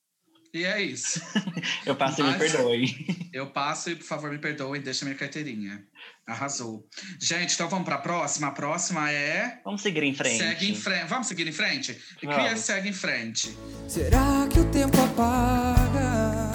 E 0.53 0.63
é 0.65 0.81
isso. 0.81 1.21
Eu 1.85 1.95
passo 1.95 2.21
e 2.21 2.23
me 2.23 2.31
Mas- 2.31 2.51
perdoe. 2.51 3.29
Eu 3.31 3.51
passo 3.51 3.91
e, 3.91 3.95
por 3.95 4.03
favor, 4.05 4.31
me 4.31 4.39
perdoe 4.39 4.79
e 4.79 4.81
deixa 4.81 5.05
minha 5.05 5.15
carteirinha. 5.15 5.83
Arrasou. 6.27 6.87
Gente, 7.21 7.53
então 7.53 7.69
vamos 7.69 7.85
para 7.85 7.95
a 7.95 7.99
próxima. 7.99 8.47
A 8.47 8.51
próxima 8.51 9.11
é. 9.11 9.61
Vamos 9.63 9.81
seguir 9.81 10.01
em 10.03 10.13
frente. 10.15 10.39
Segue 10.39 10.71
em 10.71 10.75
frente. 10.75 11.05
Vamos 11.05 11.27
seguir 11.27 11.47
em 11.47 11.51
frente? 11.51 11.91
E 12.21 12.25
Vamos. 12.25 12.41
Cria 12.41 12.57
segue 12.57 12.89
em 12.89 12.93
frente. 12.93 13.55
Será 13.87 14.47
que 14.51 14.59
o 14.59 14.65
tempo 14.71 14.97
apaga 14.99 16.51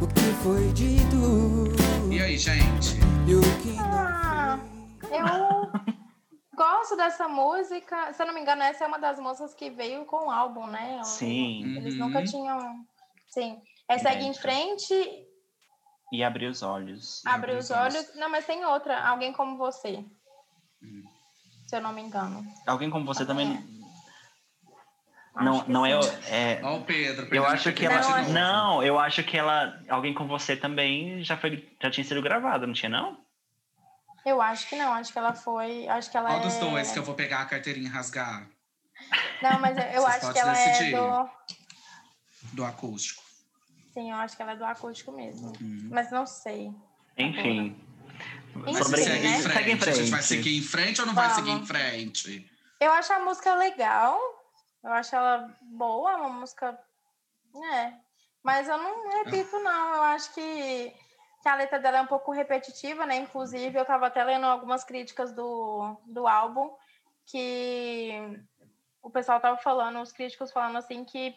o 0.00 0.06
que 0.06 0.42
foi 0.44 0.72
dito 0.72 1.74
E 2.12 2.20
aí, 2.20 2.38
gente? 2.38 2.94
e 3.26 3.34
o 3.34 3.40
que 3.60 3.76
Ah, 3.80 4.58
não 5.02 5.08
foi? 5.08 5.18
eu 5.90 5.95
gosto 6.56 6.96
dessa 6.96 7.28
música. 7.28 8.12
Se 8.12 8.22
eu 8.22 8.26
não 8.26 8.34
me 8.34 8.40
engano, 8.40 8.62
essa 8.62 8.84
é 8.84 8.86
uma 8.86 8.98
das 8.98 9.18
músicas 9.20 9.54
que 9.54 9.70
veio 9.70 10.04
com 10.06 10.26
o 10.26 10.30
álbum, 10.30 10.66
né? 10.66 11.02
Sim. 11.04 11.76
Eles 11.76 11.94
Uhum. 11.94 12.06
nunca 12.08 12.24
tinham. 12.24 12.84
Sim. 13.28 13.60
É 13.88 13.98
Segue 13.98 14.22
em 14.22 14.26
Inédita. 14.26 14.42
Frente, 14.42 15.22
E 16.12 16.22
abrir 16.24 16.46
os 16.46 16.62
olhos. 16.62 17.22
Abre 17.26 17.52
os 17.56 17.70
olhos. 17.70 18.14
Não, 18.14 18.28
mas 18.30 18.46
tem 18.46 18.64
outra. 18.64 19.06
Alguém 19.08 19.32
como 19.32 19.56
você. 19.56 20.04
Hum. 20.82 21.02
Se 21.66 21.76
eu 21.76 21.80
não 21.80 21.92
me 21.92 22.00
engano. 22.00 22.46
Alguém 22.66 22.88
como 22.90 23.04
você 23.04 23.26
também. 23.26 23.56
Acho 25.34 25.44
Não, 25.44 25.60
que 25.64 25.70
não 25.70 25.84
é, 25.84 25.92
é. 26.30 26.60
Ó, 26.62 26.76
o 26.78 26.84
Pedro. 26.84 27.34
Eu 27.34 27.44
acho 27.44 27.72
que 27.72 27.84
ela. 27.84 28.00
novo. 28.20 28.32
Não, 28.32 28.82
eu 28.82 28.98
acho 28.98 29.22
que 29.24 29.36
ela. 29.36 29.78
Alguém 29.88 30.14
com 30.14 30.26
você 30.26 30.56
também 30.56 31.22
já, 31.24 31.36
foi, 31.36 31.68
já 31.82 31.90
tinha 31.90 32.04
sido 32.04 32.22
gravada, 32.22 32.66
não 32.66 32.72
tinha, 32.72 32.88
não? 32.88 33.18
Eu 34.26 34.42
acho 34.42 34.68
que 34.68 34.76
não. 34.76 34.92
Acho 34.92 35.12
que 35.12 35.18
ela 35.18 35.32
foi. 35.32 35.86
Acho 35.88 36.10
que 36.10 36.16
ela 36.16 36.28
Qual 36.30 36.40
é. 36.40 36.42
dos 36.42 36.56
dois 36.56 36.90
que 36.90 36.98
eu 36.98 37.04
vou 37.04 37.14
pegar 37.14 37.40
a 37.42 37.46
carteirinha 37.46 37.88
e 37.88 37.90
rasgar? 37.90 38.46
Não, 39.40 39.60
mas 39.60 39.76
eu- 39.76 40.02
Vocês 40.02 40.24
acho 40.24 40.32
que 40.32 40.38
ela 40.40 40.52
decidir. 40.52 40.94
é 40.94 40.98
do. 40.98 41.30
Do 42.54 42.64
acústico. 42.64 43.22
Sim, 43.94 44.10
eu 44.10 44.16
acho 44.16 44.36
que 44.36 44.42
ela 44.42 44.52
é 44.52 44.56
do 44.56 44.64
acústico 44.64 45.12
mesmo. 45.12 45.52
Uhum. 45.60 45.88
Mas 45.90 46.10
não 46.10 46.26
sei. 46.26 46.70
Enfim. 47.16 47.80
Mas 48.54 48.78
Sobre- 48.78 49.02
segue, 49.04 49.28
né? 49.28 49.36
em 49.38 49.42
frente. 49.42 49.54
Segue 49.54 49.70
em 49.70 49.74
A 49.74 49.76
gente 49.78 50.10
vai 50.10 50.22
frente. 50.22 50.24
seguir 50.26 50.58
em 50.58 50.62
frente 50.62 51.00
ou 51.00 51.06
não 51.06 51.14
vai 51.14 51.28
Vamos. 51.28 51.36
seguir 51.44 51.50
em 51.62 51.66
frente? 51.66 52.50
Eu 52.80 52.92
acho 52.92 53.12
a 53.12 53.20
música 53.20 53.54
legal. 53.54 54.18
Eu 54.84 54.92
acho 54.92 55.14
ela 55.14 55.54
boa, 55.62 56.16
uma 56.16 56.28
música. 56.40 56.78
É. 57.74 57.92
Mas 58.42 58.68
eu 58.68 58.76
não 58.78 59.24
repito, 59.24 59.58
não. 59.60 59.94
Eu 59.94 60.02
acho 60.02 60.32
que, 60.34 60.94
que 61.46 61.50
a 61.50 61.54
letra 61.54 61.78
dela 61.78 61.98
é 61.98 62.02
um 62.02 62.08
pouco 62.08 62.32
repetitiva, 62.32 63.06
né? 63.06 63.14
Inclusive, 63.18 63.78
eu 63.78 63.82
estava 63.82 64.08
até 64.08 64.24
lendo 64.24 64.44
algumas 64.46 64.82
críticas 64.82 65.32
do, 65.32 65.96
do 66.04 66.26
álbum 66.26 66.74
que 67.24 68.10
o 69.00 69.08
pessoal 69.08 69.38
tava 69.38 69.56
falando, 69.56 70.00
os 70.00 70.10
críticos 70.10 70.50
falando 70.50 70.76
assim 70.78 71.04
que 71.04 71.36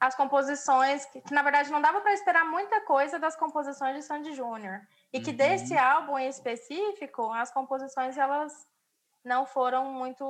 as 0.00 0.14
composições, 0.14 1.04
que, 1.04 1.20
que, 1.20 1.34
na 1.34 1.42
verdade 1.42 1.70
não 1.70 1.82
dava 1.82 2.00
para 2.00 2.14
esperar 2.14 2.46
muita 2.46 2.80
coisa 2.86 3.18
das 3.18 3.36
composições 3.36 3.96
de 3.96 4.02
Sandy 4.02 4.32
Júnior. 4.32 4.80
E 5.12 5.20
que 5.20 5.30
Uhum. 5.30 5.36
desse 5.36 5.76
álbum 5.76 6.18
em 6.18 6.28
específico, 6.28 7.30
as 7.30 7.52
composições 7.52 8.16
elas 8.16 8.66
não 9.22 9.44
foram 9.44 9.92
muito 9.92 10.24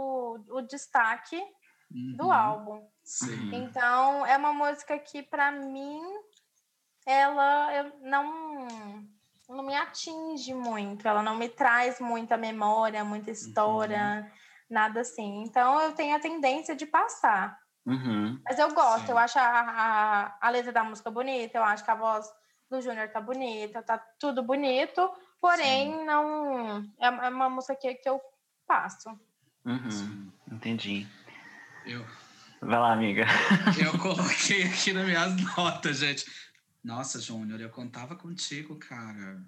o 0.49 0.61
destaque 0.61 1.41
do 1.89 2.25
Uhum. 2.25 2.33
álbum. 2.33 2.89
Sim. 3.05 3.49
Então, 3.55 4.27
é 4.27 4.37
uma 4.37 4.53
música 4.53 4.99
que, 4.99 5.23
para 5.23 5.53
mim, 5.53 6.03
ela 7.07 7.75
eu 7.75 7.93
não, 8.01 9.09
não 9.55 9.65
me 9.65 9.75
atinge 9.75 10.55
muito. 10.55 11.07
Ela 11.07 11.23
não 11.23 11.37
me 11.37 11.49
traz 11.49 12.01
muita 12.01 12.37
memória, 12.37 13.05
muita 13.05 13.31
história, 13.31 14.31
nada 14.69 15.01
assim. 15.01 15.43
Então, 15.43 15.81
eu 15.81 15.93
tenho 15.93 16.17
a 16.17 16.21
tendência 16.21 16.75
de 16.75 16.87
passar. 16.87 17.59
Uhum. 17.87 18.41
Mas 18.45 18.59
eu 18.59 18.73
gosto, 18.73 19.07
Sim. 19.07 19.13
eu 19.13 19.19
acho 19.19 19.39
a, 19.39 19.43
a, 19.43 20.39
a 20.41 20.51
letra 20.51 20.71
da 20.71 20.85
música 20.85 21.11
bonita, 21.11 21.59
eu 21.59 21.65
acho 21.65 21.85
que 21.85 21.91
a 21.91 21.95
voz 21.95 22.27
do 22.71 22.81
Júnior 22.81 23.09
tá 23.09 23.21
bonita, 23.21 23.83
tá 23.83 23.99
tudo 24.19 24.43
bonito, 24.43 25.11
porém, 25.41 26.05
não. 26.05 26.85
É, 27.01 27.07
é 27.07 27.29
uma 27.29 27.49
música 27.49 27.75
que, 27.75 27.95
que 27.95 28.09
eu 28.09 28.21
passo. 28.67 29.09
Uhum. 29.65 29.91
Sim. 29.91 30.33
Entendi. 30.51 31.07
Eu, 31.85 32.05
Vai 32.63 32.79
lá, 32.79 32.93
amiga. 32.93 33.27
eu 33.83 33.99
coloquei 33.99 34.65
aqui 34.65 34.93
nas 34.93 35.07
minhas 35.07 35.57
notas, 35.57 35.99
gente. 35.99 36.27
Nossa, 36.83 37.21
Júnior, 37.21 37.61
eu 37.61 37.71
contava 37.71 38.17
contigo, 38.17 38.77
cara. 38.77 39.45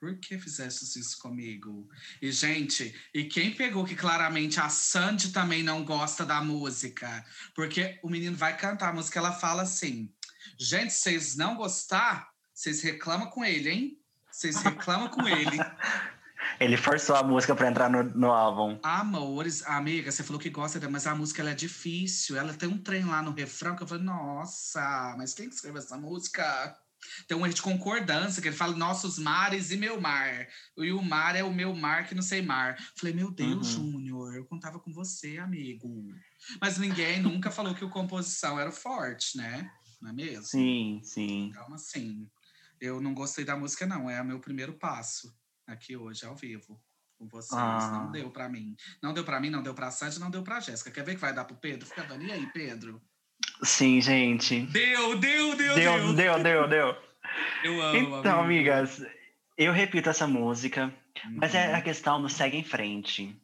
Por 0.00 0.18
que 0.18 0.38
fizesse 0.38 0.98
isso 0.98 1.18
comigo? 1.20 1.88
E, 2.20 2.32
gente, 2.32 2.92
e 3.14 3.24
quem 3.24 3.54
pegou 3.54 3.84
que 3.84 3.94
claramente 3.94 4.58
a 4.58 4.68
Sandy 4.68 5.30
também 5.30 5.62
não 5.62 5.84
gosta 5.84 6.26
da 6.26 6.42
música? 6.42 7.24
Porque 7.54 8.00
o 8.02 8.08
menino 8.08 8.36
vai 8.36 8.56
cantar 8.56 8.88
a 8.88 8.92
música, 8.92 9.20
ela 9.20 9.32
fala 9.32 9.62
assim: 9.62 10.12
gente, 10.58 10.92
vocês 10.92 11.36
não 11.36 11.54
gostar, 11.54 12.32
vocês 12.52 12.82
reclamam 12.82 13.30
com 13.30 13.44
ele, 13.44 13.70
hein? 13.70 13.98
Vocês 14.30 14.56
reclamam 14.56 15.08
com 15.08 15.28
ele. 15.28 15.56
Ele 16.60 16.76
forçou 16.76 17.16
a 17.16 17.22
música 17.22 17.54
pra 17.54 17.68
entrar 17.68 17.90
no, 17.90 18.02
no 18.02 18.30
álbum. 18.30 18.78
Amores, 18.82 19.64
amiga, 19.66 20.10
você 20.10 20.22
falou 20.22 20.40
que 20.40 20.50
gosta 20.50 20.78
dela, 20.78 20.92
mas 20.92 21.06
a 21.06 21.14
música 21.14 21.42
é 21.42 21.54
difícil. 21.54 22.36
Ela 22.36 22.54
tem 22.54 22.68
um 22.68 22.78
trem 22.78 23.04
lá 23.04 23.22
no 23.22 23.32
refrão 23.32 23.76
que 23.76 23.82
eu 23.82 23.86
falei, 23.86 24.04
nossa, 24.04 25.14
mas 25.16 25.34
quem 25.34 25.48
que 25.48 25.54
escreveu 25.54 25.78
essa 25.78 25.96
música? 25.96 26.76
Tem 27.26 27.36
um 27.36 27.44
erro 27.44 27.54
de 27.54 27.62
concordância, 27.62 28.40
que 28.40 28.48
ele 28.48 28.56
fala 28.56 28.76
nossos 28.76 29.18
mares 29.18 29.72
e 29.72 29.76
meu 29.76 30.00
mar. 30.00 30.46
E 30.78 30.92
o 30.92 31.02
mar 31.02 31.34
é 31.34 31.42
o 31.42 31.52
meu 31.52 31.74
mar 31.74 32.06
que 32.06 32.14
não 32.14 32.22
sei 32.22 32.42
mar. 32.42 32.76
Falei, 32.96 33.12
meu 33.12 33.30
Deus, 33.30 33.76
Uhum. 33.76 33.92
Júnior, 33.92 34.36
eu 34.36 34.44
contava 34.44 34.78
com 34.78 34.92
você, 34.92 35.38
amigo. 35.38 35.88
Mas 36.60 36.78
ninguém 36.78 37.20
nunca 37.20 37.50
falou 37.50 37.74
que 37.74 37.84
o 37.84 37.90
composição 37.90 38.58
era 38.58 38.70
o 38.70 38.72
forte, 38.72 39.36
né? 39.36 39.68
Não 40.00 40.10
é 40.10 40.12
mesmo? 40.12 40.44
Sim, 40.44 41.00
sim. 41.02 41.48
Então, 41.48 41.74
assim, 41.74 42.28
eu 42.80 43.00
não 43.00 43.14
gostei 43.14 43.44
da 43.44 43.56
música, 43.56 43.84
não. 43.84 44.08
É 44.08 44.20
o 44.22 44.24
meu 44.24 44.38
primeiro 44.38 44.74
passo 44.74 45.34
aqui 45.72 45.96
hoje, 45.96 46.24
ao 46.26 46.34
vivo, 46.36 46.80
com 47.18 47.26
vocês. 47.28 47.52
Ah. 47.60 48.02
Não 48.04 48.12
deu 48.12 48.30
pra 48.30 48.48
mim. 48.48 48.76
Não 49.02 49.12
deu 49.12 49.24
pra 49.24 49.40
mim, 49.40 49.50
não 49.50 49.62
deu 49.62 49.74
pra 49.74 49.90
Sandy, 49.90 50.18
não 50.20 50.30
deu 50.30 50.42
pra 50.42 50.60
Jéssica. 50.60 50.90
Quer 50.90 51.04
ver 51.04 51.14
que 51.14 51.20
vai 51.20 51.34
dar 51.34 51.44
pro 51.44 51.56
Pedro? 51.56 51.86
Fica 51.86 52.02
dando. 52.04 52.24
E 52.24 52.32
aí, 52.32 52.46
Pedro? 52.52 53.00
Sim, 53.62 54.00
gente. 54.00 54.60
Deu, 54.66 55.18
deu, 55.18 55.56
deu, 55.56 55.74
Deu, 55.74 55.74
deu. 55.74 56.14
deu, 56.14 56.42
deu, 56.42 56.68
deu. 56.68 56.96
Eu 57.64 57.80
amo, 57.82 58.18
Então, 58.18 58.40
amigo. 58.40 58.70
amigas, 58.70 59.04
eu 59.56 59.72
repito 59.72 60.08
essa 60.10 60.26
música, 60.26 60.92
mas 61.32 61.54
é 61.54 61.68
Uhum. 61.70 61.76
a 61.76 61.80
questão 61.80 62.20
do 62.22 62.28
segue 62.28 62.56
em 62.56 62.64
frente. 62.64 63.36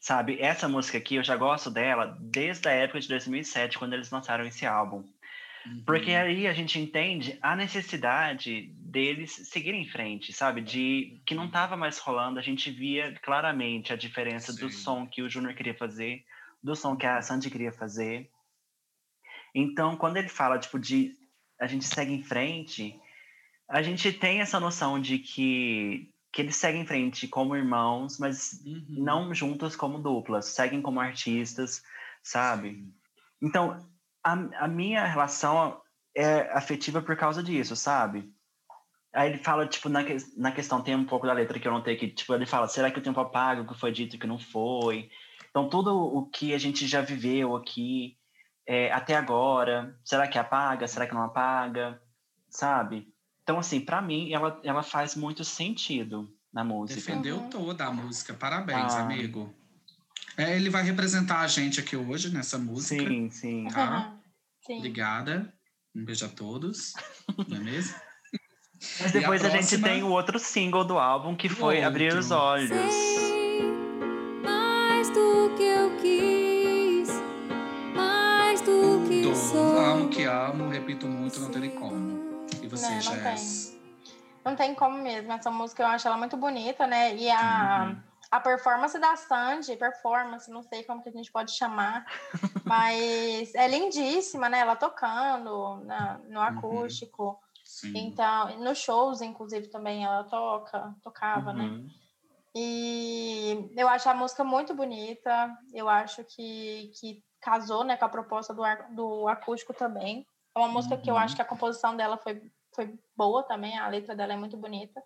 Sabe, 0.00 0.40
essa 0.40 0.66
música 0.66 0.96
aqui, 0.96 1.16
eu 1.16 1.22
já 1.22 1.36
gosto 1.36 1.70
dela 1.70 2.16
desde 2.18 2.66
a 2.68 2.72
época 2.72 3.00
de 3.00 3.08
2007, 3.08 3.78
quando 3.78 3.92
eles 3.92 4.10
lançaram 4.10 4.46
esse 4.46 4.64
álbum. 4.64 5.04
Uhum. 5.66 5.82
Porque 5.84 6.12
aí 6.12 6.46
a 6.46 6.52
gente 6.52 6.78
entende 6.78 7.38
a 7.42 7.54
necessidade 7.54 8.72
deles 8.76 9.32
seguirem 9.48 9.82
em 9.82 9.88
frente, 9.88 10.32
sabe? 10.32 10.60
De 10.60 11.20
que 11.26 11.34
não 11.34 11.46
estava 11.46 11.76
mais 11.76 11.98
rolando, 11.98 12.38
a 12.38 12.42
gente 12.42 12.70
via 12.70 13.18
claramente 13.22 13.92
a 13.92 13.96
diferença 13.96 14.52
do 14.52 14.70
Sim. 14.70 14.78
som 14.78 15.06
que 15.06 15.22
o 15.22 15.28
Júnior 15.28 15.54
queria 15.54 15.74
fazer, 15.74 16.24
do 16.62 16.74
som 16.74 16.96
que 16.96 17.06
a 17.06 17.20
Sandy 17.20 17.50
queria 17.50 17.72
fazer. 17.72 18.30
Então, 19.54 19.96
quando 19.96 20.16
ele 20.16 20.28
fala, 20.28 20.58
tipo, 20.58 20.78
de 20.78 21.16
a 21.60 21.66
gente 21.66 21.84
segue 21.84 22.12
em 22.12 22.22
frente, 22.22 22.98
a 23.68 23.82
gente 23.82 24.12
tem 24.12 24.40
essa 24.40 24.58
noção 24.58 24.98
de 25.00 25.18
que, 25.18 26.10
que 26.32 26.40
eles 26.40 26.56
seguem 26.56 26.82
em 26.82 26.86
frente 26.86 27.28
como 27.28 27.54
irmãos, 27.54 28.18
mas 28.18 28.62
Uhum. 28.64 28.86
não 28.88 29.34
juntos 29.34 29.76
como 29.76 29.98
duplas, 29.98 30.46
seguem 30.46 30.80
como 30.80 31.00
artistas, 31.00 31.82
sabe? 32.22 32.88
Então, 33.42 33.89
a, 34.24 34.32
a 34.64 34.68
minha 34.68 35.04
relação 35.06 35.80
é 36.16 36.50
afetiva 36.56 37.00
por 37.00 37.16
causa 37.16 37.42
disso, 37.42 37.74
sabe? 37.76 38.30
Aí 39.12 39.30
ele 39.30 39.38
fala, 39.38 39.66
tipo, 39.66 39.88
na, 39.88 40.04
que- 40.04 40.16
na 40.36 40.52
questão, 40.52 40.82
tem 40.82 40.94
um 40.94 41.04
pouco 41.04 41.26
da 41.26 41.32
letra 41.32 41.58
que 41.58 41.66
eu 41.66 41.72
notei 41.72 41.96
que, 41.96 42.08
tipo, 42.08 42.32
ele 42.34 42.46
fala, 42.46 42.68
será 42.68 42.90
que 42.90 42.98
o 42.98 43.02
tempo 43.02 43.18
apaga 43.20 43.62
o 43.62 43.66
que 43.66 43.78
foi 43.78 43.90
dito 43.92 44.16
o 44.16 44.18
que 44.18 44.26
não 44.26 44.38
foi? 44.38 45.10
Então, 45.50 45.68
tudo 45.68 45.96
o 45.96 46.26
que 46.26 46.54
a 46.54 46.58
gente 46.58 46.86
já 46.86 47.00
viveu 47.00 47.56
aqui 47.56 48.16
é, 48.66 48.92
até 48.92 49.16
agora, 49.16 49.98
será 50.04 50.28
que 50.28 50.38
apaga? 50.38 50.86
Será 50.86 51.06
que 51.08 51.14
não 51.14 51.24
apaga? 51.24 52.00
Sabe? 52.48 53.12
Então, 53.42 53.58
assim, 53.58 53.80
pra 53.80 54.00
mim, 54.00 54.32
ela, 54.32 54.60
ela 54.62 54.82
faz 54.82 55.16
muito 55.16 55.44
sentido 55.44 56.32
na 56.52 56.62
música. 56.62 57.00
Defendeu 57.00 57.36
Uhum. 57.38 57.50
toda 57.50 57.86
a 57.86 57.92
música. 57.92 58.32
Parabéns, 58.34 58.94
Ah. 58.94 59.00
amigo. 59.00 59.52
É, 60.36 60.56
ele 60.56 60.70
vai 60.70 60.82
representar 60.82 61.40
a 61.40 61.46
gente 61.46 61.80
aqui 61.80 61.96
hoje 61.96 62.30
nessa 62.32 62.56
música. 62.58 63.02
Sim, 63.06 63.30
sim. 63.30 63.68
Ah. 63.74 64.12
Sim. 64.66 64.78
Obrigada. 64.78 65.52
Um 65.94 66.04
beijo 66.04 66.24
a 66.24 66.28
todos. 66.28 66.92
Não 67.48 67.56
é 67.56 67.60
mesmo? 67.60 67.94
Mas 69.00 69.14
E 69.14 69.18
a 69.18 69.20
depois 69.20 69.44
a, 69.44 69.48
gente 69.50 69.58
próxima? 69.60 69.88
tem 69.88 70.02
o 70.02 70.08
outro 70.08 70.38
single 70.38 70.84
do 70.84 70.98
álbum, 70.98 71.36
que 71.36 71.48
foi 71.48 71.74
Outro. 71.76 71.88
Abrir 71.88 72.14
os 72.14 72.30
Olhos. 72.30 72.68
Sei 72.70 73.62
mais 74.42 75.08
do 75.10 75.54
que 75.56 75.62
eu 75.62 75.96
quis, 76.00 77.08
mais 77.94 78.60
do 78.62 79.04
que 79.08 79.22
Tudo. 79.22 79.36
sou. 79.36 79.78
Amo 79.78 80.08
que 80.08 80.22
amo, 80.24 80.68
repito 80.70 81.06
muito, 81.06 81.40
não 81.40 81.50
tem 81.50 81.68
como. 81.70 82.46
E 82.62 82.66
você, 82.68 82.86
Não, 82.88 82.94
não 82.94 83.02
Jess? 83.02 83.78
Não 84.44 84.56
tem 84.56 84.74
como 84.74 84.96
mesmo. 85.02 85.30
Essa 85.32 85.50
música 85.50 85.82
eu 85.82 85.86
acho 85.88 86.06
ela 86.08 86.16
muito 86.16 86.36
bonita, 86.38 86.86
né? 86.86 87.14
E 87.16 87.28
a, 87.30 87.94
a 88.30 88.38
performance 88.38 88.98
da 88.98 89.16
Sandy, 89.16 89.76
performance, 89.76 90.50
não 90.50 90.62
sei 90.62 90.84
como 90.84 91.02
que 91.02 91.08
a 91.08 91.12
gente 91.12 91.32
pode 91.32 91.50
chamar, 91.52 92.06
mas 92.64 93.54
é 93.54 93.66
lindíssima, 93.66 94.48
né? 94.48 94.60
Ela 94.60 94.76
tocando 94.76 95.76
na, 95.84 96.18
no 96.28 96.40
acústico. 96.40 97.40
Sim. 97.64 97.92
Então, 97.96 98.58
nos 98.58 98.78
shows, 98.78 99.20
inclusive, 99.20 99.68
também 99.68 100.04
ela 100.04 100.24
toca, 100.24 100.94
tocava, 101.02 101.52
né? 101.52 101.64
Uhum. 101.64 101.90
E 102.54 103.70
eu 103.76 103.88
acho 103.88 104.08
a 104.08 104.14
música 104.14 104.42
muito 104.44 104.74
bonita. 104.74 105.56
Eu 105.72 105.88
acho 105.88 106.24
que, 106.24 106.92
que 107.00 107.24
casou 107.40 107.84
né, 107.84 107.96
com 107.96 108.04
a 108.04 108.08
proposta 108.08 108.52
do, 108.52 108.62
do 108.90 109.28
acústico 109.28 109.72
também. 109.72 110.26
É 110.54 110.58
uma 110.58 110.68
música 110.68 110.96
que 110.96 111.10
eu 111.10 111.14
Uhum. 111.14 111.20
acho 111.20 111.36
que 111.36 111.42
a 111.42 111.44
composição 111.44 111.96
dela 111.96 112.16
foi, 112.16 112.42
foi 112.74 112.98
boa 113.16 113.42
também, 113.44 113.78
a 113.78 113.88
letra 113.88 114.16
dela 114.16 114.32
é 114.32 114.36
muito 114.36 114.56
bonita. 114.56 115.00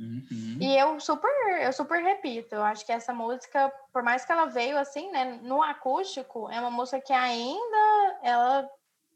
Uhum. 0.00 0.58
E 0.60 0.76
eu 0.76 0.98
super, 1.00 1.30
eu 1.62 1.72
super 1.72 2.02
repito, 2.02 2.54
eu 2.54 2.62
acho 2.64 2.84
que 2.84 2.92
essa 2.92 3.12
música, 3.14 3.72
por 3.92 4.02
mais 4.02 4.24
que 4.24 4.32
ela 4.32 4.46
veio 4.46 4.76
assim, 4.78 5.10
né, 5.12 5.38
no 5.42 5.62
acústico, 5.62 6.48
é 6.50 6.60
uma 6.60 6.70
música 6.70 7.00
que 7.00 7.12
ainda 7.12 8.18
ela 8.22 8.68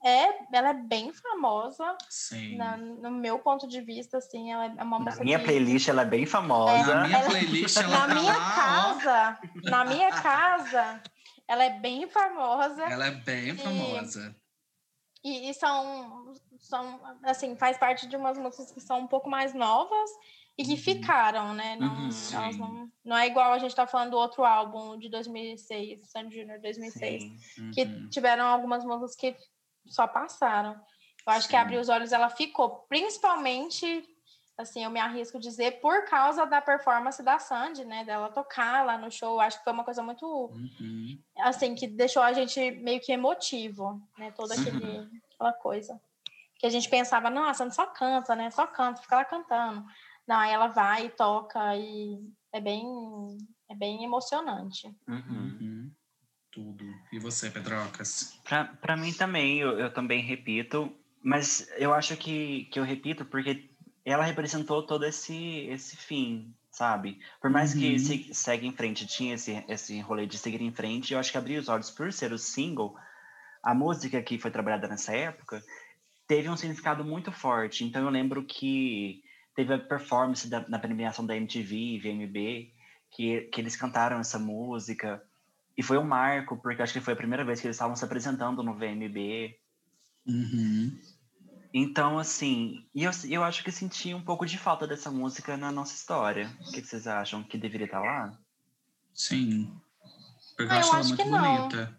é, 0.04 0.38
ela 0.52 0.68
é 0.70 0.74
bem 0.74 1.12
famosa, 1.12 1.96
Sim. 2.08 2.56
na- 2.56 2.76
no 2.76 3.10
meu 3.10 3.38
ponto 3.40 3.66
de 3.66 3.80
vista, 3.80 4.18
assim, 4.18 4.52
ela 4.52 4.66
é 4.66 4.68
uma 4.82 4.98
Na 4.98 5.04
música 5.06 5.24
minha 5.24 5.38
que- 5.38 5.44
playlist 5.46 5.88
ela 5.88 6.02
é 6.02 6.04
bem 6.04 6.24
famosa. 6.26 6.94
Na 6.94 7.04
minha 7.06 7.18
Ela- 7.18 7.30
playlist, 7.30 7.76
ela 7.78 7.88
na 7.88 8.06
tá 8.06 8.14
minha 8.14 8.32
lá, 8.32 8.54
casa, 8.54 9.38
na 9.64 9.84
minha 9.84 10.12
casa, 10.22 11.02
ela 11.48 11.64
é 11.64 11.70
bem 11.70 12.08
famosa 12.08 12.84
ó. 12.84 12.88
Ela 12.88 13.06
é 13.06 13.10
bem 13.10 13.56
famosa. 13.56 14.36
e, 15.24 15.50
e 15.50 15.54
são, 15.54 16.34
são, 16.60 17.00
assim, 17.24 17.56
faz 17.56 17.76
parte 17.76 18.06
de 18.06 18.16
umas 18.16 18.38
músicas 18.38 18.70
que 18.70 18.80
são 18.80 19.00
um 19.00 19.06
pouco 19.08 19.28
mais 19.28 19.52
novas 19.54 20.10
e 20.58 20.64
que 20.64 20.70
Uhum. 20.72 20.76
ficaram, 20.78 21.52
né? 21.54 21.76
Não, 21.76 21.94
Uhum, 21.94 22.58
não, 22.58 22.90
não 23.04 23.16
é 23.16 23.26
igual 23.26 23.52
a 23.52 23.58
gente 23.58 23.74
tá 23.74 23.86
falando 23.86 24.12
do 24.12 24.16
outro 24.16 24.44
álbum 24.44 24.98
de 24.98 25.08
2006, 25.08 26.08
Sandy 26.10 26.34
Junior 26.40 26.58
2006, 26.60 27.22
Sim. 27.54 27.70
que 27.72 27.82
Uhum. 27.82 28.08
tiveram 28.08 28.46
algumas 28.46 28.84
músicas 28.84 29.14
que 29.16 29.36
só 29.86 30.06
passaram. 30.06 30.72
Eu 31.26 31.32
acho 31.32 31.46
que 31.48 31.52
Sim. 31.56 31.60
Abrir 31.62 31.78
os 31.78 31.88
Olhos 31.88 32.12
ela 32.12 32.30
ficou, 32.30 32.86
principalmente, 32.88 34.08
assim, 34.56 34.82
eu 34.84 34.90
me 34.90 34.98
arrisco 35.00 35.38
dizer, 35.38 35.80
por 35.80 36.04
causa 36.06 36.46
da 36.46 36.60
performance 36.62 37.22
da 37.22 37.38
Sandy, 37.38 37.84
né? 37.84 38.04
Dela 38.04 38.30
tocar 38.30 38.84
lá 38.86 38.96
no 38.96 39.10
show. 39.10 39.34
Eu 39.34 39.40
Acho 39.40 39.58
que 39.58 39.64
foi 39.64 39.72
uma 39.72 39.84
coisa 39.84 40.02
muito, 40.02 40.24
Uhum. 40.26 41.18
assim, 41.38 41.74
que 41.74 41.86
deixou 41.86 42.22
a 42.22 42.32
gente 42.32 42.70
meio 42.70 43.00
que 43.00 43.12
emotivo, 43.12 44.00
né? 44.16 44.30
Toda 44.30 44.54
aquele, 44.54 45.06
aquela 45.34 45.52
coisa. 45.52 46.00
Que 46.58 46.66
a 46.66 46.70
gente 46.70 46.88
pensava, 46.88 47.28
não, 47.28 47.44
a 47.44 47.52
Sandy 47.52 47.74
só 47.74 47.84
canta, 47.86 48.34
né? 48.34 48.50
Só 48.50 48.66
canta, 48.66 49.02
fica 49.02 49.16
lá 49.16 49.24
cantando. 49.26 49.84
Não, 50.26 50.36
aí 50.36 50.52
ela 50.52 50.68
vai 50.68 51.06
e 51.06 51.10
toca 51.10 51.76
e 51.76 52.18
é 52.52 52.60
bem, 52.60 52.84
é 53.70 53.74
bem 53.74 54.04
emocionante. 54.04 54.88
Uhum. 55.08 55.22
Uhum. 55.28 55.92
Tudo. 56.50 56.84
E 57.12 57.18
você, 57.18 57.50
Pedrocas? 57.50 58.40
Pra 58.80 58.96
mim 58.96 59.12
também, 59.12 59.58
eu, 59.58 59.78
eu 59.78 59.92
também 59.92 60.22
repito, 60.22 60.90
mas 61.22 61.68
eu 61.76 61.92
acho 61.92 62.16
que, 62.16 62.64
que 62.66 62.80
eu 62.80 62.84
repito 62.84 63.24
porque 63.26 63.70
ela 64.04 64.24
representou 64.24 64.82
todo 64.86 65.04
esse, 65.04 65.66
esse 65.68 65.96
fim, 65.96 66.54
sabe? 66.70 67.18
Por 67.40 67.50
mais 67.50 67.74
que 67.74 67.92
Uhum. 67.92 67.98
se, 67.98 68.34
segue 68.34 68.66
em 68.66 68.72
frente, 68.72 69.06
tinha 69.06 69.34
esse, 69.34 69.62
esse 69.68 70.00
rolê 70.00 70.26
de 70.26 70.38
seguir 70.38 70.62
em 70.62 70.72
frente, 70.72 71.12
eu 71.12 71.18
acho 71.18 71.30
que 71.30 71.36
Abrir 71.38 71.58
os 71.58 71.68
Olhos, 71.68 71.90
por 71.90 72.12
ser 72.12 72.32
o 72.32 72.38
single, 72.38 72.96
a 73.62 73.74
música 73.74 74.22
que 74.22 74.38
foi 74.38 74.50
trabalhada 74.50 74.88
nessa 74.88 75.14
época, 75.14 75.62
teve 76.26 76.48
um 76.48 76.56
significado 76.56 77.04
muito 77.04 77.30
forte. 77.32 77.84
Então 77.84 78.02
eu 78.02 78.10
lembro 78.10 78.44
que 78.44 79.22
teve 79.56 79.72
a 79.74 79.78
performance 79.78 80.48
da, 80.48 80.68
na 80.68 80.78
premiação 80.78 81.26
da 81.26 81.34
MTV, 81.34 81.98
VMB, 81.98 82.72
que, 83.10 83.40
que 83.52 83.60
eles 83.60 83.74
cantaram 83.74 84.20
essa 84.20 84.38
música. 84.38 85.22
E 85.76 85.82
foi 85.82 85.98
um 85.98 86.04
marco, 86.04 86.56
porque 86.58 86.82
acho 86.82 86.92
que 86.92 87.00
foi 87.00 87.14
a 87.14 87.16
primeira 87.16 87.44
vez 87.44 87.60
que 87.60 87.66
eles 87.66 87.76
estavam 87.76 87.96
se 87.96 88.04
apresentando 88.04 88.62
no 88.62 88.74
VMB. 88.74 89.58
Uhum. 90.26 90.98
Então, 91.72 92.18
assim, 92.18 92.86
e 92.94 93.04
eu, 93.04 93.10
eu 93.28 93.42
acho 93.42 93.64
que 93.64 93.72
senti 93.72 94.14
um 94.14 94.22
pouco 94.22 94.46
de 94.46 94.58
falta 94.58 94.86
dessa 94.86 95.10
música 95.10 95.56
na 95.56 95.72
nossa 95.72 95.94
história. 95.94 96.50
O 96.68 96.72
que, 96.72 96.82
vocês 96.82 97.06
acham? 97.06 97.42
Que 97.42 97.58
deveria 97.58 97.86
estar 97.86 98.00
lá? 98.00 98.38
Sim. 99.14 99.72
Porque 100.56 100.72
Ah, 100.72 100.76
eu 100.76 100.80
eu 100.80 100.80
acho 100.80 100.88
ela 100.90 100.98
acho 100.98 101.08
muito 101.08 101.22
que 101.22 101.28
não. 101.28 101.56
bonita. 101.68 101.98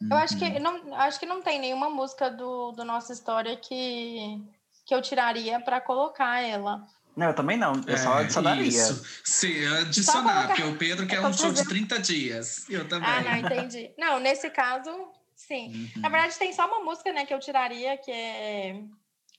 Eu 0.00 0.16
acho 0.16 0.38
que 0.38 0.58
não, 0.58 0.94
acho 0.94 1.20
que 1.20 1.26
não 1.26 1.42
tem 1.42 1.60
nenhuma 1.60 1.90
música 1.90 2.30
do, 2.30 2.72
do 2.72 2.84
nossa 2.84 3.12
história 3.12 3.56
que, 3.56 4.42
que 4.90 4.94
eu 4.96 5.00
tiraria 5.00 5.60
para 5.60 5.80
colocar 5.80 6.40
ela. 6.42 6.84
Não, 7.16 7.28
eu 7.28 7.34
também 7.34 7.56
não. 7.56 7.74
Eu 7.86 7.96
só 7.96 8.18
É, 8.18 8.22
adicionaria. 8.24 8.66
Isso. 8.66 9.04
Sim, 9.24 9.64
adicionar, 9.82 10.22
colocar- 10.32 10.46
porque 10.48 10.62
o 10.64 10.76
Pedro 10.76 11.06
quer 11.06 11.20
um 11.20 11.32
show 11.32 11.50
de 11.52 11.58
fazendo- 11.58 11.68
30 11.68 12.00
dias. 12.00 12.68
Eu 12.68 12.88
também. 12.88 13.08
Ah, 13.08 13.20
não, 13.22 13.36
entendi. 13.36 13.92
Não, 13.96 14.18
nesse 14.18 14.50
caso, 14.50 14.90
sim. 15.36 15.88
Uhum. 15.94 16.02
Na 16.02 16.08
verdade, 16.08 16.36
tem 16.36 16.52
só 16.52 16.66
uma 16.66 16.80
música, 16.80 17.12
né, 17.12 17.24
que 17.24 17.32
eu 17.32 17.38
tiraria, 17.38 17.96
que 17.98 18.10
é 18.10 18.82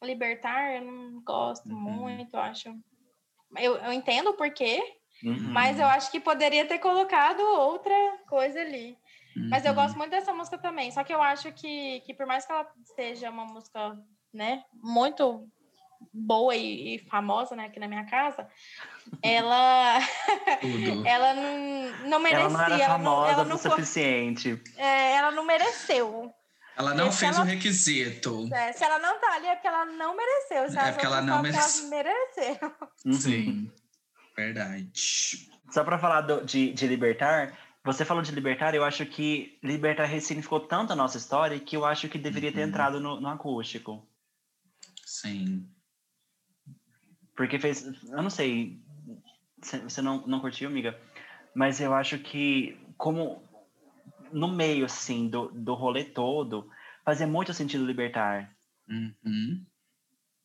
Libertar, 0.02 0.76
eu 0.78 0.86
não 0.86 1.22
gosto 1.22 1.68
Uhum. 1.68 1.76
muito, 1.76 2.34
eu 2.34 2.40
acho. 2.40 2.70
Eu, 3.58 3.76
eu 3.76 3.92
entendo 3.92 4.30
o 4.30 4.34
porquê, 4.36 4.82
Uhum. 5.24 5.38
Mas 5.52 5.78
eu 5.80 5.86
acho 5.86 6.10
que 6.10 6.20
poderia 6.20 6.66
ter 6.66 6.80
colocado 6.80 7.42
outra 7.42 7.94
coisa 8.28 8.60
ali. 8.60 8.98
Mas 9.52 9.64
eu 9.64 9.70
Uhum. 9.70 9.76
gosto 9.76 9.96
muito 9.96 10.10
dessa 10.10 10.34
música 10.34 10.58
também. 10.58 10.90
Só 10.92 11.04
que 11.04 11.14
eu 11.14 11.22
acho 11.22 11.52
que, 11.52 12.00
que 12.08 12.12
por 12.16 12.26
mais 12.26 12.44
que 12.44 12.52
ela 12.52 12.66
seja 12.96 13.30
uma 13.30 13.46
música, 13.46 13.96
né, 14.34 14.64
muito 14.74 15.48
boa 16.14 16.56
e, 16.56 16.96
e 16.96 17.00
famosa, 17.10 17.56
né, 17.56 17.66
aqui 17.66 17.80
na 17.80 17.88
minha 17.88 18.06
casa, 18.06 18.48
ela, 19.22 20.00
ela 21.06 21.34
não, 21.34 22.10
não 22.10 22.20
merecia. 22.20 22.46
Ela 22.46 22.50
não 22.50 22.62
era 22.62 22.76
ela 22.76 22.86
famosa 22.88 23.32
ela 23.32 23.42
o 23.44 23.46
não, 23.46 23.58
foi- 23.58 23.72
suficiente. 23.72 24.62
é, 24.78 25.14
ela 25.14 25.32
não 25.32 25.46
mereceu. 25.46 26.34
Ela 26.76 26.94
não 26.96 27.12
fez 27.12 27.36
ela- 27.36 27.46
o 27.46 27.48
requisito. 27.48 28.50
É, 28.54 28.72
se 28.72 28.84
ela 28.84 28.98
não 29.00 29.20
tá 29.20 29.34
ali 29.36 29.46
é 29.48 29.56
porque 29.56 29.68
ela 29.68 29.86
não 29.86 30.16
mereceu. 30.16 30.70
Se 30.70 30.80
É 30.80 30.92
porque 30.92 31.06
ela 31.06 31.22
não 31.22 31.46
elas 31.46 31.82
mereceram. 31.90 32.74
Uhum. 33.06 33.14
Sim. 33.14 33.72
Verdade. 34.36 34.92
Só 35.70 35.84
pra 35.84 36.00
falar 36.00 36.22
do- 36.22 36.44
de, 36.46 36.74
de 36.74 36.88
Libertar, 36.88 37.54
você 37.84 38.04
falou 38.06 38.24
de 38.24 38.32
Libertar, 38.32 38.74
eu 38.74 38.84
acho 38.84 39.06
que 39.06 39.58
Libertar 39.62 40.06
ressignificou 40.06 40.62
tanto 40.62 40.94
a 40.94 40.96
nossa 40.96 41.18
história 41.18 41.60
que 41.60 41.76
eu 41.76 41.86
acho 41.86 42.08
que 42.10 42.18
deveria 42.18 42.52
ter 42.52 42.62
Uhum. 42.62 42.68
entrado 42.70 43.00
no, 43.00 43.20
no 43.20 43.28
acústico. 43.30 44.06
Sim. 45.12 45.68
Porque 47.36 47.60
fez. 47.60 47.84
Eu 48.04 48.22
não 48.22 48.30
sei. 48.30 48.80
se- 49.62 49.80
Você 49.80 50.02
não, 50.02 50.26
não 50.26 50.40
curtiu, 50.40 50.70
amiga? 50.70 50.98
Mas 51.54 51.82
eu 51.82 51.94
acho 51.94 52.18
que, 52.20 52.80
como 52.98 53.44
no 54.32 54.48
meio, 54.48 54.86
assim, 54.86 55.28
do, 55.28 55.50
do 55.52 55.74
rolê 55.74 56.06
todo, 56.06 56.70
fazia 57.04 57.28
muito 57.28 57.54
sentido 57.54 57.86
libertar. 57.86 58.56
Uhum. 58.88 59.66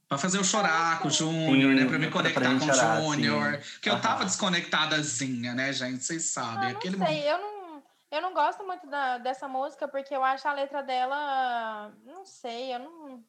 Pra 0.09 0.19
fazer 0.19 0.39
eu 0.39 0.45
chorar 0.45 0.99
com 1.01 1.07
o 1.07 1.11
Júnior, 1.13 1.73
né? 1.75 1.87
Pra 1.87 1.99
me 1.99 2.11
conectar 2.11 2.41
pra 2.41 2.59
com 2.59 2.67
o 2.67 3.13
Júnior. 3.15 3.61
Que 3.81 3.89
eu 3.89 4.01
tava 4.01 4.25
desconectadazinha, 4.25 5.55
né, 5.55 5.73
gente? 5.73 6.03
Vocês 6.03 6.25
sabem. 6.25 6.71
Ah, 6.71 6.73
não 6.73 6.79
Aquele 6.79 6.97
sei, 6.99 7.31
eu 7.31 7.39
não, 7.39 7.83
eu 8.11 8.21
não 8.23 8.35
gosto 8.35 8.65
muito 8.67 8.85
da, 8.89 9.19
dessa 9.19 9.47
música 9.47 9.87
porque 9.87 10.13
eu 10.15 10.25
acho 10.25 10.47
a 10.49 10.53
letra 10.53 10.83
dela, 10.83 11.95
não 12.05 12.25
sei, 12.25 12.75
eu 12.75 12.81
não. 12.81 13.25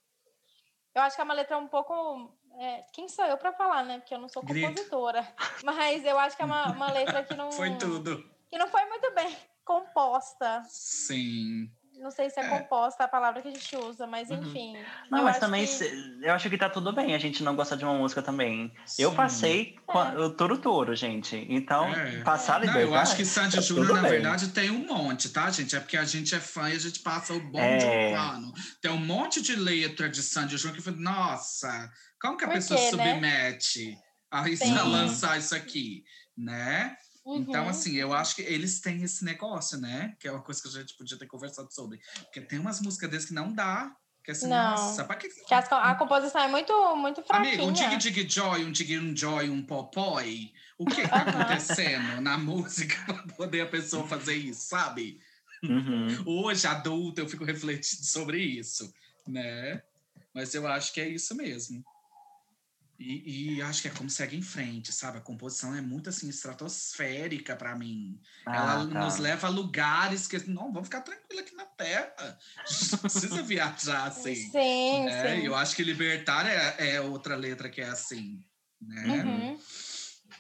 Eu 0.98 1.04
acho 1.04 1.16
que 1.16 1.22
é 1.22 1.24
uma 1.24 1.36
letra 1.36 1.56
um 1.60 1.68
pouco. 1.68 2.34
é, 2.60 2.84
quem 2.92 3.08
sou 3.08 3.24
eu 3.26 3.38
pra 3.38 3.54
falar, 3.54 3.84
né? 3.86 4.00
Porque 4.00 4.16
eu 4.16 4.20
não 4.20 4.28
sou 4.28 4.42
compositora. 4.42 5.28
Mas 5.64 6.04
eu 6.04 6.18
acho 6.18 6.36
que 6.36 6.42
é 6.42 6.46
uma, 6.46 6.72
uma 6.72 6.92
letra 6.92 7.24
que 7.24 7.36
não. 7.38 7.52
Foi 7.52 7.78
tudo. 7.78 8.28
Que 8.50 8.58
não 8.58 8.68
foi 8.68 8.84
muito 8.86 9.14
bem 9.14 9.38
composta. 9.64 10.64
Sim. 10.68 11.70
Não 12.00 12.12
sei 12.12 12.30
se 12.30 12.40
é, 12.40 12.44
É. 12.44 12.50
composta 12.50 13.04
a 13.04 13.08
palavra 13.08 13.42
que 13.42 13.48
a 13.48 13.52
gente 13.52 13.76
usa, 13.76 14.06
mas 14.06 14.30
Uhum. 14.30 14.38
enfim. 14.44 14.74
Não, 15.10 15.20
eu 15.20 15.24
mas 15.26 15.32
acho 15.32 15.40
também 15.40 15.66
que- 15.66 16.20
eu 16.26 16.34
acho 16.34 16.50
que 16.50 16.58
tá 16.58 16.70
tudo 16.70 16.94
bem 16.94 17.14
a 17.16 17.18
gente 17.18 17.42
não 17.44 17.56
gostar 17.56 17.76
de 17.76 17.84
uma 17.84 17.94
música 17.96 18.22
também. 18.22 18.72
Eu 19.00 19.10
Sim. 19.12 19.16
passei 19.16 19.76
qua- 19.86 20.14
o 20.14 20.30
Toro 20.30 20.58
Toro, 20.60 20.96
gente. 20.96 21.36
Então, 21.50 21.88
É. 21.94 22.22
passar 22.24 22.62
a 22.62 22.66
Não, 22.66 22.80
eu 22.80 22.94
acho 22.96 23.16
que 23.16 23.26
Sandy 23.26 23.56
tá 23.56 23.62
Júnior, 23.62 23.96
na 23.96 24.02
bem. 24.02 24.12
verdade, 24.12 24.50
tem 24.50 24.70
um 24.70 24.86
monte, 24.86 25.30
tá, 25.30 25.50
gente? 25.50 25.76
É 25.76 25.80
porque 25.80 25.98
a 25.98 26.06
gente 26.06 26.34
é 26.36 26.40
fã 26.40 26.70
e 26.70 26.74
a 26.76 26.80
gente 26.80 27.00
passa 27.00 27.34
o 27.34 27.40
bonde 27.40 27.84
É. 27.86 28.10
do 28.12 28.16
pano. 28.16 28.54
Tem 28.82 28.92
um 28.92 28.98
monte 28.98 29.42
de 29.42 29.56
letra 29.56 30.10
de 30.10 30.22
Sandy 30.22 30.56
Júnior 30.58 30.74
que 30.76 30.80
eu 30.88 30.94
falei, 30.94 31.00
nossa, 31.04 31.92
como 32.22 32.38
que 32.38 32.44
a 32.44 32.48
Por 32.48 32.54
pessoa 32.56 32.80
quê, 32.80 32.96
né? 32.96 33.04
submete 33.12 33.98
a 34.32 34.44
Sim. 34.56 34.78
a 34.78 34.84
lançar 34.84 35.38
isso 35.40 35.56
aqui, 35.56 36.04
né? 36.38 36.96
Então, 37.36 37.64
Uhum. 37.64 37.70
assim, 37.70 37.96
eu 37.96 38.14
acho 38.14 38.36
que 38.36 38.42
eles 38.42 38.80
têm 38.80 39.04
esse 39.04 39.26
negócio, 39.26 39.78
né? 39.78 40.16
Que 40.20 40.28
é 40.28 40.32
uma 40.32 40.42
coisa 40.42 40.62
que 40.62 40.68
a 40.68 40.72
gente 40.72 40.96
podia 40.96 41.18
ter 41.18 41.28
conversado 41.28 41.72
sobre. 41.74 42.00
Porque 42.24 42.42
tem 42.42 42.58
umas 42.60 42.80
músicas 42.82 43.10
deles 43.10 43.26
que 43.26 43.34
não 43.34 43.52
dá. 43.54 43.94
Que 44.24 44.32
assim, 44.32 44.48
Não. 44.48 44.72
nossa, 44.72 45.04
pra 45.06 45.16
que. 45.16 45.30
Que 45.30 45.54
as 45.54 45.72
a 45.72 45.96
composição 45.96 46.42
é 46.42 46.48
muito, 46.48 46.74
muito 46.96 47.24
fraquinha. 47.24 47.54
Amigo, 47.54 47.70
um 47.70 47.72
dig 47.74 47.98
dig 47.98 48.30
joy, 48.30 48.66
um 48.66 48.72
dig 48.72 48.98
um 49.00 49.16
joy, 49.16 49.50
um 49.50 49.66
popói. 49.66 50.52
O 50.78 50.86
que 50.86 51.02
que 51.02 51.08
tá 51.08 51.22
acontecendo 51.22 52.22
na 52.22 52.38
música 52.38 52.96
pra 53.14 53.36
poder 53.36 53.62
a 53.62 53.68
pessoa 53.68 54.08
fazer 54.08 54.36
isso, 54.36 54.68
sabe? 54.68 55.20
Uhum. 55.64 56.24
Hoje, 56.26 56.68
adulta, 56.68 57.22
eu 57.22 57.28
fico 57.30 57.44
refletindo 57.44 58.04
sobre 58.06 58.38
isso, 58.42 58.94
né? 59.28 59.82
Mas 60.34 60.54
eu 60.54 60.68
acho 60.68 60.94
que 60.94 61.02
é 61.02 61.08
isso 61.10 61.34
mesmo. 61.36 61.84
E, 63.00 63.58
e 63.58 63.62
acho 63.62 63.84
que 63.84 63.88
é 63.88 63.92
como 63.92 64.10
segue 64.10 64.36
em 64.36 64.42
frente, 64.42 64.92
sabe? 64.92 65.20
A 65.20 65.22
composição 65.22 65.76
é 65.76 65.82
muito 65.82 66.10
assim 66.10 66.28
estratosférica 66.30 67.56
para 67.56 67.76
mim. 67.76 68.20
Ela 68.46 68.82
Ah, 68.82 68.88
tá. 68.88 69.04
nos 69.06 69.18
leva 69.18 69.48
a 69.48 69.50
lugares 69.52 70.26
que 70.28 70.38
não, 70.50 70.72
vamos 70.74 70.88
ficar 70.88 71.02
tranquilo 71.02 71.42
aqui 71.42 71.56
na 71.56 71.66
Terra. 71.66 72.40
Não 72.92 72.98
precisa 73.00 73.44
viajar 73.44 74.08
assim. 74.08 74.36
Sim, 74.36 75.06
né? 75.06 75.36
sim. 75.36 75.46
Eu 75.46 75.56
acho 75.56 75.76
que 75.76 75.84
libertar 75.84 76.48
é, 76.48 76.96
é 76.96 77.02
outra 77.02 77.36
letra 77.36 77.70
que 77.70 77.82
é 77.82 77.88
assim, 77.88 78.44
né? 78.82 79.24
Uhum. 79.24 79.60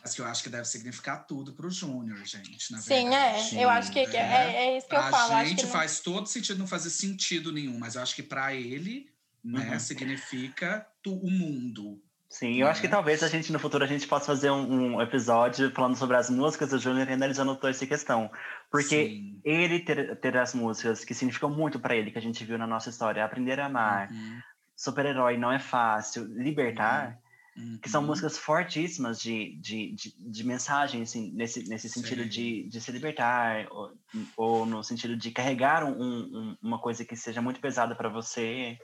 Mas 0.01 0.13
que 0.15 0.21
eu 0.21 0.25
acho 0.25 0.41
que 0.43 0.49
deve 0.49 0.65
significar 0.65 1.25
tudo 1.27 1.53
pro 1.53 1.69
Júnior, 1.69 2.23
gente. 2.25 2.71
Na 2.71 2.81
Sim, 2.81 3.09
verdade. 3.09 3.55
é. 3.57 3.63
Eu 3.63 3.69
acho 3.69 3.91
que 3.91 3.99
é, 3.99 4.15
É. 4.15 4.55
é 4.67 4.77
isso 4.77 4.88
que 4.88 4.95
eu 4.95 4.99
Pra 4.99 5.11
falo. 5.11 5.34
acho 5.35 5.49
gente 5.49 5.57
que 5.59 5.65
não- 5.65 5.71
faz 5.71 5.99
todo 5.99 6.27
sentido, 6.27 6.57
não 6.57 6.67
fazer 6.67 6.89
sentido 6.89 7.51
nenhum, 7.51 7.77
mas 7.77 7.95
eu 7.95 8.01
acho 8.01 8.15
que 8.15 8.23
para 8.23 8.53
ele, 8.53 9.11
né, 9.43 9.73
Uhum. 9.73 9.79
significa 9.79 10.88
tu, 11.03 11.13
o 11.13 11.29
mundo. 11.29 12.01
Sim, 12.29 12.55
eu 12.55 12.67
acho 12.67 12.81
que 12.81 12.87
né? 12.87 12.91
talvez 12.91 13.23
a 13.23 13.27
gente 13.29 13.53
no 13.53 13.59
futuro 13.59 13.83
a 13.83 13.87
gente 13.87 14.05
possa 14.05 14.25
fazer 14.25 14.51
um, 14.51 14.95
um 14.95 15.01
episódio 15.01 15.71
falando 15.71 15.95
sobre 15.95 16.17
as 16.17 16.29
músicas 16.29 16.69
do 16.71 16.77
Júnior 16.77 17.09
e 17.09 17.13
analisando 17.13 17.55
toda 17.55 17.69
essa 17.69 17.87
questão. 17.87 18.29
Porque 18.69 19.07
Sim. 19.07 19.41
ele 19.45 19.79
ter, 19.79 20.15
ter 20.17 20.35
as 20.37 20.53
músicas 20.53 21.05
que 21.05 21.13
significam 21.13 21.49
muito 21.49 21.79
pra 21.79 21.95
ele, 21.95 22.11
que 22.11 22.17
a 22.17 22.21
gente 22.21 22.43
viu 22.43 22.57
na 22.57 22.67
nossa 22.67 22.89
história, 22.89 23.23
Aprender 23.23 23.59
a 23.61 23.67
Amar, 23.67 24.11
Uhum, 24.11 24.39
Super-Herói 24.75 25.37
Não 25.37 25.51
é 25.53 25.57
Fácil, 25.57 26.25
Libertar, 26.25 27.17
uhum. 27.57 27.79
que 27.81 27.89
são 27.89 28.03
músicas 28.03 28.37
fortíssimas 28.37 29.21
de, 29.21 29.55
de, 29.61 29.93
de, 29.93 30.13
de 30.17 30.43
mensagem, 30.43 31.03
assim, 31.03 31.31
nesse, 31.33 31.67
nesse 31.69 31.87
sentido 31.89 32.23
Sim. 32.23 32.29
de, 32.29 32.69
de 32.69 32.81
se 32.81 32.91
libertar, 32.91 33.67
ou, 33.71 33.93
ou 34.35 34.65
no 34.65 34.83
sentido 34.83 35.15
de 35.15 35.31
carregar 35.31 35.85
um, 35.85 35.91
um- 35.97 36.57
uma 36.61 36.77
coisa 36.77 37.05
que 37.05 37.15
seja 37.15 37.41
muito 37.41 37.61
pesada 37.61 37.95
para 37.95 38.09
você, 38.09 38.77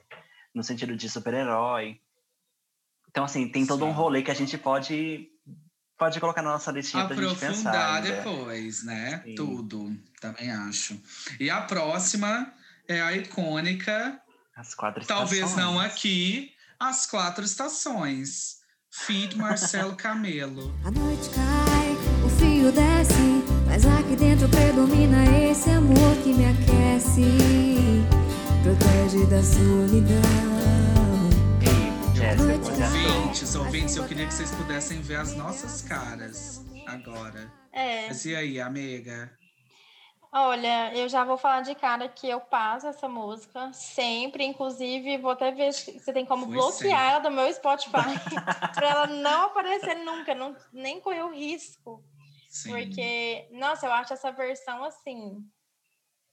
no 0.56 0.64
sentido 0.64 0.96
de 0.96 1.10
super-herói. 1.10 2.00
Então, 3.14 3.26
assim, 3.26 3.48
tem 3.48 3.64
todo 3.64 3.86
um 3.86 3.90
Sim. 3.90 3.94
rolê 3.96 4.24
que 4.24 4.32
a 4.32 4.34
gente 4.34 4.58
pode, 4.58 5.28
pode 6.00 6.20
colocar 6.20 6.42
na 6.42 6.54
nossa 6.54 6.72
listinha 6.72 7.06
pra 7.06 7.16
gente 7.16 7.36
pensar. 7.36 7.46
Aprofundar 7.46 7.96
ainda. 7.98 8.12
depois, 8.12 8.84
né? 8.84 9.22
Sim. 9.24 9.36
Tudo, 9.36 9.96
também 10.20 10.50
acho. 10.50 11.00
E 11.40 11.48
a 11.48 11.62
próxima 11.62 12.52
é 12.88 13.00
a 13.00 13.16
icônica, 13.16 14.20
As 14.56 14.74
quatro 14.74 15.06
talvez 15.06 15.56
não 15.56 15.80
aqui, 15.80 16.52
As 16.80 17.06
Quatro 17.06 17.46
Estações. 17.46 18.64
Feed 18.90 19.38
Marcelo 19.38 19.94
Camelo. 19.98 20.74
A 20.84 20.90
noite 20.90 21.30
cai, 21.30 21.96
o 22.26 22.30
fio 22.30 22.72
desce, 22.72 23.44
mas 23.68 23.86
aqui 23.86 24.16
dentro 24.16 24.50
predomina 24.50 25.24
esse 25.40 25.70
amor 25.70 26.16
que 26.24 26.34
me 26.34 26.46
aquece, 26.46 27.22
protege 28.64 29.26
da 29.28 29.44
solidão. 29.44 30.53
Jéssica? 32.24 32.86
Ouvintes, 33.18 33.56
ouvintes, 33.56 33.96
eu 33.98 34.08
queria 34.08 34.26
que 34.26 34.34
vocês 34.34 34.50
pudessem 34.52 35.02
ver 35.02 35.18
as 35.18 35.36
nossas 35.36 35.82
caras 35.82 36.64
agora. 36.88 37.52
É. 37.70 38.08
Mas 38.08 38.24
e 38.24 38.34
aí, 38.34 38.62
amiga? 38.62 39.38
Olha, 40.32 40.96
eu 40.96 41.10
já 41.10 41.26
vou 41.26 41.38
falar 41.38 41.62
de 41.62 41.76
cara 41.76 42.08
que 42.08 42.28
eu 42.28 42.40
passo 42.40 42.88
essa 42.88 43.10
música 43.10 43.72
sempre, 43.74 44.46
inclusive 44.46 45.18
vou 45.18 45.32
até 45.32 45.52
ver 45.52 45.74
se 45.74 46.00
você 46.00 46.14
tem 46.14 46.26
como 46.26 46.46
Foi 46.46 46.56
bloquear 46.56 47.12
ela 47.12 47.20
do 47.20 47.30
meu 47.30 47.54
Spotify 47.54 47.92
para 48.74 48.90
ela 48.90 49.08
não 49.08 49.48
aparecer 49.48 49.96
nunca, 49.96 50.34
não, 50.34 50.56
nem 50.72 51.02
correr 51.02 51.24
o 51.24 51.34
risco, 51.34 52.02
Sim. 52.50 52.70
porque 52.70 53.50
nossa, 53.52 53.86
eu 53.86 53.92
acho 53.92 54.14
essa 54.14 54.32
versão 54.32 54.84
assim, 54.86 55.46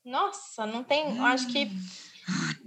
nossa, 0.04 0.64
não 0.66 0.84
tem, 0.84 1.16
eu 1.16 1.24
acho 1.26 1.48
que 1.48 1.66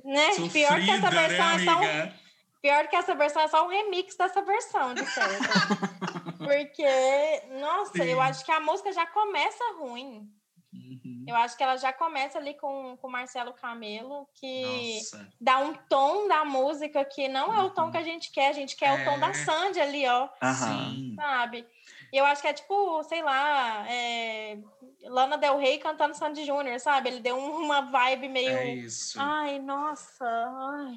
né, 0.04 0.30
pior 0.52 0.80
que 0.82 0.92
essa 0.92 1.10
Sofrida, 1.10 1.10
né, 1.10 1.28
versão 1.28 1.50
é 1.52 1.66
só 1.66 1.80
um? 1.80 2.23
Pior 2.64 2.88
que 2.88 2.96
essa 2.96 3.14
versão 3.14 3.42
é 3.42 3.48
só 3.50 3.66
um 3.66 3.70
remix 3.70 4.16
dessa 4.16 4.42
versão, 4.42 4.94
de 4.94 5.06
certo. 5.06 5.44
Porque, 6.40 7.42
nossa, 7.60 7.98
eu 8.06 8.16
Sim. 8.16 8.22
acho 8.22 8.46
que 8.46 8.52
a 8.54 8.60
música 8.62 8.90
já 8.94 9.06
começa 9.06 9.62
ruim. 9.78 10.32
Uhum. 10.74 11.26
Eu 11.28 11.36
acho 11.36 11.56
que 11.58 11.62
ela 11.64 11.76
já 11.78 11.92
começa 11.92 12.38
ali 12.40 12.54
com 12.56 12.98
o 13.02 13.10
Marcelo 13.10 13.54
Camelo, 13.54 14.28
que 14.34 14.96
Nossa. 14.96 15.30
dá 15.40 15.60
um 15.60 15.74
tom 15.90 16.28
da 16.30 16.44
música 16.46 17.04
que 17.06 17.28
não 17.28 17.54
é 17.54 17.62
o 17.64 17.70
tom 17.70 17.92
que 17.92 17.98
a 17.98 18.02
gente 18.02 18.32
quer, 18.32 18.48
a 18.48 18.54
gente 18.54 18.76
quer 18.78 18.94
o 18.94 19.04
tom 19.06 19.20
da 19.20 19.28
É. 19.30 19.34
Sandy 19.34 19.80
ali, 19.82 20.08
ó, 20.08 20.30
Aham. 20.42 20.90
Sim. 20.90 21.16
sabe? 21.18 21.68
E 22.14 22.18
eu 22.18 22.26
acho 22.26 22.42
que 22.42 22.48
é 22.48 22.54
tipo, 22.54 23.04
sei 23.04 23.22
lá, 23.22 23.86
é, 23.90 24.58
Lana 25.04 25.38
Del 25.38 25.58
Rey 25.58 25.80
cantando 25.80 26.16
Sandy 26.16 26.46
Júnior, 26.46 26.80
sabe? 26.80 27.10
Ele 27.10 27.20
deu 27.20 27.36
um- 27.36 27.58
uma 27.66 27.82
vibe 27.82 28.30
meio. 28.30 28.50
É 28.58 28.74
isso. 28.76 29.20
Ai, 29.20 29.60
nossa, 29.60 30.26
ai, 30.26 30.96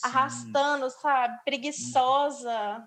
Sim. 0.00 0.08
arrastando, 0.08 0.90
sabe? 0.90 1.38
Preguiçosa. 1.44 2.86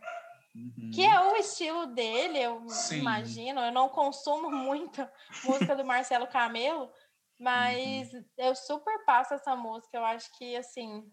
Uhum. 0.56 0.92
Que 0.94 1.06
é 1.06 1.20
o 1.20 1.36
estilo 1.36 1.88
dele, 1.88 2.40
eu 2.40 2.68
Sim. 2.70 3.00
imagino. 3.00 3.60
Eu 3.62 3.72
não 3.72 3.90
consumo 3.90 4.50
muita 4.52 5.12
música 5.44 5.76
do 5.76 5.86
Marcelo 5.86 6.28
Camelo, 6.28 6.92
mas 7.40 8.14
Uhum. 8.14 8.26
eu 8.38 8.56
super 8.56 9.04
passo 9.06 9.34
essa 9.34 9.56
música. 9.56 9.98
Eu 9.98 10.06
acho 10.06 10.30
que, 10.38 10.56
assim, 10.56 11.04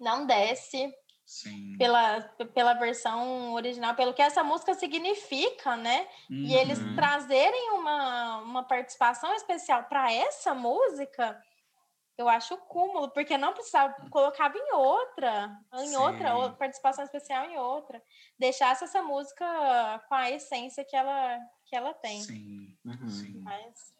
não 0.00 0.26
desce. 0.26 0.92
Sim. 1.26 1.78
pela, 1.78 2.20
pela 2.52 2.74
versão 2.74 3.54
original, 3.54 3.94
pelo 3.94 4.12
que 4.12 4.20
essa 4.20 4.44
música 4.44 4.74
significa, 4.74 5.74
né? 5.74 6.06
E 6.28 6.54
eles 6.54 6.78
Uhum. 6.78 6.94
trazerem 6.94 7.70
uma, 7.70 8.36
uma 8.42 8.62
participação 8.62 9.32
especial 9.34 9.84
para 9.84 10.12
essa 10.12 10.52
música, 10.54 11.42
eu 12.16 12.28
acho 12.28 12.54
o 12.54 12.58
cúmulo, 12.58 13.10
porque 13.10 13.36
não 13.36 13.52
precisava, 13.52 13.92
colocava 14.10 14.56
em 14.56 14.72
outra, 14.74 15.58
em 15.74 15.88
Sim. 15.88 15.96
outra, 15.96 16.34
ou- 16.36 16.52
participação 16.52 17.04
especial 17.04 17.44
em 17.50 17.56
outra. 17.58 18.02
Deixasse 18.38 18.84
essa 18.84 19.02
música 19.02 19.44
com 20.08 20.14
a 20.14 20.30
essência 20.30 20.84
que 20.84 20.94
ela, 20.96 21.38
que 21.64 21.74
ela 21.76 21.92
tem. 21.94 22.22
Sim, 22.22 22.76
Uhum. 22.84 23.08
sim. 23.10 23.40
Mas 23.42 23.92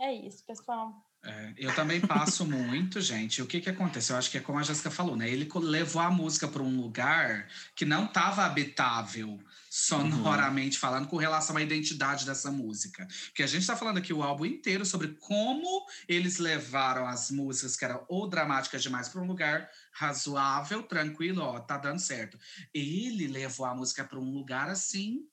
é 0.00 0.12
isso, 0.12 0.44
pessoal. 0.46 0.94
É, 1.24 1.52
eu 1.58 1.74
também 1.74 2.00
passo 2.00 2.46
muito, 2.46 3.00
gente. 3.00 3.42
O 3.42 3.46
que 3.46 3.60
que 3.60 3.68
acontece? 3.68 4.12
Eu 4.12 4.16
acho 4.16 4.30
que 4.30 4.38
é 4.38 4.40
como 4.40 4.58
a 4.58 4.62
Jéssica 4.62 4.88
falou, 4.90 5.16
né? 5.16 5.28
Ele 5.28 5.48
levou 5.56 6.00
a 6.00 6.10
música 6.10 6.46
para 6.46 6.62
um 6.62 6.80
lugar 6.80 7.48
que 7.74 7.84
não 7.84 8.04
estava 8.06 8.44
habitável, 8.44 9.38
sonoramente 9.78 10.76
falando, 10.76 11.06
com 11.06 11.16
relação 11.16 11.56
à 11.56 11.62
identidade 11.62 12.26
dessa 12.26 12.50
música. 12.50 13.06
Porque 13.26 13.44
a 13.44 13.46
gente 13.46 13.60
está 13.60 13.76
falando 13.76 13.98
aqui 13.98 14.12
o 14.12 14.24
álbum 14.24 14.44
inteiro 14.44 14.84
sobre 14.84 15.08
como 15.20 15.86
eles 16.08 16.38
levaram 16.38 17.06
as 17.06 17.30
músicas 17.30 17.76
que 17.76 17.84
eram 17.84 18.04
ou 18.08 18.28
dramáticas 18.28 18.82
demais 18.82 19.08
para 19.08 19.22
um 19.22 19.26
lugar 19.26 19.70
razoável, 19.92 20.82
tranquilo, 20.82 21.42
ó, 21.42 21.60
tá 21.60 21.78
dando 21.78 22.00
certo. 22.00 22.36
Ele 22.74 23.28
levou 23.28 23.66
a 23.66 23.74
música 23.74 24.02
para 24.02 24.18
um 24.18 24.32
lugar 24.32 24.68
assim 24.68 25.24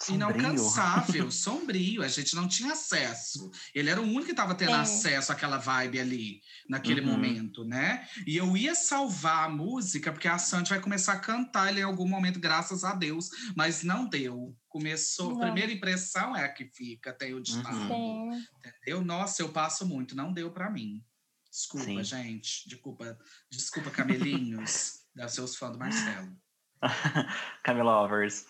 Sombrio. 0.00 0.38
inalcançável, 0.40 1.30
sombrio. 1.32 2.02
A 2.02 2.08
gente 2.08 2.36
não 2.36 2.46
tinha 2.46 2.72
acesso. 2.72 3.50
Ele 3.74 3.90
era 3.90 4.00
o 4.00 4.04
único 4.04 4.26
que 4.26 4.30
estava 4.30 4.54
tendo 4.54 4.70
Sim. 4.72 4.80
acesso 4.80 5.32
àquela 5.32 5.58
vibe 5.58 5.98
ali, 5.98 6.40
naquele 6.68 7.00
Uhum. 7.00 7.06
momento, 7.08 7.64
né? 7.64 8.06
E 8.26 8.36
eu 8.36 8.56
ia 8.56 8.74
salvar 8.74 9.46
a 9.46 9.48
música, 9.48 10.12
porque 10.12 10.28
a 10.28 10.38
Sandy 10.38 10.70
vai 10.70 10.80
começar 10.80 11.14
a 11.14 11.18
cantar 11.20 11.68
ele 11.70 11.80
em 11.80 11.84
algum 11.84 12.06
momento, 12.08 12.38
graças 12.38 12.84
a 12.84 12.94
Deus. 12.94 13.28
Mas 13.56 13.82
não 13.82 14.08
deu. 14.08 14.56
Começou. 14.68 15.32
Não. 15.32 15.40
Primeira 15.40 15.72
impressão 15.72 16.36
é 16.36 16.44
a 16.44 16.48
que 16.52 16.66
fica, 16.66 17.12
tem 17.12 17.34
o 17.34 17.40
ditado. 17.40 17.76
Uhum. 17.90 18.40
Entendeu? 18.64 19.02
Nossa, 19.04 19.42
eu 19.42 19.48
passo 19.48 19.84
muito. 19.86 20.14
Não 20.14 20.32
deu 20.32 20.50
para 20.52 20.70
mim. 20.70 21.02
Desculpa, 21.50 21.86
Sim. 21.86 22.04
gente. 22.04 22.68
Desculpa, 22.68 23.18
desculpa, 23.50 23.90
camelinhos. 23.90 25.00
Deve 25.14 25.28
ser 25.30 25.40
os 25.40 25.56
fãs 25.56 25.72
do 25.72 25.78
Marcelo. 25.78 26.36
Camilovers. 27.64 28.44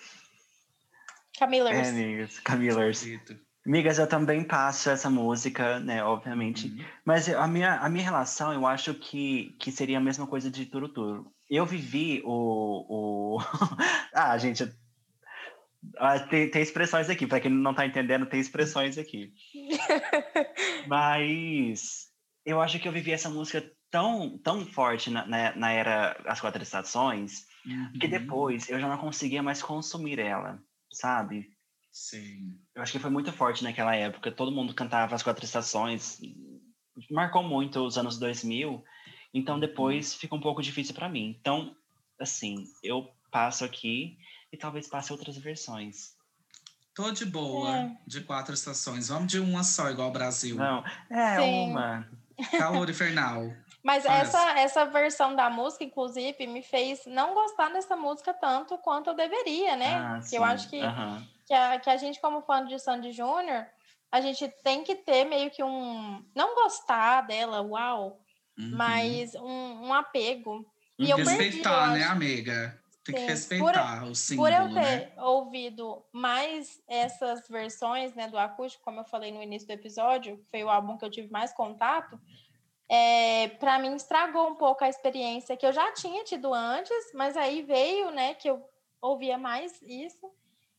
Camillers. 1.39 1.89
É, 1.89 1.91
amigas. 1.91 2.41
Camillers. 2.41 3.03
Acredito. 3.03 3.49
Amigas, 3.67 3.99
eu 3.99 4.07
também 4.07 4.45
passo 4.45 4.89
essa 4.89 5.11
música, 5.11 5.79
né, 5.81 6.03
obviamente. 6.03 6.69
Uhum. 6.69 6.85
Mas 7.05 7.29
a 7.29 7.47
minha, 7.47 7.75
a 7.77 7.89
minha 7.89 8.05
relação, 8.05 8.53
eu 8.53 8.67
acho 8.67 8.95
que, 8.95 9.55
que 9.59 9.71
seria 9.71 9.99
a 9.99 10.01
mesma 10.01 10.27
coisa 10.27 10.51
de 10.51 10.65
Turo 10.65 10.89
Turo. 10.89 11.31
Eu 11.51 11.67
vivi 11.67 12.23
o... 12.25 13.37
o... 13.37 13.39
ah, 14.15 14.39
gente... 14.39 14.65
ah, 15.99 16.19
tem, 16.19 16.51
tem 16.51 16.63
expressões 16.63 17.11
aqui, 17.11 17.27
para 17.27 17.41
quem 17.41 17.51
não 17.51 17.75
tá 17.75 17.85
entendendo, 17.85 18.27
tem 18.27 18.41
expressões 18.41 18.97
aqui. 18.97 19.35
Mas 20.89 22.09
eu 22.47 22.63
acho 22.63 22.79
que 22.79 22.89
eu 22.89 22.93
vivi 22.93 23.13
essa 23.13 23.29
música 23.29 23.71
tão, 23.91 24.39
tão 24.39 24.65
forte 24.65 25.11
na, 25.11 25.27
na, 25.27 25.55
na 25.55 25.73
era 25.73 26.17
As 26.27 26.41
Quatro 26.41 26.63
Estações, 26.63 27.47
que 28.01 28.07
Uhum. 28.07 28.11
depois 28.11 28.69
eu 28.71 28.81
já 28.81 28.89
não 28.89 28.97
conseguia 28.97 29.43
mais 29.43 29.63
consumir 29.63 30.19
ela, 30.19 30.59
sabe? 30.93 31.51
Sim. 31.93 32.59
Eu 32.75 32.83
acho 32.83 32.93
que 32.93 32.99
foi 32.99 33.11
muito 33.11 33.33
forte 33.33 33.65
naquela 33.65 33.95
época. 33.95 34.31
Todo 34.31 34.53
mundo 34.53 34.75
cantava 34.75 35.15
as 35.15 35.23
quatro 35.23 35.45
estações. 35.45 36.21
Marcou 37.11 37.43
muito 37.43 37.81
os 37.85 37.97
anos 37.99 38.19
2000. 38.19 38.83
Então 39.35 39.59
depois 39.59 40.15
fica 40.15 40.35
um 40.35 40.41
pouco 40.41 40.63
difícil 40.63 40.95
para 40.95 41.09
mim. 41.09 41.37
Então, 41.41 41.75
assim, 42.21 42.65
eu 42.83 43.09
passo 43.31 43.65
aqui 43.65 44.17
e 44.53 44.57
talvez 44.57 44.89
passe 44.89 45.13
outras 45.13 45.37
versões. 45.39 46.17
Tô 46.95 47.11
de 47.13 47.25
boa, 47.25 47.77
É. 47.77 47.97
de 48.07 48.21
quatro 48.23 48.55
estações. 48.55 49.09
Vamos 49.09 49.31
de 49.31 49.39
uma 49.39 49.63
só, 49.63 49.89
igual 49.91 50.09
o 50.09 50.13
Brasil. 50.13 50.57
Não, 50.57 50.85
é 51.11 51.41
Sim. 51.41 51.71
uma. 51.71 52.09
Calor 52.59 52.89
infernal. 52.91 53.43
Mas 53.89 54.05
Faz. 54.05 54.29
essa, 54.29 54.59
essa 54.59 54.85
versão 54.85 55.35
da 55.35 55.49
música, 55.49 55.83
inclusive, 55.83 56.47
me 56.47 56.61
fez 56.61 57.07
não 57.07 57.33
gostar 57.33 57.71
dessa 57.73 57.97
música 57.97 58.35
tanto 58.35 58.77
quanto 58.77 59.09
eu 59.09 59.15
deveria, 59.15 59.77
né? 59.77 59.95
Ah, 59.95 60.21
Que 60.29 60.37
eu 60.37 60.45
acho 60.45 60.69
que, 60.69 60.79
Aham. 60.79 61.27
que, 61.47 61.55
a, 61.55 61.79
que 61.81 61.89
a 61.89 61.97
gente, 61.97 62.21
como 62.21 62.43
fã 62.43 62.63
de 62.67 62.79
Sandy 62.79 63.13
Júnior, 63.13 63.67
a 64.13 64.21
gente 64.21 64.47
tem 64.63 64.85
que 64.85 64.95
ter 64.95 65.25
meio 65.25 65.51
que 65.51 65.65
um. 65.65 66.23
Não 66.35 66.55
gostar 66.55 67.23
dela, 67.23 67.63
uau, 67.63 68.21
Uhum. 68.59 68.77
mas 68.77 69.35
um, 69.37 69.87
um 69.87 69.95
apego. 69.95 70.71
E 70.99 71.07
perdi, 71.07 71.09
eu 71.23 71.25
Respeitar, 71.25 71.95
né, 71.95 72.05
amiga? 72.05 72.79
Tem 73.03 73.15
que 73.15 73.21
Sim. 73.23 73.27
respeitar 73.29 74.05
o 74.05 74.15
símbolo, 74.15 74.49
Por 74.49 74.53
eu 74.53 74.69
ter 74.75 74.81
né? 74.81 75.13
ouvido 75.17 76.05
mais 76.13 76.83
essas 76.87 77.49
versões 77.49 78.15
né, 78.15 78.29
do 78.29 78.39
acústico, 78.39 78.85
como 78.85 79.01
eu 79.01 79.05
falei 79.05 79.33
no 79.33 79.43
início 79.43 79.67
do 79.67 79.73
episódio, 79.73 80.37
que 80.37 80.51
foi 80.51 80.63
o 80.63 80.69
álbum 80.69 80.99
que 80.99 81.07
eu 81.07 81.11
tive 81.11 81.31
mais 81.31 81.55
contato, 81.55 82.21
é, 82.89 83.49
para 83.49 83.79
mim 83.79 83.95
estragou 83.95 84.49
um 84.49 84.55
pouco 84.55 84.83
a 84.85 84.89
experiência 84.89 85.57
que 85.57 85.67
eu 85.67 85.73
já 85.73 85.93
tinha 85.93 86.25
tido 86.25 86.53
antes, 86.55 87.13
mas 87.15 87.37
aí 87.37 87.63
veio, 87.63 88.11
né, 88.11 88.35
que 88.35 88.49
eu 88.49 88.67
ouvia 89.01 89.37
mais 89.39 89.81
isso. 89.83 90.27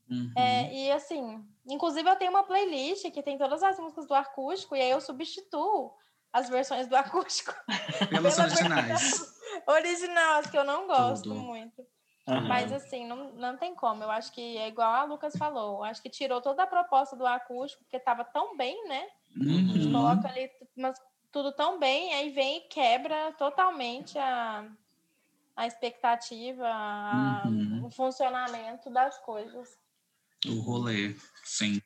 Uhum. 0.10 0.32
É, 0.36 0.74
e 0.74 0.92
assim, 0.92 1.46
inclusive 1.68 2.10
eu 2.10 2.16
tenho 2.16 2.32
uma 2.32 2.44
playlist 2.44 3.10
que 3.12 3.22
tem 3.22 3.38
todas 3.38 3.62
as 3.62 3.78
músicas 3.78 4.08
do 4.08 4.14
acústico, 4.16 4.76
e 4.76 4.82
aí 4.82 4.90
eu 4.90 5.00
substituo 5.02 5.94
as 6.34 6.50
versões 6.50 6.88
do 6.88 6.96
acústico 6.98 7.54
Pelos 8.10 8.36
pela 8.36 8.48
originais. 8.48 9.34
original, 9.68 10.40
as 10.40 10.50
que 10.50 10.58
eu 10.58 10.64
não 10.64 10.88
gosto 10.88 11.24
Tudo. 11.30 11.36
muito. 11.36 11.86
aham. 12.28 12.48
Mas 12.48 12.72
assim, 12.72 13.06
não, 13.06 13.34
não 13.34 13.58
tem 13.58 13.76
como. 13.76 14.04
Eu 14.04 14.12
acho 14.12 14.32
que 14.32 14.58
é 14.58 14.68
igual 14.68 14.92
a 14.94 15.04
Lucas 15.04 15.36
falou. 15.38 15.78
Eu 15.78 15.84
acho 15.86 16.02
que 16.02 16.10
tirou 16.10 16.42
toda 16.42 16.64
a 16.64 16.68
proposta 16.68 17.16
do 17.16 17.26
acústico, 17.26 17.84
porque 17.84 17.98
estava 17.98 18.24
tão 18.24 18.56
bem, 18.58 18.88
né? 18.88 19.08
Uhum. 19.36 19.92
Coloca 19.92 20.28
ali 20.28 20.48
t- 20.48 20.68
mas 20.78 21.00
tudo 21.32 21.52
tão 21.52 21.80
bem, 21.80 22.14
aí 22.14 22.30
vem 22.32 22.58
e 22.58 22.62
quebra 22.62 23.32
totalmente 23.34 24.18
a, 24.18 24.66
a 25.56 25.68
expectativa, 25.68 26.66
a- 26.68 27.44
Uhum. 27.46 27.86
o 27.86 27.90
funcionamento 27.92 28.90
das 28.90 29.18
coisas. 29.20 29.78
O 30.48 30.60
rolê, 30.62 31.16
sim. 31.44 31.82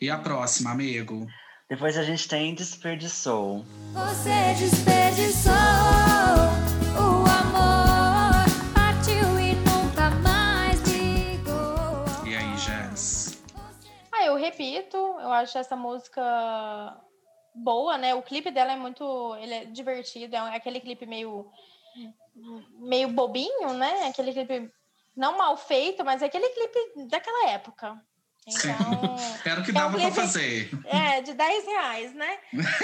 E 0.00 0.10
a 0.10 0.18
próxima, 0.18 0.70
amigo? 0.72 1.26
Depois 1.68 1.96
a 1.96 2.02
gente 2.02 2.28
tem 2.28 2.54
Desperdiçou. 2.54 3.64
Você 3.94 4.54
desperdiçou 4.58 5.52
o 6.96 7.24
amor, 7.26 8.44
partiu 8.74 9.38
e 9.40 9.54
nunca 9.54 10.10
mais 10.22 10.80
ligou. 10.82 12.04
E 12.26 12.36
aí, 12.36 12.58
Jess? 12.58 13.42
Ah, 14.12 14.24
eu 14.26 14.36
repito, 14.36 14.96
eu 14.96 15.32
acho 15.32 15.56
essa 15.56 15.74
música 15.76 16.20
boa, 17.54 17.98
né? 17.98 18.14
O 18.14 18.22
clipe 18.22 18.50
dela 18.50 18.72
é 18.72 18.76
muito, 18.76 19.34
ele 19.36 19.54
é 19.54 19.64
divertido, 19.66 20.36
é 20.36 20.56
aquele 20.56 20.80
clipe 20.80 21.06
meio 21.06 21.50
meio 22.78 23.08
bobinho, 23.08 23.74
né? 23.74 24.06
Aquele 24.06 24.32
clipe 24.32 24.70
não 25.14 25.36
mal 25.36 25.56
feito, 25.56 26.04
mas 26.04 26.22
é 26.22 26.26
aquele 26.26 26.48
clipe 26.48 27.06
daquela 27.08 27.50
época. 27.50 28.00
Então, 28.46 29.16
Era 29.44 29.60
o 29.60 29.64
que 29.64 29.70
É 29.70 29.72
um 29.72 29.74
dava 29.74 29.98
pra 30.00 30.10
fazer. 30.10 30.70
é, 30.86 31.20
de 31.20 31.34
10 31.34 31.66
reais, 31.66 32.14
né? 32.14 32.38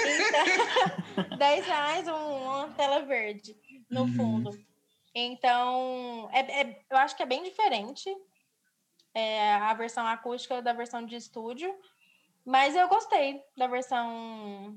Então, 0.05 0.45
10 1.37 1.65
reais 1.65 2.07
um, 2.07 2.11
uma 2.13 2.69
tela 2.69 3.01
verde 3.01 3.55
no 3.89 4.01
Uhum. 4.01 4.13
fundo. 4.15 4.51
Então, 5.13 6.29
é, 6.31 6.61
é- 6.61 6.85
eu 6.89 6.97
acho 6.97 7.15
que 7.15 7.23
é 7.23 7.25
bem 7.25 7.43
diferente 7.43 8.15
é, 9.13 9.55
a 9.55 9.73
versão 9.73 10.05
acústica 10.05 10.61
da 10.61 10.71
versão 10.71 11.03
de 11.05 11.15
estúdio, 11.15 11.75
mas 12.49 12.75
eu 12.75 12.87
gostei 12.87 13.43
da 13.55 13.67
versão 13.67 14.75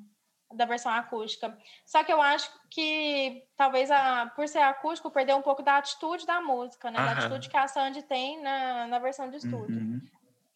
da 0.54 0.66
versão 0.66 0.92
acústica. 0.92 1.56
Só 1.86 2.04
que 2.04 2.12
eu 2.12 2.20
acho 2.20 2.50
que 2.70 3.42
talvez 3.56 3.90
a, 3.90 4.26
por 4.36 4.46
ser 4.46 4.58
acústico 4.58 5.10
perdeu 5.10 5.38
um 5.38 5.42
pouco 5.42 5.62
da 5.62 5.78
atitude 5.78 6.26
da 6.26 6.42
música, 6.42 6.90
né? 6.90 6.98
Da 6.98 7.12
Aham. 7.12 7.20
atitude 7.20 7.48
que 7.48 7.56
a 7.56 7.66
Sandy 7.66 8.02
tem 8.02 8.38
na, 8.42 8.86
na 8.86 8.98
versão 8.98 9.30
de 9.30 9.38
estúdio 9.38 9.80
Uhum. 9.80 10.00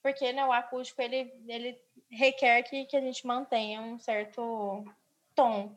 porque 0.02 0.32
né, 0.34 0.44
o 0.44 0.52
acústico 0.52 1.00
ele, 1.00 1.32
ele 1.48 1.76
requer 2.10 2.62
que, 2.62 2.84
que 2.84 2.96
a 2.96 3.00
gente 3.00 3.26
mantenha 3.26 3.80
um 3.80 3.98
certo 3.98 4.84
tom. 5.34 5.74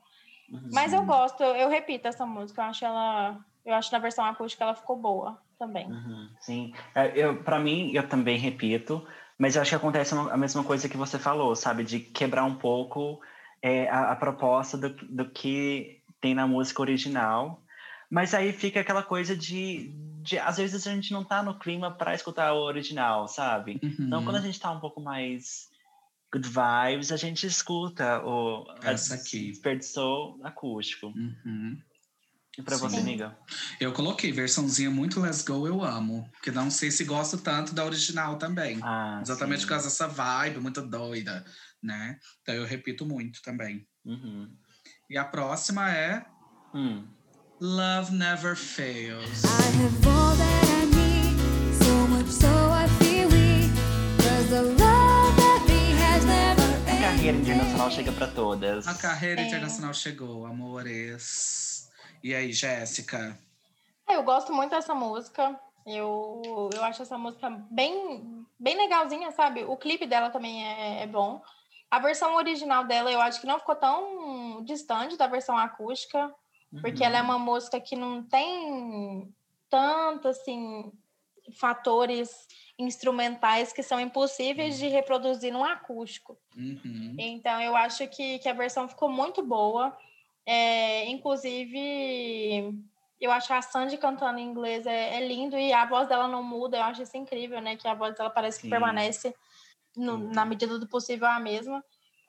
Uhum. 0.51 0.69
Mas 0.73 0.91
eu 0.91 1.05
gosto, 1.05 1.41
eu, 1.41 1.55
eu 1.55 1.69
repito 1.69 2.07
essa 2.07 2.25
música, 2.25 2.61
eu 2.61 2.65
acho 2.65 2.85
ela, 2.85 3.39
eu 3.65 3.73
acho 3.73 3.91
na 3.91 3.99
versão 3.99 4.25
acústica 4.25 4.63
ela 4.65 4.75
ficou 4.75 4.97
boa 4.97 5.41
também. 5.57 5.87
Uhum, 5.87 6.29
sim. 6.41 6.73
É, 6.93 7.11
Eu, 7.15 7.41
para 7.43 7.57
mim, 7.59 7.91
eu 7.93 8.07
também 8.07 8.37
repito, 8.37 9.07
mas 9.39 9.55
eu 9.55 9.61
acho 9.61 9.69
que 9.71 9.75
acontece 9.75 10.13
a 10.13 10.35
mesma 10.37 10.63
coisa 10.65 10.89
que 10.89 10.97
você 10.97 11.17
falou, 11.17 11.55
sabe? 11.55 11.83
De 11.85 11.99
quebrar 12.01 12.43
um 12.43 12.55
pouco 12.55 13.21
é, 13.61 13.87
a, 13.89 14.11
a 14.11 14.15
proposta 14.17 14.77
do, 14.77 14.89
do 14.89 15.29
que 15.29 16.01
tem 16.19 16.35
na 16.35 16.45
música 16.45 16.81
original. 16.81 17.63
Mas 18.11 18.33
aí 18.33 18.51
fica 18.51 18.81
aquela 18.81 19.01
coisa 19.01 19.37
de, 19.37 19.93
de 20.21 20.37
às 20.37 20.57
vezes 20.57 20.85
a 20.85 20.91
gente 20.91 21.13
não 21.13 21.23
tá 21.23 21.41
no 21.41 21.57
clima 21.57 21.89
para 21.89 22.13
escutar 22.13 22.51
o 22.53 22.61
original, 22.63 23.27
sabe? 23.29 23.79
Então, 23.81 24.19
Uhum. 24.19 24.25
quando 24.25 24.35
a 24.37 24.41
gente 24.41 24.59
tá 24.59 24.71
um 24.71 24.79
pouco 24.81 24.99
mais 24.99 25.69
good 26.33 26.47
vibes, 26.47 27.11
a 27.11 27.17
gente 27.17 27.45
escuta 27.47 28.21
o 28.25 28.65
Essa 28.83 29.15
aqui. 29.15 29.51
desperdiçou 29.51 30.37
acústico. 30.43 31.07
Uhum. 31.07 31.77
E 32.59 32.61
pra 32.61 32.75
você, 32.75 32.97
Sim. 32.97 33.01
amiga? 33.03 33.37
Eu 33.79 33.93
coloquei 33.93 34.33
versãozinha 34.33 34.91
muito 34.91 35.21
Let's 35.21 35.41
Go, 35.43 35.65
eu 35.65 35.81
amo. 35.81 36.29
Porque 36.33 36.51
não 36.51 36.69
sei 36.69 36.91
se 36.91 37.05
gosto 37.05 37.37
tanto 37.37 37.73
da 37.73 37.85
original 37.85 38.37
também. 38.37 38.79
Ah, 38.83 39.19
Exatamente 39.21 39.61
sim. 39.61 39.65
por 39.65 39.69
causa 39.69 39.85
dessa 39.87 40.07
vibe 40.09 40.59
muito 40.59 40.81
doida, 40.81 41.45
né? 41.81 42.19
Então 42.41 42.53
eu 42.53 42.65
repito 42.65 43.05
muito 43.05 43.41
também. 43.41 43.87
Uhum. 44.05 44.49
E 45.09 45.17
a 45.17 45.23
próxima 45.23 45.89
é 45.89 46.25
Hum. 46.75 47.07
Love 47.61 48.11
Never 48.13 48.55
Fails. 48.57 49.43
I 49.43 49.47
have 49.47 50.07
all 50.07 50.35
that 50.35 50.65
I 50.67 50.85
need, 50.85 51.75
so 51.81 52.07
much 52.09 52.27
so 52.29 52.47
I 52.47 52.87
feel 52.99 53.27
weak. 53.29 53.71
Cause 54.17 54.49
the 54.49 54.61
love 54.63 55.35
that 55.37 55.65
we 55.67 55.93
has 56.01 56.25
never 56.25 56.91
A 56.91 57.01
carreira 57.01 57.37
internacional 57.37 57.89
chega 57.89 58.11
pra 58.11 58.27
todas. 58.27 58.85
A 58.87 58.93
carreira 58.93 59.41
É. 59.41 59.47
internacional 59.47 59.93
chegou, 59.93 60.45
amores. 60.45 61.78
E 62.23 62.33
aí, 62.35 62.51
Jéssica? 62.51 63.37
É, 64.07 64.15
Eu 64.15 64.23
gosto 64.23 64.53
muito 64.53 64.71
dessa 64.71 64.93
música. 64.93 65.59
Eu, 65.85 66.69
eu 66.73 66.83
acho 66.83 67.01
essa 67.01 67.17
música 67.17 67.49
bem, 67.49 68.45
bem 68.59 68.75
legalzinha, 68.77 69.31
sabe? 69.31 69.63
O 69.63 69.77
clipe 69.77 70.05
dela 70.05 70.29
também 70.29 70.65
é, 70.65 71.03
é 71.03 71.07
bom. 71.07 71.41
A 71.89 71.99
versão 71.99 72.35
original 72.35 72.85
dela 72.85 73.11
eu 73.11 73.19
acho 73.21 73.41
que 73.41 73.47
não 73.47 73.57
ficou 73.59 73.75
tão 73.75 74.63
distante 74.63 75.17
da 75.17 75.25
versão 75.25 75.57
acústica, 75.57 76.33
porque 76.81 77.01
Uhum. 77.01 77.07
ela 77.07 77.17
é 77.17 77.21
uma 77.21 77.39
música 77.39 77.79
que 77.79 77.95
não 77.95 78.21
tem 78.23 79.33
tanto 79.69 80.27
assim 80.27 80.91
fatores 81.57 82.47
instrumentais 82.77 83.73
que 83.73 83.81
são 83.81 83.99
impossíveis 83.99 84.77
de 84.77 84.87
reproduzir 84.87 85.51
num 85.51 85.63
acústico. 85.63 86.37
Uhum. 86.55 87.15
Então, 87.17 87.59
eu 87.61 87.75
acho 87.75 88.07
que, 88.07 88.37
que 88.39 88.47
a 88.47 88.53
versão 88.53 88.87
ficou 88.87 89.09
muito 89.09 89.43
boa. 89.43 89.97
É, 90.51 91.05
inclusive, 91.09 92.73
eu 93.21 93.31
acho 93.31 93.53
a 93.53 93.61
Sandy 93.61 93.97
cantando 93.97 94.39
em 94.39 94.45
inglês 94.47 94.85
é, 94.87 95.17
é 95.17 95.27
lindo 95.27 95.55
e 95.55 95.71
a 95.71 95.85
voz 95.85 96.07
dela 96.07 96.27
não 96.27 96.41
muda. 96.41 96.77
Eu 96.77 96.83
acho 96.83 97.03
isso 97.03 97.15
incrível, 97.15 97.61
né? 97.61 97.75
Que 97.75 97.87
a 97.87 97.93
voz 97.93 98.15
dela 98.15 98.31
parece 98.31 98.57
que 98.57 98.63
Sim. 98.63 98.69
permanece, 98.71 99.35
no- 99.95 100.13
Uhum. 100.13 100.31
na 100.33 100.45
medida 100.45 100.79
do 100.79 100.87
possível, 100.87 101.27
a 101.27 101.39
mesma. 101.39 101.83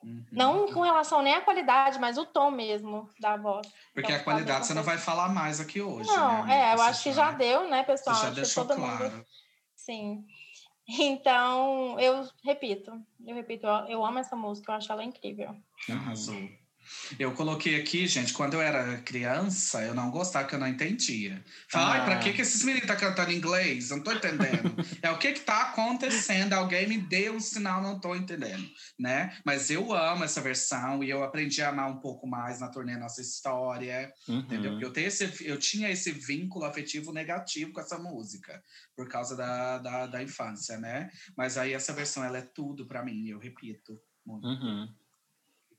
Uhum. 0.04 0.24
Não 0.32 0.72
com 0.72 0.80
relação 0.82 1.22
nem 1.22 1.34
à 1.34 1.40
qualidade, 1.40 1.98
mas 1.98 2.18
o 2.18 2.26
tom 2.26 2.50
mesmo 2.50 3.08
da 3.18 3.36
voz. 3.38 3.66
Porque 3.94 4.12
Então, 4.12 4.20
a 4.20 4.24
qualidade 4.24 4.66
você 4.66 4.74
não 4.74 4.82
vai 4.82 4.98
falar 4.98 5.30
mais 5.30 5.58
aqui 5.60 5.80
hoje. 5.80 6.06
Não, 6.10 6.44
né, 6.44 6.70
é, 6.70 6.72
eu 6.74 6.78
Você 6.78 6.90
acho 6.90 7.02
que 7.04 7.12
já 7.12 7.30
deu, 7.32 7.68
né, 7.70 7.82
pessoal? 7.84 8.16
Você 8.16 8.22
já 8.22 8.26
Acho 8.28 8.34
que 8.34 8.40
deixou 8.42 8.66
todo 8.66 8.76
claro. 8.76 9.04
mundo. 9.10 9.26
Sim. 9.74 10.26
Então, 10.88 11.98
eu 12.00 12.28
repito, 12.42 12.92
eu 13.24 13.34
repito, 13.34 13.66
eu, 13.66 13.72
eu 13.86 14.04
amo 14.04 14.18
essa 14.18 14.34
música, 14.34 14.72
eu 14.72 14.76
acho 14.76 14.90
ela 14.92 15.04
incrível. 15.04 15.54
Arrasou. 15.88 16.36
Eu 17.18 17.32
coloquei 17.32 17.80
aqui, 17.80 18.06
gente, 18.06 18.32
quando 18.32 18.54
eu 18.54 18.60
era 18.62 18.98
criança, 19.02 19.82
eu 19.82 19.94
não 19.94 20.10
gostava, 20.10 20.44
porque 20.44 20.54
eu 20.56 20.60
não 20.60 20.68
entendia. 20.68 21.44
Falei, 21.68 22.00
ai, 22.00 22.04
pra 22.04 22.16
Ah. 22.16 22.18
que, 22.18 22.32
que 22.32 22.42
esses 22.42 22.62
meninos 22.62 22.88
estão 22.88 23.08
cantando 23.08 23.32
inglês? 23.32 23.90
Eu 23.90 23.96
não 23.98 24.04
tô 24.04 24.12
entendendo. 24.12 24.74
é 25.02 25.10
o 25.10 25.18
que 25.18 25.32
que 25.32 25.40
tá 25.40 25.70
acontecendo? 25.70 26.52
Alguém 26.52 26.86
me 26.88 26.98
deu 26.98 27.34
um 27.34 27.40
sinal, 27.40 27.82
não 27.82 27.98
tô 27.98 28.14
entendendo, 28.14 28.68
né? 28.98 29.36
Mas 29.44 29.70
eu 29.70 29.92
amo 29.92 30.24
essa 30.24 30.40
versão 30.40 31.02
e 31.02 31.10
eu 31.10 31.22
aprendi 31.24 31.62
a 31.62 31.70
amar 31.70 31.90
um 31.90 32.00
pouco 32.00 32.26
mais 32.26 32.60
na 32.60 32.68
turnê 32.68 32.96
Nossa 32.96 33.20
História, 33.20 34.12
Uhum. 34.28 34.38
entendeu? 34.40 34.72
Porque 34.72 34.84
eu, 34.84 34.92
tenho 34.92 35.08
esse, 35.08 35.44
eu 35.46 35.58
tinha 35.58 35.90
esse 35.90 36.12
vínculo 36.12 36.64
afetivo 36.64 37.12
negativo 37.12 37.72
com 37.72 37.80
essa 37.80 37.98
música, 37.98 38.62
por 38.96 39.08
causa 39.08 39.36
da, 39.36 39.78
da, 39.78 40.06
da 40.06 40.22
infância, 40.22 40.78
né? 40.78 41.10
Mas 41.36 41.56
aí 41.58 41.72
essa 41.72 41.92
versão, 41.92 42.22
ela 42.24 42.38
é 42.38 42.42
tudo 42.42 42.86
pra 42.86 43.02
mim, 43.04 43.26
eu 43.28 43.38
repito. 43.38 44.00
Muito. 44.24 44.46
Uhum. 44.46 44.88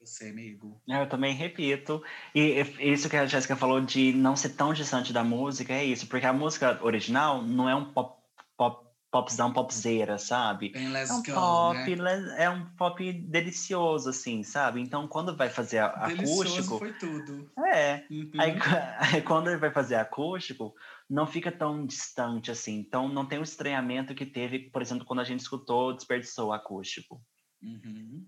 Você, 0.02 0.30
amigo? 0.30 0.82
É, 0.90 1.02
Eu 1.02 1.08
também 1.08 1.34
repito. 1.34 2.04
E 2.34 2.62
isso 2.80 3.10
que 3.10 3.16
a 3.16 3.26
Jéssica 3.26 3.56
falou 3.56 3.80
de 3.80 4.12
não 4.14 4.36
ser 4.36 4.50
tão 4.50 4.74
distante 4.74 5.14
da 5.14 5.24
música 5.24 5.74
é 5.74 5.86
isso, 5.86 6.08
porque 6.08 6.26
a 6.26 6.34
música 6.34 6.84
original 6.84 7.42
não 7.44 7.70
é 7.70 7.76
um 7.76 7.94
pop, 7.94 8.20
pop, 8.58 8.88
popzão, 9.12 9.54
popzeira, 9.54 10.18
sabe? 10.18 10.70
Bem 10.70 10.88
É 10.96 11.14
um 11.14 11.22
Go, 11.22 11.34
pop, 11.34 11.96
né? 11.98 12.36
é 12.38 12.50
um 12.50 12.66
pop 12.76 13.14
delicioso, 13.14 14.10
assim, 14.10 14.42
sabe? 14.42 14.82
Então, 14.82 15.08
quando 15.08 15.38
vai 15.38 15.50
fazer 15.50 15.88
Delicioso 16.08 16.42
acústico, 16.42 16.80
foi 16.80 16.94
tudo. 16.94 17.52
é. 17.72 18.04
Uhum. 18.10 18.32
Aí, 18.40 18.54
aí, 19.16 19.22
quando 19.22 19.50
ele 19.50 19.60
vai 19.60 19.72
fazer 19.72 19.96
acústico, 19.96 20.74
não 21.08 21.28
fica 21.28 21.52
tão 21.52 21.86
distante 21.86 22.50
assim. 22.50 22.80
Então, 22.80 23.08
não 23.08 23.26
tem 23.28 23.38
o 23.38 23.44
estranhamento 23.44 24.16
que 24.16 24.26
teve, 24.26 24.72
por 24.72 24.82
exemplo, 24.82 25.06
quando 25.06 25.20
a 25.20 25.26
gente 25.26 25.42
escutou 25.42 25.94
Desperdiçou 25.94 26.48
o 26.48 26.54
acústico. 26.54 27.22
Uhum. 27.62 28.26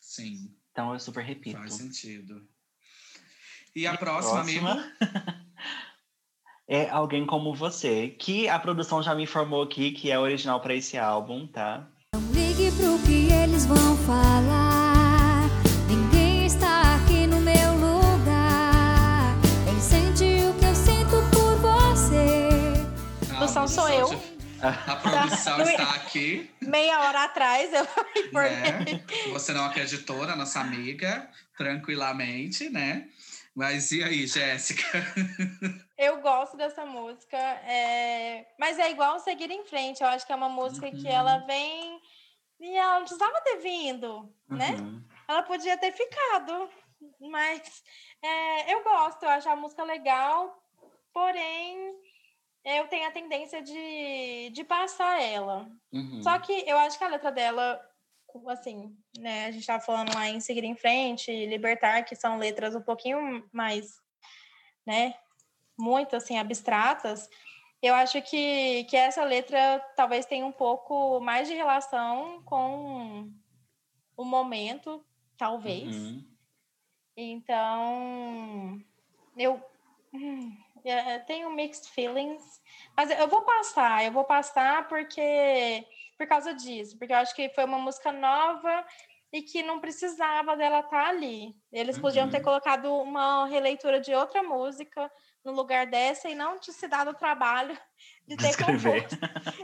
Sim, 0.00 0.54
Então, 0.76 0.92
eu 0.92 1.00
super 1.00 1.24
repito. 1.24 1.56
faz 1.56 1.72
sentido. 1.72 2.46
E 3.74 3.86
a 3.86 3.94
E 3.94 3.96
próxima, 3.96 4.40
amigo? 4.40 4.66
é 6.68 6.90
alguém 6.90 7.24
como 7.24 7.54
você, 7.54 8.08
que 8.08 8.46
a 8.46 8.58
produção 8.58 9.02
já 9.02 9.14
me 9.14 9.22
informou 9.22 9.62
aqui 9.62 9.92
que 9.92 10.10
é 10.10 10.18
original 10.18 10.60
para 10.60 10.74
esse 10.74 10.98
álbum, 10.98 11.46
tá? 11.46 11.88
Não 12.12 12.20
ligue 12.30 12.70
pro 12.72 12.98
que 13.06 13.32
eles 13.32 13.64
vão 13.64 13.96
falar. 14.04 15.48
Ninguém 15.88 16.44
está 16.44 16.96
aqui 16.96 17.26
no 17.26 17.40
meu 17.40 17.72
lugar. 17.72 19.34
Nem 19.64 19.80
sente 19.80 20.24
o 20.44 20.52
que 20.58 20.66
eu 20.66 20.74
sinto 20.74 21.16
por 21.30 21.56
você. 21.56 22.48
A 23.32 23.36
produção 23.38 23.66
sou 23.66 23.88
eu. 23.88 24.35
A 24.68 24.96
produção 24.96 25.60
é- 25.60 25.70
está 25.70 25.94
aqui, 25.94 26.50
Meia 26.60 27.00
hora 27.00 27.24
atrás 27.24 27.72
eu 27.72 27.82
informei. 27.84 28.50
né? 28.50 29.04
Você 29.32 29.52
não 29.52 29.64
acreditou 29.66 30.26
na 30.26 30.34
nossa 30.36 30.60
amiga, 30.60 31.30
tranquilamente, 31.56 32.68
né? 32.68 33.08
Mas 33.54 33.90
e 33.92 34.02
aí, 34.02 34.26
Jéssica? 34.26 34.82
Eu 35.96 36.20
gosto 36.20 36.56
dessa 36.58 36.84
música, 36.84 37.38
é, 37.38 38.46
mas 38.58 38.78
é 38.78 38.90
igual 38.90 39.18
Seguir 39.18 39.50
em 39.50 39.64
Frente. 39.64 40.02
Eu 40.02 40.08
acho 40.08 40.26
que 40.26 40.32
é 40.32 40.36
uma 40.36 40.48
música 40.48 40.90
que 40.90 41.06
Uhum. 41.06 41.12
ela 41.12 41.38
vem 41.38 42.00
e 42.60 42.76
ela 42.76 42.94
não 42.98 43.06
precisava 43.06 43.40
ter 43.40 43.56
vindo, 43.56 44.30
né? 44.48 44.72
Uhum. 44.72 45.02
Ela 45.26 45.42
podia 45.42 45.76
ter 45.78 45.92
ficado, 45.92 46.68
mas 47.18 47.82
é, 48.22 48.74
eu 48.74 48.82
gosto, 48.84 49.22
eu 49.22 49.30
acho 49.30 49.48
a 49.48 49.56
música 49.56 49.82
legal, 49.84 50.62
porém 51.12 51.94
eu 52.66 52.88
tenho 52.88 53.06
a 53.06 53.12
tendência 53.12 53.62
de, 53.62 54.50
de 54.50 54.64
passar 54.64 55.22
ela. 55.22 55.70
Uhum. 55.92 56.20
Só 56.20 56.36
que 56.40 56.52
eu 56.68 56.76
acho 56.78 56.98
que 56.98 57.04
a 57.04 57.08
letra 57.08 57.30
dela, 57.30 57.80
assim, 58.48 58.92
né? 59.16 59.46
A 59.46 59.50
gente 59.52 59.64
tava 59.64 59.80
falando 59.80 60.12
lá 60.12 60.28
em 60.28 60.40
Seguir 60.40 60.64
em 60.64 60.74
Frente, 60.74 61.46
Libertar, 61.46 62.02
que 62.02 62.16
são 62.16 62.38
letras 62.38 62.74
um 62.74 62.82
pouquinho 62.82 63.48
mais, 63.52 64.02
né? 64.84 65.14
Muito, 65.78 66.16
assim, 66.16 66.38
abstratas. 66.38 67.30
Eu 67.80 67.94
acho 67.94 68.20
que, 68.22 68.82
que 68.84 68.96
essa 68.96 69.22
letra 69.22 69.78
talvez 69.94 70.26
tenha 70.26 70.44
um 70.44 70.52
pouco 70.52 71.20
mais 71.20 71.46
de 71.46 71.54
relação 71.54 72.42
com 72.42 73.30
o 74.16 74.24
momento, 74.24 75.04
talvez. 75.38 75.94
Uhum. 75.94 76.24
Então, 77.16 78.82
eu, 79.36 79.62
hum, 80.12 80.56
eu 80.88 81.24
tenho 81.26 81.50
mixed 81.50 81.90
feelings, 81.90 82.42
mas 82.96 83.10
eu 83.10 83.28
vou 83.28 83.42
passar, 83.42 84.04
eu 84.04 84.12
vou 84.12 84.24
passar 84.24 84.88
porque 84.88 85.86
por 86.18 86.26
causa 86.26 86.54
disso, 86.54 86.98
porque 86.98 87.12
eu 87.12 87.16
acho 87.18 87.34
que 87.34 87.48
foi 87.50 87.64
uma 87.64 87.78
música 87.78 88.10
nova 88.12 88.86
e 89.32 89.42
que 89.42 89.62
não 89.62 89.80
precisava 89.80 90.56
dela 90.56 90.80
estar 90.80 91.08
ali. 91.08 91.54
Eles 91.72 91.98
podiam 91.98 92.28
ter 92.30 92.38
Uhum. 92.38 92.42
colocado 92.42 92.86
uma 93.02 93.46
releitura 93.46 94.00
de 94.00 94.14
outra 94.14 94.42
música 94.42 95.10
no 95.44 95.52
lugar 95.52 95.86
dessa 95.86 96.28
e 96.28 96.34
não 96.34 96.58
te 96.58 96.72
se 96.72 96.88
dado 96.88 97.10
o 97.10 97.14
trabalho 97.14 97.78
de 98.26 98.38
ter 98.38 98.56
composto. 98.56 99.20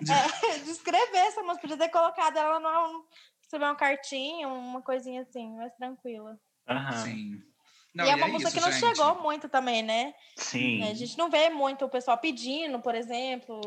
É, 0.09 0.59
de 0.59 0.71
escrever 0.71 1.19
essa 1.19 1.43
música, 1.43 1.63
podia 1.63 1.79
ter 1.79 1.89
colocado 1.91 2.37
ela 2.37 2.59
numa, 2.61 3.05
escrever 3.41 3.65
uma 3.67 3.77
cartinha, 3.77 4.49
uma 4.49 4.83
coisinha 4.83 5.23
assim, 5.23 5.55
mais 5.57 5.75
tranquila. 5.75 6.39
Aham. 6.67 6.97
Sim. 7.03 7.52
Não, 7.95 8.07
e 8.07 8.09
é 8.09 8.15
uma 8.15 8.29
música 8.29 8.49
isso, 8.49 8.59
que 8.59 8.65
não 8.65 8.73
gente. 8.73 8.97
chegou 8.97 9.23
muito 9.23 9.49
também, 9.49 9.83
né? 9.83 10.15
Sim. 10.37 10.83
A 10.85 10.95
gente 10.95 11.17
não 11.19 11.31
vê 11.31 11.51
muito 11.51 11.85
o 11.85 11.91
pessoal 11.91 12.17
pedindo, 12.17 12.81
por 12.81 12.95
exemplo, 12.95 13.61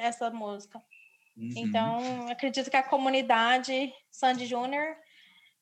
essa 0.00 0.30
música. 0.30 0.80
Uhum. 1.36 1.52
Então, 1.56 2.28
acredito 2.28 2.70
que 2.70 2.76
a 2.76 2.82
comunidade 2.82 3.92
Sandy 4.10 4.46
Júnior 4.46 4.96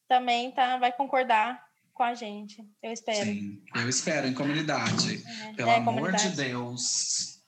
também 0.07 0.53
tá, 0.53 0.77
vai 0.77 0.93
concordar 0.93 1.61
com 1.93 2.03
a 2.03 2.15
gente. 2.15 2.65
Eu 2.83 2.93
espero. 2.93 3.25
Sim, 3.25 3.63
eu 3.75 3.89
espero, 3.89 4.27
em 4.27 4.35
comunidade. 4.35 5.23
É, 5.27 5.53
Pelo 5.55 5.71
é, 5.71 5.77
amor 5.77 5.95
comunidade. 5.95 6.31
de 6.31 6.37
Deus. 6.37 7.42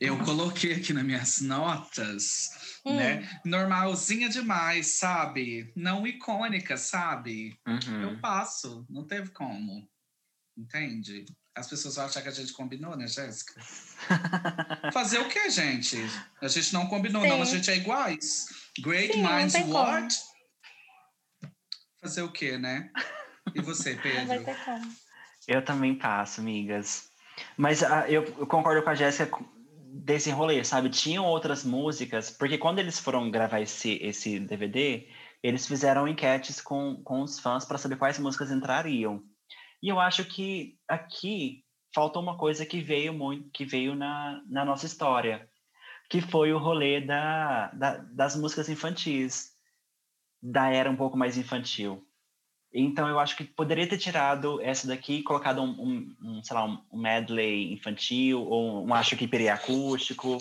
Eu 0.00 0.18
coloquei 0.24 0.74
aqui 0.74 0.92
nas 0.92 1.04
minhas 1.04 1.40
notas, 1.40 2.80
Hum. 2.84 2.96
né? 2.96 3.28
Normalzinha 3.44 4.28
demais, 4.28 4.98
sabe? 4.98 5.72
Não 5.74 6.06
icônica, 6.06 6.76
sabe? 6.76 7.58
Uhum. 7.66 8.02
Eu 8.02 8.20
passo, 8.20 8.86
não 8.88 9.04
teve 9.04 9.30
como. 9.30 9.88
Entende? 10.56 11.24
As 11.54 11.68
pessoas 11.68 11.96
vão 11.96 12.04
achar 12.04 12.22
que 12.22 12.28
a 12.28 12.32
gente 12.32 12.52
combinou, 12.52 12.96
né, 12.96 13.08
Jéssica? 13.08 13.60
Fazer 14.92 15.18
o 15.18 15.28
quê, 15.28 15.50
gente? 15.50 15.96
A 16.40 16.46
gente 16.48 16.72
não 16.72 16.86
combinou, 16.86 17.26
não, 17.26 17.42
a 17.42 17.46
Sim. 17.46 17.56
gente 17.56 17.70
é 17.70 17.76
iguais. 17.76 18.46
Great 18.80 19.12
Sim, 19.12 19.22
minds 19.22 19.54
como. 19.54 19.72
what? 19.74 20.16
Fazer 22.00 22.22
o 22.22 22.30
quê, 22.30 22.56
né? 22.56 22.90
E 23.54 23.60
você, 23.60 23.96
Pedro? 24.00 24.44
Eu 25.48 25.64
também 25.64 25.96
passo, 25.96 26.40
amigas. 26.40 27.10
Mas 27.56 27.82
ah, 27.82 28.08
eu, 28.08 28.24
eu 28.38 28.46
concordo 28.46 28.82
com 28.82 28.90
a 28.90 28.94
Jéssica 28.94 29.26
desse 29.98 30.30
rolê, 30.30 30.62
sabe? 30.64 30.88
Tinham 30.88 31.24
outras 31.24 31.64
músicas, 31.64 32.30
porque 32.30 32.56
quando 32.56 32.78
eles 32.78 32.98
foram 32.98 33.30
gravar 33.30 33.60
esse, 33.60 33.98
esse 34.02 34.38
DVD, 34.38 35.08
eles 35.42 35.66
fizeram 35.66 36.08
enquetes 36.08 36.60
com, 36.60 37.02
com 37.02 37.22
os 37.22 37.38
fãs 37.38 37.64
para 37.64 37.78
saber 37.78 37.96
quais 37.96 38.18
músicas 38.18 38.50
entrariam. 38.50 39.22
E 39.82 39.88
eu 39.88 40.00
acho 40.00 40.24
que 40.24 40.76
aqui 40.88 41.64
falta 41.94 42.18
uma 42.18 42.36
coisa 42.36 42.64
que 42.64 42.80
veio 42.80 43.12
muito, 43.12 43.50
que 43.50 43.64
veio 43.64 43.94
na, 43.94 44.42
na 44.48 44.64
nossa 44.64 44.86
história, 44.86 45.48
que 46.08 46.20
foi 46.20 46.52
o 46.52 46.58
rolê 46.58 47.00
da, 47.00 47.68
da, 47.72 47.96
das 47.98 48.36
músicas 48.36 48.68
infantis, 48.68 49.52
da 50.42 50.70
era 50.70 50.90
um 50.90 50.96
pouco 50.96 51.16
mais 51.16 51.36
infantil. 51.36 52.07
Então 52.72 53.08
eu 53.08 53.18
acho 53.18 53.36
que 53.36 53.44
poderia 53.44 53.88
ter 53.88 53.98
tirado 53.98 54.60
essa 54.60 54.86
daqui 54.86 55.18
e 55.18 55.22
colocado 55.22 55.62
um, 55.62 55.70
um, 55.70 56.16
um, 56.22 56.42
sei 56.42 56.54
lá, 56.54 56.64
um 56.64 56.98
medley 56.98 57.72
infantil 57.72 58.42
ou 58.42 58.86
um 58.86 58.92
acho 58.92 59.16
que 59.16 59.26
periacústico, 59.26 60.38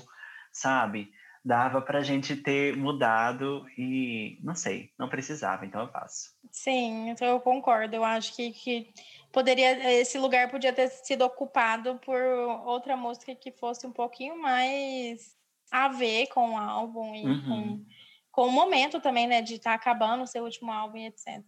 sabe? 0.51 1.11
Dava 1.43 1.81
para 1.81 1.99
a 1.99 2.03
gente 2.03 2.35
ter 2.35 2.75
mudado 2.75 3.65
e 3.77 4.37
não 4.43 4.53
sei, 4.53 4.91
não 4.99 5.07
precisava, 5.07 5.65
então 5.65 5.81
eu 5.81 5.87
faço. 5.87 6.35
Sim, 6.51 7.09
então 7.09 7.25
eu 7.25 7.39
concordo. 7.39 7.95
Eu 7.95 8.03
acho 8.03 8.35
que, 8.35 8.51
que 8.51 8.93
poderia 9.31 9.93
esse 9.93 10.17
lugar 10.17 10.49
podia 10.49 10.73
ter 10.73 10.89
sido 10.89 11.23
ocupado 11.23 11.95
por 12.03 12.19
outra 12.65 12.97
música 12.97 13.33
que 13.33 13.51
fosse 13.51 13.87
um 13.87 13.93
pouquinho 13.93 14.41
mais 14.41 15.37
a 15.71 15.87
ver 15.87 16.27
com 16.27 16.51
o 16.51 16.57
álbum 16.57 17.15
e 17.15 17.25
Uhum. 17.25 17.41
com, 17.47 17.85
com 18.31 18.47
o 18.47 18.51
momento 18.51 18.99
também, 18.99 19.27
né, 19.27 19.41
de 19.41 19.55
estar 19.55 19.73
acabando 19.73 20.23
o 20.23 20.27
seu 20.27 20.43
último 20.43 20.71
álbum 20.71 20.97
e 20.97 21.05
etc. 21.07 21.43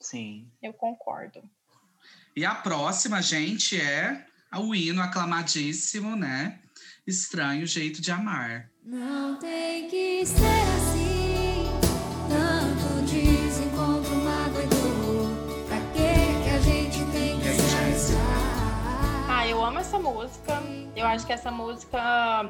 Sim. 0.00 0.50
Eu 0.62 0.72
concordo. 0.72 1.42
E 2.36 2.44
a 2.44 2.54
próxima, 2.54 3.20
gente, 3.20 3.80
é 3.80 4.24
o 4.56 4.74
hino 4.74 5.02
aclamadíssimo, 5.02 6.14
né? 6.14 6.60
Estranho 7.06 7.66
Jeito 7.66 8.00
de 8.00 8.10
Amar. 8.10 8.70
Não 8.82 9.36
tem 9.38 9.88
que 9.88 10.24
ser 10.24 10.44
assim. 10.76 11.66
Tanto 12.28 13.04
desencontro, 13.10 14.14
mágoa 14.16 14.62
e 14.62 14.66
dor. 14.66 15.66
Pra 15.66 15.80
que 15.92 16.44
que 16.44 16.50
a 16.50 16.60
gente 16.60 17.12
tem 17.12 17.40
que 17.40 17.52
se? 17.98 18.14
Ah, 19.28 19.46
eu 19.46 19.64
amo 19.64 19.78
essa 19.78 19.98
música. 19.98 20.62
Eu 20.94 21.06
acho 21.06 21.26
que 21.26 21.32
essa 21.32 21.50
música, 21.50 21.98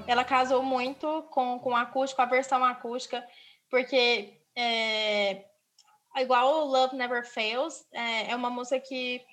ela 0.06 0.24
casou 0.24 0.62
muito 0.62 1.22
com, 1.30 1.58
com 1.58 1.70
o 1.70 1.76
acústico, 1.76 2.20
a 2.22 2.26
versão 2.26 2.64
acústica, 2.64 3.24
porque 3.70 4.34
é, 4.56 5.44
igual 6.20 6.62
o 6.62 6.64
Love 6.64 6.96
Never 6.96 7.26
Fails, 7.26 7.86
é, 7.92 8.30
é 8.30 8.36
uma 8.36 8.50
música 8.50 8.80
que 8.80 9.24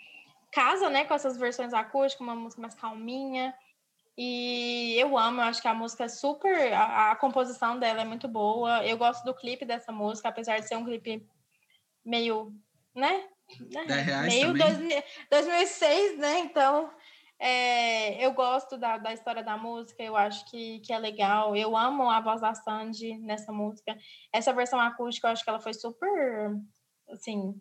casa, 0.51 0.89
né, 0.89 1.03
com 1.03 1.13
essas 1.13 1.37
versões 1.37 1.73
acústicas, 1.73 2.25
uma 2.25 2.35
música 2.35 2.61
mais 2.61 2.75
calminha. 2.75 3.53
E 4.17 4.95
eu 4.97 5.17
amo, 5.17 5.41
eu 5.41 5.45
acho 5.45 5.61
que 5.61 5.67
a 5.67 5.73
música 5.73 6.05
é 6.05 6.07
super. 6.07 6.73
A, 6.73 7.11
a 7.11 7.15
composição 7.17 7.77
dela 7.77 8.01
é 8.01 8.05
muito 8.05 8.27
boa. 8.27 8.85
Eu 8.85 8.97
gosto 8.97 9.25
do 9.25 9.33
clipe 9.33 9.65
dessa 9.65 9.91
música, 9.91 10.29
apesar 10.29 10.59
de 10.59 10.67
ser 10.67 10.77
um 10.77 10.85
clipe 10.85 11.27
meio, 12.05 12.53
né? 12.95 13.27
10 13.69 14.05
reais 14.05 14.33
meio? 14.33 14.53
2000 14.53 15.03
2006, 15.29 16.17
né? 16.17 16.39
Então, 16.39 16.89
é, 17.37 18.25
eu 18.25 18.31
gosto 18.31 18.77
da, 18.77 18.97
da 18.97 19.13
história 19.13 19.43
da 19.43 19.57
música, 19.57 20.01
eu 20.01 20.15
acho 20.15 20.49
que, 20.49 20.79
que 20.79 20.93
é 20.93 20.97
legal. 20.97 21.55
Eu 21.55 21.75
amo 21.75 22.09
a 22.09 22.21
voz 22.21 22.39
da 22.39 22.53
Sandy 22.53 23.17
nessa 23.17 23.51
música. 23.51 23.97
Essa 24.31 24.53
versão 24.53 24.79
acústica, 24.79 25.27
eu 25.27 25.31
acho 25.31 25.43
que 25.43 25.49
ela 25.49 25.59
foi 25.59 25.73
super, 25.73 26.55
assim, 27.09 27.59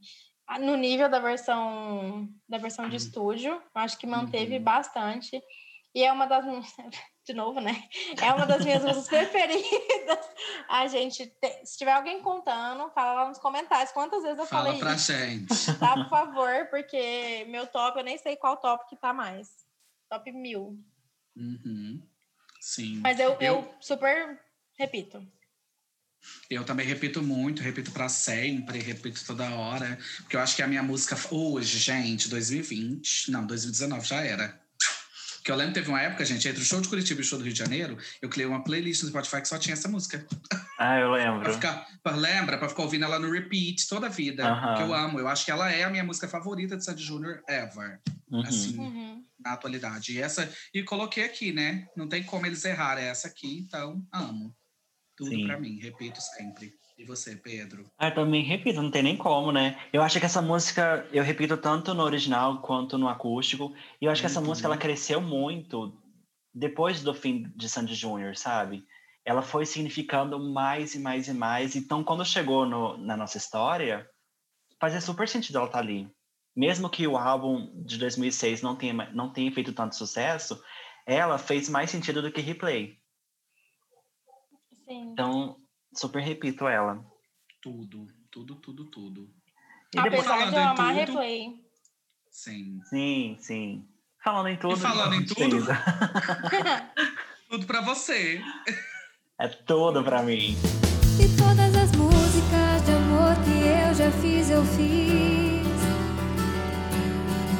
no 0.61 0.77
nível 0.77 1.09
da 1.09 1.19
versão 1.19 2.29
da 2.49 2.59
versão 2.59 2.85
de 2.89 2.93
Uhum. 2.93 2.97
estúdio. 2.97 3.63
Acho 3.75 3.99
que 3.99 4.07
manteve 4.07 4.57
Uhum. 4.59 4.63
bastante. 4.63 5.43
E 5.95 6.03
é 6.03 6.13
uma 6.13 6.27
das 6.27 6.45
minhas, 6.45 6.67
de 7.25 7.33
novo, 7.35 7.61
né? 7.61 7.89
É 8.21 8.33
uma 8.33 8.47
das 8.47 8.65
minhas 8.65 8.85
músicas 8.85 9.29
preferidas. 9.31 10.19
A 10.69 10.87
gente, 10.89 11.27
te- 11.27 11.65
se 11.67 11.79
tiver 11.79 11.93
alguém 11.93 12.21
contando, 12.21 12.91
fala 12.91 13.23
lá 13.23 13.29
nos 13.29 13.39
comentários 13.39 13.93
quantas 13.93 14.23
vezes 14.23 14.39
eu 14.39 14.47
Fala 14.47 14.65
falei 14.65 14.81
pra 14.81 14.95
isso 14.95 15.13
gente. 15.13 15.47
tá? 15.79 15.95
Por 15.95 16.09
favor, 16.09 16.67
porque 16.69 17.45
meu 17.49 17.67
top, 17.69 17.99
eu 17.99 18.05
nem 18.05 18.19
sei 18.19 18.37
qual 18.37 18.57
top 18.57 18.89
que 18.89 18.97
tá 18.97 19.13
mais. 19.13 19.49
Top 20.11 20.31
mil. 20.33 20.77
Uhum. 21.37 22.03
Sim. 22.61 23.01
Mas 23.01 23.19
eu, 23.21 23.31
eu... 23.35 23.55
Eu- 23.61 23.75
super 23.81 24.41
repito. 24.79 25.25
Eu 26.51 26.65
também 26.65 26.87
repito 26.87 27.23
muito, 27.23 27.63
repito 27.63 27.91
pra 27.91 28.09
sempre, 28.09 28.79
repito 28.79 29.25
toda 29.25 29.49
hora. 29.51 29.99
Porque 30.19 30.37
eu 30.37 30.41
acho 30.41 30.55
que 30.57 30.63
a 30.63 30.67
minha 30.67 30.83
música 30.83 31.17
hoje, 31.31 31.79
gente, 31.79 32.29
2020, 32.29 33.31
não, 33.31 33.47
2019 33.47 34.07
já 34.07 34.21
era. 34.21 34.61
Porque 35.37 35.51
eu 35.53 35.57
lembro 35.57 35.75
que 35.75 35.81
teve 35.81 35.91
uma 35.91 36.01
época, 36.01 36.25
gente, 36.25 36.49
entre 36.49 36.63
o 36.63 36.65
show 36.65 36.81
de 36.81 36.89
Curitiba 36.89 37.21
e 37.21 37.23
o 37.23 37.27
show 37.27 37.39
do 37.39 37.45
Rio 37.45 37.53
de 37.53 37.59
Janeiro, 37.59 37.99
eu 38.23 38.31
criei 38.31 38.47
uma 38.49 38.65
playlist 38.65 39.03
no 39.03 39.11
Spotify 39.11 39.43
que 39.43 39.49
só 39.49 39.59
tinha 39.59 39.75
essa 39.75 39.89
música. 39.89 40.27
Ah, 40.79 40.99
eu 40.99 41.11
Pra 41.11 41.17
lembro. 41.33 41.53
ficar, 41.53 41.87
pra, 42.03 42.17
lembra? 42.17 42.57
Pra 42.57 42.69
ficar 42.69 42.83
ouvindo 42.83 43.05
ela 43.05 43.19
no 43.19 43.31
repeat 43.31 43.87
toda 43.87 44.07
a 44.07 44.09
vida. 44.11 44.47
Aham. 44.49 44.75
Que 44.75 44.83
eu 44.83 44.95
amo. 44.95 45.19
Eu 45.21 45.29
acho 45.29 45.45
que 45.45 45.51
ela 45.51 45.71
é 45.71 45.85
a 45.85 45.91
minha 45.91 46.03
música 46.03 46.27
favorita 46.29 46.77
de 46.79 46.85
Sandy 46.85 47.03
Júnior 47.05 47.43
ever. 47.47 48.01
Uhum. 48.31 48.41
Assim, 48.41 48.79
Uhum. 48.79 49.23
na 49.39 49.53
atualidade. 49.53 50.13
E 50.15 50.19
essa. 50.21 50.51
E 50.73 50.83
coloquei 50.83 51.25
aqui, 51.25 51.53
né? 51.53 51.87
Não 51.95 52.09
tem 52.09 52.23
como 52.23 52.47
eles 52.47 52.65
errarem 52.65 53.05
essa 53.05 53.29
aqui, 53.29 53.59
então 53.59 54.03
amo. 54.13 54.55
Tudo 55.17 55.31
pra 55.47 55.59
mim, 55.59 55.79
repito 55.79 56.21
sempre. 56.21 56.73
E 56.99 57.05
você, 57.05 57.37
Pedro? 57.37 57.87
Ah, 57.99 58.09
eu 58.09 58.15
também 58.15 58.43
repito, 58.43 58.81
não 58.83 58.91
tem 58.91 59.03
nem 59.03 59.17
como, 59.17 59.51
né? 59.53 59.79
Eu 59.93 60.03
acho 60.03 60.19
que 60.19 60.27
essa 60.27 60.43
música, 60.43 61.07
eu 61.13 61.23
repito 61.25 61.57
tanto 61.57 61.93
no 61.95 62.03
original 62.03 62.61
quanto 62.61 62.97
no 62.99 63.09
acústico. 63.09 63.75
E 64.01 64.05
eu 64.05 64.11
acho 64.11 64.21
que 64.23 64.27
essa 64.27 64.41
Uhum. 64.41 64.47
música, 64.47 64.67
ela 64.69 64.77
cresceu 64.77 65.21
muito 65.21 65.97
depois 66.55 67.03
do 67.03 67.13
fim 67.15 67.51
de 67.57 67.69
Sandy 67.69 67.95
Júnior, 67.95 68.37
sabe? 68.37 68.85
Ela 69.25 69.43
foi 69.43 69.67
significando 69.67 70.39
mais 70.39 70.95
e 70.95 70.99
mais 70.99 71.29
e 71.29 71.33
mais. 71.35 71.75
Então, 71.75 72.05
quando 72.05 72.25
chegou 72.25 72.67
no- 72.67 72.97
na 72.99 73.17
nossa 73.17 73.39
história, 73.39 74.09
fazia 74.81 75.01
super 75.01 75.29
sentido 75.29 75.57
ela 75.59 75.67
estar 75.67 75.79
ali. 75.79 76.09
Mesmo 76.57 76.89
que 76.89 77.07
o 77.07 77.17
álbum 77.17 77.73
de 77.85 77.99
2006 77.99 78.63
não 78.63 78.77
tenha, 78.77 78.93
não 79.13 79.33
tenha 79.33 79.51
feito 79.51 79.73
tanto 79.73 79.97
sucesso, 79.97 80.63
ela 81.07 81.39
fez 81.39 81.69
mais 81.69 81.91
sentido 81.91 82.23
do 82.23 82.31
que 82.31 82.41
Replay. 82.41 82.99
Sim. 84.87 85.11
Então, 85.13 85.57
super 85.95 86.21
repito 86.23 86.67
ela. 86.69 87.05
Tudo, 87.63 88.07
tudo, 88.31 88.55
tudo, 88.57 88.85
tudo. 88.87 89.29
E 89.95 90.03
depois, 90.03 90.27
Apesar 90.27 90.51
de 90.51 90.57
eu 90.57 90.63
amar 90.63 90.77
tudo- 90.77 90.95
replay. 90.99 91.65
Sim. 92.31 92.81
sim, 92.91 93.37
sim. 93.41 93.89
Falando 94.23 94.49
em 94.49 94.57
tudo. 94.57 94.77
falando 94.77 95.15
em 95.15 95.25
tudo? 95.25 95.59
Tudo 97.49 97.67
pra 97.67 97.81
você. 97.83 98.43
É 99.39 99.47
tudo 99.49 100.03
pra 100.03 100.23
mim. 100.23 100.57
E 101.21 101.29
todas 101.37 101.75
as 101.77 101.93
músicas 101.93 102.83
de 102.85 102.91
amor 102.93 103.35
que 103.45 103.61
eu 103.69 103.95
já 103.95 104.11
fiz, 104.21 104.51
eu 104.51 104.65
fiz 104.65 105.63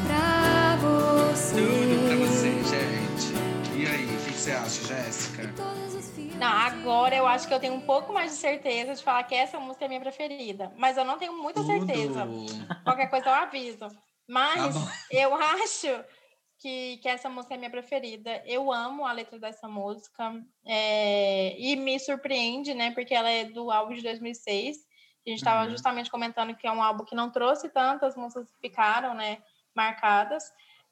pra 0.07 0.75
você. 0.77 1.55
Tudo 1.55 2.07
pra 2.07 2.15
você, 2.17 2.51
gente. 2.63 3.33
E 3.79 3.87
aí, 3.87 4.05
o 4.05 4.19
que 4.25 4.31
que 4.33 4.37
você 4.37 4.51
acha, 4.51 4.87
Jéssica? 4.87 5.53
Não, 6.39 6.47
agora 6.47 7.15
eu 7.15 7.25
acho 7.25 7.47
que 7.47 7.53
eu 7.53 7.59
tenho 7.59 7.73
um 7.73 7.81
pouco 7.81 8.13
mais 8.13 8.31
de 8.31 8.37
certeza 8.37 8.93
de 8.93 9.03
falar 9.03 9.23
que 9.23 9.33
essa 9.35 9.59
música 9.59 9.85
é 9.85 9.87
minha 9.87 10.01
preferida. 10.01 10.71
Mas 10.77 10.97
eu 10.97 11.05
não 11.05 11.17
tenho 11.17 11.33
muita 11.41 11.63
certeza. 11.63 12.25
Tudo. 12.25 12.83
Qualquer 12.83 13.09
coisa 13.09 13.27
eu 13.29 13.33
aviso. 13.33 13.87
Mas 14.27 14.75
Tá 14.75 14.91
eu 15.11 15.33
acho 15.63 16.03
que, 16.59 16.97
que 16.97 17.07
essa 17.07 17.29
música 17.29 17.53
é 17.53 17.57
minha 17.57 17.69
preferida. 17.69 18.43
Eu 18.45 18.71
amo 18.71 19.05
a 19.05 19.11
letra 19.13 19.39
dessa 19.39 19.67
música. 19.67 20.33
é, 20.67 21.55
e 21.57 21.75
me 21.77 21.97
surpreende, 21.99 22.73
né? 22.73 22.91
Porque 22.91 23.13
ela 23.13 23.29
é 23.29 23.45
do 23.45 23.71
álbum 23.71 23.93
de 23.93 24.01
2006. 24.03 24.77
A 25.25 25.29
gente 25.29 25.39
estava 25.39 25.63
Uhum. 25.63 25.69
justamente 25.71 26.11
comentando 26.11 26.55
que 26.55 26.67
é 26.67 26.71
um 26.71 26.83
álbum 26.83 27.05
que 27.05 27.15
não 27.15 27.31
trouxe 27.31 27.69
tantas 27.69 28.15
músicas 28.15 28.51
que 28.51 28.59
ficaram, 28.59 29.13
né? 29.13 29.41
Marcadas. 29.73 30.43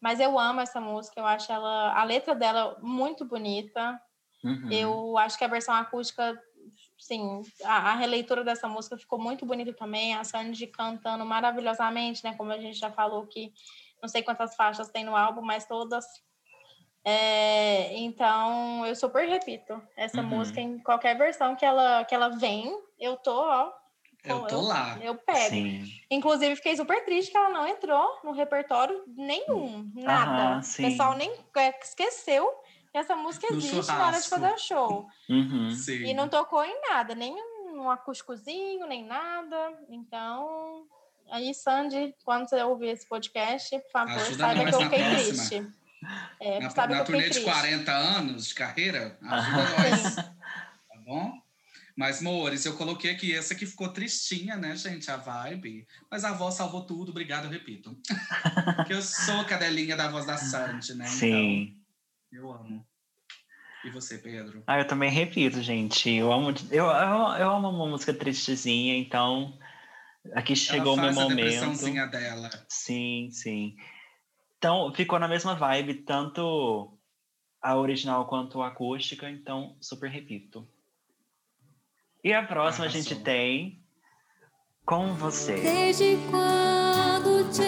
Mas 0.01 0.19
eu 0.19 0.39
amo 0.39 0.61
essa 0.61 0.79
música. 0.81 1.19
Eu 1.19 1.25
acho 1.25 1.51
ela, 1.51 1.93
a 1.99 2.03
letra 2.03 2.33
dela 2.33 2.77
muito 2.81 3.25
bonita. 3.25 3.99
Uhum. 4.43 4.69
Eu 4.71 5.17
acho 5.17 5.37
que 5.37 5.43
a 5.43 5.47
versão 5.47 5.75
acústica, 5.75 6.39
sim, 6.99 7.41
a, 7.63 7.91
a 7.91 7.95
releitura 7.95 8.43
dessa 8.43 8.67
música 8.67 8.97
ficou 8.97 9.19
muito 9.19 9.45
bonita 9.45 9.73
também. 9.73 10.13
A 10.15 10.23
Sandy 10.23 10.67
cantando 10.67 11.25
maravilhosamente, 11.25 12.23
né? 12.23 12.35
Como 12.35 12.51
a 12.51 12.59
gente 12.59 12.77
já 12.77 12.91
falou 12.91 13.27
que 13.27 13.53
não 14.01 14.09
sei 14.09 14.23
quantas 14.23 14.55
faixas 14.55 14.89
tem 14.89 15.03
no 15.03 15.15
álbum, 15.15 15.41
mas 15.41 15.65
todas. 15.65 16.05
É, 17.05 17.93
então, 17.97 18.85
eu 18.85 18.95
super 18.95 19.27
repito 19.27 19.81
essa 19.95 20.21
Uhum. 20.21 20.29
música 20.29 20.61
em 20.61 20.79
qualquer 20.79 21.17
versão 21.17 21.55
que 21.55 21.65
ela, 21.65 22.05
que 22.05 22.15
ela 22.15 22.29
vem, 22.29 22.73
eu 22.97 23.17
tô, 23.17 23.33
ó. 23.35 23.71
Eu 24.23 24.47
tô 24.47 24.61
lá. 24.61 24.97
Eu 25.01 25.15
pego. 25.15 25.55
Sim. 25.55 25.85
Inclusive, 26.09 26.55
fiquei 26.55 26.77
super 26.77 27.03
triste 27.03 27.31
que 27.31 27.37
ela 27.37 27.49
não 27.49 27.67
entrou 27.67 28.19
no 28.23 28.31
repertório 28.31 29.03
nenhum, 29.07 29.91
nada. 29.95 30.43
Aham, 30.53 30.59
o 30.77 30.79
pessoal 30.79 31.13
nem 31.15 31.29
é, 31.57 31.77
esqueceu 31.81 32.45
que 32.47 32.62
essa 32.97 33.15
música 33.15 33.47
existe 33.51 33.87
na 33.87 34.07
hora 34.07 34.19
de 34.19 34.27
fazer 34.29 34.53
o 34.53 34.57
show. 34.57 35.07
Uhum. 35.29 35.71
Sim. 35.71 36.05
E 36.05 36.13
não 36.13 36.27
tocou 36.29 36.63
em 36.63 36.81
nada, 36.89 37.15
nem 37.15 37.35
um 37.73 37.89
acústicozinho, 37.89 38.85
nem 38.87 39.03
nada. 39.05 39.73
Então, 39.89 40.85
aí, 41.29 41.53
Sandy, 41.53 42.13
quando 42.23 42.47
você 42.47 42.61
ouvir 42.61 42.89
esse 42.89 43.07
podcast, 43.07 43.77
por 43.79 43.91
favor, 43.91 44.13
Ajuda 44.13 44.37
saiba 44.37 44.65
que 44.69 44.75
eu 44.75 44.81
fiquei 44.81 44.99
próxima. 44.99 45.19
triste. 45.23 45.67
É, 46.39 46.59
Na, 46.59 46.69
sabe 46.69 46.93
na 46.93 46.97
que 46.97 47.01
eu 47.01 47.05
turnê 47.15 47.29
de 47.29 47.39
triste. 47.41 47.49
40 47.49 47.91
anos 47.91 48.47
de 48.47 48.55
carreira, 48.55 49.17
ajuda 49.21 49.63
nós. 49.89 50.15
Tá 50.15 50.23
bom? 51.05 51.43
Mas, 51.95 52.21
Mores, 52.21 52.65
eu 52.65 52.75
coloquei 52.75 53.11
aqui 53.11 53.35
essa 53.35 53.53
que 53.53 53.65
ficou 53.67 53.87
tristinha, 53.87 54.55
né, 54.57 54.75
gente? 54.75 55.09
A 55.11 55.15
vibe. 55.17 55.87
Mas 56.09 56.23
a 56.23 56.33
voz 56.33 56.55
salvou 56.55 56.81
tudo, 56.85 57.09
obrigado, 57.11 57.45
eu 57.45 57.51
repito. 57.51 57.95
Porque 58.75 58.93
eu 58.93 59.01
sou 59.01 59.45
cadelinha 59.45 59.95
da 59.95 60.07
voz 60.09 60.25
da 60.25 60.35
Sandy, 60.37 60.95
né? 60.95 61.05
Sim. 61.05 61.61
Então, 61.61 61.82
eu 62.33 62.51
amo. 62.51 62.85
E 63.85 63.89
você, 63.89 64.17
Pedro? 64.17 64.63
Ah, 64.65 64.79
eu 64.79 64.87
também 64.87 65.09
repito, 65.09 65.61
gente. 65.61 66.09
Eu 66.09 66.31
amo, 66.31 66.53
eu, 66.71 66.85
eu, 66.85 67.35
eu 67.37 67.51
amo 67.51 67.69
uma 67.69 67.87
música 67.87 68.13
tristezinha, 68.13 68.95
então 68.97 69.57
aqui 70.33 70.55
chegou 70.55 70.93
o 70.93 70.97
meu 70.97 71.09
a 71.09 71.13
momento. 71.13 71.35
depressãozinha 71.35 72.07
dela. 72.07 72.49
Sim, 72.69 73.29
sim. 73.31 73.75
Então, 74.57 74.93
ficou 74.93 75.19
na 75.19 75.27
mesma 75.27 75.53
vibe, 75.53 75.95
tanto 76.05 76.97
a 77.61 77.75
original 77.77 78.25
quanto 78.25 78.61
a 78.61 78.69
acústica, 78.69 79.29
então 79.29 79.75
super 79.81 80.09
repito. 80.09 80.65
E 82.23 82.31
a 82.33 82.45
próxima 82.45 82.85
a 82.85 82.89
gente 82.89 83.07
Arrasou. 83.13 83.23
tem 83.25 83.83
Com 84.85 85.13
Você. 85.15 85.55
Desde 85.59 86.17
quando 86.31 87.49
te 87.51 87.63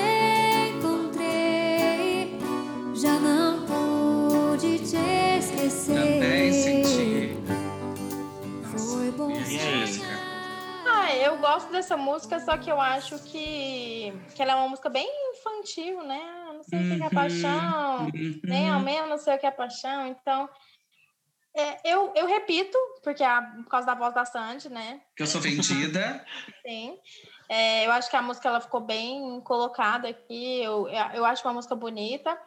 encontrei, 0.78 2.40
já 2.96 3.20
não 3.20 3.44
e 9.56 9.61
aí? 9.61 9.80
Jéssica? 9.80 10.07
Ah, 10.88 11.15
eu 11.15 11.38
gosto 11.38 11.72
dessa 11.72 11.98
música, 11.98 12.40
só 12.40 12.57
que 12.57 12.72
eu 12.72 12.80
acho 12.80 13.18
que, 13.26 14.14
que 14.36 14.41
ela 14.41 14.53
é 14.53 14.56
uma 14.56 14.69
música 14.69 14.90
bem 14.90 15.07
infantil, 15.34 16.03
né? 16.03 16.22
Não 16.53 16.64
sei 16.64 16.80
o 16.80 16.84
que 16.90 16.98
que 16.98 17.03
é 17.03 17.07
Uhum, 17.07 17.14
paixão, 17.14 18.11
nem 18.44 18.69
ao 18.69 18.77
Uhum. 18.77 18.84
menos 18.86 19.10
não 19.10 19.18
sei 19.18 19.36
o 19.36 19.40
que 19.40 19.45
é 19.45 19.52
paixão. 19.52 20.07
Então, 20.07 20.49
é, 21.56 21.80
eu, 21.91 22.11
eu 22.15 22.27
repito, 22.27 22.77
porque 23.03 23.23
é 23.23 23.27
a- 23.27 23.41
por 23.41 23.69
causa 23.69 23.88
da 23.88 23.95
voz 23.95 24.14
da 24.14 24.26
Sandy, 24.26 24.69
né? 24.69 25.02
Que 25.15 25.23
eu 25.23 25.27
sou 25.27 25.41
vendida. 25.41 26.26
Sim. 26.68 26.98
É, 27.49 27.86
eu 27.86 27.91
acho 27.91 28.10
que 28.10 28.15
a 28.15 28.22
música 28.22 28.48
ela 28.49 28.60
ficou 28.61 28.82
bem 28.82 29.40
colocada 29.41 30.07
aqui. 30.10 30.61
Eu, 30.61 30.88
eu 31.14 31.23
acho 31.26 31.48
uma 31.48 31.53
música 31.53 31.76
bonita. 31.76 32.38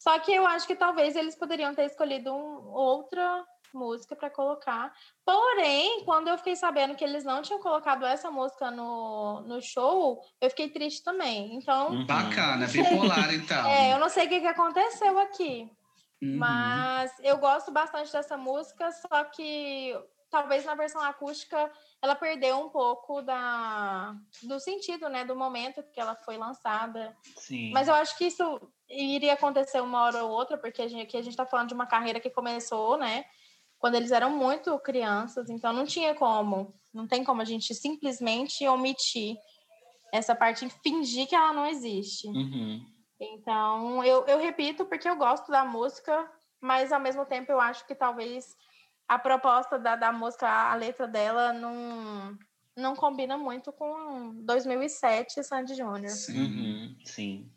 Só 0.00 0.18
que 0.20 0.32
eu 0.32 0.46
acho 0.46 0.66
que 0.66 0.76
talvez 0.76 1.16
eles 1.16 1.34
poderiam 1.34 1.74
ter 1.74 1.84
escolhido 1.86 2.32
um- 2.32 2.68
outra 2.72 3.44
música 3.76 4.16
para 4.16 4.30
colocar. 4.30 4.92
Porém, 5.24 6.02
quando 6.04 6.28
eu 6.28 6.38
fiquei 6.38 6.56
sabendo 6.56 6.96
que 6.96 7.04
eles 7.04 7.22
não 7.22 7.42
tinham 7.42 7.60
colocado 7.60 8.04
essa 8.04 8.30
música 8.30 8.70
no, 8.70 9.42
no 9.42 9.62
show, 9.62 10.20
eu 10.40 10.50
fiquei 10.50 10.68
triste 10.70 11.04
também. 11.04 11.54
Então, 11.54 11.90
Uhum. 11.90 12.06
Bacana, 12.06 12.66
bipolar, 12.66 13.32
então. 13.34 13.66
é, 13.68 13.92
eu 13.92 13.98
não 13.98 14.08
sei 14.08 14.26
o 14.26 14.28
que, 14.28 14.40
que 14.40 14.46
aconteceu 14.46 15.18
aqui. 15.18 15.70
Uhum. 16.22 16.38
Mas 16.38 17.12
eu 17.22 17.36
gosto 17.38 17.70
bastante 17.70 18.10
dessa 18.10 18.36
música, 18.36 18.90
só 18.90 19.24
que 19.24 19.94
talvez 20.30 20.64
na 20.64 20.74
versão 20.74 21.02
acústica 21.02 21.70
ela 22.02 22.14
perdeu 22.14 22.58
um 22.58 22.68
pouco 22.68 23.22
da, 23.22 24.14
do 24.42 24.58
sentido, 24.58 25.08
né? 25.08 25.24
Do 25.24 25.36
momento 25.36 25.82
que 25.92 26.00
ela 26.00 26.14
foi 26.14 26.36
lançada. 26.36 27.16
Sim. 27.36 27.70
Mas 27.72 27.88
eu 27.88 27.94
acho 27.94 28.16
que 28.18 28.26
isso 28.26 28.60
iria 28.88 29.34
acontecer 29.34 29.80
uma 29.80 30.02
hora 30.02 30.24
ou 30.24 30.30
outra, 30.30 30.56
porque 30.58 30.82
a 30.82 30.88
gente, 30.88 31.02
aqui 31.02 31.16
a 31.16 31.22
gente 31.22 31.32
está 31.32 31.46
falando 31.46 31.68
de 31.68 31.74
uma 31.74 31.86
carreira 31.86 32.20
que 32.20 32.30
começou, 32.30 32.96
né? 32.96 33.24
Quando 33.78 33.94
eles 33.94 34.10
eram 34.10 34.30
muito 34.30 34.78
crianças, 34.78 35.50
então 35.50 35.72
não 35.72 35.84
tinha 35.84 36.14
como, 36.14 36.74
não 36.92 37.06
tem 37.06 37.22
como 37.22 37.42
a 37.42 37.44
gente 37.44 37.74
simplesmente 37.74 38.66
omitir 38.66 39.36
essa 40.12 40.34
parte 40.34 40.64
e 40.64 40.70
fingir 40.70 41.28
que 41.28 41.34
ela 41.34 41.52
não 41.52 41.66
existe. 41.66 42.26
Uhum. 42.28 42.84
Então, 43.20 44.04
eu, 44.04 44.24
eu 44.26 44.38
repito 44.38 44.84
porque 44.84 45.08
eu 45.08 45.16
gosto 45.16 45.50
da 45.50 45.64
música, 45.64 46.30
mas 46.60 46.92
ao 46.92 47.00
mesmo 47.00 47.24
tempo 47.24 47.50
eu 47.52 47.60
acho 47.60 47.86
que 47.86 47.94
talvez 47.94 48.56
a 49.08 49.18
proposta 49.18 49.78
da, 49.78 49.96
da 49.96 50.12
música, 50.12 50.48
a 50.48 50.74
letra 50.74 51.06
dela, 51.06 51.52
não, 51.52 52.36
não 52.76 52.96
combina 52.96 53.38
muito 53.38 53.72
com 53.72 54.34
2007 54.42 55.42
Sandy 55.44 55.74
Júnior. 55.74 56.10
Sim. 56.10 56.40
Uhum. 56.40 56.96
Sim. 57.04 57.50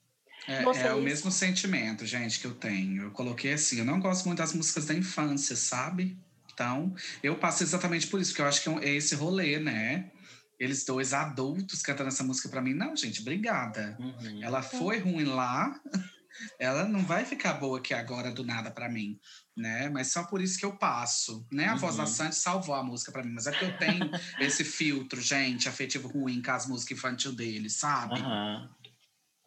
É, 0.47 0.63
Vocês? 0.63 0.85
é 0.85 0.93
o 0.93 1.01
mesmo 1.01 1.31
sentimento, 1.31 2.05
gente, 2.05 2.39
que 2.39 2.47
eu 2.47 2.55
tenho. 2.55 3.03
Eu 3.03 3.11
coloquei 3.11 3.53
assim, 3.53 3.79
eu 3.79 3.85
não 3.85 3.99
gosto 3.99 4.25
muito 4.25 4.39
das 4.39 4.53
músicas 4.53 4.85
da 4.85 4.93
infância, 4.93 5.55
sabe? 5.55 6.17
Então, 6.53 6.93
eu 7.23 7.37
passo 7.37 7.63
exatamente 7.63 8.07
por 8.07 8.19
isso, 8.19 8.31
porque 8.31 8.41
eu 8.41 8.47
acho 8.47 8.61
que 8.61 8.69
é 8.69 8.89
é 8.89 8.95
esse 8.95 9.15
rolê, 9.15 9.59
né? 9.59 10.11
Eles 10.59 10.83
dois 10.83 11.13
adultos 11.13 11.81
cantando 11.81 12.09
essa 12.09 12.23
música 12.23 12.49
pra 12.49 12.61
mim. 12.61 12.73
Não, 12.73 12.95
gente, 12.95 13.21
obrigada. 13.21 13.95
Uhum. 13.99 14.39
Ela 14.43 14.61
foi 14.61 14.99
ruim 14.99 15.23
lá, 15.23 15.79
ela 16.59 16.83
não 16.85 17.05
vai 17.05 17.23
ficar 17.23 17.53
boa 17.53 17.79
aqui 17.79 17.93
agora 17.93 18.29
do 18.31 18.43
nada 18.43 18.69
pra 18.71 18.89
mim, 18.89 19.17
né? 19.55 19.87
Mas 19.89 20.11
só 20.11 20.23
por 20.25 20.41
isso 20.41 20.59
que 20.59 20.65
eu 20.65 20.75
passo, 20.75 21.47
né? 21.51 21.67
A 21.67 21.75
voz 21.75 21.95
da 21.95 22.03
Uhum. 22.03 22.07
Sandy 22.07 22.35
salvou 22.35 22.75
a 22.75 22.83
música 22.83 23.11
pra 23.11 23.23
mim, 23.23 23.31
mas 23.31 23.47
é 23.47 23.53
que 23.53 23.63
eu 23.63 23.71
tenho 23.77 24.09
esse 24.41 24.65
filtro, 24.65 25.21
gente, 25.21 25.69
afetivo 25.69 26.09
ruim 26.09 26.41
com 26.41 26.51
as 26.51 26.67
músicas 26.67 26.97
infantil 26.97 27.31
dele, 27.33 27.69
sabe? 27.69 28.19
Aham. 28.19 28.69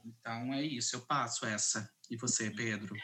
Então 0.05 0.53
é 0.55 0.62
isso, 0.62 0.97
eu 0.97 1.01
passo 1.07 1.47
essa. 1.47 1.89
E 2.11 2.16
você, 2.16 2.51
Pedro? 2.51 2.95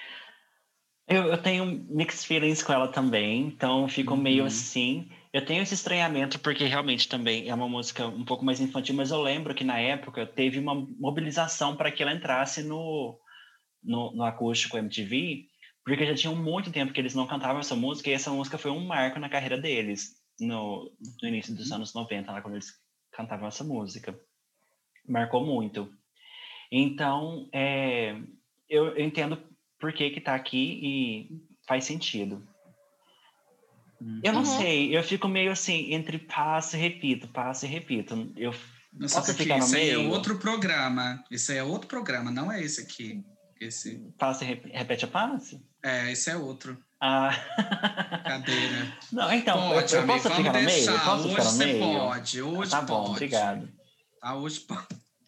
Eu, 1.08 1.24
eu 1.28 1.42
tenho 1.42 1.64
mixed 1.88 2.26
feelings 2.26 2.62
com 2.62 2.72
ela 2.72 2.88
também, 2.88 3.46
então 3.46 3.88
fico 3.88 4.14
meio 4.14 4.42
Uhum. 4.42 4.46
assim. 4.46 5.10
Eu 5.32 5.42
tenho 5.44 5.62
esse 5.62 5.72
estranhamento 5.72 6.38
porque 6.40 6.64
realmente 6.64 7.08
também 7.08 7.48
é 7.48 7.54
uma 7.54 7.68
música 7.68 8.06
um 8.06 8.24
pouco 8.24 8.44
mais 8.44 8.60
infantil, 8.60 8.94
mas 8.94 9.10
eu 9.10 9.20
lembro 9.22 9.54
que 9.54 9.64
na 9.64 9.78
época 9.78 10.26
teve 10.26 10.58
uma 10.58 10.74
mobilização 10.74 11.76
para 11.76 11.90
que 11.90 12.02
ela 12.02 12.12
entrasse 12.12 12.62
no, 12.62 13.18
no, 13.82 14.12
no 14.12 14.22
acústico 14.22 14.76
MTV, 14.76 15.46
porque 15.82 16.04
já 16.06 16.14
tinha 16.14 16.34
muito 16.34 16.70
tempo 16.70 16.92
que 16.92 17.00
eles 17.00 17.14
não 17.14 17.26
cantavam 17.26 17.60
essa 17.60 17.74
música 17.74 18.10
e 18.10 18.12
essa 18.12 18.30
música 18.30 18.58
foi 18.58 18.70
um 18.70 18.86
marco 18.86 19.18
na 19.18 19.30
carreira 19.30 19.58
deles 19.58 20.16
no, 20.38 20.92
no 21.22 21.28
início 21.28 21.54
dos 21.54 21.72
anos 21.72 21.94
90, 21.94 22.30
lá 22.30 22.42
quando 22.42 22.54
eles 22.54 22.72
cantavam 23.12 23.48
essa 23.48 23.64
música. 23.64 24.18
Marcou 25.08 25.44
muito. 25.44 25.90
Então, 26.70 27.48
é, 27.52 28.16
eu, 28.68 28.88
eu 28.96 29.04
entendo 29.04 29.38
por 29.78 29.92
que 29.92 30.10
que 30.10 30.20
tá 30.20 30.34
aqui 30.34 30.78
e 30.82 31.42
faz 31.66 31.84
sentido. 31.84 32.46
Eu 34.22 34.32
não 34.32 34.40
Uhum. 34.40 34.46
sei, 34.58 34.96
eu 34.96 35.02
fico 35.02 35.26
meio 35.28 35.50
assim, 35.50 35.92
entre 35.92 36.18
passo 36.18 36.76
e 36.76 36.78
repito, 36.78 37.28
passo 37.28 37.66
e 37.66 37.68
repito. 37.68 38.32
Eu 38.36 38.52
Nossa, 38.92 39.16
posso 39.20 39.34
ficar 39.34 39.58
no 39.58 39.64
esse 39.64 39.76
aí 39.76 39.90
é 39.90 39.96
meio? 39.96 40.10
outro 40.10 40.38
programa. 40.38 41.24
Esse 41.30 41.52
aí 41.52 41.58
é 41.58 41.62
outro 41.64 41.88
programa, 41.88 42.30
não 42.30 42.50
é 42.50 42.62
esse 42.62 42.80
aqui. 42.82 43.24
Esse, 43.60 43.98
Passo 44.16 44.44
e 44.44 44.46
rep- 44.46 44.70
repete 44.72 45.04
a 45.04 45.08
passe? 45.08 45.60
é, 45.82 46.12
esse 46.12 46.30
é 46.30 46.36
outro. 46.36 46.78
Ah, 47.00 47.30
Cadeira. 48.24 48.92
não, 49.12 49.32
então, 49.32 49.56
eu- 49.68 49.74
pode, 49.80 49.94
eu, 49.94 50.00
amigo, 50.02 50.22
posso 50.22 50.34
ficar 50.36 50.52
no 50.52 50.60
meio? 50.62 50.90
Eu 50.90 51.00
posso 51.00 51.24
Hoje 51.24 51.30
ficar 51.30 51.44
no 51.44 51.50
você 51.50 51.66
meio? 51.66 51.98
pode, 51.98 52.42
hoje 52.42 52.70
tá 52.70 52.82
bom, 52.82 53.04
pode. 53.04 53.10
obrigado. 53.10 53.68
Tá, 54.20 54.36
hoje 54.36 54.60
pode. 54.60 54.86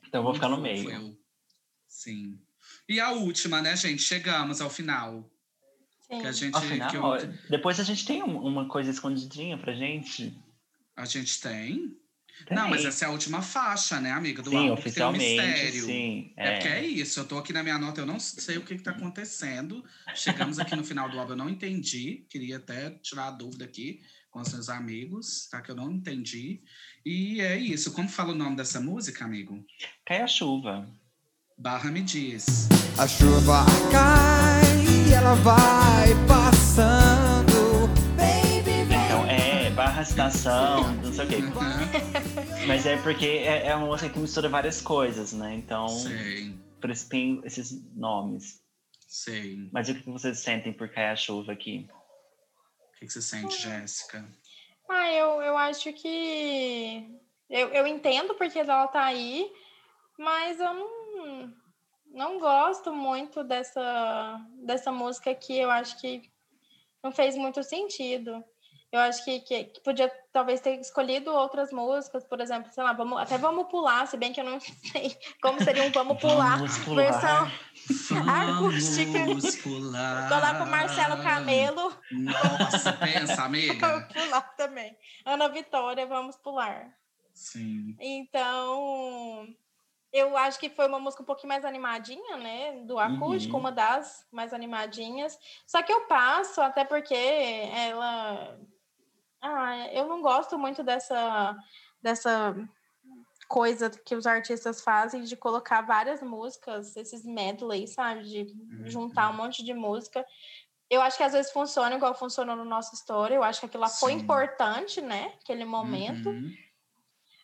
Então 0.08 0.20
eu 0.20 0.22
vou 0.24 0.34
ficar 0.34 0.48
no 0.48 0.58
meio. 0.58 1.16
Sim. 2.04 2.38
E 2.88 2.98
a 2.98 3.10
última, 3.10 3.60
né, 3.60 3.76
gente? 3.76 4.02
Chegamos 4.02 4.60
ao 4.62 4.70
final. 4.70 5.30
Sim. 6.10 6.20
Que 6.20 6.26
a 6.26 6.32
gente, 6.32 6.56
Afinal, 6.56 6.90
que 6.90 6.96
eu- 6.96 7.34
depois 7.50 7.78
a 7.78 7.84
gente 7.84 8.06
tem 8.06 8.22
um- 8.22 8.38
uma 8.42 8.66
coisa 8.66 8.90
escondidinha 8.90 9.58
pra 9.58 9.74
gente. 9.74 10.34
a 10.96 11.04
gente 11.06 11.40
tem. 11.40 11.96
Tem. 12.46 12.56
Não, 12.56 12.68
mas 12.68 12.84
essa 12.84 13.04
é 13.04 13.08
a 13.08 13.10
última 13.10 13.40
faixa, 13.42 14.00
né, 14.00 14.10
amiga? 14.12 14.42
Do 14.42 14.50
Sim, 14.50 14.56
álbum, 14.68 14.82
que 14.82 14.90
tem 14.90 15.02
um 15.04 15.08
oficialmente, 15.08 15.46
mistério. 15.46 15.84
sim. 15.84 16.32
É. 16.36 16.48
É. 16.48 16.52
porque 16.54 16.68
é 16.68 16.86
isso, 16.86 17.20
eu 17.20 17.24
tô 17.26 17.38
aqui 17.38 17.52
na 17.52 17.62
minha 17.62 17.78
nota, 17.78 18.00
eu 18.00 18.06
não 18.06 18.18
sei 18.20 18.56
o 18.58 18.62
que, 18.64 18.76
que 18.76 18.82
tá 18.82 18.90
acontecendo. 18.92 19.84
Chegamos 20.14 20.58
aqui 20.58 20.74
no 20.76 20.84
final 20.84 21.08
do 21.10 21.18
álbum, 21.18 21.32
eu 21.32 21.36
não 21.36 21.48
entendi. 21.50 22.24
Queria 22.30 22.56
até 22.58 22.90
tirar 23.02 23.28
a 23.28 23.30
dúvida 23.30 23.64
aqui 23.66 24.00
com 24.30 24.40
os 24.40 24.52
meus 24.52 24.68
amigos, 24.68 25.48
tá? 25.50 25.60
Que 25.62 25.70
eu 25.70 25.74
não 25.76 25.90
entendi. 25.90 26.62
E 27.04 27.40
é 27.40 27.56
isso. 27.58 27.92
Como 27.92 28.08
fala 28.08 28.32
o 28.32 28.36
nome 28.36 28.56
dessa 28.56 28.80
música, 28.80 29.24
amigo? 29.24 29.64
Cai 30.06 30.20
a 30.22 30.26
chuva. 30.26 30.88
Barra 31.60 31.90
me 31.90 32.02
diz. 32.02 32.68
A 32.98 33.06
chuva 33.06 33.64
cai 33.92 35.08
e 35.08 35.12
ela 35.12 35.34
vai 35.36 36.08
passando. 36.26 37.86
Baby, 38.16 38.94
Então, 38.94 39.26
é, 39.26 39.70
barra 39.70 40.04
citação, 40.04 40.90
não 41.04 41.12
sei 41.12 41.24
o 41.24 41.28
quê. 41.28 41.36
Aham, 41.36 42.66
Mas 42.66 42.86
é 42.86 42.96
porque 43.02 43.26
é, 43.26 43.66
é 43.66 43.76
uma 43.76 43.86
música 43.86 44.08
que 44.10 44.18
mistura 44.18 44.48
várias 44.48 44.80
coisas, 44.80 45.32
né? 45.32 45.54
Então, 45.54 45.88
sei, 45.88 46.54
por 46.80 46.90
isso 46.90 47.08
tem 47.08 47.40
esses 47.44 47.72
nomes. 47.94 48.62
sei. 49.06 49.68
Mas 49.70 49.88
o 49.88 49.94
que 49.94 50.10
vocês 50.10 50.38
sentem 50.38 50.72
por 50.72 50.88
cair 50.88 51.10
a 51.10 51.16
chuva 51.16 51.52
aqui? 51.52 51.88
O 52.94 52.98
que, 53.00 53.06
que 53.06 53.12
você 53.12 53.20
sente, 53.22 53.60
Jéssica? 53.60 54.24
Ah, 54.88 55.12
eu, 55.12 55.42
eu 55.42 55.56
acho 55.58 55.92
que. 55.92 57.06
Eu, 57.50 57.68
eu 57.68 57.86
entendo 57.86 58.34
porque 58.34 58.58
ela 58.58 58.86
tá 58.88 59.04
aí, 59.04 59.50
mas 60.18 60.58
eu 60.60 60.72
não, 60.74 60.99
não 62.06 62.38
gosto 62.38 62.92
muito 62.92 63.44
dessa, 63.44 64.40
dessa 64.64 64.90
música 64.92 65.30
aqui. 65.30 65.58
Eu 65.58 65.70
acho 65.70 66.00
que 66.00 66.22
não 67.02 67.12
fez 67.12 67.36
muito 67.36 67.62
sentido. 67.62 68.44
Eu 68.92 68.98
acho 68.98 69.24
que, 69.24 69.38
que, 69.40 69.64
que 69.64 69.80
podia 69.82 70.10
talvez 70.32 70.60
ter 70.60 70.80
escolhido 70.80 71.30
outras 71.30 71.72
músicas, 71.72 72.24
por 72.24 72.40
exemplo, 72.40 72.72
sei 72.72 72.82
lá, 72.82 72.92
vamos, 72.92 73.20
até 73.20 73.38
vamos 73.38 73.68
pular, 73.68 74.04
se 74.08 74.16
bem 74.16 74.32
que 74.32 74.40
eu 74.40 74.44
não 74.44 74.58
sei 74.58 75.16
como 75.40 75.62
seria 75.62 75.84
um 75.84 75.92
vamos 75.92 76.20
pular, 76.20 76.58
Vamos 76.58 76.78
pular. 76.78 77.04
versão 77.04 77.50
acústica. 78.28 79.18
Vamos 79.26 79.56
pular. 79.56 80.28
Coloca 80.28 80.64
o 80.64 80.66
Marcelo 80.66 81.22
Camelo, 81.22 81.96
Nossa, 82.10 82.92
pensa, 82.94 83.44
amiga. 83.44 83.78
vamos 83.86 84.12
pular 84.12 84.56
também. 84.56 84.96
Ana 85.24 85.48
Vitória, 85.48 86.04
vamos 86.04 86.36
pular. 86.36 86.92
Sim. 87.32 87.96
Então, 88.00 89.46
eu 90.12 90.36
acho 90.36 90.58
que 90.58 90.68
foi 90.70 90.86
uma 90.88 90.98
música 90.98 91.22
um 91.22 91.26
pouquinho 91.26 91.48
mais 91.48 91.64
animadinha, 91.64 92.36
né? 92.36 92.82
Do 92.84 92.98
acústico, 92.98 93.56
Uhum. 93.56 93.60
uma 93.60 93.72
das 93.72 94.26
mais 94.32 94.52
animadinhas. 94.52 95.38
Só 95.66 95.82
que 95.82 95.92
eu 95.92 96.06
passo, 96.06 96.60
até 96.60 96.84
porque 96.84 97.14
ela. 97.14 98.58
Ah, 99.40 99.88
eu 99.92 100.06
não 100.06 100.20
gosto 100.20 100.58
muito 100.58 100.82
dessa, 100.82 101.56
dessa 102.02 102.54
coisa 103.48 103.88
que 103.90 104.14
os 104.14 104.26
artistas 104.26 104.82
fazem 104.82 105.22
de 105.22 105.36
colocar 105.36 105.80
várias 105.80 106.20
músicas, 106.22 106.96
esses 106.96 107.24
medleys, 107.24 107.94
sabe? 107.94 108.22
De 108.24 108.46
juntar 108.90 109.30
um 109.30 109.36
monte 109.36 109.64
de 109.64 109.72
música. 109.72 110.24
Eu 110.90 111.00
acho 111.00 111.16
que 111.16 111.22
às 111.22 111.32
vezes 111.32 111.52
funciona 111.52 111.94
igual 111.94 112.14
funcionou 112.14 112.56
no 112.56 112.64
nossa 112.64 112.94
história. 112.94 113.34
Eu 113.36 113.44
acho 113.44 113.60
que 113.60 113.66
aquilo 113.66 113.82
lá 113.82 113.88
foi 113.88 114.12
importante, 114.12 115.00
né? 115.00 115.34
Aquele 115.40 115.64
momento. 115.64 116.28
Uhum. 116.28 116.52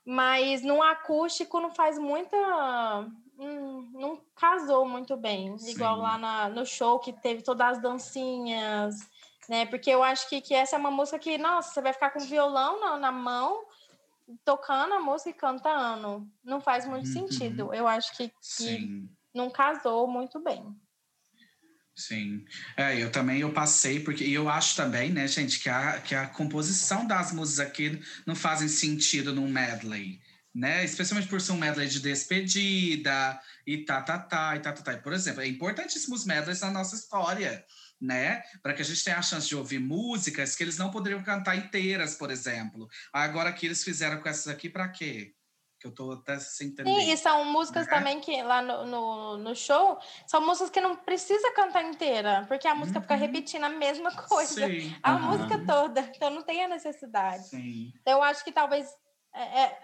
Mas 0.07 0.63
no 0.63 0.81
acústico 0.83 1.59
não 1.61 1.71
faz 1.75 1.99
muita. 1.99 2.37
hum, 3.39 3.91
não 3.93 4.19
casou 4.37 4.87
muito 4.89 5.17
bem. 5.17 5.55
Igual 5.67 5.97
Sim. 5.97 6.03
lá 6.03 6.17
na- 6.17 6.49
no 6.49 6.65
show 6.65 6.99
que 7.01 7.13
teve 7.13 7.43
todas 7.43 7.77
as 7.77 7.83
dancinhas, 7.83 8.95
né? 9.49 9.67
Porque 9.67 9.91
eu 9.91 10.03
acho 10.03 10.29
que, 10.29 10.41
que 10.41 10.55
essa 10.55 10.77
é 10.77 10.79
uma 10.79 10.91
música 10.91 11.19
que, 11.19 11.37
nossa, 11.37 11.71
você 11.75 11.83
vai 11.83 11.93
ficar 11.93 12.11
com 12.11 12.21
violão 12.21 12.81
na, 12.81 12.97
na 12.97 13.13
mão, 13.13 13.65
tocando 14.45 14.95
a 14.95 15.01
música 15.01 15.31
e 15.31 15.35
cantando. 15.35 16.27
Não 16.43 16.61
faz 16.61 16.87
muito 16.87 17.07
Uhum. 17.07 17.13
sentido. 17.13 17.75
Eu 17.75 17.87
acho 17.87 18.17
que, 18.17 18.33
que 18.57 19.09
não 19.35 19.51
casou 19.51 20.07
muito 20.07 20.41
bem. 20.41 20.65
Sim. 21.97 22.45
É, 22.77 23.03
eu 23.03 23.11
também 23.11 23.41
eu 23.41 23.53
passei, 23.53 24.01
porque 24.01 24.23
eu 24.23 24.51
acho 24.51 24.77
também, 24.77 25.11
né, 25.11 25.27
gente, 25.27 25.59
que 25.59 25.69
a, 25.71 25.99
que 25.99 26.15
a 26.15 26.27
composição 26.27 27.07
das 27.07 27.33
músicas 27.33 27.67
aqui 27.67 27.99
não 28.27 28.37
fazem 28.37 28.69
sentido 28.69 29.35
num 29.35 29.49
medley, 29.49 30.21
né? 30.55 30.85
Especialmente 30.85 31.29
por 31.29 31.41
ser 31.41 31.53
um 31.53 31.59
medley 31.59 31.89
de 31.89 32.01
despedida 32.01 33.41
e 33.67 33.79
tá, 33.79 34.03
tá, 34.03 34.19
tá, 34.19 34.57
e 34.57 34.61
tá, 34.61 34.73
tá, 34.75 34.83
tá. 34.83 34.99
Por 34.99 35.15
exemplo, 35.15 35.41
é 35.41 35.49
importantíssimos 35.49 36.27
medleys 36.27 36.61
na 36.61 36.71
nossa 36.71 36.97
história, 36.97 37.65
né? 37.99 38.43
Para 38.63 38.75
que 38.75 38.83
a 38.83 38.85
gente 38.85 39.03
tenha 39.03 39.17
a 39.17 39.23
chance 39.23 39.49
de 39.49 39.57
ouvir 39.57 39.79
músicas 39.79 40.55
que 40.55 40.63
eles 40.63 40.77
não 40.77 40.91
poderiam 40.91 41.23
cantar 41.23 41.57
inteiras, 41.57 42.15
por 42.15 42.31
exemplo. 42.31 42.89
Agora 43.11 43.53
que 43.53 43.65
eles 43.65 43.83
fizeram 43.83 44.21
com 44.21 44.29
essas 44.29 44.49
aqui, 44.49 44.69
para 44.69 44.89
quê? 44.89 45.33
Que 45.87 45.91
eu 45.91 45.95
tô 45.95 46.11
até 46.13 46.39
sem 46.41 46.69
entender. 46.69 46.91
Sim, 46.91 47.13
e 47.13 47.17
são 47.17 47.45
músicas 47.45 47.87
né? 47.87 47.93
também 47.95 48.21
que 48.21 48.43
lá 48.43 48.61
no, 48.61 48.85
no, 48.87 49.39
no 49.39 49.55
show 49.55 49.99
são 50.27 50.41
músicas 50.45 50.71
que 50.71 50.81
não 50.81 50.97
precisa 50.97 51.53
cantar 51.53 51.85
inteira, 51.85 52.45
porque 52.49 52.67
a 52.67 52.75
música 52.75 53.01
fica 53.01 53.15
Uhum. 53.15 53.21
repetindo 53.21 53.65
a 53.65 53.69
mesma 53.69 54.11
coisa. 54.27 54.67
Sim. 54.67 54.93
A 55.03 55.13
Aham. 55.13 55.27
música 55.29 55.59
toda, 55.65 56.01
então 56.01 56.31
não 56.31 56.43
tem 56.43 56.65
a 56.65 56.69
necessidade. 56.69 57.45
Sim. 57.45 57.93
Então, 58.01 58.15
eu 58.15 58.23
acho 58.23 58.43
que 58.43 58.51
talvez 58.51 58.93
é, 59.33 59.63
é, 59.63 59.81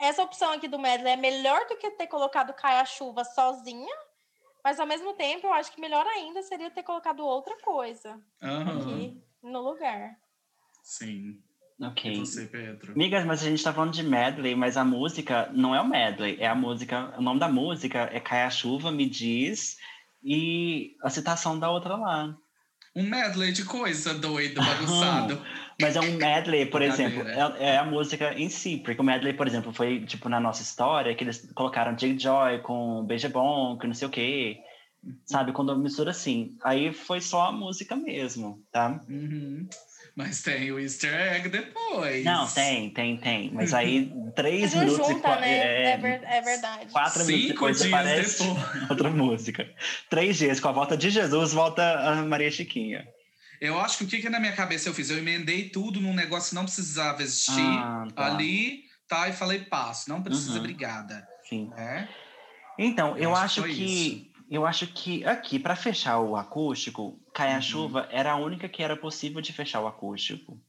essa 0.00 0.22
opção 0.24 0.50
aqui 0.52 0.66
do 0.66 0.78
medley 0.78 1.12
é 1.12 1.16
melhor 1.16 1.66
do 1.68 1.76
que 1.76 1.90
ter 1.92 2.08
colocado 2.08 2.52
Caia 2.54 2.84
Chuva 2.84 3.24
sozinha, 3.24 3.94
mas 4.64 4.80
ao 4.80 4.86
mesmo 4.86 5.12
tempo 5.14 5.46
eu 5.46 5.52
acho 5.52 5.70
que 5.72 5.80
melhor 5.80 6.04
ainda 6.06 6.42
seria 6.42 6.70
ter 6.70 6.82
colocado 6.82 7.24
outra 7.24 7.56
coisa 7.62 8.20
Aham. 8.42 8.80
aqui 8.80 9.22
no 9.40 9.60
lugar. 9.60 10.18
Sim. 10.82 11.40
E 11.82 11.86
Ok. 11.86 12.16
você, 12.16 12.46
Pedro? 12.46 12.92
Amigas, 12.92 13.24
mas 13.24 13.42
a 13.42 13.48
gente 13.48 13.62
tá 13.62 13.72
falando 13.72 13.92
de 13.92 14.02
medley, 14.02 14.54
mas 14.54 14.76
a 14.76 14.84
música 14.84 15.50
não 15.52 15.74
é 15.74 15.80
o 15.80 15.88
medley, 15.88 16.36
é 16.38 16.46
a 16.46 16.54
música. 16.54 17.12
O 17.18 17.22
nome 17.22 17.40
da 17.40 17.48
música 17.48 18.08
é 18.12 18.20
Cai 18.20 18.44
a 18.44 18.50
Chuva, 18.50 18.92
Me 18.92 19.08
Diz, 19.08 19.78
e 20.22 20.96
a 21.02 21.10
citação 21.10 21.58
da 21.58 21.70
outra 21.70 21.96
lá. 21.96 22.36
Um 22.94 23.02
medley 23.02 23.52
de 23.52 23.64
coisa 23.64 24.14
doido, 24.14 24.62
bagunçado. 24.62 25.42
Mas 25.80 25.96
é 25.96 26.00
um 26.00 26.12
medley, 26.12 26.66
por 26.66 26.82
exemplo, 26.82 27.26
é, 27.26 27.70
é 27.70 27.78
a 27.78 27.84
música 27.84 28.34
em 28.34 28.48
si, 28.48 28.76
porque 28.76 29.00
o 29.00 29.04
medley, 29.04 29.32
por 29.32 29.46
exemplo, 29.46 29.72
foi 29.72 30.04
tipo 30.04 30.28
na 30.28 30.38
nossa 30.38 30.62
história 30.62 31.14
que 31.14 31.24
eles 31.24 31.50
colocaram 31.54 31.94
Jake 31.96 32.18
Joy 32.22 32.60
com 32.60 33.04
Beija 33.04 33.28
Bom, 33.28 33.78
que 33.78 33.86
não 33.86 33.94
sei 33.94 34.06
o 34.06 34.10
quê, 34.10 34.58
sabe? 35.24 35.52
Quando 35.52 35.76
mistura 35.76 36.10
assim. 36.10 36.56
Aí 36.62 36.92
foi 36.92 37.20
só 37.20 37.48
a 37.48 37.52
música 37.52 37.96
mesmo, 37.96 38.62
tá? 38.70 39.00
Uhum. 39.08 39.66
Mas 40.14 40.42
tem 40.42 40.70
o 40.70 40.78
easter 40.78 41.12
egg 41.14 41.48
depois. 41.48 42.22
Não, 42.24 42.46
tem, 42.46 42.90
tem, 42.90 43.16
tem. 43.16 43.50
Mas 43.50 43.72
aí 43.72 44.12
três 44.36 44.62
Mas 44.62 44.74
não 44.74 44.80
minutos 44.82 45.08
e 45.08 45.12
junta, 45.14 45.28
qua- 45.28 45.40
né? 45.40 45.48
É, 45.58 45.84
é, 45.92 45.96
ver- 45.96 46.20
é 46.24 46.40
verdade. 46.42 46.92
quatro 46.92 47.24
minutos 47.24 47.46
Cinco 47.48 47.54
depois 47.54 47.78
dias 47.80 47.92
aparece 47.92 48.42
depois. 48.44 48.90
outra 48.90 49.10
música. 49.10 49.70
Três 50.10 50.36
dias, 50.36 50.60
com 50.60 50.68
a 50.68 50.72
volta 50.72 50.96
de 50.96 51.08
Jesus, 51.08 51.52
volta 51.52 51.82
a 52.10 52.16
Maria 52.22 52.50
Chiquinha. 52.50 53.06
Eu 53.60 53.80
acho 53.80 53.98
que 53.98 54.04
o 54.04 54.06
que, 54.08 54.18
que 54.20 54.28
na 54.28 54.40
minha 54.40 54.52
cabeça 54.52 54.88
eu 54.88 54.94
fiz? 54.94 55.08
Eu 55.08 55.18
emendei 55.18 55.68
tudo 55.70 56.00
num 56.00 56.12
negócio 56.12 56.50
que 56.50 56.54
não 56.56 56.64
precisava 56.64 57.22
existir 57.22 57.52
Ah, 57.62 58.06
tá. 58.14 58.26
ali, 58.26 58.82
tá? 59.08 59.28
E 59.28 59.32
falei, 59.32 59.60
passo, 59.60 60.10
não 60.10 60.20
precisa, 60.22 60.52
Uhum. 60.54 60.58
obrigada. 60.58 61.26
Sim. 61.48 61.70
É? 61.76 62.06
Então, 62.78 63.16
eu, 63.16 63.30
acho 63.34 63.44
acho, 63.44 63.54
que 63.62 63.68
foi 63.68 63.74
que. 63.76 64.31
Eu 64.52 64.66
acho 64.66 64.86
que 64.86 65.24
aqui, 65.24 65.58
para 65.58 65.74
fechar 65.74 66.20
o 66.20 66.36
acústico, 66.36 67.18
Cai 67.32 67.52
a 67.52 67.54
Uhum. 67.54 67.62
Chuva 67.62 68.06
era 68.10 68.32
a 68.32 68.36
única 68.36 68.68
que 68.68 68.82
era 68.82 68.94
possível 68.94 69.40
de 69.40 69.50
fechar 69.50 69.80
o 69.80 69.86
acústico. 69.86 70.60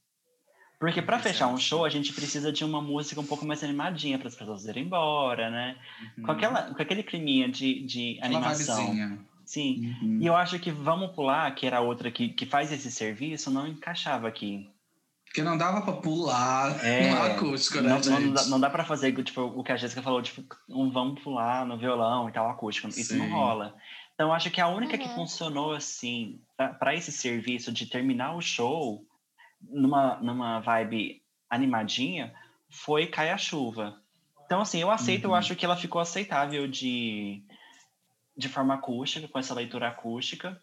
Porque 0.80 1.02
para 1.02 1.20
fechar 1.20 1.48
um 1.48 1.58
show, 1.58 1.84
a 1.84 1.90
gente 1.90 2.14
precisa 2.14 2.50
de 2.50 2.64
uma 2.64 2.82
música 2.82 3.20
um 3.20 3.26
pouco 3.26 3.46
mais 3.46 3.62
animadinha 3.62 4.18
para 4.18 4.30
as 4.30 4.36
pessoas 4.36 4.66
irem 4.66 4.86
embora, 4.86 5.50
né? 5.50 5.78
Uhum. 6.18 6.24
Com, 6.24 6.32
aquela, 6.32 6.74
com 6.74 6.82
aquele 6.82 7.04
climinha 7.04 7.50
de, 7.50 7.82
de 7.86 8.20
animação. 8.22 9.20
Sim. 9.46 9.98
Uhum. 10.02 10.20
E 10.22 10.26
eu 10.26 10.36
acho 10.36 10.58
que 10.60 10.72
Vamos 10.72 11.12
Pular, 11.12 11.54
que 11.54 11.68
era 11.68 11.82
outra 11.82 12.10
que, 12.10 12.30
que 12.30 12.46
faz 12.46 12.72
esse 12.72 12.90
serviço, 12.90 13.52
não 13.52 13.68
encaixava 13.68 14.30
aqui. 14.30 14.70
Porque 15.34 15.42
não 15.42 15.58
dava 15.58 15.82
pra 15.82 15.94
pular 15.94 16.86
É, 16.86 17.10
no 17.10 17.24
acústico, 17.24 17.82
né, 17.82 17.90
não, 17.90 17.98
não, 17.98 18.20
gente? 18.20 18.34
dá, 18.36 18.46
não 18.46 18.60
dá 18.60 18.70
pra 18.70 18.86
fazer 18.86 19.12
tipo, 19.24 19.42
o 19.42 19.64
que 19.64 19.72
a 19.72 19.76
Jéssica 19.76 20.04
falou, 20.04 20.22
tipo, 20.22 20.44
um 20.70 20.92
vamos 20.92 21.24
pular 21.24 21.66
no 21.66 21.76
violão 21.76 22.30
e 22.30 22.32
tal, 22.32 22.48
acústico. 22.52 22.88
Isso 22.88 23.18
não 23.18 23.26
Sim. 23.26 23.32
rola. 23.32 23.76
Então, 24.14 24.28
eu 24.28 24.34
acho 24.34 24.52
que 24.52 24.62
a 24.62 24.68
única 24.68 24.96
que 24.96 25.08
Uhum. 25.08 25.16
funcionou 25.16 25.74
assim, 25.74 26.40
para 26.56 26.94
esse 26.94 27.12
serviço 27.12 27.72
de 27.72 27.88
terminar 27.88 28.36
o 28.36 28.42
show 28.42 29.04
numa, 29.60 30.18
numa 30.18 30.60
vibe 30.60 31.24
animadinha, 31.50 32.32
foi 32.70 33.08
Cai 33.08 33.32
a 33.32 33.38
Chuva. 33.38 34.00
Então, 34.46 34.62
assim, 34.62 34.82
eu 34.82 34.92
aceito, 34.92 35.24
eu 35.24 35.32
Uhum. 35.32 35.36
acho 35.36 35.56
que 35.56 35.66
ela 35.66 35.76
ficou 35.76 36.00
aceitável 36.00 36.68
de, 36.68 37.42
de 38.38 38.48
forma 38.48 38.76
acústica, 38.76 39.28
com 39.28 39.40
essa 39.40 39.56
leitura 39.56 39.88
acústica. 39.88 40.62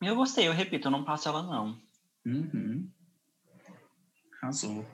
E 0.00 0.06
eu 0.06 0.14
gostei, 0.14 0.46
eu 0.46 0.52
repito, 0.52 0.86
eu 0.86 0.92
não 0.92 1.02
passo 1.02 1.28
ela 1.28 1.42
não. 1.42 1.76
Uhum. 2.24 2.88
Arrasou. 4.42 4.86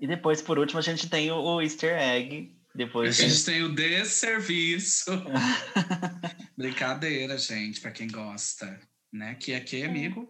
E 0.00 0.06
depois, 0.06 0.40
por 0.40 0.58
último, 0.58 0.78
a 0.78 0.82
gente 0.82 1.08
tem 1.08 1.30
o, 1.30 1.36
o 1.36 1.60
easter 1.62 1.96
egg. 1.98 2.54
A 2.74 2.78
Depois 2.78 3.16
gente 3.16 3.44
tem 3.44 3.62
o 3.62 3.74
desserviço. 3.74 5.10
Brincadeira, 6.56 7.36
gente, 7.36 7.80
pra 7.80 7.90
quem 7.90 8.08
gosta. 8.08 8.78
Né? 9.12 9.34
Que 9.34 9.54
aqui, 9.54 9.82
amigo. 9.82 10.28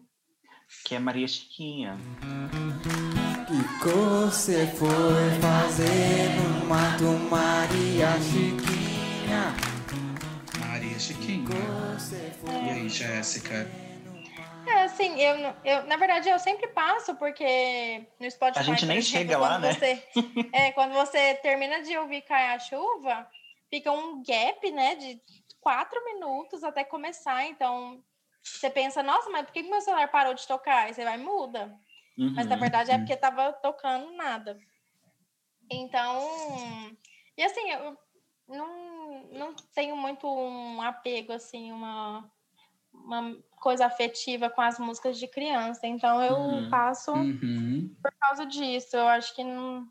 que 0.84 0.94
é 0.94 0.98
Maria 0.98 1.26
Chiquinha. 1.26 1.98
Que 3.82 3.88
você 3.88 4.66
foi 4.68 5.40
fazer 5.40 6.30
no 6.36 6.66
mato 6.66 7.04
Maria 7.28 8.12
Chiquinha? 8.22 9.54
Maria 10.60 10.98
Chiquinha. 10.98 11.48
E 12.46 12.70
aí, 12.70 12.88
Jéssica? 12.88 13.88
É, 14.70 14.82
assim, 14.82 15.20
eu, 15.20 15.36
eu, 15.64 15.86
na 15.86 15.96
verdade, 15.96 16.28
eu 16.28 16.38
sempre 16.38 16.68
passo, 16.68 17.14
porque 17.16 18.06
no 18.20 18.30
Spotify. 18.30 18.60
A 18.60 18.62
gente 18.62 18.86
nem 18.86 18.98
exemplo, 18.98 19.18
chega 19.18 19.38
lá, 19.38 19.58
né? 19.58 19.72
Você, 19.72 20.04
é, 20.52 20.72
quando 20.72 20.92
você 20.92 21.34
termina 21.36 21.82
de 21.82 21.96
ouvir 21.96 22.22
cair 22.22 22.54
a 22.54 22.58
chuva, 22.58 23.28
fica 23.70 23.90
um 23.90 24.22
gap, 24.22 24.70
né, 24.70 24.94
de 24.96 25.20
quatro 25.60 26.04
minutos 26.04 26.62
até 26.62 26.84
começar. 26.84 27.44
Então, 27.46 28.02
você 28.42 28.68
pensa, 28.70 29.02
nossa, 29.02 29.30
mas 29.30 29.46
por 29.46 29.52
que 29.52 29.62
meu 29.62 29.80
celular 29.80 30.08
parou 30.08 30.34
de 30.34 30.46
tocar? 30.46 30.84
Aí 30.86 30.94
você 30.94 31.04
vai 31.04 31.18
muda. 31.18 31.74
Mas 32.16 32.46
na 32.46 32.54
Uhum. 32.56 32.60
verdade 32.60 32.90
é 32.90 32.98
porque 32.98 33.16
tava 33.16 33.52
tocando 33.52 34.10
nada. 34.12 34.58
Então, 35.70 36.96
e 37.36 37.42
assim, 37.42 37.70
eu 37.70 37.96
não, 38.48 39.22
não 39.30 39.54
tenho 39.74 39.96
muito 39.96 40.26
um 40.26 40.80
apego, 40.82 41.32
assim, 41.32 41.70
uma, 41.70 42.30
uma 42.92 43.36
coisa 43.59 43.86
afetiva 43.86 44.48
com 44.51 44.60
as 44.60 44.78
músicas 44.78 45.18
de 45.18 45.26
criança. 45.28 45.86
Então 45.86 46.22
eu 46.22 46.36
Uhum. 46.39 46.68
passo 46.70 47.12
Uhum. 47.12 47.94
por 48.02 48.12
causa 48.20 48.47
disso. 48.47 48.97
Eu 48.97 49.09
acho 49.09 49.35
que 49.35 49.43
não, 49.44 49.86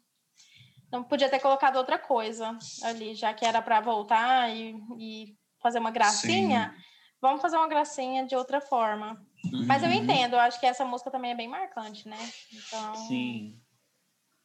não 0.92 1.04
podia 1.04 1.30
ter 1.30 1.40
colocado 1.40 1.76
outra 1.78 1.98
coisa 2.00 2.58
ali, 2.84 3.14
já 3.16 3.34
que 3.34 3.46
era 3.46 3.62
para 3.62 3.80
voltar 3.82 4.50
e, 4.56 4.76
e 4.98 5.36
fazer 5.62 5.80
uma 5.80 5.92
gracinha. 5.92 6.74
vamos 7.22 7.42
fazer 7.42 7.58
uma 7.58 7.68
gracinha 7.68 8.26
de 8.26 8.36
outra 8.36 8.62
forma. 8.62 9.20
Mas 9.66 9.82
eu 9.82 9.90
Uhum. 9.90 9.96
entendo, 9.96 10.34
eu 10.34 10.40
acho 10.40 10.60
que 10.60 10.66
essa 10.68 10.86
música 10.86 11.10
também 11.10 11.32
é 11.32 11.36
bem 11.36 11.48
marcante, 11.48 12.08
né? 12.08 12.18
Então, 12.54 12.96
Sim. 12.96 13.60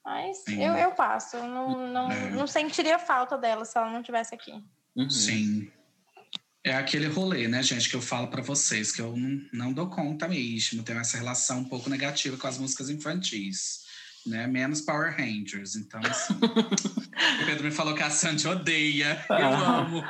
mas 0.05 0.39
Sim. 0.45 0.63
eu, 0.63 0.75
eu 0.75 0.93
passo, 0.93 1.37
não, 1.37 1.87
não, 1.89 2.11
É. 2.11 2.31
não 2.31 2.47
sentiria 2.47 2.99
falta 2.99 3.37
dela 3.37 3.65
se 3.65 3.77
ela 3.77 3.91
não 3.91 4.01
estivesse 4.01 4.35
aqui. 4.35 4.53
Uhum. 4.97 5.11
Sim. 5.11 5.73
É 6.65 6.75
aquele 6.75 7.09
rolê, 7.09 7.49
né, 7.49 7.61
gente, 7.63 7.89
que 7.89 7.97
eu 7.97 8.01
falo 8.03 8.29
pra 8.29 8.41
vocês, 8.41 8.93
que 8.93 9.01
eu 9.03 9.17
não, 9.17 9.41
não 9.53 9.73
dou 9.73 9.89
conta 9.89 10.29
mesmo. 10.29 10.83
Tenho 10.85 11.01
essa 11.01 11.17
relação 11.17 11.59
um 11.61 11.65
pouco 11.65 11.91
negativa 11.91 12.37
com 12.37 12.47
as 12.47 12.57
músicas 12.59 12.89
infantis. 12.89 13.81
Né? 14.25 14.47
Menos 14.47 14.81
Power 14.81 15.17
Rangers. 15.19 15.75
Então, 15.75 16.01
assim, 16.05 16.35
o 17.43 17.47
Pedro 17.47 17.65
me 17.65 17.73
falou 17.73 17.95
que 17.97 18.03
a 18.05 18.11
Sandy 18.11 18.47
odeia. 18.47 19.25
Eu 19.29 19.35
Ah. 19.37 19.79
amo. 19.81 20.05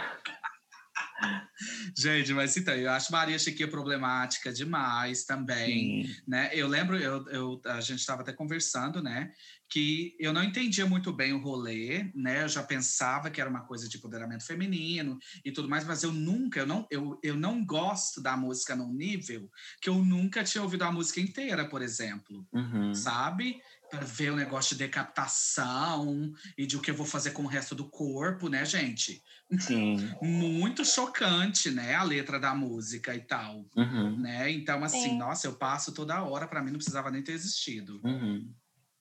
Gente, 1.96 2.32
mas 2.32 2.56
então, 2.56 2.74
eu 2.74 2.90
acho 2.90 3.12
Maria 3.12 3.38
Chiquinha 3.38 3.68
problemática 3.68 4.52
demais 4.52 5.24
também 5.24 6.02
Sim. 6.06 6.16
né? 6.26 6.50
Eu 6.52 6.66
lembro, 6.66 6.96
eu, 6.96 7.26
eu- 7.28 7.60
a 7.66 7.80
gente 7.80 8.00
estava 8.00 8.22
até 8.22 8.32
conversando, 8.32 9.02
né? 9.02 9.32
Que 9.68 10.14
eu 10.18 10.32
não 10.32 10.42
entendia 10.42 10.84
muito 10.86 11.12
bem 11.12 11.32
o 11.32 11.40
rolê, 11.40 12.10
né? 12.14 12.42
Eu 12.42 12.48
já 12.48 12.62
pensava 12.62 13.30
que 13.30 13.40
era 13.40 13.48
uma 13.48 13.64
coisa 13.64 13.88
de 13.88 13.96
empoderamento 13.96 14.44
feminino 14.44 15.18
e 15.44 15.52
tudo 15.52 15.68
mais, 15.68 15.84
mas 15.84 16.02
eu 16.02 16.12
nunca, 16.12 16.60
eu 16.60 16.66
não, 16.66 16.86
eu, 16.90 17.18
eu 17.22 17.36
não 17.36 17.64
gosto 17.64 18.20
da 18.20 18.36
música 18.36 18.74
num 18.76 18.92
nível 18.92 19.48
que 19.80 19.88
eu 19.88 19.94
nunca 20.04 20.42
tinha 20.44 20.62
ouvido 20.62 20.82
a 20.82 20.92
música 20.92 21.20
inteira, 21.20 21.68
por 21.68 21.80
exemplo, 21.82 22.46
Uhum. 22.52 22.92
sabe? 22.94 23.60
Para 23.92 24.06
ver 24.06 24.32
o 24.32 24.36
negócio 24.36 24.74
de 24.74 24.84
decapitação 24.84 26.32
e 26.56 26.66
de 26.66 26.78
o 26.78 26.80
que 26.80 26.90
eu 26.90 26.94
vou 26.94 27.04
fazer 27.04 27.32
com 27.32 27.42
o 27.42 27.46
resto 27.46 27.74
do 27.74 27.90
corpo, 27.90 28.48
né, 28.48 28.64
gente? 28.64 29.22
Sim. 29.60 29.94
Muito 30.22 30.82
chocante, 30.82 31.70
né? 31.70 31.94
A 31.94 32.02
letra 32.02 32.40
da 32.40 32.54
música 32.54 33.14
e 33.14 33.20
tal 33.20 33.66
Uhum. 33.76 34.18
né? 34.18 34.50
Então, 34.50 34.82
assim, 34.82 35.10
Sim. 35.10 35.18
nossa, 35.18 35.46
eu 35.46 35.56
passo 35.56 35.92
toda 35.92 36.22
hora, 36.22 36.48
pra 36.48 36.62
mim 36.62 36.70
não 36.70 36.78
precisava 36.78 37.10
nem 37.10 37.22
ter 37.22 37.32
existido. 37.32 38.00
Uhum. 38.02 38.50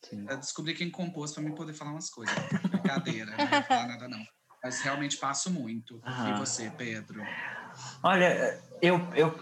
Sim. 0.03 0.25
Eu 0.29 0.37
descobri 0.37 0.73
quem 0.73 0.89
compôs 0.91 1.31
pra 1.31 1.41
mim 1.41 1.55
poder 1.55 1.73
falar 1.73 1.91
umas 1.91 2.09
coisas. 2.09 2.35
Brincadeira, 2.69 3.31
né? 3.31 3.49
Não 3.49 3.63
falar 3.63 3.87
nada 3.87 4.09
não. 4.09 4.19
Mas 4.61 4.81
realmente 4.81 5.15
passo 5.15 5.49
muito. 5.49 6.01
E 6.03 6.05
Aham. 6.05 6.35
você, 6.35 6.69
Pedro? 6.69 7.23
Olha, 8.03 8.61
eu, 8.81 8.97
eu 9.15 9.39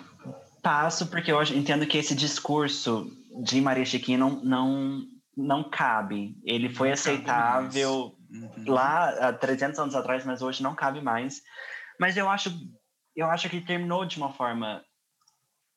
passo 0.62 1.08
porque 1.08 1.32
eu 1.32 1.42
entendo 1.42 1.88
que 1.88 1.98
esse 1.98 2.14
discurso 2.14 3.12
de 3.44 3.60
Maria 3.62 3.86
Chiquinha 3.86 4.18
não, 4.18 4.44
não, 4.44 5.08
não 5.36 5.64
cabe. 5.70 6.38
Ele 6.44 6.70
foi 6.70 6.90
Não 6.90 6.94
aceitável 6.94 8.16
Uhum. 8.32 8.66
lá 8.68 9.10
há 9.30 9.34
300 9.34 9.80
anos 9.80 9.96
atrás, 9.96 10.24
mas 10.24 10.42
hoje 10.42 10.62
não 10.62 10.76
cabe 10.76 11.02
mais. 11.02 11.42
Mas 12.00 12.16
eu 12.16 12.30
acho, 12.30 12.52
eu 13.16 13.28
acho 13.28 13.50
que 13.50 13.60
terminou 13.60 14.06
de 14.06 14.18
uma 14.18 14.32
forma 14.32 14.84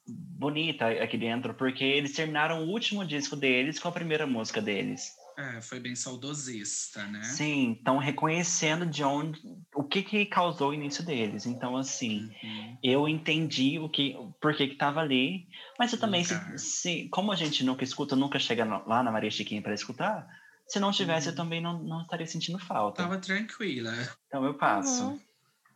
bonita 0.06 0.88
aqui 0.88 1.16
dentro, 1.16 1.54
porque 1.54 1.84
eles 1.84 2.12
terminaram 2.12 2.64
o 2.64 2.68
último 2.68 3.04
disco 3.06 3.36
deles 3.36 3.78
com 3.78 3.88
a 3.88 3.92
primeira 3.92 4.26
música 4.26 4.60
deles. 4.60 5.12
É, 5.36 5.60
foi 5.62 5.80
bem 5.80 5.94
saudosista, 5.96 7.06
né? 7.06 7.22
Sim, 7.22 7.72
estão 7.72 7.96
reconhecendo 7.98 8.84
de 8.84 9.02
onde, 9.02 9.40
o 9.74 9.82
que 9.84 10.02
que 10.02 10.26
causou 10.26 10.70
o 10.70 10.74
início 10.74 11.02
deles. 11.04 11.46
Então, 11.46 11.76
assim, 11.76 12.30
Uhum. 12.42 12.78
eu 12.82 13.08
entendi 13.08 13.78
o 13.78 13.88
que, 13.88 14.14
por 14.40 14.54
que 14.54 14.68
que 14.68 14.74
tava 14.76 15.00
ali, 15.00 15.46
mas 15.78 15.92
eu 15.92 15.98
também, 15.98 16.22
se, 16.22 16.34
se- 16.58 17.08
como 17.10 17.32
a 17.32 17.36
gente 17.36 17.64
nunca 17.64 17.82
escuta, 17.82 18.14
nunca 18.14 18.38
chega 18.38 18.64
no- 18.64 18.86
lá 18.86 19.02
na 19.02 19.10
Maria 19.10 19.30
Chiquinha 19.30 19.62
para 19.62 19.72
escutar, 19.74 20.26
se 20.68 20.78
não 20.78 20.92
tivesse, 20.92 21.28
eu 21.28 21.32
Uhum. 21.32 21.36
também 21.36 21.60
não, 21.60 21.82
não 21.82 22.02
estaria 22.02 22.26
sentindo 22.26 22.58
falta. 22.58 23.02
Tava 23.02 23.18
tranquila. 23.18 23.92
Então 24.26 24.44
eu 24.44 24.54
passo. 24.54 25.04
Uhum. 25.04 25.20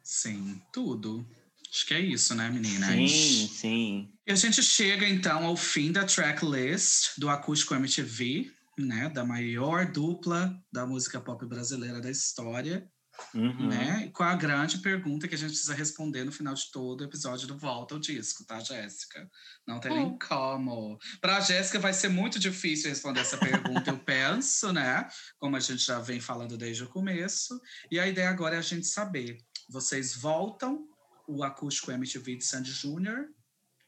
Sim, 0.03 0.63
tudo. 0.73 1.27
Acho 1.71 1.87
que 1.87 1.95
é 1.95 2.01
isso, 2.01 2.35
né, 2.35 2.49
meninas? 2.49 2.89
Sim, 2.89 3.49
sim. 3.49 4.13
E 4.27 4.33
a 4.33 4.35
gente 4.37 4.63
chega 4.63 5.07
então 5.09 5.45
ao 5.45 5.57
fim 5.57 5.91
da 5.93 6.05
tracklist 6.05 7.19
do 7.19 7.29
Acústico 7.29 7.75
MTV, 7.75 8.51
né? 8.79 9.09
Da 9.09 9.25
maior 9.25 9.91
dupla 9.91 10.55
da 10.73 10.87
música 10.87 11.21
pop 11.21 11.45
brasileira 11.47 12.01
da 12.01 12.11
história. 12.11 12.89
Uhum. 13.35 13.69
né? 13.69 14.05
E 14.07 14.11
com 14.11 14.23
a 14.23 14.35
grande 14.35 14.79
pergunta 14.79 15.27
que 15.27 15.35
a 15.35 15.39
gente 15.39 15.51
precisa 15.51 15.75
responder 15.75 16.25
no 16.25 16.33
final 16.33 16.55
de 16.55 16.71
todo 16.71 17.05
episódio 17.05 17.49
do 17.49 17.57
Volta 17.57 17.95
ao 17.95 18.01
Disco, 18.01 18.45
tá, 18.45 18.61
Jéssica? 18.61 19.29
Não 19.67 19.81
tem 19.81 19.93
nem 19.93 20.19
como. 20.19 20.99
Para 21.21 21.39
a 21.39 21.41
Jéssica 21.41 21.79
vai 21.79 21.95
ser 21.95 22.09
muito 22.09 22.39
difícil 22.39 22.91
responder 22.91 23.21
essa 23.21 23.39
pergunta, 23.39 23.91
eu 23.91 23.99
penso, 23.99 24.73
né? 24.73 25.09
Como 25.39 25.57
a 25.57 25.61
gente 25.61 25.85
já 25.85 25.99
vem 25.99 26.21
falando 26.21 26.59
desde 26.59 26.85
o 26.85 26.89
começo. 26.89 27.59
E 27.91 27.99
a 27.99 28.07
ideia 28.07 28.29
agora 28.29 28.57
é 28.57 28.59
a 28.59 28.63
gente 28.63 28.87
saber: 28.87 29.39
vocês 29.71 30.15
voltam 30.15 30.87
o 31.27 31.43
acústico 31.43 31.91
MTV 31.91 32.37
de 32.37 32.45
Sandy 32.45 32.71
Júnior 32.71 33.27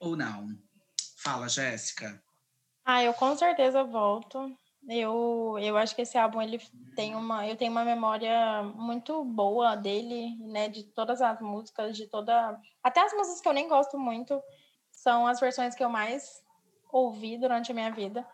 ou 0.01 0.16
não? 0.16 0.48
Fala, 1.19 1.48
Jéssica. 1.48 2.23
Ah, 2.85 3.02
eu 3.02 3.12
com 3.12 3.36
certeza 3.36 3.85
volto. 3.85 4.56
Eu, 4.89 5.56
eu 5.60 5.77
acho 5.77 5.94
que 5.94 6.02
esse 6.02 6.16
álbum 6.16 6.40
ele 6.40 6.59
tem 6.97 7.15
uma, 7.15 7.47
eu 7.47 7.56
tenho 7.56 7.70
uma 7.70 7.85
memória 7.85 8.62
muito 8.74 9.23
boa 9.23 9.77
dele, 9.77 10.35
né, 10.40 10.69
de 10.69 10.82
todas 10.82 11.20
as 11.20 11.40
músicas, 11.40 11.97
de 11.97 12.06
toda, 12.06 12.59
até 12.82 13.01
as 13.05 13.12
músicas 13.12 13.40
que 13.40 13.48
eu 13.48 13.52
nem 13.52 13.69
gosto 13.69 13.98
muito, 13.98 14.43
são 14.90 15.27
as 15.27 15.39
versões 15.39 15.74
que 15.74 15.85
eu 15.85 15.90
mais 15.90 16.43
ouvi 16.90 17.36
durante 17.36 17.70
a 17.70 17.74
minha 17.74 17.90
vida. 17.90 18.27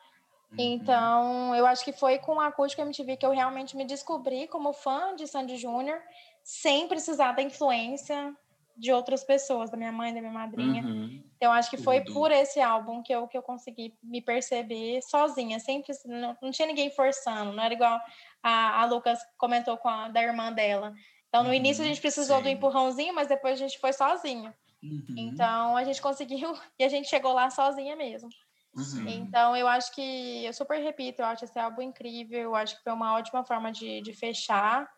Uhum. 0.52 0.56
Então, 0.58 1.54
eu 1.56 1.66
acho 1.66 1.84
que 1.84 1.92
foi 1.92 2.18
com 2.18 2.36
o 2.36 2.40
Acústico 2.40 2.82
MTV 2.82 3.16
que 3.16 3.26
eu 3.26 3.32
realmente 3.32 3.76
me 3.76 3.84
descobri 3.84 4.46
como 4.46 4.72
fã 4.72 5.16
de 5.16 5.26
Sandy 5.26 5.56
Júnior, 5.56 6.00
sem 6.42 6.86
precisar 6.86 7.32
da 7.32 7.42
influência 7.42 8.34
de 8.76 8.92
outras 8.92 9.24
pessoas, 9.24 9.70
da 9.70 9.76
minha 9.76 9.92
mãe, 9.92 10.12
da 10.12 10.20
minha 10.20 10.32
madrinha. 10.32 10.82
Uhum. 10.82 11.22
Então, 11.36 11.52
acho 11.52 11.70
que 11.70 11.76
foi 11.76 12.00
Tudo. 12.00 12.14
por 12.14 12.32
esse 12.32 12.60
álbum 12.60 13.02
que 13.02 13.12
eu, 13.14 13.26
que 13.28 13.36
eu 13.36 13.42
consegui 13.42 13.94
me 14.02 14.20
perceber 14.20 15.02
sozinha, 15.02 15.58
sempre, 15.60 15.92
não, 16.06 16.36
não 16.40 16.50
tinha 16.50 16.66
ninguém 16.66 16.90
forçando, 16.90 17.52
não 17.52 17.62
era 17.62 17.74
igual 17.74 18.00
a, 18.42 18.80
a 18.82 18.84
Lucas 18.86 19.18
comentou 19.36 19.76
com 19.76 19.88
a 19.88 20.08
da 20.08 20.22
irmã 20.22 20.52
dela. 20.52 20.92
Então, 21.28 21.42
no 21.42 21.48
Uhum, 21.48 21.54
início 21.54 21.82
a 21.84 21.86
gente 21.86 22.00
precisou 22.00 22.40
do 22.40 22.48
sim. 22.48 22.54
empurrãozinho, 22.54 23.14
mas 23.14 23.28
depois 23.28 23.54
a 23.54 23.66
gente 23.66 23.78
foi 23.78 23.92
sozinho. 23.92 24.54
Uhum. 24.82 25.04
Então, 25.16 25.76
a 25.76 25.84
gente 25.84 26.00
conseguiu 26.00 26.52
e 26.78 26.84
a 26.84 26.88
gente 26.88 27.08
chegou 27.08 27.32
lá 27.32 27.50
sozinha 27.50 27.96
mesmo. 27.96 28.28
Uhum. 28.76 29.08
Então, 29.08 29.56
eu 29.56 29.68
acho 29.68 29.92
que, 29.94 30.44
eu 30.44 30.52
super 30.52 30.78
repito, 30.80 31.22
eu 31.22 31.26
acho 31.26 31.44
esse 31.44 31.58
álbum 31.58 31.82
incrível, 31.82 32.40
eu 32.40 32.54
acho 32.54 32.76
que 32.76 32.82
foi 32.82 32.92
uma 32.92 33.14
ótima 33.14 33.44
forma 33.44 33.70
de, 33.70 34.00
de 34.00 34.12
fechar 34.12 34.90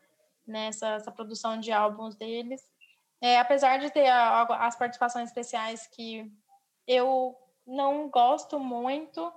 né, 0.47 0.69
essa, 0.69 0.89
essa 0.95 1.13
produção 1.13 1.59
de 1.59 1.73
álbuns 1.73 2.15
deles. 2.17 2.63
É, 3.21 3.39
apesar 3.39 3.79
de 3.79 3.91
ter 3.91 4.07
a- 4.09 4.43
a- 4.43 4.67
as 4.67 4.77
participações 4.77 5.29
especiais 5.29 5.87
que 5.87 6.31
eu 6.87 7.35
não 7.67 8.09
gosto 8.11 8.59
muito, 8.61 9.33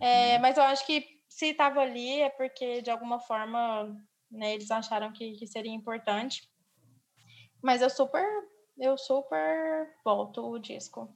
é, 0.00 0.34
Uhum. 0.36 0.42
mas 0.42 0.56
eu 0.56 0.62
acho 0.64 0.86
que 0.86 1.20
se 1.28 1.46
estava 1.50 1.80
ali 1.80 2.20
é 2.22 2.30
porque, 2.30 2.82
de 2.82 2.90
alguma 2.90 3.20
forma, 3.20 3.94
né, 4.30 4.54
eles 4.54 4.70
acharam 4.70 5.12
que, 5.12 5.32
que 5.32 5.46
seria 5.46 5.72
importante. 5.72 6.48
Mas 7.62 7.82
eu 7.82 7.90
super, 7.90 8.24
eu 8.78 8.96
super 8.96 9.94
volto 10.04 10.50
o 10.50 10.58
disco. 10.58 11.14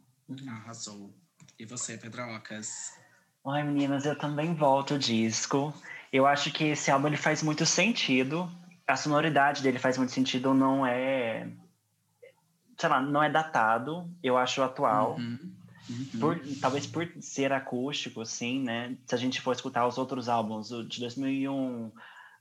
Arrasou. 0.49 1.11
E 1.59 1.65
você, 1.65 1.97
Pedrocas? 1.97 2.99
Ai, 3.47 3.63
meninas, 3.63 4.05
eu 4.07 4.17
também 4.17 4.55
volto 4.55 4.95
o 4.95 4.99
disco. 4.99 5.73
Eu 6.13 6.27
acho 6.27 6.53
que 6.53 6.65
esse 6.65 6.91
álbum 6.91 7.09
ele 7.09 7.17
faz 7.17 7.43
muito 7.43 7.67
sentido. 7.67 8.51
A 8.87 8.97
sonoridade 8.97 9.63
dele 9.63 9.79
faz 9.79 9.97
muito 9.99 10.13
sentido, 10.13 10.53
não 10.55 10.87
é. 10.87 11.49
Sei 12.79 12.89
lá, 12.89 13.01
não 13.01 13.23
é 13.23 13.31
datado. 13.31 14.11
Eu 14.23 14.37
acho 14.37 14.63
atual. 14.63 15.17
Uhum. 15.17 15.53
Uhum. 15.89 16.21
Por- 16.21 16.41
talvez 16.61 16.87
por 16.87 17.07
ser 17.21 17.53
acústico, 17.53 18.23
assim, 18.23 18.63
né? 18.63 18.97
Se 19.07 19.15
a 19.15 19.19
gente 19.19 19.41
for 19.41 19.53
escutar 19.53 19.87
os 19.87 19.99
outros 19.99 20.29
álbuns, 20.29 20.71
o 20.71 20.83
de 20.83 20.99
2001, 21.01 21.93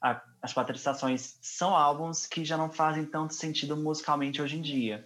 a- 0.02 0.22
as 0.42 0.53
quatro 0.53 0.76
estações, 0.76 1.38
são 1.42 1.76
álbuns 1.76 2.26
que 2.26 2.45
já 2.45 2.56
não 2.58 2.72
fazem 2.72 3.06
tanto 3.06 3.34
sentido 3.34 3.76
musicalmente 3.76 4.42
hoje 4.42 4.58
em 4.58 4.62
dia. 4.62 5.06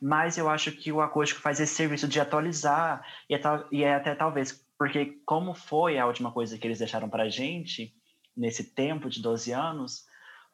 Mas 0.00 0.36
eu 0.38 0.48
acho 0.48 0.70
que 0.72 0.92
o 0.92 1.00
acústico 1.00 1.40
faz 1.40 1.58
esse 1.58 1.74
serviço 1.74 2.06
de 2.06 2.20
atualizar 2.20 3.04
e, 3.28 3.34
é 3.34 3.40
e 3.72 3.82
é 3.82 3.94
até 3.94 4.14
talvez 4.14 4.64
porque 4.78 5.18
como 5.24 5.54
foi 5.54 5.98
a 5.98 6.06
última 6.06 6.30
coisa 6.30 6.58
que 6.58 6.66
eles 6.66 6.78
deixaram 6.78 7.08
pra 7.08 7.28
gente 7.30 7.94
nesse 8.36 8.62
tempo 8.62 9.08
de 9.08 9.22
12 9.22 9.52
anos, 9.52 10.04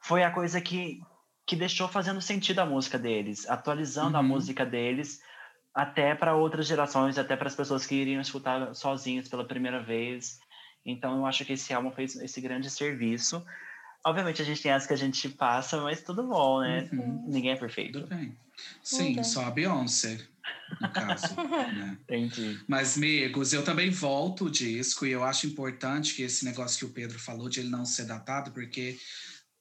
foi 0.01 0.23
a 0.23 0.31
coisa 0.31 0.61
que 0.61 1.01
que 1.53 1.57
deixou 1.57 1.87
fazendo 1.87 2.19
sentido 2.23 2.61
a 2.61 2.65
música 2.65 2.99
deles, 2.99 3.47
atualizando 3.47 4.17
a 4.17 4.21
Uhum. 4.21 4.27
música 4.29 4.65
deles 4.65 5.21
até 5.75 6.15
para 6.15 6.35
outras 6.35 6.67
gerações, 6.67 7.19
até 7.19 7.37
para 7.37 7.47
as 7.47 7.55
pessoas 7.55 7.85
que 7.85 7.95
iriam 7.95 8.23
escutar 8.23 8.75
sozinhas 8.75 9.29
pela 9.29 9.47
primeira 9.47 9.83
vez. 9.83 10.39
Então 10.83 11.19
eu 11.19 11.27
acho 11.27 11.45
que 11.45 11.53
esse 11.53 11.75
álbum 11.75 11.91
fez 11.91 12.17
esse 12.17 12.41
grande 12.41 12.71
serviço. 12.71 13.45
Obviamente 14.03 14.41
a 14.41 14.45
gente 14.47 14.63
tem 14.63 14.73
as 14.73 14.87
que 14.87 14.95
a 14.95 14.97
gente 14.97 15.29
passa, 15.29 15.79
mas 15.83 16.01
tudo 16.03 16.23
bom, 16.27 16.63
né? 16.63 16.89
Uhum. 16.91 17.27
Ninguém 17.29 17.51
é 17.53 17.57
perfeito. 17.57 18.01
Tudo 18.01 18.07
bem. 18.07 18.35
Sim, 18.83 19.11
Então. 19.11 19.25
só 19.25 19.45
a 19.45 19.51
Beyoncé, 19.51 20.19
no 20.81 20.89
caso. 20.89 21.37
né? 21.77 21.99
Entendi. 22.05 22.59
Mas, 22.67 22.97
amigos, 22.97 23.53
eu 23.53 23.63
também 23.63 23.91
volto 23.91 24.47
o 24.47 24.51
disco 24.51 25.05
e 25.05 25.13
eu 25.13 25.23
acho 25.23 25.47
importante 25.47 26.15
que 26.15 26.23
esse 26.23 26.47
negócio 26.47 26.79
que 26.79 26.85
o 26.87 26.95
Pedro 26.95 27.19
falou 27.19 27.51
de 27.51 27.61
ele 27.61 27.69
não 27.69 27.85
ser 27.85 28.07
datado, 28.07 28.53
porque 28.53 28.97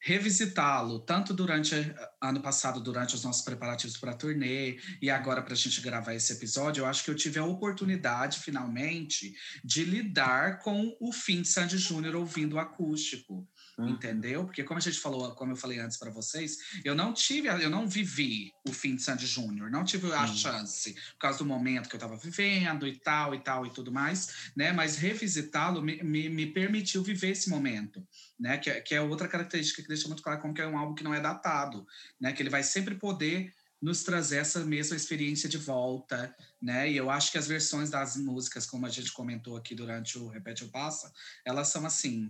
revisitá-lo, 0.02 1.00
tanto 1.00 1.32
durante 1.32 1.76
ano 2.20 2.42
passado, 2.42 2.80
durante 2.80 3.14
os 3.14 3.24
nossos 3.24 3.44
preparativos 3.44 3.98
para 3.98 4.12
a 4.12 4.16
turnê, 4.16 4.80
e 5.00 5.12
agora 5.12 5.44
para 5.44 5.54
a 5.54 5.58
gente 5.58 5.80
gravar 5.80 6.16
esse 6.16 6.34
episódio, 6.34 6.82
eu 6.82 6.88
acho 6.88 7.04
que 7.04 7.12
eu 7.12 7.16
tive 7.16 7.38
a 7.38 7.46
oportunidade, 7.46 8.40
finalmente, 8.40 9.36
de 9.64 9.84
lidar 9.84 10.60
com 10.60 10.98
o 11.00 11.14
fim 11.14 11.44
de 11.44 11.48
Sandy 11.48 11.78
Júnior 11.78 12.16
ouvindo 12.16 12.56
o 12.56 12.60
acústico. 12.60 13.48
Uhum. 13.78 13.90
Entendeu? 13.90 14.46
Porque 14.46 14.64
como 14.64 14.78
a 14.78 14.82
gente 14.82 15.00
falou, 15.00 15.34
como 15.34 15.54
eu 15.54 15.56
falei 15.56 15.80
antes 15.80 15.98
para 15.98 16.12
vocês, 16.12 16.58
eu 16.84 16.94
não 16.94 17.14
tive, 17.14 17.48
eu 17.48 17.70
não 17.70 17.88
vivi 17.88 18.52
o 18.68 18.74
fim 18.74 18.96
de 18.96 19.02
Sandy 19.02 19.26
Júnior, 19.26 19.72
não 19.72 19.84
tive 19.84 20.12
a 20.12 20.28
Sim. 20.28 20.36
chance, 20.36 20.94
por 20.94 21.20
causa 21.20 21.40
do 21.40 21.46
momento 21.46 21.88
que 21.90 21.96
eu 21.96 21.98
estava 21.98 22.18
vivendo 22.18 22.88
e 22.88 22.98
tal, 22.98 23.34
e 23.34 23.40
tal, 23.40 23.66
e 23.66 23.70
tudo 23.70 23.92
mais, 23.92 24.52
né? 24.56 24.72
Mas 24.72 24.98
revisitá-lo 24.98 25.82
me, 25.82 26.04
me, 26.04 26.30
me 26.30 26.46
permitiu 26.48 27.02
viver 27.02 27.30
esse 27.30 27.50
momento, 27.50 28.06
né? 28.40 28.58
Que, 28.58 28.70
é- 28.70 28.82
que 28.82 28.94
é 28.94 29.02
outra 29.02 29.28
característica 29.28 29.82
que 29.82 29.88
deixa 29.88 30.08
muito 30.08 30.22
claro 30.22 30.42
como 30.42 30.54
que 30.54 30.62
é 30.62 30.68
um 30.68 30.78
álbum 30.78 30.94
que 30.94 31.04
não 31.04 31.14
é 31.14 31.22
datado, 31.22 31.88
né? 32.20 32.34
Que 32.34 32.42
ele 32.44 32.50
vai 32.50 32.64
sempre 32.64 32.96
poder 32.96 33.54
nos 33.82 34.04
trazer 34.04 34.38
essa 34.38 34.64
mesma 34.64 34.96
experiência 34.96 35.50
de 35.50 35.58
volta, 35.58 36.36
né? 36.62 36.92
E 36.92 36.96
eu 36.96 37.10
acho 37.10 37.32
que 37.32 37.38
as 37.38 37.48
versões 37.48 37.90
das 37.90 38.16
músicas, 38.16 38.68
como 38.68 38.86
a 38.86 38.90
gente 38.90 39.12
comentou 39.12 39.58
aqui 39.58 39.74
durante 39.74 40.20
o 40.20 40.28
Repete 40.28 40.64
ou 40.64 40.70
Passa, 40.70 41.12
elas 41.44 41.70
são 41.70 41.84
assim 41.84 42.30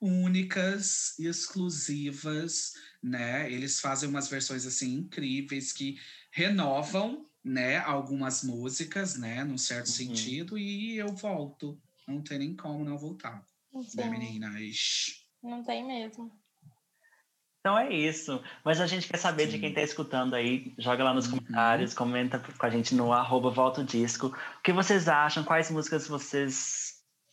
únicas 0.00 1.18
e 1.18 1.26
exclusivas, 1.26 2.72
né? 3.02 3.50
Eles 3.50 3.80
fazem 3.80 4.08
umas 4.08 4.28
versões 4.28 4.66
assim 4.66 4.94
incríveis 4.94 5.72
que 5.72 5.98
renovam, 6.30 7.26
né, 7.44 7.78
algumas 7.78 8.42
músicas, 8.42 9.16
né, 9.16 9.42
num 9.44 9.56
certo 9.56 9.86
Uhum. 9.86 9.92
sentido 9.92 10.58
e 10.58 10.96
eu 10.96 11.14
volto. 11.14 11.80
Não 12.06 12.22
tem 12.22 12.38
nem 12.38 12.54
como 12.56 12.84
não 12.84 12.98
voltar, 12.98 13.42
né, 13.94 14.08
meninas? 14.10 15.24
não 15.42 15.62
tem 15.62 15.84
mesmo. 15.86 16.30
Então 17.60 17.76
é 17.78 17.92
isso. 17.92 18.42
Mas 18.64 18.80
a 18.80 18.86
gente 18.86 19.06
quer 19.08 19.16
saber 19.18 19.46
de 19.46 19.52
Sim. 19.52 19.60
quem 19.60 19.68
está 19.70 19.82
escutando 19.82 20.34
aí. 20.34 20.74
Joga 20.78 21.04
lá 21.04 21.12
nos 21.12 21.26
Uhum. 21.26 21.38
comentários, 21.38 21.92
comenta 21.92 22.38
com 22.38 22.66
a 22.66 22.70
gente 22.70 22.94
no 22.94 23.12
arroba 23.12 23.50
Volta 23.50 23.80
o 23.80 23.84
Disco. 23.84 24.28
O 24.28 24.62
que 24.62 24.72
vocês 24.72 25.08
acham? 25.08 25.44
Quais 25.44 25.70
músicas 25.70 26.06
vocês 26.06 26.87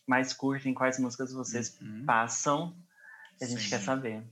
mais 0.06 0.32
curtem? 0.32 0.72
Quais 0.74 0.98
músicas 0.98 1.32
vocês 1.32 1.76
Uhum. 1.80 2.04
passam? 2.06 2.76
A 3.40 3.44
gente 3.44 3.62
Sim. 3.62 3.68
quer 3.70 3.80
saber. 3.82 4.24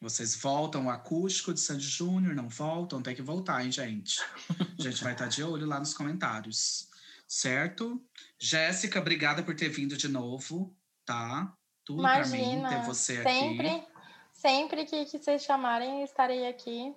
Vocês 0.00 0.34
voltam 0.34 0.86
o 0.86 0.90
acústico 0.90 1.54
de 1.54 1.60
Sandy 1.60 1.84
Júnior? 1.86 2.34
Não 2.34 2.48
voltam? 2.48 3.00
Tem 3.00 3.14
que 3.14 3.22
voltar, 3.22 3.64
hein, 3.64 3.70
gente? 3.70 4.20
A 4.78 4.82
gente 4.82 5.02
vai 5.04 5.12
estar 5.12 5.28
de 5.28 5.44
olho 5.44 5.64
lá 5.64 5.78
nos 5.78 5.94
comentários. 5.94 6.88
Certo? 7.28 8.04
Jéssica, 8.38 8.98
obrigada 8.98 9.44
por 9.44 9.54
ter 9.54 9.68
vindo 9.68 9.96
de 9.96 10.08
novo, 10.08 10.76
tá? 11.06 11.56
Tudo 11.84 12.02
pra 12.02 12.26
mim 12.26 12.36
Imagina, 12.36 12.68
ter 12.68 12.82
você 12.82 13.18
aqui. 13.18 13.30
Sempre, 13.30 13.86
sempre 14.32 14.84
que, 14.84 15.04
que 15.04 15.18
vocês 15.18 15.42
chamarem, 15.44 16.02
estarei 16.02 16.48
aqui. 16.48 16.92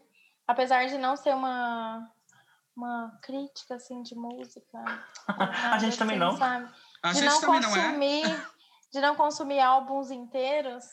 Apesar 0.47 0.87
de 0.87 0.97
não 0.97 1.15
ser 1.15 1.33
uma, 1.35 2.11
uma 2.75 3.17
crítica, 3.21 3.75
assim, 3.75 4.01
de 4.01 4.15
música. 4.15 4.83
a 5.71 5.77
gente 5.77 5.97
também 5.97 6.17
não. 6.17 6.35
Sabe? 6.37 6.71
A 7.09 7.13
de 7.13 7.21
não 7.21 7.41
também 7.41 7.59
não 7.61 7.75
é. 7.75 7.83
consumir, 7.83 8.47
de 8.91 9.01
não 9.01 9.15
consumir 9.15 9.59
álbuns 9.59 10.11
inteiros, 10.11 10.83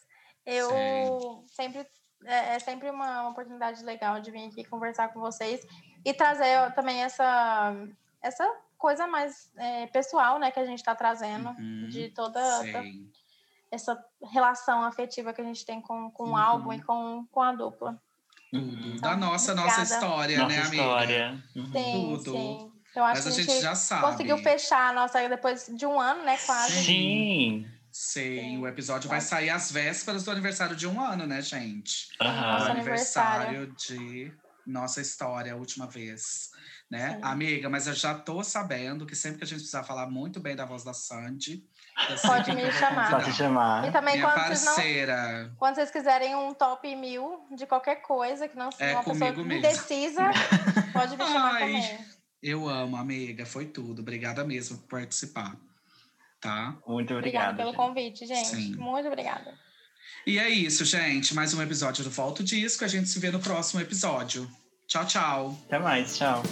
eu 0.45 1.45
sempre 1.47 1.87
é, 2.25 2.55
é 2.57 2.59
sempre 2.59 2.91
uma, 2.91 3.23
uma 3.23 3.31
oportunidade 3.31 3.83
legal 3.85 4.21
de 4.21 4.31
vir 4.31 4.47
aqui 4.49 4.65
conversar 4.65 5.09
com 5.13 5.21
vocês 5.21 5.67
e 6.05 6.13
trazer 6.15 6.73
também 6.75 7.03
essa 7.03 7.75
essa 8.21 8.49
coisa 8.79 9.07
mais 9.07 9.51
é, 9.57 9.87
pessoal, 9.89 10.39
né, 10.39 10.51
que 10.51 10.59
a 10.61 10.65
gente 10.67 10.79
está 10.79 10.95
trazendo 10.95 11.49
Uhum, 11.51 11.89
de 11.89 12.09
toda 12.11 12.41
Sei. 12.61 13.07
essa 13.71 14.05
relação 14.31 14.83
afetiva 14.85 15.33
que 15.33 15.41
a 15.41 15.45
gente 15.45 15.65
tem 15.65 15.81
com, 15.81 16.11
com 16.11 16.25
o 16.25 16.29
Uhum. 16.31 16.37
álbum 16.37 16.73
e 16.73 16.83
com, 16.83 17.25
com 17.31 17.41
a 17.43 17.53
dupla. 17.53 18.01
Uhum. 18.53 18.97
Da 19.01 19.17
nossa, 19.17 19.53
Obrigada. 19.53 19.79
nossa 19.79 19.95
história, 19.95 20.39
Nossa 20.39 20.49
né, 20.55 20.61
amiga? 20.61 20.77
história. 20.77 21.43
Uhum. 21.57 21.73
Sim, 21.73 21.93
Tudo. 22.17 22.33
sim. 22.33 22.72
Eu 22.95 23.05
acho 23.05 23.23
Mas 23.25 23.27
a 23.27 23.31
que 23.31 23.35
a 23.37 23.43
gente 23.43 23.53
gente 23.53 23.63
já 23.63 23.75
sabe. 23.75 24.03
conseguiu 24.03 24.39
fechar 24.39 24.91
a 24.91 24.93
nossa 24.93 25.29
depois 25.29 25.67
de 25.67 25.87
um 25.87 25.99
ano, 26.01 26.23
né, 26.25 26.37
quase. 26.45 26.85
Sim. 26.85 27.67
Sim, 27.91 28.41
Sim. 28.41 28.59
o 28.59 28.67
episódio 28.67 29.09
vai 29.09 29.21
sair 29.21 29.51
às 29.51 29.71
vésperas 29.71 30.25
do 30.25 30.31
aniversário 30.31 30.75
de 30.75 30.87
um 30.87 30.99
ano, 30.99 31.27
né, 31.27 31.43
gente? 31.43 32.09
Aham. 32.21 32.53
Nossa, 32.53 32.69
o 32.69 32.71
aniversário. 32.71 33.49
aniversário 33.59 33.77
de 33.77 34.33
Nossa 34.67 35.01
História, 35.03 35.53
a 35.53 35.57
última 35.57 35.87
vez. 35.87 36.51
Né? 36.91 37.15
Sim. 37.15 37.19
Amiga, 37.23 37.69
mas 37.71 37.87
eu 37.87 37.95
já 37.95 38.15
tô 38.15 38.43
sabendo 38.45 39.07
que 39.07 39.15
sempre 39.17 39.39
que 39.39 39.45
a 39.45 39.47
gente 39.47 39.59
precisar 39.59 39.83
falar 39.83 40.07
muito 40.11 40.41
bem 40.41 40.55
da 40.57 40.65
voz 40.67 40.85
da 40.85 40.93
Sandy, 40.95 41.65
Pode 42.27 42.53
me 42.55 42.71
chamar. 42.73 43.11
Convidar. 43.11 43.33
chamar. 43.35 43.89
E 43.89 43.93
também 43.93 44.15
Minha 44.17 44.27
quando 44.31 44.47
vocês, 44.47 44.65
não, 44.65 44.75
parceira. 44.75 45.53
quando 45.59 45.75
vocês 45.75 45.91
quiserem 45.91 46.35
um 46.35 46.55
top 46.55 46.95
mil 46.97 47.47
de 47.55 47.67
qualquer 47.67 47.97
coisa, 47.97 48.49
que 48.49 48.57
não 48.57 48.71
seja 48.73 48.91
É 48.91 48.95
uma 48.95 49.05
pessoa 49.05 49.33
mesmo. 49.33 49.53
indecisa, 49.53 50.31
pode 50.95 51.17
me 51.17 51.25
chamar 51.27 51.55
Ai. 51.61 51.61
também. 51.61 51.99
Eu 52.43 52.69
amo, 52.69 52.97
amiga. 52.97 53.47
Foi 53.47 53.67
tudo. 53.67 54.03
Obrigada 54.03 54.45
mesmo 54.45 54.79
por 54.79 55.01
participar. 55.01 55.57
Tá? 56.41 56.77
Muito 56.87 57.15
Obrigada 57.15 57.51
obrigada. 57.51 57.57
pelo 57.57 57.69
gente. 57.69 57.77
convite, 57.77 58.27
gente. 58.27 58.49
Sim. 58.49 58.75
Muito 58.75 59.07
obrigada. 59.07 59.55
E 60.27 60.39
é 60.39 60.49
isso, 60.49 60.85
gente. 60.85 61.35
Mais 61.35 61.55
um 61.55 61.63
episódio 61.63 62.03
do 62.03 62.11
Volta 62.11 62.43
o 62.43 62.45
Disco. 62.45 62.85
A 62.85 62.89
gente 62.89 63.09
se 63.09 63.19
vê 63.21 63.31
no 63.31 63.39
próximo 63.39 63.81
episódio. 63.81 64.51
Tchau, 64.89 65.07
tchau. 65.07 65.59
Até 65.67 65.79
mais. 65.79 66.17
Tchau. 66.17 66.43